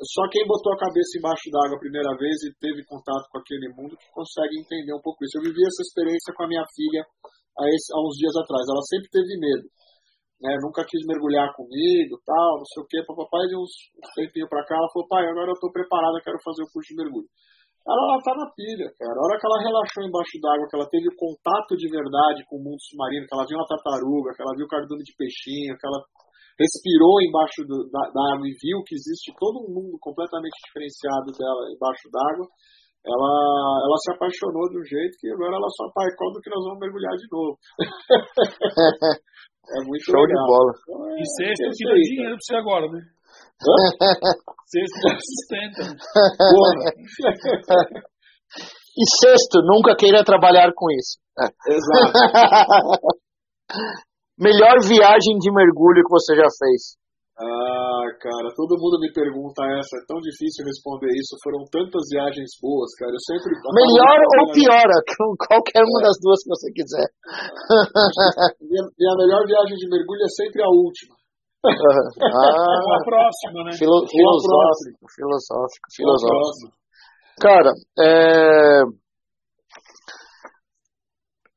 só 0.00 0.24
quem 0.32 0.48
botou 0.48 0.72
a 0.72 0.80
cabeça 0.80 1.20
embaixo 1.20 1.44
d'água 1.52 1.76
a 1.76 1.84
primeira 1.84 2.16
vez 2.16 2.40
e 2.48 2.56
teve 2.56 2.80
contato 2.88 3.28
com 3.28 3.36
aquele 3.36 3.68
mundo 3.76 3.92
que 4.00 4.08
consegue 4.16 4.56
entender 4.56 4.96
um 4.96 5.04
pouco 5.04 5.20
isso. 5.24 5.36
Eu 5.36 5.44
vivi 5.44 5.60
essa 5.60 5.84
experiência 5.84 6.32
com 6.32 6.44
a 6.44 6.48
minha 6.48 6.64
filha 6.72 7.04
há, 7.04 7.64
esse, 7.68 7.92
há 7.92 8.00
uns 8.00 8.16
dias 8.16 8.32
atrás. 8.32 8.64
Ela 8.64 8.80
sempre 8.88 9.12
teve 9.12 9.36
medo. 9.36 9.68
Né? 10.40 10.56
Nunca 10.64 10.88
quis 10.88 11.04
mergulhar 11.04 11.52
comigo, 11.52 12.16
tal, 12.24 12.64
não 12.64 12.68
sei 12.72 12.80
o 12.80 12.88
quê. 12.88 13.04
Papai, 13.04 13.44
de 13.44 13.56
uns, 13.60 13.72
uns 14.00 14.10
tempinho 14.16 14.48
para 14.48 14.64
cá, 14.64 14.80
ela 14.80 14.88
falou, 14.88 15.04
pai, 15.04 15.28
agora 15.28 15.52
eu 15.52 15.58
estou 15.60 15.68
preparada, 15.68 16.24
quero 16.24 16.40
fazer 16.40 16.64
o 16.64 16.72
curso 16.72 16.88
de 16.88 16.96
mergulho. 16.96 17.28
ela, 17.84 18.00
ela 18.00 18.24
tá 18.24 18.32
na 18.40 18.48
pilha, 18.56 18.88
cara. 18.96 19.12
A 19.20 19.24
hora 19.28 19.36
que 19.36 19.44
ela 19.44 19.60
relaxou 19.68 20.00
embaixo 20.00 20.36
d'água, 20.40 20.64
que 20.64 20.76
ela 20.80 20.88
teve 20.88 21.12
contato 21.12 21.76
de 21.76 21.88
verdade 21.92 22.40
com 22.48 22.56
o 22.56 22.64
mundo 22.64 22.80
submarino, 22.88 23.28
que 23.28 23.34
ela 23.36 23.44
viu 23.44 23.60
uma 23.60 23.68
tartaruga, 23.68 24.32
que 24.32 24.40
ela 24.40 24.56
viu 24.56 24.64
cardume 24.64 25.04
de 25.04 25.12
peixinho, 25.12 25.76
que 25.76 25.84
ela 25.84 26.00
respirou 26.60 27.24
embaixo 27.24 27.64
do, 27.64 27.88
da, 27.88 28.04
da, 28.12 28.36
água 28.36 28.44
e 28.44 28.52
viu 28.60 28.84
que 28.84 28.92
existe 28.94 29.32
todo 29.40 29.64
um 29.64 29.72
mundo 29.72 29.96
completamente 29.96 30.52
diferenciado 30.68 31.32
dela 31.32 31.72
embaixo 31.72 32.04
d'água, 32.12 32.44
ela, 33.00 33.32
ela 33.88 33.96
se 34.04 34.12
apaixonou 34.12 34.68
de 34.68 34.76
um 34.76 34.84
jeito 34.84 35.16
que 35.16 35.32
agora 35.32 35.56
ela 35.56 35.72
só 35.72 35.88
pai 35.96 36.04
quando 36.20 36.36
que 36.44 36.52
nós 36.52 36.60
vamos 36.68 36.84
mergulhar 36.84 37.16
de 37.16 37.24
novo. 37.32 37.56
é 39.72 39.80
muito 39.88 40.04
Show 40.04 40.20
legal. 40.20 40.36
de 40.36 40.44
bola. 40.52 40.72
Então, 40.84 41.08
é, 41.08 41.16
e 41.16 41.24
sexta 41.24 41.64
é 41.64 41.72
que 41.72 41.88
dá 41.88 41.96
dinheiro 41.96 42.36
pra 42.36 42.44
você 42.44 42.56
agora, 42.60 42.84
né? 42.92 43.00
Sexto 44.68 45.00
sustenta. 45.16 45.96
e 49.00 49.04
sexto, 49.16 49.64
nunca 49.64 49.96
queira 49.96 50.22
trabalhar 50.22 50.72
com 50.76 50.90
isso. 50.92 51.16
Exato. 51.66 52.12
Melhor 54.40 54.80
viagem 54.88 55.36
de 55.36 55.52
mergulho 55.52 56.00
que 56.00 56.08
você 56.16 56.32
já 56.34 56.48
fez? 56.48 56.96
Ah, 57.36 58.04
cara, 58.20 58.48
todo 58.56 58.76
mundo 58.76 59.00
me 59.00 59.12
pergunta 59.12 59.64
essa, 59.76 59.96
é 59.96 60.04
tão 60.08 60.20
difícil 60.20 60.64
responder 60.64 61.08
isso. 61.12 61.36
Foram 61.44 61.64
tantas 61.68 62.08
viagens 62.08 62.48
boas, 62.60 62.88
cara. 62.96 63.12
Eu 63.12 63.20
sempre. 63.20 63.52
Melhor 63.52 64.16
ou 64.40 64.52
pior, 64.52 64.88
qualquer 65.48 65.84
uma 65.84 66.00
é. 66.00 66.04
das 66.04 66.16
duas 66.20 66.40
que 66.40 66.52
você 66.52 66.68
quiser. 66.72 67.08
minha, 68.64 68.84
minha 68.96 69.14
melhor 69.20 69.44
viagem 69.44 69.76
de 69.76 69.88
mergulho 69.88 70.24
é 70.24 70.32
sempre 70.32 70.64
a 70.64 70.68
última. 70.68 71.14
Ah, 71.60 72.96
a 72.96 73.04
próxima, 73.04 73.64
né? 73.64 73.72
Filo, 73.76 74.00
filosófico, 74.08 75.04
filosófico, 75.12 75.86
filosófico. 75.94 76.72
Cara, 77.38 77.72
é... 77.98 78.82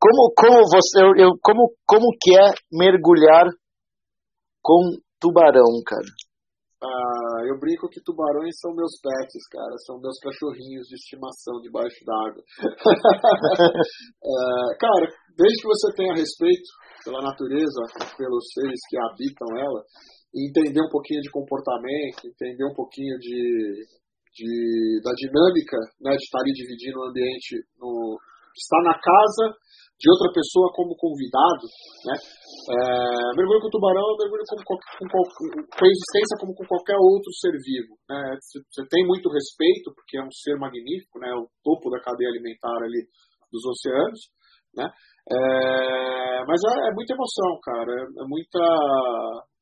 como, 0.04 0.36
como 0.36 0.60
você, 0.68 1.00
eu, 1.24 1.32
como, 1.40 1.72
como 1.88 2.12
que 2.20 2.36
é 2.36 2.52
mergulhar 2.76 3.48
com 4.62 5.00
tubarão, 5.18 5.80
cara? 5.88 6.12
Ah, 6.84 7.40
eu 7.48 7.56
brinco 7.58 7.88
que 7.88 8.04
tubarões 8.04 8.52
são 8.60 8.76
meus 8.76 9.00
pets, 9.00 9.48
cara, 9.48 9.72
são 9.88 10.02
meus 10.02 10.20
cachorrinhos 10.20 10.90
de 10.92 10.96
estimação 10.96 11.62
debaixo 11.64 12.04
d'água. 12.04 12.44
é, 12.44 12.46
cara, 14.84 15.08
desde 15.40 15.64
que 15.64 15.72
você 15.72 15.96
tenha 15.96 16.20
respeito 16.20 16.68
pela 17.06 17.22
natureza, 17.24 17.80
pelos 18.18 18.44
seres 18.52 18.82
que 18.90 18.98
habitam 19.00 19.48
ela, 19.56 19.86
entender 20.36 20.84
um 20.84 20.92
pouquinho 20.92 21.22
de 21.22 21.32
comportamento, 21.32 22.28
entender 22.28 22.66
um 22.68 22.76
pouquinho 22.76 23.18
de, 23.20 23.88
de 24.36 25.00
da 25.00 25.16
dinâmica, 25.16 25.80
né, 26.04 26.12
de 26.12 26.24
estar 26.28 26.44
ali 26.44 26.52
dividindo 26.52 27.00
o 27.00 27.08
ambiente 27.08 27.56
no 27.80 28.20
estar 28.56 28.82
na 28.84 28.96
casa 28.98 29.56
de 30.00 30.10
outra 30.10 30.30
pessoa 30.34 30.68
como 30.76 30.98
convidado, 30.98 31.66
né? 32.06 32.16
É, 32.64 33.38
mergulho 33.38 33.62
com 33.62 33.70
tubarão 33.70 34.04
é 34.04 34.18
mergulho 34.20 34.44
com, 34.48 34.58
com, 34.64 34.76
com, 35.08 35.24
com 35.64 35.86
existência 35.86 36.36
como 36.40 36.56
com 36.56 36.66
qualquer 36.66 36.98
outro 36.98 37.32
ser 37.40 37.56
vivo. 37.56 37.96
Né? 38.10 38.36
Você 38.40 38.84
tem 38.90 39.06
muito 39.06 39.30
respeito, 39.30 39.94
porque 39.96 40.18
é 40.18 40.24
um 40.24 40.32
ser 40.32 40.60
magnífico, 40.60 41.20
né? 41.20 41.32
o 41.36 41.48
topo 41.64 41.90
da 41.90 42.02
cadeia 42.02 42.30
alimentar 42.30 42.76
ali 42.84 43.08
dos 43.52 43.64
oceanos, 43.64 44.20
né? 44.76 44.90
É, 45.24 46.44
mas 46.44 46.60
é, 46.60 46.90
é, 46.90 46.92
muita 46.92 47.14
emoção, 47.14 47.56
cara. 47.64 47.92
É, 47.94 48.04
é 48.04 48.26
muita, 48.28 48.60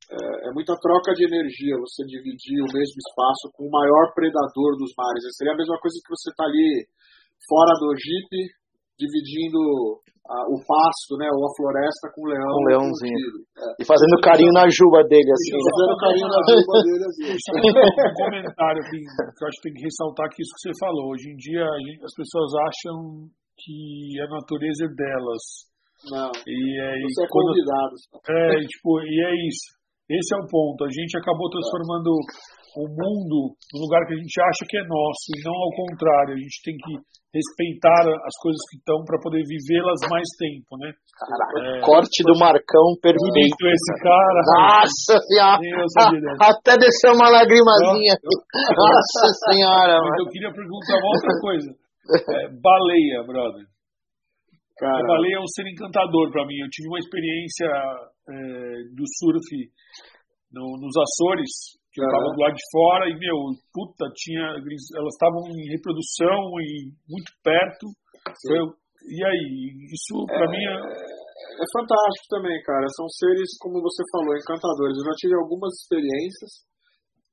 é, 0.09 0.47
é, 0.47 0.51
muita 0.55 0.73
troca 0.79 1.13
de 1.13 1.27
energia 1.27 1.77
você 1.77 2.01
dividir 2.07 2.63
o 2.65 2.71
mesmo 2.71 2.97
espaço 2.97 3.51
com 3.53 3.67
o 3.67 3.71
maior 3.71 4.09
predador 4.15 4.73
dos 4.79 4.89
mares. 4.97 5.21
Seria 5.37 5.53
a 5.53 5.59
mesma 5.59 5.77
coisa 5.77 5.99
que 6.01 6.09
você 6.09 6.33
tá 6.33 6.45
ali 6.45 6.87
fora 7.45 7.73
do 7.77 7.93
Jeep, 7.93 8.31
dividindo 8.99 9.99
a, 10.27 10.47
o 10.47 10.57
pasto, 10.63 11.17
né, 11.17 11.27
ou 11.33 11.43
a 11.43 11.51
floresta 11.57 12.07
com 12.15 12.23
o 12.23 12.29
leão. 12.31 12.51
Um 12.55 12.67
leãozinho. 12.71 13.27
É. 13.57 13.81
E 13.81 13.83
fazendo 13.83 14.15
carinho 14.21 14.53
na 14.53 14.65
juba 14.71 15.03
dele, 15.07 15.27
assim. 15.27 15.51
E 15.51 15.63
fazendo 15.65 15.95
carinho 15.99 16.29
na 16.31 16.41
juba 16.47 16.75
dele, 16.85 17.03
assim. 17.09 17.29
um 17.31 18.13
comentário 18.15 18.81
que, 18.87 18.97
que 18.97 19.39
eu 19.41 19.47
acho 19.47 19.57
que 19.59 19.65
tem 19.67 19.75
que 19.75 19.83
ressaltar 19.83 20.25
que 20.31 20.41
isso 20.41 20.53
que 20.55 20.63
você 20.69 20.73
falou. 20.79 21.11
Hoje 21.11 21.27
em 21.31 21.37
dia 21.37 21.65
gente, 21.83 22.03
as 22.05 22.15
pessoas 22.15 22.49
acham 22.67 23.27
que 23.59 24.17
a 24.21 24.27
natureza 24.29 24.85
é 24.85 24.91
delas. 24.95 25.43
Não. 26.09 26.31
E 26.33 26.57
aí, 26.81 27.03
você 27.05 27.23
é 27.23 27.27
quando, 27.29 27.53
convidado. 27.53 27.93
É, 28.25 28.65
tipo, 28.65 28.89
e 29.05 29.15
é 29.21 29.31
isso. 29.45 29.67
Esse 30.09 30.33
é 30.33 30.37
o 30.41 30.47
ponto. 30.49 30.83
A 30.83 30.89
gente 30.89 31.13
acabou 31.17 31.49
transformando 31.49 32.09
o 32.75 32.87
mundo 32.87 33.55
no 33.73 33.77
lugar 33.83 34.05
que 34.07 34.13
a 34.13 34.21
gente 34.21 34.37
acha 34.39 34.63
que 34.67 34.77
é 34.77 34.83
nosso, 34.87 35.25
e 35.35 35.43
não 35.43 35.55
ao 35.55 35.71
contrário. 35.75 36.35
A 36.35 36.39
gente 36.39 36.61
tem 36.63 36.75
que 36.75 36.93
respeitar 37.31 38.03
as 38.03 38.35
coisas 38.43 38.59
que 38.67 38.77
estão 38.77 39.03
para 39.07 39.19
poder 39.19 39.43
vivê-las 39.47 39.99
mais 40.11 40.27
tempo, 40.35 40.75
né? 40.79 40.91
Caraca, 41.15 41.57
é, 41.63 41.81
corte 41.81 42.23
do 42.27 42.35
Marcão 42.35 42.87
perfeito. 42.99 43.63
esse 43.71 43.93
cara. 44.03 44.39
Nossa 44.51 45.15
senhora! 45.27 45.59
Até 46.43 46.75
desceu 46.75 47.15
uma 47.15 47.31
lagrimazinha. 47.31 48.15
Nossa 48.19 49.27
senhora, 49.47 49.99
Mas 50.03 50.19
eu 50.19 50.27
queria 50.31 50.51
perguntar 50.51 50.95
uma 50.99 51.11
outra 51.15 51.33
coisa. 51.39 51.69
É, 52.11 52.49
baleia, 52.59 53.23
brother. 53.23 53.65
Cara. 54.77 54.99
A 54.99 55.07
baleia 55.07 55.37
é 55.37 55.39
um 55.39 55.47
ser 55.47 55.67
encantador 55.67 56.31
para 56.31 56.45
mim. 56.45 56.57
Eu 56.59 56.69
tive 56.69 56.89
uma 56.89 56.99
experiência 56.99 57.67
é, 58.27 58.33
do 58.91 59.05
surf 59.07 59.47
no, 60.51 60.75
nos 60.81 60.95
Açores 60.97 61.79
que 61.91 61.99
estava 61.99 62.23
do 62.31 62.39
lado 62.39 62.55
de 62.55 62.67
fora 62.71 63.03
e, 63.11 63.13
meu, 63.19 63.37
puta, 63.75 64.07
tinha. 64.15 64.55
Elas 64.55 65.13
estavam 65.13 65.43
em 65.51 65.75
reprodução 65.75 66.39
e 66.63 66.91
muito 67.07 67.31
perto. 67.43 67.85
Eu, 68.47 68.71
e 69.11 69.19
aí, 69.19 69.45
isso 69.91 70.23
para 70.27 70.47
é, 70.47 70.51
mim 70.51 70.63
é... 70.63 70.77
é 71.59 71.67
fantástico 71.75 72.27
também, 72.31 72.55
cara. 72.63 72.87
São 72.95 73.07
seres, 73.09 73.57
como 73.59 73.83
você 73.83 74.03
falou, 74.11 74.31
encantadores. 74.37 74.95
Eu 74.97 75.07
já 75.11 75.15
tive 75.19 75.35
algumas 75.35 75.73
experiências 75.83 76.63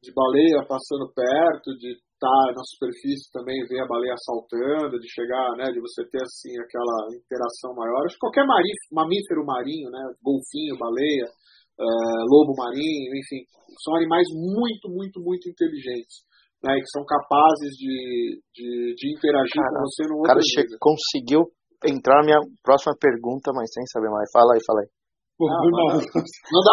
de 0.03 0.11
baleia 0.15 0.67
passando 0.67 1.11
perto, 1.15 1.75
de 1.79 1.95
estar 2.19 2.47
na 2.55 2.63
superfície 2.75 3.31
também 3.31 3.67
ver 3.67 3.83
a 3.83 3.87
baleia 3.87 4.15
saltando, 4.27 4.99
de 4.99 5.09
chegar, 5.11 5.55
né, 5.57 5.71
de 5.71 5.81
você 5.81 6.03
ter 6.11 6.23
assim 6.23 6.55
aquela 6.59 7.15
interação 7.15 7.75
maior. 7.75 8.07
Acho 8.07 8.15
que 8.15 8.27
qualquer 8.27 8.47
mamífero 8.47 9.47
marinho, 9.47 9.91
né, 9.91 10.03
golfinho, 10.23 10.79
baleia, 10.79 11.31
uh, 11.79 12.23
lobo 12.27 12.55
marinho, 12.59 13.15
enfim, 13.15 13.47
são 13.83 13.95
animais 13.97 14.27
muito, 14.35 14.91
muito, 14.91 15.21
muito 15.21 15.49
inteligentes. 15.49 16.27
Né, 16.59 16.75
que 16.75 16.91
são 16.91 17.07
capazes 17.07 17.71
de, 17.79 18.43
de, 18.51 18.95
de 18.99 19.15
interagir 19.15 19.63
cara, 19.63 19.79
com 19.79 19.87
você 19.87 20.03
no 20.11 20.19
outro 20.19 20.27
cara 20.27 20.43
conseguiu 20.83 21.47
entrar 21.87 22.19
na 22.19 22.27
minha 22.27 22.41
próxima 22.67 22.99
pergunta, 22.99 23.55
mas 23.55 23.71
sem 23.71 23.87
saber 23.87 24.11
mais. 24.11 24.27
Fala 24.35 24.59
aí, 24.59 24.61
fala 24.67 24.83
aí. 24.83 24.91
Não, 25.39 25.47
não, 25.47 26.03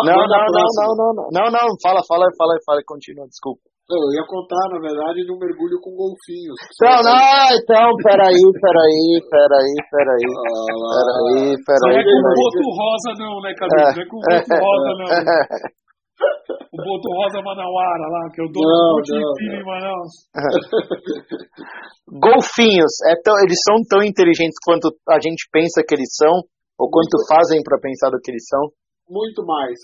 não, 0.10 0.26
não, 0.26 0.58
não, 0.58 0.90
não, 0.98 1.14
não, 1.14 1.26
não, 1.30 1.48
não, 1.54 1.68
fala, 1.86 2.02
fala, 2.10 2.26
fala, 2.34 2.58
fala, 2.66 2.82
continua, 2.82 3.30
desculpa. 3.30 3.62
Eu 3.86 4.02
ia 4.18 4.26
contar, 4.26 4.66
na 4.74 4.82
verdade, 4.82 5.22
de 5.22 5.30
um 5.30 5.38
mergulho 5.38 5.78
com 5.78 5.94
golfinhos. 5.94 6.58
Não, 6.82 7.06
não, 7.06 7.54
então, 7.54 7.94
peraí, 8.02 8.42
peraí, 8.58 9.22
peraí, 9.30 9.76
peraí. 9.94 10.26
Peraí, 10.26 11.54
peraí. 11.62 11.86
Não 11.86 11.94
é 11.94 12.02
com 12.02 12.18
o 12.18 12.34
boto 12.34 12.66
rosa, 12.66 13.12
não, 13.22 13.38
né, 13.46 13.54
Cadu? 13.54 13.78
Não 13.78 13.94
é 13.94 14.06
com 14.10 14.18
o 14.18 14.26
boto 14.26 14.58
rosa, 14.58 14.90
não. 14.98 15.06
O 16.74 16.78
boto 16.82 17.08
rosa 17.14 17.42
Manauara 17.46 18.08
lá, 18.10 18.26
que 18.34 18.42
eu 18.42 18.50
dou 18.52 18.64
um 18.66 18.98
monte 18.98 19.14
de 19.14 19.22
filho 19.38 19.62
em 19.62 19.66
Manaus. 19.66 20.14
Golfinhos, 22.10 22.94
é 23.06 23.16
tão, 23.22 23.38
eles 23.38 23.60
são 23.70 23.76
tão 23.88 24.02
inteligentes 24.02 24.58
quanto 24.66 24.90
a 25.10 25.20
gente 25.22 25.48
pensa 25.52 25.84
que 25.88 25.94
eles 25.94 26.10
são? 26.16 26.42
Ou 26.80 26.90
quanto 26.90 27.22
fazem 27.30 27.62
para 27.64 27.80
pensar 27.80 28.10
do 28.10 28.20
que 28.20 28.32
eles 28.32 28.48
são? 28.50 28.62
Muito 29.08 29.46
mais. 29.46 29.78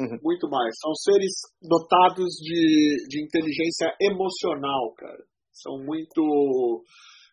Uhum. 0.00 0.16
Muito 0.24 0.48
mais. 0.48 0.72
São 0.80 0.94
seres 0.96 1.34
dotados 1.60 2.32
de, 2.40 3.04
de 3.04 3.20
inteligência 3.20 3.92
emocional, 4.00 4.94
cara. 4.96 5.20
São 5.52 5.76
muito. 5.84 6.24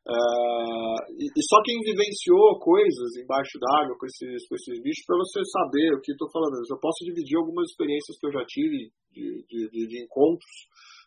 Uh, 0.07 0.99
e, 1.19 1.27
e, 1.27 1.41
só 1.48 1.60
quem 1.64 1.80
vivenciou 1.84 2.60
coisas 2.60 3.15
embaixo 3.19 3.60
d'água 3.60 3.95
com 3.99 4.06
esses, 4.07 4.48
com 4.48 4.56
esses 4.56 4.80
bichos 4.80 5.03
para 5.03 5.19
você 5.19 5.39
saber 5.52 5.95
o 5.95 6.02
que 6.03 6.11
estou 6.11 6.31
falando. 6.31 6.60
Eu 6.60 6.80
posso 6.80 7.03
dividir 7.03 7.35
algumas 7.39 7.72
experiências 7.72 8.15
que 8.19 8.27
eu 8.27 8.31
já 8.31 8.44
tive 8.48 8.91
de, 9.11 9.44
de, 9.48 9.60
de, 9.68 9.81
de 9.88 9.98
encontros, 10.03 10.56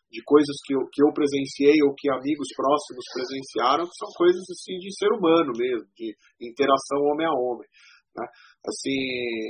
de 0.09 0.21
coisas 0.21 0.53
que 0.65 0.73
eu, 0.73 0.85
que 0.89 1.01
eu 1.01 1.09
presenciei 1.13 1.81
ou 1.81 1.97
que 1.97 2.09
amigos 2.13 2.49
próximos 2.53 3.05
presenciaram, 3.13 3.85
que 3.85 3.97
são 3.97 4.09
coisas 4.17 4.45
assim 4.49 4.77
de 4.77 4.93
ser 4.93 5.09
humano 5.13 5.53
mesmo, 5.57 5.89
de 5.97 6.13
interação 6.41 7.01
homem 7.09 7.25
a 7.25 7.33
homem. 7.33 7.69
Né? 8.17 8.25
Assim, 8.65 9.01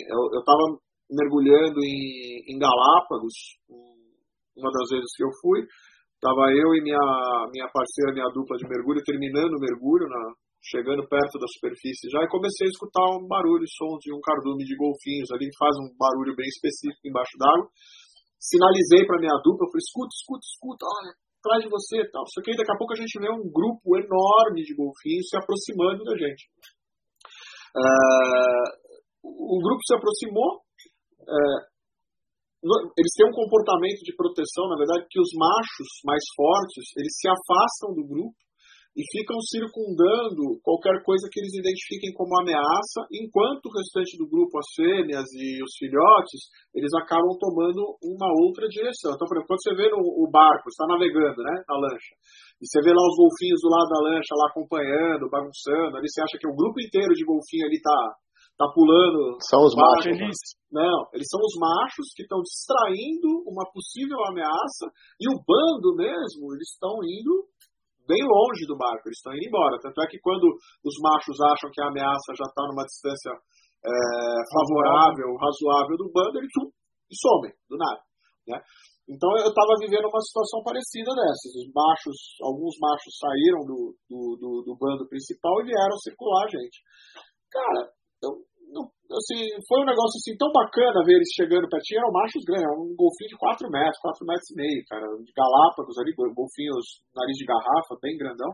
eu 0.08 0.40
estava 0.40 0.80
mergulhando 1.12 1.80
em, 1.84 2.56
em 2.56 2.58
Galápagos, 2.58 3.60
uma 4.56 4.72
das 4.72 4.88
vezes 4.90 5.12
que 5.16 5.24
eu 5.24 5.32
fui, 5.44 5.60
estava 6.16 6.48
eu 6.56 6.70
e 6.76 6.82
minha, 6.82 7.06
minha 7.52 7.68
parceira, 7.68 8.14
minha 8.14 8.32
dupla 8.32 8.56
de 8.58 8.68
mergulho, 8.68 9.04
terminando 9.04 9.58
o 9.58 9.64
mergulho, 9.64 10.08
na, 10.08 10.22
chegando 10.64 11.08
perto 11.10 11.36
da 11.42 11.50
superfície 11.58 12.08
já, 12.10 12.24
e 12.24 12.30
comecei 12.30 12.68
a 12.68 12.74
escutar 12.74 13.06
um 13.18 13.28
barulho, 13.28 13.66
sons 13.68 14.00
de 14.06 14.14
um 14.14 14.22
cardume 14.22 14.64
de 14.64 14.78
golfinhos 14.78 15.32
ali, 15.34 15.50
que 15.50 15.58
faz 15.58 15.76
um 15.82 15.90
barulho 15.98 16.38
bem 16.38 16.48
específico 16.48 17.02
embaixo 17.04 17.36
d'água. 17.38 17.68
Sinalizei 18.38 19.06
para 19.06 19.20
minha 19.20 19.38
dupla, 19.44 19.70
falei, 19.70 19.84
escuta, 19.86 20.14
escuta, 20.14 20.46
escuta, 20.46 20.84
olha, 20.86 21.14
atrás 21.42 21.60
de 21.66 21.70
você 21.70 21.98
tal. 22.14 22.24
Só 22.30 22.42
que 22.42 22.56
daqui 22.56 22.72
a 22.72 22.78
pouco 22.78 22.94
a 22.94 23.02
gente 23.02 23.20
vê 23.20 23.30
um 23.30 23.50
grupo 23.50 23.98
enorme 23.98 24.62
de 24.62 24.74
golfinhos 24.78 25.30
se 25.30 25.38
aproximando 25.38 26.06
da 26.06 26.16
gente. 26.18 26.50
Uh, 27.74 28.82
o 29.24 29.58
grupo 29.62 29.82
se 29.86 29.96
aproximou. 29.96 30.62
Uh, 31.32 31.72
eles 32.94 33.14
têm 33.18 33.26
um 33.26 33.34
comportamento 33.34 34.04
de 34.06 34.14
proteção, 34.14 34.70
na 34.70 34.78
verdade, 34.78 35.08
que 35.10 35.20
os 35.20 35.32
machos 35.34 35.90
mais 36.06 36.22
fortes 36.36 36.86
eles 36.98 37.14
se 37.18 37.28
afastam 37.28 37.96
do 37.96 38.06
grupo 38.06 38.38
e 38.92 39.02
ficam 39.08 39.40
circundando 39.40 40.60
qualquer 40.62 41.00
coisa 41.02 41.24
que 41.32 41.40
eles 41.40 41.56
identifiquem 41.56 42.12
como 42.12 42.36
ameaça, 42.44 43.08
enquanto 43.08 43.72
o 43.72 43.74
restante 43.74 44.20
do 44.20 44.28
grupo, 44.28 44.60
as 44.60 44.68
fêmeas 44.76 45.26
e 45.32 45.64
os 45.64 45.74
filhotes, 45.80 46.52
eles 46.76 46.92
acabam 47.00 47.32
tomando 47.40 47.96
uma 48.04 48.28
outra 48.44 48.68
direção. 48.68 49.16
Então, 49.16 49.26
por 49.26 49.40
exemplo, 49.40 49.48
quando 49.48 49.64
você 49.64 49.74
vê 49.80 49.88
o 49.96 50.28
barco, 50.28 50.68
está 50.68 50.86
navegando, 50.92 51.40
né, 51.40 51.56
a 51.72 51.76
lancha, 51.80 52.14
e 52.60 52.68
você 52.68 52.84
vê 52.84 52.92
lá 52.92 53.00
os 53.00 53.16
golfinhos 53.16 53.64
do 53.64 53.72
lado 53.72 53.90
da 53.90 54.02
lancha, 54.12 54.36
lá 54.36 54.46
acompanhando, 54.52 55.32
bagunçando, 55.32 55.96
ali 55.96 56.08
você 56.12 56.20
acha 56.22 56.36
que 56.36 56.52
o 56.52 56.56
grupo 56.56 56.78
inteiro 56.84 57.16
de 57.16 57.24
golfinho 57.24 57.66
ali 57.72 57.80
está 57.80 57.96
tá 58.58 58.68
pulando. 58.74 59.38
São 59.48 59.62
os 59.64 59.76
machos. 59.76 60.14
Eles, 60.14 60.38
não, 60.72 61.08
eles 61.14 61.28
são 61.30 61.40
os 61.40 61.56
machos 61.60 62.14
que 62.16 62.24
estão 62.24 62.42
distraindo 62.42 63.44
uma 63.48 63.66
possível 63.72 64.18
ameaça 64.30 64.88
e 65.20 65.26
o 65.28 65.40
bando 65.42 65.96
mesmo, 65.96 66.54
eles 66.56 66.70
estão 66.72 66.96
indo 67.04 67.48
bem 68.08 68.22
longe 68.28 68.68
do 68.68 68.78
barco, 68.78 69.08
eles 69.08 69.18
estão 69.18 69.34
indo 69.34 69.48
embora. 69.48 69.80
Tanto 69.80 70.02
é 70.02 70.08
que 70.08 70.20
quando 70.20 70.46
os 70.84 70.96
machos 71.00 71.40
acham 71.40 71.72
que 71.72 71.82
a 71.82 71.88
ameaça 71.88 72.36
já 72.36 72.46
está 72.46 72.64
numa 72.68 72.84
distância 72.84 73.32
é, 73.32 73.92
favorável, 74.52 75.30
razoável 75.40 75.98
do 75.98 76.12
bando, 76.12 76.38
eles 76.38 76.52
somem, 77.16 77.54
do 77.70 77.78
nada. 77.78 78.02
Né? 78.48 78.60
Então 79.10 79.30
eu 79.38 79.50
estava 79.50 79.74
vivendo 79.80 80.08
uma 80.08 80.22
situação 80.22 80.64
parecida 80.64 81.12
dessas. 81.12 81.52
Os 81.56 81.68
machos, 81.74 82.18
alguns 82.44 82.76
machos 82.80 83.14
saíram 83.18 83.62
do, 83.66 83.80
do, 84.08 84.20
do, 84.40 84.50
do 84.72 84.74
bando 84.78 85.08
principal 85.08 85.60
e 85.62 85.68
vieram 85.68 85.98
circular 86.00 86.46
a 86.46 86.52
gente. 86.52 86.78
Cara, 87.52 87.92
eu 88.22 88.52
assim, 89.12 89.52
foi 89.68 89.84
um 89.84 89.90
negócio 89.90 90.16
assim 90.16 90.36
tão 90.40 90.52
bacana 90.52 91.04
ver 91.04 91.20
eles 91.20 91.36
chegando 91.36 91.68
pertinho. 91.68 92.00
Eram 92.00 92.16
machos 92.16 92.44
grandes, 92.48 92.64
era 92.64 92.80
um 92.80 92.96
golfinho 92.96 93.32
de 93.32 93.38
4 93.38 93.68
metros, 93.70 94.00
4 94.00 94.26
metros 94.26 94.50
e 94.52 94.56
meio, 94.56 94.82
cara, 94.88 95.06
de 95.20 95.32
Galápagos 95.36 95.98
ali, 96.00 96.16
golfinhos 96.16 97.04
nariz 97.16 97.36
de 97.36 97.46
garrafa, 97.46 98.00
bem 98.02 98.16
grandão. 98.18 98.52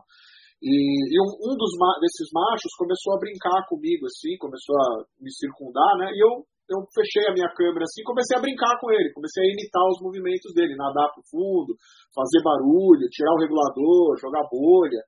E, 0.57 0.73
e 0.73 1.17
um, 1.21 1.29
um, 1.37 1.53
dos 1.53 1.73
desses 2.01 2.33
machos 2.33 2.73
começou 2.81 3.13
a 3.13 3.21
brincar 3.21 3.61
comigo, 3.69 4.09
assim, 4.09 4.33
começou 4.41 4.73
a 4.73 5.05
me 5.21 5.29
circundar, 5.29 5.93
né? 6.01 6.09
E 6.09 6.17
eu, 6.17 6.41
eu 6.65 6.81
fechei 6.89 7.29
a 7.29 7.33
minha 7.37 7.49
câmera 7.53 7.85
assim, 7.85 8.01
comecei 8.01 8.33
a 8.33 8.41
brincar 8.41 8.73
com 8.81 8.89
ele, 8.89 9.13
comecei 9.13 9.45
a 9.45 9.51
imitar 9.53 9.85
os 9.85 10.01
movimentos 10.01 10.49
dele, 10.57 10.73
nadar 10.73 11.13
pro 11.13 11.21
fundo, 11.29 11.77
fazer 12.09 12.41
barulho, 12.41 13.05
tirar 13.13 13.37
o 13.37 13.41
regulador, 13.41 14.17
jogar 14.17 14.49
bolha. 14.49 15.05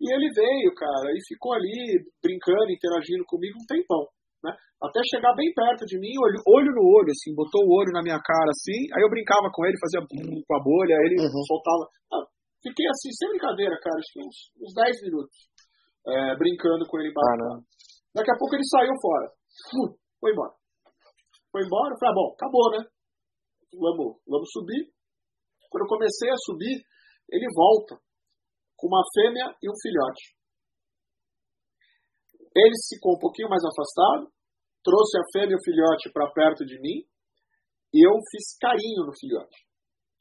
E 0.00 0.12
ele 0.12 0.28
veio, 0.32 0.74
cara, 0.74 1.08
e 1.12 1.20
ficou 1.26 1.54
ali 1.54 2.04
brincando, 2.22 2.70
interagindo 2.70 3.24
comigo 3.26 3.56
um 3.56 3.66
tempão 3.66 4.06
né? 4.46 4.52
Até 4.82 5.00
chegar 5.08 5.34
bem 5.34 5.50
perto 5.50 5.82
de 5.86 5.98
mim, 5.98 6.14
olho, 6.20 6.38
olho 6.46 6.70
no 6.70 6.84
olho, 6.84 7.10
assim, 7.10 7.34
botou 7.34 7.64
o 7.64 7.72
olho 7.74 7.90
na 7.92 8.02
minha 8.02 8.20
cara, 8.20 8.50
assim, 8.54 8.86
aí 8.94 9.02
eu 9.02 9.10
brincava 9.10 9.48
com 9.50 9.64
ele, 9.66 9.80
fazia 9.80 10.00
com 10.04 10.54
a 10.54 10.62
bolha, 10.62 10.94
aí 10.94 11.04
ele 11.10 11.18
uhum. 11.18 11.44
soltava. 11.48 11.82
Ah, 12.12 12.24
fiquei 12.62 12.86
assim, 12.86 13.10
sem 13.10 13.28
brincadeira, 13.34 13.74
cara, 13.80 13.96
acho 13.96 14.12
que 14.12 14.20
uns, 14.22 14.38
uns 14.62 14.72
10 14.76 15.02
minutos, 15.10 15.36
é, 16.06 16.36
brincando 16.36 16.84
com 16.86 17.00
ele 17.00 17.10
embaixo. 17.10 17.44
Ah, 17.50 17.58
Daqui 18.14 18.30
a 18.30 18.38
pouco 18.38 18.54
ele 18.54 18.64
saiu 18.64 18.94
fora. 19.00 19.26
foi 20.20 20.32
embora. 20.32 20.54
Foi 21.52 21.60
embora, 21.64 21.92
eu 21.92 21.98
falei, 21.98 22.12
ah, 22.12 22.18
bom, 22.20 22.28
acabou, 22.36 22.66
né? 22.76 22.80
Vamos, 23.76 24.20
vamos 24.24 24.48
subir. 24.52 24.88
Quando 25.68 25.84
eu 25.84 25.88
comecei 25.88 26.30
a 26.30 26.42
subir, 26.44 26.80
ele 27.28 27.48
volta 27.52 28.00
com 28.76 28.88
uma 28.88 29.02
fêmea 29.12 29.48
e 29.62 29.70
um 29.70 29.76
filhote. 29.80 30.36
Ele 32.54 32.76
ficou 32.88 33.16
um 33.16 33.20
pouquinho 33.20 33.48
mais 33.48 33.64
afastado, 33.64 34.28
trouxe 34.84 35.18
a 35.18 35.24
fêmea 35.32 35.56
e 35.56 35.58
o 35.58 35.64
filhote 35.64 36.12
para 36.12 36.30
perto 36.32 36.64
de 36.64 36.80
mim 36.80 37.04
e 37.92 37.98
eu 38.04 38.12
fiz 38.30 38.56
carinho 38.60 39.08
no 39.08 39.12
filhote. 39.16 39.58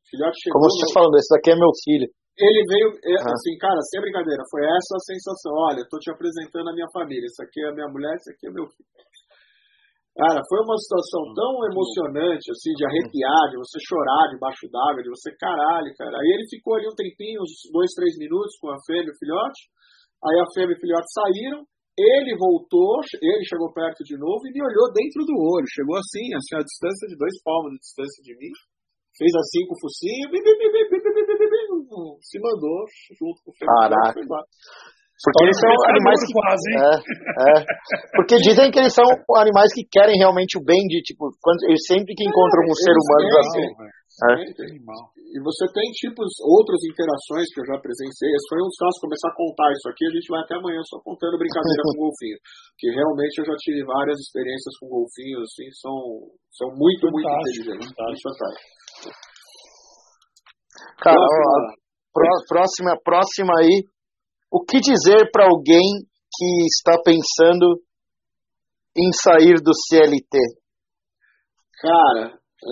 O 0.03 0.07
filhote 0.10 0.36
chegou. 0.40 0.60
Como 0.60 0.72
você 0.72 0.86
está 0.86 0.94
falando, 0.99 1.15
esse 1.18 1.32
daqui 1.34 1.52
é 1.52 1.56
meu 1.56 1.73
filho. 1.84 2.07
Ele 2.36 2.61
veio, 2.68 2.88
é, 2.99 3.15
ah. 3.15 3.32
assim, 3.32 3.56
cara, 3.56 3.80
sem 3.88 4.02
brincadeira, 4.02 4.44
foi 4.52 4.64
essa 4.68 4.99
a 4.99 5.06
sensação. 5.07 5.52
Olha, 5.72 5.82
estou 5.82 5.99
te 5.99 6.11
apresentando 6.11 6.68
a 6.68 6.76
minha 6.76 6.88
família. 6.91 7.23
Isso 7.23 7.41
aqui 7.41 7.64
é 7.64 7.69
a 7.72 7.73
minha 7.73 7.88
mulher, 7.88 8.15
isso 8.19 8.30
aqui 8.30 8.48
é 8.48 8.52
meu 8.52 8.68
filho. 8.68 8.91
Cara, 10.15 10.39
foi 10.47 10.63
uma 10.63 10.79
situação 10.79 11.27
tão 11.35 11.59
emocionante, 11.67 12.47
assim, 12.47 12.71
de 12.71 12.87
arrepiar, 12.87 13.51
de 13.51 13.59
você 13.59 13.75
chorar 13.83 14.31
debaixo 14.31 14.63
d'água, 14.71 15.03
de 15.03 15.11
você 15.11 15.27
caralho, 15.35 15.91
cara. 15.99 16.15
Aí 16.15 16.29
ele 16.39 16.47
ficou 16.47 16.79
ali 16.79 16.87
um 16.87 16.95
tempinho, 16.95 17.43
uns 17.43 17.67
dois, 17.67 17.91
três 17.91 18.15
minutos 18.15 18.55
com 18.63 18.71
a 18.71 18.79
fêmea 18.87 19.11
e 19.11 19.15
o 19.15 19.19
filhote. 19.19 19.67
Aí 20.23 20.39
a 20.39 20.47
fêmea 20.55 20.71
e 20.71 20.77
o 20.79 20.79
filhote 20.79 21.09
saíram. 21.11 21.67
Ele 21.99 22.31
voltou, 22.39 23.03
ele 23.19 23.43
chegou 23.43 23.71
perto 23.75 24.03
de 24.07 24.15
novo 24.15 24.39
e 24.47 24.55
me 24.55 24.63
olhou 24.63 24.87
dentro 24.95 25.19
do 25.27 25.35
olho. 25.35 25.67
Chegou 25.67 25.99
assim, 25.99 26.31
assim, 26.31 26.59
a 26.59 26.63
distância 26.63 27.07
de 27.11 27.15
dois 27.19 27.35
palmos 27.43 27.75
de 27.75 27.79
distância 27.83 28.23
de 28.23 28.35
mim. 28.39 28.51
Fez 29.19 29.31
assim 29.35 29.67
com 29.67 29.75
o 29.75 29.81
focinho, 29.83 30.27
se 32.23 32.39
mandou 32.39 32.83
junto 33.15 33.39
com 33.43 33.51
o 33.51 33.55
Caraca. 33.59 34.19
Porque 35.15 35.47
eles 35.47 35.55
são 35.55 35.71
animais 35.71 36.19
que 36.27 36.33
fazem. 36.35 36.73
É, 36.75 36.91
é. 36.91 37.55
Porque 38.19 38.35
dizem 38.43 38.67
que 38.67 38.79
eles 38.83 38.91
são 38.91 39.07
animais 39.39 39.71
que 39.71 39.87
querem 39.87 40.19
realmente 40.19 40.59
o 40.59 40.63
bem 40.63 40.83
de 40.91 40.99
tipo, 41.07 41.31
quando 41.39 41.63
eles 41.71 41.87
sempre 41.87 42.11
que 42.11 42.27
encontram 42.27 42.67
um 42.67 42.75
ser 42.75 42.91
humano 42.91 43.27
assim. 43.39 43.67
É. 44.15 44.31
E 45.35 45.37
você 45.43 45.67
tem 45.75 45.87
tipos, 45.91 46.39
outras 46.39 46.79
interações 46.87 47.47
que 47.51 47.59
eu 47.59 47.67
já 47.67 47.79
presenciei. 47.79 48.31
Esse 48.31 48.47
foi 48.47 48.59
um 48.63 48.71
dos 48.71 48.79
casos, 48.79 49.03
começar 49.03 49.27
a 49.27 49.35
contar 49.35 49.67
isso 49.75 49.87
aqui, 49.91 50.03
a 50.07 50.13
gente 50.15 50.31
vai 50.31 50.39
até 50.39 50.55
amanhã 50.55 50.79
só 50.87 50.99
contando 51.03 51.35
brincadeira 51.39 51.83
com 51.83 51.99
golfinho. 51.99 52.39
Que 52.79 52.87
realmente 52.91 53.35
eu 53.39 53.45
já 53.47 53.55
tive 53.59 53.83
várias 53.83 54.19
experiências 54.19 54.71
com 54.79 54.87
golfinhos, 54.87 55.43
assim, 55.47 55.67
são, 55.79 55.95
são 56.55 56.69
muito, 56.75 57.07
fantástico, 57.07 57.71
muito 57.71 57.83
inteligentes. 57.83 57.91
Fantástico. 57.91 59.35
Cara, 61.03 61.19
próxima. 61.19 62.43
próxima, 62.47 62.91
próxima 63.03 63.53
aí. 63.59 63.94
O 64.56 64.64
que 64.64 64.80
dizer 64.80 65.30
para 65.34 65.48
alguém 65.48 65.84
que 66.32 66.65
está 66.72 66.95
pensando 67.03 67.76
em 68.95 69.11
sair 69.11 69.56
do 69.61 69.73
CLT? 69.76 70.40
Cara, 71.77 72.32
é... 72.32 72.72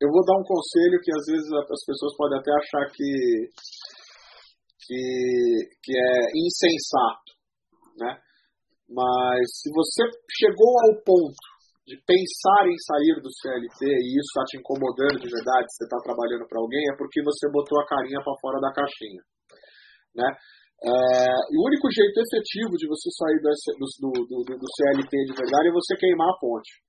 eu 0.00 0.08
vou 0.08 0.24
dar 0.24 0.40
um 0.40 0.44
conselho 0.44 0.98
que 1.04 1.12
às 1.12 1.26
vezes 1.26 1.52
as 1.52 1.84
pessoas 1.84 2.16
podem 2.16 2.38
até 2.38 2.50
achar 2.52 2.90
que, 2.90 3.50
que, 4.80 5.68
que 5.82 5.92
é 5.92 6.30
insensato, 6.34 7.32
né? 7.98 8.18
Mas 8.88 9.60
se 9.60 9.70
você 9.70 10.04
chegou 10.40 10.72
ao 10.80 11.02
ponto 11.04 11.51
de 11.86 11.98
pensar 12.06 12.62
em 12.70 12.78
sair 12.78 13.18
do 13.18 13.30
CLT 13.30 13.80
e 13.82 14.14
isso 14.14 14.30
está 14.30 14.44
te 14.46 14.56
incomodando 14.58 15.18
de 15.18 15.26
verdade, 15.26 15.66
você 15.66 15.84
está 15.84 15.98
trabalhando 15.98 16.46
para 16.46 16.60
alguém, 16.62 16.82
é 16.90 16.96
porque 16.96 17.22
você 17.22 17.50
botou 17.50 17.80
a 17.80 17.86
carinha 17.86 18.22
para 18.22 18.38
fora 18.38 18.60
da 18.62 18.70
caixinha, 18.70 19.22
né? 20.14 20.28
É, 20.82 20.90
e 21.50 21.54
o 21.58 21.62
único 21.62 21.86
jeito 21.94 22.18
efetivo 22.18 22.74
de 22.74 22.90
você 22.90 23.06
sair 23.14 23.38
do, 23.38 23.50
do, 24.02 24.10
do, 24.26 24.38
do 24.58 24.66
CLT 24.66 25.14
de 25.30 25.34
verdade 25.38 25.70
é 25.70 25.72
você 25.72 25.94
queimar 25.94 26.26
a 26.26 26.38
ponte. 26.42 26.82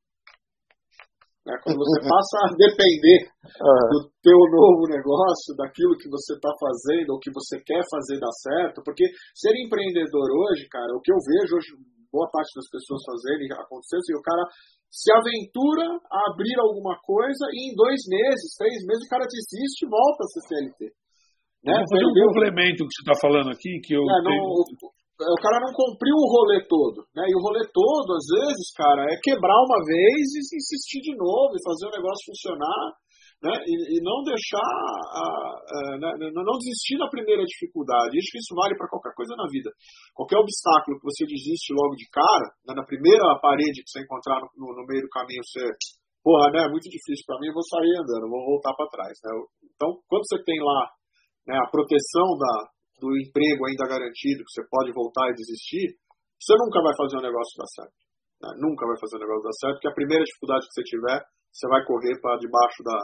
Né? 1.46 1.54
Quando 1.62 1.78
você 1.78 2.00
passa 2.10 2.36
a 2.42 2.56
depender 2.58 3.30
do 3.94 4.10
teu 4.24 4.40
novo 4.50 4.90
negócio, 4.90 5.54
daquilo 5.54 5.98
que 5.98 6.10
você 6.10 6.34
está 6.34 6.50
fazendo 6.58 7.14
ou 7.14 7.20
que 7.20 7.30
você 7.30 7.62
quer 7.62 7.86
fazer 7.86 8.18
dar 8.20 8.34
certo, 8.34 8.82
porque 8.84 9.06
ser 9.36 9.54
empreendedor 9.62 10.26
hoje, 10.26 10.68
cara, 10.72 10.90
o 10.96 11.02
que 11.02 11.12
eu 11.12 11.20
vejo 11.22 11.54
hoje, 11.54 11.70
boa 12.14 12.30
parte 12.30 12.54
das 12.54 12.70
pessoas 12.70 13.02
fazerem, 13.02 13.50
acontecer, 13.50 13.98
assim, 13.98 14.14
o 14.14 14.22
cara 14.22 14.46
se 14.94 15.10
aventura 15.10 15.90
a 15.90 16.20
abrir 16.30 16.54
alguma 16.62 16.94
coisa 17.02 17.50
e 17.50 17.74
em 17.74 17.74
dois 17.74 18.06
meses, 18.06 18.54
três 18.54 18.86
meses, 18.86 19.02
o 19.02 19.10
cara 19.10 19.26
desiste 19.26 19.84
e 19.84 19.90
volta 19.90 20.22
a 20.22 20.30
ser 20.30 20.42
CLT. 20.46 20.82
Né? 21.66 21.74
Vou 21.74 21.90
fazer 21.90 22.06
um 22.06 22.18
complemento 22.30 22.86
que 22.86 22.94
você 22.94 23.02
está 23.02 23.18
falando 23.18 23.50
aqui, 23.50 23.82
que 23.82 23.98
eu 23.98 24.06
é, 24.06 24.22
tenho... 24.22 24.38
não, 24.38 25.34
o 25.34 25.42
cara 25.42 25.58
não 25.66 25.74
cumpriu 25.74 26.14
o 26.14 26.30
rolê 26.30 26.62
todo, 26.68 27.08
né? 27.16 27.24
E 27.26 27.34
o 27.34 27.42
rolê 27.42 27.64
todo, 27.72 28.14
às 28.14 28.28
vezes, 28.28 28.70
cara, 28.76 29.08
é 29.08 29.16
quebrar 29.24 29.56
uma 29.64 29.80
vez 29.86 30.24
e 30.36 30.58
insistir 30.58 31.02
de 31.02 31.16
novo 31.16 31.56
e 31.56 31.64
fazer 31.64 31.88
o 31.88 31.96
negócio 31.96 32.28
funcionar, 32.28 32.98
né? 33.44 33.52
E, 33.68 33.76
e 33.76 33.98
não 34.00 34.24
deixar, 34.24 34.64
a, 34.64 35.26
a, 35.28 35.78
né? 36.00 36.32
não 36.32 36.56
desistir 36.64 36.96
na 36.96 37.12
primeira 37.12 37.44
dificuldade. 37.44 38.16
Acho 38.16 38.32
que 38.32 38.40
isso 38.40 38.56
vale 38.56 38.72
para 38.80 38.88
qualquer 38.88 39.12
coisa 39.12 39.36
na 39.36 39.44
vida. 39.52 39.68
Qualquer 40.16 40.40
obstáculo 40.40 40.96
que 40.96 41.04
você 41.12 41.28
desiste 41.28 41.76
logo 41.76 42.00
de 42.00 42.08
cara, 42.08 42.48
né? 42.64 42.72
na 42.72 42.88
primeira 42.88 43.28
parede 43.44 43.84
que 43.84 43.92
você 43.92 44.00
encontrar 44.00 44.40
no, 44.40 44.48
no, 44.56 44.68
no 44.80 44.84
meio 44.88 45.04
do 45.04 45.12
caminho, 45.12 45.44
você 45.44 45.68
porra, 46.24 46.48
né, 46.56 46.64
é 46.64 46.72
muito 46.72 46.88
difícil 46.88 47.28
para 47.28 47.36
mim, 47.44 47.52
eu 47.52 47.60
vou 47.60 47.68
sair 47.68 48.00
andando, 48.00 48.32
vou 48.32 48.56
voltar 48.56 48.72
para 48.80 48.88
trás. 48.88 49.12
Né? 49.12 49.32
Então, 49.76 50.00
quando 50.08 50.24
você 50.24 50.40
tem 50.48 50.56
lá 50.64 50.88
né, 51.44 51.60
a 51.60 51.68
proteção 51.68 52.40
da, 52.40 52.72
do 53.04 53.12
emprego 53.20 53.68
ainda 53.68 53.84
garantido, 53.84 54.48
que 54.48 54.56
você 54.56 54.64
pode 54.72 54.96
voltar 54.96 55.28
e 55.28 55.36
desistir, 55.36 56.00
você 56.40 56.56
nunca 56.56 56.80
vai 56.80 56.96
fazer 56.96 57.20
um 57.20 57.28
negócio 57.28 57.60
dar 57.60 57.68
certo. 57.76 58.00
Né? 58.40 58.50
Nunca 58.56 58.88
vai 58.88 58.96
fazer 59.04 59.20
um 59.20 59.24
negócio 59.28 59.44
dar 59.44 59.58
certo, 59.60 59.76
porque 59.84 59.92
a 59.92 60.00
primeira 60.00 60.24
dificuldade 60.24 60.64
que 60.64 60.74
você 60.80 60.84
tiver, 60.88 61.20
você 61.52 61.68
vai 61.68 61.84
correr 61.84 62.16
para 62.24 62.40
debaixo 62.40 62.80
da, 62.88 62.98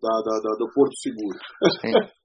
da, 0.00 0.14
da, 0.24 0.34
da, 0.40 0.52
do 0.58 0.66
Porto 0.72 0.94
Seguro. 0.98 1.38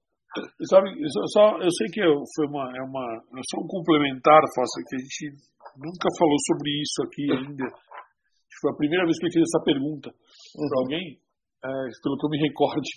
sabe, 0.70 0.88
só, 1.10 1.22
só, 1.34 1.44
eu 1.58 1.70
sei 1.70 1.88
que 1.90 2.02
foi 2.36 2.46
uma, 2.46 2.64
é 2.70 2.82
uma, 2.82 3.04
é 3.18 3.42
só 3.50 3.60
um 3.60 3.66
complementar, 3.66 4.42
Fossa, 4.54 4.82
que 4.88 4.96
a 4.96 5.02
gente 5.02 5.24
nunca 5.76 6.08
falou 6.18 6.38
sobre 6.46 6.70
isso 6.80 6.98
aqui 7.02 7.24
ainda. 7.32 7.66
Foi 8.60 8.72
a 8.72 8.76
primeira 8.76 9.04
vez 9.04 9.18
que 9.18 9.26
eu 9.26 9.32
fiz 9.32 9.42
essa 9.42 9.64
pergunta 9.64 10.10
uhum. 10.10 10.68
para 10.68 10.78
alguém, 10.82 11.06
é, 11.64 11.70
pelo 12.02 12.16
que 12.18 12.26
eu 12.26 12.30
me 12.30 12.38
recorde. 12.38 12.90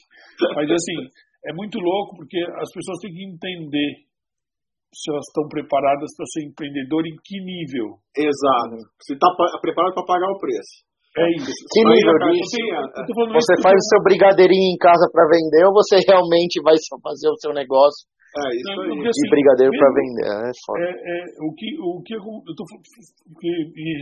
Mas 0.56 0.70
assim, 0.70 1.00
é 1.46 1.54
muito 1.54 1.80
louco 1.80 2.16
porque 2.18 2.40
as 2.40 2.70
pessoas 2.72 3.00
têm 3.02 3.14
que 3.14 3.24
entender 3.24 4.08
se 4.94 5.10
elas 5.10 5.26
estão 5.28 5.48
preparadas 5.50 6.14
para 6.16 6.26
ser 6.30 6.46
empreendedor 6.46 7.02
em 7.06 7.18
que 7.24 7.38
nível. 7.42 7.98
Exato. 8.16 8.78
Você 9.02 9.14
está 9.14 9.28
preparado 9.60 9.94
para 9.94 10.06
pagar 10.06 10.30
o 10.30 10.38
preço. 10.38 10.86
É 11.14 11.26
isso. 11.38 11.54
Que 11.70 11.82
nível 11.86 12.18
disso? 12.34 12.58
Você 13.38 13.54
faz 13.62 13.78
o 13.78 13.90
seu 13.94 14.02
brigadeirinho 14.02 14.74
em 14.74 14.80
casa 14.82 15.06
para 15.14 15.30
vender 15.30 15.62
ou 15.70 15.74
você 15.74 16.02
realmente 16.02 16.58
vai 16.66 16.74
fazer 17.06 17.30
o 17.30 17.38
seu 17.38 17.54
negócio 17.54 18.10
é, 18.34 18.46
isso 18.58 18.82
aí. 18.82 18.90
Porque, 18.90 19.14
assim, 19.14 19.30
brigadeiro 19.30 19.74
para 19.78 19.94
vender, 19.94 20.26
é 20.26 20.54
foda. 20.66 20.82
É, 20.82 20.90
é, 20.90 21.18
o 21.38 21.54
que, 21.54 21.70
o 21.78 22.02
que 22.02 22.14
eu, 22.18 22.56
tô, 22.58 22.66
que 22.66 23.50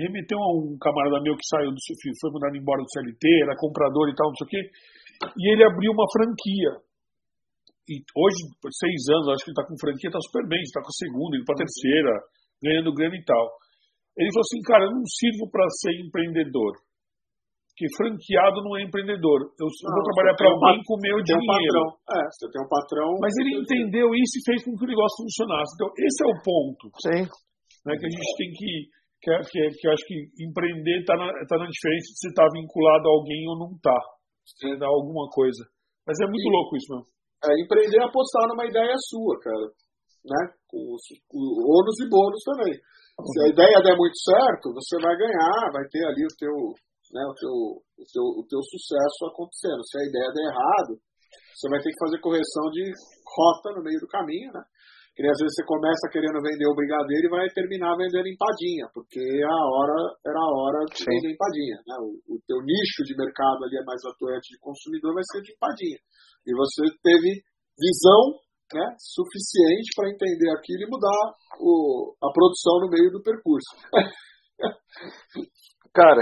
remeteu 0.08 0.40
a 0.40 0.50
um 0.56 0.80
camarada 0.80 1.20
meu 1.20 1.36
que 1.36 1.44
saiu 1.52 1.68
do 1.68 1.76
foi 1.76 2.32
mandado 2.32 2.56
embora 2.56 2.80
do 2.80 2.92
CLT, 2.96 3.28
era 3.44 3.60
comprador 3.60 4.08
e 4.08 4.16
tal, 4.16 4.32
não 4.32 4.40
sei 4.40 4.48
o 4.48 4.52
quê, 4.56 4.62
e 5.36 5.44
ele 5.52 5.68
abriu 5.68 5.92
uma 5.92 6.08
franquia. 6.16 6.80
E 7.92 8.00
hoje, 8.16 8.40
por 8.64 8.72
seis 8.72 9.04
anos, 9.12 9.36
acho 9.36 9.44
que 9.44 9.52
ele 9.52 9.60
está 9.60 9.68
com 9.68 9.76
franquia, 9.76 10.08
está 10.08 10.22
super 10.24 10.48
bem, 10.48 10.64
está 10.64 10.80
com 10.80 10.96
a 10.96 11.00
segunda, 11.04 11.36
indo 11.36 11.44
para 11.44 11.60
a 11.60 11.64
terceira, 11.68 12.14
ganhando 12.64 12.96
grana 12.96 13.20
e 13.20 13.26
tal. 13.28 13.46
Ele 14.16 14.32
falou 14.32 14.48
assim, 14.48 14.62
cara, 14.64 14.84
eu 14.88 14.96
não 14.96 15.04
sirvo 15.12 15.52
para 15.52 15.68
ser 15.76 15.92
empreendedor 16.00 16.72
que 17.82 17.98
franqueado 17.98 18.62
não 18.62 18.78
é 18.78 18.86
empreendedor. 18.86 19.50
Eu 19.58 19.66
não, 19.66 19.90
vou 19.90 20.06
trabalhar 20.14 20.38
para 20.38 20.54
alguém 20.54 20.78
um, 20.78 20.86
com 20.86 20.94
o 20.94 21.02
meu 21.02 21.18
dinheiro. 21.26 21.82
Um 21.82 22.14
é, 22.14 22.22
você 22.30 22.46
tem 22.54 22.62
um 22.62 22.70
patrão. 22.70 23.10
Mas 23.18 23.34
ele 23.42 23.58
entendeu 23.58 24.14
isso 24.14 24.38
e 24.38 24.46
fez 24.46 24.62
com 24.62 24.78
que 24.78 24.86
o 24.86 24.94
negócio 24.94 25.26
funcionasse. 25.26 25.74
Então, 25.74 25.90
esse 25.98 26.20
é 26.22 26.28
o 26.30 26.38
ponto. 26.46 26.86
Sim. 27.02 27.26
Né, 27.82 27.98
que 27.98 28.06
a 28.06 28.14
gente 28.14 28.32
tem 28.38 28.50
que. 28.54 29.02
Que, 29.22 29.30
que, 29.54 29.60
que 29.78 29.86
eu 29.86 29.94
acho 29.94 30.06
que 30.06 30.18
empreender 30.42 31.06
está 31.06 31.14
na, 31.14 31.30
tá 31.46 31.58
na 31.58 31.70
diferença 31.70 32.10
de 32.10 32.18
se 32.18 32.30
está 32.34 32.42
vinculado 32.54 33.06
a 33.06 33.14
alguém 33.14 33.46
ou 33.50 33.58
não 33.58 33.70
está. 33.78 33.98
Né, 34.66 34.78
dá 34.78 34.86
alguma 34.86 35.30
coisa. 35.30 35.62
Mas 36.06 36.18
é 36.22 36.26
muito 36.26 36.50
louco 36.50 36.78
isso, 36.78 36.90
mesmo. 36.90 37.06
É, 37.46 37.50
empreender 37.62 38.02
é 38.02 38.06
apostar 38.06 38.46
numa 38.50 38.66
ideia 38.66 38.94
sua, 39.10 39.34
cara. 39.42 39.66
Né? 40.26 40.42
Com, 40.70 40.98
com 41.30 41.38
ônus 41.38 41.98
e 42.02 42.10
bônus 42.10 42.42
também. 42.46 42.74
Se 42.74 43.38
a 43.46 43.50
ideia 43.50 43.78
der 43.86 43.98
muito 43.98 44.18
certo, 44.18 44.74
você 44.74 44.98
vai 45.02 45.14
ganhar, 45.18 45.70
vai 45.74 45.86
ter 45.90 46.06
ali 46.06 46.26
o 46.26 46.38
teu 46.38 46.54
né, 47.12 47.24
o, 47.28 47.36
teu, 47.36 47.56
o, 48.00 48.06
teu, 48.08 48.26
o 48.40 48.44
teu 48.48 48.62
sucesso 48.64 49.28
acontecendo. 49.28 49.84
Se 49.84 50.00
a 50.00 50.08
ideia 50.08 50.30
der 50.34 50.48
errado, 50.48 50.94
você 51.54 51.68
vai 51.70 51.80
ter 51.80 51.92
que 51.92 52.04
fazer 52.04 52.20
correção 52.20 52.66
de 52.72 52.92
rota 53.28 53.76
no 53.76 53.84
meio 53.84 54.00
do 54.00 54.08
caminho, 54.08 54.52
né? 54.52 54.64
Que 55.12 55.28
às 55.28 55.36
vezes 55.36 55.54
você 55.60 55.66
começa 55.68 56.08
querendo 56.08 56.40
vender 56.40 56.66
o 56.72 56.76
brigadeiro 56.76 57.28
e 57.28 57.36
vai 57.36 57.46
terminar 57.52 58.00
vendendo 58.00 58.32
empadinha, 58.32 58.88
porque 58.96 59.20
a 59.44 59.60
hora 59.60 60.00
era 60.24 60.40
a 60.40 60.52
hora 60.56 60.80
de 60.88 60.98
Sim. 60.98 61.12
vender 61.12 61.36
empadinha. 61.36 61.78
Né? 61.84 61.96
O, 62.00 62.16
o 62.32 62.40
teu 62.48 62.64
nicho 62.64 63.04
de 63.04 63.14
mercado 63.20 63.60
ali 63.68 63.76
é 63.76 63.84
mais 63.84 64.00
atuante 64.08 64.56
de 64.56 64.60
consumidor, 64.64 65.14
vai 65.14 65.24
ser 65.28 65.44
de 65.44 65.52
empadinha. 65.52 66.00
E 66.48 66.56
você 66.56 66.88
teve 67.04 67.44
visão 67.76 68.40
né, 68.72 68.88
suficiente 68.98 69.92
para 69.96 70.10
entender 70.10 70.50
aquilo 70.56 70.88
e 70.88 70.90
mudar 70.90 71.36
o, 71.60 72.16
a 72.24 72.32
produção 72.32 72.80
no 72.80 72.90
meio 72.90 73.12
do 73.12 73.22
percurso. 73.22 73.76
Cara, 75.94 76.22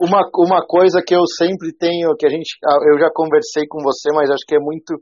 uma, 0.00 0.22
uma 0.46 0.66
coisa 0.66 1.02
que 1.04 1.14
eu 1.14 1.22
sempre 1.38 1.74
tenho, 1.76 2.14
que 2.18 2.26
a 2.26 2.30
gente, 2.30 2.58
eu 2.92 2.98
já 2.98 3.10
conversei 3.12 3.66
com 3.68 3.82
você, 3.82 4.12
mas 4.14 4.30
acho 4.30 4.44
que 4.46 4.56
é 4.56 4.60
muito 4.60 4.94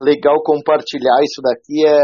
legal 0.00 0.42
compartilhar 0.42 1.16
isso 1.24 1.40
daqui 1.40 1.86
é 1.86 2.00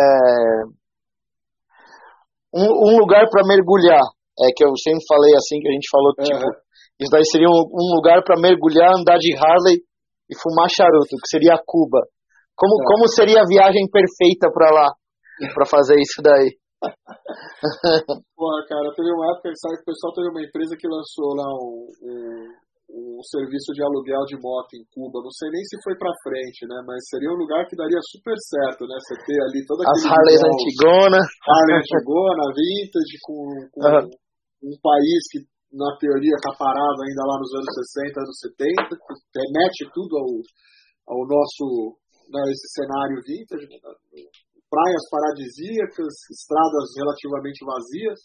um, 2.55 2.69
um 2.69 2.99
lugar 2.99 3.29
para 3.29 3.47
mergulhar. 3.47 4.03
É 4.41 4.49
que 4.57 4.65
eu 4.65 4.73
sempre 4.77 5.05
falei 5.07 5.33
assim 5.37 5.61
que 5.61 5.69
a 5.69 5.73
gente 5.73 5.89
falou 5.93 6.13
tipo 6.17 6.41
uhum. 6.41 6.57
isso 7.01 7.11
daí 7.13 7.25
seria 7.25 7.49
um, 7.49 7.65
um 7.69 7.97
lugar 7.97 8.25
para 8.25 8.41
mergulhar, 8.41 8.97
andar 8.97 9.19
de 9.19 9.37
Harley 9.37 9.77
e 10.29 10.35
fumar 10.41 10.69
charuto, 10.73 11.21
que 11.21 11.29
seria 11.29 11.61
Cuba. 11.65 12.01
Como 12.57 12.73
é. 12.81 12.85
como 12.87 13.09
seria 13.09 13.41
a 13.41 13.49
viagem 13.49 13.85
perfeita 13.93 14.49
para 14.53 14.71
lá 14.73 14.89
para 15.55 15.67
fazer 15.67 15.97
isso 16.01 16.23
daí? 16.23 16.57
Porra, 18.37 18.61
cara, 18.67 18.91
teve 18.95 19.11
uma 19.13 19.31
época 19.31 19.55
sabe, 19.55 19.77
que 19.79 19.87
o 19.87 19.91
pessoal 19.95 20.13
teve 20.15 20.29
uma 20.31 20.43
empresa 20.43 20.75
que 20.77 20.89
lançou 20.91 21.31
lá 21.39 21.47
um, 21.47 21.87
um, 22.03 23.19
um, 23.19 23.23
serviço 23.23 23.71
de 23.73 23.83
aluguel 23.83 24.27
de 24.27 24.37
moto 24.43 24.75
em 24.75 24.85
Cuba. 24.91 25.23
Não 25.23 25.31
sei 25.31 25.49
nem 25.51 25.63
se 25.65 25.79
foi 25.83 25.95
pra 25.95 26.11
frente, 26.27 26.67
né? 26.67 26.83
Mas 26.87 27.07
seria 27.07 27.31
um 27.31 27.39
lugar 27.39 27.67
que 27.71 27.79
daria 27.79 28.03
super 28.11 28.35
certo, 28.35 28.83
né? 28.91 28.99
Você 28.99 29.15
ter 29.23 29.39
ali 29.47 29.63
toda 29.67 29.87
As 29.87 30.03
Harleys 30.03 30.43
Antigona. 30.43 31.21
Harley 31.23 31.77
Antigona, 31.79 32.45
vintage, 32.51 33.17
com, 33.23 33.39
com 33.71 33.81
uhum. 33.87 34.75
um 34.75 34.77
país 34.83 35.23
que 35.31 35.39
na 35.73 35.89
teoria 35.97 36.37
tá 36.43 36.53
parado 36.59 36.99
ainda 37.01 37.23
lá 37.25 37.39
nos 37.41 37.53
anos 37.57 37.73
60, 37.97 38.21
anos 38.21 38.37
70, 38.45 38.93
que 38.93 39.39
remete 39.41 39.89
tudo 39.95 40.19
ao, 40.19 40.29
ao 41.17 41.23
nosso, 41.25 41.97
né, 42.29 42.43
esse 42.53 42.69
cenário 42.77 43.23
vintage, 43.25 43.67
né? 43.71 43.79
Praias 44.73 45.05
paradisíacas, 45.13 46.13
estradas 46.33 46.89
relativamente 46.97 47.61
vazias, 47.61 48.21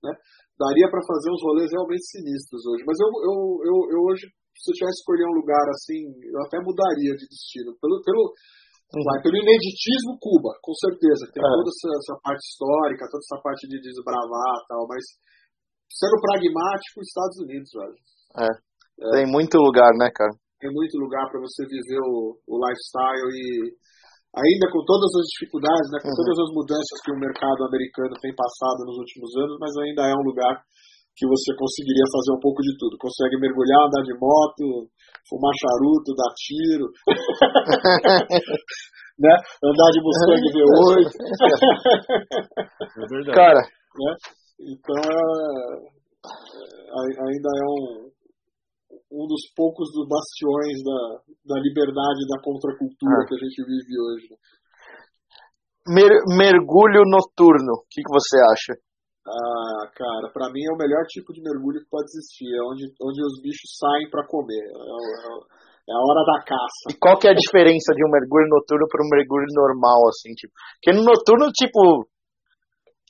né? 0.00 0.12
Daria 0.56 0.88
para 0.88 1.02
fazer 1.04 1.28
uns 1.28 1.42
rolês 1.44 1.68
realmente 1.68 2.08
sinistros 2.08 2.62
hoje. 2.64 2.82
Mas 2.88 2.96
eu, 3.02 3.10
eu, 3.10 3.36
eu, 3.68 3.76
eu 3.92 4.00
hoje, 4.08 4.24
se 4.56 4.70
eu 4.70 4.76
tivesse 4.80 5.02
escolher 5.02 5.26
um 5.28 5.36
lugar 5.36 5.66
assim, 5.68 6.08
eu 6.24 6.40
até 6.46 6.56
mudaria 6.62 7.12
de 7.18 7.26
destino. 7.26 7.74
Pelo, 7.82 8.00
pelo, 8.06 8.22
uhum. 8.94 9.02
vai, 9.02 9.18
pelo 9.20 9.34
ineditismo, 9.34 10.14
Cuba, 10.22 10.54
com 10.62 10.72
certeza. 10.78 11.26
Tem 11.34 11.42
é. 11.42 11.52
toda 11.58 11.68
essa, 11.68 11.88
essa, 12.00 12.14
parte 12.22 12.42
histórica, 12.46 13.10
toda 13.10 13.24
essa 13.26 13.38
parte 13.42 13.64
de 13.66 13.76
desbravar 13.82 14.54
e 14.62 14.66
tal, 14.70 14.82
mas 14.86 15.04
sendo 15.90 16.16
pragmático, 16.22 17.02
Estados 17.02 17.38
Unidos, 17.44 17.70
velho. 17.74 17.98
É. 18.46 18.50
é. 18.54 19.10
Tem 19.20 19.26
muito 19.26 19.58
lugar, 19.58 19.90
né, 19.98 20.06
cara? 20.14 20.32
Tem 20.62 20.70
muito 20.70 20.94
lugar 21.02 21.26
para 21.34 21.42
você 21.42 21.66
viver 21.66 21.98
o, 21.98 22.38
o 22.46 22.54
lifestyle 22.62 23.30
e 23.34 23.74
ainda 24.34 24.66
com 24.70 24.82
todas 24.82 25.14
as 25.14 25.26
dificuldades, 25.38 25.90
né, 25.94 26.02
com 26.02 26.10
uhum. 26.10 26.18
todas 26.18 26.34
as 26.42 26.50
mudanças 26.50 26.98
que 27.02 27.12
o 27.14 27.22
mercado 27.22 27.64
americano 27.70 28.10
tem 28.18 28.34
passado 28.34 28.82
nos 28.86 28.98
últimos 28.98 29.30
anos, 29.38 29.58
mas 29.62 29.70
ainda 29.78 30.10
é 30.10 30.14
um 30.14 30.26
lugar 30.26 30.58
que 31.14 31.30
você 31.30 31.54
conseguiria 31.54 32.02
fazer 32.10 32.34
um 32.34 32.42
pouco 32.42 32.58
de 32.62 32.74
tudo. 32.74 32.98
Consegue 32.98 33.38
mergulhar, 33.38 33.86
andar 33.86 34.02
de 34.02 34.18
moto, 34.18 34.90
fumar 35.30 35.54
charuto, 35.54 36.10
dar 36.18 36.34
tiro, 36.34 36.90
né? 39.22 39.30
andar 39.62 39.90
de 39.94 40.02
Mustang 40.02 40.42
V8. 40.42 41.06
é 42.98 43.06
verdade. 43.06 43.38
Cara, 43.38 43.62
né? 43.62 44.10
então 44.58 44.98
é, 44.98 45.14
é 46.90 46.98
ainda 47.30 47.46
é 47.46 47.62
um, 47.70 48.10
um 49.10 49.26
dos 49.26 49.50
poucos 49.54 49.90
dos 49.92 50.06
bastiões 50.08 50.78
da, 50.82 51.54
da 51.54 51.60
liberdade 51.60 52.26
da 52.28 52.40
contracultura 52.42 53.22
ah. 53.22 53.26
que 53.26 53.34
a 53.34 53.40
gente 53.42 53.60
vive 53.64 53.94
hoje. 53.98 54.28
Mer 55.86 56.12
mergulho 56.32 57.04
noturno, 57.04 57.84
o 57.84 57.86
que, 57.90 58.00
que 58.00 58.12
você 58.12 58.36
acha? 58.40 58.72
Ah, 59.24 59.88
cara, 59.96 60.28
para 60.32 60.52
mim 60.52 60.60
é 60.64 60.72
o 60.72 60.76
melhor 60.76 61.04
tipo 61.08 61.32
de 61.32 61.40
mergulho 61.40 61.80
que 61.80 61.88
pode 61.88 62.12
existir. 62.12 62.44
É 62.44 62.60
onde, 62.60 62.84
onde 63.00 63.20
os 63.24 63.40
bichos 63.40 63.72
saem 63.80 64.08
para 64.12 64.26
comer. 64.28 64.60
É, 64.60 64.68
é, 64.68 65.28
é, 65.88 65.92
a 65.96 66.02
hora 66.04 66.22
da 66.28 66.44
caça. 66.44 66.92
E 66.92 66.96
qual 67.00 67.16
que 67.16 67.28
é 67.28 67.32
a 67.32 67.36
diferença 67.36 67.96
de 67.96 68.04
um 68.04 68.12
mergulho 68.12 68.48
noturno 68.52 68.84
para 68.88 69.00
um 69.00 69.08
mergulho 69.08 69.48
normal, 69.56 70.08
assim, 70.12 70.32
tipo? 70.36 70.52
Porque 70.76 70.92
no 70.92 71.04
noturno, 71.08 71.48
tipo, 71.52 72.04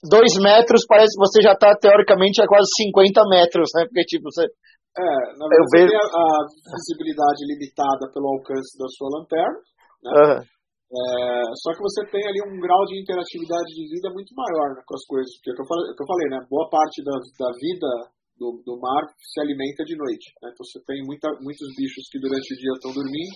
dois 0.06 0.38
metros 0.38 0.86
parece 0.86 1.18
que 1.18 1.22
você 1.22 1.42
já 1.42 1.54
tá 1.58 1.74
teoricamente 1.74 2.42
a 2.42 2.46
quase 2.46 2.70
50 2.78 3.22
metros, 3.30 3.70
né? 3.74 3.86
Porque, 3.86 4.06
tipo, 4.06 4.30
você 4.30 4.46
é, 4.94 5.10
na 5.34 5.46
verdade, 5.50 5.70
vejo... 5.74 5.90
tem 5.90 5.98
a, 5.98 6.06
a, 6.06 6.28
visibilidade 6.70 7.40
limitada 7.50 8.04
pelo 8.14 8.30
alcance 8.38 8.78
da 8.78 8.86
sua 8.94 9.08
lanterna, 9.18 9.58
né? 10.02 10.12
Uhum. 10.14 10.54
É, 10.94 11.42
só 11.58 11.74
que 11.74 11.82
você 11.82 12.06
tem 12.06 12.22
ali 12.22 12.38
um 12.46 12.60
grau 12.62 12.84
de 12.86 13.02
interatividade 13.02 13.66
de 13.74 13.82
vida 13.90 14.14
muito 14.14 14.30
maior 14.30 14.78
né, 14.78 14.82
com 14.86 14.94
as 14.94 15.02
coisas. 15.10 15.26
Porque 15.42 15.50
é 15.50 15.52
o 15.52 15.56
que 15.58 15.62
eu 15.62 15.66
falei, 15.66 15.90
é 15.90 15.94
que 15.96 16.02
eu 16.02 16.06
falei 16.06 16.28
né? 16.30 16.38
Boa 16.46 16.70
parte 16.70 17.02
da, 17.02 17.16
da 17.18 17.50
vida 17.58 17.90
do, 18.38 18.62
do 18.62 18.78
mar 18.78 19.02
se 19.18 19.40
alimenta 19.42 19.82
de 19.82 19.96
noite. 19.98 20.30
Né? 20.38 20.54
Então 20.54 20.62
você 20.62 20.78
tem 20.86 21.02
muita, 21.02 21.26
muitos 21.42 21.66
bichos 21.74 22.06
que 22.10 22.22
durante 22.22 22.46
o 22.46 22.58
dia 22.62 22.74
estão 22.78 22.94
dormindo, 22.94 23.34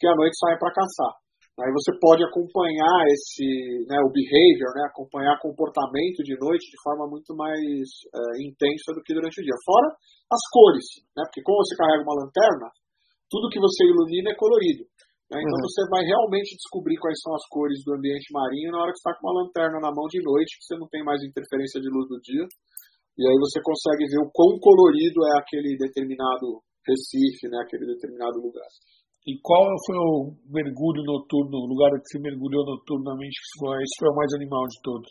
que 0.00 0.08
à 0.08 0.14
noite 0.16 0.40
saem 0.40 0.56
para 0.56 0.72
caçar. 0.72 1.12
Aí 1.56 1.72
você 1.72 1.88
pode 1.96 2.20
acompanhar 2.20 3.00
esse, 3.08 3.80
né, 3.88 3.96
o 4.04 4.12
behavior, 4.12 4.76
né, 4.76 4.84
acompanhar 4.92 5.40
comportamento 5.40 6.20
de 6.20 6.36
noite 6.36 6.68
de 6.68 6.76
forma 6.84 7.08
muito 7.08 7.32
mais 7.32 7.80
é, 8.12 8.44
intensa 8.44 8.92
do 8.92 9.00
que 9.00 9.16
durante 9.16 9.40
o 9.40 9.44
dia. 9.44 9.56
Fora 9.64 9.88
as 10.28 10.44
cores, 10.52 10.86
né? 11.16 11.24
Porque 11.24 11.40
como 11.40 11.56
você 11.64 11.72
carrega 11.80 12.04
uma 12.04 12.20
lanterna, 12.20 12.68
tudo 13.32 13.48
que 13.48 13.56
você 13.56 13.88
ilumina 13.88 14.30
é 14.30 14.36
colorido. 14.36 14.84
Né? 15.32 15.40
Então 15.40 15.58
uhum. 15.58 15.66
você 15.66 15.82
vai 15.88 16.04
realmente 16.04 16.54
descobrir 16.60 17.00
quais 17.00 17.18
são 17.24 17.32
as 17.34 17.46
cores 17.48 17.80
do 17.88 17.96
ambiente 17.96 18.28
marinho 18.36 18.70
na 18.70 18.84
hora 18.84 18.92
que 18.92 19.00
está 19.00 19.16
com 19.16 19.26
uma 19.26 19.42
lanterna 19.42 19.80
na 19.80 19.90
mão 19.90 20.06
de 20.12 20.20
noite, 20.22 20.60
que 20.60 20.66
você 20.68 20.76
não 20.76 20.86
tem 20.92 21.02
mais 21.02 21.24
interferência 21.24 21.80
de 21.80 21.88
luz 21.88 22.06
do 22.06 22.20
dia. 22.20 22.44
E 23.16 23.22
aí 23.24 23.36
você 23.40 23.64
consegue 23.64 24.04
ver 24.12 24.20
o 24.20 24.30
quão 24.30 24.60
colorido 24.60 25.24
é 25.24 25.40
aquele 25.40 25.72
determinado 25.80 26.60
Recife, 26.86 27.48
né, 27.50 27.58
aquele 27.64 27.86
determinado 27.86 28.38
lugar. 28.38 28.68
E 29.26 29.34
qual 29.42 29.66
foi 29.82 29.98
o 29.98 30.38
mergulho 30.46 31.02
noturno, 31.02 31.58
o 31.58 31.66
lugar 31.66 31.90
que 31.98 32.06
você 32.06 32.18
mergulhou 32.22 32.62
noturnamente, 32.62 33.34
que 33.34 33.58
foi, 33.58 33.74
esse 33.82 33.98
foi 33.98 34.08
o 34.08 34.14
mais 34.14 34.30
animal 34.38 34.62
de 34.70 34.78
todos? 34.86 35.10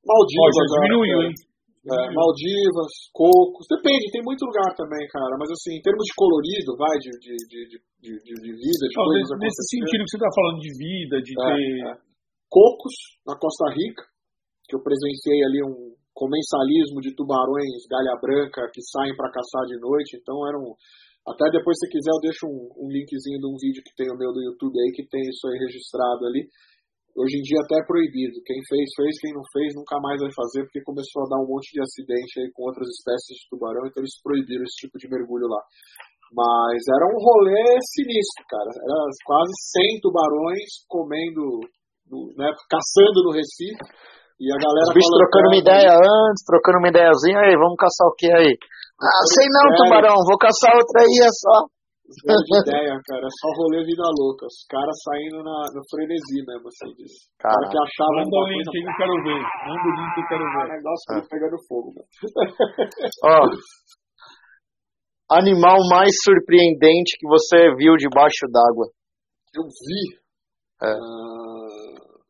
Maldivas. 0.00 0.56
Oh, 0.56 0.80
diminuiu, 0.80 1.18
hein? 1.28 1.34
É, 1.80 2.00
Maldivas, 2.12 2.92
Cocos, 3.12 3.64
depende, 3.68 4.12
tem 4.12 4.24
muito 4.24 4.44
lugar 4.44 4.72
também, 4.76 5.00
cara. 5.08 5.36
Mas 5.36 5.48
assim, 5.52 5.76
em 5.76 5.84
termos 5.84 6.04
de 6.04 6.12
colorido, 6.16 6.76
vai, 6.76 6.96
de, 7.00 7.12
de, 7.20 7.36
de, 7.44 7.76
de, 7.76 8.12
de 8.20 8.50
vida, 8.52 8.84
de 8.88 8.96
Não, 8.96 9.04
coisas 9.04 9.36
Nesse 9.40 9.64
sentido 9.68 10.04
que 10.04 10.12
você 10.12 10.20
está 10.20 10.32
falando 10.32 10.60
de 10.60 10.72
vida, 10.76 11.16
de 11.20 11.32
é, 11.32 11.44
ter. 11.44 11.72
É. 11.88 12.10
Cocos, 12.52 12.96
na 13.24 13.36
Costa 13.36 13.68
Rica, 13.72 14.04
que 14.68 14.76
eu 14.76 14.82
presenciei 14.82 15.40
ali 15.44 15.60
um 15.64 15.96
comensalismo 16.12 17.00
de 17.00 17.14
tubarões 17.16 17.80
galha 17.88 18.18
branca 18.20 18.68
que 18.72 18.82
saem 18.84 19.16
para 19.16 19.32
caçar 19.32 19.64
de 19.64 19.80
noite. 19.80 20.20
Então 20.20 20.36
era 20.48 20.58
um, 20.58 20.76
até 21.28 21.44
depois, 21.52 21.76
se 21.76 21.86
quiser, 21.92 22.10
eu 22.10 22.24
deixo 22.24 22.44
um, 22.48 22.86
um, 22.86 22.88
linkzinho 22.88 23.38
de 23.38 23.48
um 23.48 23.56
vídeo 23.60 23.84
que 23.84 23.92
tem 23.92 24.08
o 24.08 24.16
meu 24.16 24.32
do 24.32 24.40
YouTube 24.40 24.72
aí, 24.80 24.90
que 24.96 25.04
tem 25.04 25.20
isso 25.28 25.44
aí 25.48 25.56
registrado 25.60 26.24
ali. 26.24 26.48
Hoje 27.12 27.36
em 27.36 27.44
dia 27.44 27.60
até 27.60 27.76
é 27.82 27.86
proibido. 27.86 28.40
Quem 28.46 28.56
fez, 28.64 28.86
fez. 28.96 29.12
Quem 29.20 29.32
não 29.34 29.44
fez, 29.52 29.74
nunca 29.76 30.00
mais 30.00 30.16
vai 30.16 30.32
fazer, 30.32 30.64
porque 30.64 30.80
começou 30.80 31.26
a 31.26 31.30
dar 31.36 31.42
um 31.42 31.48
monte 31.50 31.74
de 31.76 31.82
acidente 31.82 32.40
aí 32.40 32.48
com 32.54 32.64
outras 32.64 32.88
espécies 32.88 33.36
de 33.36 33.48
tubarão, 33.50 33.84
então 33.84 34.00
eles 34.00 34.16
proibiram 34.22 34.64
esse 34.64 34.86
tipo 34.86 34.96
de 34.96 35.10
mergulho 35.10 35.50
lá. 35.50 35.60
Mas 36.32 36.80
era 36.86 37.04
um 37.10 37.18
rolê 37.18 37.66
sinistro, 37.82 38.46
cara. 38.48 38.70
Era 38.70 38.98
quase 39.26 39.52
100 39.98 40.00
tubarões 40.00 40.86
comendo, 40.86 41.60
né, 42.38 42.48
caçando 42.70 43.18
no 43.26 43.34
Recife. 43.34 43.82
E 44.40 44.48
a 44.48 44.56
galera. 44.56 44.88
Os 44.88 44.96
bichos 44.96 45.18
trocando 45.20 45.46
uma 45.52 45.60
ideia 45.60 45.92
antes, 45.92 46.40
trocando 46.48 46.78
uma 46.80 46.88
ideiazinha 46.88 47.44
aí, 47.44 47.54
vamos 47.60 47.76
caçar 47.76 48.08
o 48.08 48.16
que 48.16 48.30
aí? 48.32 48.56
Ah, 49.00 49.24
sei 49.32 49.48
não, 49.48 49.64
tubarão, 49.80 50.16
vou 50.28 50.36
caçar 50.36 50.76
outra 50.76 51.00
aí, 51.00 51.16
é 51.24 51.32
só. 51.32 51.56
Ideia, 52.68 53.00
cara. 53.06 53.24
É 53.24 53.32
só 53.32 53.48
rolê 53.56 53.80
vida 53.84 54.02
louca. 54.18 54.44
Os 54.44 54.66
caras 54.68 54.96
saindo 55.04 55.40
na, 55.40 55.56
no 55.72 55.80
frenesi 55.88 56.44
mesmo, 56.44 56.68
assim, 56.68 56.92
disso. 56.98 57.24
Cara 57.38 57.64
que 57.64 57.78
achava. 57.80 58.20
Manda 58.20 58.36
o 58.36 58.48
link 58.50 58.68
que 58.68 58.78
eu 58.78 58.96
quero 58.98 59.16
ver. 59.24 59.40
Manda 59.40 59.86
o 59.88 59.94
link 59.96 60.10
que 60.12 60.20
eu 60.20 60.28
quero 60.28 60.44
ver. 60.44 60.64
O 60.64 60.72
negócio 60.74 61.06
ah. 61.08 61.22
pegando 61.30 61.56
fogo, 61.64 61.88
mano. 61.96 62.08
Ó. 63.24 63.40
Animal 65.38 65.78
mais 65.88 66.10
surpreendente 66.24 67.16
que 67.16 67.26
você 67.28 67.72
viu 67.78 67.94
debaixo 67.96 68.44
d'água? 68.50 68.90
Eu 69.54 69.62
vi. 69.64 70.18
É. 70.82 70.92
Uh... 70.92 72.20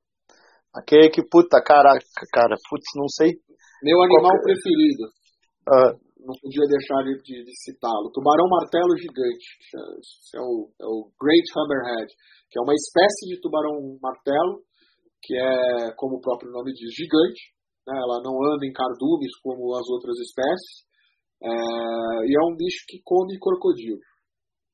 Aquele 0.76 1.10
que, 1.10 1.22
puta, 1.26 1.60
caraca, 1.64 2.04
cara, 2.32 2.54
putz, 2.68 2.86
não 2.94 3.08
sei. 3.08 3.32
Meu 3.82 4.00
animal 4.02 4.36
Qual... 4.36 4.42
preferido. 4.42 5.08
Uh 5.66 6.09
não 6.24 6.34
podia 6.40 6.66
deixar 6.68 7.00
de, 7.04 7.14
de, 7.22 7.44
de 7.44 7.54
citá-lo. 7.64 8.12
Tubarão 8.12 8.48
martelo 8.48 8.96
gigante, 8.96 9.46
esse 10.00 10.36
é 10.36 10.40
o, 10.40 10.68
é 10.80 10.86
o 10.86 11.10
Great 11.16 11.46
Hammerhead, 11.56 12.08
que 12.50 12.58
é 12.58 12.62
uma 12.62 12.74
espécie 12.74 13.30
de 13.30 13.40
tubarão 13.40 13.98
martelo, 14.02 14.62
que 15.22 15.36
é, 15.36 15.92
como 15.96 16.16
o 16.16 16.20
próprio 16.20 16.50
nome 16.50 16.72
diz, 16.72 16.90
gigante. 16.94 17.52
Né? 17.86 17.96
Ela 17.96 18.22
não 18.24 18.36
anda 18.52 18.64
em 18.66 18.72
cardumes 18.72 19.32
como 19.42 19.74
as 19.76 19.86
outras 19.88 20.16
espécies. 20.18 20.88
É, 21.40 21.48
e 22.28 22.32
é 22.36 22.42
um 22.44 22.56
bicho 22.56 22.84
que 22.88 23.00
come 23.04 23.38
crocodilo. 23.38 24.00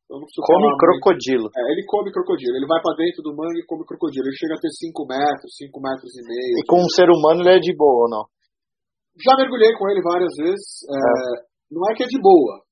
come 0.07 0.71
crocodilo. 0.79 1.47
É, 1.51 1.63
ele 1.73 1.83
come 1.87 2.11
crocodilo. 2.11 2.55
Ele 2.57 2.67
vai 2.67 2.81
para 2.83 2.97
dentro 2.99 3.23
do 3.23 3.35
mangue 3.35 3.63
e 3.63 3.67
come 3.67 3.85
crocodilo. 3.87 4.27
Ele 4.27 4.39
chega 4.39 4.55
a 4.55 4.63
ter 4.63 4.71
5 4.71 5.07
metros, 5.07 5.51
5 5.59 5.81
metros 5.83 6.11
e 6.15 6.23
meio. 6.23 6.55
E 6.59 6.67
com 6.67 6.79
um 6.79 6.91
ser 6.91 7.11
humano 7.11 7.43
ele 7.43 7.59
é 7.59 7.59
de 7.59 7.75
boa 7.75 8.07
ou 8.07 8.11
não? 8.11 8.25
Já 9.25 9.33
mergulhei 9.37 9.73
com 9.79 9.89
ele 9.89 10.03
várias 10.03 10.33
vezes. 10.37 10.85
É, 10.89 10.99
não 11.73 11.83
é 11.91 11.95
que 11.97 12.05
é 12.05 12.09
de 12.09 12.21
boa. 12.21 12.67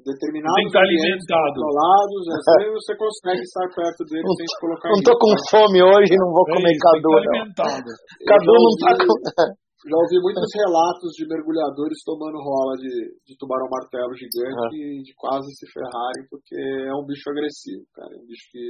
Determinados 0.00 0.56
Tem 0.56 0.64
que 0.64 0.72
estar 0.72 0.86
alimentado. 0.86 1.52
controlados, 1.52 2.22
às 2.32 2.44
vezes 2.56 2.72
você 2.72 2.92
consegue 2.96 3.42
estar 3.44 3.66
perto 3.68 4.00
dele 4.08 4.24
sem 4.32 4.46
se 4.48 4.56
colocar 4.56 4.88
Não 4.88 5.02
tô 5.04 5.12
com 5.20 5.32
fome 5.52 5.80
hoje, 5.84 6.12
não 6.16 6.32
vou 6.32 6.46
é 6.48 6.52
comer 6.56 6.72
isso, 6.72 6.84
Cadu, 6.88 7.12
não. 7.20 7.44
Cadu 8.32 8.54
não 8.56 8.74
tá 8.80 8.90
com... 8.96 9.12
Já 9.80 9.96
ouvi 9.96 10.16
muitos 10.20 10.44
relatos 10.56 11.08
de 11.16 11.24
mergulhadores 11.24 12.04
tomando 12.04 12.36
rola 12.36 12.76
de, 12.76 13.16
de 13.24 13.32
tubarão 13.40 13.64
martelo 13.64 14.12
gigante 14.12 14.76
e 14.76 15.00
de 15.00 15.12
quase 15.16 15.48
se 15.56 15.64
ferrarem, 15.72 16.28
porque 16.28 16.52
é 16.52 16.92
um 16.92 17.06
bicho 17.08 17.24
agressivo, 17.32 17.84
cara. 17.96 18.12
É 18.12 18.20
um 18.20 18.28
bicho 18.28 18.44
que 18.52 18.60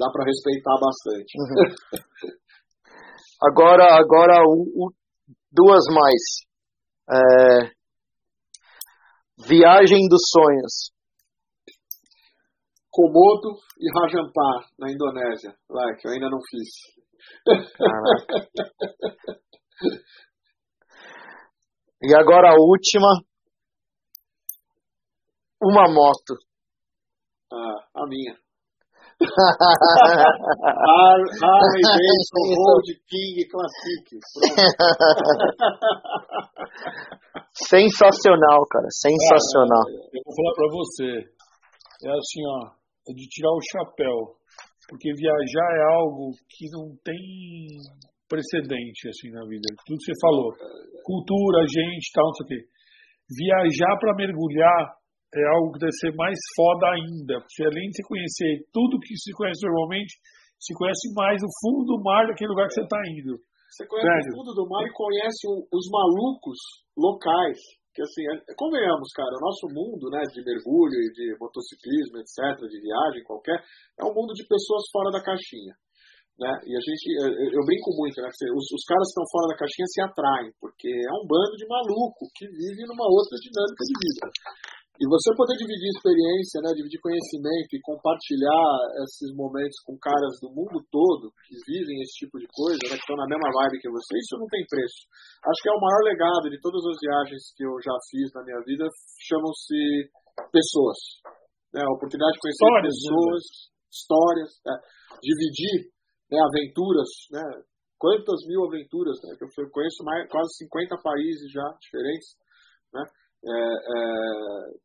dá 0.00 0.08
para 0.08 0.24
respeitar 0.24 0.76
bastante. 0.80 1.32
Uhum. 1.36 2.32
agora, 3.44 3.84
agora 4.00 4.40
o, 4.48 4.88
o 4.88 4.90
duas 5.54 5.84
mais. 5.88 6.44
É... 7.08 7.70
Viagem 9.46 10.08
dos 10.08 10.22
sonhos. 10.30 10.92
Komodo 12.90 13.58
e 13.78 13.90
Rajampar, 13.98 14.68
na 14.78 14.90
Indonésia, 14.90 15.54
lá 15.68 15.94
que 15.96 16.06
eu 16.06 16.12
ainda 16.12 16.30
não 16.30 16.38
fiz. 16.48 16.68
e 22.02 22.14
agora 22.14 22.50
a 22.50 22.56
última. 22.56 23.22
Uma 25.60 25.88
moto. 25.92 26.36
Ah, 27.52 27.88
a 28.02 28.06
minha. 28.06 28.43
Harley 31.42 31.82
Davidson 31.82 32.46
Road 32.56 32.88
King 33.08 33.36
Classic. 33.48 34.06
Sensacional, 37.54 38.66
cara. 38.66 38.90
Sensacional. 38.90 39.86
Eu 40.12 40.20
vou 40.24 40.34
falar 40.34 40.54
pra 40.54 40.68
você. 40.74 41.30
É 42.02 42.10
assim, 42.10 42.42
ó. 42.46 42.72
É 43.08 43.12
de 43.14 43.28
tirar 43.28 43.52
o 43.52 43.60
chapéu. 43.70 44.34
Porque 44.88 45.12
viajar 45.14 45.76
é 45.78 45.84
algo 45.94 46.32
que 46.50 46.68
não 46.72 46.96
tem 47.02 47.78
precedente, 48.28 49.08
assim, 49.08 49.30
na 49.30 49.46
vida. 49.46 49.68
Tudo 49.86 49.98
que 49.98 50.04
você 50.04 50.12
falou. 50.20 50.52
Cultura, 51.04 51.64
gente, 51.68 52.12
tal, 52.12 52.26
não 52.26 52.34
sei 52.34 52.44
o 52.44 52.48
quê. 52.48 52.66
Viajar 53.30 53.96
para 53.98 54.16
mergulhar 54.16 54.96
é 55.34 55.46
algo 55.56 55.72
que 55.72 55.80
deve 55.80 55.96
ser 55.98 56.14
mais 56.14 56.38
foda 56.54 56.86
ainda, 56.94 57.40
porque 57.40 57.64
além 57.64 57.90
de 57.90 57.96
você 57.96 58.02
conhecer 58.06 58.52
tudo 58.72 59.00
que 59.00 59.16
se 59.16 59.32
conhece 59.32 59.66
normalmente, 59.66 60.14
se 60.60 60.72
conhece 60.74 61.12
mais 61.14 61.42
o 61.42 61.50
fundo 61.60 61.84
do 61.84 62.02
mar 62.02 62.26
daquele 62.26 62.50
lugar 62.50 62.68
que 62.68 62.74
você 62.74 62.86
está 62.86 63.00
indo. 63.10 63.36
Você 63.68 63.86
conhece 63.86 64.06
Sério? 64.06 64.32
o 64.32 64.36
fundo 64.38 64.52
do 64.54 64.68
mar 64.70 64.86
e 64.86 64.92
conhece 64.94 65.42
o, 65.50 65.66
os 65.66 65.86
malucos 65.90 66.58
locais. 66.96 67.58
Que 67.94 68.02
assim, 68.02 68.22
é, 68.26 68.54
convenhamos, 68.58 69.10
cara, 69.14 69.30
o 69.30 69.44
nosso 69.44 69.66
mundo, 69.70 70.10
né, 70.10 70.22
de 70.30 70.42
mergulho 70.42 70.98
e 70.98 71.10
de 71.14 71.26
motociclismo, 71.38 72.18
etc., 72.18 72.58
de 72.66 72.78
viagem 72.82 73.22
qualquer, 73.22 73.58
é 73.98 74.02
um 74.02 74.14
mundo 74.14 74.34
de 74.34 74.42
pessoas 74.46 74.82
fora 74.90 75.10
da 75.14 75.22
caixinha. 75.22 75.74
Né? 76.34 76.50
E 76.66 76.74
a 76.74 76.82
gente, 76.82 77.06
eu, 77.22 77.30
eu 77.54 77.62
brinco 77.62 77.94
muito, 77.94 78.18
né? 78.18 78.26
Os, 78.26 78.66
os 78.66 78.82
caras 78.82 79.06
que 79.06 79.14
estão 79.14 79.26
fora 79.30 79.46
da 79.54 79.58
caixinha 79.58 79.86
se 79.86 80.00
atraem, 80.02 80.50
porque 80.58 80.90
é 80.90 81.12
um 81.14 81.26
bando 81.26 81.54
de 81.54 81.66
maluco 81.70 82.26
que 82.34 82.46
vive 82.50 82.82
numa 82.90 83.06
outra 83.06 83.38
dinâmica 83.38 83.82
de 83.86 83.94
vida. 83.94 84.22
E 84.94 85.10
você 85.10 85.34
poder 85.34 85.58
dividir 85.58 85.90
experiência, 85.90 86.62
né, 86.62 86.70
dividir 86.70 87.02
conhecimento 87.02 87.74
e 87.74 87.82
compartilhar 87.82 88.78
esses 89.02 89.34
momentos 89.34 89.74
com 89.82 89.98
caras 89.98 90.38
do 90.38 90.54
mundo 90.54 90.78
todo 90.86 91.34
que 91.50 91.58
vivem 91.66 91.98
esse 91.98 92.22
tipo 92.22 92.38
de 92.38 92.46
coisa, 92.46 92.78
né, 92.86 92.94
que 92.94 93.02
estão 93.02 93.18
na 93.18 93.26
mesma 93.26 93.50
vibe 93.50 93.82
que 93.82 93.90
você, 93.90 94.14
isso 94.22 94.38
não 94.38 94.46
tem 94.46 94.62
preço. 94.70 95.02
Acho 95.42 95.60
que 95.66 95.70
é 95.70 95.74
o 95.74 95.82
maior 95.82 96.02
legado 96.06 96.46
de 96.46 96.62
todas 96.62 96.78
as 96.86 96.94
viagens 97.02 97.42
que 97.58 97.66
eu 97.66 97.74
já 97.82 97.90
fiz 98.06 98.30
na 98.38 98.46
minha 98.46 98.62
vida, 98.62 98.86
chamam-se 99.18 100.14
pessoas. 100.54 100.98
Né, 101.74 101.82
a 101.82 101.90
oportunidade 101.90 102.38
de 102.38 102.42
conhecer 102.46 102.62
histórias, 102.62 102.94
pessoas, 102.94 103.42
né? 103.42 103.74
histórias, 103.90 104.50
né, 104.62 104.74
dividir 105.18 105.90
né, 106.30 106.38
aventuras, 106.38 107.10
né, 107.34 107.42
quantas 107.98 108.46
mil 108.46 108.62
aventuras, 108.62 109.18
né, 109.26 109.34
que 109.34 109.42
eu 109.42 109.70
conheço 109.74 110.06
mais, 110.06 110.30
quase 110.30 110.54
50 110.70 111.02
países 111.02 111.50
já 111.50 111.66
diferentes, 111.82 112.38
né, 112.94 113.02
é, 113.44 113.58
é, 113.58 114.83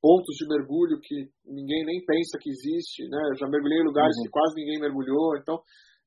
pontos 0.00 0.34
de 0.36 0.48
mergulho 0.48 0.98
que 1.00 1.28
ninguém 1.44 1.84
nem 1.84 2.00
pensa 2.04 2.40
que 2.40 2.50
existe, 2.50 3.08
né? 3.08 3.20
Eu 3.30 3.36
já 3.36 3.46
mergulhei 3.46 3.78
em 3.78 3.86
lugares 3.86 4.16
uhum. 4.16 4.24
que 4.24 4.30
quase 4.30 4.56
ninguém 4.56 4.80
mergulhou, 4.80 5.36
então 5.36 5.60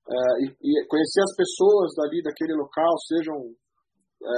é, 0.04 0.20
e, 0.44 0.48
e, 0.52 0.72
conhecer 0.92 1.24
as 1.24 1.34
pessoas 1.38 1.96
dali 1.96 2.20
daquele 2.22 2.54
local, 2.60 2.92
sejam 3.08 3.38
é 4.24 4.32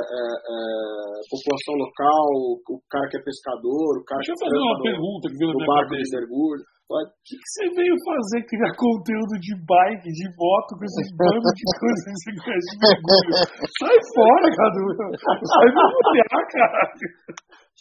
população 1.29 1.75
local, 1.77 2.25
o, 2.73 2.81
cara 2.89 3.05
que 3.05 3.17
é 3.17 3.21
pescador, 3.21 4.01
o 4.01 4.05
cara 4.05 4.17
Deixa 4.17 4.33
que 4.33 4.41
eu 4.41 4.45
fazer 4.49 4.57
uma 4.57 4.77
no, 4.77 4.81
pergunta 4.81 5.23
que 5.29 5.37
veio 5.37 5.53
no 5.53 5.61
barco 5.61 5.93
de 5.93 6.09
mergulho. 6.09 6.63
O 6.85 7.01
que, 7.21 7.33
que, 7.37 7.49
você 7.49 7.65
veio 7.69 7.93
fazer 8.01 8.45
criar 8.45 8.73
conteúdo 8.77 9.33
de 9.41 9.53
bike, 9.61 10.09
de 10.09 10.25
moto, 10.37 10.77
com 10.77 10.85
esses 10.85 11.09
bandos 11.17 11.53
de 11.53 11.65
coisas 11.81 12.01
que 12.01 12.13
você 12.13 12.31
conhece 12.45 12.69
de 12.73 12.77
mergulho? 12.81 13.31
Sai 13.77 13.97
fora, 14.13 14.47
Cadu! 14.57 14.85
Sai 15.21 15.67
mergulhar, 15.69 16.41
cara! 16.49 16.81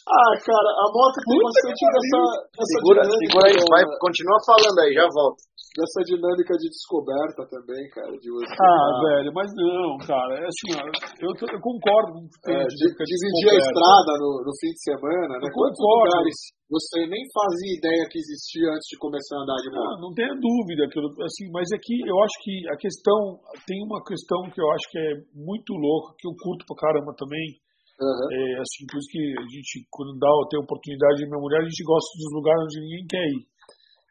Ah, 0.04 0.32
cara, 0.36 0.70
a 0.84 0.86
moto 0.92 1.16
tem 1.16 1.38
Puta 1.38 1.48
bastante 1.48 1.82
dessa, 1.88 2.20
dessa 2.52 2.72
Segura, 2.76 3.00
dinâmica. 3.08 3.24
segura 3.24 3.46
aí, 3.48 3.58
vai, 3.72 3.82
continua 4.02 4.38
falando 4.44 4.78
aí, 4.84 4.92
já 4.92 5.06
volto. 5.08 5.40
Dessa 5.74 6.00
dinâmica 6.06 6.52
de 6.54 6.68
descoberta 6.70 7.40
também, 7.50 7.82
cara. 7.90 8.12
De 8.14 8.30
você 8.30 8.46
Ah, 8.62 8.90
velho, 9.00 9.30
mas 9.34 9.48
não, 9.58 9.98
cara. 10.06 10.38
É 10.38 10.46
assim, 10.46 10.70
eu, 11.18 11.30
eu 11.34 11.58
concordo 11.58 12.14
com 12.14 12.22
o 12.22 12.30
que 12.30 12.52
é, 12.52 12.62
de, 12.62 12.74
de- 12.78 12.94
de 12.94 13.04
dividir 13.10 13.48
a 13.50 13.58
estrada 13.58 14.12
no, 14.22 14.30
no 14.46 14.52
fim 14.60 14.70
de 14.70 14.82
semana, 14.86 15.34
né? 15.40 15.46
Eu 15.50 15.54
Quantos 15.56 15.80
concordo. 15.82 16.14
lugares 16.14 16.36
você 16.70 16.98
nem 17.10 17.22
fazia 17.34 17.72
ideia 17.80 18.02
que 18.06 18.18
existia 18.22 18.70
antes 18.70 18.86
de 18.86 18.96
começar 19.02 19.34
a 19.34 19.42
andar 19.42 19.58
de 19.66 19.68
Ah, 19.72 19.78
moto? 19.82 20.00
não 20.04 20.12
tenha 20.14 20.34
dúvida, 20.36 20.84
assim, 21.26 21.46
mas 21.50 21.66
é 21.74 21.78
que 21.80 21.96
eu 22.06 22.16
acho 22.22 22.36
que 22.44 22.54
a 22.70 22.76
questão, 22.78 23.18
tem 23.66 23.78
uma 23.82 23.98
questão 24.04 24.46
que 24.52 24.60
eu 24.60 24.68
acho 24.78 24.86
que 24.92 24.98
é 25.00 25.10
muito 25.34 25.74
louca, 25.74 26.14
que 26.18 26.26
eu 26.28 26.34
curto 26.38 26.62
pra 26.70 26.76
caramba 26.86 27.10
também, 27.18 27.58
Aham. 28.00 28.26
é 28.32 28.42
assim, 28.58 28.82
por 28.90 28.98
isso 28.98 29.10
que 29.10 29.22
a 29.38 29.46
gente, 29.46 29.86
quando 29.90 30.18
dá, 30.18 30.28
tem 30.50 30.58
oportunidade 30.58 31.16
de 31.22 31.30
mulher, 31.30 31.62
a 31.62 31.68
gente 31.68 31.84
gosta 31.86 32.10
dos 32.18 32.32
lugares 32.34 32.62
onde 32.66 32.80
ninguém 32.82 33.06
quer 33.06 33.26
ir. 33.30 33.42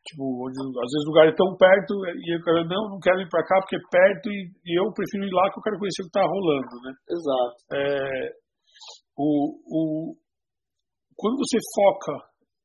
Tipo, 0.03 0.23
onde, 0.47 0.59
às 0.59 0.91
vezes 0.91 1.07
lugares 1.07 1.35
tão 1.35 1.51
perto 1.55 1.93
e 2.11 2.35
eu 2.35 2.41
quero, 2.43 2.67
não, 2.67 2.95
não 2.95 2.99
quero 2.99 3.19
ir 3.23 3.29
pra 3.31 3.43
cá 3.43 3.55
porque 3.63 3.79
é 3.79 3.87
perto 3.87 4.27
e, 4.31 4.51
e 4.67 4.71
eu 4.79 4.91
prefiro 4.91 5.23
ir 5.23 5.31
lá 5.31 5.47
que 5.51 5.59
eu 5.59 5.63
quero 5.63 5.79
conhecer 5.79 6.03
o 6.03 6.07
que 6.11 6.15
tá 6.19 6.23
rolando, 6.27 6.75
né? 6.83 6.91
Exato. 7.07 7.55
é, 7.71 8.43
o, 9.15 9.27
o, 9.63 10.15
quando 11.15 11.37
você 11.39 11.57
foca, 11.75 12.13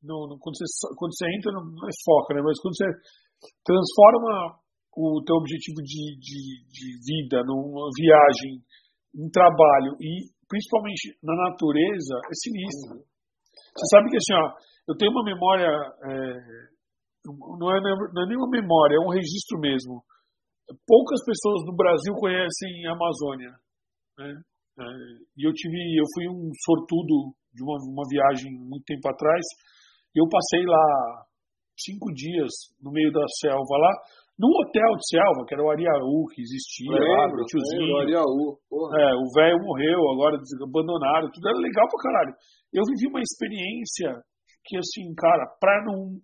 no, 0.03 0.27
no- 0.27 0.39
quando, 0.39 0.55
você, 0.57 0.65
quando 0.99 1.15
você 1.15 1.25
entra, 1.31 1.51
no, 1.53 1.61
não 1.63 1.87
é 1.87 1.93
foca, 2.03 2.33
né? 2.35 2.41
Mas 2.43 2.59
quando 2.59 2.75
você 2.75 2.87
transforma 3.63 4.59
o 4.99 5.23
teu 5.23 5.35
objetivo 5.39 5.79
de, 5.79 6.19
de, 6.19 6.41
de 6.67 6.87
vida 7.07 7.43
numa 7.47 7.87
viagem, 7.95 8.59
em 9.15 9.29
trabalho 9.31 9.95
e 9.99 10.27
principalmente 10.49 11.15
na 11.21 11.35
natureza, 11.35 12.17
é 12.25 12.33
sinistro. 12.33 13.05
Você 13.77 13.85
sabe 13.93 14.09
que 14.09 14.17
assim, 14.17 14.33
ó, 14.33 14.45
eu 14.89 14.97
tenho 14.97 15.11
uma 15.11 15.23
memória, 15.23 15.69
é, 15.69 16.09
não, 17.23 17.69
é, 17.69 17.79
não 17.79 18.23
é 18.23 18.27
nem 18.27 18.37
uma 18.37 18.49
memória, 18.49 18.97
é 18.97 19.05
um 19.05 19.13
registro 19.13 19.59
mesmo. 19.61 20.01
Poucas 20.85 21.21
pessoas 21.23 21.65
no 21.65 21.75
Brasil 21.75 22.13
conhecem 22.15 22.85
a 22.87 22.93
Amazônia. 22.93 23.53
Né? 24.17 24.33
É, 24.79 24.83
e 25.37 25.47
eu 25.47 25.53
tive, 25.53 25.77
eu 25.95 26.05
fui 26.13 26.27
um 26.27 26.49
sortudo 26.65 27.33
de 27.53 27.63
uma, 27.63 27.77
uma 27.85 28.05
viagem 28.09 28.51
muito 28.51 28.83
tempo 28.85 29.07
atrás. 29.07 29.45
E 30.15 30.19
eu 30.19 30.27
passei 30.27 30.65
lá 30.65 31.25
cinco 31.77 32.11
dias 32.13 32.49
no 32.81 32.91
meio 32.91 33.11
da 33.11 33.23
selva 33.39 33.77
lá, 33.77 33.93
num 34.39 34.47
hotel 34.63 34.91
de 34.95 35.05
selva, 35.11 35.43
que 35.43 35.53
era 35.53 35.63
o 35.63 35.69
Ariaú, 35.69 36.23
que 36.31 36.39
existia 36.39 36.95
lá, 36.95 37.27
Lembro, 37.27 37.43
meu 37.43 37.45
tiozinho. 37.51 37.91
lembro, 37.91 38.01
Ariaú. 38.07 38.43
Porra. 38.71 38.91
É, 38.95 39.07
o 39.19 39.27
velho 39.35 39.59
morreu, 39.59 39.99
agora 40.15 40.39
abandonaram, 40.39 41.27
tudo 41.27 41.45
era 41.51 41.59
legal 41.59 41.85
pra 41.91 42.03
caralho. 42.07 42.33
Eu 42.71 42.83
vivi 42.87 43.11
uma 43.11 43.19
experiência 43.19 44.15
que, 44.63 44.79
assim, 44.79 45.11
cara, 45.19 45.43
praia, 45.59 45.83
não, 45.91 46.15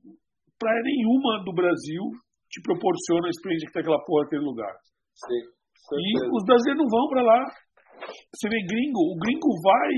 praia 0.55 0.81
nenhuma 0.87 1.43
do 1.43 1.51
Brasil 1.51 2.03
te 2.47 2.63
proporciona 2.63 3.27
a 3.27 3.33
experiência 3.35 3.67
que 3.67 3.73
tem 3.75 3.83
aquela 3.83 3.99
porra 4.07 4.23
naquele 4.23 4.47
lugar. 4.47 4.73
Sim, 5.11 5.43
E 5.99 6.07
os 6.31 6.43
brasileiros 6.47 6.79
não 6.79 6.87
vão 6.87 7.05
pra 7.11 7.21
lá. 7.21 7.41
Você 8.31 8.47
vê 8.47 8.59
gringo, 8.63 9.11
o 9.11 9.19
gringo 9.19 9.49
vai 9.59 9.91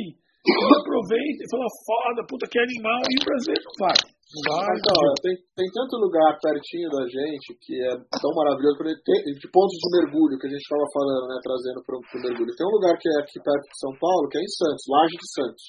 aproveita 0.82 1.44
e 1.44 1.50
fala, 1.52 1.68
foda, 1.86 2.20
puta 2.26 2.48
que 2.48 2.60
animal, 2.60 3.02
e 3.04 3.16
o 3.22 3.26
brasileiro 3.26 3.64
não 3.68 3.76
vai. 3.86 4.00
Vai, 4.28 4.60
ó, 4.68 5.08
tem, 5.24 5.36
tem 5.56 5.68
tanto 5.72 5.96
lugar 6.04 6.36
pertinho 6.44 6.92
da 6.92 7.04
gente 7.08 7.48
que 7.64 7.80
é 7.80 7.96
tão 8.20 8.32
maravilhoso, 8.36 8.76
tem- 8.84 9.24
de 9.32 9.48
pontos 9.48 9.72
de 9.80 9.88
mergulho 10.04 10.36
que 10.36 10.48
a 10.48 10.52
gente 10.52 10.60
estava 10.68 10.84
falando, 10.92 11.32
né, 11.32 11.38
trazendo 11.40 11.80
para 11.88 11.96
o 11.96 12.22
mergulho. 12.28 12.52
Tem 12.52 12.68
um 12.68 12.76
lugar 12.76 12.92
que 13.00 13.08
é 13.08 13.16
aqui 13.24 13.40
perto 13.40 13.64
de 13.72 13.78
São 13.80 13.94
Paulo, 13.96 14.28
que 14.28 14.36
é 14.36 14.44
em 14.44 14.52
Santos, 14.52 14.84
Laje 14.92 15.16
de 15.16 15.28
Santos. 15.32 15.64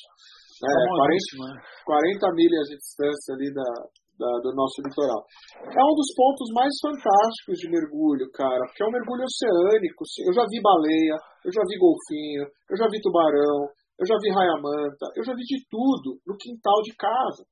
Né, 0.58 0.74
40, 0.74 0.90
famosíssimo, 0.90 1.42
né? 1.46 1.54
40 1.86 2.26
milhas 2.34 2.64
de 2.66 2.74
distância 2.82 3.30
ali 3.38 3.48
da, 3.54 3.70
da- 4.18 4.38
do 4.42 4.50
nosso 4.58 4.82
litoral. 4.82 5.22
É 5.62 5.82
um 5.86 5.94
dos 5.94 6.10
pontos 6.18 6.50
mais 6.50 6.74
fantásticos 6.82 7.62
de 7.62 7.70
mergulho, 7.70 8.26
cara, 8.34 8.58
porque 8.66 8.82
é 8.82 8.86
um 8.90 8.96
mergulho 8.98 9.22
oceânico. 9.22 10.02
Eu 10.26 10.34
já 10.34 10.42
vi 10.50 10.58
baleia, 10.58 11.14
eu 11.46 11.52
já 11.54 11.62
vi 11.62 11.78
golfinho, 11.78 12.42
eu 12.42 12.74
já 12.74 12.90
vi 12.90 12.98
tubarão, 12.98 13.70
eu 13.70 14.06
já 14.06 14.18
vi 14.18 14.34
raia-manta, 14.34 15.06
eu 15.14 15.22
já 15.22 15.30
vi 15.30 15.46
de 15.46 15.62
tudo 15.70 16.18
no 16.26 16.34
quintal 16.34 16.82
de 16.82 16.90
casa. 16.98 17.46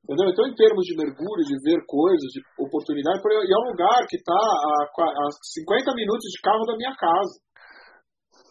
Entendeu? 0.00 0.32
Então, 0.32 0.48
em 0.48 0.54
termos 0.56 0.84
de 0.88 0.96
mergulho, 0.96 1.44
de 1.44 1.56
ver 1.60 1.78
coisas, 1.86 2.28
de 2.32 2.40
oportunidade, 2.56 3.20
e 3.20 3.52
é 3.52 3.58
um 3.60 3.70
lugar 3.70 4.00
que 4.08 4.16
está 4.16 4.34
a, 4.34 4.88
qua- 4.96 5.12
a 5.12 5.24
50 5.30 5.92
minutos 5.94 6.26
de 6.32 6.40
carro 6.40 6.64
da 6.64 6.74
minha 6.76 6.94
casa. 6.96 7.36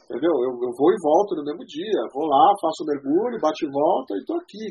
Entendeu? 0.06 0.34
Eu, 0.46 0.52
eu 0.58 0.72
vou 0.78 0.90
e 0.94 0.98
volto 1.02 1.38
no 1.38 1.46
mesmo 1.46 1.66
dia. 1.66 2.02
Vou 2.14 2.26
lá, 2.26 2.54
faço 2.62 2.82
o 2.82 2.90
mergulho, 2.90 3.42
bate 3.42 3.66
e 3.66 3.70
volta 3.70 4.14
e 4.18 4.26
tô 4.26 4.38
aqui. 4.38 4.66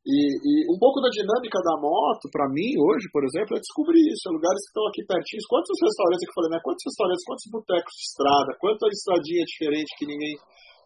E, 0.00 0.16
e 0.16 0.52
um 0.72 0.78
pouco 0.80 0.98
da 1.04 1.12
dinâmica 1.12 1.60
da 1.60 1.76
moto, 1.76 2.24
para 2.32 2.48
mim, 2.48 2.72
hoje, 2.74 3.04
por 3.12 3.20
exemplo, 3.22 3.54
é 3.54 3.60
descobrir 3.60 4.00
isso. 4.00 4.26
É 4.26 4.32
lugares 4.32 4.58
que 4.64 4.70
estão 4.72 4.86
aqui 4.88 5.02
pertinhos. 5.04 5.46
Quantos 5.50 5.76
restaurantes 5.76 6.24
que 6.24 6.30
eu 6.32 6.38
falei, 6.40 6.50
né? 6.56 6.58
Quantos 6.64 6.84
restaurantes, 6.88 7.26
quantos 7.28 7.46
botecos 7.52 7.94
de 7.94 8.04
estrada, 8.08 8.50
quanta 8.58 8.84
estradinha 8.88 9.44
diferente 9.44 9.90
que 9.98 10.06
ninguém, 10.08 10.34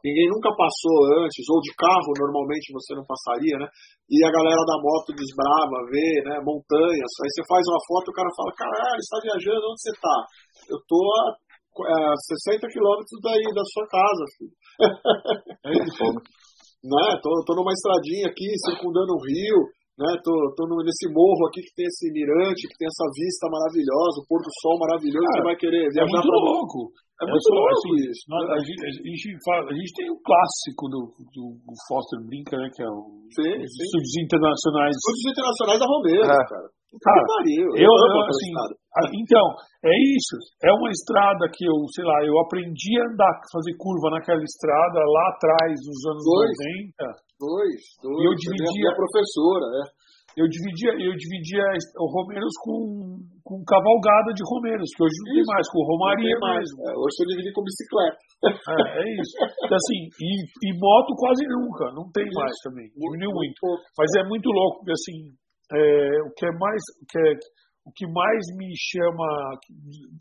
ninguém 0.05 0.29
nunca 0.29 0.53
passou 0.53 1.25
antes, 1.25 1.41
ou 1.49 1.59
de 1.65 1.73
carro 1.75 2.13
normalmente 2.21 2.69
você 2.77 2.93
não 2.93 3.09
passaria, 3.09 3.57
né? 3.57 3.67
E 4.13 4.21
a 4.21 4.31
galera 4.31 4.61
da 4.69 4.77
moto 4.77 5.17
desbrava, 5.17 5.89
vê, 5.89 6.21
né? 6.29 6.37
Montanhas. 6.45 7.13
Aí 7.25 7.31
você 7.33 7.43
faz 7.49 7.65
uma 7.65 7.81
foto 7.89 8.07
e 8.07 8.13
o 8.13 8.19
cara 8.21 8.31
fala: 8.37 8.61
caralho, 8.61 9.01
você 9.01 9.11
tá 9.11 9.19
viajando, 9.25 9.65
onde 9.65 9.81
você 9.81 9.95
tá? 9.97 10.19
Eu 10.69 10.79
tô 10.85 11.01
a 11.01 12.13
é, 12.13 12.61
60 12.61 12.69
quilômetros 12.69 13.19
daí 13.25 13.49
da 13.51 13.65
sua 13.65 13.87
casa, 13.89 14.25
filho. 14.37 14.57
É 15.65 15.71
isso. 15.73 16.05
né? 16.85 17.19
Tô, 17.25 17.31
tô 17.49 17.57
numa 17.57 17.73
estradinha 17.73 18.29
aqui, 18.29 18.47
circundando 18.69 19.17
um 19.17 19.25
rio, 19.25 19.59
né? 19.99 20.11
Tô, 20.23 20.35
tô 20.59 20.63
nesse 20.83 21.07
morro 21.13 21.47
aqui 21.49 21.61
que 21.63 21.75
tem 21.79 21.87
esse 21.87 22.11
mirante, 22.11 22.67
que 22.67 22.77
tem 22.79 22.89
essa 22.91 23.07
vista 23.15 23.47
maravilhosa, 23.51 24.21
o 24.23 24.27
pôr 24.27 24.41
do 24.43 24.51
sol 24.63 24.79
maravilhoso, 24.83 25.23
Cara, 25.27 25.39
você 25.39 25.49
vai 25.49 25.57
querer 25.57 25.83
É 25.87 25.91
viajar 25.91 26.21
muito 26.23 26.31
pra... 26.35 26.41
louco. 26.51 26.81
É 27.15 27.25
muito 27.31 27.47
só, 27.47 27.55
louco 27.55 27.71
assim, 27.79 27.95
isso. 28.11 28.23
nós- 28.27 28.43
né? 28.43 28.55
a, 28.55 28.59
gente, 28.59 28.83
a 28.83 28.91
gente 29.07 29.27
fala- 29.47 29.67
a 29.71 29.75
gente 29.79 29.93
tem 29.95 30.07
o 30.11 30.19
clássico 30.19 30.83
do, 30.91 31.01
do, 31.31 31.45
do 31.63 31.75
Foster 31.87 32.19
Brinca, 32.27 32.59
né? 32.59 32.67
Que 32.75 32.83
é 32.83 32.91
o, 32.91 33.23
Sim, 33.39 33.55
os 33.55 33.71
sim. 33.71 33.83
estúdios 33.87 34.15
internacionais. 34.19 34.95
Estudos 34.99 35.25
internacionais 35.31 35.79
da 35.79 35.87
Romero, 35.87 36.27
É. 36.27 36.43
cara. 36.51 36.69
Cara. 37.03 37.23
Eu, 37.51 37.69
eu, 37.75 37.91
assim, 38.31 38.53
então, 39.19 39.47
é 39.83 39.95
isso. 40.15 40.37
É 40.63 40.71
uma 40.71 40.91
estrada 40.91 41.51
que 41.51 41.67
eu, 41.67 41.75
sei 41.95 42.05
lá, 42.07 42.23
eu 42.23 42.39
aprendi 42.39 42.95
a 43.03 43.11
andar, 43.11 43.35
fazer 43.51 43.75
curva 43.77 44.15
naquela 44.15 44.43
estrada 44.43 45.01
lá 45.03 45.25
atrás, 45.35 45.75
nos 45.83 46.01
anos 46.15 46.25
Dois. 46.25 46.55
90. 46.95 47.25
Dois, 47.41 47.81
dois. 47.99 48.19
E 48.19 48.23
eu 48.31 48.35
dividia- 48.39 48.71
Minha 48.79 48.95
professora, 48.95 49.67
é. 49.83 50.05
Eu 50.35 50.51
dividia, 50.51 50.91
eu 50.99 51.15
dividia 51.15 51.63
o 51.95 52.07
Romeiros 52.11 52.51
com, 52.59 53.23
com 53.47 53.63
cavalgada 53.63 54.35
de 54.35 54.43
Romeiros, 54.51 54.91
que 54.91 55.03
hoje 55.07 55.15
não 55.23 55.31
tem 55.31 55.43
Isso. 55.47 55.53
mais, 55.55 55.65
com 55.71 55.79
Romaria 55.87 56.37
mais. 56.43 56.59
mesmo. 56.59 56.79
É, 56.83 56.91
hoje 56.99 57.15
você 57.15 57.25
divide 57.31 57.53
com 57.55 57.63
bicicleta. 57.63 58.19
É, 58.51 58.83
é 58.99 59.05
isso. 59.15 59.35
Então, 59.63 59.79
assim, 59.79 60.01
e, 60.11 60.31
e 60.43 60.69
moto 60.75 61.15
quase 61.15 61.47
nunca, 61.47 61.87
não 61.95 62.11
tem 62.11 62.27
mais 62.35 62.51
também. 62.67 62.91
Diminuiu 62.99 63.31
muito. 63.31 63.63
Mas 63.95 64.11
é 64.19 64.27
muito 64.27 64.51
louco, 64.51 64.83
porque 64.83 64.91
assim, 64.99 65.39
é, 65.73 66.23
o 66.23 66.31
que 66.35 66.47
é 66.47 66.53
mais. 66.59 66.83
O 67.01 67.07
que, 67.09 67.19
é, 67.19 67.33
o 67.87 67.93
que 67.95 68.07
mais 68.07 68.43
me 68.57 68.73
chama 68.77 69.59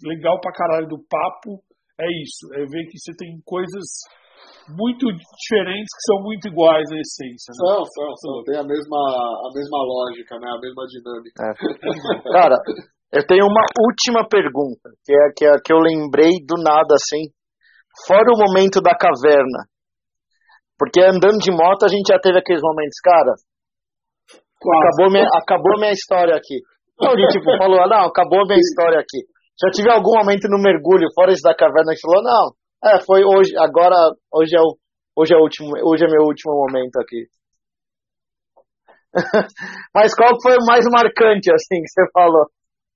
legal 0.03 0.39
pra 0.39 0.53
caralho 0.53 0.87
do 0.87 0.99
papo 1.09 1.63
é 1.99 2.07
isso. 2.21 2.53
É 2.53 2.59
ver 2.59 2.85
que 2.89 2.97
você 2.97 3.13
tem 3.17 3.39
coisas 3.45 3.83
muito 4.71 5.05
diferentes 5.11 5.91
que 5.91 6.05
são 6.07 6.23
muito 6.23 6.47
iguais 6.47 6.87
na 6.89 6.99
essência. 6.99 7.51
Né? 7.51 7.59
São, 7.59 7.83
são, 7.83 8.09
são. 8.15 8.43
Tem 8.43 8.57
a 8.59 8.63
mesma, 8.63 8.99
a 8.99 9.49
mesma 9.53 9.79
lógica, 9.83 10.39
né? 10.39 10.47
A 10.47 10.59
mesma 10.59 10.83
dinâmica. 10.87 11.37
É. 11.43 12.31
Cara, 12.31 12.57
eu 13.11 13.25
tenho 13.27 13.45
uma 13.45 13.65
última 13.79 14.27
pergunta, 14.27 14.89
que 15.03 15.13
é, 15.13 15.23
que 15.35 15.45
é 15.45 15.51
a 15.53 15.61
que 15.61 15.73
eu 15.73 15.79
lembrei 15.79 16.39
do 16.45 16.61
nada, 16.61 16.95
assim. 16.95 17.29
Fora 18.07 18.25
o 18.33 18.39
momento 18.39 18.81
da 18.81 18.95
caverna. 18.97 19.69
Porque 20.77 20.99
andando 20.99 21.37
de 21.37 21.51
moto 21.51 21.85
a 21.85 21.87
gente 21.87 22.07
já 22.09 22.19
teve 22.19 22.39
aqueles 22.39 22.61
momentos, 22.61 22.97
cara, 23.03 23.33
acabou 24.71 25.11
minha, 25.11 25.27
acabou 25.33 25.79
minha 25.79 25.91
história 25.91 26.35
aqui. 26.35 26.59
De 26.99 27.27
tipo, 27.27 27.45
falou, 27.57 27.87
não, 27.87 28.07
acabou 28.07 28.45
minha 28.45 28.59
história 28.59 28.99
aqui. 28.99 29.25
Já 29.59 29.69
tive 29.71 29.89
algum 29.91 30.17
momento 30.17 30.47
no 30.49 30.61
mergulho, 30.61 31.07
fora 31.13 31.31
esse 31.31 31.43
da 31.43 31.55
caverna, 31.55 31.93
que 31.93 32.01
falou, 32.01 32.23
não, 32.23 32.51
é, 32.89 32.99
foi 33.05 33.23
hoje, 33.23 33.53
agora, 33.57 33.95
hoje 34.33 34.55
é 34.55 34.61
o, 34.61 34.75
hoje 35.15 35.33
é 35.33 35.37
o 35.37 35.41
último, 35.41 35.71
hoje 35.83 36.05
é 36.05 36.09
meu 36.09 36.23
último 36.25 36.53
momento 36.53 36.97
aqui. 36.97 37.27
Mas 39.93 40.15
qual 40.15 40.31
foi 40.41 40.53
o 40.53 40.65
mais 40.65 40.85
marcante, 40.91 41.51
assim, 41.53 41.81
que 41.81 41.89
você 41.89 42.03
falou? 42.11 42.45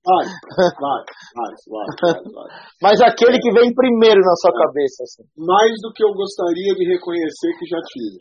Vai, 0.08 0.24
vai, 0.24 0.72
vai, 0.80 1.52
vai, 1.68 1.86
vai, 2.00 2.16
vai. 2.32 2.48
Mas 2.80 2.96
aquele 3.04 3.36
que 3.36 3.52
vem 3.52 3.68
primeiro 3.76 4.20
na 4.24 4.36
sua 4.40 4.52
cabeça, 4.56 5.04
assim. 5.04 5.24
Mais 5.36 5.72
do 5.84 5.92
que 5.92 6.00
eu 6.00 6.12
gostaria 6.16 6.72
de 6.80 6.84
reconhecer 6.88 7.50
que 7.60 7.66
já 7.68 7.80
tive. 7.92 8.16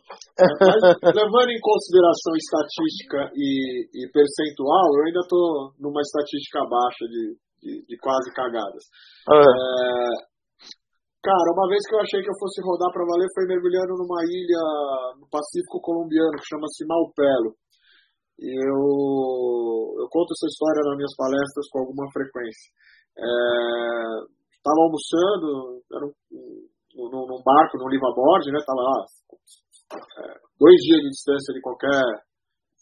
Mas, 0.68 1.16
levando 1.16 1.48
em 1.48 1.62
consideração 1.64 2.34
estatística 2.36 3.32
e, 3.32 3.88
e 3.88 4.02
percentual, 4.12 4.88
eu 5.00 5.04
ainda 5.08 5.24
estou 5.24 5.72
numa 5.80 6.02
estatística 6.04 6.60
baixa 6.68 7.06
de, 7.08 7.24
de, 7.64 7.72
de 7.88 7.96
quase 8.04 8.28
cagadas. 8.36 8.84
Ah, 9.32 9.40
É, 9.40 10.28
cara, 11.24 11.56
uma 11.56 11.68
vez 11.72 11.80
que 11.88 11.96
eu 11.96 12.02
achei 12.04 12.20
que 12.20 12.30
eu 12.30 12.40
fosse 12.40 12.60
rodar 12.68 12.92
para 12.92 13.08
valer, 13.08 13.32
foi 13.32 13.48
mergulhando 13.48 13.96
numa 13.96 14.22
ilha 14.28 14.64
no 15.24 15.28
Pacífico 15.32 15.80
colombiano 15.80 16.36
que 16.36 16.52
chama-se 16.52 16.84
Malpelo. 16.84 17.56
Eu, 18.38 19.98
eu 19.98 20.08
conto 20.10 20.34
essa 20.34 20.46
história 20.46 20.82
nas 20.86 20.98
minhas 20.98 21.16
palestras 21.18 21.66
com 21.72 21.80
alguma 21.80 22.06
frequência. 22.12 22.70
Estava 23.18 24.78
é, 24.78 24.86
almoçando, 24.86 25.82
era 25.90 26.06
um, 26.06 26.14
num, 27.10 27.26
num 27.26 27.42
barco, 27.42 27.78
num 27.78 27.90
liveaboard, 27.90 28.52
né? 28.52 28.60
Tava 28.62 28.82
lá 28.82 28.98
é, 29.98 30.38
dois 30.60 30.78
dias 30.86 31.02
de 31.02 31.10
distância 31.10 31.54
de 31.54 31.62
qualquer 31.62 32.04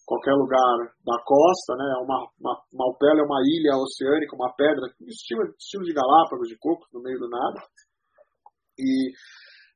qualquer 0.06 0.34
lugar 0.38 0.94
da 1.02 1.18
costa, 1.26 1.74
né? 1.76 1.90
Uma, 2.04 2.30
uma 2.40 2.54
Malpelo 2.72 3.22
é 3.22 3.26
uma 3.26 3.42
ilha 3.42 3.76
oceânica, 3.76 4.36
uma 4.36 4.54
pedra, 4.54 4.86
estilo, 5.02 5.50
estilo 5.58 5.84
de 5.84 5.94
Galápagos, 5.94 6.48
de 6.48 6.58
coco, 6.60 6.86
no 6.94 7.02
meio 7.02 7.18
do 7.18 7.28
nada. 7.28 7.60
E 8.78 9.12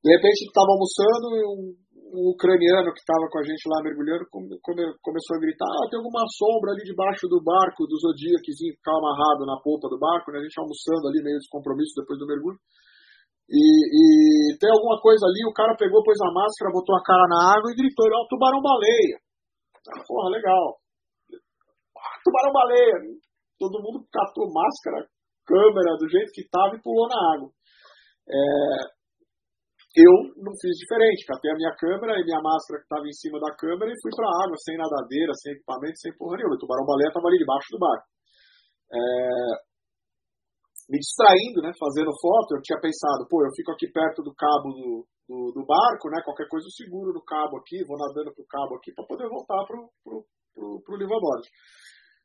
de 0.04 0.10
repente 0.16 0.46
estava 0.46 0.70
almoçando 0.70 1.36
e 1.36 1.44
um, 1.44 1.76
um, 2.12 2.34
ucraniano 2.34 2.92
que 2.94 3.02
estava 3.02 3.30
com 3.30 3.40
a 3.40 3.46
gente 3.46 3.64
lá 3.70 3.82
mergulhando 3.86 4.26
come, 4.30 4.58
come, 4.62 4.82
começou 5.02 5.38
a 5.38 5.42
gritar: 5.42 5.70
ah, 5.70 5.88
tem 5.90 5.98
alguma 6.02 6.26
sombra 6.34 6.74
ali 6.74 6.84
debaixo 6.84 7.30
do 7.30 7.42
barco, 7.42 7.86
do 7.86 7.98
Zodíacozinho 7.98 8.74
que 8.74 8.82
estava 8.82 8.98
amarrado 8.98 9.46
na 9.46 9.62
polpa 9.62 9.88
do 9.88 9.98
barco, 9.98 10.32
né? 10.32 10.40
A 10.40 10.44
gente 10.44 10.58
almoçando 10.58 11.08
ali, 11.08 11.22
meio 11.22 11.38
descompromisso 11.38 11.94
depois 11.96 12.18
do 12.18 12.28
mergulho. 12.28 12.58
E, 13.50 13.58
e, 13.58 14.58
tem 14.62 14.70
alguma 14.70 15.02
coisa 15.02 15.26
ali, 15.26 15.42
o 15.46 15.54
cara 15.54 15.74
pegou, 15.74 16.06
pôs 16.06 16.22
a 16.22 16.30
máscara, 16.30 16.70
botou 16.70 16.94
a 16.94 17.02
cara 17.02 17.26
na 17.26 17.58
água 17.58 17.72
e 17.72 17.78
gritou: 17.78 18.06
ó, 18.06 18.28
tubarão-baleia. 18.30 19.18
Porra, 20.06 20.30
legal. 20.30 20.78
Ah, 21.98 22.18
tubarão-baleia. 22.22 23.18
Todo 23.58 23.82
mundo 23.82 24.06
catou 24.14 24.54
máscara, 24.54 25.06
câmera, 25.46 25.98
do 25.98 26.08
jeito 26.08 26.32
que 26.32 26.42
estava 26.42 26.76
e 26.76 26.82
pulou 26.82 27.10
na 27.10 27.20
água. 27.36 27.50
É, 28.30 28.99
eu 29.96 30.14
não 30.38 30.54
fiz 30.62 30.74
diferente, 30.78 31.26
catei 31.26 31.50
a 31.50 31.58
minha 31.58 31.74
câmera 31.74 32.14
e 32.20 32.26
minha 32.26 32.42
máscara 32.42 32.78
que 32.78 32.86
estava 32.86 33.06
em 33.10 33.18
cima 33.18 33.42
da 33.42 33.50
câmera 33.58 33.90
e 33.90 34.02
fui 34.02 34.14
para 34.14 34.30
a 34.30 34.38
água, 34.46 34.58
sem 34.62 34.78
nadadeira, 34.78 35.34
sem 35.34 35.54
equipamento, 35.58 35.98
sem 35.98 36.14
porra 36.14 36.38
nenhuma. 36.38 36.56
O 36.56 36.62
tubarão-baleia 36.62 37.10
estava 37.10 37.26
ali 37.26 37.38
debaixo 37.42 37.70
do 37.74 37.82
barco. 37.82 38.06
É, 38.90 39.70
me 40.90 40.98
distraindo, 40.98 41.62
né, 41.62 41.74
fazendo 41.78 42.10
foto, 42.18 42.58
eu 42.58 42.62
tinha 42.62 42.82
pensado, 42.82 43.26
pô, 43.30 43.46
eu 43.46 43.54
fico 43.54 43.72
aqui 43.74 43.86
perto 43.90 44.22
do 44.22 44.34
cabo 44.34 44.74
do, 44.74 45.06
do, 45.30 45.38
do 45.54 45.66
barco, 45.66 46.10
né, 46.10 46.22
qualquer 46.26 46.50
coisa 46.50 46.66
eu 46.66 46.74
seguro 46.74 47.14
no 47.14 47.22
cabo 47.22 47.58
aqui, 47.62 47.86
vou 47.86 47.98
nadando 47.98 48.34
pro 48.34 48.46
cabo 48.50 48.74
aqui 48.78 48.94
para 48.94 49.06
poder 49.06 49.30
voltar 49.30 49.62
pro, 49.70 49.90
pro, 50.02 50.26
pro, 50.54 50.82
pro 50.82 50.98
liveaboard. 50.98 51.46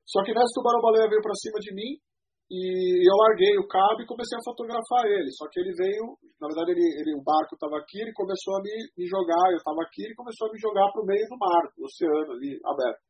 Só 0.04 0.24
que 0.24 0.32
nessa 0.32 0.52
tubarão-baleia 0.56 1.08
veio 1.08 1.20
para 1.20 1.36
cima 1.36 1.60
de 1.60 1.72
mim, 1.76 2.00
e 2.50 2.60
eu 3.08 3.16
larguei 3.24 3.56
o 3.56 3.66
cabo 3.66 4.04
e 4.04 4.10
comecei 4.10 4.36
a 4.36 4.44
fotografar 4.44 5.08
ele. 5.08 5.32
Só 5.32 5.48
que 5.48 5.60
ele 5.60 5.72
veio, 5.72 6.12
na 6.36 6.48
verdade, 6.52 6.76
ele, 6.76 6.84
ele 7.00 7.16
o 7.16 7.24
barco 7.24 7.56
estava 7.56 7.80
aqui, 7.80 8.04
ele 8.04 8.12
começou 8.12 8.56
a 8.56 8.60
me, 8.60 8.74
me 9.00 9.06
jogar, 9.08 9.48
eu 9.48 9.56
estava 9.56 9.80
aqui, 9.80 10.04
ele 10.04 10.14
começou 10.14 10.48
a 10.48 10.52
me 10.52 10.58
jogar 10.60 10.86
para 10.92 11.02
o 11.02 11.08
meio 11.08 11.24
do 11.24 11.40
mar, 11.40 11.64
do 11.72 11.88
oceano 11.88 12.36
ali, 12.36 12.60
aberto. 12.60 13.00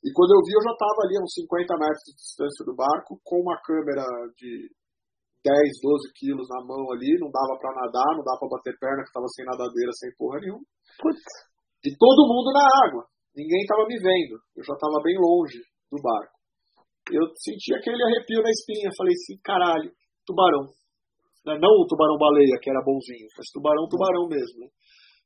E 0.00 0.08
quando 0.14 0.32
eu 0.32 0.40
vi, 0.46 0.52
eu 0.56 0.64
já 0.64 0.72
estava 0.72 0.98
ali 1.04 1.14
a 1.18 1.24
uns 1.26 1.34
50 1.34 1.76
metros 1.76 2.04
de 2.08 2.12
distância 2.16 2.62
do 2.64 2.74
barco, 2.74 3.20
com 3.20 3.36
uma 3.44 3.58
câmera 3.60 4.06
de 4.38 4.70
10, 5.44 5.52
12 5.84 6.16
quilos 6.16 6.48
na 6.48 6.64
mão 6.64 6.88
ali, 6.94 7.20
não 7.20 7.28
dava 7.28 7.52
para 7.60 7.84
nadar, 7.84 8.16
não 8.16 8.24
dava 8.24 8.40
para 8.40 8.54
bater 8.56 8.78
perna, 8.80 9.04
que 9.04 9.12
estava 9.12 9.28
sem 9.28 9.44
nadadeira, 9.44 9.92
sem 9.92 10.08
porra 10.16 10.40
nenhuma. 10.40 10.64
Putz. 10.96 11.20
E 11.84 11.92
todo 11.98 12.30
mundo 12.30 12.48
na 12.54 12.64
água. 12.88 13.04
Ninguém 13.36 13.60
estava 13.60 13.84
me 13.84 13.98
vendo. 14.00 14.40
Eu 14.56 14.64
já 14.64 14.72
estava 14.72 15.02
bem 15.04 15.18
longe 15.20 15.60
do 15.92 16.00
barco 16.00 16.37
eu 17.12 17.24
senti 17.36 17.74
aquele 17.74 18.02
arrepio 18.02 18.42
na 18.42 18.50
espinha. 18.50 18.90
Falei 18.96 19.14
assim, 19.14 19.36
caralho, 19.42 19.90
tubarão. 20.26 20.68
Né, 21.46 21.58
não 21.60 21.70
o 21.70 21.86
tubarão-baleia, 21.86 22.58
que 22.60 22.70
era 22.70 22.84
bonzinho, 22.84 23.28
mas 23.36 23.48
tubarão-tubarão 23.52 24.28
mesmo. 24.28 24.60
Né? 24.60 24.68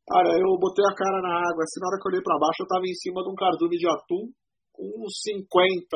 Cara, 0.07 0.35
eu 0.35 0.59
botei 0.59 0.85
a 0.85 0.94
cara 0.94 1.23
na 1.23 1.35
água, 1.39 1.62
assim, 1.62 1.81
na 1.81 1.89
hora 1.89 1.99
que 1.99 2.07
eu 2.07 2.11
olhei 2.11 2.23
pra 2.23 2.39
baixo, 2.39 2.62
eu 2.62 2.70
tava 2.70 2.86
em 2.86 2.94
cima 2.94 3.23
de 3.23 3.31
um 3.31 3.39
cardume 3.39 3.77
de 3.78 3.86
atum, 3.86 4.31
com 4.75 4.86
uns 4.99 5.15
50 5.23 5.94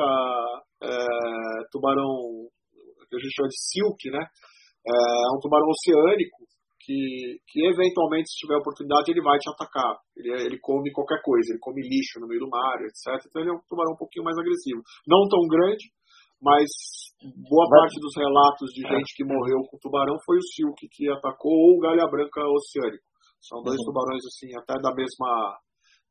é, 0.83 0.89
tubarão, 1.71 2.47
que 3.09 3.15
a 3.15 3.19
gente 3.19 3.35
chama 3.35 3.51
de 3.51 3.59
silk, 3.59 3.99
né? 4.11 4.23
É 4.87 5.35
um 5.35 5.39
tubarão 5.39 5.67
oceânico, 5.67 6.46
que, 6.87 7.43
que 7.51 7.67
eventualmente, 7.67 8.31
se 8.31 8.39
tiver 8.39 8.55
oportunidade, 8.55 9.11
ele 9.11 9.19
vai 9.19 9.35
te 9.35 9.51
atacar. 9.51 9.99
Ele, 10.15 10.31
é, 10.31 10.37
ele 10.47 10.57
come 10.63 10.87
qualquer 10.95 11.19
coisa, 11.19 11.51
ele 11.51 11.59
come 11.59 11.83
lixo 11.83 12.23
no 12.23 12.27
meio 12.31 12.39
do 12.39 12.49
mar, 12.49 12.79
etc. 12.79 13.19
Então 13.27 13.43
ele 13.43 13.51
é 13.51 13.53
um 13.53 13.59
tubarão 13.67 13.91
um 13.91 13.99
pouquinho 13.99 14.23
mais 14.23 14.39
agressivo. 14.39 14.79
Não 15.03 15.27
tão 15.27 15.43
grande, 15.51 15.91
mas 16.39 16.71
boa 17.43 17.67
parte 17.67 17.99
dos 17.99 18.15
relatos 18.15 18.71
de 18.71 18.87
gente 18.87 19.11
que 19.19 19.27
morreu 19.27 19.67
com 19.67 19.83
tubarão 19.83 20.15
foi 20.23 20.39
o 20.39 20.47
silk 20.55 20.79
que 20.87 21.11
atacou 21.11 21.51
ou 21.51 21.75
o 21.75 21.83
galha 21.83 22.07
branca 22.07 22.39
oceânico. 22.39 23.03
São 23.43 23.59
dois 23.61 23.75
uhum. 23.83 23.91
tubarões 23.91 24.23
assim 24.23 24.55
até 24.55 24.79
da 24.79 24.95
mesma 24.95 25.59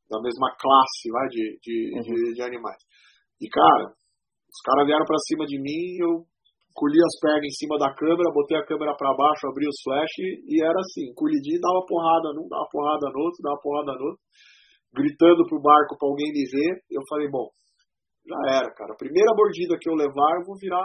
da 0.06 0.20
mesma 0.22 0.54
classe 0.54 1.10
vai, 1.10 1.26
de, 1.26 1.58
de, 1.58 1.76
uhum. 1.96 2.02
de, 2.02 2.34
de 2.34 2.42
animais. 2.42 2.78
E 3.40 3.48
cara, 3.48 3.90
os 3.90 4.60
caras 4.62 4.86
vieram 4.86 5.04
para 5.04 5.18
cima 5.26 5.46
de 5.46 5.58
mim, 5.58 5.98
eu 5.98 6.22
colhi 6.76 7.00
as 7.00 7.16
pernas 7.18 7.48
em 7.48 7.56
cima 7.56 7.80
da 7.80 7.88
câmera, 7.96 8.36
botei 8.36 8.60
a 8.60 8.66
câmera 8.68 8.92
para 8.92 9.16
baixo, 9.16 9.48
abri 9.48 9.64
os 9.64 9.80
flash 9.80 10.16
e 10.44 10.60
era 10.60 10.76
assim, 10.76 11.08
colhidinho, 11.16 11.60
dava 11.64 11.80
porrada 11.88 12.36
num, 12.36 12.44
dava 12.46 12.68
porrada 12.68 13.08
no 13.08 13.18
outro, 13.24 13.40
dava 13.40 13.56
porrada 13.64 13.92
no 13.96 14.04
outro, 14.12 14.22
gritando 14.92 15.40
pro 15.48 15.64
barco 15.64 15.96
para 15.96 16.08
alguém 16.08 16.28
me 16.36 16.44
ver. 16.44 16.84
Eu 16.92 17.00
falei, 17.08 17.32
bom, 17.32 17.48
já 18.28 18.60
era, 18.60 18.68
cara. 18.76 18.92
A 18.92 19.00
primeira 19.00 19.32
mordida 19.32 19.80
que 19.80 19.88
eu 19.88 19.96
levar, 19.96 20.32
eu 20.36 20.44
vou 20.44 20.60
virar 20.60 20.84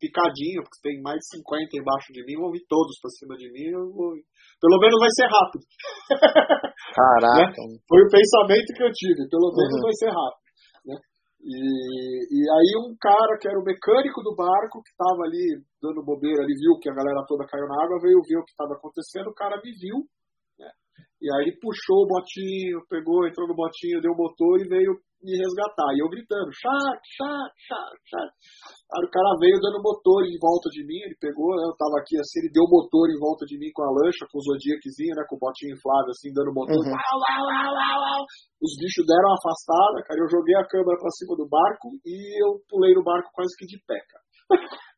picadinho, 0.00 0.62
porque 0.62 0.80
tem 0.80 1.02
mais 1.02 1.18
de 1.18 1.42
50 1.42 1.76
embaixo 1.76 2.08
de 2.14 2.22
mim, 2.24 2.38
vão 2.38 2.54
vir 2.54 2.64
todos 2.70 2.94
para 3.02 3.10
cima 3.18 3.34
de 3.36 3.50
mim, 3.50 3.66
eu 3.74 3.90
vou... 3.90 4.14
pelo 4.62 4.78
menos 4.78 4.96
vai 4.96 5.10
ser 5.12 5.26
rápido. 5.26 5.64
Caraca. 6.94 7.60
né? 7.66 7.76
Foi 7.84 8.00
o 8.00 8.10
pensamento 8.10 8.68
que 8.72 8.84
eu 8.86 8.92
tive, 8.94 9.28
pelo 9.28 9.50
menos 9.52 9.76
uhum. 9.76 9.86
vai 9.90 9.94
ser 9.98 10.10
rápido. 10.14 10.47
E, 11.40 11.54
e 11.54 12.40
aí 12.50 12.70
um 12.82 12.96
cara 12.98 13.38
que 13.38 13.48
era 13.48 13.58
o 13.58 13.64
mecânico 13.64 14.22
do 14.22 14.34
barco, 14.34 14.82
que 14.82 14.90
estava 14.90 15.22
ali 15.22 15.62
dando 15.80 16.04
bobeira, 16.04 16.42
ele 16.42 16.54
viu 16.58 16.78
que 16.80 16.90
a 16.90 16.94
galera 16.94 17.24
toda 17.26 17.46
caiu 17.46 17.66
na 17.66 17.84
água, 17.84 18.02
veio 18.02 18.20
ver 18.26 18.38
o 18.38 18.44
que 18.44 18.50
estava 18.50 18.74
acontecendo, 18.74 19.30
o 19.30 19.34
cara 19.34 19.60
me 19.62 19.70
viu, 19.70 20.02
né? 20.58 20.70
E 21.22 21.26
aí 21.32 21.42
ele 21.46 21.58
puxou 21.60 22.04
o 22.04 22.08
botinho, 22.08 22.82
pegou, 22.90 23.26
entrou 23.26 23.46
no 23.46 23.54
botinho, 23.54 24.00
deu 24.00 24.12
o 24.12 24.16
motor 24.16 24.60
e 24.60 24.68
veio 24.68 24.98
me 25.22 25.34
resgatar. 25.34 25.90
E 25.94 26.02
eu 26.02 26.08
gritando, 26.08 26.50
chat, 26.54 27.00
chat, 27.16 27.52
chat, 27.66 27.96
chat. 28.06 28.30
Aí 28.88 29.02
o 29.04 29.12
cara 29.12 29.36
veio 29.40 29.60
dando 29.60 29.82
motor 29.82 30.24
em 30.24 30.38
volta 30.40 30.70
de 30.70 30.80
mim, 30.86 30.96
ele 31.04 31.16
pegou, 31.20 31.52
né, 31.56 31.62
eu 31.66 31.76
tava 31.76 32.00
aqui 32.00 32.16
assim, 32.16 32.40
ele 32.40 32.54
deu 32.54 32.64
motor 32.64 33.10
em 33.10 33.20
volta 33.20 33.44
de 33.44 33.58
mim 33.58 33.68
com 33.74 33.84
a 33.84 33.92
lancha, 33.92 34.24
com 34.30 34.38
o 34.40 34.44
Zodiaczinho, 34.46 35.12
né, 35.12 35.22
com 35.28 35.36
o 35.36 35.42
botinho 35.42 35.76
inflável 35.76 36.12
assim, 36.14 36.32
dando 36.32 36.54
motor. 36.54 36.78
Uhum. 36.78 36.94
Uau, 36.94 37.16
uau, 37.20 37.42
uau, 37.44 37.70
uau, 37.74 37.98
uau. 38.00 38.22
Os 38.62 38.72
bichos 38.80 39.04
deram 39.04 39.28
uma 39.28 39.38
afastada, 39.38 39.96
cara, 40.08 40.18
eu 40.22 40.30
joguei 40.32 40.56
a 40.56 40.66
câmera 40.66 40.96
pra 40.96 41.12
cima 41.18 41.34
do 41.36 41.46
barco 41.46 41.92
e 42.06 42.16
eu 42.40 42.62
pulei 42.70 42.94
no 42.94 43.04
barco 43.04 43.28
quase 43.34 43.52
que 43.58 43.66
de 43.66 43.78
pé, 43.84 43.98
cara. 44.08 44.24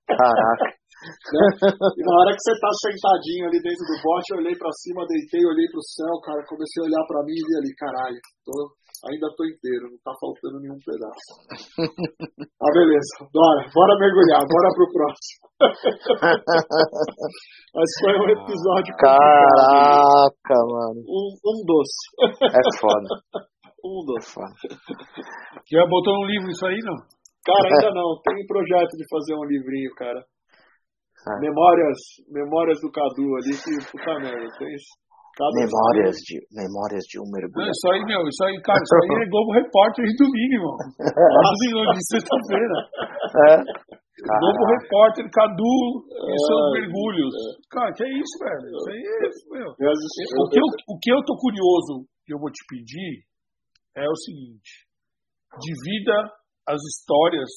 Caraca. 0.07 0.67
Né? 1.01 1.49
E 1.97 2.03
na 2.05 2.13
hora 2.21 2.37
que 2.37 2.45
você 2.45 2.53
tá 2.61 2.69
sentadinho 2.77 3.49
ali 3.49 3.57
dentro 3.65 3.85
do 3.89 3.97
bote, 4.05 4.37
eu 4.37 4.39
olhei 4.45 4.53
pra 4.53 4.69
cima, 4.85 5.09
deitei, 5.09 5.41
olhei 5.49 5.65
pro 5.73 5.81
céu, 5.81 6.13
cara, 6.21 6.45
comecei 6.45 6.77
a 6.77 6.87
olhar 6.93 7.05
pra 7.09 7.25
mim 7.25 7.33
e 7.33 7.41
vi 7.41 7.55
ali, 7.57 7.73
caralho, 7.73 8.21
tô, 8.45 8.69
ainda 9.09 9.33
tô 9.37 9.45
inteiro, 9.45 9.91
não 9.91 9.99
tá 10.05 10.13
faltando 10.21 10.61
nenhum 10.61 10.79
pedaço. 10.85 11.33
ah, 11.81 12.73
beleza, 12.73 13.27
bora, 13.33 13.67
bora 13.73 13.97
mergulhar, 13.99 14.45
bora 14.45 14.69
pro 14.75 14.93
próximo. 14.93 15.49
Mas 17.75 17.91
foi 18.01 18.19
um 18.19 18.29
episódio 18.29 18.97
Caraca, 18.97 20.57
mano. 20.69 21.01
Um, 21.07 21.37
um 21.45 21.65
doce. 21.65 22.11
É 22.45 22.61
foda. 22.81 23.09
um 23.85 24.05
doce. 24.05 24.29
É 24.29 24.33
foda. 24.35 24.55
Já 25.71 25.87
botou 25.87 26.15
um 26.15 26.27
livro 26.27 26.51
isso 26.51 26.67
aí, 26.67 26.81
não? 26.85 26.97
Cara, 27.45 27.69
ainda 27.73 27.91
não. 27.95 28.21
Tem 28.23 28.43
um 28.43 28.47
projeto 28.47 28.97
de 28.97 29.05
fazer 29.09 29.35
um 29.35 29.45
livrinho, 29.45 29.95
cara. 29.95 30.25
Ah. 31.27 31.39
Memórias, 31.41 31.99
memórias 32.29 32.81
do 32.81 32.91
Cadu 32.91 33.37
ali, 33.37 33.53
que 33.53 33.77
puta 33.93 34.19
merda, 34.21 34.49
tem 34.59 34.75
Memórias 35.57 36.17
de, 36.27 36.37
memórias 36.53 37.05
de 37.09 37.17
um 37.17 37.29
mergulho. 37.33 37.71
Isso 37.71 37.87
aí, 37.89 38.05
meu, 38.05 38.21
isso 38.29 38.43
aí, 38.45 38.61
cara, 38.61 38.77
isso 38.77 38.97
aí 38.97 39.25
é 39.25 39.29
Globo 39.31 39.53
Repórter 39.57 40.05
de 40.05 40.15
domingo, 40.21 40.55
irmão. 40.61 40.77
Domingo 41.01 41.81
de 41.97 42.03
sexta-feira. 42.13 42.77
É. 43.49 43.55
Globo 44.21 44.63
Repórter, 44.77 45.25
Cadu 45.33 46.05
e 46.05 46.33
é. 46.33 46.41
seus 46.45 46.65
mergulhos. 46.77 47.33
É. 47.33 47.47
Cara, 47.73 47.91
que 47.97 48.05
é 48.05 48.11
isso, 48.21 48.35
velho? 48.37 48.69
Isso 48.69 48.91
aí 48.91 49.01
é 49.01 49.29
isso, 49.29 49.45
meu. 49.49 49.71
O 49.73 50.49
que, 50.53 50.61
eu, 50.61 50.69
o 50.89 50.97
que 51.01 51.11
eu 51.13 51.21
tô 51.25 51.35
curioso 51.41 52.05
que 52.27 52.35
eu 52.35 52.39
vou 52.39 52.51
te 52.53 52.61
pedir 52.69 53.25
é 53.97 54.05
o 54.05 54.17
seguinte: 54.17 54.85
divida 55.57 56.17
as 56.69 56.81
histórias 56.85 57.49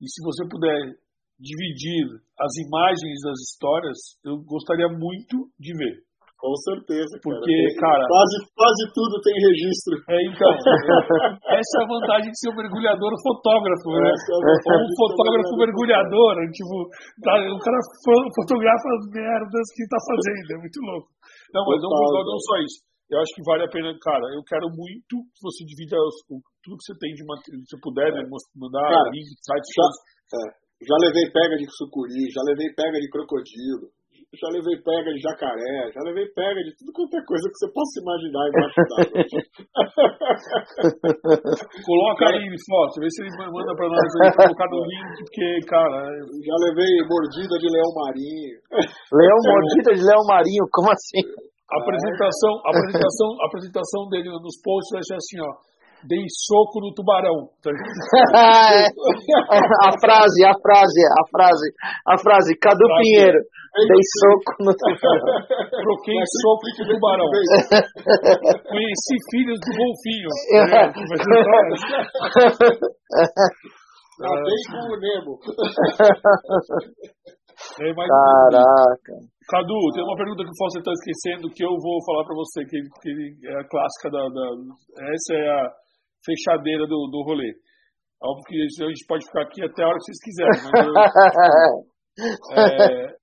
e 0.00 0.08
se 0.08 0.24
você 0.24 0.48
puder 0.48 0.96
dividir 1.38 2.04
as 2.38 2.52
imagens 2.56 3.20
das 3.24 3.38
histórias, 3.48 3.98
eu 4.24 4.36
gostaria 4.44 4.88
muito 4.88 5.48
de 5.58 5.76
ver. 5.76 6.09
Com 6.40 6.56
certeza, 6.56 7.20
Porque, 7.20 7.56
cara. 7.76 8.00
Quase, 8.08 8.36
quase 8.56 8.82
tudo 8.96 9.20
tem 9.20 9.36
registro. 9.44 9.92
É, 10.08 10.16
então. 10.24 10.48
essa 11.52 11.74
é 11.76 11.82
a 11.84 11.92
vantagem 11.92 12.32
de 12.32 12.38
ser 12.40 12.48
um 12.48 12.56
mergulhador 12.56 13.12
fotógrafo, 13.20 13.92
né? 13.92 14.08
É 14.08 14.76
um 14.80 14.90
fotógrafo 14.96 15.52
mergulhador. 15.60 16.40
Tipo, 16.48 16.88
tá, 17.20 17.36
o 17.44 17.60
cara 17.60 17.76
fotografa 18.32 18.86
as 18.88 19.04
merdas 19.12 19.66
que 19.76 19.84
tá 19.84 20.00
fazendo. 20.00 20.48
É 20.56 20.58
muito 20.64 20.80
louco. 20.80 21.08
Não, 21.52 21.60
mas 21.68 21.76
não, 21.84 21.92
não, 21.92 22.24
não 22.24 22.40
só 22.40 22.56
isso. 22.64 22.88
Eu 23.12 23.20
acho 23.20 23.32
que 23.36 23.44
vale 23.44 23.68
a 23.68 23.68
pena, 23.68 23.92
cara. 24.00 24.24
Eu 24.32 24.40
quero 24.48 24.72
muito 24.72 25.20
que 25.36 25.40
você 25.44 25.60
divida 25.68 26.00
tudo 26.64 26.80
que 26.80 26.88
você 26.88 26.96
tem 26.96 27.12
de 27.12 27.24
material. 27.28 27.68
Se 27.68 27.76
puder, 27.84 28.16
né, 28.16 28.24
mandar 28.56 28.80
cara, 28.80 29.12
link, 29.12 29.28
sites. 29.28 29.70
Já, 29.76 29.86
é, 30.40 30.42
já 30.88 30.96
levei 31.04 31.28
pega 31.36 31.54
de 31.60 31.68
sucuri, 31.68 32.32
já 32.32 32.40
levei 32.48 32.72
pega 32.72 32.96
de 32.96 33.12
crocodilo 33.12 33.92
já 34.38 34.46
levei 34.46 34.78
pega 34.78 35.10
de 35.10 35.18
jacaré, 35.18 35.90
já 35.90 35.98
levei 36.06 36.22
pega 36.30 36.62
de 36.62 36.70
tudo 36.78 36.94
quanto 36.94 37.18
é 37.18 37.22
coisa 37.26 37.50
que 37.50 37.58
você 37.58 37.66
possa 37.74 37.98
imaginar 37.98 38.46
embaixo 38.46 38.78
d'água. 38.86 39.26
Coloca 41.82 42.30
aí, 42.30 42.46
foto, 42.62 43.02
vê 43.02 43.10
se 43.10 43.26
ele 43.26 43.34
manda 43.50 43.74
pra 43.74 43.90
nós 43.90 44.06
aí, 44.22 44.30
colocar 44.30 44.70
no 44.70 44.86
link, 44.86 45.26
porque, 45.26 45.66
cara. 45.66 46.14
Já 46.46 46.54
levei 46.62 46.94
mordida 47.10 47.58
de 47.58 47.66
leão 47.74 47.90
marinho. 47.90 48.54
Leão, 49.10 49.38
mordida 49.50 49.98
de 49.98 50.02
leão 50.06 50.22
marinho, 50.22 50.62
como 50.70 50.94
assim? 50.94 51.26
A 51.66 51.82
apresentação, 51.82 52.54
a 52.66 52.70
apresentação, 52.70 53.28
a 53.34 53.50
apresentação 53.50 54.06
dele 54.14 54.30
nos 54.30 54.54
posts 54.62 54.94
vai 54.94 55.02
ser 55.02 55.18
assim, 55.18 55.42
ó 55.42 55.58
dei 56.04 56.24
soco 56.28 56.80
no 56.80 56.92
tubarão. 56.94 57.48
a 58.34 59.90
frase, 60.00 60.44
a 60.44 60.54
frase, 60.60 61.00
a 61.04 61.24
frase, 61.30 61.72
a 62.06 62.18
frase, 62.18 62.56
Cadu 62.58 62.86
frase. 62.86 63.02
Pinheiro, 63.02 63.38
dei 63.74 64.02
soco 64.20 64.52
no 64.60 64.72
tubarão. 64.76 65.26
Troquei 65.70 66.22
soco 66.40 66.64
no 66.78 66.88
tubarão. 66.92 67.28
Conheci 68.68 69.16
filhos 69.30 69.58
do 69.60 69.70
golfinho. 69.76 70.30
Nadei 74.20 74.60
com 74.70 74.84
o 74.84 74.96
Nemo. 75.00 75.34
É, 77.80 77.92
mas, 77.94 78.08
Caraca. 78.08 79.14
Cadu, 79.50 79.90
tem 79.92 80.04
uma 80.04 80.16
pergunta 80.16 80.44
que 80.44 80.54
você 80.56 80.78
está 80.78 80.92
esquecendo 80.92 81.50
que 81.50 81.64
eu 81.64 81.74
vou 81.74 81.98
falar 82.06 82.24
para 82.24 82.36
você, 82.36 82.64
que, 82.64 82.78
que, 83.02 83.10
é 83.48 83.60
a 83.60 83.68
clássica 83.68 84.08
da, 84.10 84.22
da, 84.28 84.46
Essa 85.10 85.34
é 85.34 85.48
a 85.48 85.70
fechadeira 86.24 86.86
do, 86.86 87.08
do 87.10 87.22
rolê. 87.24 87.52
Óbvio 88.22 88.44
que 88.46 88.84
a 88.84 88.88
gente 88.88 89.06
pode 89.06 89.24
ficar 89.26 89.42
aqui 89.42 89.64
até 89.64 89.82
a 89.82 89.88
hora 89.88 89.96
que 89.96 90.04
vocês 90.04 90.20
quiserem, 90.20 90.60
mas 90.64 90.86
eu, 90.86 90.94
é, 92.52 93.16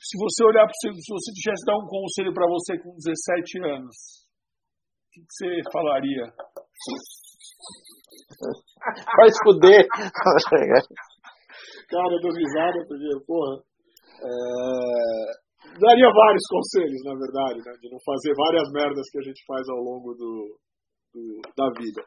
se 0.00 0.18
você 0.18 0.44
olhar 0.44 0.64
para 0.64 0.74
você, 0.74 0.92
se 1.00 1.12
você 1.12 1.32
tivesse 1.32 1.64
dar 1.64 1.78
um 1.78 1.86
conselho 1.86 2.34
para 2.34 2.48
você 2.48 2.76
com 2.78 2.96
17 2.96 3.62
anos, 3.64 3.94
o 3.94 5.12
que, 5.12 5.20
que 5.20 5.32
você 5.32 5.62
falaria? 5.72 6.24
Vai 9.16 9.28
escuder. 9.28 9.86
Cara, 11.88 12.12
eu 12.12 12.20
dou 12.20 12.32
risada 12.32 12.84
porque, 12.88 13.10
porra, 13.26 13.60
é... 14.24 15.24
daria 15.78 16.10
vários 16.10 16.44
conselhos, 16.48 17.02
na 17.04 17.14
verdade, 17.14 17.60
né? 17.64 17.72
De 17.80 17.90
não 17.90 18.00
fazer 18.04 18.32
várias 18.34 18.70
merdas 18.72 19.08
que 19.10 19.18
a 19.18 19.22
gente 19.22 19.44
faz 19.46 19.68
ao 19.68 19.78
longo 19.78 20.14
do, 20.14 20.58
do, 21.12 21.40
da 21.56 21.68
vida. 21.78 22.02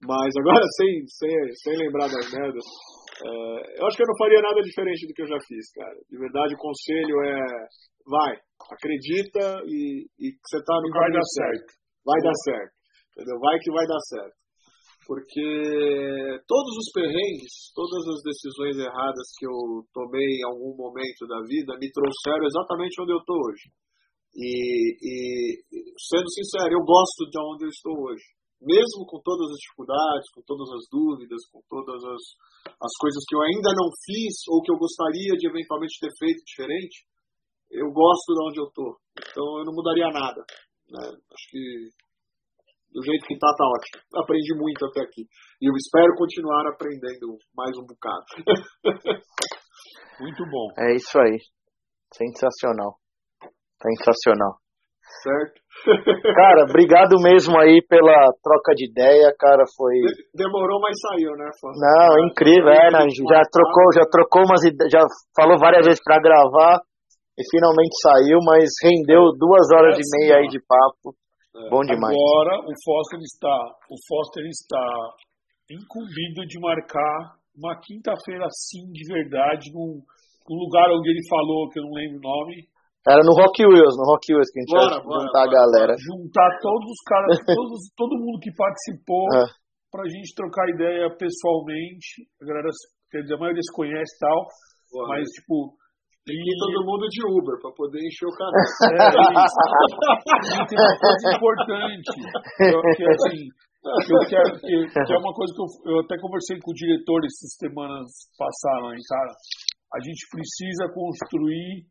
Mas 0.00 0.32
agora, 0.40 0.64
sem, 0.80 1.04
sem, 1.06 1.32
sem 1.62 1.76
lembrar 1.76 2.08
das 2.08 2.24
merdas, 2.32 2.64
é, 3.20 3.80
eu 3.80 3.86
acho 3.86 3.96
que 3.96 4.02
eu 4.02 4.08
não 4.08 4.16
faria 4.18 4.40
nada 4.40 4.60
diferente 4.62 5.06
do 5.06 5.12
que 5.12 5.22
eu 5.22 5.28
já 5.28 5.38
fiz, 5.46 5.70
cara. 5.72 5.96
De 6.08 6.16
verdade, 6.16 6.54
o 6.54 6.62
conselho 6.62 7.16
é: 7.20 7.44
vai, 8.08 8.32
acredita 8.72 9.60
e, 9.68 10.08
e 10.18 10.26
você 10.40 10.64
tá 10.64 10.74
no 10.80 10.88
vai 10.88 11.12
dar 11.12 11.24
certo. 11.24 11.68
certo. 11.68 11.80
Vai 12.04 12.20
dar 12.22 12.36
certo. 12.44 12.74
Entendeu? 13.12 13.38
Vai 13.40 13.58
que 13.60 13.70
vai 13.72 13.86
dar 13.86 14.00
certo. 14.08 14.40
Porque 15.04 15.42
todos 16.46 16.72
os 16.78 16.88
perrengues, 16.94 17.74
todas 17.74 17.98
as 18.14 18.22
decisões 18.22 18.78
erradas 18.78 19.26
que 19.36 19.44
eu 19.44 19.82
tomei 19.92 20.38
em 20.38 20.46
algum 20.46 20.76
momento 20.76 21.26
da 21.26 21.40
vida 21.42 21.76
me 21.80 21.90
trouxeram 21.90 22.46
exatamente 22.46 23.02
onde 23.02 23.12
eu 23.12 23.18
estou 23.18 23.36
hoje. 23.36 23.66
E, 24.30 24.94
e, 25.02 25.62
sendo 25.98 26.30
sincero, 26.30 26.78
eu 26.78 26.84
gosto 26.86 27.26
de 27.28 27.38
onde 27.42 27.64
eu 27.64 27.68
estou 27.68 27.92
hoje 28.06 28.22
mesmo 28.60 29.08
com 29.08 29.20
todas 29.24 29.48
as 29.50 29.58
dificuldades, 29.58 30.28
com 30.36 30.42
todas 30.44 30.68
as 30.76 30.84
dúvidas, 30.92 31.40
com 31.48 31.60
todas 31.68 32.00
as, 32.04 32.22
as 32.76 32.94
coisas 33.00 33.24
que 33.24 33.34
eu 33.34 33.42
ainda 33.42 33.72
não 33.72 33.88
fiz 34.04 34.36
ou 34.52 34.60
que 34.60 34.70
eu 34.70 34.76
gostaria 34.76 35.32
de 35.36 35.48
eventualmente 35.48 35.96
ter 36.00 36.12
feito 36.20 36.44
diferente, 36.44 37.08
eu 37.72 37.88
gosto 37.88 38.28
de 38.36 38.42
onde 38.44 38.60
eu 38.60 38.68
estou. 38.68 38.92
Então 39.16 39.46
eu 39.60 39.64
não 39.64 39.72
mudaria 39.72 40.12
nada. 40.12 40.44
Né? 40.92 41.04
Acho 41.08 41.46
que 41.50 41.88
do 42.92 43.02
jeito 43.02 43.26
que 43.26 43.34
está, 43.34 43.46
tá 43.56 43.64
ótimo. 43.64 44.02
Aprendi 44.22 44.54
muito 44.58 44.84
até 44.84 45.00
aqui. 45.00 45.22
E 45.62 45.70
eu 45.70 45.74
espero 45.76 46.14
continuar 46.18 46.66
aprendendo 46.68 47.38
mais 47.54 47.70
um 47.78 47.86
bocado. 47.86 48.26
muito 50.20 50.42
bom. 50.50 50.68
É 50.76 50.94
isso 50.94 51.18
aí. 51.18 51.38
Sensacional. 52.12 52.98
Sensacional. 53.80 54.58
Certo? 55.22 55.58
Cara, 56.34 56.64
obrigado 56.68 57.18
mesmo 57.20 57.58
aí 57.58 57.82
pela 57.88 58.30
troca 58.42 58.72
de 58.74 58.88
ideia, 58.88 59.34
cara, 59.38 59.64
foi... 59.76 59.94
Demorou, 60.34 60.80
mas 60.80 60.94
saiu, 61.00 61.32
né, 61.36 61.50
Fábio? 61.60 61.80
Não, 61.80 62.26
incrível, 62.26 62.70
é, 62.70 62.90
né, 62.90 63.08
já 63.10 63.42
trocou, 63.50 63.86
já 63.94 64.06
trocou 64.06 64.42
umas 64.46 64.62
já 64.90 65.02
falou 65.34 65.58
várias 65.58 65.84
vezes 65.84 66.00
para 66.02 66.22
gravar 66.22 66.80
e 67.36 67.42
finalmente 67.50 67.94
saiu, 68.02 68.38
mas 68.44 68.70
rendeu 68.82 69.32
duas 69.36 69.66
horas 69.74 69.96
é, 69.96 70.00
e 70.00 70.06
meia 70.14 70.36
aí 70.38 70.48
de 70.48 70.60
papo, 70.62 71.16
é. 71.56 71.68
bom 71.68 71.82
demais. 71.82 72.14
Agora 72.14 72.60
o 72.64 72.72
Foster 72.84 73.20
está, 73.20 73.58
o 73.90 73.96
Foster 74.06 74.44
está 74.46 74.86
incumbido 75.70 76.46
de 76.46 76.58
marcar 76.60 77.40
uma 77.56 77.78
quinta-feira 77.80 78.46
sim 78.50 78.90
de 78.92 79.04
verdade 79.12 79.72
num, 79.72 80.00
num 80.48 80.56
lugar 80.56 80.88
onde 80.90 81.10
ele 81.10 81.28
falou, 81.28 81.68
que 81.68 81.78
eu 81.78 81.84
não 81.84 81.92
lembro 81.92 82.18
o 82.18 82.22
nome, 82.22 82.69
era 83.08 83.24
no 83.24 83.32
Rock 83.32 83.64
Wheels, 83.64 83.96
no 83.96 84.04
Rock 84.04 84.28
Wheels 84.28 84.52
que 84.52 84.60
a 84.60 84.62
gente 84.62 84.76
bora, 84.76 85.00
vai 85.00 85.24
juntar 85.24 85.44
bora, 85.44 85.48
a 85.48 85.54
galera. 85.56 85.92
Juntar 85.96 86.50
todos 86.60 86.84
os 86.84 87.02
caras, 87.08 87.32
todos, 87.48 87.80
todo 87.96 88.20
mundo 88.20 88.36
que 88.44 88.52
participou, 88.52 89.24
é. 89.40 89.48
pra 89.88 90.04
gente 90.04 90.36
trocar 90.36 90.68
ideia 90.68 91.08
pessoalmente. 91.16 92.28
A 92.40 92.44
galera, 92.44 92.68
quer 93.08 93.24
dizer, 93.24 93.34
a 93.34 93.40
maioria 93.40 93.64
se 93.64 93.72
conhece 93.72 94.12
e 94.12 94.20
tal, 94.20 94.38
bora. 94.92 95.08
mas 95.16 95.24
tipo. 95.32 95.80
Tem 96.20 96.36
que 96.36 96.52
ir 96.52 96.58
todo 96.60 96.84
mundo 96.84 97.08
de 97.08 97.24
Uber 97.24 97.56
pra 97.64 97.72
poder 97.72 97.96
encher 98.04 98.28
o 98.28 98.36
canal. 98.36 98.60
É, 98.60 99.08
e 100.60 100.66
tem 100.68 100.76
uma 100.76 100.96
coisa 101.00 101.24
importante, 101.32 102.12
que, 102.60 103.04
assim, 103.08 103.40
eu 103.80 104.20
quero, 104.28 104.52
que, 104.60 105.00
que, 105.00 105.12
é 105.14 105.18
uma 105.18 105.32
coisa 105.32 105.48
que 105.56 105.62
eu, 105.64 105.96
eu 105.96 106.00
até 106.04 106.20
conversei 106.20 106.60
com 106.60 106.70
o 106.70 106.74
diretor 106.76 107.24
essas 107.24 107.56
semanas 107.56 108.12
passaram, 108.36 108.92
hein, 108.92 109.00
cara. 109.08 109.32
A 109.96 109.98
gente 110.04 110.28
precisa 110.28 110.92
construir 110.92 111.88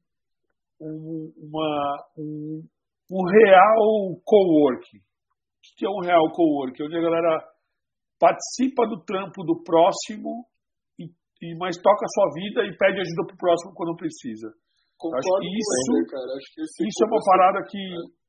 um, 0.81 1.31
uma, 1.37 2.05
um, 2.17 2.63
um 3.11 3.23
real 3.25 4.21
coworking. 4.23 4.97
O 4.99 5.77
que 5.77 5.85
é 5.85 5.89
um 5.89 6.01
real 6.01 6.31
coworking? 6.31 6.83
Onde 6.83 6.97
a 6.97 7.01
galera 7.01 7.43
participa 8.19 8.87
do 8.87 9.03
trampo 9.03 9.43
do 9.43 9.63
próximo, 9.63 10.45
e, 10.99 11.05
e 11.41 11.57
mas 11.57 11.77
toca 11.77 12.05
a 12.05 12.13
sua 12.13 12.33
vida 12.33 12.65
e 12.65 12.77
pede 12.77 12.99
ajuda 12.99 13.27
pro 13.27 13.37
próximo 13.37 13.73
quando 13.73 13.95
precisa. 13.95 14.51
Concordo 14.99 15.23
acho 15.23 15.39
que 15.39 15.47
isso, 15.55 15.91
ele, 15.95 16.07
cara. 16.11 16.31
Acho 16.35 16.49
que 16.53 16.87
isso 16.87 17.03
é 17.03 17.07
uma 17.07 17.23
parada 17.23 17.59
que 17.63 17.81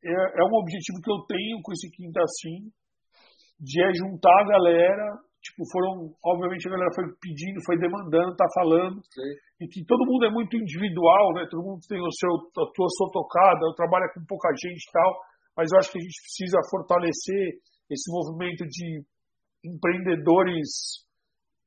é, 0.07 0.41
é 0.41 0.45
um 0.47 0.57
objetivo 0.62 1.03
que 1.03 1.11
eu 1.11 1.20
tenho 1.27 1.59
com 1.62 1.73
esse 1.73 1.91
quinta 1.91 2.23
assim, 2.23 2.70
de 3.59 3.83
é 3.83 3.93
juntar 3.93 4.33
a 4.41 4.49
galera 4.49 5.19
tipo, 5.41 5.65
foram, 5.73 6.12
obviamente 6.25 6.69
a 6.69 6.70
galera 6.70 6.93
foi 6.94 7.05
pedindo, 7.20 7.65
foi 7.65 7.78
demandando, 7.78 8.36
tá 8.36 8.44
falando, 8.55 9.01
Sim. 9.09 9.33
e 9.60 9.69
que 9.69 9.85
todo 9.85 10.07
mundo 10.07 10.27
é 10.27 10.31
muito 10.31 10.57
individual, 10.57 11.33
né? 11.35 11.49
Todo 11.51 11.65
mundo 11.65 11.81
tem 11.89 12.01
o 12.01 12.12
seu, 12.12 12.31
a 12.31 12.67
tua 12.73 12.89
sua 12.89 13.10
tocada, 13.10 13.75
trabalha 13.77 14.09
com 14.12 14.25
pouca 14.28 14.52
gente 14.60 14.85
e 14.85 14.93
tal, 14.93 15.10
mas 15.57 15.73
eu 15.73 15.78
acho 15.78 15.91
que 15.93 15.99
a 15.99 16.02
gente 16.02 16.20
precisa 16.20 16.59
fortalecer 16.70 17.59
esse 17.91 18.07
movimento 18.12 18.65
de 18.69 19.02
empreendedores, 19.65 21.05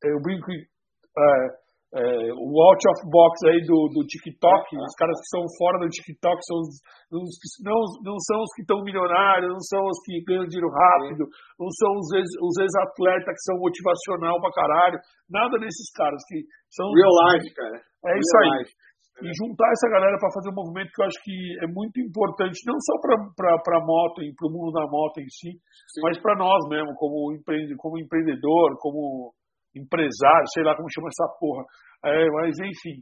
eu 0.04 0.22
brinco, 0.22 0.52
é, 0.52 1.63
é, 1.94 2.34
o 2.34 2.50
out 2.58 2.82
of 2.90 3.00
box 3.06 3.38
aí 3.46 3.62
do, 3.70 3.86
do 3.94 4.02
TikTok, 4.02 4.66
os 4.74 4.98
caras 4.98 5.14
que 5.22 5.30
são 5.30 5.46
fora 5.62 5.78
do 5.78 5.86
TikTok 5.94 6.42
são 6.42 6.58
os, 6.58 6.82
os 7.14 7.30
não, 7.62 7.78
não 8.02 8.18
são 8.18 8.42
os 8.42 8.50
que 8.58 8.66
estão 8.66 8.82
milionários, 8.82 9.54
não 9.54 9.62
são 9.62 9.86
os 9.86 10.02
que 10.02 10.26
ganham 10.26 10.50
dinheiro 10.50 10.74
rápido, 10.74 11.30
não 11.62 11.70
são 11.70 11.92
os, 12.02 12.10
ex, 12.18 12.30
os 12.42 12.56
ex-atletas 12.58 13.38
que 13.38 13.46
são 13.46 13.62
motivacional 13.62 14.42
pra 14.42 14.58
caralho, 14.58 14.98
nada 15.30 15.54
desses 15.62 15.94
caras 15.94 16.18
que 16.26 16.42
são. 16.74 16.90
Real 16.98 17.14
life, 17.30 17.54
cara. 17.54 17.78
É 17.78 18.10
Real 18.10 18.18
isso 18.18 18.38
aí. 18.42 18.50
Life. 18.58 18.74
E 19.22 19.30
juntar 19.38 19.70
essa 19.70 19.94
galera 19.94 20.18
para 20.18 20.34
fazer 20.34 20.50
um 20.50 20.58
movimento 20.58 20.90
que 20.90 20.98
eu 20.98 21.06
acho 21.06 21.22
que 21.22 21.38
é 21.62 21.68
muito 21.70 22.02
importante, 22.02 22.58
não 22.66 22.74
só 22.82 22.98
para 23.38 23.78
a 23.78 23.86
moto 23.86 24.26
e 24.26 24.34
para 24.34 24.50
o 24.50 24.52
mundo 24.52 24.74
da 24.74 24.90
moto 24.90 25.22
em 25.22 25.30
si, 25.30 25.54
Sim. 25.94 26.02
mas 26.02 26.18
para 26.18 26.34
nós 26.36 26.66
mesmo, 26.68 26.98
como, 26.98 27.30
empreende, 27.38 27.78
como 27.78 28.02
empreendedor, 28.02 28.74
como 28.82 29.30
empresário, 29.76 30.48
sei 30.54 30.64
lá 30.64 30.76
como 30.76 30.92
chama 30.92 31.10
essa 31.10 31.28
porra. 31.40 31.64
É, 32.06 32.30
mas 32.32 32.56
enfim. 32.60 33.02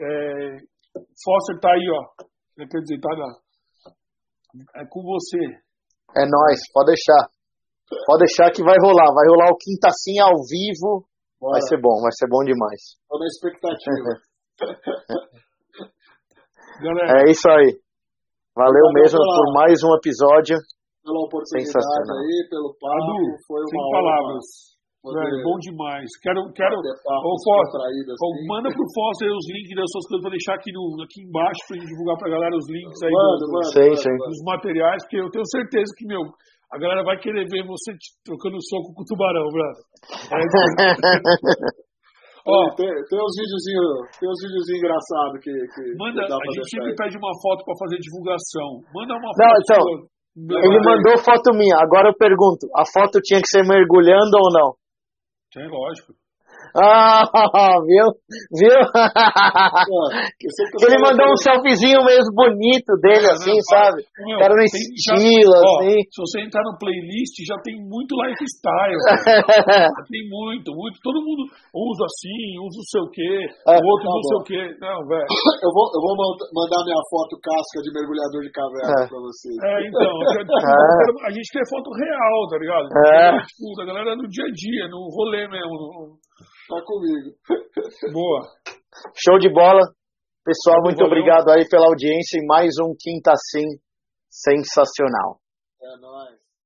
É, 0.00 0.56
Foster 1.24 1.60
tá 1.60 1.70
aí, 1.72 1.86
ó. 1.90 2.02
Quer 2.56 2.80
dizer, 2.80 3.00
tá 3.00 3.08
na, 3.16 3.36
é 4.76 4.84
com 4.88 5.02
você. 5.02 5.38
É 6.16 6.26
nós, 6.26 6.60
pode 6.72 6.92
deixar. 6.92 7.30
Pode 8.06 8.24
deixar 8.26 8.50
que 8.50 8.62
vai 8.62 8.76
rolar. 8.82 9.12
Vai 9.14 9.26
rolar 9.28 9.50
o 9.50 9.58
Quinta 9.58 9.90
Sim 9.90 10.18
ao 10.20 10.34
vivo. 10.46 11.06
Bora. 11.40 11.52
Vai 11.52 11.62
ser 11.62 11.80
bom, 11.80 12.02
vai 12.02 12.12
ser 12.12 12.28
bom 12.28 12.44
demais. 12.44 12.98
Tô 13.08 13.18
na 13.18 13.26
expectativa. 13.26 14.20
Galera, 16.82 17.22
é 17.24 17.30
isso 17.30 17.48
aí. 17.48 17.80
Valeu 18.54 18.92
mesmo 18.92 19.18
por 19.18 19.52
mais 19.54 19.82
um 19.82 19.94
episódio. 19.96 20.56
Pela 21.02 21.20
oportunidade 21.24 21.80
aí, 21.80 22.48
pelo 22.50 22.76
papo. 22.78 23.40
foi 23.46 23.60
uma 23.60 23.68
sem 23.70 23.90
palavras. 23.90 24.44
Velho, 25.00 25.40
bom 25.40 25.56
demais. 25.64 26.04
Quero, 26.20 26.44
quero. 26.52 26.76
Ô, 26.76 27.32
Foster, 27.40 27.80
assim. 27.88 28.44
manda 28.44 28.68
pro 28.68 28.84
Foster 28.92 29.32
os 29.32 29.46
links 29.48 29.72
das 29.72 29.88
suas 29.88 30.04
coisas 30.12 30.20
pra 30.20 30.36
deixar 30.36 30.54
aqui, 30.60 30.68
no, 30.76 30.92
aqui 31.00 31.24
embaixo 31.24 31.60
pra 31.64 31.80
gente 31.80 31.88
divulgar 31.88 32.20
pra 32.20 32.28
galera 32.28 32.52
os 32.52 32.68
links 32.68 33.00
aí 33.00 33.08
mano, 33.08 33.40
dos, 33.40 33.48
mano, 33.48 33.72
sei, 33.72 33.90
sei. 33.96 34.12
dos 34.12 34.44
materiais, 34.44 35.00
porque 35.08 35.24
eu 35.24 35.32
tenho 35.32 35.48
certeza 35.48 35.88
que, 35.96 36.04
meu, 36.04 36.20
a 36.20 36.76
galera 36.76 37.00
vai 37.00 37.16
querer 37.16 37.48
ver 37.48 37.64
você 37.64 37.96
trocando 38.28 38.60
soco 38.60 38.92
com 38.92 39.00
o 39.00 39.08
tubarão, 39.08 39.48
brother. 39.48 39.84
É, 40.36 40.38
Ó, 42.44 42.68
tem, 42.76 42.88
tem 42.88 43.20
uns 43.20 43.36
videozinhos, 43.36 43.88
tem 44.20 44.28
uns 44.28 44.40
videozinhos 44.40 44.80
engraçados 44.84 45.36
que, 45.44 45.52
que 45.52 45.82
manda, 45.96 46.24
que 46.24 46.32
a 46.32 46.52
gente 46.56 46.70
sempre 46.72 46.92
pede 46.96 47.16
uma 47.16 47.32
foto 47.40 47.64
para 47.64 47.76
fazer 47.84 47.96
divulgação. 48.00 48.84
Manda 48.92 49.12
uma 49.16 49.32
Não, 49.32 49.48
foto. 49.48 49.64
Então, 49.64 50.60
ele 50.60 50.80
mandou 50.80 51.16
foto 51.20 51.52
minha. 51.52 51.76
Agora 51.80 52.08
eu 52.08 52.16
pergunto, 52.16 52.64
a 52.76 52.84
foto 52.84 53.20
tinha 53.20 53.40
que 53.40 53.48
ser 53.48 53.64
mergulhando 53.64 54.36
ou 54.40 54.48
não? 54.52 54.79
Tem, 55.52 55.66
lógico. 55.68 56.14
Ah, 56.76 57.24
viu? 57.86 58.06
Viu? 58.54 58.78
ele 60.86 60.98
mandou 61.02 61.26
um 61.32 61.36
selfiezinho 61.36 62.04
mesmo 62.04 62.32
bonito 62.34 62.94
dele, 63.02 63.26
é, 63.26 63.32
assim, 63.32 63.54
não, 63.54 63.68
sabe? 63.70 64.02
Meu, 64.26 64.38
cara 64.38 64.54
no 64.54 64.62
estilo, 64.62 65.56
já, 65.56 65.66
assim. 65.66 65.98
Se 66.10 66.18
você 66.20 66.40
entrar 66.46 66.62
no 66.64 66.78
playlist, 66.78 67.34
já 67.46 67.56
tem 67.62 67.76
muito 67.82 68.14
lifestyle. 68.14 68.98
tem 70.10 70.24
muito, 70.28 70.72
muito. 70.74 70.98
Todo 71.02 71.22
mundo 71.22 71.48
usa 71.74 72.04
assim, 72.04 72.58
usa 72.60 72.78
o 72.78 72.88
seu 72.90 73.04
quê, 73.10 73.46
é, 73.66 73.76
o 73.78 73.84
outro 73.84 74.06
tá 74.06 74.14
usa 74.14 74.20
o 74.20 74.30
seu 74.30 74.42
quê. 74.46 74.62
Não, 74.80 75.06
velho. 75.06 75.26
Eu 75.60 75.70
vou, 75.76 75.86
eu 75.92 76.00
vou 76.00 76.14
mandar 76.56 76.80
minha 76.88 77.02
foto 77.10 77.36
casca 77.36 77.84
de 77.84 77.92
mergulhador 77.92 78.40
de 78.42 78.50
caverna 78.50 79.04
é. 79.04 79.08
pra 79.08 79.20
vocês. 79.20 79.56
É, 79.60 79.86
então. 79.86 80.12
É. 80.24 81.26
A 81.28 81.30
gente 81.30 81.48
quer 81.52 81.68
foto 81.68 81.90
real, 81.92 82.48
tá 82.48 82.56
ligado? 82.56 82.88
É. 83.12 83.30
Tipo, 83.44 83.76
da 83.76 83.84
galera 83.84 84.16
no 84.16 84.26
dia 84.28 84.44
a 84.44 84.52
dia, 84.52 84.88
no 84.88 85.08
rolê 85.12 85.46
mesmo. 85.48 85.70
No, 85.70 86.16
Tá 86.70 86.80
comigo. 86.86 87.34
Boa. 88.14 88.46
Show 89.16 89.38
de 89.40 89.52
bola. 89.52 89.80
Pessoal, 90.44 90.80
muito 90.84 90.98
Valeu. 90.98 91.10
obrigado 91.18 91.50
aí 91.50 91.68
pela 91.68 91.86
audiência 91.86 92.38
e 92.38 92.46
mais 92.46 92.70
um 92.80 92.94
Quinta 92.96 93.32
Sim 93.50 93.66
sensacional. 94.30 95.40
É 95.82 95.96
nóis. 96.00 96.49